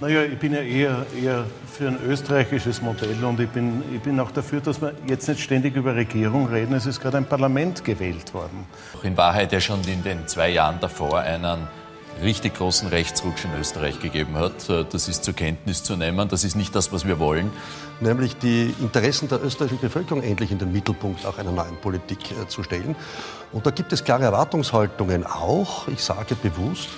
Naja, 0.00 0.22
ich 0.22 0.38
bin 0.38 0.52
ja 0.52 0.60
eher, 0.60 1.06
eher 1.20 1.44
für 1.66 1.88
ein 1.88 1.98
österreichisches 2.06 2.80
Modell 2.80 3.24
und 3.24 3.40
ich 3.40 3.48
bin, 3.48 3.82
ich 3.92 4.00
bin 4.00 4.20
auch 4.20 4.30
dafür, 4.30 4.60
dass 4.60 4.80
wir 4.80 4.92
jetzt 5.08 5.28
nicht 5.28 5.40
ständig 5.40 5.74
über 5.74 5.96
Regierung 5.96 6.46
reden. 6.46 6.74
Es 6.74 6.86
ist 6.86 7.00
gerade 7.00 7.16
ein 7.16 7.24
Parlament 7.24 7.84
gewählt 7.84 8.32
worden. 8.32 8.64
In 9.02 9.16
Wahrheit 9.16 9.52
ja 9.52 9.60
schon 9.60 9.82
in 9.88 10.04
den 10.04 10.28
zwei 10.28 10.50
Jahren 10.50 10.78
davor 10.78 11.18
einen 11.18 11.66
richtig 12.22 12.54
großen 12.54 12.88
Rechtsrutsch 12.88 13.44
in 13.44 13.60
Österreich 13.60 13.98
gegeben 13.98 14.36
hat. 14.36 14.68
Das 14.68 15.08
ist 15.08 15.24
zur 15.24 15.34
Kenntnis 15.34 15.82
zu 15.82 15.96
nehmen. 15.96 16.28
Das 16.28 16.44
ist 16.44 16.54
nicht 16.54 16.76
das, 16.76 16.92
was 16.92 17.04
wir 17.04 17.18
wollen. 17.18 17.50
Nämlich 18.00 18.36
die 18.36 18.72
Interessen 18.80 19.28
der 19.28 19.42
österreichischen 19.42 19.80
Bevölkerung 19.80 20.22
endlich 20.22 20.52
in 20.52 20.58
den 20.58 20.70
Mittelpunkt 20.70 21.26
auch 21.26 21.38
einer 21.38 21.50
neuen 21.50 21.76
Politik 21.76 22.18
äh, 22.30 22.46
zu 22.46 22.62
stellen. 22.62 22.94
Und 23.50 23.66
da 23.66 23.72
gibt 23.72 23.92
es 23.92 24.04
klare 24.04 24.24
Erwartungshaltungen 24.24 25.26
auch, 25.26 25.88
ich 25.88 26.04
sage 26.04 26.36
bewusst, 26.36 26.88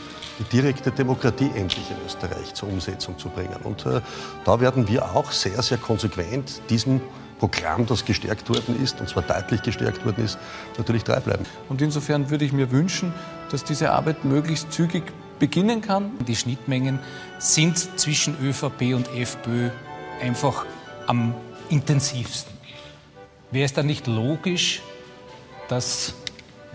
die 0.40 0.44
direkte 0.44 0.90
Demokratie 0.90 1.50
endlich 1.54 1.90
in 1.90 1.96
Österreich 2.06 2.54
zur 2.54 2.68
Umsetzung 2.70 3.18
zu 3.18 3.28
bringen. 3.28 3.56
Und 3.62 3.86
äh, 3.86 4.00
da 4.44 4.60
werden 4.60 4.88
wir 4.88 5.14
auch 5.14 5.30
sehr, 5.30 5.62
sehr 5.62 5.78
konsequent 5.78 6.62
diesem 6.70 7.00
Programm, 7.38 7.86
das 7.86 8.04
gestärkt 8.04 8.48
worden 8.48 8.82
ist, 8.82 9.00
und 9.00 9.08
zwar 9.08 9.22
deutlich 9.22 9.62
gestärkt 9.62 10.04
worden 10.04 10.24
ist, 10.24 10.38
natürlich 10.76 11.04
treu 11.04 11.20
bleiben. 11.20 11.44
Und 11.68 11.80
insofern 11.80 12.30
würde 12.30 12.44
ich 12.44 12.52
mir 12.52 12.70
wünschen, 12.70 13.14
dass 13.50 13.64
diese 13.64 13.92
Arbeit 13.92 14.24
möglichst 14.24 14.72
zügig 14.72 15.04
beginnen 15.38 15.80
kann. 15.80 16.12
Die 16.26 16.36
Schnittmengen 16.36 16.98
sind 17.38 17.98
zwischen 17.98 18.36
ÖVP 18.42 18.94
und 18.94 19.08
FPÖ 19.14 19.70
einfach 20.22 20.66
am 21.06 21.34
intensivsten. 21.70 22.52
Wäre 23.50 23.64
es 23.64 23.72
dann 23.72 23.86
nicht 23.86 24.06
logisch, 24.06 24.82
dass, 25.68 26.14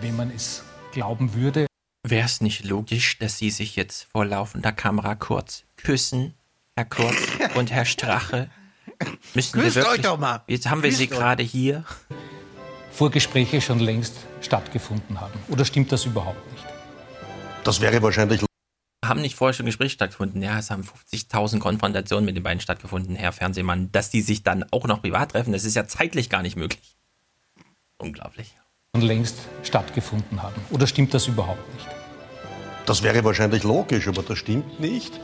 wenn 0.00 0.16
man 0.16 0.30
es 0.34 0.62
glauben 0.92 1.34
würde, 1.34 1.66
Wäre 2.08 2.26
es 2.26 2.40
nicht 2.40 2.64
logisch, 2.64 3.18
dass 3.18 3.38
Sie 3.38 3.50
sich 3.50 3.74
jetzt 3.74 4.04
vor 4.12 4.24
laufender 4.24 4.70
Kamera 4.70 5.16
kurz 5.16 5.64
küssen, 5.76 6.34
Herr 6.76 6.84
Kurz 6.84 7.16
und 7.56 7.72
Herr 7.72 7.84
Strache? 7.84 8.48
Müssen 9.34 9.60
Küsst 9.60 9.74
wir 9.74 9.82
wirklich, 9.82 9.98
euch 9.98 10.02
doch 10.02 10.16
mal. 10.16 10.44
Jetzt 10.46 10.70
haben 10.70 10.84
wir 10.84 10.90
Küsst 10.90 11.00
Sie 11.00 11.08
gerade 11.08 11.42
hier. 11.42 11.82
Vorgespräche 12.92 13.60
schon 13.60 13.80
längst 13.80 14.14
stattgefunden 14.40 15.20
haben? 15.20 15.36
Oder 15.48 15.64
stimmt 15.64 15.90
das 15.90 16.04
überhaupt 16.04 16.48
nicht? 16.52 16.64
Das 17.64 17.80
wäre 17.80 18.00
wahrscheinlich 18.00 18.44
Haben 19.04 19.20
nicht 19.20 19.34
vorher 19.34 19.54
schon 19.54 19.66
Gespräche 19.66 19.94
stattgefunden? 19.94 20.40
Ja, 20.40 20.60
es 20.60 20.70
haben 20.70 20.84
50.000 20.84 21.58
Konfrontationen 21.58 22.24
mit 22.24 22.36
den 22.36 22.44
beiden 22.44 22.60
stattgefunden, 22.60 23.16
Herr 23.16 23.32
Fernsehmann. 23.32 23.90
Dass 23.90 24.10
die 24.10 24.20
sich 24.20 24.44
dann 24.44 24.64
auch 24.70 24.86
noch 24.86 25.02
privat 25.02 25.32
treffen, 25.32 25.52
das 25.52 25.64
ist 25.64 25.74
ja 25.74 25.88
zeitlich 25.88 26.30
gar 26.30 26.42
nicht 26.42 26.54
möglich. 26.54 26.96
Unglaublich. 27.98 28.54
Und 28.92 29.02
längst 29.02 29.36
stattgefunden 29.64 30.40
haben? 30.40 30.62
Oder 30.70 30.86
stimmt 30.86 31.12
das 31.12 31.26
überhaupt 31.26 31.74
nicht? 31.74 31.95
Das 32.86 33.02
wäre 33.02 33.24
wahrscheinlich 33.24 33.64
logisch, 33.64 34.06
aber 34.08 34.22
das 34.22 34.38
stimmt 34.38 34.80
nicht. 34.80 35.20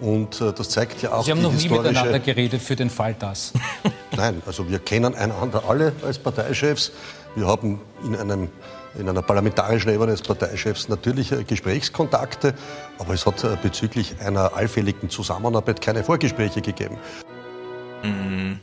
Und 0.00 0.40
äh, 0.42 0.52
das 0.52 0.68
zeigt 0.68 1.00
ja 1.00 1.12
auch 1.12 1.24
Sie 1.24 1.30
haben 1.30 1.38
die 1.38 1.44
noch 1.44 1.54
nie 1.54 1.68
miteinander 1.68 2.18
geredet 2.20 2.60
für 2.60 2.76
den 2.76 2.90
Fall 2.90 3.14
das. 3.18 3.54
Nein, 4.16 4.42
also 4.44 4.68
wir 4.68 4.78
kennen 4.78 5.14
einander 5.14 5.64
alle 5.66 5.92
als 6.04 6.18
Parteichefs. 6.18 6.92
Wir 7.34 7.46
haben 7.46 7.80
in, 8.04 8.14
einem, 8.14 8.50
in 8.98 9.08
einer 9.08 9.22
parlamentarischen 9.22 9.90
Ebene 9.90 10.12
als 10.12 10.20
Parteichefs 10.20 10.88
natürlich 10.88 11.32
äh, 11.32 11.44
Gesprächskontakte, 11.44 12.54
aber 12.98 13.14
es 13.14 13.24
hat 13.24 13.42
äh, 13.44 13.56
bezüglich 13.62 14.20
einer 14.20 14.54
allfälligen 14.54 15.08
Zusammenarbeit 15.08 15.80
keine 15.80 16.04
Vorgespräche 16.04 16.60
gegeben. 16.60 16.98
Mhm. 18.02 18.60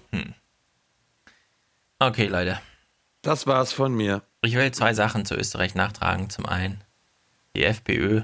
Okay, 1.97 2.27
Leute. 2.27 2.59
Das 3.23 3.47
war's 3.47 3.73
von 3.73 3.93
mir. 3.93 4.21
Ich 4.41 4.55
will 4.55 4.71
zwei 4.71 4.93
Sachen 4.93 5.25
zu 5.25 5.35
Österreich 5.35 5.73
nachtragen. 5.73 6.29
Zum 6.29 6.45
einen 6.45 6.83
die 7.55 7.63
FPÖ. 7.63 8.23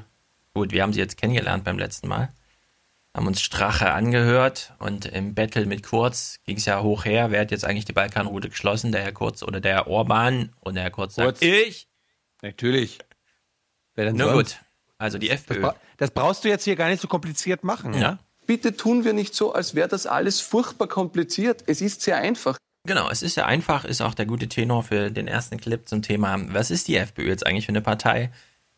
Gut, 0.53 0.71
wir 0.71 0.81
haben 0.83 0.93
sie 0.93 0.99
jetzt 0.99 1.17
kennengelernt 1.17 1.63
beim 1.63 1.77
letzten 1.77 2.07
Mal. 2.07 2.29
Haben 3.15 3.27
uns 3.27 3.41
Strache 3.41 3.91
angehört 3.91 4.73
und 4.79 5.05
im 5.05 5.33
Battle 5.33 5.65
mit 5.65 5.83
Kurz 5.83 6.39
ging 6.45 6.57
es 6.57 6.65
ja 6.65 6.81
hoch 6.81 7.05
her. 7.05 7.31
Wer 7.31 7.41
hat 7.41 7.51
jetzt 7.51 7.65
eigentlich 7.65 7.85
die 7.85 7.93
Balkanroute 7.93 8.49
geschlossen? 8.49 8.91
Der 8.91 9.01
Herr 9.01 9.11
Kurz 9.11 9.41
oder 9.43 9.59
der 9.59 9.73
Herr 9.73 9.87
Orban? 9.87 10.53
Und 10.59 10.75
der 10.75 10.83
Herr 10.83 10.91
Kurz 10.91 11.15
sagt, 11.15 11.39
Kurz. 11.39 11.41
ich. 11.41 11.87
Natürlich. 12.41 12.99
Wer 13.95 14.05
denn 14.05 14.15
Nur 14.15 14.31
sonst? 14.33 14.55
gut. 14.57 14.65
Also 14.99 15.17
die 15.17 15.29
FPÖ. 15.29 15.61
bra- 15.61 15.75
Das 15.97 16.11
brauchst 16.11 16.43
du 16.43 16.49
jetzt 16.49 16.65
hier 16.65 16.75
gar 16.75 16.89
nicht 16.89 17.01
so 17.01 17.07
kompliziert 17.07 17.63
machen. 17.63 17.93
Ja. 17.93 18.19
Bitte 18.45 18.75
tun 18.75 19.05
wir 19.05 19.13
nicht 19.13 19.33
so, 19.35 19.53
als 19.53 19.75
wäre 19.75 19.87
das 19.87 20.05
alles 20.05 20.41
furchtbar 20.41 20.87
kompliziert. 20.87 21.63
Es 21.67 21.81
ist 21.81 22.01
sehr 22.01 22.17
einfach. 22.17 22.57
Genau, 22.85 23.09
es 23.09 23.21
ist 23.21 23.35
ja 23.37 23.45
einfach, 23.45 23.85
ist 23.85 24.01
auch 24.01 24.13
der 24.13 24.25
gute 24.25 24.47
Tenor 24.47 24.83
für 24.83 25.11
den 25.11 25.27
ersten 25.27 25.57
Clip 25.57 25.87
zum 25.87 26.01
Thema, 26.01 26.37
was 26.53 26.71
ist 26.71 26.87
die 26.87 26.95
FPÖ 26.95 27.27
jetzt 27.27 27.45
eigentlich 27.45 27.65
für 27.65 27.69
eine 27.69 27.81
Partei? 27.81 28.31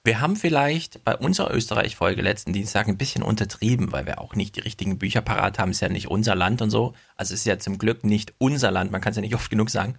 Wir 0.03 0.19
haben 0.19 0.35
vielleicht 0.35 1.05
bei 1.05 1.15
unserer 1.15 1.53
Österreich-Folge 1.53 2.23
letzten 2.23 2.53
Dienstag 2.53 2.87
ein 2.87 2.97
bisschen 2.97 3.21
untertrieben, 3.21 3.91
weil 3.91 4.07
wir 4.07 4.19
auch 4.19 4.33
nicht 4.33 4.55
die 4.55 4.61
richtigen 4.61 4.97
Bücher 4.97 5.21
parat 5.21 5.59
haben. 5.59 5.69
Es 5.69 5.77
ist 5.77 5.81
ja 5.81 5.89
nicht 5.89 6.07
unser 6.07 6.33
Land 6.33 6.63
und 6.63 6.71
so. 6.71 6.93
Also 7.15 7.35
es 7.35 7.41
ist 7.41 7.45
ja 7.45 7.59
zum 7.59 7.77
Glück 7.77 8.03
nicht 8.03 8.33
unser 8.39 8.71
Land, 8.71 8.91
man 8.91 8.99
kann 8.99 9.11
es 9.11 9.17
ja 9.17 9.21
nicht 9.21 9.35
oft 9.35 9.51
genug 9.51 9.69
sagen. 9.69 9.95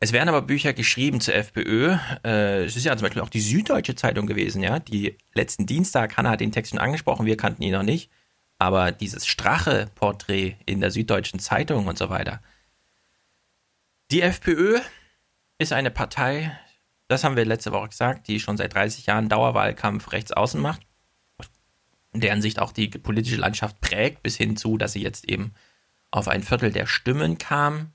Es 0.00 0.12
werden 0.12 0.30
aber 0.30 0.42
Bücher 0.42 0.72
geschrieben 0.72 1.20
zur 1.20 1.34
FPÖ. 1.34 1.96
Äh, 2.24 2.64
es 2.64 2.74
ist 2.74 2.84
ja 2.84 2.96
zum 2.96 3.04
Beispiel 3.04 3.22
auch 3.22 3.28
die 3.28 3.40
Süddeutsche 3.40 3.94
Zeitung 3.94 4.26
gewesen, 4.26 4.62
ja. 4.62 4.78
Die 4.78 5.16
letzten 5.34 5.66
Dienstag, 5.66 6.16
Hanna 6.16 6.30
hat 6.30 6.40
den 6.40 6.50
Text 6.50 6.70
schon 6.70 6.80
angesprochen, 6.80 7.26
wir 7.26 7.36
kannten 7.36 7.62
ihn 7.62 7.72
noch 7.72 7.84
nicht. 7.84 8.10
Aber 8.58 8.92
dieses 8.92 9.26
Strache-Porträt 9.26 10.56
in 10.66 10.80
der 10.80 10.90
Süddeutschen 10.90 11.38
Zeitung 11.38 11.86
und 11.86 11.98
so 11.98 12.08
weiter. 12.08 12.40
Die 14.10 14.22
FPÖ 14.22 14.80
ist 15.58 15.72
eine 15.72 15.90
Partei, 15.90 16.58
das 17.12 17.24
haben 17.24 17.36
wir 17.36 17.44
letzte 17.44 17.72
Woche 17.72 17.88
gesagt, 17.88 18.28
die 18.28 18.40
schon 18.40 18.56
seit 18.56 18.74
30 18.74 19.06
Jahren 19.06 19.28
Dauerwahlkampf 19.28 20.12
rechts 20.12 20.32
außen 20.32 20.60
macht, 20.60 20.82
deren 22.12 22.42
Sicht 22.42 22.58
auch 22.58 22.72
die 22.72 22.88
politische 22.88 23.36
Landschaft 23.36 23.80
prägt, 23.80 24.22
bis 24.22 24.36
hin 24.36 24.56
zu, 24.56 24.76
dass 24.76 24.92
sie 24.92 25.02
jetzt 25.02 25.28
eben 25.28 25.52
auf 26.10 26.28
ein 26.28 26.42
Viertel 26.42 26.72
der 26.72 26.86
Stimmen 26.86 27.38
kam, 27.38 27.92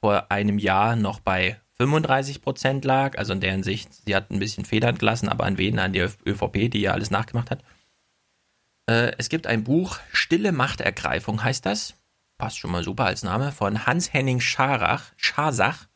vor 0.00 0.30
einem 0.30 0.58
Jahr 0.58 0.96
noch 0.96 1.20
bei 1.20 1.60
35 1.76 2.42
Prozent 2.42 2.84
lag, 2.84 3.16
also 3.16 3.32
in 3.32 3.40
deren 3.40 3.62
Sicht, 3.62 3.94
sie 3.94 4.14
hat 4.14 4.30
ein 4.30 4.38
bisschen 4.38 4.64
Federn 4.64 4.98
gelassen, 4.98 5.28
aber 5.28 5.44
an 5.44 5.56
wen? 5.56 5.78
An 5.78 5.92
die 5.92 6.00
ÖVP, 6.00 6.70
die 6.70 6.80
ja 6.80 6.92
alles 6.92 7.10
nachgemacht 7.10 7.50
hat. 7.50 7.62
Äh, 8.86 9.12
es 9.18 9.28
gibt 9.28 9.46
ein 9.46 9.64
Buch, 9.64 9.98
Stille 10.12 10.52
Machtergreifung 10.52 11.42
heißt 11.42 11.64
das, 11.64 11.94
passt 12.38 12.58
schon 12.58 12.70
mal 12.70 12.82
super 12.82 13.04
als 13.04 13.22
Name, 13.22 13.52
von 13.52 13.86
Hans-Henning 13.86 14.40
Scharach, 14.40 15.12
Schasach. 15.16 15.86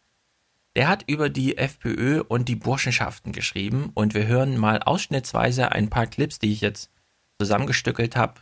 Der 0.76 0.88
hat 0.88 1.04
über 1.06 1.28
die 1.28 1.56
FPÖ 1.56 2.22
und 2.26 2.48
die 2.48 2.56
Burschenschaften 2.56 3.32
geschrieben 3.32 3.90
und 3.94 4.14
wir 4.14 4.26
hören 4.26 4.56
mal 4.56 4.82
ausschnittsweise 4.82 5.70
ein 5.70 5.88
paar 5.88 6.06
Clips, 6.06 6.40
die 6.40 6.52
ich 6.52 6.60
jetzt 6.60 6.90
zusammengestückelt 7.38 8.16
habe, 8.16 8.40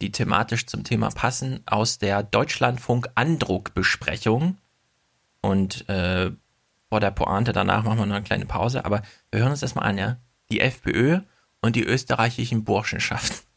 die 0.00 0.10
thematisch 0.12 0.66
zum 0.66 0.84
Thema 0.84 1.10
passen, 1.10 1.60
aus 1.66 1.98
der 1.98 2.22
Deutschlandfunk 2.22 3.08
Andruck-Besprechung. 3.14 4.56
Und 5.42 5.88
äh, 5.88 6.30
vor 6.88 7.00
der 7.00 7.10
Pointe 7.10 7.52
danach 7.52 7.84
machen 7.84 7.98
wir 7.98 8.06
noch 8.06 8.16
eine 8.16 8.24
kleine 8.24 8.46
Pause, 8.46 8.84
aber 8.84 9.02
wir 9.30 9.40
hören 9.40 9.50
uns 9.50 9.60
das 9.60 9.74
mal 9.74 9.82
an, 9.82 9.98
ja? 9.98 10.16
Die 10.50 10.60
FPÖ 10.60 11.20
und 11.60 11.76
die 11.76 11.84
österreichischen 11.84 12.64
Burschenschaften. 12.64 13.47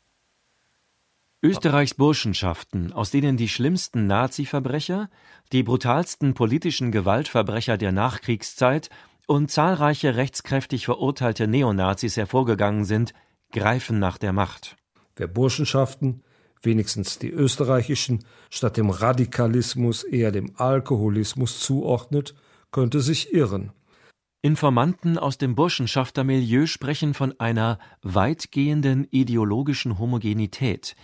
Österreichs 1.43 1.95
Burschenschaften, 1.95 2.93
aus 2.93 3.09
denen 3.09 3.35
die 3.35 3.49
schlimmsten 3.49 4.05
Nazi-Verbrecher, 4.05 5.09
die 5.51 5.63
brutalsten 5.63 6.35
politischen 6.35 6.91
Gewaltverbrecher 6.91 7.79
der 7.79 7.91
Nachkriegszeit 7.91 8.91
und 9.25 9.49
zahlreiche 9.49 10.15
rechtskräftig 10.15 10.85
verurteilte 10.85 11.47
Neonazis 11.47 12.15
hervorgegangen 12.15 12.85
sind, 12.85 13.15
greifen 13.51 13.97
nach 13.97 14.19
der 14.19 14.33
Macht. 14.33 14.77
Wer 15.15 15.27
Burschenschaften, 15.27 16.23
wenigstens 16.61 17.17
die 17.17 17.31
österreichischen, 17.31 18.23
statt 18.51 18.77
dem 18.77 18.91
Radikalismus 18.91 20.03
eher 20.03 20.31
dem 20.31 20.53
Alkoholismus 20.57 21.59
zuordnet, 21.59 22.35
könnte 22.69 22.99
sich 22.99 23.33
irren. 23.33 23.71
Informanten 24.43 25.17
aus 25.17 25.39
dem 25.39 25.55
Burschenschaftermilieu 25.55 26.67
sprechen 26.67 27.15
von 27.15 27.39
einer 27.39 27.79
weitgehenden 28.03 29.07
ideologischen 29.09 29.97
Homogenität, 29.97 30.95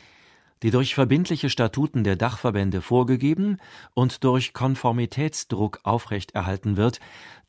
die 0.64 0.72
durch 0.72 0.96
verbindliche 0.96 1.50
Statuten 1.50 2.04
der 2.04 2.16
Dachverbände 2.16 2.82
vorgegeben 2.82 3.58
und 3.94 4.24
durch 4.24 4.54
Konformitätsdruck 4.54 5.80
aufrechterhalten 5.84 6.78
wird, 6.78 7.00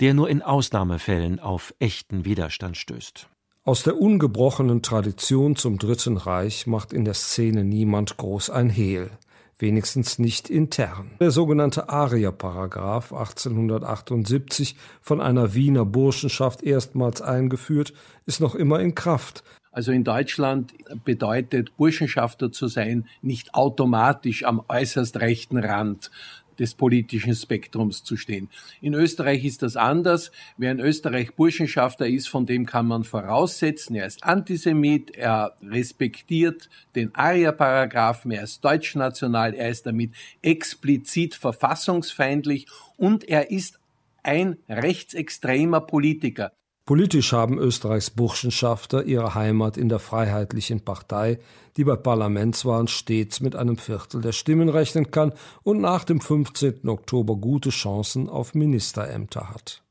der 0.00 0.14
nur 0.14 0.28
in 0.28 0.42
Ausnahmefällen 0.42 1.40
auf 1.40 1.74
echten 1.78 2.24
Widerstand 2.24 2.76
stößt. 2.76 3.28
Aus 3.64 3.82
der 3.82 4.00
ungebrochenen 4.00 4.82
Tradition 4.82 5.54
zum 5.54 5.78
Dritten 5.78 6.16
Reich 6.16 6.66
macht 6.66 6.92
in 6.94 7.04
der 7.04 7.12
Szene 7.12 7.64
niemand 7.64 8.16
groß 8.16 8.48
ein 8.48 8.70
Hehl, 8.70 9.10
wenigstens 9.58 10.18
nicht 10.18 10.48
intern. 10.48 11.10
Der 11.20 11.30
sogenannte 11.30 11.90
Arierparagraph 11.90 13.12
1878 13.12 14.74
von 15.02 15.20
einer 15.20 15.52
Wiener 15.52 15.84
Burschenschaft 15.84 16.62
erstmals 16.62 17.20
eingeführt, 17.20 17.92
ist 18.24 18.40
noch 18.40 18.54
immer 18.54 18.80
in 18.80 18.94
Kraft. 18.94 19.44
Also 19.78 19.92
in 19.92 20.02
Deutschland 20.02 20.74
bedeutet 21.04 21.76
Burschenschafter 21.76 22.50
zu 22.50 22.66
sein 22.66 23.06
nicht 23.22 23.54
automatisch 23.54 24.42
am 24.42 24.60
äußerst 24.66 25.18
rechten 25.18 25.56
Rand 25.56 26.10
des 26.58 26.74
politischen 26.74 27.32
Spektrums 27.32 28.02
zu 28.02 28.16
stehen. 28.16 28.48
In 28.80 28.92
Österreich 28.92 29.44
ist 29.44 29.62
das 29.62 29.76
anders. 29.76 30.32
Wer 30.56 30.72
in 30.72 30.80
Österreich 30.80 31.32
Burschenschafter 31.36 32.08
ist, 32.08 32.28
von 32.28 32.44
dem 32.44 32.66
kann 32.66 32.88
man 32.88 33.04
voraussetzen, 33.04 33.94
er 33.94 34.06
ist 34.06 34.24
Antisemit, 34.24 35.16
er 35.16 35.54
respektiert 35.62 36.68
den 36.96 37.14
Aria-Paragraphen, 37.14 38.32
er 38.32 38.42
ist 38.42 38.64
deutschnational, 38.64 39.54
er 39.54 39.68
ist 39.68 39.86
damit 39.86 40.10
explizit 40.42 41.36
verfassungsfeindlich 41.36 42.66
und 42.96 43.28
er 43.28 43.52
ist 43.52 43.78
ein 44.24 44.56
rechtsextremer 44.68 45.82
Politiker. 45.82 46.50
Politisch 46.88 47.34
haben 47.34 47.58
Österreichs 47.58 48.08
Burschenschafter 48.08 49.04
ihre 49.04 49.34
Heimat 49.34 49.76
in 49.76 49.90
der 49.90 49.98
Freiheitlichen 49.98 50.80
Partei, 50.80 51.38
die 51.76 51.84
bei 51.84 51.96
Parlamentswahlen 51.96 52.88
stets 52.88 53.42
mit 53.42 53.54
einem 53.56 53.76
Viertel 53.76 54.22
der 54.22 54.32
Stimmen 54.32 54.70
rechnen 54.70 55.10
kann 55.10 55.34
und 55.62 55.82
nach 55.82 56.04
dem 56.04 56.18
15. 56.18 56.88
Oktober 56.88 57.36
gute 57.36 57.68
Chancen 57.68 58.30
auf 58.30 58.54
Ministerämter 58.54 59.50
hat. 59.50 59.82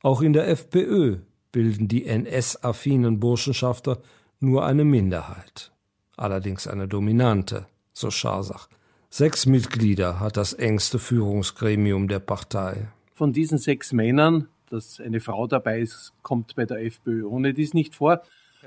Auch 0.00 0.22
in 0.22 0.32
der 0.32 0.46
FPÖ 0.46 1.16
bilden 1.50 1.88
die 1.88 2.06
NS-affinen 2.06 3.18
Burschenschafter 3.18 3.98
nur 4.38 4.64
eine 4.64 4.84
Minderheit. 4.84 5.72
Allerdings 6.16 6.68
eine 6.68 6.86
dominante, 6.86 7.66
so 7.92 8.12
Scharsach. 8.12 8.68
Sechs 9.10 9.44
Mitglieder 9.44 10.20
hat 10.20 10.36
das 10.36 10.52
engste 10.52 11.00
Führungsgremium 11.00 12.06
der 12.06 12.20
Partei. 12.20 12.92
Von 13.12 13.32
diesen 13.32 13.58
sechs 13.58 13.92
Männern 13.92 14.46
dass 14.72 15.00
eine 15.00 15.20
Frau 15.20 15.46
dabei 15.46 15.80
ist, 15.80 16.12
kommt 16.22 16.54
bei 16.54 16.64
der 16.64 16.84
FPÖ 16.84 17.24
ohne 17.24 17.52
dies 17.52 17.74
nicht 17.74 17.94
vor. 17.94 18.22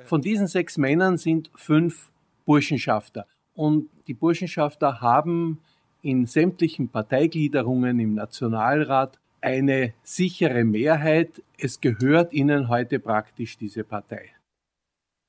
Von 0.05 0.21
diesen 0.21 0.47
sechs 0.47 0.77
Männern 0.77 1.17
sind 1.17 1.49
fünf 1.55 2.11
Burschenschafter. 2.45 3.25
Und 3.53 3.89
die 4.07 4.13
Burschenschafter 4.13 5.01
haben 5.01 5.61
in 6.01 6.25
sämtlichen 6.25 6.89
Parteigliederungen 6.89 7.99
im 7.99 8.13
Nationalrat 8.13 9.19
eine 9.41 9.93
sichere 10.03 10.63
Mehrheit. 10.63 11.41
Es 11.57 11.81
gehört 11.81 12.33
ihnen 12.33 12.67
heute 12.67 12.99
praktisch 12.99 13.57
diese 13.57 13.83
Partei. 13.83 14.31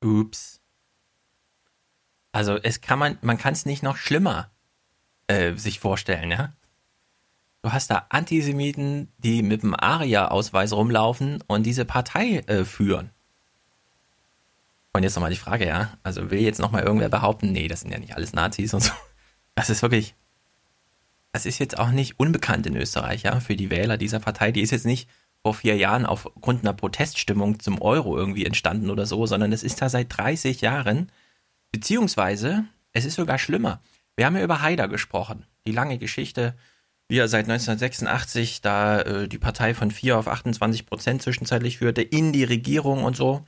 Ups. 0.04 0.60
Also 2.32 2.56
es 2.56 2.80
kann 2.80 2.98
man, 2.98 3.18
man 3.22 3.38
kann 3.38 3.54
es 3.54 3.64
nicht 3.64 3.82
noch 3.82 3.96
schlimmer 3.96 4.50
äh, 5.28 5.54
sich 5.54 5.80
vorstellen, 5.80 6.30
ja? 6.30 6.52
Du 7.66 7.72
hast 7.72 7.90
da 7.90 8.06
Antisemiten, 8.10 9.08
die 9.18 9.42
mit 9.42 9.64
dem 9.64 9.74
ARIA-Ausweis 9.74 10.72
rumlaufen 10.72 11.42
und 11.48 11.64
diese 11.66 11.84
Partei 11.84 12.44
äh, 12.46 12.64
führen. 12.64 13.10
Und 14.92 15.02
jetzt 15.02 15.16
nochmal 15.16 15.32
die 15.32 15.36
Frage, 15.36 15.66
ja. 15.66 15.98
Also 16.04 16.30
will 16.30 16.38
jetzt 16.38 16.60
nochmal 16.60 16.84
irgendwer 16.84 17.08
behaupten, 17.08 17.50
nee, 17.50 17.66
das 17.66 17.80
sind 17.80 17.90
ja 17.90 17.98
nicht 17.98 18.14
alles 18.14 18.34
Nazis 18.34 18.72
und 18.72 18.84
so. 18.84 18.92
Das 19.56 19.68
ist 19.68 19.82
wirklich, 19.82 20.14
das 21.32 21.44
ist 21.44 21.58
jetzt 21.58 21.76
auch 21.76 21.90
nicht 21.90 22.20
unbekannt 22.20 22.68
in 22.68 22.76
Österreich, 22.76 23.24
ja, 23.24 23.40
für 23.40 23.56
die 23.56 23.68
Wähler 23.68 23.96
dieser 23.96 24.20
Partei. 24.20 24.52
Die 24.52 24.62
ist 24.62 24.70
jetzt 24.70 24.86
nicht 24.86 25.08
vor 25.42 25.52
vier 25.52 25.76
Jahren 25.76 26.06
aufgrund 26.06 26.60
einer 26.60 26.72
Proteststimmung 26.72 27.58
zum 27.58 27.82
Euro 27.82 28.16
irgendwie 28.16 28.46
entstanden 28.46 28.90
oder 28.90 29.06
so, 29.06 29.26
sondern 29.26 29.50
es 29.50 29.64
ist 29.64 29.82
da 29.82 29.88
seit 29.88 30.16
30 30.16 30.60
Jahren. 30.60 31.10
Beziehungsweise, 31.72 32.64
es 32.92 33.04
ist 33.04 33.16
sogar 33.16 33.38
schlimmer. 33.38 33.82
Wir 34.14 34.26
haben 34.26 34.36
ja 34.36 34.44
über 34.44 34.62
Haider 34.62 34.86
gesprochen. 34.86 35.46
Die 35.66 35.72
lange 35.72 35.98
Geschichte, 35.98 36.54
wie 37.08 37.18
er 37.18 37.28
seit 37.28 37.48
1986 37.48 38.60
da 38.60 39.00
äh, 39.00 39.28
die 39.28 39.38
Partei 39.38 39.74
von 39.74 39.90
4 39.90 40.18
auf 40.18 40.28
28 40.28 40.86
Prozent 40.86 41.22
zwischenzeitlich 41.22 41.78
führte, 41.78 42.02
in 42.02 42.32
die 42.32 42.44
Regierung 42.44 43.04
und 43.04 43.16
so. 43.16 43.44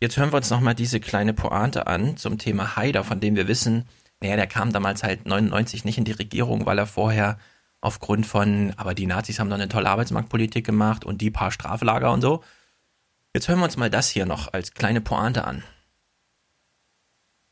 Jetzt 0.00 0.16
hören 0.16 0.32
wir 0.32 0.36
uns 0.36 0.50
nochmal 0.50 0.74
diese 0.74 1.00
kleine 1.00 1.32
Pointe 1.32 1.86
an 1.86 2.16
zum 2.16 2.38
Thema 2.38 2.76
Haider, 2.76 3.04
von 3.04 3.20
dem 3.20 3.36
wir 3.36 3.48
wissen, 3.48 3.86
naja, 4.20 4.36
der 4.36 4.46
kam 4.46 4.72
damals 4.72 5.02
halt 5.02 5.26
99 5.26 5.84
nicht 5.84 5.98
in 5.98 6.04
die 6.04 6.12
Regierung, 6.12 6.64
weil 6.64 6.78
er 6.78 6.86
vorher 6.86 7.38
aufgrund 7.80 8.24
von, 8.24 8.72
aber 8.76 8.94
die 8.94 9.06
Nazis 9.06 9.40
haben 9.40 9.50
doch 9.50 9.56
eine 9.56 9.68
tolle 9.68 9.90
Arbeitsmarktpolitik 9.90 10.64
gemacht 10.64 11.04
und 11.04 11.20
die 11.20 11.30
paar 11.30 11.50
Straflager 11.50 12.12
und 12.12 12.20
so. 12.20 12.42
Jetzt 13.34 13.48
hören 13.48 13.58
wir 13.58 13.64
uns 13.64 13.76
mal 13.76 13.90
das 13.90 14.08
hier 14.08 14.26
noch 14.26 14.52
als 14.52 14.74
kleine 14.74 15.00
Pointe 15.00 15.44
an. 15.44 15.64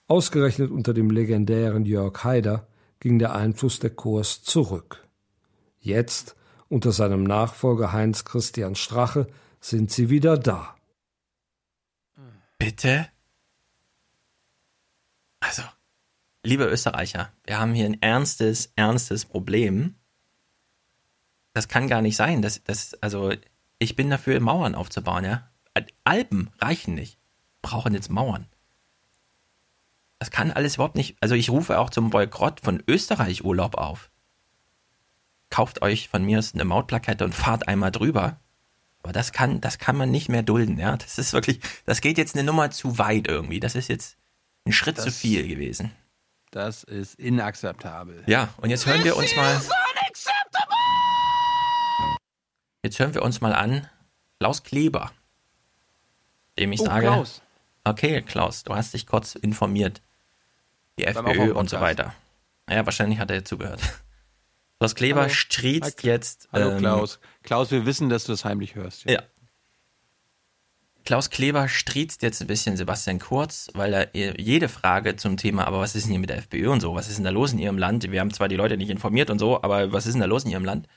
Ausgerechnet 0.07 0.71
unter 0.71 0.95
dem 0.95 1.11
legendären 1.11 1.85
Jörg 1.85 2.23
Haider 2.23 2.69
ging 3.01 3.19
der 3.19 3.35
Einfluss 3.35 3.81
der 3.81 3.91
Kurs 3.91 4.43
zurück. 4.43 5.09
Jetzt, 5.81 6.37
unter 6.69 6.93
seinem 6.93 7.25
Nachfolger 7.25 7.93
Heinz 7.93 8.25
Christian 8.25 8.75
Strache, 8.75 9.27
sind 9.61 9.91
sie 9.91 10.11
wieder 10.11 10.37
da. 10.37 10.77
Bitte? 12.59 13.09
Also, 15.41 15.63
liebe 16.43 16.67
Österreicher, 16.67 17.33
wir 17.45 17.59
haben 17.59 17.73
hier 17.73 17.87
ein 17.87 18.01
ernstes, 18.03 18.73
ernstes 18.77 19.25
Problem. 19.25 19.97
Das 21.55 21.67
kann 21.67 21.89
gar 21.89 22.03
nicht 22.03 22.17
sein. 22.17 22.43
Das, 22.43 22.63
das, 22.63 22.95
also, 23.03 23.33
ich 23.79 23.97
bin 23.97 24.11
dafür, 24.11 24.39
Mauern 24.41 24.75
aufzubauen, 24.75 25.25
ja. 25.25 25.51
Alpen 26.05 26.51
reichen 26.59 26.95
nicht. 26.95 27.19
Brauchen 27.63 27.95
jetzt 27.95 28.11
Mauern. 28.11 28.47
Das 30.19 30.31
kann 30.31 30.51
alles 30.51 30.75
überhaupt 30.75 30.97
nicht. 30.97 31.17
Also, 31.23 31.35
ich 31.35 31.49
rufe 31.49 31.79
auch 31.79 31.89
zum 31.89 32.11
Boykott 32.11 32.61
von 32.61 32.83
Österreich 32.87 33.45
Urlaub 33.45 33.77
auf 33.77 34.10
kauft 35.51 35.83
euch 35.83 36.09
von 36.09 36.25
mir 36.25 36.43
eine 36.55 36.65
Mautplakette 36.65 37.25
und 37.25 37.35
fahrt 37.35 37.69
einmal 37.69 37.91
drüber. 37.91 38.39
Aber 39.03 39.13
das 39.13 39.33
kann, 39.33 39.61
das 39.61 39.79
kann 39.79 39.97
man 39.97 40.11
nicht 40.11 40.29
mehr 40.29 40.43
dulden, 40.43 40.79
ja. 40.79 40.97
Das 40.97 41.19
ist 41.19 41.33
wirklich, 41.33 41.61
das 41.87 42.01
geht 42.01 42.19
jetzt 42.19 42.35
eine 42.35 42.45
Nummer 42.45 42.71
zu 42.71 42.99
weit 42.99 43.29
irgendwie. 43.29 43.61
Das 43.61 43.75
ist 43.75 43.89
jetzt 43.89 44.17
ein 44.67 44.73
Schritt 44.73 44.99
das, 44.99 45.05
zu 45.05 45.11
viel 45.11 45.49
gewesen. 45.49 45.93
Das 46.51 46.85
ist 46.85 47.15
inakzeptabel. 47.15 48.23
Ja, 48.27 48.49
und 48.59 48.71
jetzt 48.71 48.87
hören 48.87 49.05
wir 49.05 49.17
uns 49.17 49.35
mal. 49.37 49.61
Jetzt 52.83 52.99
hören 52.99 53.15
wir 53.15 53.23
uns 53.23 53.41
mal 53.41 53.55
an 53.55 53.87
Klaus 54.39 54.63
Kleber, 54.63 55.13
dem 56.59 56.73
ich 56.73 56.81
oh, 56.81 56.87
sage. 56.87 57.07
Klaus. 57.07 57.43
Okay, 57.85 58.23
Klaus, 58.23 58.65
du 58.65 58.75
hast 58.75 58.95
dich 58.95 59.07
kurz 59.07 59.35
informiert. 59.35 60.03
Die 60.99 61.05
FPÖ 61.05 61.53
und 61.53 61.71
so 61.71 61.81
weiter. 61.81 62.15
Naja, 62.67 62.85
wahrscheinlich 62.85 63.19
hat 63.19 63.31
er 63.31 63.37
jetzt 63.37 63.49
zugehört. 63.49 63.81
Klaus 64.81 64.95
Kleber 64.95 65.21
Hallo. 65.21 65.29
striezt 65.29 66.05
jetzt. 66.05 66.49
Hallo 66.53 66.71
ähm, 66.71 66.79
Klaus. 66.79 67.21
Klaus, 67.43 67.71
wir 67.71 67.85
wissen, 67.85 68.09
dass 68.09 68.25
du 68.25 68.33
das 68.33 68.47
heimlich 68.47 68.77
hörst. 68.77 69.05
Ja. 69.05 69.13
ja. 69.13 69.23
Klaus 71.05 71.29
Kleber 71.29 71.69
striezt 71.69 72.23
jetzt 72.23 72.41
ein 72.41 72.47
bisschen 72.47 72.79
Sebastian 72.79 73.19
Kurz, 73.19 73.69
weil 73.75 73.93
er 73.93 74.41
jede 74.41 74.71
Frage 74.71 75.17
zum 75.17 75.37
Thema, 75.37 75.67
aber 75.67 75.81
was 75.81 75.95
ist 75.95 76.05
denn 76.05 76.13
hier 76.13 76.21
mit 76.21 76.31
der 76.31 76.39
FPÖ 76.39 76.71
und 76.71 76.81
so? 76.81 76.95
Was 76.95 77.09
ist 77.09 77.17
denn 77.17 77.25
da 77.25 77.31
los 77.31 77.53
in 77.53 77.59
ihrem 77.59 77.77
Land? 77.77 78.11
Wir 78.11 78.21
haben 78.21 78.33
zwar 78.33 78.49
die 78.49 78.57
Leute 78.57 78.79
nicht 78.79 78.89
informiert 78.89 79.29
und 79.29 79.39
so, 79.39 79.63
aber 79.63 79.93
was 79.93 80.07
ist 80.07 80.15
denn 80.15 80.23
da 80.23 80.27
los 80.27 80.45
in 80.45 80.51
ihrem 80.51 80.65
Land? 80.65 80.89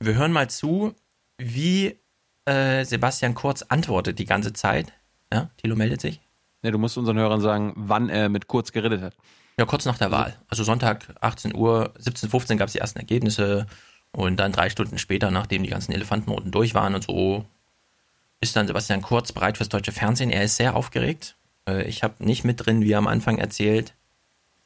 Wir 0.00 0.16
hören 0.16 0.32
mal 0.32 0.50
zu, 0.50 0.96
wie 1.38 2.00
äh, 2.46 2.84
Sebastian 2.84 3.34
Kurz 3.34 3.62
antwortet 3.62 4.18
die 4.18 4.24
ganze 4.24 4.54
Zeit. 4.54 4.92
Ja, 5.32 5.50
Thilo 5.56 5.76
meldet 5.76 6.00
sich. 6.00 6.20
Ja, 6.62 6.72
du 6.72 6.78
musst 6.78 6.98
unseren 6.98 7.18
Hörern 7.18 7.40
sagen, 7.40 7.74
wann 7.76 8.08
er 8.08 8.28
mit 8.28 8.48
Kurz 8.48 8.72
geredet 8.72 9.02
hat. 9.02 9.16
Ja, 9.58 9.66
kurz 9.66 9.84
nach 9.84 9.98
der 9.98 10.10
Wahl. 10.10 10.36
Also 10.48 10.64
Sonntag 10.64 11.14
18 11.20 11.54
Uhr, 11.54 11.92
17.15 11.98 12.56
gab 12.56 12.68
es 12.68 12.72
die 12.72 12.78
ersten 12.78 12.98
Ergebnisse 12.98 13.66
und 14.12 14.36
dann 14.38 14.52
drei 14.52 14.70
Stunden 14.70 14.98
später, 14.98 15.30
nachdem 15.30 15.62
die 15.62 15.70
ganzen 15.70 15.92
Elefantenroten 15.92 16.50
durch 16.50 16.74
waren 16.74 16.94
und 16.94 17.04
so, 17.04 17.44
ist 18.40 18.56
dann 18.56 18.66
Sebastian 18.66 19.02
Kurz 19.02 19.32
bereit 19.32 19.56
fürs 19.56 19.68
deutsche 19.68 19.92
Fernsehen. 19.92 20.30
Er 20.30 20.44
ist 20.44 20.56
sehr 20.56 20.74
aufgeregt. 20.74 21.36
Äh, 21.68 21.84
ich 21.84 22.02
habe 22.02 22.24
nicht 22.24 22.44
mit 22.44 22.64
drin, 22.64 22.82
wie 22.82 22.92
er 22.92 22.98
am 22.98 23.06
Anfang 23.06 23.38
erzählt, 23.38 23.94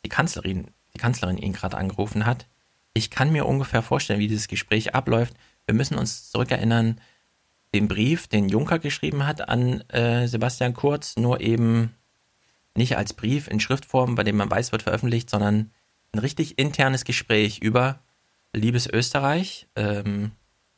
die 0.04 0.08
Kanzlerin, 0.08 0.68
die 0.94 0.98
Kanzlerin 0.98 1.36
ihn 1.36 1.52
gerade 1.52 1.76
angerufen 1.76 2.24
hat. 2.24 2.46
Ich 2.94 3.10
kann 3.10 3.32
mir 3.32 3.44
ungefähr 3.44 3.82
vorstellen, 3.82 4.20
wie 4.20 4.28
dieses 4.28 4.48
Gespräch 4.48 4.94
abläuft. 4.94 5.34
Wir 5.66 5.74
müssen 5.74 5.98
uns 5.98 6.30
zurückerinnern, 6.30 7.00
den 7.74 7.88
Brief, 7.88 8.28
den 8.28 8.48
Juncker 8.48 8.78
geschrieben 8.78 9.26
hat 9.26 9.48
an 9.48 9.82
äh, 9.90 10.26
Sebastian 10.26 10.72
Kurz, 10.72 11.16
nur 11.16 11.40
eben 11.40 11.94
nicht 12.76 12.96
als 12.96 13.14
Brief 13.14 13.48
in 13.48 13.60
Schriftform, 13.60 14.14
bei 14.14 14.24
dem 14.24 14.36
man 14.36 14.50
weiß, 14.50 14.72
wird 14.72 14.82
veröffentlicht, 14.82 15.30
sondern 15.30 15.70
ein 16.12 16.18
richtig 16.18 16.58
internes 16.58 17.04
Gespräch 17.04 17.58
über 17.58 18.00
liebes 18.52 18.86
Österreich. 18.86 19.68
Ähm, 19.76 20.32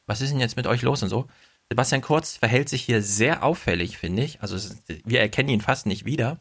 was 0.06 0.20
ist 0.20 0.30
denn 0.30 0.40
jetzt 0.40 0.56
mit 0.56 0.66
euch 0.66 0.82
los 0.82 1.02
und 1.02 1.08
so? 1.08 1.26
Sebastian 1.70 2.00
Kurz 2.00 2.36
verhält 2.36 2.68
sich 2.68 2.82
hier 2.82 3.02
sehr 3.02 3.42
auffällig, 3.42 3.98
finde 3.98 4.22
ich. 4.22 4.40
Also 4.40 4.74
wir 5.04 5.20
erkennen 5.20 5.50
ihn 5.50 5.60
fast 5.60 5.86
nicht 5.86 6.04
wieder. 6.04 6.40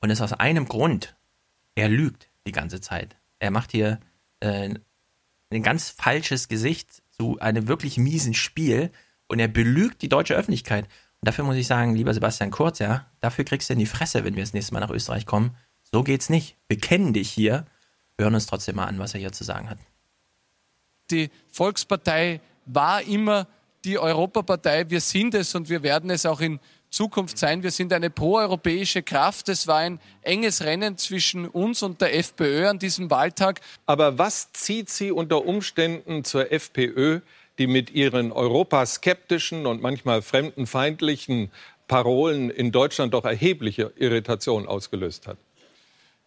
Und 0.00 0.10
es 0.10 0.20
aus 0.20 0.32
einem 0.32 0.66
Grund. 0.66 1.16
Er 1.74 1.88
lügt 1.88 2.28
die 2.46 2.52
ganze 2.52 2.80
Zeit. 2.80 3.16
Er 3.38 3.50
macht 3.50 3.70
hier 3.70 4.00
äh, 4.40 4.74
ein 5.50 5.62
ganz 5.62 5.90
falsches 5.90 6.48
Gesicht 6.48 7.02
zu 7.10 7.38
einem 7.38 7.68
wirklich 7.68 7.96
miesen 7.96 8.34
Spiel 8.34 8.90
und 9.28 9.38
er 9.38 9.48
belügt 9.48 10.02
die 10.02 10.08
deutsche 10.08 10.34
Öffentlichkeit. 10.34 10.88
Und 11.20 11.28
dafür 11.28 11.44
muss 11.44 11.56
ich 11.56 11.66
sagen, 11.66 11.94
lieber 11.94 12.14
Sebastian 12.14 12.50
Kurz, 12.50 12.78
ja, 12.78 13.06
dafür 13.20 13.44
kriegst 13.44 13.68
du 13.68 13.74
in 13.74 13.78
die 13.78 13.86
Fresse, 13.86 14.24
wenn 14.24 14.36
wir 14.36 14.42
das 14.42 14.54
nächste 14.54 14.72
Mal 14.72 14.80
nach 14.80 14.90
Österreich 14.90 15.26
kommen. 15.26 15.54
So 15.92 16.02
geht's 16.02 16.30
nicht. 16.30 16.56
Wir 16.68 16.78
kennen 16.78 17.12
dich 17.12 17.30
hier. 17.30 17.66
Wir 18.16 18.24
hören 18.24 18.34
uns 18.34 18.46
trotzdem 18.46 18.76
mal 18.76 18.86
an, 18.86 18.98
was 18.98 19.12
er 19.12 19.20
hier 19.20 19.32
zu 19.32 19.44
sagen 19.44 19.68
hat. 19.68 19.78
Die 21.10 21.30
Volkspartei 21.50 22.40
war 22.64 23.02
immer 23.02 23.46
die 23.84 23.98
Europapartei. 23.98 24.88
Wir 24.88 25.00
sind 25.00 25.34
es 25.34 25.54
und 25.54 25.68
wir 25.68 25.82
werden 25.82 26.08
es 26.10 26.24
auch 26.24 26.40
in 26.40 26.58
Zukunft 26.90 27.38
sein. 27.38 27.62
Wir 27.62 27.70
sind 27.70 27.92
eine 27.92 28.10
proeuropäische 28.10 29.02
Kraft. 29.02 29.48
Es 29.48 29.66
war 29.66 29.78
ein 29.78 30.00
enges 30.22 30.62
Rennen 30.62 30.96
zwischen 30.96 31.46
uns 31.46 31.82
und 31.82 32.00
der 32.00 32.16
FPÖ 32.16 32.68
an 32.68 32.78
diesem 32.78 33.10
Wahltag. 33.10 33.60
Aber 33.86 34.18
was 34.18 34.52
zieht 34.52 34.90
Sie 34.90 35.12
unter 35.12 35.44
Umständen 35.44 36.24
zur 36.24 36.50
FPÖ, 36.50 37.20
die 37.60 37.66
mit 37.66 37.90
ihren 37.90 38.32
europaskeptischen 38.32 39.66
und 39.66 39.82
manchmal 39.82 40.22
fremdenfeindlichen 40.22 41.52
Parolen 41.86 42.48
in 42.48 42.72
Deutschland 42.72 43.12
doch 43.12 43.24
erhebliche 43.24 43.92
Irritation 43.96 44.66
ausgelöst 44.66 45.26
hat? 45.26 45.36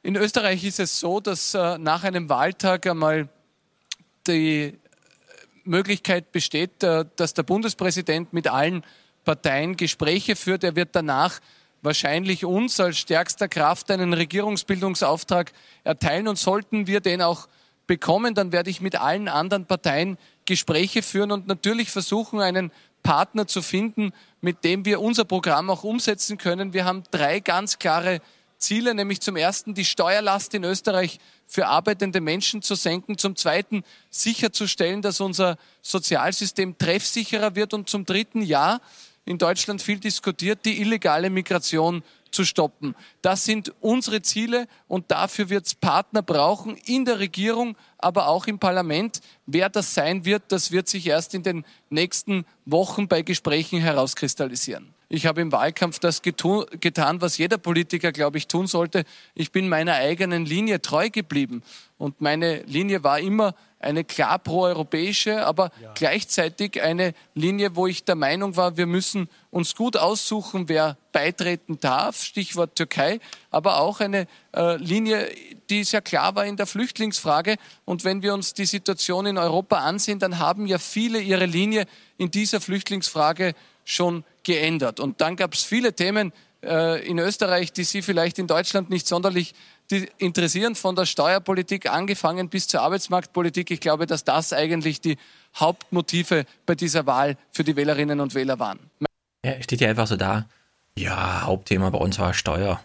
In 0.04 0.16
Österreich 0.16 0.64
ist 0.64 0.80
es 0.80 1.00
so, 1.00 1.20
dass 1.20 1.56
äh, 1.56 1.78
nach 1.80 2.04
einem 2.04 2.30
Wahltag 2.30 2.86
einmal 2.86 3.30
die 4.28 4.78
Möglichkeit 5.64 6.32
besteht, 6.32 6.84
äh, 6.84 7.06
dass 7.16 7.34
der 7.34 7.44
Bundespräsident 7.44 8.32
mit 8.32 8.48
allen 8.48 8.84
Parteien 9.26 9.76
Gespräche 9.76 10.36
führt. 10.36 10.64
Er 10.64 10.76
wird 10.76 10.90
danach 10.92 11.40
wahrscheinlich 11.82 12.46
uns 12.46 12.80
als 12.80 13.00
stärkster 13.00 13.48
Kraft 13.48 13.90
einen 13.90 14.14
Regierungsbildungsauftrag 14.14 15.52
erteilen 15.84 16.28
und 16.28 16.38
sollten 16.38 16.86
wir 16.86 17.00
den 17.00 17.22
auch 17.22 17.48
bekommen, 17.88 18.36
dann 18.36 18.52
werde 18.52 18.70
ich 18.70 18.82
mit 18.82 19.00
allen 19.00 19.28
anderen 19.28 19.66
Parteien 19.66 20.18
Gespräche 20.46 21.02
führen 21.02 21.32
und 21.32 21.48
natürlich 21.48 21.92
versuchen, 21.92 22.40
einen 22.42 22.72
Partner 23.04 23.48
zu 23.48 23.62
finden, 23.62 24.14
mit 24.42 24.64
dem 24.64 24.86
wir 24.86 25.02
unser 25.02 25.26
Programm 25.26 25.70
auch 25.70 25.84
umsetzen 25.84 26.38
können. 26.38 26.74
Wir 26.74 26.86
haben 26.86 27.04
drei 27.12 27.40
ganz 27.40 27.80
klare 27.80 28.22
Ziele, 28.58 28.96
nämlich 28.96 29.20
zum 29.20 29.36
ersten 29.36 29.74
die 29.74 29.86
Steuerlast 29.86 30.54
in 30.54 30.64
Österreich 30.64 31.20
für 31.46 31.68
arbeitende 31.68 32.22
Menschen 32.22 32.62
zu 32.62 32.76
senken, 32.76 33.18
zum 33.18 33.36
zweiten 33.36 33.84
sicherzustellen, 34.10 35.02
dass 35.02 35.20
unser 35.20 35.58
Sozialsystem 35.82 36.78
treffsicherer 36.78 37.56
wird 37.56 37.74
und 37.74 37.90
zum 37.90 38.06
dritten 38.06 38.42
ja, 38.42 38.80
in 39.26 39.38
Deutschland 39.38 39.82
viel 39.82 40.00
diskutiert, 40.00 40.66
die 40.66 40.82
illegale 40.82 41.30
Migration 41.30 42.04
zu 42.34 42.46
stoppen. 42.46 42.96
Das 43.22 43.46
sind 43.46 43.74
unsere 43.82 44.22
Ziele 44.22 44.68
und 44.88 45.12
dafür 45.12 45.50
wird 45.50 45.66
es 45.66 45.76
Partner 45.76 46.22
brauchen 46.22 46.76
in 46.86 47.06
der 47.06 47.20
Regierung, 47.20 47.78
aber 47.98 48.28
auch 48.28 48.48
im 48.48 48.60
Parlament. 48.60 49.22
Wer 49.46 49.70
das 49.70 49.94
sein 49.94 50.26
wird, 50.26 50.44
das 50.50 50.72
wird 50.72 50.88
sich 50.88 51.08
erst 51.08 51.34
in 51.34 51.44
den 51.44 51.66
nächsten 51.90 52.46
Wochen 52.66 53.08
bei 53.08 53.22
Gesprächen 53.22 53.80
herauskristallisieren. 53.80 54.94
Ich 55.10 55.28
habe 55.28 55.42
im 55.42 55.52
Wahlkampf 55.52 56.00
das 56.00 56.24
getan, 56.24 57.22
was 57.22 57.38
jeder 57.38 57.60
Politiker, 57.60 58.12
glaube 58.12 58.40
ich, 58.40 58.48
tun 58.48 58.66
sollte. 58.66 59.04
Ich 59.36 59.52
bin 59.52 59.70
meiner 59.70 59.94
eigenen 59.94 60.44
Linie 60.44 60.82
treu 60.82 61.12
geblieben. 61.12 61.62
Und 62.00 62.20
meine 62.20 62.64
Linie 62.64 63.04
war 63.04 63.20
immer 63.20 63.54
eine 63.84 64.04
klar 64.04 64.40
proeuropäische, 64.40 65.46
aber 65.46 65.72
ja. 65.82 65.92
gleichzeitig 65.94 66.82
eine 66.82 67.14
Linie, 67.36 67.76
wo 67.76 67.88
ich 67.88 68.04
der 68.04 68.16
Meinung 68.16 68.56
war, 68.56 68.78
wir 68.78 68.86
müssen 68.86 69.30
uns 69.52 69.76
gut 69.76 69.98
aussuchen, 69.98 70.70
wer 70.70 70.98
beitreten 71.12 71.80
darf, 71.80 72.24
Stichwort 72.24 72.76
Türkei, 72.76 73.20
aber 73.52 73.80
auch 73.80 74.00
eine 74.00 74.28
äh, 74.56 74.78
Linie, 74.78 75.30
die 75.70 75.84
sehr 75.84 76.02
klar 76.02 76.36
war 76.36 76.46
in 76.46 76.58
der 76.58 76.66
Flüchtlingsfrage. 76.66 77.56
Und 77.86 78.04
wenn 78.04 78.22
wir 78.22 78.34
uns 78.34 78.54
die 78.54 78.66
Situation 78.66 79.26
in 79.26 79.38
Europa 79.38 79.78
ansehen, 79.78 80.20
dann 80.20 80.40
haben 80.40 80.66
ja 80.66 80.80
viele 80.80 81.20
ihre 81.20 81.46
Linie 81.46 81.86
in 82.18 82.32
dieser 82.32 82.62
Flüchtlingsfrage 82.62 83.54
schon 83.86 84.24
geändert. 84.44 85.00
Und 85.00 85.22
dann 85.22 85.36
gab 85.36 85.54
es 85.54 85.64
viele 85.64 85.94
Themen 85.94 86.34
äh, 86.64 87.06
in 87.06 87.20
Österreich, 87.20 87.74
die 87.74 87.84
Sie 87.84 88.02
vielleicht 88.02 88.40
in 88.40 88.48
Deutschland 88.48 88.90
nicht 88.90 89.08
sonderlich 89.08 89.54
interessieren, 90.18 90.76
von 90.76 90.96
der 90.96 91.06
Steuerpolitik 91.06 91.90
angefangen 91.90 92.50
bis 92.50 92.68
zur 92.68 92.82
Arbeitsmarktpolitik. 92.82 93.72
Ich 93.72 93.80
glaube, 93.80 94.06
dass 94.06 94.24
das 94.24 94.54
eigentlich 94.54 95.02
die 95.02 95.18
Hauptmotive 95.56 96.46
bei 96.66 96.76
dieser 96.76 97.06
Wahl 97.06 97.38
für 97.52 97.64
die 97.64 97.76
Wählerinnen 97.76 98.20
und 98.20 98.36
Wähler 98.36 98.60
waren. 98.60 98.80
Ja, 99.46 99.62
steht 99.62 99.82
ja 99.82 99.90
einfach 99.90 100.08
so 100.08 100.16
da. 100.16 100.46
Ja, 100.98 101.44
Hauptthema 101.44 101.90
bei 101.90 101.98
uns 101.98 102.20
war 102.20 102.34
Steuer. 102.34 102.80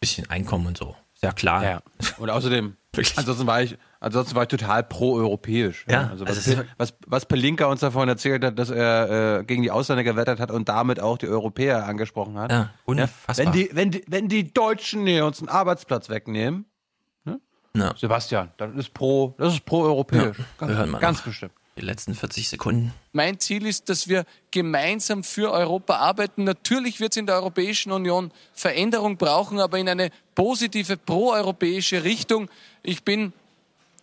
Bisschen 0.00 0.28
Einkommen 0.30 0.66
und 0.66 0.78
so. 0.78 0.96
Sehr 1.14 1.32
klar. 1.32 1.64
Ja. 1.64 1.82
Und 2.18 2.30
außerdem, 2.30 2.76
ansonsten 3.16 3.46
war 3.46 3.62
ich, 3.62 3.76
ansonsten 4.00 4.34
war 4.34 4.42
ich 4.42 4.48
total 4.48 4.82
pro-europäisch. 4.82 5.84
Ja, 5.88 6.02
ja. 6.02 6.08
Also 6.10 6.26
was, 6.26 6.48
also 6.48 6.62
was, 6.76 6.94
was 7.06 7.26
Pelinka 7.26 7.66
uns 7.66 7.80
davon 7.80 8.08
erzählt 8.08 8.44
hat, 8.44 8.58
dass 8.58 8.70
er 8.70 9.40
äh, 9.40 9.44
gegen 9.44 9.62
die 9.62 9.70
Ausländer 9.70 10.04
gewettert 10.04 10.40
hat 10.40 10.50
und 10.50 10.68
damit 10.68 11.00
auch 11.00 11.18
die 11.18 11.28
Europäer 11.28 11.86
angesprochen 11.86 12.38
hat. 12.38 12.50
Ja, 12.50 12.70
unfassbar. 12.84 13.36
Ja, 13.36 13.44
wenn, 13.44 13.52
die, 13.52 13.70
wenn, 13.72 13.90
die, 13.90 14.04
wenn 14.06 14.28
die 14.28 14.52
Deutschen 14.52 15.06
hier 15.06 15.24
uns 15.26 15.40
einen 15.40 15.48
Arbeitsplatz 15.48 16.08
wegnehmen, 16.08 16.66
ne? 17.24 17.40
ja. 17.74 17.94
Sebastian, 17.96 18.50
das 18.56 18.74
ist 18.74 18.94
pro, 18.94 19.34
das 19.38 19.54
ist 19.54 19.64
pro-europäisch. 19.64 20.38
Ja, 20.60 20.66
ganz, 20.66 21.00
ganz 21.00 21.22
bestimmt 21.22 21.52
die 21.78 21.84
letzten 21.84 22.14
40 22.14 22.48
Sekunden. 22.48 22.92
Mein 23.12 23.38
Ziel 23.38 23.66
ist, 23.66 23.88
dass 23.88 24.08
wir 24.08 24.24
gemeinsam 24.50 25.24
für 25.24 25.52
Europa 25.52 25.96
arbeiten. 25.96 26.44
Natürlich 26.44 27.00
wird 27.00 27.12
es 27.12 27.16
in 27.16 27.26
der 27.26 27.36
Europäischen 27.36 27.92
Union 27.92 28.32
Veränderung 28.52 29.16
brauchen, 29.16 29.60
aber 29.60 29.78
in 29.78 29.88
eine 29.88 30.10
positive 30.34 30.96
proeuropäische 30.96 32.04
Richtung. 32.04 32.50
Ich 32.82 33.04
bin 33.04 33.32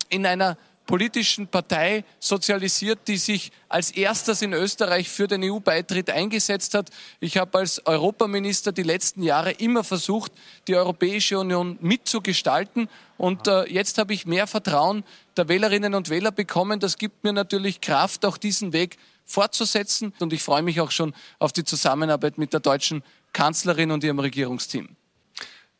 in 0.09 0.25
einer 0.25 0.58
politischen 0.85 1.48
Partei 1.48 2.03
sozialisiert, 2.19 3.08
die 3.08 3.17
sich 3.17 3.51
als 3.69 3.92
erstes 3.92 4.42
in 4.42 4.53
Österreich 4.53 5.09
für 5.09 5.27
den 5.27 5.43
EU-Beitritt 5.43 6.09
eingesetzt 6.09 6.74
hat. 6.74 6.90
Ich 7.19 7.38
habe 7.38 7.58
als 7.58 7.85
Europaminister 7.85 8.72
die 8.72 8.84
letzten 8.84 9.24
Jahre 9.24 9.51
immer 9.51 9.84
versucht, 9.84 10.32
die 10.67 10.75
Europäische 10.75 11.40
Union 11.40 11.77
mitzugestalten. 11.82 12.88
Und 13.17 13.48
äh, 13.48 13.64
jetzt 13.66 13.98
habe 13.98 14.14
ich 14.14 14.25
mehr 14.25 14.48
Vertrauen 14.48 15.03
der 15.38 15.48
Wählerinnen 15.48 15.95
und 15.95 16.09
Wähler 16.09 16.32
bekommen. 16.32 16.80
Das 16.80 16.98
gibt 16.98 17.24
mir 17.24 17.34
natürlich 17.34 17.82
Kraft, 17.82 18.25
auch 18.25 18.38
diesen 18.38 18.74
Weg 18.74 18.98
fortzusetzen. 19.25 20.14
Und 20.19 20.34
ich 20.34 20.43
freue 20.43 20.61
mich 20.61 20.82
auch 20.82 20.92
schon 20.92 21.14
auf 21.40 21.51
die 21.51 21.64
Zusammenarbeit 21.64 22.38
mit 22.38 22.53
der 22.53 22.59
deutschen 22.59 23.03
Kanzlerin 23.34 23.92
und 23.92 24.03
ihrem 24.03 24.19
Regierungsteam. 24.19 24.90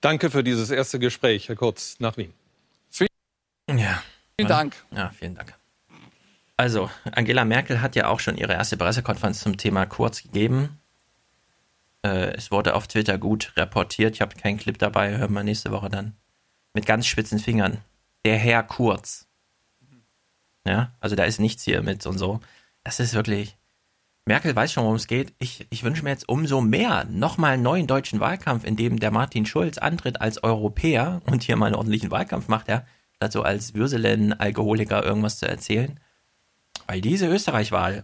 Danke 0.02 0.30
für 0.30 0.44
dieses 0.44 0.72
erste 0.72 1.00
Gespräch, 1.00 1.48
Herr 1.48 1.56
Kurz, 1.56 1.96
nach 2.00 2.18
Wien. 2.18 2.34
Ja. 3.68 4.04
Vielen 4.38 4.50
Dank. 4.50 4.76
Ja, 4.92 5.10
vielen 5.12 5.36
Dank. 5.36 5.54
Also, 6.58 6.90
Angela 7.12 7.46
Merkel 7.46 7.82
hat 7.82 7.96
ja 7.96 8.08
auch 8.08 8.20
schon 8.20 8.38
ihre 8.38 8.54
erste 8.54 8.78
Pressekonferenz 8.78 9.42
zum 9.42 9.58
Thema 9.58 9.86
Kurz 9.86 10.24
gegeben. 10.24 10.80
Äh, 12.04 12.34
es 12.36 12.52
wurde 12.52 12.76
auf 12.76 12.88
Twitter 12.88 13.18
gut 13.18 13.54
reportiert. 13.56 14.16
Ich 14.16 14.22
habe 14.22 14.36
keinen 14.36 14.58
Clip 14.58 14.78
dabei, 14.78 15.18
hören 15.18 15.34
wir 15.34 15.44
nächste 15.44 15.72
Woche 15.72 15.90
dann. 15.90 16.16
Mit 16.74 16.86
ganz 16.86 17.08
spitzen 17.08 17.40
Fingern. 17.40 17.80
Der 18.26 18.38
Herr 18.38 18.64
Kurz. 18.64 19.28
Ja, 20.66 20.94
also 21.00 21.16
da 21.16 21.24
ist 21.24 21.40
nichts 21.40 21.64
hier 21.64 21.82
mit 21.82 22.06
und 22.06 22.18
so. 22.18 22.40
Das 22.84 23.00
ist 23.00 23.14
wirklich. 23.14 23.58
Merkel 24.26 24.56
weiß 24.56 24.74
schon, 24.74 24.84
worum 24.84 24.96
es 24.96 25.08
geht. 25.08 25.34
Ich, 25.38 25.68
ich 25.70 25.84
wünsche 25.84 26.04
mir 26.04 26.10
jetzt 26.10 26.28
umso 26.28 26.60
mehr 26.60 27.06
nochmal 27.06 27.54
einen 27.54 27.64
neuen 27.64 27.86
deutschen 27.86 28.20
Wahlkampf, 28.20 28.64
in 28.66 28.76
dem 28.76 29.00
der 29.00 29.12
Martin 29.12 29.46
Schulz 29.46 29.78
antritt 29.78 30.20
als 30.20 30.44
Europäer 30.44 31.22
und 31.26 31.44
hier 31.44 31.56
mal 31.58 31.68
einen 31.68 31.76
ordentlichen 31.76 32.10
Wahlkampf 32.10 32.48
macht, 32.48 32.68
ja 32.68 32.86
dazu 33.20 33.44
als 33.44 33.74
Würselen-Alkoholiker 33.74 35.04
irgendwas 35.04 35.40
zu 35.40 35.48
erzählen. 35.48 36.00
Weil 36.88 37.02
diese 37.02 37.28
Österreich-Wahl, 37.28 38.04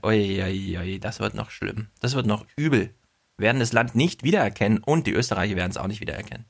das 0.99 1.19
wird 1.19 1.35
noch 1.35 1.51
schlimm. 1.51 1.88
Das 1.99 2.15
wird 2.15 2.25
noch 2.25 2.45
übel. 2.56 2.95
Wir 3.38 3.45
werden 3.45 3.59
das 3.59 3.73
Land 3.73 3.95
nicht 3.95 4.23
wiedererkennen 4.23 4.80
und 4.83 5.07
die 5.07 5.14
Österreicher 5.14 5.56
werden 5.56 5.72
es 5.72 5.77
auch 5.77 5.88
nicht 5.88 6.01
wiedererkennen. 6.01 6.45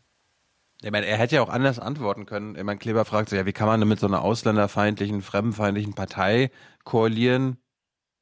Ich 0.82 0.92
meine, 0.92 1.06
er 1.06 1.18
hätte 1.18 1.36
ja 1.36 1.42
auch 1.44 1.50
anders 1.50 1.78
antworten 1.78 2.26
können. 2.26 2.56
Ich 2.56 2.64
meine, 2.64 2.80
Kleber 2.80 3.06
fragt 3.06 3.30
sich 3.30 3.38
ja, 3.38 3.46
wie 3.46 3.54
kann 3.54 3.68
man 3.68 3.80
denn 3.80 3.90
mit 3.90 4.00
so 4.00 4.08
einer 4.08 4.24
ausländerfeindlichen, 4.24 5.22
fremdenfeindlichen 5.22 5.94
Partei 5.94 6.50
koalieren? 6.84 7.58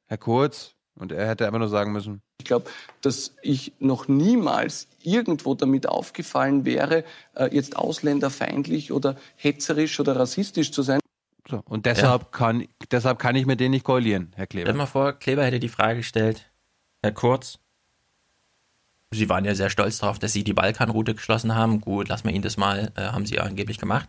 Herr 0.08 0.18
Kurz, 0.18 0.76
und 1.00 1.12
er 1.12 1.28
hätte 1.28 1.48
einfach 1.48 1.60
nur 1.60 1.70
sagen 1.70 1.92
müssen. 1.92 2.22
Ich 2.40 2.46
glaube, 2.46 2.70
dass 3.02 3.36
ich 3.42 3.74
noch 3.80 4.08
niemals 4.08 4.88
irgendwo 5.02 5.56
damit 5.56 5.88
aufgefallen 5.88 6.66
wäre, 6.66 7.04
äh, 7.36 7.54
jetzt 7.54 7.76
ausländerfeindlich 7.78 8.92
oder 8.92 9.16
hetzerisch 9.36 10.00
oder 10.00 10.16
rassistisch 10.16 10.72
zu 10.72 10.84
sein. 10.84 11.00
So, 11.50 11.64
und 11.66 11.86
deshalb, 11.86 12.22
ja. 12.22 12.28
kann, 12.32 12.68
deshalb 12.92 13.18
kann 13.18 13.36
ich 13.36 13.46
mit 13.46 13.60
denen 13.60 13.72
nicht 13.72 13.86
koalieren, 13.86 14.32
Herr 14.36 14.46
Kleber. 14.46 14.68
Stell 14.68 14.78
mal 14.78 14.86
vor, 14.86 15.14
Kleber 15.14 15.44
hätte 15.46 15.60
die 15.60 15.70
Frage 15.70 15.98
gestellt, 15.98 16.52
Herr 17.02 17.14
Kurz, 17.14 17.60
Sie 19.12 19.28
waren 19.28 19.44
ja 19.44 19.56
sehr 19.56 19.72
stolz 19.72 19.98
darauf, 19.98 20.20
dass 20.20 20.34
Sie 20.34 20.44
die 20.44 20.54
Balkanroute 20.54 21.16
geschlossen 21.16 21.56
haben. 21.56 21.82
Gut, 21.82 22.10
lassen 22.10 22.26
wir 22.26 22.34
Ihnen 22.34 22.44
das 22.44 22.58
mal, 22.58 22.92
äh, 22.96 23.02
haben 23.02 23.26
Sie 23.26 23.36
ja 23.36 23.42
angeblich 23.42 23.80
gemacht. 23.80 24.08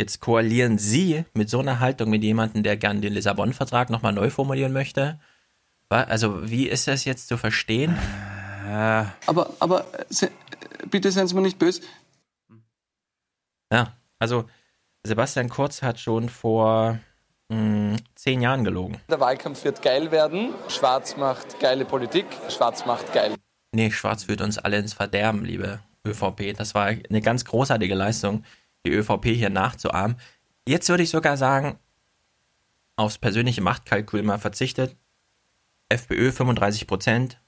Jetzt 0.00 0.20
koalieren 0.20 0.78
Sie 0.78 1.24
mit 1.34 1.50
so 1.50 1.58
einer 1.58 1.80
Haltung 1.80 2.08
mit 2.08 2.22
jemandem, 2.22 2.62
der 2.62 2.78
gern 2.78 3.02
den 3.02 3.12
Lissabon-Vertrag 3.12 3.90
nochmal 3.90 4.14
neu 4.14 4.30
formulieren 4.30 4.72
möchte 4.72 5.18
also, 5.88 6.48
wie 6.50 6.68
ist 6.68 6.86
das 6.86 7.04
jetzt 7.04 7.28
zu 7.28 7.36
verstehen? 7.36 7.96
Äh. 8.66 9.04
Aber, 9.26 9.54
aber 9.58 9.86
bitte 10.90 11.10
seien 11.10 11.26
Sie 11.26 11.34
mir 11.34 11.42
nicht 11.42 11.58
böse. 11.58 11.82
Ja, 13.72 13.94
also 14.18 14.44
Sebastian 15.02 15.48
Kurz 15.48 15.82
hat 15.82 15.98
schon 15.98 16.28
vor 16.28 16.98
mh, 17.48 17.56
hm, 17.56 17.96
zehn 18.14 18.40
Jahren 18.40 18.64
gelogen. 18.64 19.00
Der 19.08 19.20
Wahlkampf 19.20 19.64
wird 19.64 19.82
geil 19.82 20.10
werden. 20.10 20.54
Schwarz 20.68 21.16
macht 21.16 21.60
geile 21.60 21.84
Politik. 21.84 22.26
Schwarz 22.48 22.84
macht 22.84 23.12
geil. 23.12 23.34
Nee, 23.72 23.90
Schwarz 23.90 24.24
führt 24.24 24.40
uns 24.40 24.58
alle 24.58 24.78
ins 24.78 24.94
Verderben, 24.94 25.44
liebe 25.44 25.80
ÖVP. 26.06 26.56
Das 26.56 26.74
war 26.74 26.86
eine 26.86 27.20
ganz 27.20 27.44
großartige 27.44 27.94
Leistung, 27.94 28.44
die 28.84 28.92
ÖVP 28.92 29.26
hier 29.26 29.50
nachzuahmen. 29.50 30.16
Jetzt 30.66 30.88
würde 30.88 31.02
ich 31.02 31.10
sogar 31.10 31.36
sagen, 31.36 31.78
aufs 32.96 33.18
persönliche 33.18 33.62
Machtkalkül 33.62 34.22
mal 34.22 34.38
verzichtet. 34.38 34.96
FPÖ 35.88 36.32
35 36.32 36.86
Prozent, 36.86 37.40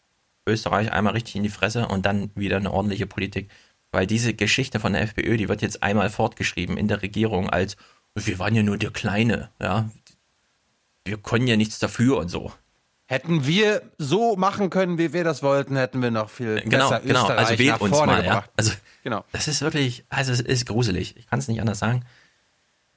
Österreich 0.47 0.93
einmal 0.93 1.13
richtig 1.13 1.37
in 1.37 1.43
die 1.43 1.49
Fresse 1.51 1.87
und 1.89 2.07
dann 2.07 2.31
wieder 2.35 2.57
eine 2.57 2.73
ordentliche 2.73 3.07
Politik. 3.07 3.51
Weil 3.93 4.07
diese 4.07 4.35
Geschichte 4.35 4.81
von 4.81 4.93
der 4.93 5.03
FPÖ, 5.03 5.37
die 5.37 5.49
wird 5.49 5.63
jetzt 5.63 5.83
einmal 5.83 6.11
fortgeschrieben 6.11 6.77
in 6.77 6.89
der 6.89 7.03
Regierung 7.03 7.51
als, 7.51 7.77
wir 8.15 8.39
waren 8.39 8.55
ja 8.55 8.63
nur 8.63 8.79
der 8.79 8.91
Kleine, 8.91 9.51
ja. 9.61 9.91
Wir 11.05 11.17
können 11.17 11.47
ja 11.47 11.57
nichts 11.57 11.79
dafür 11.79 12.19
und 12.19 12.29
so. 12.29 12.53
Hätten 13.07 13.45
wir 13.47 13.83
so 13.99 14.37
machen 14.37 14.71
können, 14.71 14.97
wie 14.99 15.13
wir 15.13 15.25
das 15.25 15.43
wollten, 15.43 15.77
hätten 15.77 16.01
wir 16.01 16.13
noch 16.13 16.31
viel 16.31 16.61
Genau, 16.61 16.89
besser 16.91 17.01
genau. 17.01 17.23
Österreich 17.23 17.39
Also 17.49 17.59
wählt 17.59 17.81
uns 17.81 17.97
vorne 17.97 18.13
mal, 18.13 18.25
ja. 18.25 18.31
gebracht. 18.35 18.51
Also, 18.57 18.73
Genau. 19.03 19.25
das 19.33 19.49
ist 19.49 19.63
wirklich, 19.63 20.05
also 20.11 20.33
es 20.33 20.41
ist 20.41 20.67
gruselig. 20.67 21.17
Ich 21.17 21.27
kann 21.27 21.39
es 21.41 21.49
nicht 21.49 21.61
anders 21.61 21.81
sagen. 21.81 22.05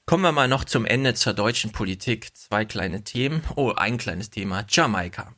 Kommen 0.06 0.23
wir 0.23 0.32
mal 0.33 0.48
noch 0.48 0.65
zum 0.65 0.85
Ende 0.85 1.14
zur 1.14 1.33
deutschen 1.33 1.72
Politik. 1.72 2.35
Zwei 2.35 2.65
kleine 2.65 3.03
Themen. 3.03 3.41
Oh, 3.56 3.72
ein 3.75 3.98
kleines 3.98 4.30
Thema. 4.30 4.65
Jamaika. 4.67 5.33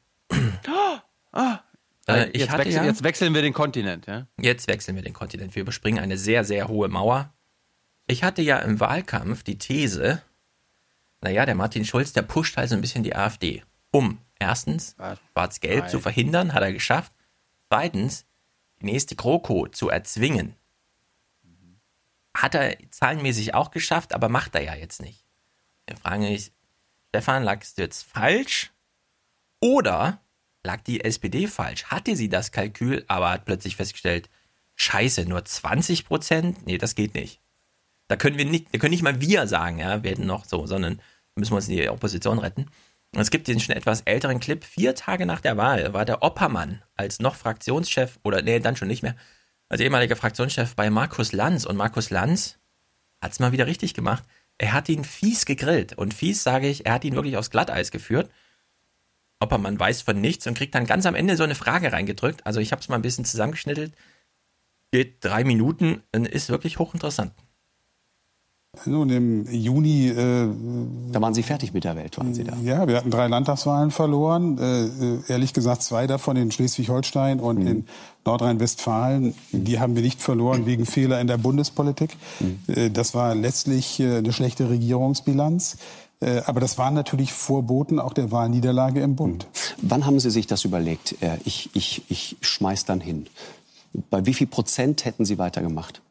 Ah, 1.31 1.59
Äh, 2.07 2.29
ich 2.31 2.41
jetzt, 2.41 2.49
hatte 2.51 2.65
wechsel, 2.65 2.75
ja- 2.77 2.83
jetzt 2.85 3.03
wechseln 3.03 3.33
wir 3.33 3.41
den 3.41 3.53
Kontinent, 3.53 4.05
ja? 4.07 4.27
Jetzt 4.39 4.67
wechseln 4.67 4.95
wir 4.95 5.03
den 5.03 5.13
Kontinent. 5.13 5.55
Wir 5.55 5.61
überspringen 5.63 5.99
eine 5.99 6.17
sehr, 6.17 6.43
sehr 6.43 6.67
hohe 6.67 6.87
Mauer. 6.87 7.33
Ich 8.07 8.23
hatte 8.23 8.41
ja 8.43 8.59
im 8.59 8.79
Wahlkampf 8.79 9.41
die 9.43 9.57
These, 9.57 10.21
naja, 11.21 11.45
der 11.47 11.55
Martin 11.55 11.83
Schulz, 11.85 12.13
der 12.13 12.21
pusht 12.21 12.57
halt 12.57 12.69
so 12.69 12.75
ein 12.75 12.81
bisschen 12.81 13.03
die 13.03 13.15
AfD. 13.15 13.63
Um 13.91 14.19
erstens 14.39 14.95
Schwarz-Gelb 15.33 15.89
zu 15.89 15.99
verhindern, 15.99 16.53
hat 16.53 16.61
er 16.61 16.73
geschafft. 16.73 17.11
Zweitens, 17.69 18.25
die 18.81 18.85
nächste 18.85 19.15
GroKo 19.15 19.67
zu 19.67 19.89
erzwingen. 19.89 20.55
Hat 22.35 22.53
er 22.53 22.77
zahlenmäßig 22.91 23.53
auch 23.53 23.71
geschafft, 23.71 24.13
aber 24.13 24.29
macht 24.29 24.55
er 24.55 24.63
ja 24.63 24.75
jetzt 24.75 25.01
nicht. 25.01 25.25
Wir 25.87 25.97
fragen 25.97 26.23
mich, 26.23 26.51
Stefan, 27.09 27.43
lagst 27.43 27.77
du 27.77 27.83
jetzt 27.83 28.03
falsch? 28.03 28.73
Oder 29.61 30.19
lag 30.65 30.81
die 30.81 31.03
SPD 31.03 31.47
falsch? 31.47 31.85
Hatte 31.85 32.15
sie 32.15 32.27
das 32.27 32.51
Kalkül, 32.51 33.05
aber 33.07 33.31
hat 33.31 33.45
plötzlich 33.45 33.77
festgestellt, 33.77 34.29
scheiße, 34.75 35.25
nur 35.25 35.45
20 35.45 36.05
Prozent? 36.05 36.65
Nee, 36.65 36.77
das 36.77 36.95
geht 36.95 37.13
nicht. 37.15 37.39
Da 38.09 38.17
können 38.17 38.37
wir 38.37 38.45
nicht, 38.45 38.67
da 38.73 38.79
können 38.79 38.91
nicht 38.91 39.01
mal 39.01 39.21
wir 39.21 39.47
sagen, 39.47 39.79
ja, 39.79 40.03
wir 40.03 40.11
hätten 40.11 40.25
noch 40.25 40.45
so, 40.45 40.67
sondern 40.67 41.01
müssen 41.35 41.51
wir 41.53 41.57
uns 41.57 41.69
in 41.69 41.77
die 41.77 41.89
Opposition 41.89 42.39
retten. 42.39 42.67
Und 43.13 43.21
es 43.21 43.31
gibt 43.31 43.47
den 43.47 43.61
schon 43.61 43.75
etwas 43.75 44.01
älteren 44.01 44.41
Clip. 44.41 44.63
Vier 44.63 44.93
Tage 44.93 45.25
nach 45.25 45.39
der 45.39 45.55
Wahl 45.55 45.93
war 45.93 46.03
der 46.03 46.21
Oppermann 46.21 46.83
als 46.95 47.19
noch 47.19 47.35
Fraktionschef, 47.35 48.19
oder 48.23 48.41
nee, 48.41 48.59
dann 48.59 48.75
schon 48.75 48.89
nicht 48.89 49.03
mehr, 49.03 49.15
als 49.69 49.81
ehemaliger 49.81 50.15
Fraktionschef 50.15 50.75
bei 50.75 50.89
Markus 50.89 51.31
Lanz. 51.31 51.65
Und 51.65 51.77
Markus 51.77 52.09
Lanz 52.09 52.59
hat 53.21 53.31
es 53.31 53.39
mal 53.39 53.51
wieder 53.51 53.67
richtig 53.67 53.93
gemacht. 53.93 54.23
Er 54.57 54.73
hat 54.73 54.89
ihn 54.89 55.03
fies 55.03 55.45
gegrillt. 55.45 55.97
Und 55.97 56.13
fies 56.13 56.43
sage 56.43 56.67
ich, 56.67 56.85
er 56.85 56.93
hat 56.93 57.03
ihn 57.03 57.15
wirklich 57.15 57.37
aufs 57.37 57.49
Glatteis 57.49 57.91
geführt. 57.91 58.29
Oppermann 59.39 59.79
weiß 59.79 60.01
von 60.01 60.19
nichts 60.19 60.47
und 60.47 60.57
kriegt 60.57 60.75
dann 60.75 60.85
ganz 60.85 61.05
am 61.05 61.15
Ende 61.15 61.35
so 61.35 61.43
eine 61.43 61.55
Frage 61.55 61.91
reingedrückt. 61.91 62.45
Also 62.45 62.59
ich 62.59 62.71
habe 62.71 62.81
es 62.81 62.89
mal 62.89 62.95
ein 62.95 63.01
bisschen 63.01 63.25
zusammengeschnittelt. 63.25 63.93
Geht 64.91 65.23
drei 65.23 65.43
Minuten 65.43 66.03
und 66.13 66.27
ist 66.27 66.49
wirklich 66.49 66.79
hochinteressant. 66.79 67.33
Nun, 68.85 69.09
im 69.09 69.45
Juni. 69.51 70.07
Äh, 70.09 70.47
da 71.11 71.21
waren 71.21 71.33
Sie 71.33 71.43
fertig 71.43 71.73
mit 71.73 71.83
der 71.83 71.95
Welt, 71.95 72.17
waren 72.17 72.33
Sie 72.33 72.43
da? 72.43 72.53
Ja, 72.63 72.87
wir 72.87 72.97
hatten 72.97 73.11
drei 73.11 73.27
Landtagswahlen 73.27 73.91
verloren. 73.91 74.57
Äh, 74.57 74.85
äh, 74.85 75.19
ehrlich 75.27 75.53
gesagt, 75.53 75.83
zwei 75.83 76.07
davon 76.07 76.35
in 76.37 76.51
Schleswig-Holstein 76.51 77.39
und 77.39 77.59
Mhm. 77.59 77.67
in 77.67 77.85
Nordrhein-Westfalen. 78.25 79.33
Die 79.51 79.79
haben 79.79 79.95
wir 79.95 80.01
nicht 80.03 80.21
verloren 80.21 80.65
wegen 80.65 80.85
Fehler 80.85 81.19
in 81.21 81.27
der 81.27 81.37
Bundespolitik. 81.37 82.15
Mhm. 82.39 82.59
Äh, 82.67 82.89
das 82.89 83.13
war 83.13 83.33
letztlich 83.35 83.99
äh, 83.99 84.17
eine 84.17 84.33
schlechte 84.33 84.69
Regierungsbilanz. 84.69 85.77
Äh, 86.21 86.41
aber 86.45 86.59
das 86.61 86.77
waren 86.77 86.93
natürlich 86.93 87.33
Vorboten 87.33 87.99
auch 87.99 88.13
der 88.13 88.31
Wahlniederlage 88.31 89.01
im 89.01 89.15
Bund. 89.15 89.47
Wann 89.81 90.05
haben 90.05 90.19
Sie 90.19 90.29
sich 90.31 90.47
das 90.47 90.63
überlegt? 90.65 91.15
Äh, 91.21 91.37
Ich, 91.45 91.69
ich, 91.73 92.03
ich 92.09 92.37
schmeiß 92.41 92.85
dann 92.85 93.01
hin. 93.01 93.27
Bei 94.09 94.25
wie 94.25 94.33
viel 94.33 94.47
Prozent 94.47 95.05
hätten 95.05 95.25
Sie 95.25 95.37
weitergemacht? 95.37 96.01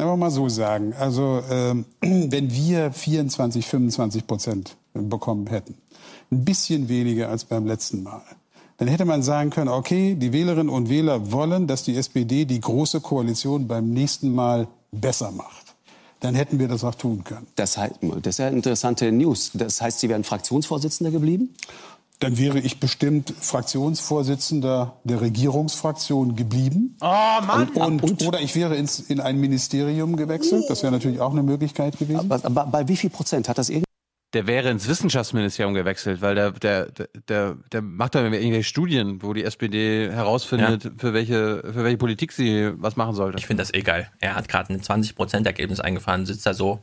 Wollen 0.00 0.12
wir 0.12 0.16
mal 0.16 0.30
so 0.30 0.48
sagen. 0.48 0.94
Also 0.98 1.42
ähm, 1.50 1.84
wenn 2.00 2.50
wir 2.50 2.90
24, 2.90 3.66
25 3.66 4.26
Prozent 4.26 4.76
bekommen 4.94 5.46
hätten, 5.46 5.74
ein 6.30 6.42
bisschen 6.42 6.88
weniger 6.88 7.28
als 7.28 7.44
beim 7.44 7.66
letzten 7.66 8.02
Mal, 8.02 8.22
dann 8.78 8.88
hätte 8.88 9.04
man 9.04 9.22
sagen 9.22 9.50
können, 9.50 9.68
okay, 9.68 10.14
die 10.14 10.32
Wählerinnen 10.32 10.70
und 10.70 10.88
Wähler 10.88 11.32
wollen, 11.32 11.66
dass 11.66 11.82
die 11.82 11.96
SPD 11.96 12.46
die 12.46 12.60
große 12.60 13.02
Koalition 13.02 13.68
beim 13.68 13.90
nächsten 13.90 14.34
Mal 14.34 14.68
besser 14.90 15.32
macht. 15.32 15.74
Dann 16.20 16.34
hätten 16.34 16.58
wir 16.58 16.68
das 16.68 16.82
auch 16.82 16.94
tun 16.94 17.22
können. 17.22 17.46
Das, 17.56 17.76
heißt, 17.76 17.96
das 18.00 18.34
ist 18.34 18.38
ja 18.38 18.48
interessante 18.48 19.12
News. 19.12 19.50
Das 19.52 19.82
heißt, 19.82 20.00
Sie 20.00 20.08
wären 20.08 20.24
Fraktionsvorsitzender 20.24 21.10
geblieben? 21.10 21.54
Dann 22.20 22.36
wäre 22.36 22.58
ich 22.60 22.78
bestimmt 22.80 23.32
Fraktionsvorsitzender 23.40 25.00
der 25.04 25.20
Regierungsfraktion 25.22 26.36
geblieben. 26.36 26.96
Oh 27.00 27.06
Mann! 27.06 27.70
Und, 27.70 28.02
und, 28.02 28.22
oder 28.26 28.40
ich 28.40 28.54
wäre 28.54 28.76
ins, 28.76 29.00
in 29.00 29.20
ein 29.20 29.38
Ministerium 29.38 30.16
gewechselt. 30.16 30.64
Das 30.68 30.82
wäre 30.82 30.92
natürlich 30.92 31.20
auch 31.20 31.32
eine 31.32 31.42
Möglichkeit 31.42 31.98
gewesen. 31.98 32.30
Aber, 32.30 32.44
aber 32.44 32.66
bei 32.66 32.88
wie 32.88 32.96
viel 32.96 33.08
Prozent 33.08 33.48
hat 33.48 33.56
das 33.56 33.70
irgendwie? 33.70 33.86
Der 34.34 34.46
wäre 34.46 34.70
ins 34.70 34.86
Wissenschaftsministerium 34.86 35.74
gewechselt, 35.74 36.20
weil 36.20 36.34
der, 36.36 36.52
der, 36.52 36.86
der, 37.26 37.56
der, 37.72 37.82
macht 37.82 38.14
da 38.14 38.22
irgendwelche 38.22 38.62
Studien, 38.62 39.22
wo 39.22 39.32
die 39.32 39.42
SPD 39.42 40.08
herausfindet, 40.08 40.92
für, 40.98 41.14
welche, 41.14 41.62
für 41.64 41.82
welche 41.82 41.96
Politik 41.96 42.30
sie 42.30 42.70
was 42.76 42.94
machen 42.96 43.14
sollte. 43.14 43.38
Ich 43.38 43.46
finde 43.46 43.62
das 43.62 43.74
eh 43.74 43.80
geil. 43.80 44.08
Er 44.20 44.36
hat 44.36 44.48
gerade 44.48 44.72
ein 44.72 44.82
20% 44.82 45.46
Ergebnis 45.46 45.80
eingefahren, 45.80 46.26
sitzt 46.26 46.46
da 46.46 46.54
so. 46.54 46.80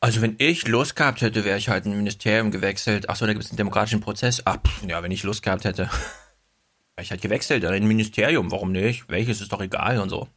Also 0.00 0.22
wenn 0.22 0.36
ich 0.38 0.68
Lust 0.68 0.94
gehabt 0.94 1.22
hätte, 1.22 1.44
wäre 1.44 1.58
ich 1.58 1.68
halt 1.68 1.84
in 1.86 1.92
ein 1.92 1.98
Ministerium 1.98 2.50
gewechselt. 2.50 3.08
Ach 3.08 3.16
so, 3.16 3.26
da 3.26 3.32
gibt 3.32 3.44
es 3.44 3.50
einen 3.50 3.56
demokratischen 3.56 4.00
Prozess. 4.00 4.42
Ach, 4.44 4.56
pff, 4.64 4.84
ja, 4.86 5.02
wenn 5.02 5.10
ich 5.10 5.24
Lust 5.24 5.42
gehabt 5.42 5.64
hätte, 5.64 5.82
wäre 6.94 7.02
ich 7.02 7.10
halt 7.10 7.20
gewechselt 7.20 7.64
in 7.64 7.70
ein 7.70 7.86
Ministerium. 7.86 8.52
Warum 8.52 8.70
nicht? 8.70 9.08
Welches 9.08 9.40
ist 9.40 9.52
doch 9.52 9.60
egal 9.60 9.98
und 9.98 10.08
so. 10.08 10.28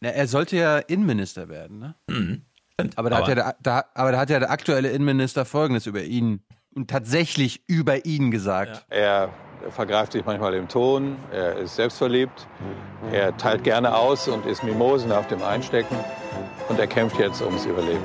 Na, 0.00 0.08
er 0.08 0.26
sollte 0.26 0.56
ja 0.56 0.78
Innenminister 0.78 1.48
werden, 1.48 1.78
ne? 1.78 1.94
Mhm. 2.08 2.42
Aber 2.96 3.10
da, 3.10 3.16
Aber- 3.18 3.26
hat 3.26 3.28
ja 3.28 3.34
der, 3.34 3.56
da, 3.62 3.84
aber 3.94 4.12
da 4.12 4.18
hat 4.18 4.30
ja 4.30 4.38
der 4.40 4.50
aktuelle 4.50 4.90
Innenminister 4.90 5.44
Folgendes 5.44 5.86
über 5.86 6.02
ihn 6.02 6.42
und 6.74 6.88
tatsächlich 6.88 7.62
über 7.68 8.06
ihn 8.06 8.30
gesagt. 8.30 8.86
Er 8.88 9.28
vergreift 9.70 10.12
sich 10.12 10.24
manchmal 10.24 10.54
im 10.54 10.68
Ton, 10.68 11.16
er 11.30 11.58
ist 11.58 11.76
selbstverliebt, 11.76 12.48
er 13.12 13.36
teilt 13.36 13.62
gerne 13.62 13.94
aus 13.94 14.26
und 14.26 14.46
ist 14.46 14.64
Mimosen 14.64 15.12
auf 15.12 15.28
dem 15.28 15.42
Einstecken 15.42 15.96
und 16.68 16.80
er 16.80 16.86
kämpft 16.88 17.18
jetzt 17.20 17.42
ums 17.42 17.66
Überleben. 17.66 18.02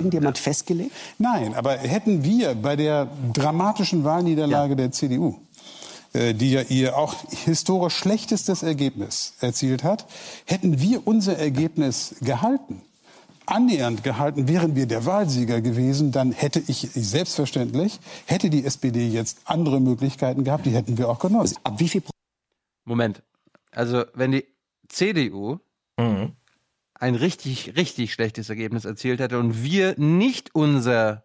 Irgendjemand 0.00 0.38
festgelegt? 0.38 0.92
Nein, 1.18 1.54
aber 1.54 1.76
hätten 1.76 2.24
wir 2.24 2.54
bei 2.54 2.74
der 2.76 3.08
dramatischen 3.32 4.02
Wahlniederlage 4.04 4.76
der 4.76 4.90
CDU, 4.92 5.36
äh, 6.12 6.34
die 6.34 6.52
ja 6.52 6.62
ihr 6.62 6.96
auch 6.96 7.14
historisch 7.30 7.94
schlechtestes 7.96 8.62
Ergebnis 8.62 9.34
erzielt 9.40 9.84
hat, 9.84 10.06
hätten 10.46 10.80
wir 10.80 11.06
unser 11.06 11.38
Ergebnis 11.38 12.16
gehalten, 12.20 12.82
annähernd 13.46 14.02
gehalten, 14.02 14.48
wären 14.48 14.74
wir 14.74 14.86
der 14.86 15.04
Wahlsieger 15.04 15.60
gewesen, 15.60 16.12
dann 16.12 16.32
hätte 16.32 16.62
ich 16.66 16.88
selbstverständlich, 16.94 18.00
hätte 18.26 18.48
die 18.48 18.64
SPD 18.64 19.06
jetzt 19.06 19.38
andere 19.44 19.80
Möglichkeiten 19.80 20.44
gehabt, 20.44 20.66
die 20.66 20.70
hätten 20.70 20.98
wir 20.98 21.08
auch 21.08 21.18
genutzt. 21.18 21.60
Ab 21.62 21.74
wie 21.78 21.88
viel 21.88 22.02
Moment. 22.84 23.22
Also, 23.72 24.04
wenn 24.14 24.32
die 24.32 24.44
CDU 24.88 25.58
Mhm. 26.00 26.32
Ein 27.00 27.14
richtig, 27.14 27.76
richtig 27.76 28.12
schlechtes 28.12 28.48
Ergebnis 28.50 28.84
erzielt 28.84 29.20
hätte 29.20 29.38
und 29.38 29.62
wir 29.64 29.94
nicht 29.98 30.54
unser 30.54 31.24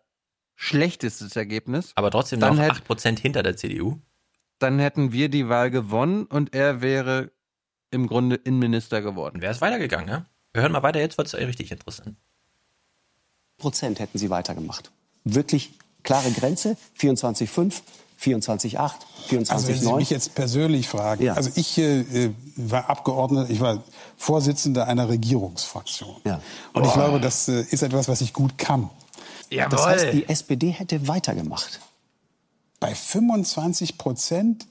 schlechtestes 0.56 1.36
Ergebnis, 1.36 1.92
Aber 1.96 2.10
trotzdem 2.12 2.40
Dann 2.40 2.56
noch 2.56 2.64
hätt- 2.64 2.72
8% 2.90 3.20
hinter 3.20 3.44
der 3.44 3.58
CDU. 3.58 4.00
dann 4.60 4.80
hätten 4.80 5.12
wir 5.12 5.28
die 5.30 5.50
Wahl 5.50 5.70
gewonnen 5.70 6.26
und 6.26 6.56
er 6.56 6.82
wäre 6.82 7.32
im 7.92 8.08
Grunde 8.08 8.36
Innenminister 8.38 9.02
geworden. 9.02 9.42
Wäre 9.42 9.52
es 9.54 9.60
weitergegangen, 9.62 10.06
ne? 10.08 10.26
Wir 10.54 10.62
hören 10.62 10.72
mal 10.72 10.82
weiter, 10.84 11.00
jetzt 11.02 11.18
wird 11.18 11.28
es 11.28 11.34
richtig 11.34 11.72
interessant. 11.72 12.16
Prozent 13.58 14.00
hätten 14.00 14.18
Sie 14.18 14.30
weitergemacht? 14.30 14.92
Wirklich 15.24 15.72
klare 16.04 16.32
Grenze? 16.32 16.78
24,5, 17.00 17.82
24,8, 18.22 18.78
Also 19.50 19.68
wenn 19.68 19.76
Sie 19.76 19.86
24,9? 19.88 19.96
mich 19.98 20.10
jetzt 20.10 20.36
persönlich 20.36 20.88
fragen, 20.88 21.24
Ja. 21.24 21.34
also 21.34 21.52
ich 21.56 21.78
äh, 21.78 22.00
äh, 22.02 22.34
war 22.56 22.90
Abgeordneter, 22.90 23.50
ich 23.50 23.60
war 23.60 23.84
Vorsitzender 24.18 24.88
einer 24.88 25.10
Regierungsfraktion. 25.10 26.16
Ja. 26.24 26.42
Und 26.74 26.86
ich 26.86 26.94
Boah. 26.94 27.00
glaube, 27.00 27.20
das 27.20 27.48
äh, 27.48 27.62
ist 27.62 27.84
etwas, 27.84 28.08
was 28.08 28.22
ich 28.22 28.34
gut 28.34 28.58
kann. 28.58 28.90
Das 29.70 29.86
heißt, 29.86 30.14
die 30.14 30.28
SPD 30.28 30.70
hätte 30.70 31.08
weitergemacht. 31.08 31.80
Bei 32.80 32.94
25 32.94 33.98
Prozent 33.98 34.68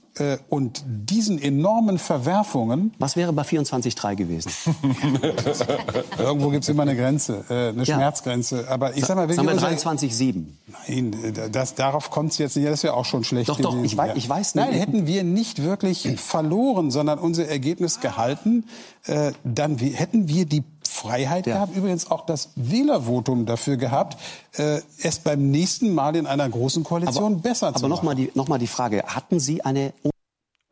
und 0.48 0.84
diesen 0.86 1.42
enormen 1.42 1.98
Verwerfungen. 1.98 2.94
Was 2.98 3.16
wäre 3.16 3.32
bei 3.32 3.42
24,3 3.42 4.14
gewesen? 4.14 4.50
Irgendwo 6.18 6.50
gibt 6.50 6.64
es 6.64 6.68
immer 6.68 6.82
eine 6.82 6.96
Grenze, 6.96 7.44
äh, 7.48 7.68
eine 7.70 7.82
Ja. 7.84 7.96
Schmerzgrenze. 7.96 8.66
Aber 8.68 8.96
ich 8.96 9.04
sag 9.04 9.16
mal, 9.16 9.28
wenn 9.28 9.36
Sagen 9.36 9.48
wir 9.48 9.60
wir 9.60 9.68
unser- 9.70 9.86
23,7. 9.88 10.46
Nein, 10.88 11.12
äh, 11.24 11.50
das, 11.50 11.74
darauf 11.74 12.10
kommt 12.10 12.32
es 12.32 12.38
jetzt 12.38 12.56
nicht. 12.56 12.68
Das 12.68 12.82
wäre 12.82 12.94
auch 12.94 13.04
schon 13.04 13.24
schlecht 13.24 13.48
Doch, 13.48 13.60
doch, 13.60 13.70
gewesen. 13.72 13.84
ich 13.86 13.96
wei- 13.96 14.12
ich 14.14 14.28
weiß 14.28 14.54
nicht. 14.54 14.64
Nein, 14.64 14.74
hätten 14.74 15.06
wir 15.06 15.24
nicht 15.24 15.62
wirklich 15.62 16.08
verloren, 16.20 16.90
sondern 16.90 17.18
unser 17.18 17.46
Ergebnis 17.48 18.00
gehalten, 18.00 18.64
äh, 19.06 19.32
dann 19.44 19.78
hätten 19.78 20.28
wir 20.28 20.46
die 20.46 20.62
Freiheit 20.88 21.46
ja. 21.46 21.54
gehabt, 21.54 21.76
übrigens 21.76 22.10
auch 22.10 22.26
das 22.26 22.50
Wählervotum 22.56 23.46
dafür 23.46 23.76
gehabt, 23.76 24.16
äh, 24.52 24.80
es 25.02 25.18
beim 25.18 25.50
nächsten 25.50 25.94
Mal 25.94 26.16
in 26.16 26.26
einer 26.26 26.48
großen 26.48 26.84
Koalition 26.84 27.34
aber, 27.34 27.42
besser 27.42 27.68
aber 27.68 27.76
zu 27.76 27.88
machen. 27.88 28.08
Aber 28.08 28.20
noch 28.34 28.48
mal 28.48 28.58
die 28.58 28.66
Frage, 28.66 29.02
hatten 29.06 29.40
Sie 29.40 29.62
eine... 29.62 29.92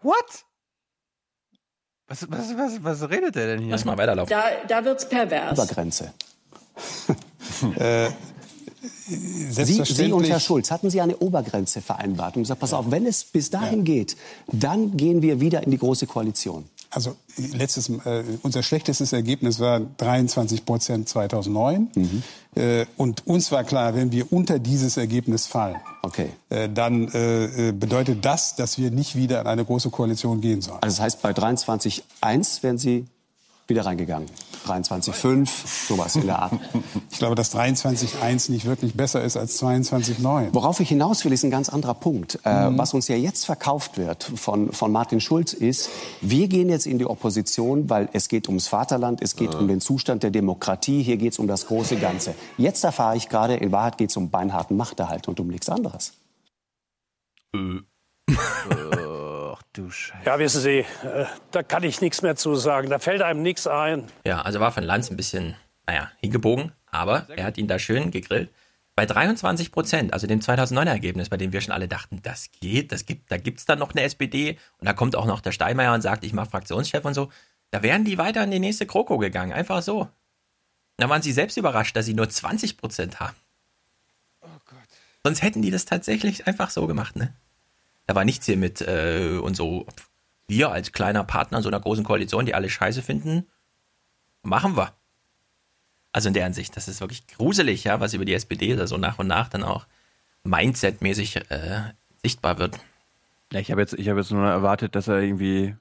What? 0.02 0.14
Was, 2.08 2.30
was, 2.30 2.56
was, 2.56 2.84
was 2.84 3.10
redet 3.10 3.34
der 3.36 3.46
denn 3.46 3.60
hier? 3.62 3.70
Lass 3.70 3.84
mal 3.84 3.96
weiterlaufen. 3.96 4.30
Da, 4.30 4.44
da 4.68 4.84
wird's 4.84 5.08
pervers. 5.08 5.58
Obergrenze. 5.58 6.12
äh, 7.78 8.10
Sie, 9.08 9.84
Sie 9.84 10.12
und 10.12 10.28
Herr 10.28 10.40
Schulz, 10.40 10.70
hatten 10.70 10.90
Sie 10.90 11.00
eine 11.00 11.16
Obergrenze 11.18 11.80
vereinbart 11.80 12.36
und 12.36 12.42
gesagt, 12.42 12.60
pass 12.60 12.72
auf, 12.72 12.90
wenn 12.90 13.06
es 13.06 13.24
bis 13.24 13.50
dahin 13.50 13.80
ja. 13.80 13.84
geht, 13.84 14.16
dann 14.48 14.96
gehen 14.96 15.22
wir 15.22 15.40
wieder 15.40 15.62
in 15.62 15.70
die 15.70 15.78
Große 15.78 16.06
Koalition? 16.06 16.68
Also 16.94 17.16
letztes, 17.36 17.88
äh, 17.88 18.22
unser 18.42 18.62
schlechtestes 18.62 19.14
Ergebnis 19.14 19.58
war 19.60 19.80
23 19.80 20.66
Prozent 20.66 21.08
2009. 21.08 21.88
Mhm. 21.94 22.22
Äh, 22.54 22.84
und 22.98 23.26
uns 23.26 23.50
war 23.50 23.64
klar, 23.64 23.94
wenn 23.94 24.12
wir 24.12 24.30
unter 24.30 24.58
dieses 24.58 24.98
Ergebnis 24.98 25.46
fallen, 25.46 25.80
okay. 26.02 26.28
äh, 26.50 26.68
dann 26.68 27.08
äh, 27.08 27.68
äh, 27.68 27.72
bedeutet 27.72 28.24
das, 28.26 28.56
dass 28.56 28.76
wir 28.76 28.90
nicht 28.90 29.16
wieder 29.16 29.40
in 29.40 29.46
eine 29.46 29.64
große 29.64 29.88
Koalition 29.88 30.42
gehen 30.42 30.60
sollen. 30.60 30.78
Also 30.82 30.96
das 30.96 31.00
heißt, 31.00 31.22
bei 31.22 31.30
23,1 31.30 32.62
werden 32.62 32.78
Sie 32.78 33.06
wieder 33.68 33.86
reingegangen. 33.86 34.28
23,5, 34.66 35.88
sowas 35.88 36.16
in 36.16 36.26
der 36.26 36.40
Art. 36.40 36.52
Ich 37.10 37.18
glaube, 37.18 37.34
dass 37.34 37.54
23,1 37.54 38.50
nicht 38.50 38.64
wirklich 38.64 38.94
besser 38.94 39.22
ist 39.22 39.36
als 39.36 39.60
22,9. 39.60 40.48
Worauf 40.52 40.80
ich 40.80 40.88
hinaus 40.88 41.24
will, 41.24 41.32
ist 41.32 41.44
ein 41.44 41.50
ganz 41.50 41.68
anderer 41.68 41.94
Punkt. 41.94 42.38
Äh, 42.44 42.70
mhm. 42.70 42.78
Was 42.78 42.94
uns 42.94 43.08
ja 43.08 43.16
jetzt 43.16 43.44
verkauft 43.44 43.98
wird 43.98 44.22
von, 44.22 44.72
von 44.72 44.92
Martin 44.92 45.20
Schulz 45.20 45.52
ist, 45.52 45.90
wir 46.20 46.48
gehen 46.48 46.68
jetzt 46.68 46.86
in 46.86 46.98
die 46.98 47.06
Opposition, 47.06 47.90
weil 47.90 48.08
es 48.12 48.28
geht 48.28 48.48
ums 48.48 48.68
Vaterland, 48.68 49.20
es 49.22 49.36
geht 49.36 49.54
mhm. 49.54 49.60
um 49.60 49.68
den 49.68 49.80
Zustand 49.80 50.22
der 50.22 50.30
Demokratie, 50.30 51.02
hier 51.02 51.16
geht 51.16 51.32
es 51.32 51.38
um 51.38 51.48
das 51.48 51.66
große 51.66 51.96
Ganze. 51.96 52.34
Jetzt 52.56 52.84
erfahre 52.84 53.16
ich 53.16 53.28
gerade, 53.28 53.54
in 53.54 53.72
Wahrheit 53.72 53.98
geht 53.98 54.10
es 54.10 54.16
um 54.16 54.30
beinharten 54.30 54.76
Machterhalt 54.76 55.28
und 55.28 55.40
um 55.40 55.48
nichts 55.48 55.68
anderes. 55.68 56.12
Äh. 57.54 57.80
Du 59.72 59.90
Scheiße. 59.90 60.26
Ja, 60.26 60.38
wissen 60.38 60.60
Sie, 60.60 60.78
äh, 60.80 61.26
da 61.50 61.62
kann 61.62 61.82
ich 61.82 62.00
nichts 62.02 62.20
mehr 62.20 62.36
zu 62.36 62.54
sagen. 62.56 62.90
Da 62.90 62.98
fällt 62.98 63.22
einem 63.22 63.42
nichts 63.42 63.66
ein. 63.66 64.06
Ja, 64.24 64.42
also 64.42 64.60
war 64.60 64.70
von 64.70 64.84
Lanz 64.84 65.10
ein 65.10 65.16
bisschen, 65.16 65.56
naja, 65.86 66.10
hingebogen, 66.18 66.72
aber 66.86 67.26
er 67.34 67.44
hat 67.44 67.56
ihn 67.56 67.68
da 67.68 67.78
schön 67.78 68.10
gegrillt. 68.10 68.50
Bei 68.94 69.06
23 69.06 69.72
Prozent, 69.72 70.12
also 70.12 70.26
dem 70.26 70.40
2009er 70.40 70.90
Ergebnis, 70.90 71.30
bei 71.30 71.38
dem 71.38 71.52
wir 71.54 71.62
schon 71.62 71.72
alle 71.72 71.88
dachten, 71.88 72.20
das 72.22 72.50
geht, 72.60 72.92
das 72.92 73.06
gibt, 73.06 73.32
da 73.32 73.38
gibt 73.38 73.60
es 73.60 73.64
dann 73.64 73.78
noch 73.78 73.92
eine 73.92 74.02
SPD 74.02 74.58
und 74.78 74.86
da 74.86 74.92
kommt 74.92 75.16
auch 75.16 75.24
noch 75.24 75.40
der 75.40 75.52
Steinmeier 75.52 75.94
und 75.94 76.02
sagt, 76.02 76.24
ich 76.24 76.34
mache 76.34 76.50
Fraktionschef 76.50 77.02
und 77.06 77.14
so, 77.14 77.30
da 77.70 77.82
wären 77.82 78.04
die 78.04 78.18
weiter 78.18 78.44
in 78.44 78.50
die 78.50 78.58
nächste 78.58 78.84
Kroko 78.84 79.16
gegangen, 79.16 79.52
einfach 79.52 79.80
so. 79.80 80.08
Da 80.98 81.08
waren 81.08 81.22
sie 81.22 81.32
selbst 81.32 81.56
überrascht, 81.56 81.96
dass 81.96 82.04
sie 82.04 82.12
nur 82.12 82.28
20 82.28 82.76
Prozent 82.76 83.18
haben. 83.18 83.34
Oh 84.42 84.48
Gott. 84.66 84.78
Sonst 85.24 85.40
hätten 85.40 85.62
die 85.62 85.70
das 85.70 85.86
tatsächlich 85.86 86.46
einfach 86.46 86.68
so 86.68 86.86
gemacht, 86.86 87.16
ne? 87.16 87.34
Da 88.06 88.14
war 88.14 88.24
nichts 88.24 88.46
hier 88.46 88.56
mit 88.56 88.80
äh, 88.80 89.38
und 89.40 89.56
so. 89.56 89.86
Wir 90.48 90.70
als 90.70 90.92
kleiner 90.92 91.24
Partner 91.24 91.62
so 91.62 91.68
einer 91.68 91.80
großen 91.80 92.04
Koalition, 92.04 92.46
die 92.46 92.54
alle 92.54 92.68
scheiße 92.68 93.02
finden, 93.02 93.48
machen 94.42 94.76
wir. 94.76 94.94
Also 96.12 96.28
in 96.28 96.34
der 96.34 96.44
Ansicht, 96.44 96.76
das 96.76 96.88
ist 96.88 97.00
wirklich 97.00 97.26
gruselig, 97.26 97.84
ja, 97.84 98.00
was 98.00 98.12
über 98.12 98.24
die 98.24 98.34
SPD 98.34 98.76
da 98.76 98.86
so 98.86 98.98
nach 98.98 99.18
und 99.18 99.28
nach 99.28 99.48
dann 99.48 99.62
auch 99.62 99.86
Mindset-mäßig 100.44 101.50
äh, 101.50 101.94
sichtbar 102.22 102.58
wird. 102.58 102.78
Ja, 103.52 103.60
ich 103.60 103.70
habe 103.70 103.80
jetzt, 103.80 103.94
hab 103.94 104.16
jetzt 104.16 104.30
nur 104.30 104.46
erwartet, 104.46 104.94
dass 104.94 105.08
er 105.08 105.20
irgendwie 105.20 105.74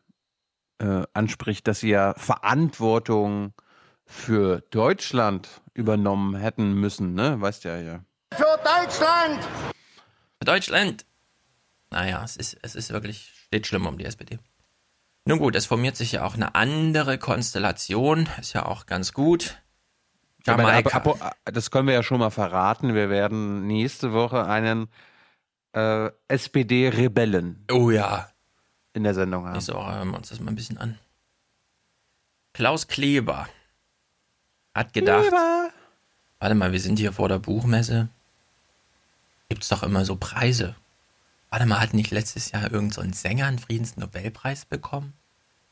äh, 0.80 1.04
anspricht, 1.14 1.68
dass 1.68 1.80
sie 1.80 1.90
ja 1.90 2.14
Verantwortung 2.16 3.54
für 4.06 4.62
Deutschland 4.72 5.62
übernommen 5.74 6.36
hätten 6.36 6.74
müssen, 6.74 7.14
ne? 7.14 7.40
Weißt 7.40 7.64
ja, 7.64 7.78
ja. 7.78 8.04
Für 8.34 8.60
Deutschland! 8.64 9.44
Für 10.40 10.46
Deutschland! 10.46 11.06
Naja, 11.92 12.24
es 12.24 12.38
ist, 12.38 12.58
es 12.62 12.76
ist 12.76 12.92
wirklich, 12.92 13.32
steht 13.48 13.68
schlimm 13.68 13.86
um 13.86 13.98
die 13.98 14.06
SPD. 14.06 14.40
Nun 15.26 15.38
gut, 15.38 15.56
es 15.56 15.66
formiert 15.66 15.96
sich 15.96 16.14
ja 16.14 16.26
auch 16.26 16.34
eine 16.34 16.56
andere 16.56 17.18
Konstellation, 17.18 18.28
ist 18.40 18.54
ja 18.54 18.66
auch 18.66 18.86
ganz 18.86 19.14
gut. 19.14 19.62
Jamaika. 20.46 20.98
Aber, 20.98 21.22
aber, 21.22 21.36
das 21.46 21.70
können 21.70 21.88
wir 21.88 21.94
ja 21.94 22.04
schon 22.04 22.20
mal 22.20 22.32
verraten. 22.32 22.96
Wir 22.96 23.10
werden 23.10 23.68
nächste 23.68 24.14
Woche 24.14 24.46
einen 24.46 24.90
äh, 25.74 26.10
SPD-Rebellen. 26.28 27.66
Oh 27.72 27.92
ja. 27.92 28.32
In 28.94 29.04
der 29.04 29.14
Sendung 29.14 29.46
haben. 29.46 29.54
Nächste 29.54 29.76
Woche 29.76 29.94
hören 29.94 30.10
wir 30.10 30.18
uns 30.18 30.30
das 30.30 30.40
mal 30.40 30.52
ein 30.52 30.56
bisschen 30.56 30.78
an. 30.78 30.98
Klaus 32.54 32.88
Kleber 32.88 33.48
hat 34.74 34.94
gedacht. 34.94 35.28
Kleber. 35.28 35.70
Warte 36.40 36.56
mal, 36.56 36.72
wir 36.72 36.80
sind 36.80 36.98
hier 36.98 37.14
vor 37.14 37.30
der 37.30 37.40
Buchmesse. 37.40 38.10
Gibt's 39.50 39.70
doch 39.70 39.84
immer 39.84 40.04
so 40.06 40.16
Preise. 40.16 40.76
Warte 41.52 41.66
mal, 41.66 41.82
hat 41.82 41.94
nicht 41.94 42.12
letztes 42.12 42.52
Jahr 42.52 42.72
irgendein 42.72 43.12
so 43.12 43.20
Sänger 43.20 43.46
einen 43.46 43.60
Friedensnobelpreis 43.60 44.64
bekommen? 44.64 45.14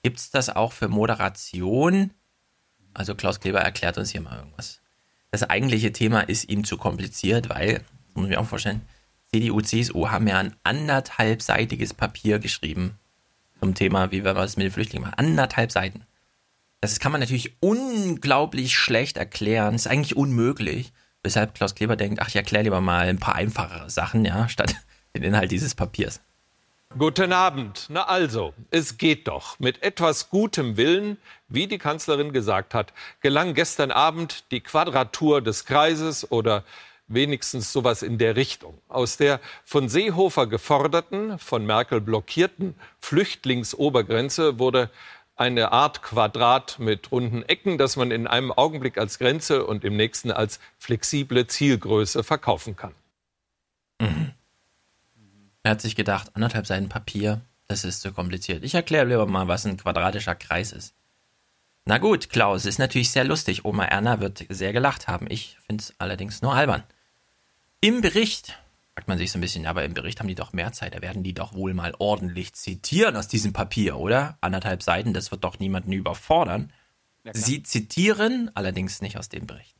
Gibt 0.03 0.19
es 0.19 0.29
das 0.29 0.49
auch 0.49 0.73
für 0.73 0.89
Moderation? 0.89 2.11
Also 2.93 3.15
Klaus 3.15 3.39
Kleber 3.39 3.61
erklärt 3.61 3.97
uns 3.97 4.09
hier 4.09 4.19
mal 4.19 4.37
irgendwas. 4.37 4.81
Das 5.31 5.43
eigentliche 5.43 5.93
Thema 5.93 6.19
ist 6.19 6.49
ihm 6.49 6.65
zu 6.65 6.75
kompliziert, 6.75 7.47
weil, 7.47 7.81
muss 8.13 8.25
ich 8.25 8.29
mir 8.31 8.41
auch 8.41 8.45
vorstellen, 8.45 8.81
CDU, 9.31 9.61
CSU 9.61 10.09
haben 10.09 10.27
ja 10.27 10.39
ein 10.39 10.53
anderthalbseitiges 10.63 11.93
Papier 11.93 12.39
geschrieben 12.39 12.99
zum 13.61 13.73
Thema, 13.73 14.11
wie 14.11 14.25
wir 14.25 14.33
das 14.33 14.57
mit 14.57 14.65
den 14.65 14.73
Flüchtlingen 14.73 15.05
machen. 15.07 15.17
Anderthalb 15.17 15.71
Seiten. 15.71 16.03
Das 16.81 16.99
kann 16.99 17.13
man 17.13 17.21
natürlich 17.21 17.55
unglaublich 17.61 18.75
schlecht 18.75 19.15
erklären. 19.15 19.73
Das 19.73 19.85
ist 19.85 19.91
eigentlich 19.91 20.17
unmöglich. 20.17 20.91
Weshalb 21.23 21.53
Klaus 21.53 21.75
Kleber 21.75 21.95
denkt, 21.95 22.21
ach, 22.21 22.27
ich 22.27 22.35
erkläre 22.35 22.65
lieber 22.65 22.81
mal 22.81 23.07
ein 23.07 23.19
paar 23.19 23.35
einfachere 23.35 23.89
Sachen, 23.89 24.25
ja, 24.25 24.49
statt 24.49 24.75
den 25.15 25.23
Inhalt 25.23 25.51
dieses 25.51 25.75
Papiers. 25.75 26.21
Guten 26.97 27.33
Abend. 27.33 27.85
Na 27.89 28.07
also, 28.07 28.53
es 28.71 28.97
geht 28.97 29.27
doch. 29.27 29.59
Mit 29.59 29.83
etwas 29.83 30.29
gutem 30.31 30.75
Willen, 30.75 31.17
wie 31.47 31.67
die 31.67 31.77
Kanzlerin 31.77 32.33
gesagt 32.33 32.73
hat, 32.73 32.93
gelang 33.21 33.53
gestern 33.53 33.91
Abend 33.91 34.51
die 34.51 34.61
Quadratur 34.61 35.41
des 35.41 35.65
Kreises 35.65 36.31
oder 36.31 36.63
wenigstens 37.07 37.71
sowas 37.71 38.01
in 38.01 38.17
der 38.17 38.35
Richtung. 38.35 38.79
Aus 38.87 39.17
der 39.17 39.39
von 39.65 39.87
Seehofer 39.87 40.47
geforderten, 40.47 41.37
von 41.37 41.63
Merkel 41.63 42.01
blockierten 42.01 42.73
Flüchtlingsobergrenze 42.99 44.57
wurde 44.57 44.89
eine 45.35 45.71
Art 45.71 46.01
Quadrat 46.01 46.79
mit 46.79 47.11
runden 47.11 47.43
Ecken, 47.43 47.77
das 47.77 47.97
man 47.97 48.09
in 48.09 48.25
einem 48.25 48.51
Augenblick 48.51 48.97
als 48.97 49.19
Grenze 49.19 49.65
und 49.65 49.85
im 49.85 49.95
nächsten 49.95 50.31
als 50.31 50.59
flexible 50.79 51.45
Zielgröße 51.45 52.23
verkaufen 52.23 52.75
kann. 52.75 52.93
Mhm. 54.01 54.33
Er 55.63 55.71
hat 55.71 55.81
sich 55.81 55.95
gedacht, 55.95 56.35
anderthalb 56.35 56.65
Seiten 56.65 56.89
Papier, 56.89 57.41
das 57.67 57.83
ist 57.83 58.01
zu 58.01 58.11
kompliziert. 58.11 58.63
Ich 58.63 58.75
erkläre 58.75 59.05
lieber 59.05 59.25
mal, 59.25 59.47
was 59.47 59.65
ein 59.65 59.77
quadratischer 59.77 60.35
Kreis 60.35 60.71
ist. 60.71 60.95
Na 61.85 61.97
gut, 61.97 62.29
Klaus, 62.29 62.65
ist 62.65 62.77
natürlich 62.77 63.11
sehr 63.11 63.23
lustig. 63.23 63.65
Oma 63.65 63.85
Erna 63.85 64.19
wird 64.19 64.45
sehr 64.49 64.73
gelacht 64.73 65.07
haben. 65.07 65.27
Ich 65.29 65.57
finde 65.65 65.83
es 65.83 65.93
allerdings 65.97 66.41
nur 66.41 66.53
albern. 66.53 66.83
Im 67.81 68.01
Bericht, 68.01 68.59
fragt 68.93 69.07
man 69.07 69.17
sich 69.17 69.31
so 69.31 69.37
ein 69.37 69.41
bisschen, 69.41 69.65
aber 69.65 69.83
im 69.85 69.93
Bericht 69.93 70.19
haben 70.19 70.27
die 70.27 70.35
doch 70.35 70.53
mehr 70.53 70.71
Zeit. 70.71 70.93
Da 70.93 71.01
werden 71.01 71.23
die 71.23 71.33
doch 71.33 71.53
wohl 71.53 71.73
mal 71.73 71.95
ordentlich 71.97 72.53
zitieren 72.53 73.15
aus 73.15 73.27
diesem 73.27 73.53
Papier, 73.53 73.97
oder? 73.97 74.37
Anderthalb 74.41 74.83
Seiten, 74.83 75.13
das 75.13 75.31
wird 75.31 75.43
doch 75.43 75.59
niemanden 75.59 75.93
überfordern. 75.93 76.71
Ja, 77.23 77.33
Sie 77.33 77.63
zitieren 77.63 78.51
allerdings 78.53 79.01
nicht 79.01 79.17
aus 79.17 79.29
dem 79.29 79.47
Bericht. 79.47 79.78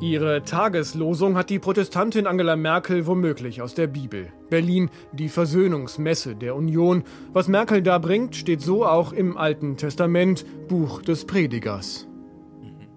Ihre 0.00 0.44
Tageslosung 0.44 1.36
hat 1.36 1.50
die 1.50 1.58
Protestantin 1.58 2.26
Angela 2.26 2.56
Merkel 2.56 3.06
womöglich 3.06 3.60
aus 3.60 3.74
der 3.74 3.86
Bibel. 3.86 4.32
Berlin, 4.48 4.90
die 5.12 5.28
Versöhnungsmesse 5.28 6.36
der 6.36 6.54
Union. 6.54 7.04
Was 7.32 7.48
Merkel 7.48 7.82
da 7.82 7.98
bringt, 7.98 8.34
steht 8.34 8.62
so 8.62 8.86
auch 8.86 9.12
im 9.12 9.36
Alten 9.36 9.76
Testament, 9.76 10.46
Buch 10.68 11.02
des 11.02 11.26
Predigers. 11.26 12.06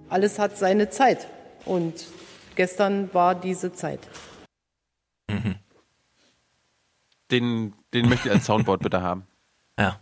Alles 0.08 0.40
hat 0.40 0.58
seine 0.58 0.90
Zeit. 0.90 1.28
Und 1.66 2.06
gestern 2.56 3.14
war 3.14 3.36
diese 3.36 3.74
Zeit. 3.74 4.00
Mhm. 5.30 5.56
Den, 7.32 7.74
den 7.94 8.10
möchte 8.10 8.28
ich 8.28 8.34
als 8.34 8.46
Soundboard 8.46 8.82
bitte 8.82 9.02
haben. 9.02 9.28
Ja, 9.80 10.00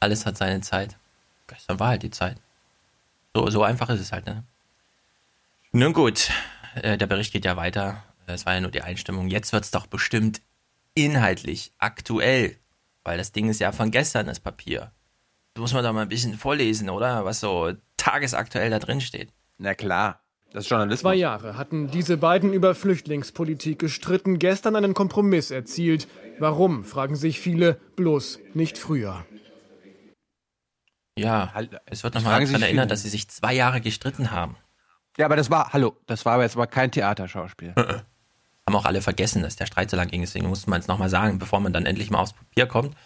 alles 0.00 0.24
hat 0.24 0.38
seine 0.38 0.62
Zeit. 0.62 0.96
Gestern 1.46 1.78
war 1.78 1.88
halt 1.88 2.02
die 2.02 2.10
Zeit. 2.10 2.38
So, 3.36 3.50
so 3.50 3.62
einfach 3.62 3.90
ist 3.90 4.00
es 4.00 4.10
halt, 4.10 4.24
ne? 4.24 4.42
Nun 5.74 5.94
gut, 5.94 6.30
äh, 6.74 6.98
der 6.98 7.06
Bericht 7.06 7.32
geht 7.32 7.46
ja 7.46 7.56
weiter. 7.56 8.04
Es 8.26 8.44
war 8.44 8.52
ja 8.52 8.60
nur 8.60 8.70
die 8.70 8.82
Einstimmung. 8.82 9.28
Jetzt 9.28 9.54
wird 9.54 9.64
es 9.64 9.70
doch 9.70 9.86
bestimmt 9.86 10.42
inhaltlich 10.94 11.72
aktuell, 11.78 12.58
weil 13.04 13.16
das 13.16 13.32
Ding 13.32 13.48
ist 13.48 13.58
ja 13.58 13.72
von 13.72 13.90
gestern, 13.90 14.26
das 14.26 14.38
Papier. 14.38 14.92
Das 15.54 15.62
muss 15.62 15.72
man 15.72 15.82
doch 15.82 15.94
mal 15.94 16.02
ein 16.02 16.10
bisschen 16.10 16.36
vorlesen, 16.36 16.90
oder? 16.90 17.24
Was 17.24 17.40
so 17.40 17.72
tagesaktuell 17.96 18.68
da 18.68 18.78
drin 18.80 19.00
steht. 19.00 19.32
Na 19.56 19.72
klar. 19.74 20.20
Das 20.52 20.64
ist 20.64 20.70
Journalismus. 20.70 21.00
Zwei 21.00 21.14
Jahre 21.14 21.56
hatten 21.56 21.90
diese 21.90 22.18
beiden 22.18 22.52
über 22.52 22.74
Flüchtlingspolitik 22.74 23.78
gestritten, 23.78 24.38
gestern 24.38 24.76
einen 24.76 24.92
Kompromiss 24.92 25.50
erzielt. 25.50 26.06
Warum, 26.38 26.84
fragen 26.84 27.16
sich 27.16 27.40
viele, 27.40 27.80
bloß 27.96 28.40
nicht 28.52 28.76
früher. 28.76 29.24
Ja, 31.18 31.54
es 31.86 32.04
wird 32.04 32.14
nochmal 32.14 32.44
daran 32.44 32.62
erinnert, 32.62 32.90
dass 32.90 33.02
sie 33.02 33.08
sich 33.08 33.28
zwei 33.28 33.54
Jahre 33.54 33.80
gestritten 33.80 34.30
haben. 34.30 34.56
Ja, 35.18 35.26
aber 35.26 35.36
das 35.36 35.50
war, 35.50 35.72
hallo, 35.72 35.96
das 36.06 36.24
war 36.24 36.34
aber 36.34 36.44
jetzt 36.44 36.56
aber 36.56 36.66
kein 36.66 36.90
Theaterschauspiel. 36.90 37.72
Äh, 37.76 37.82
Haben 38.66 38.76
auch 38.76 38.86
alle 38.86 39.02
vergessen, 39.02 39.42
dass 39.42 39.56
der 39.56 39.66
Streit 39.66 39.90
so 39.90 39.96
lang 39.96 40.08
ging, 40.08 40.22
deswegen 40.22 40.48
musste 40.48 40.70
man 40.70 40.80
es 40.80 40.88
nochmal 40.88 41.10
sagen, 41.10 41.38
bevor 41.38 41.60
man 41.60 41.72
dann 41.72 41.86
endlich 41.86 42.10
mal 42.10 42.20
aufs 42.20 42.32
Papier 42.32 42.66
kommt. 42.66 42.96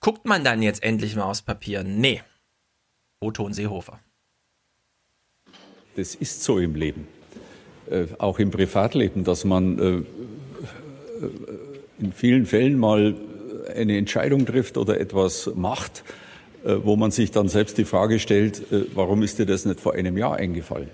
Guckt 0.00 0.26
man 0.26 0.44
dann 0.44 0.62
jetzt 0.62 0.82
endlich 0.82 1.16
mal 1.16 1.24
aufs 1.24 1.42
Papier? 1.42 1.82
Nee. 1.82 2.22
Otto 3.20 3.44
und 3.44 3.54
Seehofer. 3.54 3.98
Das 5.96 6.14
ist 6.14 6.42
so 6.44 6.58
im 6.58 6.74
Leben, 6.74 7.08
äh, 7.90 8.06
auch 8.18 8.38
im 8.38 8.50
Privatleben, 8.50 9.24
dass 9.24 9.44
man 9.44 9.78
äh, 9.78 10.02
in 11.98 12.12
vielen 12.12 12.46
Fällen 12.46 12.78
mal 12.78 13.14
eine 13.74 13.96
Entscheidung 13.96 14.46
trifft 14.46 14.76
oder 14.76 15.00
etwas 15.00 15.50
macht, 15.54 16.04
äh, 16.64 16.76
wo 16.82 16.96
man 16.96 17.10
sich 17.10 17.30
dann 17.30 17.48
selbst 17.48 17.78
die 17.78 17.84
Frage 17.84 18.18
stellt, 18.18 18.70
äh, 18.72 18.86
warum 18.94 19.22
ist 19.22 19.38
dir 19.38 19.46
das 19.46 19.64
nicht 19.64 19.80
vor 19.80 19.94
einem 19.94 20.16
Jahr 20.16 20.36
eingefallen? 20.36 20.90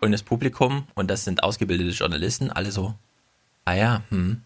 Und 0.00 0.12
das 0.12 0.22
Publikum, 0.22 0.86
und 0.94 1.10
das 1.10 1.24
sind 1.24 1.42
ausgebildete 1.42 1.90
Journalisten, 1.90 2.50
alle 2.50 2.70
so, 2.70 2.94
ah 3.64 3.74
ja, 3.74 4.02
hm, 4.10 4.42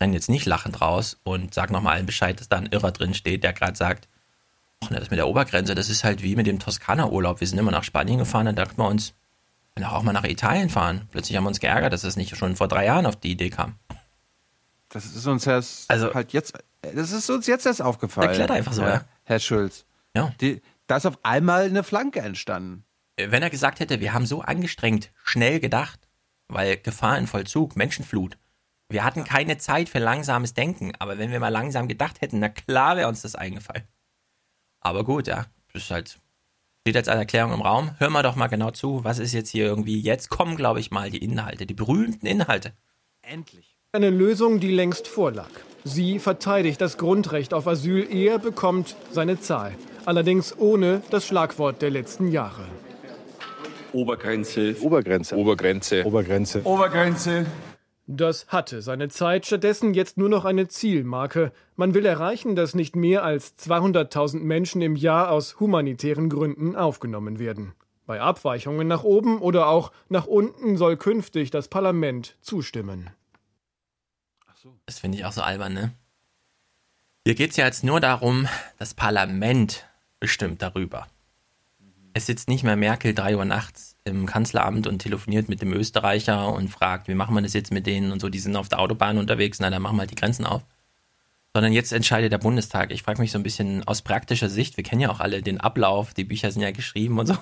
renn 0.00 0.12
jetzt 0.12 0.28
nicht 0.28 0.46
lachend 0.46 0.80
raus 0.80 1.18
und 1.24 1.54
sag 1.54 1.70
nochmal 1.70 1.96
allen 1.96 2.06
Bescheid, 2.06 2.38
dass 2.38 2.48
da 2.48 2.56
ein 2.56 2.66
Irrer 2.66 2.92
drin 2.92 3.14
steht, 3.14 3.42
der 3.42 3.52
gerade 3.52 3.76
sagt, 3.76 4.08
ach 4.84 4.90
ne, 4.90 4.98
das 4.98 5.10
mit 5.10 5.18
der 5.18 5.28
Obergrenze, 5.28 5.74
das 5.74 5.88
ist 5.88 6.04
halt 6.04 6.22
wie 6.22 6.36
mit 6.36 6.46
dem 6.46 6.58
Toskana-Urlaub. 6.58 7.40
Wir 7.40 7.46
sind 7.46 7.58
immer 7.58 7.70
nach 7.70 7.84
Spanien 7.84 8.18
gefahren, 8.18 8.46
dann 8.46 8.56
dachten 8.56 8.76
wir 8.76 8.88
uns, 8.88 9.14
wir 9.74 9.82
können 9.82 9.94
auch 9.94 10.02
mal 10.02 10.12
nach 10.12 10.24
Italien 10.24 10.68
fahren. 10.68 11.08
Plötzlich 11.10 11.36
haben 11.36 11.44
wir 11.44 11.48
uns 11.48 11.60
geärgert, 11.60 11.92
dass 11.92 12.04
es 12.04 12.16
nicht 12.16 12.36
schon 12.36 12.56
vor 12.56 12.68
drei 12.68 12.84
Jahren 12.86 13.06
auf 13.06 13.16
die 13.16 13.30
Idee 13.30 13.50
kam. 13.50 13.76
Das 14.90 15.04
ist 15.04 15.26
uns 15.26 15.46
erst 15.46 15.90
also, 15.90 16.14
halt 16.14 16.32
jetzt, 16.32 16.54
das 16.82 17.12
ist 17.12 17.28
uns 17.28 17.46
jetzt 17.46 17.66
erst 17.66 17.82
aufgefallen. 17.82 18.28
Erklärt 18.28 18.50
einfach 18.50 18.72
so, 18.72 18.82
Herr, 18.82 18.94
ja. 18.94 19.04
Herr 19.24 19.40
Schulz. 19.40 19.84
Ja. 20.14 20.32
Die, 20.40 20.62
da 20.86 20.96
ist 20.96 21.06
auf 21.06 21.18
einmal 21.22 21.64
eine 21.64 21.82
Flanke 21.82 22.20
entstanden. 22.20 22.85
Wenn 23.16 23.42
er 23.42 23.50
gesagt 23.50 23.80
hätte, 23.80 24.00
wir 24.00 24.12
haben 24.12 24.26
so 24.26 24.42
angestrengt, 24.42 25.10
schnell 25.24 25.58
gedacht, 25.58 26.06
weil 26.48 26.76
Gefahr 26.76 27.16
in 27.18 27.26
Vollzug, 27.26 27.74
Menschenflut. 27.74 28.36
Wir 28.88 29.04
hatten 29.04 29.24
keine 29.24 29.58
Zeit 29.58 29.88
für 29.88 29.98
langsames 29.98 30.54
Denken, 30.54 30.92
aber 30.98 31.18
wenn 31.18 31.32
wir 31.32 31.40
mal 31.40 31.48
langsam 31.48 31.88
gedacht 31.88 32.20
hätten, 32.20 32.38
na 32.38 32.50
klar 32.50 32.96
wäre 32.96 33.08
uns 33.08 33.22
das 33.22 33.34
eingefallen. 33.34 33.84
Aber 34.80 35.02
gut, 35.02 35.26
ja, 35.26 35.46
das 35.72 35.84
ist 35.84 35.90
halt, 35.90 36.18
steht 36.82 36.94
jetzt 36.94 37.08
als 37.08 37.18
Erklärung 37.18 37.52
im 37.52 37.62
Raum. 37.62 37.92
Hör 37.98 38.10
mal 38.10 38.22
doch 38.22 38.36
mal 38.36 38.46
genau 38.48 38.70
zu, 38.70 39.02
was 39.02 39.18
ist 39.18 39.32
jetzt 39.32 39.50
hier 39.50 39.64
irgendwie, 39.64 40.00
jetzt 40.00 40.28
kommen, 40.28 40.56
glaube 40.56 40.78
ich, 40.78 40.90
mal 40.90 41.10
die 41.10 41.24
Inhalte, 41.24 41.66
die 41.66 41.74
berühmten 41.74 42.26
Inhalte. 42.26 42.74
Endlich. 43.22 43.76
Eine 43.92 44.10
Lösung, 44.10 44.60
die 44.60 44.70
längst 44.70 45.08
vorlag. 45.08 45.50
Sie 45.84 46.18
verteidigt 46.18 46.80
das 46.80 46.98
Grundrecht 46.98 47.54
auf 47.54 47.66
Asyl, 47.66 48.06
er 48.12 48.38
bekommt 48.38 48.94
seine 49.10 49.40
Zahl. 49.40 49.74
Allerdings 50.04 50.56
ohne 50.58 51.02
das 51.10 51.26
Schlagwort 51.26 51.80
der 51.82 51.90
letzten 51.90 52.30
Jahre. 52.30 52.66
Obergrenze. 53.96 54.76
Obergrenze. 54.82 55.36
Obergrenze. 55.36 56.04
Obergrenze. 56.04 56.62
Obergrenze. 56.64 57.46
Das 58.06 58.46
hatte 58.48 58.82
seine 58.82 59.08
Zeit, 59.08 59.46
stattdessen 59.46 59.94
jetzt 59.94 60.18
nur 60.18 60.28
noch 60.28 60.44
eine 60.44 60.68
Zielmarke. 60.68 61.50
Man 61.74 61.94
will 61.94 62.04
erreichen, 62.04 62.54
dass 62.54 62.74
nicht 62.74 62.94
mehr 62.94 63.24
als 63.24 63.56
200.000 63.58 64.40
Menschen 64.40 64.82
im 64.82 64.96
Jahr 64.96 65.30
aus 65.30 65.58
humanitären 65.58 66.28
Gründen 66.28 66.76
aufgenommen 66.76 67.38
werden. 67.38 67.72
Bei 68.04 68.20
Abweichungen 68.20 68.86
nach 68.86 69.02
oben 69.02 69.40
oder 69.40 69.66
auch 69.66 69.90
nach 70.08 70.26
unten 70.26 70.76
soll 70.76 70.96
künftig 70.96 71.50
das 71.50 71.68
Parlament 71.68 72.36
zustimmen. 72.42 73.10
Das 74.84 74.98
finde 74.98 75.18
ich 75.18 75.24
auch 75.24 75.32
so 75.32 75.40
albern, 75.40 75.72
ne? 75.72 75.92
Hier 77.24 77.34
geht 77.34 77.52
es 77.52 77.56
ja 77.56 77.64
jetzt 77.64 77.82
nur 77.82 77.98
darum, 77.98 78.46
das 78.78 78.94
Parlament 78.94 79.84
bestimmt 80.20 80.62
darüber. 80.62 81.08
Es 82.16 82.24
sitzt 82.24 82.48
nicht 82.48 82.64
mehr 82.64 82.76
Merkel 82.76 83.12
3 83.12 83.36
Uhr 83.36 83.44
nachts 83.44 83.94
im 84.04 84.24
Kanzleramt 84.24 84.86
und 84.86 85.00
telefoniert 85.00 85.50
mit 85.50 85.60
dem 85.60 85.74
Österreicher 85.74 86.50
und 86.50 86.68
fragt, 86.70 87.08
wie 87.08 87.14
machen 87.14 87.34
wir 87.34 87.42
das 87.42 87.52
jetzt 87.52 87.70
mit 87.70 87.86
denen 87.86 88.10
und 88.10 88.22
so, 88.22 88.30
die 88.30 88.38
sind 88.38 88.56
auf 88.56 88.70
der 88.70 88.78
Autobahn 88.78 89.18
unterwegs, 89.18 89.60
na, 89.60 89.68
dann 89.68 89.82
machen 89.82 89.96
wir 89.96 90.00
halt 90.00 90.12
die 90.12 90.14
Grenzen 90.14 90.46
auf. 90.46 90.64
Sondern 91.52 91.74
jetzt 91.74 91.92
entscheidet 91.92 92.32
der 92.32 92.38
Bundestag. 92.38 92.90
Ich 92.90 93.02
frage 93.02 93.20
mich 93.20 93.32
so 93.32 93.38
ein 93.38 93.42
bisschen 93.42 93.86
aus 93.86 94.00
praktischer 94.00 94.48
Sicht, 94.48 94.78
wir 94.78 94.82
kennen 94.82 95.02
ja 95.02 95.10
auch 95.10 95.20
alle 95.20 95.42
den 95.42 95.60
Ablauf, 95.60 96.14
die 96.14 96.24
Bücher 96.24 96.50
sind 96.50 96.62
ja 96.62 96.70
geschrieben 96.70 97.18
und 97.18 97.26
so. 97.26 97.36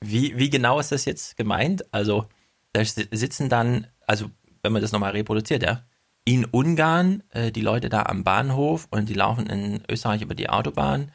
Wie, 0.00 0.38
wie 0.38 0.48
genau 0.48 0.80
ist 0.80 0.90
das 0.90 1.04
jetzt 1.04 1.36
gemeint? 1.36 1.84
Also, 1.92 2.30
da 2.72 2.82
sitzen 2.86 3.50
dann, 3.50 3.88
also, 4.06 4.30
wenn 4.62 4.72
man 4.72 4.80
das 4.80 4.92
nochmal 4.92 5.10
reproduziert, 5.10 5.62
ja, 5.62 5.84
in 6.24 6.46
Ungarn 6.46 7.24
äh, 7.28 7.52
die 7.52 7.60
Leute 7.60 7.90
da 7.90 8.04
am 8.04 8.24
Bahnhof 8.24 8.88
und 8.90 9.10
die 9.10 9.14
laufen 9.14 9.48
in 9.48 9.82
Österreich 9.90 10.22
über 10.22 10.34
die 10.34 10.48
Autobahn 10.48 11.12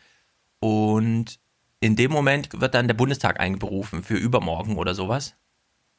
und 0.60 1.40
in 1.84 1.98
dem 1.98 2.12
Moment 2.12 2.62
wird 2.62 2.76
dann 2.76 2.88
der 2.88 2.94
Bundestag 2.94 3.42
einberufen 3.42 4.04
für 4.04 4.16
übermorgen 4.16 4.78
oder 4.78 4.96
sowas. 4.96 5.36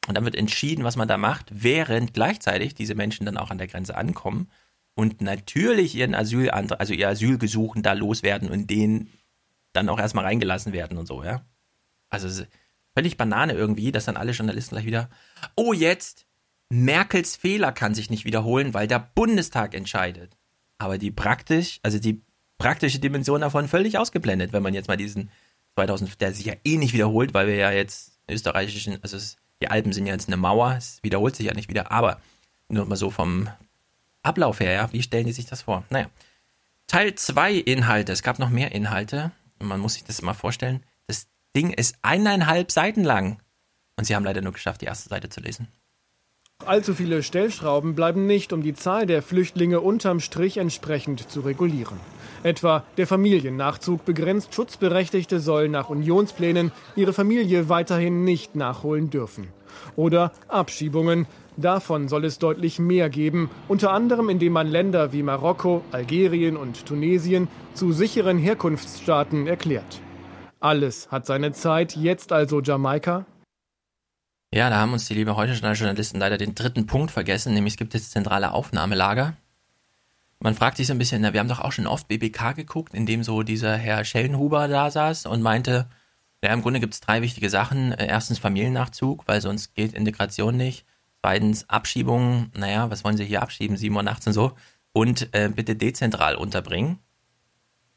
Und 0.07 0.17
dann 0.17 0.25
wird 0.25 0.35
entschieden, 0.35 0.83
was 0.83 0.95
man 0.95 1.07
da 1.07 1.15
macht, 1.15 1.45
während 1.51 2.15
gleichzeitig 2.15 2.73
diese 2.73 2.95
Menschen 2.95 3.27
dann 3.27 3.37
auch 3.37 3.51
an 3.51 3.59
der 3.59 3.67
Grenze 3.67 3.95
ankommen 3.95 4.49
und 4.95 5.21
natürlich 5.21 5.93
ihren 5.93 6.15
Asylantrag, 6.15 6.79
also 6.79 6.95
ihr 6.95 7.07
Asylgesuchen 7.07 7.83
da 7.83 7.93
loswerden 7.93 8.49
und 8.49 8.67
denen 8.71 9.09
dann 9.73 9.87
auch 9.89 9.99
erstmal 9.99 10.25
reingelassen 10.25 10.73
werden 10.73 10.97
und 10.97 11.05
so, 11.05 11.23
ja. 11.23 11.45
Also 12.09 12.45
völlig 12.95 13.15
Banane 13.15 13.53
irgendwie, 13.53 13.91
dass 13.91 14.05
dann 14.05 14.17
alle 14.17 14.31
Journalisten 14.31 14.73
gleich 14.73 14.87
wieder, 14.87 15.11
oh 15.55 15.71
jetzt, 15.71 16.25
Merkels 16.69 17.35
Fehler 17.35 17.71
kann 17.71 17.93
sich 17.93 18.09
nicht 18.09 18.25
wiederholen, 18.25 18.73
weil 18.73 18.87
der 18.87 19.11
Bundestag 19.13 19.75
entscheidet. 19.75 20.35
Aber 20.79 20.97
die 20.97 21.11
praktisch, 21.11 21.79
also 21.83 21.99
die 21.99 22.23
praktische 22.57 22.97
Dimension 22.97 23.41
davon 23.41 23.67
völlig 23.67 23.99
ausgeblendet, 23.99 24.51
wenn 24.51 24.63
man 24.63 24.73
jetzt 24.73 24.87
mal 24.87 24.97
diesen 24.97 25.29
2000, 25.75 26.19
der 26.21 26.33
sich 26.33 26.45
ja 26.45 26.53
eh 26.63 26.77
nicht 26.77 26.93
wiederholt, 26.93 27.33
weil 27.33 27.47
wir 27.47 27.55
ja 27.55 27.71
jetzt 27.71 28.13
österreichischen, 28.29 28.97
also 29.01 29.17
es, 29.17 29.37
die 29.61 29.69
Alpen 29.69 29.93
sind 29.93 30.07
ja 30.07 30.13
jetzt 30.13 30.27
eine 30.27 30.37
Mauer, 30.37 30.75
es 30.77 30.99
wiederholt 31.03 31.35
sich 31.35 31.45
ja 31.45 31.53
nicht 31.53 31.69
wieder, 31.69 31.91
aber 31.91 32.19
nur 32.69 32.85
mal 32.85 32.95
so 32.95 33.11
vom 33.11 33.49
Ablauf 34.23 34.59
her, 34.59 34.71
ja, 34.71 34.91
wie 34.91 35.03
stellen 35.03 35.25
die 35.25 35.33
sich 35.33 35.45
das 35.45 35.63
vor? 35.63 35.83
Naja. 35.89 36.09
Teil 36.87 37.15
2 37.15 37.53
Inhalte, 37.53 38.11
es 38.11 38.23
gab 38.23 38.39
noch 38.39 38.49
mehr 38.49 38.71
Inhalte, 38.71 39.31
man 39.59 39.79
muss 39.79 39.95
sich 39.95 40.03
das 40.03 40.21
mal 40.21 40.33
vorstellen. 40.33 40.83
Das 41.07 41.27
Ding 41.55 41.71
ist 41.71 41.97
eineinhalb 42.01 42.71
Seiten 42.71 43.03
lang 43.03 43.39
und 43.97 44.05
sie 44.05 44.15
haben 44.15 44.25
leider 44.25 44.41
nur 44.41 44.53
geschafft, 44.53 44.81
die 44.81 44.85
erste 44.85 45.09
Seite 45.09 45.29
zu 45.29 45.41
lesen. 45.41 45.67
Allzu 46.65 46.95
viele 46.95 47.21
Stellschrauben 47.21 47.93
bleiben 47.93 48.25
nicht, 48.25 48.51
um 48.51 48.63
die 48.63 48.73
Zahl 48.73 49.05
der 49.05 49.21
Flüchtlinge 49.21 49.81
unterm 49.81 50.19
Strich 50.19 50.57
entsprechend 50.57 51.29
zu 51.29 51.41
regulieren. 51.41 51.99
Etwa 52.43 52.83
der 52.97 53.05
Familiennachzug 53.05 54.03
begrenzt 54.03 54.55
Schutzberechtigte 54.55 55.39
sollen 55.39 55.71
nach 55.71 55.89
Unionsplänen 55.89 56.71
ihre 56.95 57.13
Familie 57.13 57.69
weiterhin 57.69 58.23
nicht 58.23 58.55
nachholen 58.55 59.09
dürfen. 59.09 59.49
Oder 59.95 60.31
Abschiebungen. 60.47 61.27
Davon 61.57 62.07
soll 62.07 62.25
es 62.25 62.39
deutlich 62.39 62.79
mehr 62.79 63.09
geben, 63.09 63.49
unter 63.67 63.91
anderem 63.91 64.29
indem 64.29 64.53
man 64.53 64.67
Länder 64.67 65.13
wie 65.13 65.23
Marokko, 65.23 65.83
Algerien 65.91 66.57
und 66.57 66.85
Tunesien 66.85 67.47
zu 67.73 67.91
sicheren 67.91 68.39
Herkunftsstaaten 68.39 69.45
erklärt. 69.45 70.01
Alles 70.59 71.11
hat 71.11 71.25
seine 71.25 71.51
Zeit, 71.51 71.95
jetzt 71.95 72.31
also 72.31 72.59
Jamaika, 72.59 73.25
ja, 74.55 74.69
da 74.69 74.77
haben 74.77 74.93
uns 74.93 75.05
die 75.05 75.13
liebe 75.13 75.35
heute 75.35 75.51
Journalisten 75.51 76.17
leider 76.17 76.37
den 76.37 76.55
dritten 76.55 76.87
Punkt 76.87 77.11
vergessen, 77.11 77.53
nämlich 77.53 77.73
es 77.73 77.77
gibt 77.77 77.93
jetzt 77.93 78.11
zentrale 78.11 78.53
Aufnahmelager. 78.53 79.35
Man 80.39 80.55
fragt 80.55 80.77
sich 80.77 80.87
so 80.87 80.93
ein 80.93 80.97
bisschen, 80.97 81.21
na, 81.21 81.33
wir 81.33 81.41
haben 81.41 81.49
doch 81.49 81.59
auch 81.59 81.73
schon 81.73 81.87
oft 81.87 82.07
BBK 82.07 82.55
geguckt, 82.55 82.93
in 82.93 83.05
dem 83.05 83.21
so 83.21 83.43
dieser 83.43 83.75
Herr 83.75 84.05
Schellenhuber 84.05 84.69
da 84.69 84.89
saß 84.89 85.25
und 85.25 85.41
meinte, 85.41 85.89
ja, 86.41 86.53
im 86.53 86.61
Grunde 86.61 86.79
gibt 86.79 86.93
es 86.93 87.01
drei 87.01 87.21
wichtige 87.21 87.49
Sachen. 87.49 87.91
Äh, 87.91 88.07
erstens 88.07 88.39
Familiennachzug, 88.39 89.27
weil 89.27 89.41
sonst 89.41 89.75
geht 89.75 89.91
Integration 89.91 90.55
nicht. 90.55 90.85
Zweitens 91.21 91.69
Abschiebung, 91.69 92.49
naja, 92.55 92.89
was 92.89 93.03
wollen 93.03 93.17
Sie 93.17 93.25
hier 93.25 93.41
abschieben, 93.41 93.75
7 93.75 93.93
Uhr 93.93 94.03
nachts 94.03 94.25
und 94.25 94.33
so. 94.33 94.53
Und 94.93 95.33
äh, 95.33 95.49
bitte 95.53 95.75
dezentral 95.75 96.35
unterbringen. 96.35 96.99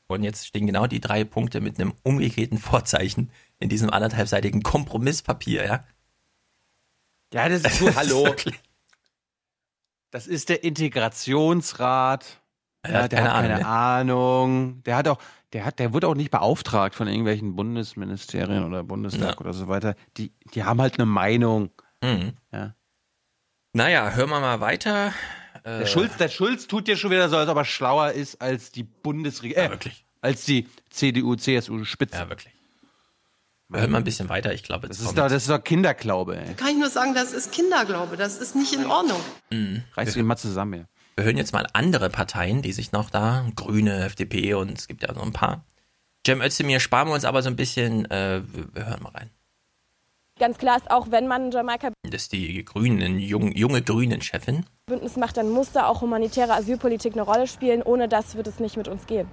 Und 0.09 0.25
jetzt 0.25 0.45
stehen 0.49 0.67
genau 0.67 0.89
die 0.89 1.01
drei 1.01 1.23
Punkte 1.23 1.61
mit 1.61 1.79
einem 1.79 1.95
umgekehrten 2.03 2.59
Vorzeichen 2.59 3.31
in 3.61 3.69
diesem 3.69 3.91
anderthalbseitigen 3.91 4.65
Kompromisspapier, 4.65 5.65
ja. 5.65 5.85
Ja, 7.33 7.49
das 7.49 7.63
ist 7.63 7.79
so, 7.79 7.95
hallo. 7.95 8.35
Das 10.11 10.27
ist 10.27 10.49
der 10.49 10.65
Integrationsrat. 10.65 12.41
Er 12.83 13.03
hat 13.03 13.13
der 13.13 13.19
keine 13.21 13.33
hat 13.33 13.43
keine 13.43 13.67
Ahnung? 13.67 14.21
Ahnung. 14.21 14.83
Der 14.85 14.97
hat 14.97 15.09
auch, 15.09 15.19
der 15.53 15.65
hat, 15.65 15.79
der 15.79 15.93
wurde 15.93 16.09
auch 16.09 16.15
nicht 16.15 16.31
beauftragt 16.31 16.95
von 16.95 17.09
irgendwelchen 17.09 17.57
Bundesministerien 17.57 18.65
oder 18.65 18.85
Bundestag 18.85 19.35
Ja. 19.35 19.39
oder 19.41 19.53
so 19.53 19.69
weiter. 19.69 19.95
Die, 20.17 20.33
die 20.55 20.65
haben 20.65 20.81
halt 20.81 20.95
eine 20.95 21.07
Meinung. 21.07 21.71
Mhm. 22.03 22.35
Ja. 22.53 22.75
Naja, 23.75 24.11
hören 24.13 24.31
wir 24.31 24.41
mal 24.41 24.61
weiter. 24.61 25.13
Äh, 25.65 25.81
Der 25.81 25.87
Schulz, 25.87 26.17
der 26.17 26.29
Schulz 26.29 26.67
tut 26.69 26.89
ja 26.89 26.97
schon 26.97 27.11
wieder 27.11 27.29
so, 27.29 27.37
als 27.37 27.49
ob 27.51 27.57
er 27.57 27.65
schlauer 27.65 28.13
ist 28.13 28.41
als 28.41 28.71
die 28.73 28.85
Bundesregierung. 28.85 29.67
Äh, 29.67 29.71
wirklich. 29.71 30.07
Als 30.21 30.45
die 30.47 30.67
CDU, 30.91 31.35
CSU 31.37 31.85
Spitze. 31.85 32.17
Ja, 32.17 32.29
wirklich. 32.29 32.53
Wir 33.71 33.81
hören 33.83 33.91
mal 33.91 33.99
ein 33.99 34.05
bisschen 34.05 34.31
weiter, 34.31 34.55
ich 34.55 34.63
glaube, 34.63 34.89
Das 34.89 34.99
ist 34.99 35.09
doch, 35.09 35.29
das 35.29 35.33
ist 35.33 35.51
doch 35.51 35.63
Kinderglaube, 35.63 36.39
ey. 36.39 36.55
Kann 36.55 36.69
ich 36.69 36.79
nur 36.79 36.89
sagen, 36.89 37.15
das 37.15 37.35
ist 37.35 37.53
Kinderglaube. 37.53 38.17
Das 38.17 38.39
ist 38.39 38.57
nicht 38.57 38.73
in 38.73 38.87
Ordnung. 38.87 39.21
Mhm. 39.51 39.83
Reiß 39.95 40.15
dich 40.15 40.23
mal 40.23 40.37
zusammen, 40.37 40.81
ja. 40.81 40.85
Wir 41.17 41.25
hören 41.25 41.37
jetzt 41.37 41.53
mal 41.53 41.67
andere 41.75 42.09
Parteien, 42.09 42.63
die 42.63 42.73
sich 42.73 42.93
noch 42.93 43.11
da, 43.11 43.45
Grüne, 43.57 44.05
FDP 44.05 44.55
und 44.55 44.79
es 44.79 44.89
gibt 44.89 45.03
ja 45.03 45.13
noch 45.13 45.25
ein 45.25 45.33
paar. 45.33 45.65
Cem 46.27 46.41
Özdemir 46.41 46.81
sparen 46.81 47.09
wir 47.09 47.15
uns 47.15 47.27
aber 47.27 47.43
so 47.43 47.51
ein 47.51 47.57
bisschen. 47.57 48.11
Äh, 48.11 48.41
wir 48.73 48.87
hören 48.87 49.03
mal 49.03 49.11
rein. 49.11 49.31
Ganz 50.39 50.57
klar 50.57 50.77
ist 50.77 50.91
auch, 50.91 51.11
wenn 51.11 51.27
man 51.27 51.51
Jamaika 51.51 51.91
Das 52.05 52.23
ist 52.23 52.33
die 52.33 52.65
Grünen, 52.65 53.19
jung, 53.19 53.53
junge 53.53 53.83
Grünen-Chefin. 53.83 54.65
Bündnis 54.87 55.17
macht, 55.17 55.37
dann 55.37 55.51
muss 55.51 55.73
da 55.73 55.87
auch 55.87 56.01
humanitäre 56.01 56.55
Asylpolitik 56.55 57.15
eine 57.15 57.23
Rolle 57.23 57.47
spielen. 57.47 57.83
Ohne 57.83 58.09
das 58.09 58.37
wird 58.37 58.47
es 58.47 58.61
nicht 58.61 58.77
mit 58.77 58.89
uns 58.89 59.07
gehen. 59.07 59.29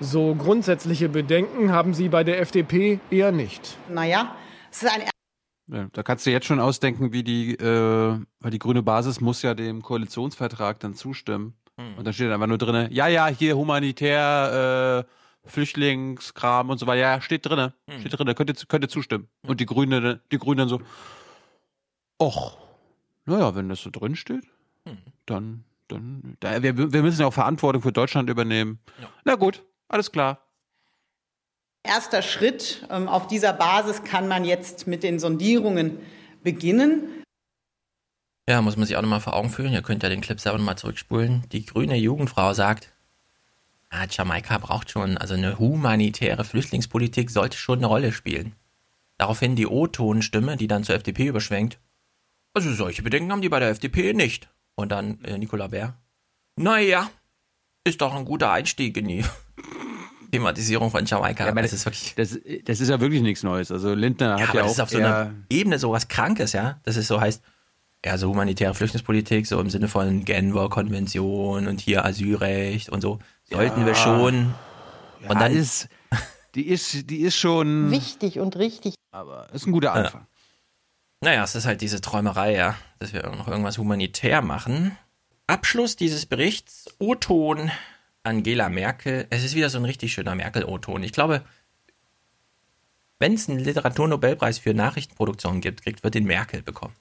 So 0.00 0.34
grundsätzliche 0.34 1.08
Bedenken 1.08 1.72
haben 1.72 1.94
sie 1.94 2.08
bei 2.08 2.24
der 2.24 2.40
FDP 2.40 3.00
eher 3.10 3.32
nicht. 3.32 3.76
Naja, 3.88 4.34
es 4.70 4.82
ist 4.82 4.92
ein 4.92 5.02
Ja, 5.68 5.86
da 5.92 6.02
kannst 6.02 6.26
du 6.26 6.30
jetzt 6.30 6.46
schon 6.46 6.60
ausdenken, 6.60 7.12
wie 7.12 7.22
die, 7.22 7.54
äh, 7.54 8.18
weil 8.40 8.50
die 8.50 8.58
grüne 8.58 8.82
Basis 8.82 9.20
muss 9.20 9.42
ja 9.42 9.54
dem 9.54 9.82
Koalitionsvertrag 9.82 10.80
dann 10.80 10.94
zustimmen. 10.94 11.54
Hm. 11.78 11.98
Und 11.98 12.06
da 12.06 12.12
steht 12.12 12.30
einfach 12.30 12.46
nur 12.46 12.58
drin, 12.58 12.88
ja, 12.90 13.06
ja, 13.06 13.26
hier 13.28 13.56
humanitär, 13.56 15.06
äh, 15.06 15.48
Flüchtlingskram 15.48 16.70
und 16.70 16.78
so 16.78 16.86
weiter. 16.86 17.00
Ja, 17.00 17.20
steht 17.20 17.46
drin. 17.46 17.72
Hm. 17.88 18.00
Steht 18.00 18.18
drin, 18.18 18.34
könnt 18.34 18.50
ihr, 18.50 18.66
könnt 18.66 18.84
ihr 18.84 18.88
zustimmen. 18.88 19.28
Und 19.46 19.60
die 19.60 19.66
Grünen, 19.66 20.20
die 20.30 20.38
Grünen 20.38 20.58
dann 20.58 20.68
so, 20.68 20.80
och, 22.20 22.58
naja, 23.24 23.54
wenn 23.54 23.68
das 23.68 23.80
so 23.82 23.90
drin 23.90 24.16
steht, 24.16 24.44
Hm. 24.86 24.98
dann, 25.26 25.64
dann, 25.88 26.36
da, 26.40 26.60
wir, 26.62 26.76
wir 26.92 27.02
müssen 27.02 27.20
ja 27.20 27.26
auch 27.28 27.32
Verantwortung 27.32 27.82
für 27.82 27.92
Deutschland 27.92 28.28
übernehmen. 28.28 28.80
Na 29.24 29.36
gut, 29.36 29.62
alles 29.92 30.10
klar. 30.10 30.46
erster 31.84 32.22
Schritt. 32.22 32.86
Ähm, 32.90 33.08
Auf 33.08 33.26
dieser 33.26 33.52
Basis 33.52 34.04
kann 34.04 34.28
man 34.28 34.44
jetzt 34.44 34.86
mit 34.86 35.02
den 35.02 35.18
Sondierungen 35.18 35.98
beginnen. 36.42 37.22
Ja, 38.48 38.60
muss 38.60 38.76
man 38.76 38.86
sich 38.86 38.96
auch 38.96 39.02
nochmal 39.02 39.20
vor 39.20 39.34
Augen 39.34 39.50
führen. 39.50 39.72
Ihr 39.72 39.82
könnt 39.82 40.02
ja 40.02 40.08
den 40.08 40.20
Clip 40.20 40.40
selber 40.40 40.58
nochmal 40.58 40.78
zurückspulen. 40.78 41.44
Die 41.52 41.64
grüne 41.64 41.96
Jugendfrau 41.96 42.54
sagt, 42.54 42.92
ah, 43.90 44.06
Jamaika 44.10 44.58
braucht 44.58 44.90
schon, 44.90 45.16
also 45.16 45.34
eine 45.34 45.58
humanitäre 45.58 46.44
Flüchtlingspolitik 46.44 47.30
sollte 47.30 47.56
schon 47.56 47.78
eine 47.78 47.86
Rolle 47.86 48.12
spielen. 48.12 48.56
Daraufhin 49.18 49.54
die 49.54 49.68
O-Tonstimme, 49.68 50.56
die 50.56 50.66
dann 50.66 50.82
zur 50.82 50.96
FDP 50.96 51.26
überschwenkt. 51.26 51.78
Also 52.54 52.72
solche 52.74 53.02
Bedenken 53.02 53.30
haben 53.30 53.42
die 53.42 53.48
bei 53.48 53.60
der 53.60 53.70
FDP 53.70 54.12
nicht. 54.12 54.48
Und 54.74 54.90
dann 54.90 55.22
äh, 55.24 55.38
Nicola 55.38 55.68
Bär. 55.68 55.96
Naja, 56.56 57.10
ist 57.84 58.00
doch 58.00 58.14
ein 58.14 58.24
guter 58.24 58.50
Einstieg 58.50 58.96
in 58.96 59.06
die 59.08 59.24
Thematisierung 60.32 60.90
von 60.90 61.04
Jamaika. 61.04 61.46
aber 61.46 61.60
das, 61.62 61.72
ist 61.74 61.84
wirklich, 61.84 62.14
das, 62.16 62.38
das 62.64 62.80
ist 62.80 62.88
ja 62.88 63.00
wirklich 63.00 63.20
nichts 63.22 63.42
Neues. 63.42 63.70
Also 63.70 63.94
Lindner 63.94 64.38
ja, 64.38 64.40
hat 64.40 64.48
aber 64.48 64.58
ja 64.58 64.62
das 64.62 64.70
auch 64.70 64.74
ist 64.74 64.80
auf 64.80 64.90
so 64.90 64.98
einer 64.98 65.32
Ebene 65.50 65.78
so 65.78 65.92
was 65.92 66.08
Krankes, 66.08 66.52
ja. 66.54 66.80
Das 66.84 66.96
ist 66.96 67.06
so 67.08 67.20
heißt, 67.20 67.42
ja, 68.04 68.18
so 68.18 68.30
humanitäre 68.30 68.74
Flüchtlingspolitik, 68.74 69.46
so 69.46 69.60
im 69.60 69.70
Sinne 69.70 69.88
von 69.88 70.24
Genfer 70.24 70.68
Konvention 70.70 71.68
und 71.68 71.80
hier 71.80 72.04
Asylrecht 72.04 72.88
und 72.88 73.02
so, 73.02 73.18
sollten 73.44 73.80
Ja. 73.82 73.86
wir 73.86 73.94
schon. 73.94 74.54
Ja, 75.22 75.30
und 75.30 75.40
dann 75.40 75.52
ist, 75.52 75.88
die 76.54 76.66
ist, 76.66 77.10
die 77.10 77.20
ist 77.20 77.36
schon, 77.36 77.90
Wichtig 77.90 78.38
und 78.40 78.56
richtig. 78.56 78.94
aber 79.12 79.48
ist 79.52 79.66
ein 79.66 79.72
guter 79.72 79.92
Anfang. 79.92 80.26
Naja, 81.20 81.44
es 81.44 81.54
ist 81.54 81.66
halt 81.66 81.80
diese 81.82 82.00
Träumerei, 82.00 82.56
ja, 82.56 82.74
dass 82.98 83.12
wir 83.12 83.22
noch 83.36 83.46
irgendwas 83.46 83.78
humanitär 83.78 84.42
machen. 84.42 84.96
Abschluss 85.46 85.94
dieses 85.94 86.26
Berichts, 86.26 86.86
O-Ton 86.98 87.70
Angela 88.22 88.68
Merkel. 88.68 89.26
Es 89.30 89.44
ist 89.44 89.54
wieder 89.54 89.70
so 89.70 89.78
ein 89.78 89.84
richtig 89.84 90.12
schöner 90.12 90.34
Merkel-O-Ton. 90.34 91.02
Ich 91.02 91.12
glaube, 91.12 91.42
wenn 93.18 93.34
es 93.34 93.48
einen 93.48 93.58
Literaturnobelpreis 93.58 94.58
für 94.58 94.74
Nachrichtenproduktion 94.74 95.60
gibt, 95.60 95.82
kriegt, 95.82 96.02
wird 96.02 96.14
den 96.14 96.24
Merkel 96.24 96.62
bekommen. 96.62 96.94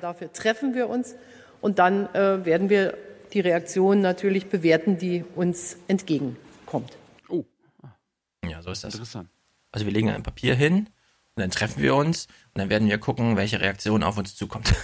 Dafür 0.00 0.32
treffen 0.32 0.74
wir 0.74 0.88
uns 0.88 1.14
und 1.60 1.78
dann 1.78 2.12
äh, 2.14 2.44
werden 2.44 2.68
wir 2.68 2.96
die 3.32 3.40
Reaktion 3.40 4.00
natürlich 4.00 4.46
bewerten, 4.46 4.98
die 4.98 5.24
uns 5.36 5.76
entgegenkommt. 5.88 6.96
Ja, 8.48 8.60
so 8.62 8.70
ist 8.70 8.84
das. 8.84 8.94
Interessant. 8.94 9.28
Also 9.70 9.86
wir 9.86 9.92
legen 9.92 10.10
ein 10.10 10.22
Papier 10.22 10.54
hin 10.54 10.88
und 11.34 11.40
dann 11.40 11.50
treffen 11.50 11.80
wir 11.82 11.94
uns 11.94 12.26
und 12.52 12.58
dann 12.58 12.68
werden 12.68 12.88
wir 12.88 12.98
gucken, 12.98 13.36
welche 13.36 13.60
Reaktion 13.60 14.02
auf 14.02 14.18
uns 14.18 14.34
zukommt. 14.34 14.74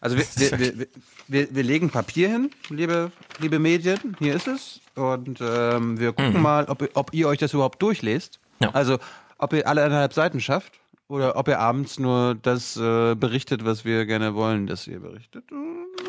Also 0.00 0.16
wir, 0.16 0.24
wir, 0.58 0.78
wir, 0.78 0.86
wir, 1.28 1.54
wir 1.54 1.62
legen 1.62 1.90
Papier 1.90 2.28
hin, 2.30 2.50
liebe, 2.70 3.12
liebe 3.38 3.58
Medien, 3.58 4.16
hier 4.18 4.34
ist 4.34 4.48
es. 4.48 4.80
Und 4.94 5.40
ähm, 5.40 5.98
wir 6.00 6.12
gucken 6.12 6.34
Mhm. 6.34 6.42
mal, 6.42 6.64
ob, 6.66 6.82
ihr- 6.82 6.90
ob 6.94 7.12
ihr 7.14 7.28
euch 7.28 7.38
das 7.38 7.52
überhaupt 7.54 7.80
durchlest. 7.82 8.40
Also 8.72 8.98
ob 9.38 9.52
ihr 9.54 9.66
alle 9.66 9.82
eineinhalb 9.84 10.12
Seiten 10.12 10.40
schafft 10.40 10.72
oder 11.08 11.36
ob 11.36 11.48
ihr 11.48 11.58
abends 11.58 11.98
nur 11.98 12.34
das 12.34 12.76
äh, 12.76 13.14
berichtet, 13.14 13.64
was 13.64 13.84
wir 13.86 14.04
gerne 14.06 14.34
wollen, 14.34 14.66
dass 14.66 14.86
ihr 14.86 15.00
berichtet. 15.00 15.44
Äh, 15.50 15.54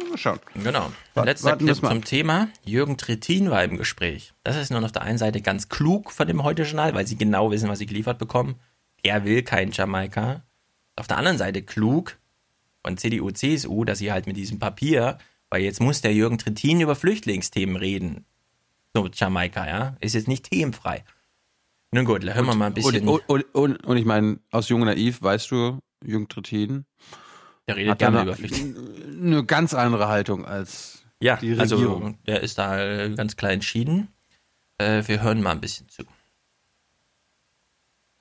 Mal 0.09 0.17
schauen. 0.17 0.39
Genau. 0.61 0.91
Wa- 1.13 1.23
Letzter 1.23 1.51
warten 1.51 1.65
wir's 1.67 1.79
Clip 1.79 1.83
mal 1.89 1.95
zum 1.95 2.03
Thema. 2.03 2.47
Jürgen 2.65 2.97
Trittin 2.97 3.49
war 3.49 3.63
im 3.63 3.77
Gespräch. 3.77 4.33
Das 4.43 4.57
ist 4.57 4.69
nun 4.69 4.83
auf 4.83 4.91
der 4.91 5.03
einen 5.03 5.17
Seite 5.17 5.39
ganz 5.41 5.69
klug 5.69 6.11
von 6.11 6.27
dem 6.27 6.43
Heute-Journal, 6.43 6.93
weil 6.93 7.07
sie 7.07 7.15
genau 7.15 7.49
wissen, 7.51 7.69
was 7.69 7.79
sie 7.79 7.85
geliefert 7.85 8.17
bekommen. 8.17 8.55
Er 9.03 9.23
will 9.23 9.41
kein 9.43 9.71
Jamaika. 9.71 10.43
Auf 10.97 11.07
der 11.07 11.17
anderen 11.17 11.37
Seite 11.37 11.61
klug 11.61 12.17
von 12.85 12.97
CDU, 12.97 13.31
CSU, 13.31 13.83
dass 13.85 13.99
sie 13.99 14.11
halt 14.11 14.27
mit 14.27 14.37
diesem 14.37 14.59
Papier, 14.59 15.17
weil 15.49 15.61
jetzt 15.63 15.79
muss 15.81 16.01
der 16.01 16.13
Jürgen 16.13 16.37
Trittin 16.37 16.81
über 16.81 16.95
Flüchtlingsthemen 16.95 17.75
reden. 17.75 18.25
So, 18.93 19.07
Jamaika, 19.13 19.67
ja. 19.67 19.97
Ist 20.01 20.15
jetzt 20.15 20.27
nicht 20.27 20.49
themenfrei. 20.49 21.03
Nun 21.91 22.05
gut, 22.05 22.23
da 22.25 22.33
hören 22.33 22.45
wir 22.45 22.55
mal 22.55 22.67
ein 22.67 22.73
bisschen. 22.73 23.07
Und, 23.07 23.21
und, 23.27 23.43
und, 23.53 23.85
und 23.85 23.97
ich 23.97 24.05
meine, 24.05 24.39
aus 24.51 24.69
Jung 24.69 24.81
und 24.81 24.87
Naiv, 24.87 25.21
weißt 25.21 25.51
du, 25.51 25.79
Jürgen 26.03 26.27
Trittin 26.29 26.85
Der 27.67 27.75
redet 27.75 27.91
hat 27.91 27.99
gerne 27.99 28.19
eine, 28.21 28.29
über 28.29 28.37
Flüchtlinge. 28.37 28.75
eine 29.21 29.45
ganz 29.45 29.73
andere 29.73 30.07
Haltung 30.07 30.45
als 30.45 31.03
Ja, 31.21 31.35
die 31.37 31.57
also 31.59 31.75
Regierung. 31.75 32.17
der 32.25 32.41
ist 32.41 32.57
da 32.57 32.81
äh, 32.81 33.13
ganz 33.15 33.35
klar 33.35 33.51
entschieden. 33.51 34.07
Äh, 34.77 35.03
wir 35.07 35.21
hören 35.21 35.41
mal 35.41 35.51
ein 35.51 35.61
bisschen 35.61 35.87
zu. 35.89 36.03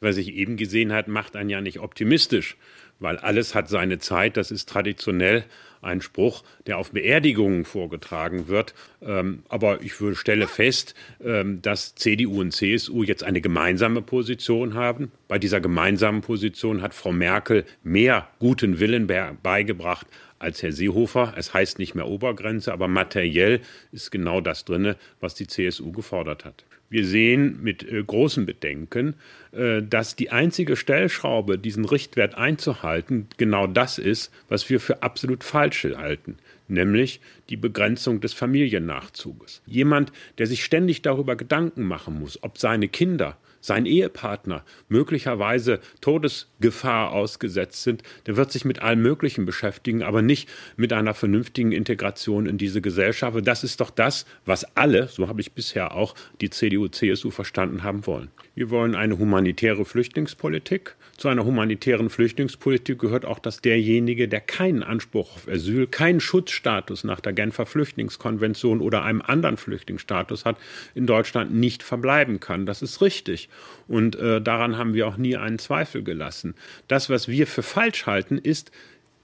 was 0.01 0.17
ich 0.17 0.29
eben 0.35 0.57
gesehen 0.57 0.93
hat, 0.93 1.09
macht 1.09 1.37
einen 1.37 1.51
ja 1.51 1.61
nicht 1.61 1.79
optimistisch, 1.81 2.57
weil 3.01 3.17
alles 3.19 3.55
hat 3.55 3.69
seine 3.69 3.99
Zeit. 3.99 4.37
Das 4.37 4.51
ist 4.51 4.69
traditionell 4.69 5.45
ein 5.83 6.03
Spruch, 6.03 6.43
der 6.67 6.77
auf 6.77 6.91
Beerdigungen 6.93 7.65
vorgetragen 7.65 8.49
wird. 8.49 8.75
Ähm, 9.03 9.43
aber 9.49 9.81
ich 9.81 9.95
stelle 10.19 10.47
fest, 10.47 10.95
ähm, 11.25 11.63
dass 11.63 11.95
CDU 11.95 12.41
und 12.43 12.53
CSU 12.53 13.03
jetzt 13.03 13.25
eine 13.25 13.41
gemeinsame 13.41 14.03
Position 14.03 14.75
haben. 14.75 15.11
Bei 15.27 15.39
dieser 15.39 15.61
gemeinsamen 15.61 16.21
Position 16.21 16.83
hat 16.83 16.93
Frau 16.95 17.13
Merkel 17.13 17.65
mehr 17.83 18.29
guten 18.39 18.79
Willen 18.79 19.07
be- 19.07 19.37
beigebracht 19.43 20.07
als 20.39 20.63
Herr 20.63 20.73
Seehofer. 20.73 21.33
Es 21.37 21.55
heißt 21.55 21.79
nicht 21.79 21.95
mehr 21.95 22.07
Obergrenze, 22.09 22.73
aber 22.73 22.87
materiell 22.89 23.61
ist 23.93 24.11
genau 24.11 24.41
das 24.43 24.67
drinne, 24.67 24.97
was 25.21 25.35
die 25.35 25.47
CSU 25.47 25.93
gefordert 25.93 26.45
hat. 26.45 26.65
Wir 26.91 27.07
sehen 27.07 27.63
mit 27.63 27.85
äh, 27.85 28.03
großem 28.03 28.47
Bedenken, 28.47 29.15
äh, 29.53 29.81
dass 29.81 30.17
die 30.17 30.31
einzige 30.31 30.77
Stellschraube, 30.77 31.57
diesen 31.57 31.85
Richtwert 31.85 32.35
einzuhalten, 32.35 33.29
genau 33.37 33.69
das 33.69 33.99
ist, 33.99 34.33
was 34.49 34.69
wir 34.69 34.81
für 34.81 35.03
absolut 35.05 35.45
falsch 35.45 35.85
halten, 35.85 36.37
nämlich 36.67 37.21
die 37.49 37.57
Begrenzung 37.57 38.21
des 38.21 38.35
Familiennachzuges. 38.35 39.63
Jemand, 39.67 40.13
der 40.39 40.49
sich 40.49 40.65
ständig 40.65 41.01
darüber 41.03 41.37
Gedanken 41.37 41.85
machen 41.85 42.19
muss, 42.19 42.43
ob 42.43 42.59
seine 42.59 42.89
Kinder 42.89 43.37
sein 43.61 43.87
Ehepartner 43.87 44.65
möglicherweise 44.89 45.81
Todesgefahr 46.01 47.13
ausgesetzt 47.13 47.83
sind, 47.83 48.03
der 48.27 48.37
wird 48.37 48.53
sich 48.53 48.65
mit 48.65 48.83
allem 48.83 49.03
Möglichen 49.03 49.45
beschäftigen, 49.45 50.03
aber 50.03 50.23
nicht 50.23 50.49
mit 50.77 50.93
einer 50.93 51.15
vernünftigen 51.15 51.73
Integration 51.73 52.47
in 52.47 52.59
diese 52.59 52.81
Gesellschaft. 52.81 53.37
Und 53.37 53.47
Das 53.47 53.65
ist 53.65 53.81
doch 53.81 53.91
das, 53.91 54.27
was 54.45 54.65
alle, 54.77 55.09
so 55.09 55.29
habe 55.29 55.41
ich 55.41 55.53
bisher 55.53 55.95
auch 55.95 56.15
die 56.41 56.51
CDU, 56.51 56.89
CSU 56.89 57.31
verstanden 57.31 57.83
haben 57.83 58.07
wollen. 58.07 58.31
Wir 58.55 58.71
wollen 58.71 58.95
eine 58.95 59.19
humanitäre 59.19 59.85
Flüchtlingspolitik. 59.85 60.97
Zu 61.21 61.29
einer 61.29 61.45
humanitären 61.45 62.09
Flüchtlingspolitik 62.09 62.99
gehört 62.99 63.27
auch, 63.27 63.39
dass 63.39 63.61
derjenige, 63.61 64.27
der 64.27 64.41
keinen 64.41 64.83
Anspruch 64.83 65.37
auf 65.37 65.49
Asyl, 65.49 65.87
keinen 65.87 66.19
Schutzstatus 66.19 67.05
nach 67.05 67.21
der 67.21 67.35
Genfer 67.35 67.67
Flüchtlingskonvention 67.67 68.81
oder 68.81 69.05
einem 69.05 69.21
anderen 69.21 69.59
Flüchtlingsstatus 69.59 70.47
hat, 70.47 70.57
in 70.95 71.07
Deutschland 71.07 71.53
nicht 71.53 71.83
verbleiben 71.83 72.41
kann. 72.41 72.65
Das 72.65 72.81
ist 72.81 73.03
richtig. 73.03 73.51
Und 73.87 74.17
äh, 74.17 74.41
daran 74.41 74.79
haben 74.79 74.95
wir 74.95 75.07
auch 75.07 75.19
nie 75.19 75.37
einen 75.37 75.59
Zweifel 75.59 76.03
gelassen. 76.03 76.55
Das, 76.89 77.11
was 77.11 77.29
wir 77.29 77.47
für 77.47 77.63
falsch 77.63 78.07
halten, 78.07 78.39
ist, 78.39 78.73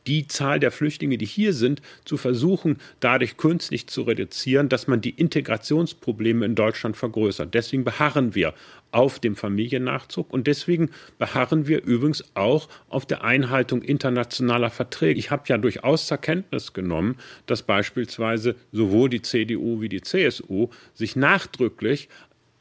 die 0.07 0.27
Zahl 0.27 0.61
der 0.61 0.71
Flüchtlinge, 0.71 1.19
die 1.19 1.27
hier 1.27 1.53
sind, 1.53 1.83
zu 2.05 2.17
versuchen, 2.17 2.79
dadurch 3.01 3.37
künstlich 3.37 3.87
zu 3.87 4.03
reduzieren, 4.03 4.69
dass 4.69 4.87
man 4.87 5.01
die 5.01 5.11
Integrationsprobleme 5.11 6.45
in 6.45 6.55
Deutschland 6.55 6.97
vergrößert. 6.97 7.55
Deswegen 7.55 7.85
beharren 7.85 8.35
wir 8.35 8.55
auf 8.93 9.19
dem 9.19 9.37
Familiennachzug 9.37 10.33
und 10.33 10.47
deswegen 10.47 10.91
beharren 11.19 11.67
wir 11.67 11.85
übrigens 11.85 12.25
auch 12.35 12.69
auf 12.89 13.05
der 13.05 13.25
Einhaltung 13.25 13.83
internationaler 13.83 14.71
Verträge. 14.71 15.19
Ich 15.19 15.31
habe 15.31 15.43
ja 15.49 15.59
durchaus 15.59 16.07
zur 16.07 16.17
Kenntnis 16.17 16.73
genommen, 16.73 17.17
dass 17.47 17.63
beispielsweise 17.63 18.57
sowohl 18.73 19.11
die 19.11 19.23
CDU 19.23 19.81
wie 19.81 19.89
die 19.89 20.01
CSU 20.01 20.69
sich 20.95 21.17
nachdrücklich 21.17 22.09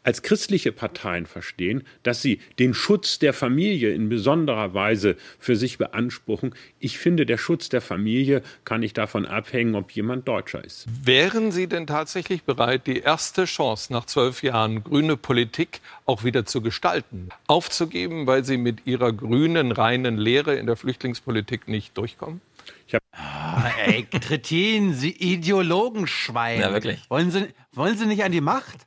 als 0.05 0.21
christliche 0.21 0.71
Parteien 0.71 1.25
verstehen, 1.25 1.83
dass 2.03 2.21
sie 2.21 2.39
den 2.59 2.73
Schutz 2.73 3.17
der 3.17 3.33
Familie 3.33 3.93
in 3.93 4.07
besonderer 4.07 4.73
Weise 4.73 5.17
für 5.39 5.55
sich 5.55 5.79
beanspruchen. 5.79 6.53
Ich 6.79 6.99
finde, 6.99 7.25
der 7.25 7.39
Schutz 7.39 7.69
der 7.69 7.81
Familie 7.81 8.43
kann 8.65 8.81
nicht 8.81 8.97
davon 8.97 9.25
abhängen, 9.25 9.73
ob 9.73 9.91
jemand 9.91 10.27
Deutscher 10.27 10.63
ist. 10.63 10.85
Wären 11.03 11.51
Sie 11.51 11.67
denn 11.67 11.87
tatsächlich 11.87 12.43
bereit, 12.43 12.85
die 12.85 12.99
erste 12.99 13.45
Chance 13.45 13.91
nach 13.91 14.05
zwölf 14.05 14.43
Jahren 14.43 14.83
grüne 14.83 15.17
Politik 15.17 15.81
auch 16.05 16.23
wieder 16.23 16.45
zu 16.45 16.61
gestalten, 16.61 17.29
aufzugeben, 17.47 18.27
weil 18.27 18.45
Sie 18.45 18.57
mit 18.57 18.85
Ihrer 18.85 19.11
grünen, 19.11 19.71
reinen 19.71 20.17
Lehre 20.17 20.55
in 20.55 20.67
der 20.67 20.75
Flüchtlingspolitik 20.75 21.67
nicht 21.67 21.97
durchkommen? 21.97 22.41
Ich 22.87 22.95
Ah, 23.11 23.71
ey, 23.85 24.03
Kretin, 24.03 24.93
Sie 24.93 25.11
Ideologenschwein. 25.11 26.59
Ja, 26.59 26.71
wirklich. 26.71 26.99
Wollen 27.09 27.31
Sie, 27.31 27.47
wollen 27.71 27.97
Sie 27.97 28.05
nicht 28.05 28.23
an 28.23 28.31
die 28.31 28.41
Macht? 28.41 28.85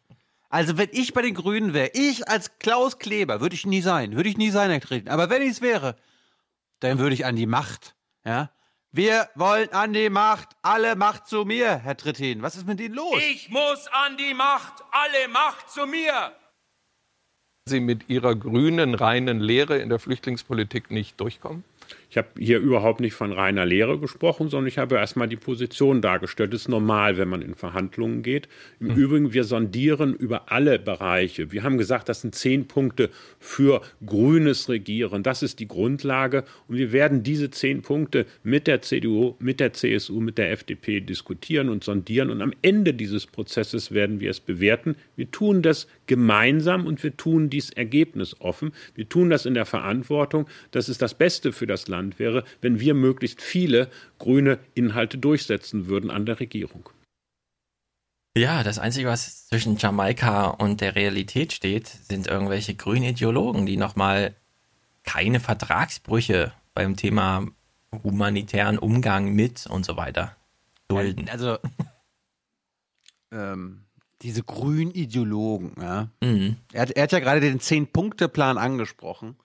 Also, 0.48 0.78
wenn 0.78 0.88
ich 0.92 1.12
bei 1.12 1.22
den 1.22 1.34
Grünen 1.34 1.74
wäre, 1.74 1.90
ich 1.92 2.28
als 2.28 2.58
Klaus 2.58 2.98
Kleber, 2.98 3.40
würde 3.40 3.54
ich 3.54 3.66
nie 3.66 3.82
sein, 3.82 4.16
würde 4.16 4.28
ich 4.28 4.38
nie 4.38 4.50
sein, 4.50 4.70
Herr 4.70 4.80
Kretin. 4.80 5.08
Aber 5.08 5.28
wenn 5.28 5.42
ich 5.42 5.50
es 5.50 5.60
wäre, 5.60 5.96
dann 6.80 6.98
würde 6.98 7.14
ich 7.14 7.26
an 7.26 7.36
die 7.36 7.46
Macht. 7.46 7.94
Ja? 8.24 8.50
Wir 8.90 9.28
wollen 9.34 9.70
an 9.72 9.92
die 9.92 10.08
Macht. 10.08 10.48
Alle 10.62 10.96
Macht 10.96 11.26
zu 11.26 11.44
mir, 11.44 11.78
Herr 11.78 11.96
Trittin. 11.96 12.40
Was 12.40 12.56
ist 12.56 12.66
mit 12.66 12.80
Ihnen 12.80 12.94
los? 12.94 13.20
Ich 13.30 13.50
muss 13.50 13.86
an 13.88 14.16
die 14.16 14.32
Macht. 14.32 14.82
Alle 14.90 15.28
Macht 15.28 15.70
zu 15.70 15.86
mir. 15.86 16.32
Sie 17.66 17.80
mit 17.80 18.08
Ihrer 18.08 18.34
grünen, 18.34 18.94
reinen 18.94 19.40
Lehre 19.40 19.78
in 19.78 19.90
der 19.90 19.98
Flüchtlingspolitik 19.98 20.90
nicht 20.90 21.20
durchkommen? 21.20 21.64
Ich 22.10 22.16
habe 22.16 22.28
hier 22.38 22.58
überhaupt 22.58 23.00
nicht 23.00 23.12
von 23.12 23.32
reiner 23.32 23.66
Lehre 23.66 23.98
gesprochen, 23.98 24.48
sondern 24.48 24.68
ich 24.68 24.78
habe 24.78 24.94
erstmal 24.94 25.28
die 25.28 25.36
Position 25.36 26.00
dargestellt. 26.00 26.54
Das 26.54 26.62
ist 26.62 26.68
normal, 26.68 27.18
wenn 27.18 27.28
man 27.28 27.42
in 27.42 27.54
Verhandlungen 27.54 28.22
geht. 28.22 28.48
Im 28.80 28.94
Übrigen, 28.96 29.34
wir 29.34 29.44
sondieren 29.44 30.14
über 30.14 30.50
alle 30.50 30.78
Bereiche. 30.78 31.52
Wir 31.52 31.64
haben 31.64 31.76
gesagt, 31.76 32.08
das 32.08 32.22
sind 32.22 32.34
zehn 32.34 32.66
Punkte 32.66 33.10
für 33.38 33.82
grünes 34.04 34.70
Regieren. 34.70 35.22
Das 35.22 35.42
ist 35.42 35.60
die 35.60 35.68
Grundlage. 35.68 36.44
Und 36.66 36.76
wir 36.76 36.92
werden 36.92 37.22
diese 37.22 37.50
zehn 37.50 37.82
Punkte 37.82 38.24
mit 38.42 38.66
der 38.66 38.80
CDU, 38.80 39.34
mit 39.38 39.60
der 39.60 39.74
CSU, 39.74 40.20
mit 40.20 40.38
der 40.38 40.50
FDP 40.50 41.00
diskutieren 41.00 41.68
und 41.68 41.84
sondieren. 41.84 42.30
Und 42.30 42.40
am 42.40 42.54
Ende 42.62 42.94
dieses 42.94 43.26
Prozesses 43.26 43.92
werden 43.92 44.18
wir 44.20 44.30
es 44.30 44.40
bewerten. 44.40 44.96
Wir 45.14 45.30
tun 45.30 45.60
das 45.60 45.86
gemeinsam 46.08 46.86
und 46.86 47.02
wir 47.04 47.16
tun 47.16 47.48
dies 47.48 47.70
ergebnisoffen. 47.70 48.72
Wir 48.94 49.08
tun 49.08 49.30
das 49.30 49.46
in 49.46 49.54
der 49.54 49.66
Verantwortung, 49.66 50.48
dass 50.72 50.88
es 50.88 50.98
das 50.98 51.14
Beste 51.14 51.52
für 51.52 51.66
das 51.66 51.86
Land 51.86 52.18
wäre, 52.18 52.42
wenn 52.60 52.80
wir 52.80 52.94
möglichst 52.94 53.40
viele 53.40 53.88
grüne 54.18 54.58
Inhalte 54.74 55.18
durchsetzen 55.18 55.86
würden 55.86 56.10
an 56.10 56.26
der 56.26 56.40
Regierung. 56.40 56.90
Ja, 58.36 58.62
das 58.62 58.78
Einzige, 58.78 59.08
was 59.08 59.46
zwischen 59.48 59.76
Jamaika 59.78 60.46
und 60.46 60.80
der 60.80 60.94
Realität 60.94 61.52
steht, 61.52 61.86
sind 61.86 62.26
irgendwelche 62.26 62.74
grünen 62.74 63.04
Ideologen, 63.04 63.66
die 63.66 63.76
nochmal 63.76 64.34
keine 65.02 65.40
Vertragsbrüche 65.40 66.52
beim 66.74 66.96
Thema 66.96 67.46
humanitären 68.04 68.78
Umgang 68.78 69.32
mit 69.32 69.66
und 69.66 69.84
so 69.84 69.96
weiter 69.96 70.36
dulden. 70.88 71.28
Also, 71.28 71.58
ähm, 73.32 73.87
diese 74.22 74.42
grünen 74.42 74.90
Ideologen, 74.90 75.74
ja. 75.80 76.10
Mhm. 76.22 76.56
Er, 76.72 76.82
hat, 76.82 76.90
er 76.90 77.02
hat 77.04 77.12
ja 77.12 77.20
gerade 77.20 77.40
den 77.40 77.60
Zehn-Punkte-Plan 77.60 78.58
angesprochen. 78.58 79.36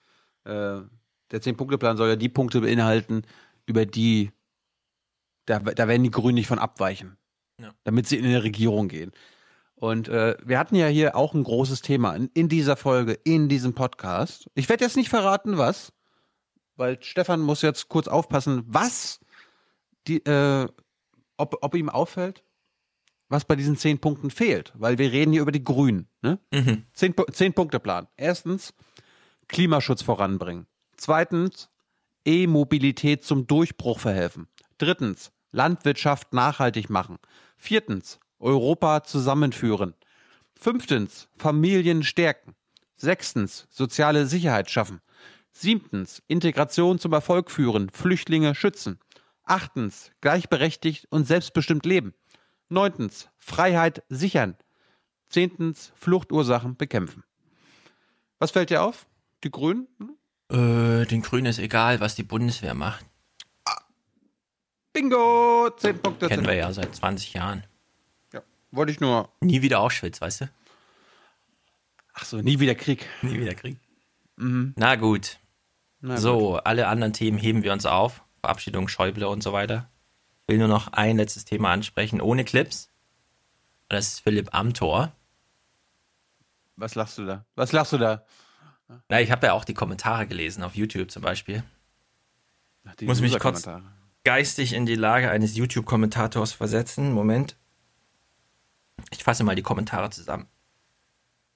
Äh, 0.44 0.80
der 1.30 1.40
Zehn-Punkte-Plan 1.40 1.96
soll 1.96 2.08
ja 2.08 2.16
die 2.16 2.28
Punkte 2.28 2.60
beinhalten, 2.60 3.22
über 3.66 3.86
die 3.86 4.30
da, 5.46 5.58
da 5.58 5.88
werden 5.88 6.02
die 6.02 6.10
Grünen 6.10 6.36
nicht 6.36 6.46
von 6.46 6.58
abweichen, 6.58 7.16
Ja. 7.60 7.72
damit 7.84 8.08
sie 8.08 8.16
in 8.16 8.24
eine 8.24 8.42
Regierung 8.42 8.88
gehen. 8.88 9.12
Und 9.74 10.08
äh, 10.08 10.36
wir 10.44 10.58
hatten 10.58 10.76
ja 10.76 10.86
hier 10.86 11.16
auch 11.16 11.34
ein 11.34 11.44
großes 11.44 11.82
Thema 11.82 12.14
in, 12.14 12.30
in 12.32 12.48
dieser 12.48 12.76
Folge, 12.76 13.12
in 13.24 13.48
diesem 13.48 13.74
Podcast. 13.74 14.48
Ich 14.54 14.68
werde 14.68 14.84
jetzt 14.84 14.96
nicht 14.96 15.10
verraten, 15.10 15.58
was, 15.58 15.92
weil 16.76 17.02
Stefan 17.02 17.40
muss 17.40 17.60
jetzt 17.62 17.88
kurz 17.88 18.08
aufpassen, 18.08 18.62
was 18.66 19.20
die, 20.06 20.24
äh, 20.24 20.66
ob, 21.36 21.58
ob 21.60 21.74
ihm 21.74 21.90
auffällt, 21.90 22.42
was 23.28 23.44
bei 23.44 23.56
diesen 23.56 23.76
zehn 23.76 23.98
Punkten 23.98 24.30
fehlt, 24.30 24.72
weil 24.76 24.98
wir 24.98 25.12
reden 25.12 25.32
hier 25.32 25.42
über 25.42 25.52
die 25.52 25.64
Grünen. 25.64 26.08
Ne? 26.22 26.38
Mhm. 26.52 26.84
Zehn, 26.92 27.14
zehn 27.32 27.52
Punkte 27.52 27.80
Plan. 27.80 28.08
Erstens 28.16 28.74
Klimaschutz 29.48 30.02
voranbringen. 30.02 30.66
Zweitens 30.96 31.70
E-Mobilität 32.24 33.24
zum 33.24 33.46
Durchbruch 33.46 33.98
verhelfen. 33.98 34.48
Drittens 34.78 35.32
Landwirtschaft 35.52 36.32
nachhaltig 36.32 36.90
machen. 36.90 37.18
Viertens 37.56 38.18
Europa 38.38 39.04
zusammenführen. 39.04 39.94
Fünftens 40.54 41.28
Familien 41.36 42.02
stärken. 42.02 42.54
Sechstens 42.94 43.66
soziale 43.70 44.26
Sicherheit 44.26 44.70
schaffen. 44.70 45.00
Siebtens 45.52 46.22
Integration 46.26 46.98
zum 46.98 47.12
Erfolg 47.12 47.50
führen, 47.50 47.90
Flüchtlinge 47.90 48.54
schützen. 48.54 48.98
Achtens 49.44 50.10
gleichberechtigt 50.20 51.06
und 51.10 51.26
selbstbestimmt 51.26 51.86
leben. 51.86 52.14
Neuntens 52.68 53.28
Freiheit 53.38 54.02
sichern. 54.08 54.56
Zehntens 55.28 55.92
Fluchtursachen 55.96 56.76
bekämpfen. 56.76 57.24
Was 58.38 58.50
fällt 58.50 58.70
dir 58.70 58.82
auf? 58.82 59.06
Die 59.42 59.50
Grünen? 59.50 59.88
Äh, 60.50 61.06
den 61.06 61.22
Grünen 61.22 61.46
ist 61.46 61.58
egal, 61.58 62.00
was 62.00 62.14
die 62.14 62.22
Bundeswehr 62.22 62.74
macht. 62.74 63.04
Bingo! 64.92 65.70
Zehn 65.76 65.98
Punkte. 65.98 66.28
Kennen 66.28 66.46
wir 66.46 66.54
ja 66.54 66.72
seit 66.72 66.94
20 66.94 67.32
Jahren. 67.34 67.64
Ja. 68.32 68.42
Wollte 68.70 68.92
ich 68.92 69.00
nur. 69.00 69.28
Nie 69.40 69.60
wieder 69.60 69.80
Auschwitz, 69.80 70.20
weißt 70.20 70.42
du? 70.42 70.50
Ach 72.12 72.24
so, 72.24 72.40
nie 72.40 72.60
wieder 72.60 72.76
Krieg. 72.76 73.08
Nie 73.22 73.40
wieder 73.40 73.54
Krieg. 73.54 73.76
Mhm. 74.36 74.72
Na 74.76 74.94
gut. 74.94 75.38
Na 76.00 76.16
so, 76.16 76.56
alle 76.58 76.86
anderen 76.86 77.12
Themen 77.12 77.38
heben 77.38 77.64
wir 77.64 77.72
uns 77.72 77.86
auf. 77.86 78.22
Verabschiedung 78.40 78.88
Schäuble 78.88 79.26
und 79.28 79.42
so 79.42 79.52
weiter. 79.52 79.90
Ich 80.46 80.52
will 80.52 80.58
nur 80.58 80.68
noch 80.68 80.88
ein 80.92 81.16
letztes 81.16 81.46
Thema 81.46 81.72
ansprechen, 81.72 82.20
ohne 82.20 82.44
Clips. 82.44 82.90
Das 83.88 84.08
ist 84.08 84.20
Philipp 84.20 84.52
Amthor. 84.52 85.12
Was 86.76 86.94
lachst 86.94 87.16
du 87.16 87.24
da? 87.24 87.46
Was 87.54 87.72
lachst 87.72 87.92
du 87.94 87.98
da? 87.98 88.26
Na, 89.08 89.20
ich 89.22 89.30
habe 89.30 89.46
ja 89.46 89.52
auch 89.54 89.64
die 89.64 89.72
Kommentare 89.72 90.26
gelesen, 90.26 90.62
auf 90.62 90.74
YouTube 90.74 91.10
zum 91.10 91.22
Beispiel. 91.22 91.62
Ach, 92.84 92.92
Ich 93.00 93.06
muss 93.06 93.22
mich 93.22 93.38
kurz 93.38 93.66
geistig 94.24 94.74
in 94.74 94.84
die 94.84 94.96
Lage 94.96 95.30
eines 95.30 95.56
YouTube-Kommentators 95.56 96.52
versetzen. 96.52 97.12
Moment. 97.12 97.56
Ich 99.10 99.24
fasse 99.24 99.44
mal 99.44 99.54
die 99.56 99.62
Kommentare 99.62 100.10
zusammen. 100.10 100.46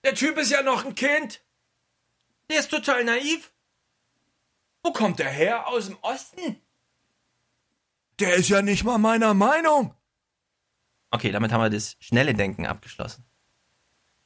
Der 0.04 0.14
Typ 0.14 0.38
ist 0.38 0.50
ja 0.50 0.62
noch 0.62 0.86
ein 0.86 0.94
Kind. 0.94 1.42
Der 2.50 2.60
ist 2.60 2.70
total 2.70 3.04
naiv. 3.04 3.52
Wo 4.82 4.92
kommt 4.92 5.18
der 5.18 5.28
her? 5.28 5.68
Aus 5.68 5.86
dem 5.86 5.98
Osten? 6.00 6.56
Der 8.20 8.34
ist 8.34 8.48
ja 8.48 8.62
nicht 8.62 8.84
mal 8.84 8.98
meiner 8.98 9.34
Meinung. 9.34 9.94
Okay, 11.10 11.30
damit 11.30 11.52
haben 11.52 11.62
wir 11.62 11.70
das 11.70 11.96
schnelle 12.00 12.34
Denken 12.34 12.66
abgeschlossen. 12.66 13.24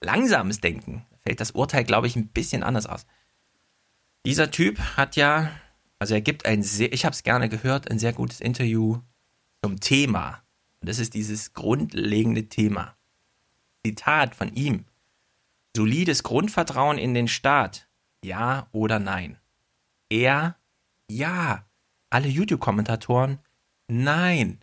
Langsames 0.01 0.61
Denken. 0.61 1.07
Fällt 1.21 1.41
das 1.41 1.53
Urteil, 1.53 1.85
glaube 1.85 2.07
ich, 2.07 2.17
ein 2.17 2.29
bisschen 2.29 2.63
anders 2.63 2.87
aus. 2.87 3.07
Dieser 4.27 4.51
Typ 4.51 4.79
hat 4.97 5.17
ja, 5.17 5.51
also 5.99 6.15
er 6.15 6.21
gibt 6.21 6.47
ein 6.47 6.63
sehr, 6.63 6.93
ich 6.93 7.05
habe 7.05 7.13
es 7.13 7.23
gerne 7.23 7.49
gehört, 7.49 7.91
ein 7.91 7.99
sehr 7.99 8.13
gutes 8.13 8.41
Interview 8.41 9.01
zum 9.63 9.79
Thema. 9.79 10.43
Und 10.81 10.89
das 10.89 10.99
ist 10.99 11.15
dieses 11.15 11.53
grundlegende 11.53 12.49
Thema. 12.49 12.97
Zitat 13.85 14.35
von 14.35 14.53
ihm. 14.55 14.87
Solides 15.77 16.23
Grundvertrauen 16.23 16.99
in 16.99 17.15
den 17.15 17.29
Staat. 17.29 17.89
Ja 18.25 18.69
oder 18.73 18.99
nein? 18.99 19.39
Er, 20.09 20.57
ja. 21.09 21.65
Alle 22.11 22.29
YouTube-Kommentatoren, 22.29 23.39
nein. 23.93 24.61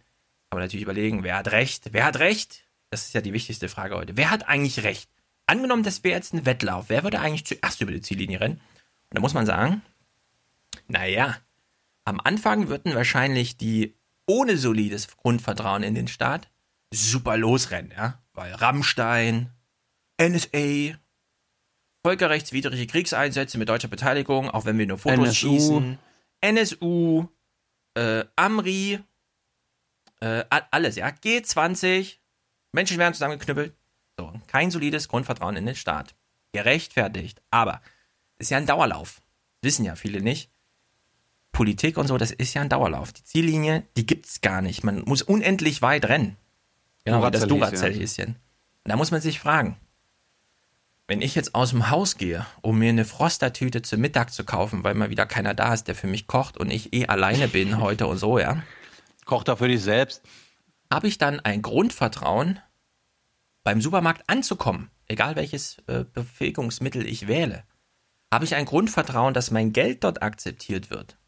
Aber 0.50 0.62
natürlich 0.62 0.84
überlegen, 0.84 1.24
wer 1.24 1.38
hat 1.38 1.52
recht? 1.52 1.90
Wer 1.92 2.06
hat 2.06 2.20
recht? 2.20 2.66
Das 2.90 3.06
ist 3.06 3.14
ja 3.14 3.22
die 3.22 3.34
wichtigste 3.34 3.70
Frage 3.70 3.96
heute. 3.96 4.18
Wer 4.18 4.32
hat 4.32 4.48
eigentlich 4.48 4.84
recht? 4.84 5.10
Angenommen, 5.46 5.84
das 5.84 6.04
wäre 6.04 6.16
jetzt 6.16 6.34
ein 6.34 6.46
Wettlauf. 6.46 6.86
Wer 6.90 7.04
würde 7.04 7.20
eigentlich 7.20 7.46
zuerst 7.46 7.82
über 7.82 7.92
die 7.92 8.02
Ziellinie 8.02 8.40
rennen? 8.40 8.56
Und 8.56 9.16
da 9.18 9.22
muss 9.22 9.34
man 9.34 9.46
sagen, 9.46 9.82
naja, 10.88 11.38
am 12.06 12.20
Anfang 12.20 12.68
würden 12.68 12.96
wahrscheinlich 12.96 13.58
die 13.58 13.96
ohne 14.28 14.58
solides 14.58 15.16
Grundvertrauen 15.18 15.84
in 15.84 15.96
den 15.96 16.08
Staat 16.08 16.50
super 16.92 17.38
losrennen, 17.38 17.92
ja? 17.92 18.22
Weil 18.34 18.54
Rammstein, 18.54 19.52
NSA, 20.22 20.98
völkerrechtswidrige 22.06 22.88
Kriegseinsätze 22.88 23.58
mit 23.58 23.70
deutscher 23.70 23.88
Beteiligung, 23.88 24.50
auch 24.50 24.66
wenn 24.66 24.78
wir 24.78 24.88
nur 24.88 24.98
Fotos 24.98 25.28
NSU. 25.30 25.48
schießen, 25.48 26.00
NSU, 26.42 27.28
äh, 27.96 28.24
Amri, 28.36 29.00
äh, 30.22 30.44
alles, 30.50 30.96
ja, 30.96 31.08
G20, 31.08 32.18
Menschen 32.72 32.98
werden 32.98 33.14
zusammengeknüppelt. 33.14 33.74
So, 34.18 34.34
kein 34.48 34.72
solides 34.72 35.08
Grundvertrauen 35.08 35.56
in 35.56 35.66
den 35.66 35.76
Staat. 35.76 36.16
Gerechtfertigt. 36.52 37.42
Aber 37.52 37.82
ist 38.38 38.52
ja 38.52 38.58
ein 38.58 38.66
Dauerlauf. 38.66 39.22
Wissen 39.62 39.86
ja 39.86 39.96
viele 39.96 40.22
nicht. 40.22 40.50
Politik 41.52 41.98
und 41.98 42.08
so, 42.08 42.18
das 42.18 42.32
ist 42.32 42.54
ja 42.54 42.62
ein 42.62 42.70
Dauerlauf. 42.70 43.12
Die 43.12 43.24
Ziellinie, 43.24 43.84
die 43.98 44.06
gibt's 44.06 44.42
gar 44.42 44.62
nicht. 44.62 44.84
Man 44.84 45.04
muss 45.06 45.22
unendlich 45.22 45.82
weit 45.82 46.06
rennen. 46.06 46.38
Genau, 47.06 47.26
wie 47.26 47.32
das 47.32 47.48
Duracell-Häschen. 47.48 48.36
Und 48.84 48.92
da 48.92 48.96
muss 48.96 49.12
man 49.12 49.22
sich 49.22 49.40
fragen, 49.40 49.78
wenn 51.08 51.22
ich 51.22 51.34
jetzt 51.34 51.56
aus 51.56 51.72
dem 51.72 51.90
Haus 51.90 52.18
gehe, 52.18 52.46
um 52.62 52.78
mir 52.78 52.90
eine 52.90 53.04
Frostertüte 53.04 53.82
zum 53.82 54.00
Mittag 54.00 54.32
zu 54.32 54.44
kaufen, 54.44 54.84
weil 54.84 54.94
mal 54.94 55.10
wieder 55.10 55.26
keiner 55.26 55.56
da 55.56 55.74
ist, 55.74 55.88
der 55.88 55.96
für 55.96 56.08
mich 56.08 56.28
kocht 56.28 56.58
und 56.58 56.70
ich 56.70 56.94
eh 56.94 57.08
alleine 57.08 57.48
bin 57.48 57.80
heute 57.82 58.06
und 58.08 58.18
so, 58.18 58.38
ja. 58.38 58.62
Kocht 59.30 59.48
doch 59.48 59.60
für 59.60 59.68
dich 59.68 59.84
selbst. 59.84 60.24
Habe 60.92 61.08
ich 61.08 61.20
dann 61.20 61.40
ein 61.40 61.62
Grundvertrauen, 61.62 62.60
beim 63.64 63.80
Supermarkt 63.80 64.24
anzukommen, 64.26 64.90
egal 65.08 65.36
welches 65.36 65.78
äh, 65.86 66.04
Befähigungsmittel 66.04 67.06
ich 67.06 67.28
wähle? 67.28 67.64
Habe 68.34 68.46
ich 68.46 68.56
ein 68.56 68.66
Grundvertrauen, 68.66 69.36
dass 69.36 69.52
mein 69.52 69.72
Geld 69.72 70.04
dort 70.04 70.24
akzeptiert 70.24 70.90
wird? 70.90 71.20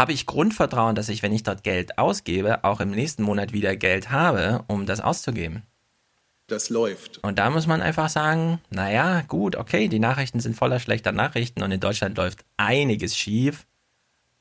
Habe 0.00 0.14
ich 0.14 0.24
Grundvertrauen, 0.24 0.94
dass 0.94 1.10
ich, 1.10 1.22
wenn 1.22 1.34
ich 1.34 1.42
dort 1.42 1.62
Geld 1.62 1.98
ausgebe, 1.98 2.64
auch 2.64 2.80
im 2.80 2.92
nächsten 2.92 3.22
Monat 3.22 3.52
wieder 3.52 3.76
Geld 3.76 4.10
habe, 4.10 4.64
um 4.66 4.86
das 4.86 5.02
auszugeben? 5.02 5.64
Das 6.46 6.70
läuft. 6.70 7.18
Und 7.18 7.38
da 7.38 7.50
muss 7.50 7.66
man 7.66 7.82
einfach 7.82 8.08
sagen, 8.08 8.62
naja, 8.70 9.20
gut, 9.28 9.56
okay, 9.56 9.88
die 9.88 9.98
Nachrichten 9.98 10.40
sind 10.40 10.56
voller 10.56 10.80
schlechter 10.80 11.12
Nachrichten 11.12 11.62
und 11.62 11.70
in 11.70 11.80
Deutschland 11.80 12.16
läuft 12.16 12.46
einiges 12.56 13.14
schief, 13.14 13.66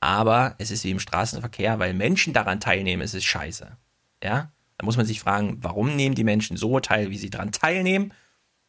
aber 0.06 0.54
es 0.60 0.70
ist 0.70 0.84
wie 0.84 0.92
im 0.92 1.00
Straßenverkehr, 1.00 1.80
weil 1.80 1.96
Menschen 1.96 2.32
daran 2.32 2.60
teilnehmen, 2.60 3.02
ist 3.02 3.16
es 3.16 3.24
scheiße. 3.24 3.76
Ja? 4.24 4.52
Da 4.78 4.86
muss 4.86 4.98
man 4.98 5.08
sich 5.08 5.20
fragen, 5.20 5.58
warum 5.62 5.96
nehmen 5.96 6.14
die 6.14 6.24
Menschen 6.24 6.58
so 6.58 6.80
teil, 6.80 7.10
wie 7.10 7.18
sie 7.18 7.32
daran 7.32 7.52
teilnehmen? 7.52 8.14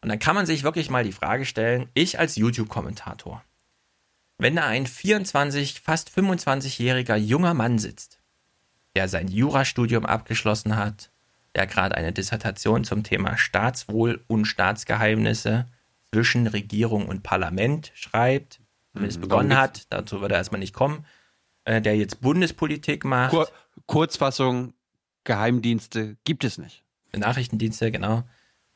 Und 0.01 0.09
dann 0.09 0.19
kann 0.19 0.35
man 0.35 0.47
sich 0.47 0.63
wirklich 0.63 0.89
mal 0.89 1.05
die 1.05 1.13
Frage 1.13 1.45
stellen, 1.45 1.91
ich 1.93 2.19
als 2.19 2.37
YouTube-Kommentator, 2.37 3.45
wenn 4.39 4.57
da 4.57 4.65
ein 4.65 4.87
24, 4.87 5.81
fast 5.81 6.09
25-jähriger 6.09 7.17
junger 7.17 7.53
Mann 7.53 7.79
sitzt, 7.79 8.19
der 8.95 9.09
sein 9.09 9.29
Jurastudium 9.29 10.07
abgeschlossen 10.07 10.77
hat, 10.77 11.11
der 11.55 11.67
gerade 11.67 11.97
eine 11.97 12.15
Dissertation 12.15 12.85
zum 12.85 13.03
Thema 13.03 13.37
Staatswohl 13.37 14.25
und 14.27 14.47
Staatsgeheimnisse 14.47 15.67
zwischen 16.11 16.47
Regierung 16.47 17.07
und 17.07 17.23
Parlament 17.23 17.93
schreibt, 17.95 18.61
zumindest 18.93 19.19
Mhm, 19.19 19.23
begonnen 19.23 19.57
hat, 19.57 19.87
dazu 19.91 20.23
wird 20.23 20.33
er 20.33 20.39
erstmal 20.39 20.61
nicht 20.61 20.75
kommen, 20.75 21.05
äh, 21.67 21.83
der 21.83 21.97
jetzt 21.97 22.21
Bundespolitik 22.21 23.05
macht. 23.05 23.31
Kur 23.31 23.49
Kurzfassung, 23.87 24.73
Geheimdienste 25.25 26.17
gibt 26.25 26.45
es 26.45 26.57
nicht. 26.57 26.83
Nachrichtendienste, 27.15 27.93
genau. 27.93 28.23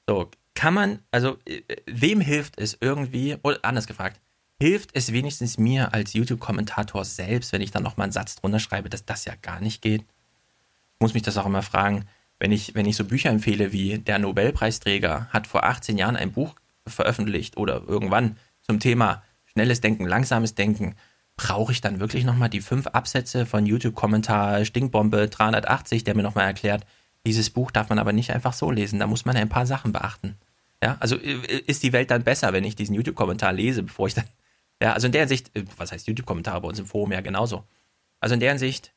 So, 0.07 0.31
kann 0.55 0.75
man, 0.75 0.99
also 1.10 1.39
äh, 1.47 1.62
wem 1.86 2.20
hilft 2.20 2.60
es 2.60 2.77
irgendwie, 2.81 3.36
oder 3.43 3.59
anders 3.62 3.86
gefragt, 3.86 4.20
hilft 4.60 4.91
es 4.94 5.12
wenigstens 5.12 5.57
mir 5.57 5.94
als 5.94 6.12
YouTube-Kommentator 6.12 7.05
selbst, 7.05 7.52
wenn 7.52 7.62
ich 7.62 7.70
dann 7.70 7.83
nochmal 7.83 8.05
einen 8.05 8.12
Satz 8.12 8.35
drunter 8.35 8.59
schreibe, 8.59 8.91
dass 8.91 9.07
das 9.07 9.25
ja 9.25 9.35
gar 9.41 9.60
nicht 9.60 9.81
geht? 9.81 10.02
Ich 10.02 11.01
muss 11.01 11.15
mich 11.15 11.23
das 11.23 11.39
auch 11.39 11.47
immer 11.47 11.62
fragen, 11.62 12.05
wenn 12.39 12.52
ich, 12.52 12.75
wenn 12.75 12.86
ich 12.86 12.97
so 12.97 13.05
Bücher 13.05 13.31
empfehle 13.31 13.73
wie 13.73 13.99
der 13.99 14.19
Nobelpreisträger 14.19 15.28
hat 15.31 15.47
vor 15.47 15.65
18 15.65 15.97
Jahren 15.97 16.17
ein 16.17 16.33
Buch 16.33 16.57
veröffentlicht 16.86 17.57
oder 17.57 17.85
irgendwann 17.86 18.36
zum 18.62 18.81
Thema 18.81 19.23
schnelles 19.47 19.81
Denken, 19.81 20.07
langsames 20.07 20.55
Denken, 20.55 20.97
brauche 21.41 21.73
ich 21.73 21.81
dann 21.81 22.01
wirklich 22.01 22.25
nochmal 22.25 22.51
die 22.51 22.60
fünf 22.60 22.86
Absätze 22.89 23.47
von 23.47 23.65
YouTube-Kommentar 23.65 24.67
Stinkbombe 24.67 25.27
380, 25.27 26.05
der 26.05 26.15
mir 26.15 26.23
nochmal 26.23 26.44
erklärt, 26.44 26.85
dieses 27.27 27.49
Buch 27.49 27.70
darf 27.70 27.89
man 27.89 27.99
aber 27.99 28.12
nicht 28.12 28.31
einfach 28.31 28.52
so 28.52 28.70
lesen, 28.70 28.99
da 28.99 29.07
muss 29.07 29.25
man 29.25 29.36
ein 29.36 29.49
paar 29.49 29.65
Sachen 29.65 29.91
beachten. 29.91 30.36
Ja, 30.83 30.99
also 31.01 31.17
äh, 31.17 31.60
ist 31.67 31.83
die 31.83 31.94
Welt 31.94 32.10
dann 32.10 32.25
besser, 32.25 32.52
wenn 32.52 32.65
ich 32.65 32.77
diesen 32.77 32.94
YouTube-Kommentar 32.94 33.55
lese, 33.55 33.83
bevor 33.83 34.07
ich 34.07 34.12
dann, 34.12 34.27
ja, 34.83 34.93
also 34.93 35.07
in 35.07 35.12
der 35.12 35.23
Hinsicht, 35.23 35.57
äh, 35.57 35.65
was 35.78 35.93
heißt 35.93 36.07
YouTube-Kommentar 36.07 36.60
bei 36.60 36.69
uns 36.69 36.78
im 36.78 36.85
Forum 36.85 37.12
ja 37.12 37.23
genauso. 37.23 37.65
Also 38.20 38.35
in 38.35 38.41
der 38.41 38.51
Hinsicht, 38.51 38.93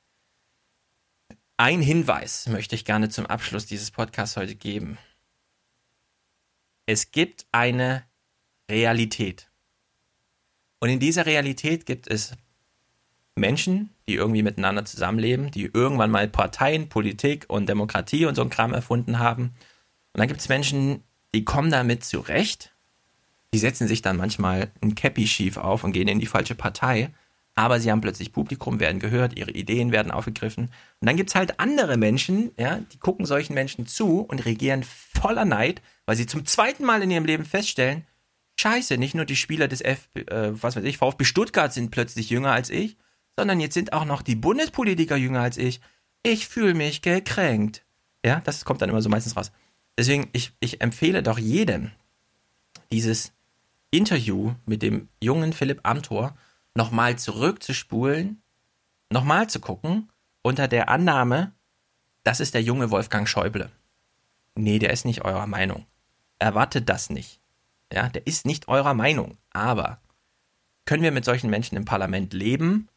ein 1.55 1.81
Hinweis 1.81 2.49
möchte 2.49 2.75
ich 2.75 2.83
gerne 2.83 3.07
zum 3.07 3.25
Abschluss 3.25 3.65
dieses 3.65 3.89
Podcasts 3.89 4.35
heute 4.35 4.55
geben. 4.55 4.97
Es 6.85 7.11
gibt 7.11 7.45
eine 7.53 8.03
Realität. 8.69 9.49
Und 10.83 10.89
in 10.89 10.99
dieser 10.99 11.25
Realität 11.25 11.85
gibt 11.85 12.09
es 12.09 12.33
Menschen, 13.35 13.91
die 14.05 14.15
irgendwie 14.15 14.43
miteinander 14.43 14.83
zusammenleben, 14.83 15.49
die 15.49 15.71
irgendwann 15.73 16.11
mal 16.11 16.27
Parteien, 16.27 16.89
Politik 16.89 17.45
und 17.47 17.69
Demokratie 17.69 18.25
und 18.25 18.35
so 18.35 18.41
ein 18.41 18.49
Kram 18.49 18.73
erfunden 18.73 19.17
haben. 19.17 19.43
Und 20.11 20.19
dann 20.19 20.27
gibt 20.27 20.41
es 20.41 20.49
Menschen, 20.49 21.01
die 21.33 21.45
kommen 21.45 21.71
damit 21.71 22.03
zurecht. 22.03 22.73
Die 23.53 23.59
setzen 23.59 23.87
sich 23.87 24.01
dann 24.01 24.17
manchmal 24.17 24.71
ein 24.81 24.93
Käppi 24.93 25.25
schief 25.25 25.55
auf 25.55 25.85
und 25.85 25.93
gehen 25.93 26.09
in 26.09 26.19
die 26.19 26.25
falsche 26.25 26.53
Partei. 26.53 27.11
Aber 27.55 27.79
sie 27.79 27.89
haben 27.89 28.01
plötzlich 28.01 28.33
Publikum, 28.33 28.81
werden 28.81 28.99
gehört, 28.99 29.37
ihre 29.37 29.51
Ideen 29.51 29.93
werden 29.93 30.11
aufgegriffen. 30.11 30.65
Und 30.99 31.07
dann 31.07 31.15
gibt 31.15 31.29
es 31.29 31.35
halt 31.35 31.61
andere 31.61 31.95
Menschen, 31.95 32.51
ja, 32.59 32.81
die 32.91 32.99
gucken 32.99 33.25
solchen 33.25 33.53
Menschen 33.53 33.87
zu 33.87 34.19
und 34.19 34.43
regieren 34.43 34.83
voller 34.83 35.45
Neid, 35.45 35.81
weil 36.05 36.17
sie 36.17 36.25
zum 36.25 36.45
zweiten 36.45 36.83
Mal 36.83 37.01
in 37.03 37.11
ihrem 37.11 37.23
Leben 37.23 37.45
feststellen, 37.45 38.03
scheiße, 38.59 38.97
nicht 38.97 39.15
nur 39.15 39.25
die 39.25 39.35
Spieler 39.35 39.67
des 39.67 39.81
F, 39.81 40.09
äh, 40.15 40.51
was 40.53 40.75
weiß 40.75 40.83
ich, 40.83 40.97
VfB 40.97 41.23
Stuttgart 41.25 41.73
sind 41.73 41.91
plötzlich 41.91 42.29
jünger 42.29 42.51
als 42.51 42.69
ich, 42.69 42.97
sondern 43.37 43.59
jetzt 43.59 43.73
sind 43.73 43.93
auch 43.93 44.05
noch 44.05 44.21
die 44.21 44.35
Bundespolitiker 44.35 45.15
jünger 45.15 45.41
als 45.41 45.57
ich. 45.57 45.81
Ich 46.23 46.47
fühle 46.47 46.73
mich 46.73 47.01
gekränkt. 47.01 47.83
Ja, 48.25 48.41
das 48.41 48.63
kommt 48.65 48.81
dann 48.81 48.89
immer 48.89 49.01
so 49.01 49.09
meistens 49.09 49.35
raus. 49.35 49.51
Deswegen, 49.97 50.29
ich, 50.33 50.53
ich 50.59 50.81
empfehle 50.81 51.21
doch 51.23 51.37
jedem, 51.37 51.91
dieses 52.91 53.33
Interview 53.91 54.53
mit 54.65 54.81
dem 54.81 55.09
jungen 55.21 55.53
Philipp 55.53 55.81
Amthor 55.83 56.35
nochmal 56.73 57.17
zurückzuspulen, 57.17 58.41
nochmal 59.09 59.49
zu 59.49 59.59
gucken, 59.59 60.09
unter 60.41 60.67
der 60.67 60.89
Annahme, 60.89 61.53
das 62.23 62.39
ist 62.39 62.53
der 62.53 62.63
junge 62.63 62.89
Wolfgang 62.91 63.27
Schäuble. 63.27 63.69
Nee, 64.55 64.79
der 64.79 64.91
ist 64.91 65.05
nicht 65.05 65.23
eurer 65.23 65.47
Meinung. 65.47 65.85
Erwartet 66.39 66.89
das 66.89 67.09
nicht. 67.09 67.39
Ja, 67.93 68.09
der 68.09 68.25
ist 68.25 68.45
nicht 68.45 68.67
eurer 68.67 68.93
Meinung. 68.93 69.37
Aber 69.51 69.99
können 70.85 71.03
wir 71.03 71.11
mit 71.11 71.25
solchen 71.25 71.49
Menschen 71.49 71.77
im 71.77 71.85
Parlament 71.85 72.33
leben? 72.33 72.89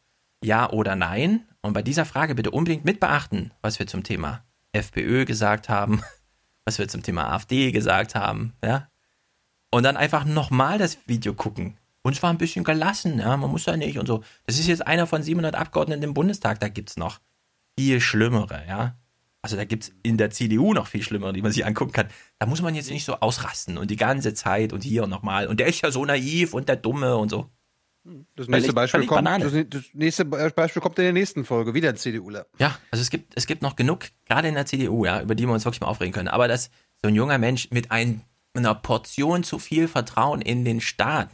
Ja 0.43 0.69
oder 0.71 0.95
nein? 0.95 1.45
Und 1.61 1.73
bei 1.73 1.81
dieser 1.81 2.05
Frage 2.05 2.35
bitte 2.35 2.51
unbedingt 2.51 2.85
mit 2.85 2.99
beachten, 2.99 3.51
was 3.61 3.79
wir 3.79 3.87
zum 3.87 4.03
Thema 4.03 4.43
FPÖ 4.71 5.25
gesagt 5.25 5.69
haben, 5.69 6.01
was 6.65 6.79
wir 6.79 6.87
zum 6.87 7.03
Thema 7.03 7.31
AfD 7.33 7.71
gesagt 7.71 8.15
haben, 8.15 8.53
ja? 8.63 8.89
Und 9.69 9.83
dann 9.83 9.97
einfach 9.97 10.23
nochmal 10.23 10.77
das 10.77 10.97
Video 11.07 11.33
gucken. 11.33 11.77
Und 12.01 12.15
zwar 12.15 12.29
ein 12.29 12.37
bisschen 12.37 12.63
gelassen, 12.63 13.19
ja, 13.19 13.35
man 13.35 13.51
muss 13.51 13.65
ja 13.65 13.75
nicht 13.75 13.99
und 13.99 14.05
so. 14.05 14.23
Das 14.45 14.57
ist 14.57 14.67
jetzt 14.67 14.87
einer 14.87 15.07
von 15.07 15.21
700 15.21 15.55
Abgeordneten 15.55 16.03
im 16.03 16.13
Bundestag, 16.13 16.59
da 16.59 16.69
gibt's 16.69 16.95
noch 16.95 17.19
viel 17.77 17.99
schlimmere, 17.99 18.63
ja. 18.67 18.95
Also 19.47 19.55
da 19.55 19.63
gibt's 19.63 19.93
in 20.03 20.17
der 20.17 20.29
CDU 20.29 20.73
noch 20.73 20.87
viel 20.87 21.01
schlimmere, 21.01 21.31
die 21.31 21.41
man 21.41 21.53
sich 21.53 21.65
angucken 21.65 21.93
kann. 21.93 22.07
Da 22.37 22.45
muss 22.47 22.61
man 22.61 22.75
jetzt 22.75 22.91
nicht 22.91 23.05
so 23.05 23.13
ausrasten 23.21 23.77
und 23.77 23.89
die 23.89 23.95
ganze 23.95 24.33
Zeit 24.33 24.73
und 24.73 24.83
hier 24.83 25.03
und 25.05 25.09
nochmal. 25.09 25.47
Und 25.47 25.61
der 25.61 25.67
ist 25.67 25.79
ja 25.81 25.89
so 25.89 26.03
naiv 26.03 26.53
und 26.53 26.67
der 26.67 26.75
Dumme 26.75 27.15
und 27.15 27.29
so. 27.29 27.49
Das 28.03 28.47
Völlig- 28.47 28.49
nächste, 28.49 28.73
Beispiel 28.73 29.05
kommt, 29.05 29.23
Banane. 29.23 29.45
das, 29.49 29.53
das 29.69 29.83
nächste 29.93 30.25
Beispiel 30.25 30.81
kommt 30.81 30.99
in 30.99 31.05
der 31.05 31.13
nächsten 31.13 31.45
Folge. 31.45 31.73
Wieder 31.73 31.87
ein 31.87 31.95
CDUler. 31.95 32.45
Ja, 32.59 32.77
also 32.91 33.01
es 33.01 33.09
gibt, 33.09 33.37
es 33.37 33.47
gibt 33.47 33.61
noch 33.61 33.77
genug, 33.77 34.07
gerade 34.25 34.49
in 34.49 34.55
der 34.55 34.65
CDU, 34.65 35.05
ja, 35.05 35.21
über 35.21 35.33
die 35.33 35.45
wir 35.45 35.53
uns 35.53 35.63
wirklich 35.63 35.79
mal 35.79 35.87
aufregen 35.87 36.13
können. 36.13 36.27
Aber 36.27 36.49
dass 36.49 36.69
so 37.01 37.07
ein 37.07 37.15
junger 37.15 37.37
Mensch 37.37 37.69
mit 37.71 37.89
ein, 37.91 38.19
einer 38.53 38.75
Portion 38.75 39.45
zu 39.45 39.59
viel 39.59 39.87
Vertrauen 39.87 40.41
in 40.41 40.65
den 40.65 40.81
Staat 40.81 41.29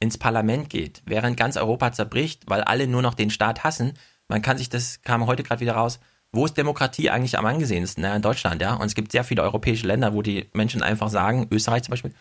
ins 0.00 0.18
Parlament 0.18 0.70
geht, 0.70 1.02
während 1.06 1.36
ganz 1.36 1.56
Europa 1.56 1.92
zerbricht, 1.92 2.42
weil 2.48 2.62
alle 2.62 2.88
nur 2.88 3.00
noch 3.00 3.14
den 3.14 3.30
Staat 3.30 3.62
hassen. 3.62 3.92
Man 4.26 4.42
kann 4.42 4.58
sich, 4.58 4.68
das 4.68 5.02
kam 5.02 5.24
heute 5.28 5.44
gerade 5.44 5.60
wieder 5.60 5.74
raus, 5.74 6.00
wo 6.34 6.44
ist 6.44 6.56
Demokratie 6.56 7.10
eigentlich 7.10 7.38
am 7.38 7.46
angesehensten? 7.46 8.02
Na, 8.02 8.14
in 8.14 8.22
Deutschland, 8.22 8.60
ja. 8.62 8.74
Und 8.74 8.86
es 8.86 8.94
gibt 8.94 9.12
sehr 9.12 9.24
viele 9.24 9.42
europäische 9.42 9.86
Länder, 9.86 10.14
wo 10.14 10.22
die 10.22 10.48
Menschen 10.52 10.82
einfach 10.82 11.08
sagen, 11.08 11.48
Österreich 11.50 11.82
zum 11.84 11.92
Beispiel, 11.92 12.14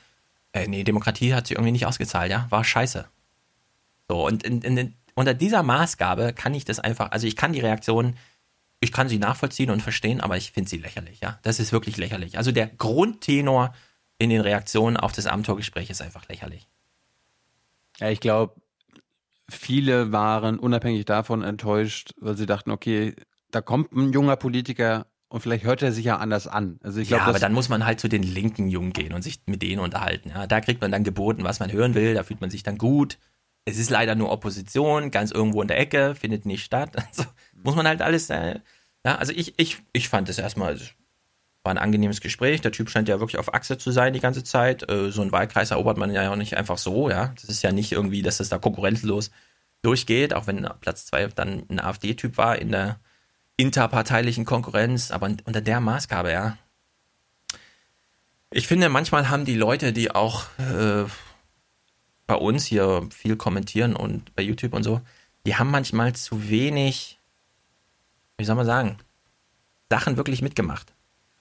äh, 0.54 0.68
nee, 0.68 0.84
Demokratie 0.84 1.34
hat 1.34 1.48
sich 1.48 1.58
irgendwie 1.58 1.72
nicht 1.72 1.86
ausgezahlt, 1.86 2.32
ja, 2.32 2.48
war 2.50 2.64
scheiße. 2.64 3.06
So, 4.08 4.26
und 4.26 4.44
in, 4.44 4.62
in, 4.62 4.94
unter 5.16 5.34
dieser 5.34 5.64
Maßgabe 5.64 6.34
kann 6.34 6.54
ich 6.54 6.66
das 6.66 6.80
einfach, 6.80 7.12
also 7.12 7.28
ich 7.28 7.36
kann 7.36 7.54
die 7.54 7.60
Reaktion, 7.60 8.16
ich 8.80 8.92
kann 8.92 9.10
sie 9.10 9.18
nachvollziehen 9.18 9.70
und 9.70 9.82
verstehen, 9.82 10.22
aber 10.22 10.38
ich 10.38 10.52
finde 10.52 10.70
sie 10.70 10.78
lächerlich, 10.78 11.22
ja. 11.22 11.40
Das 11.44 11.60
ist 11.60 11.72
wirklich 11.72 11.98
lächerlich. 11.98 12.38
Also 12.38 12.52
der 12.52 12.68
Grundtenor 12.68 13.74
in 14.18 14.30
den 14.30 14.42
Reaktionen 14.42 14.98
auf 14.98 15.12
das 15.12 15.26
Amtorgespräch 15.26 15.90
ist 15.90 16.02
einfach 16.02 16.28
lächerlich. 16.28 16.68
Ja, 18.00 18.10
ich 18.10 18.20
glaube, 18.20 18.56
viele 19.50 20.12
waren 20.12 20.60
unabhängig 20.60 21.06
davon 21.06 21.44
enttäuscht, 21.44 22.14
weil 22.20 22.38
sie 22.38 22.46
dachten, 22.46 22.72
okay, 22.72 23.16
da 23.56 23.62
kommt 23.62 23.92
ein 23.94 24.12
junger 24.14 24.36
Politiker 24.36 25.08
und 25.30 25.42
vielleicht 25.42 25.64
hört 25.64 25.82
er 25.82 25.92
sich 25.92 26.06
ja 26.06 26.18
anders 26.18 26.48
an. 26.48 26.80
Also 26.84 27.00
ich 27.00 27.10
ja, 27.10 27.18
glaube, 27.18 27.24
aber 27.30 27.34
das- 27.34 27.42
dann 27.42 27.54
muss 27.54 27.70
man 27.70 27.86
halt 27.86 28.00
zu 28.00 28.08
den 28.08 28.24
linken 28.24 28.68
Jungen 28.68 28.94
gehen 28.94 29.14
und 29.14 29.22
sich 29.24 29.42
mit 29.46 29.62
denen 29.62 29.80
unterhalten. 29.80 30.30
Ja. 30.30 30.48
Da 30.48 30.62
kriegt 30.62 30.82
man 30.82 30.92
dann 30.92 31.04
geboten, 31.04 31.44
was 31.44 31.60
man 31.60 31.72
hören 31.72 31.96
will, 31.96 32.14
da 32.14 32.24
fühlt 32.24 32.42
man 32.42 32.50
sich 32.50 32.64
dann 32.64 32.78
gut. 32.78 33.18
Es 33.66 33.78
ist 33.78 33.90
leider 33.90 34.16
nur 34.16 34.32
Opposition, 34.32 35.10
ganz 35.10 35.32
irgendwo 35.32 35.62
in 35.62 35.68
der 35.70 35.80
Ecke, 35.80 36.16
findet 36.16 36.46
nicht 36.46 36.64
statt. 36.66 36.96
Also 37.10 37.24
muss 37.64 37.76
man 37.76 37.88
halt 37.88 38.02
alles. 38.02 38.30
Äh, 38.30 38.60
ja, 39.06 39.16
also 39.16 39.32
ich, 39.34 39.54
ich, 39.58 39.82
ich 39.94 40.10
fand 40.10 40.28
es 40.30 40.38
erstmal, 40.38 40.78
war 41.64 41.72
ein 41.74 41.78
angenehmes 41.78 42.20
Gespräch. 42.22 42.60
Der 42.62 42.72
Typ 42.74 42.90
scheint 42.90 43.08
ja 43.08 43.20
wirklich 43.20 43.40
auf 43.40 43.54
Achse 43.54 43.78
zu 43.78 43.92
sein 43.92 44.14
die 44.14 44.20
ganze 44.20 44.44
Zeit. 44.44 44.90
Äh, 44.92 45.12
so 45.12 45.22
einen 45.22 45.32
Wahlkreis 45.32 45.72
erobert 45.72 45.98
man 45.98 46.12
ja 46.12 46.30
auch 46.32 46.36
nicht 46.36 46.58
einfach 46.58 46.78
so, 46.78 47.10
ja. 47.10 47.34
Das 47.36 47.46
ist 47.46 47.62
ja 47.64 47.72
nicht 47.72 47.92
irgendwie, 47.94 48.22
dass 48.22 48.38
das 48.38 48.50
da 48.50 48.58
konkurrenzlos 48.58 49.32
durchgeht, 49.82 50.34
auch 50.34 50.46
wenn 50.48 50.68
Platz 50.82 51.06
zwei 51.06 51.28
dann 51.28 51.64
ein 51.70 51.80
AfD-Typ 51.80 52.38
war 52.38 52.58
in 52.60 52.72
der 52.72 53.00
interparteilichen 53.58 54.46
Konkurrenz, 54.46 55.12
aber 55.12 55.28
unter 55.46 55.62
der 55.62 55.80
Maßgabe, 55.80 56.32
ja. 56.32 56.58
Ich 58.52 58.68
finde, 58.68 58.90
manchmal 58.90 59.30
haben 59.30 59.46
die 59.46 59.56
Leute, 59.56 59.94
die 59.94 60.12
auch 60.12 60.46
äh, 60.60 61.06
bei 62.28 62.36
uns 62.36 62.66
hier 62.66 63.08
viel 63.12 63.36
kommentieren 63.36 63.96
und 63.96 64.36
bei 64.36 64.44
YouTube 64.44 64.74
und 64.74 64.84
so, 64.84 65.02
die 65.46 65.56
haben 65.56 65.72
manchmal 65.72 66.14
zu 66.14 66.50
wenig, 66.50 67.20
wie 68.38 68.46
soll 68.46 68.56
man 68.56 68.66
sagen, 68.66 68.98
Sachen 69.90 70.18
wirklich 70.18 70.42
mitgemacht. 70.42 70.94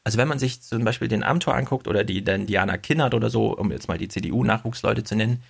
Also 0.04 0.18
wenn 0.18 0.28
man 0.28 0.38
sich 0.38 0.62
zum 0.62 0.84
Beispiel 0.84 1.08
den 1.08 1.22
Amtor 1.22 1.54
anguckt 1.54 1.86
oder 1.86 2.02
die 2.04 2.24
dann 2.24 2.46
Diana 2.46 2.76
Kinnert 2.76 3.14
oder 3.14 3.30
so, 3.30 3.56
um 3.56 3.70
jetzt 3.70 3.88
mal 3.88 3.98
die 3.98 4.08
CDU-Nachwuchsleute 4.08 5.04
zu 5.04 5.14
nennen, 5.14 5.42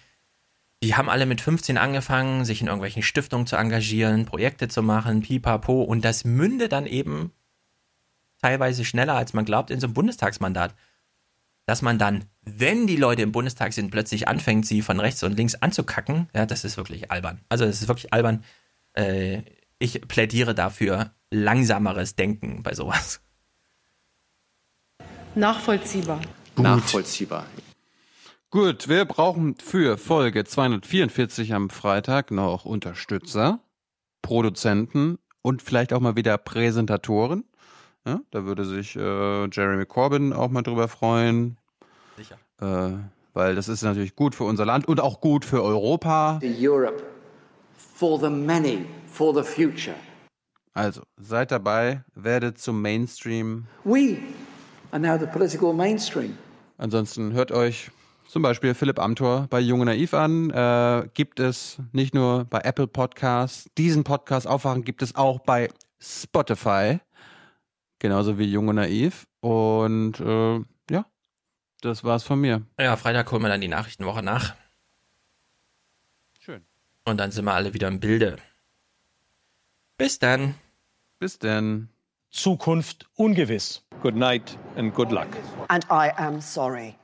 die 0.82 0.96
haben 0.96 1.08
alle 1.08 1.26
mit 1.26 1.40
15 1.40 1.78
angefangen, 1.78 2.44
sich 2.44 2.60
in 2.60 2.66
irgendwelchen 2.66 3.02
Stiftungen 3.02 3.46
zu 3.46 3.56
engagieren, 3.56 4.24
Projekte 4.24 4.66
zu 4.66 4.82
machen, 4.82 5.22
pipapo, 5.22 5.82
und 5.82 6.04
das 6.04 6.24
münde 6.24 6.68
dann 6.68 6.86
eben 6.86 7.32
teilweise 8.42 8.84
schneller, 8.84 9.14
als 9.14 9.32
man 9.32 9.44
glaubt, 9.44 9.70
in 9.70 9.78
so 9.78 9.86
einem 9.86 9.94
Bundestagsmandat. 9.94 10.74
Dass 11.66 11.80
man 11.80 11.96
dann, 11.98 12.24
wenn 12.42 12.88
die 12.88 12.96
Leute 12.96 13.22
im 13.22 13.30
Bundestag 13.30 13.72
sind, 13.72 13.92
plötzlich 13.92 14.26
anfängt, 14.26 14.66
sie 14.66 14.82
von 14.82 14.98
rechts 14.98 15.22
und 15.22 15.36
links 15.36 15.54
anzukacken, 15.54 16.28
ja, 16.34 16.44
das 16.44 16.64
ist 16.64 16.76
wirklich 16.76 17.12
albern. 17.12 17.40
Also 17.48 17.64
das 17.64 17.80
ist 17.80 17.86
wirklich 17.86 18.12
albern. 18.12 18.42
Äh, 18.94 19.42
ich 19.78 20.00
plädiere 20.08 20.56
dafür 20.56 21.12
langsameres 21.30 22.16
Denken 22.16 22.64
bei 22.64 22.74
sowas. 22.74 23.20
Nachvollziehbar. 25.36 26.20
Nachvollziehbar. 26.56 27.46
Gut, 28.52 28.86
wir 28.86 29.06
brauchen 29.06 29.54
für 29.54 29.96
Folge 29.96 30.44
244 30.44 31.54
am 31.54 31.70
Freitag 31.70 32.30
noch 32.30 32.66
Unterstützer, 32.66 33.60
Produzenten 34.20 35.18
und 35.40 35.62
vielleicht 35.62 35.94
auch 35.94 36.00
mal 36.00 36.16
wieder 36.16 36.36
Präsentatoren. 36.36 37.44
Ja, 38.06 38.20
da 38.30 38.44
würde 38.44 38.66
sich 38.66 38.94
äh, 38.94 39.48
Jeremy 39.48 39.86
Corbyn 39.86 40.34
auch 40.34 40.50
mal 40.50 40.60
drüber 40.60 40.88
freuen. 40.88 41.56
Sicher. 42.18 42.36
Äh, 42.60 42.98
weil 43.32 43.54
das 43.54 43.68
ist 43.68 43.80
natürlich 43.84 44.16
gut 44.16 44.34
für 44.34 44.44
unser 44.44 44.66
Land 44.66 44.86
und 44.86 45.00
auch 45.00 45.22
gut 45.22 45.46
für 45.46 45.62
Europa. 45.62 46.38
Europe 46.42 47.02
for 47.74 48.20
the 48.20 48.28
many, 48.28 48.84
for 49.06 49.34
the 49.34 49.42
future. 49.42 49.96
Also, 50.74 51.00
seid 51.16 51.52
dabei, 51.52 52.04
werdet 52.14 52.58
zum 52.58 52.82
Mainstream. 52.82 53.66
We 53.84 54.18
are 54.90 55.00
now 55.00 55.18
the 55.18 55.24
political 55.24 55.72
mainstream. 55.72 56.36
Ansonsten 56.76 57.32
hört 57.32 57.50
euch 57.50 57.90
zum 58.32 58.40
Beispiel 58.40 58.72
Philipp 58.72 58.98
Amthor 58.98 59.46
bei 59.50 59.60
Junge 59.60 59.84
Naiv 59.84 60.14
an. 60.14 60.48
Äh, 60.48 61.06
gibt 61.12 61.38
es 61.38 61.76
nicht 61.92 62.14
nur 62.14 62.46
bei 62.46 62.60
Apple 62.60 62.86
Podcasts. 62.86 63.70
Diesen 63.76 64.04
Podcast 64.04 64.46
Aufwachen 64.46 64.84
gibt 64.84 65.02
es 65.02 65.14
auch 65.14 65.40
bei 65.40 65.68
Spotify. 66.00 67.00
Genauso 67.98 68.38
wie 68.38 68.46
Junge 68.46 68.72
Naiv. 68.72 69.26
Und 69.40 70.18
äh, 70.18 70.60
ja, 70.90 71.04
das 71.82 72.04
war's 72.04 72.22
von 72.22 72.40
mir. 72.40 72.62
Ja, 72.80 72.96
Freitag 72.96 73.30
holen 73.30 73.42
wir 73.42 73.50
dann 73.50 73.60
die 73.60 73.68
Nachrichtenwoche 73.68 74.22
nach. 74.22 74.54
Schön. 76.40 76.64
Und 77.04 77.18
dann 77.18 77.32
sind 77.32 77.44
wir 77.44 77.52
alle 77.52 77.74
wieder 77.74 77.88
im 77.88 78.00
Bilde. 78.00 78.36
Bis 79.98 80.18
dann. 80.18 80.54
Bis 81.18 81.38
dann. 81.38 81.90
Zukunft 82.30 83.10
ungewiss. 83.14 83.84
Good 84.00 84.16
night 84.16 84.58
and 84.76 84.94
good 84.94 85.12
luck. 85.12 85.28
And 85.68 85.84
I 85.90 86.10
am 86.16 86.40
sorry. 86.40 86.96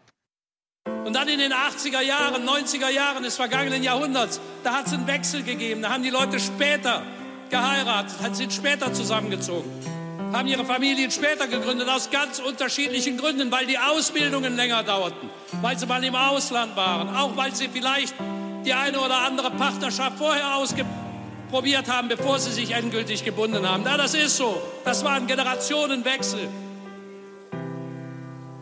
Und 1.05 1.15
dann 1.15 1.29
in 1.29 1.39
den 1.39 1.53
80er 1.53 2.03
Jahren, 2.03 2.47
90er 2.47 2.91
Jahren 2.91 3.23
des 3.23 3.37
vergangenen 3.37 3.83
Jahrhunderts, 3.83 4.41
da 4.63 4.75
hat 4.75 4.87
es 4.87 4.93
einen 4.93 5.07
Wechsel 5.07 5.43
gegeben. 5.43 5.83
Da 5.83 5.91
haben 5.91 6.03
die 6.03 6.11
Leute 6.11 6.39
später 6.39 7.03
geheiratet, 7.49 8.37
sind 8.37 8.53
später 8.53 8.93
zusammengezogen, 8.93 9.71
haben 10.33 10.47
ihre 10.49 10.67
Familien 10.67 11.11
später 11.11 11.47
gegründet, 11.47 11.89
aus 11.89 12.11
ganz 12.11 12.41
unterschiedlichen 12.41 13.17
Gründen, 13.17 13.51
weil 13.51 13.65
die 13.65 13.79
Ausbildungen 13.79 14.55
länger 14.57 14.83
dauerten, 14.83 15.31
weil 15.63 15.79
sie 15.79 15.87
mal 15.87 16.05
im 16.05 16.15
Ausland 16.15 16.77
waren, 16.77 17.17
auch 17.17 17.37
weil 17.37 17.55
sie 17.55 17.69
vielleicht 17.69 18.15
die 18.67 18.75
eine 18.75 19.01
oder 19.01 19.21
andere 19.21 19.51
Partnerschaft 19.51 20.19
vorher 20.19 20.57
ausprobiert 20.57 21.89
haben, 21.89 22.09
bevor 22.09 22.39
sie 22.39 22.53
sich 22.53 22.73
endgültig 22.73 23.25
gebunden 23.25 23.67
haben. 23.67 23.83
Ja, 23.85 23.97
das 23.97 24.13
ist 24.13 24.37
so. 24.37 24.61
Das 24.85 25.05
war 25.05 25.13
ein 25.13 25.27
Generationenwechsel 25.27 26.49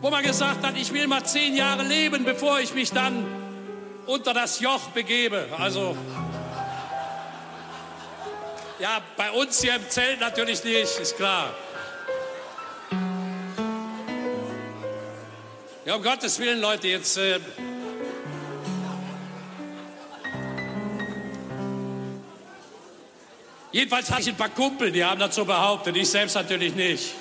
wo 0.07 0.11
man 0.11 0.23
gesagt 0.23 0.65
hat, 0.65 0.77
ich 0.77 0.93
will 0.93 1.05
mal 1.05 1.21
zehn 1.25 1.53
Jahre 1.53 1.83
leben, 1.83 2.23
bevor 2.23 2.61
ich 2.61 2.73
mich 2.73 2.91
dann 2.91 3.25
unter 4.05 4.33
das 4.33 4.61
Joch 4.61 4.87
begebe. 4.91 5.49
Also, 5.57 5.97
ja, 8.79 9.01
bei 9.17 9.31
uns 9.31 9.59
hier 9.59 9.75
im 9.75 9.89
Zelt 9.89 10.21
natürlich 10.21 10.63
nicht, 10.63 10.97
ist 10.97 11.17
klar. 11.17 11.53
Ja, 15.83 15.95
um 15.95 16.01
Gottes 16.01 16.39
Willen, 16.39 16.61
Leute, 16.61 16.87
jetzt. 16.87 17.17
Äh, 17.17 17.41
Jedenfalls 23.73 24.09
habe 24.09 24.21
ich 24.21 24.29
ein 24.29 24.37
paar 24.37 24.47
Kumpel, 24.47 24.93
die 24.93 25.03
haben 25.03 25.19
dazu 25.19 25.43
behauptet, 25.43 25.97
ich 25.97 26.09
selbst 26.09 26.35
natürlich 26.35 26.73
nicht. 26.75 27.13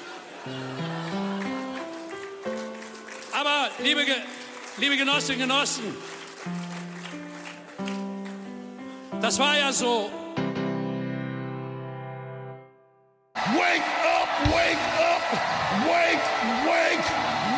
Liebe, 3.79 4.05
liebe 4.79 4.97
Genossinnen 4.97 5.43
und 5.43 5.49
Genossen, 5.49 5.97
das 9.21 9.39
war 9.39 9.57
ja 9.59 9.73
so. 9.73 10.11
Wake 13.55 13.83
up, 14.05 14.29
wake 14.53 14.85
up, 14.99 15.23
wake, 15.87 16.27
wake, 16.67 17.07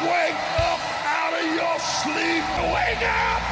wake 0.04 0.40
up 0.58 0.80
out 1.06 1.32
of 1.34 1.46
your 1.54 1.78
sleep. 1.80 2.44
Wake 2.72 3.02
up! 3.02 3.47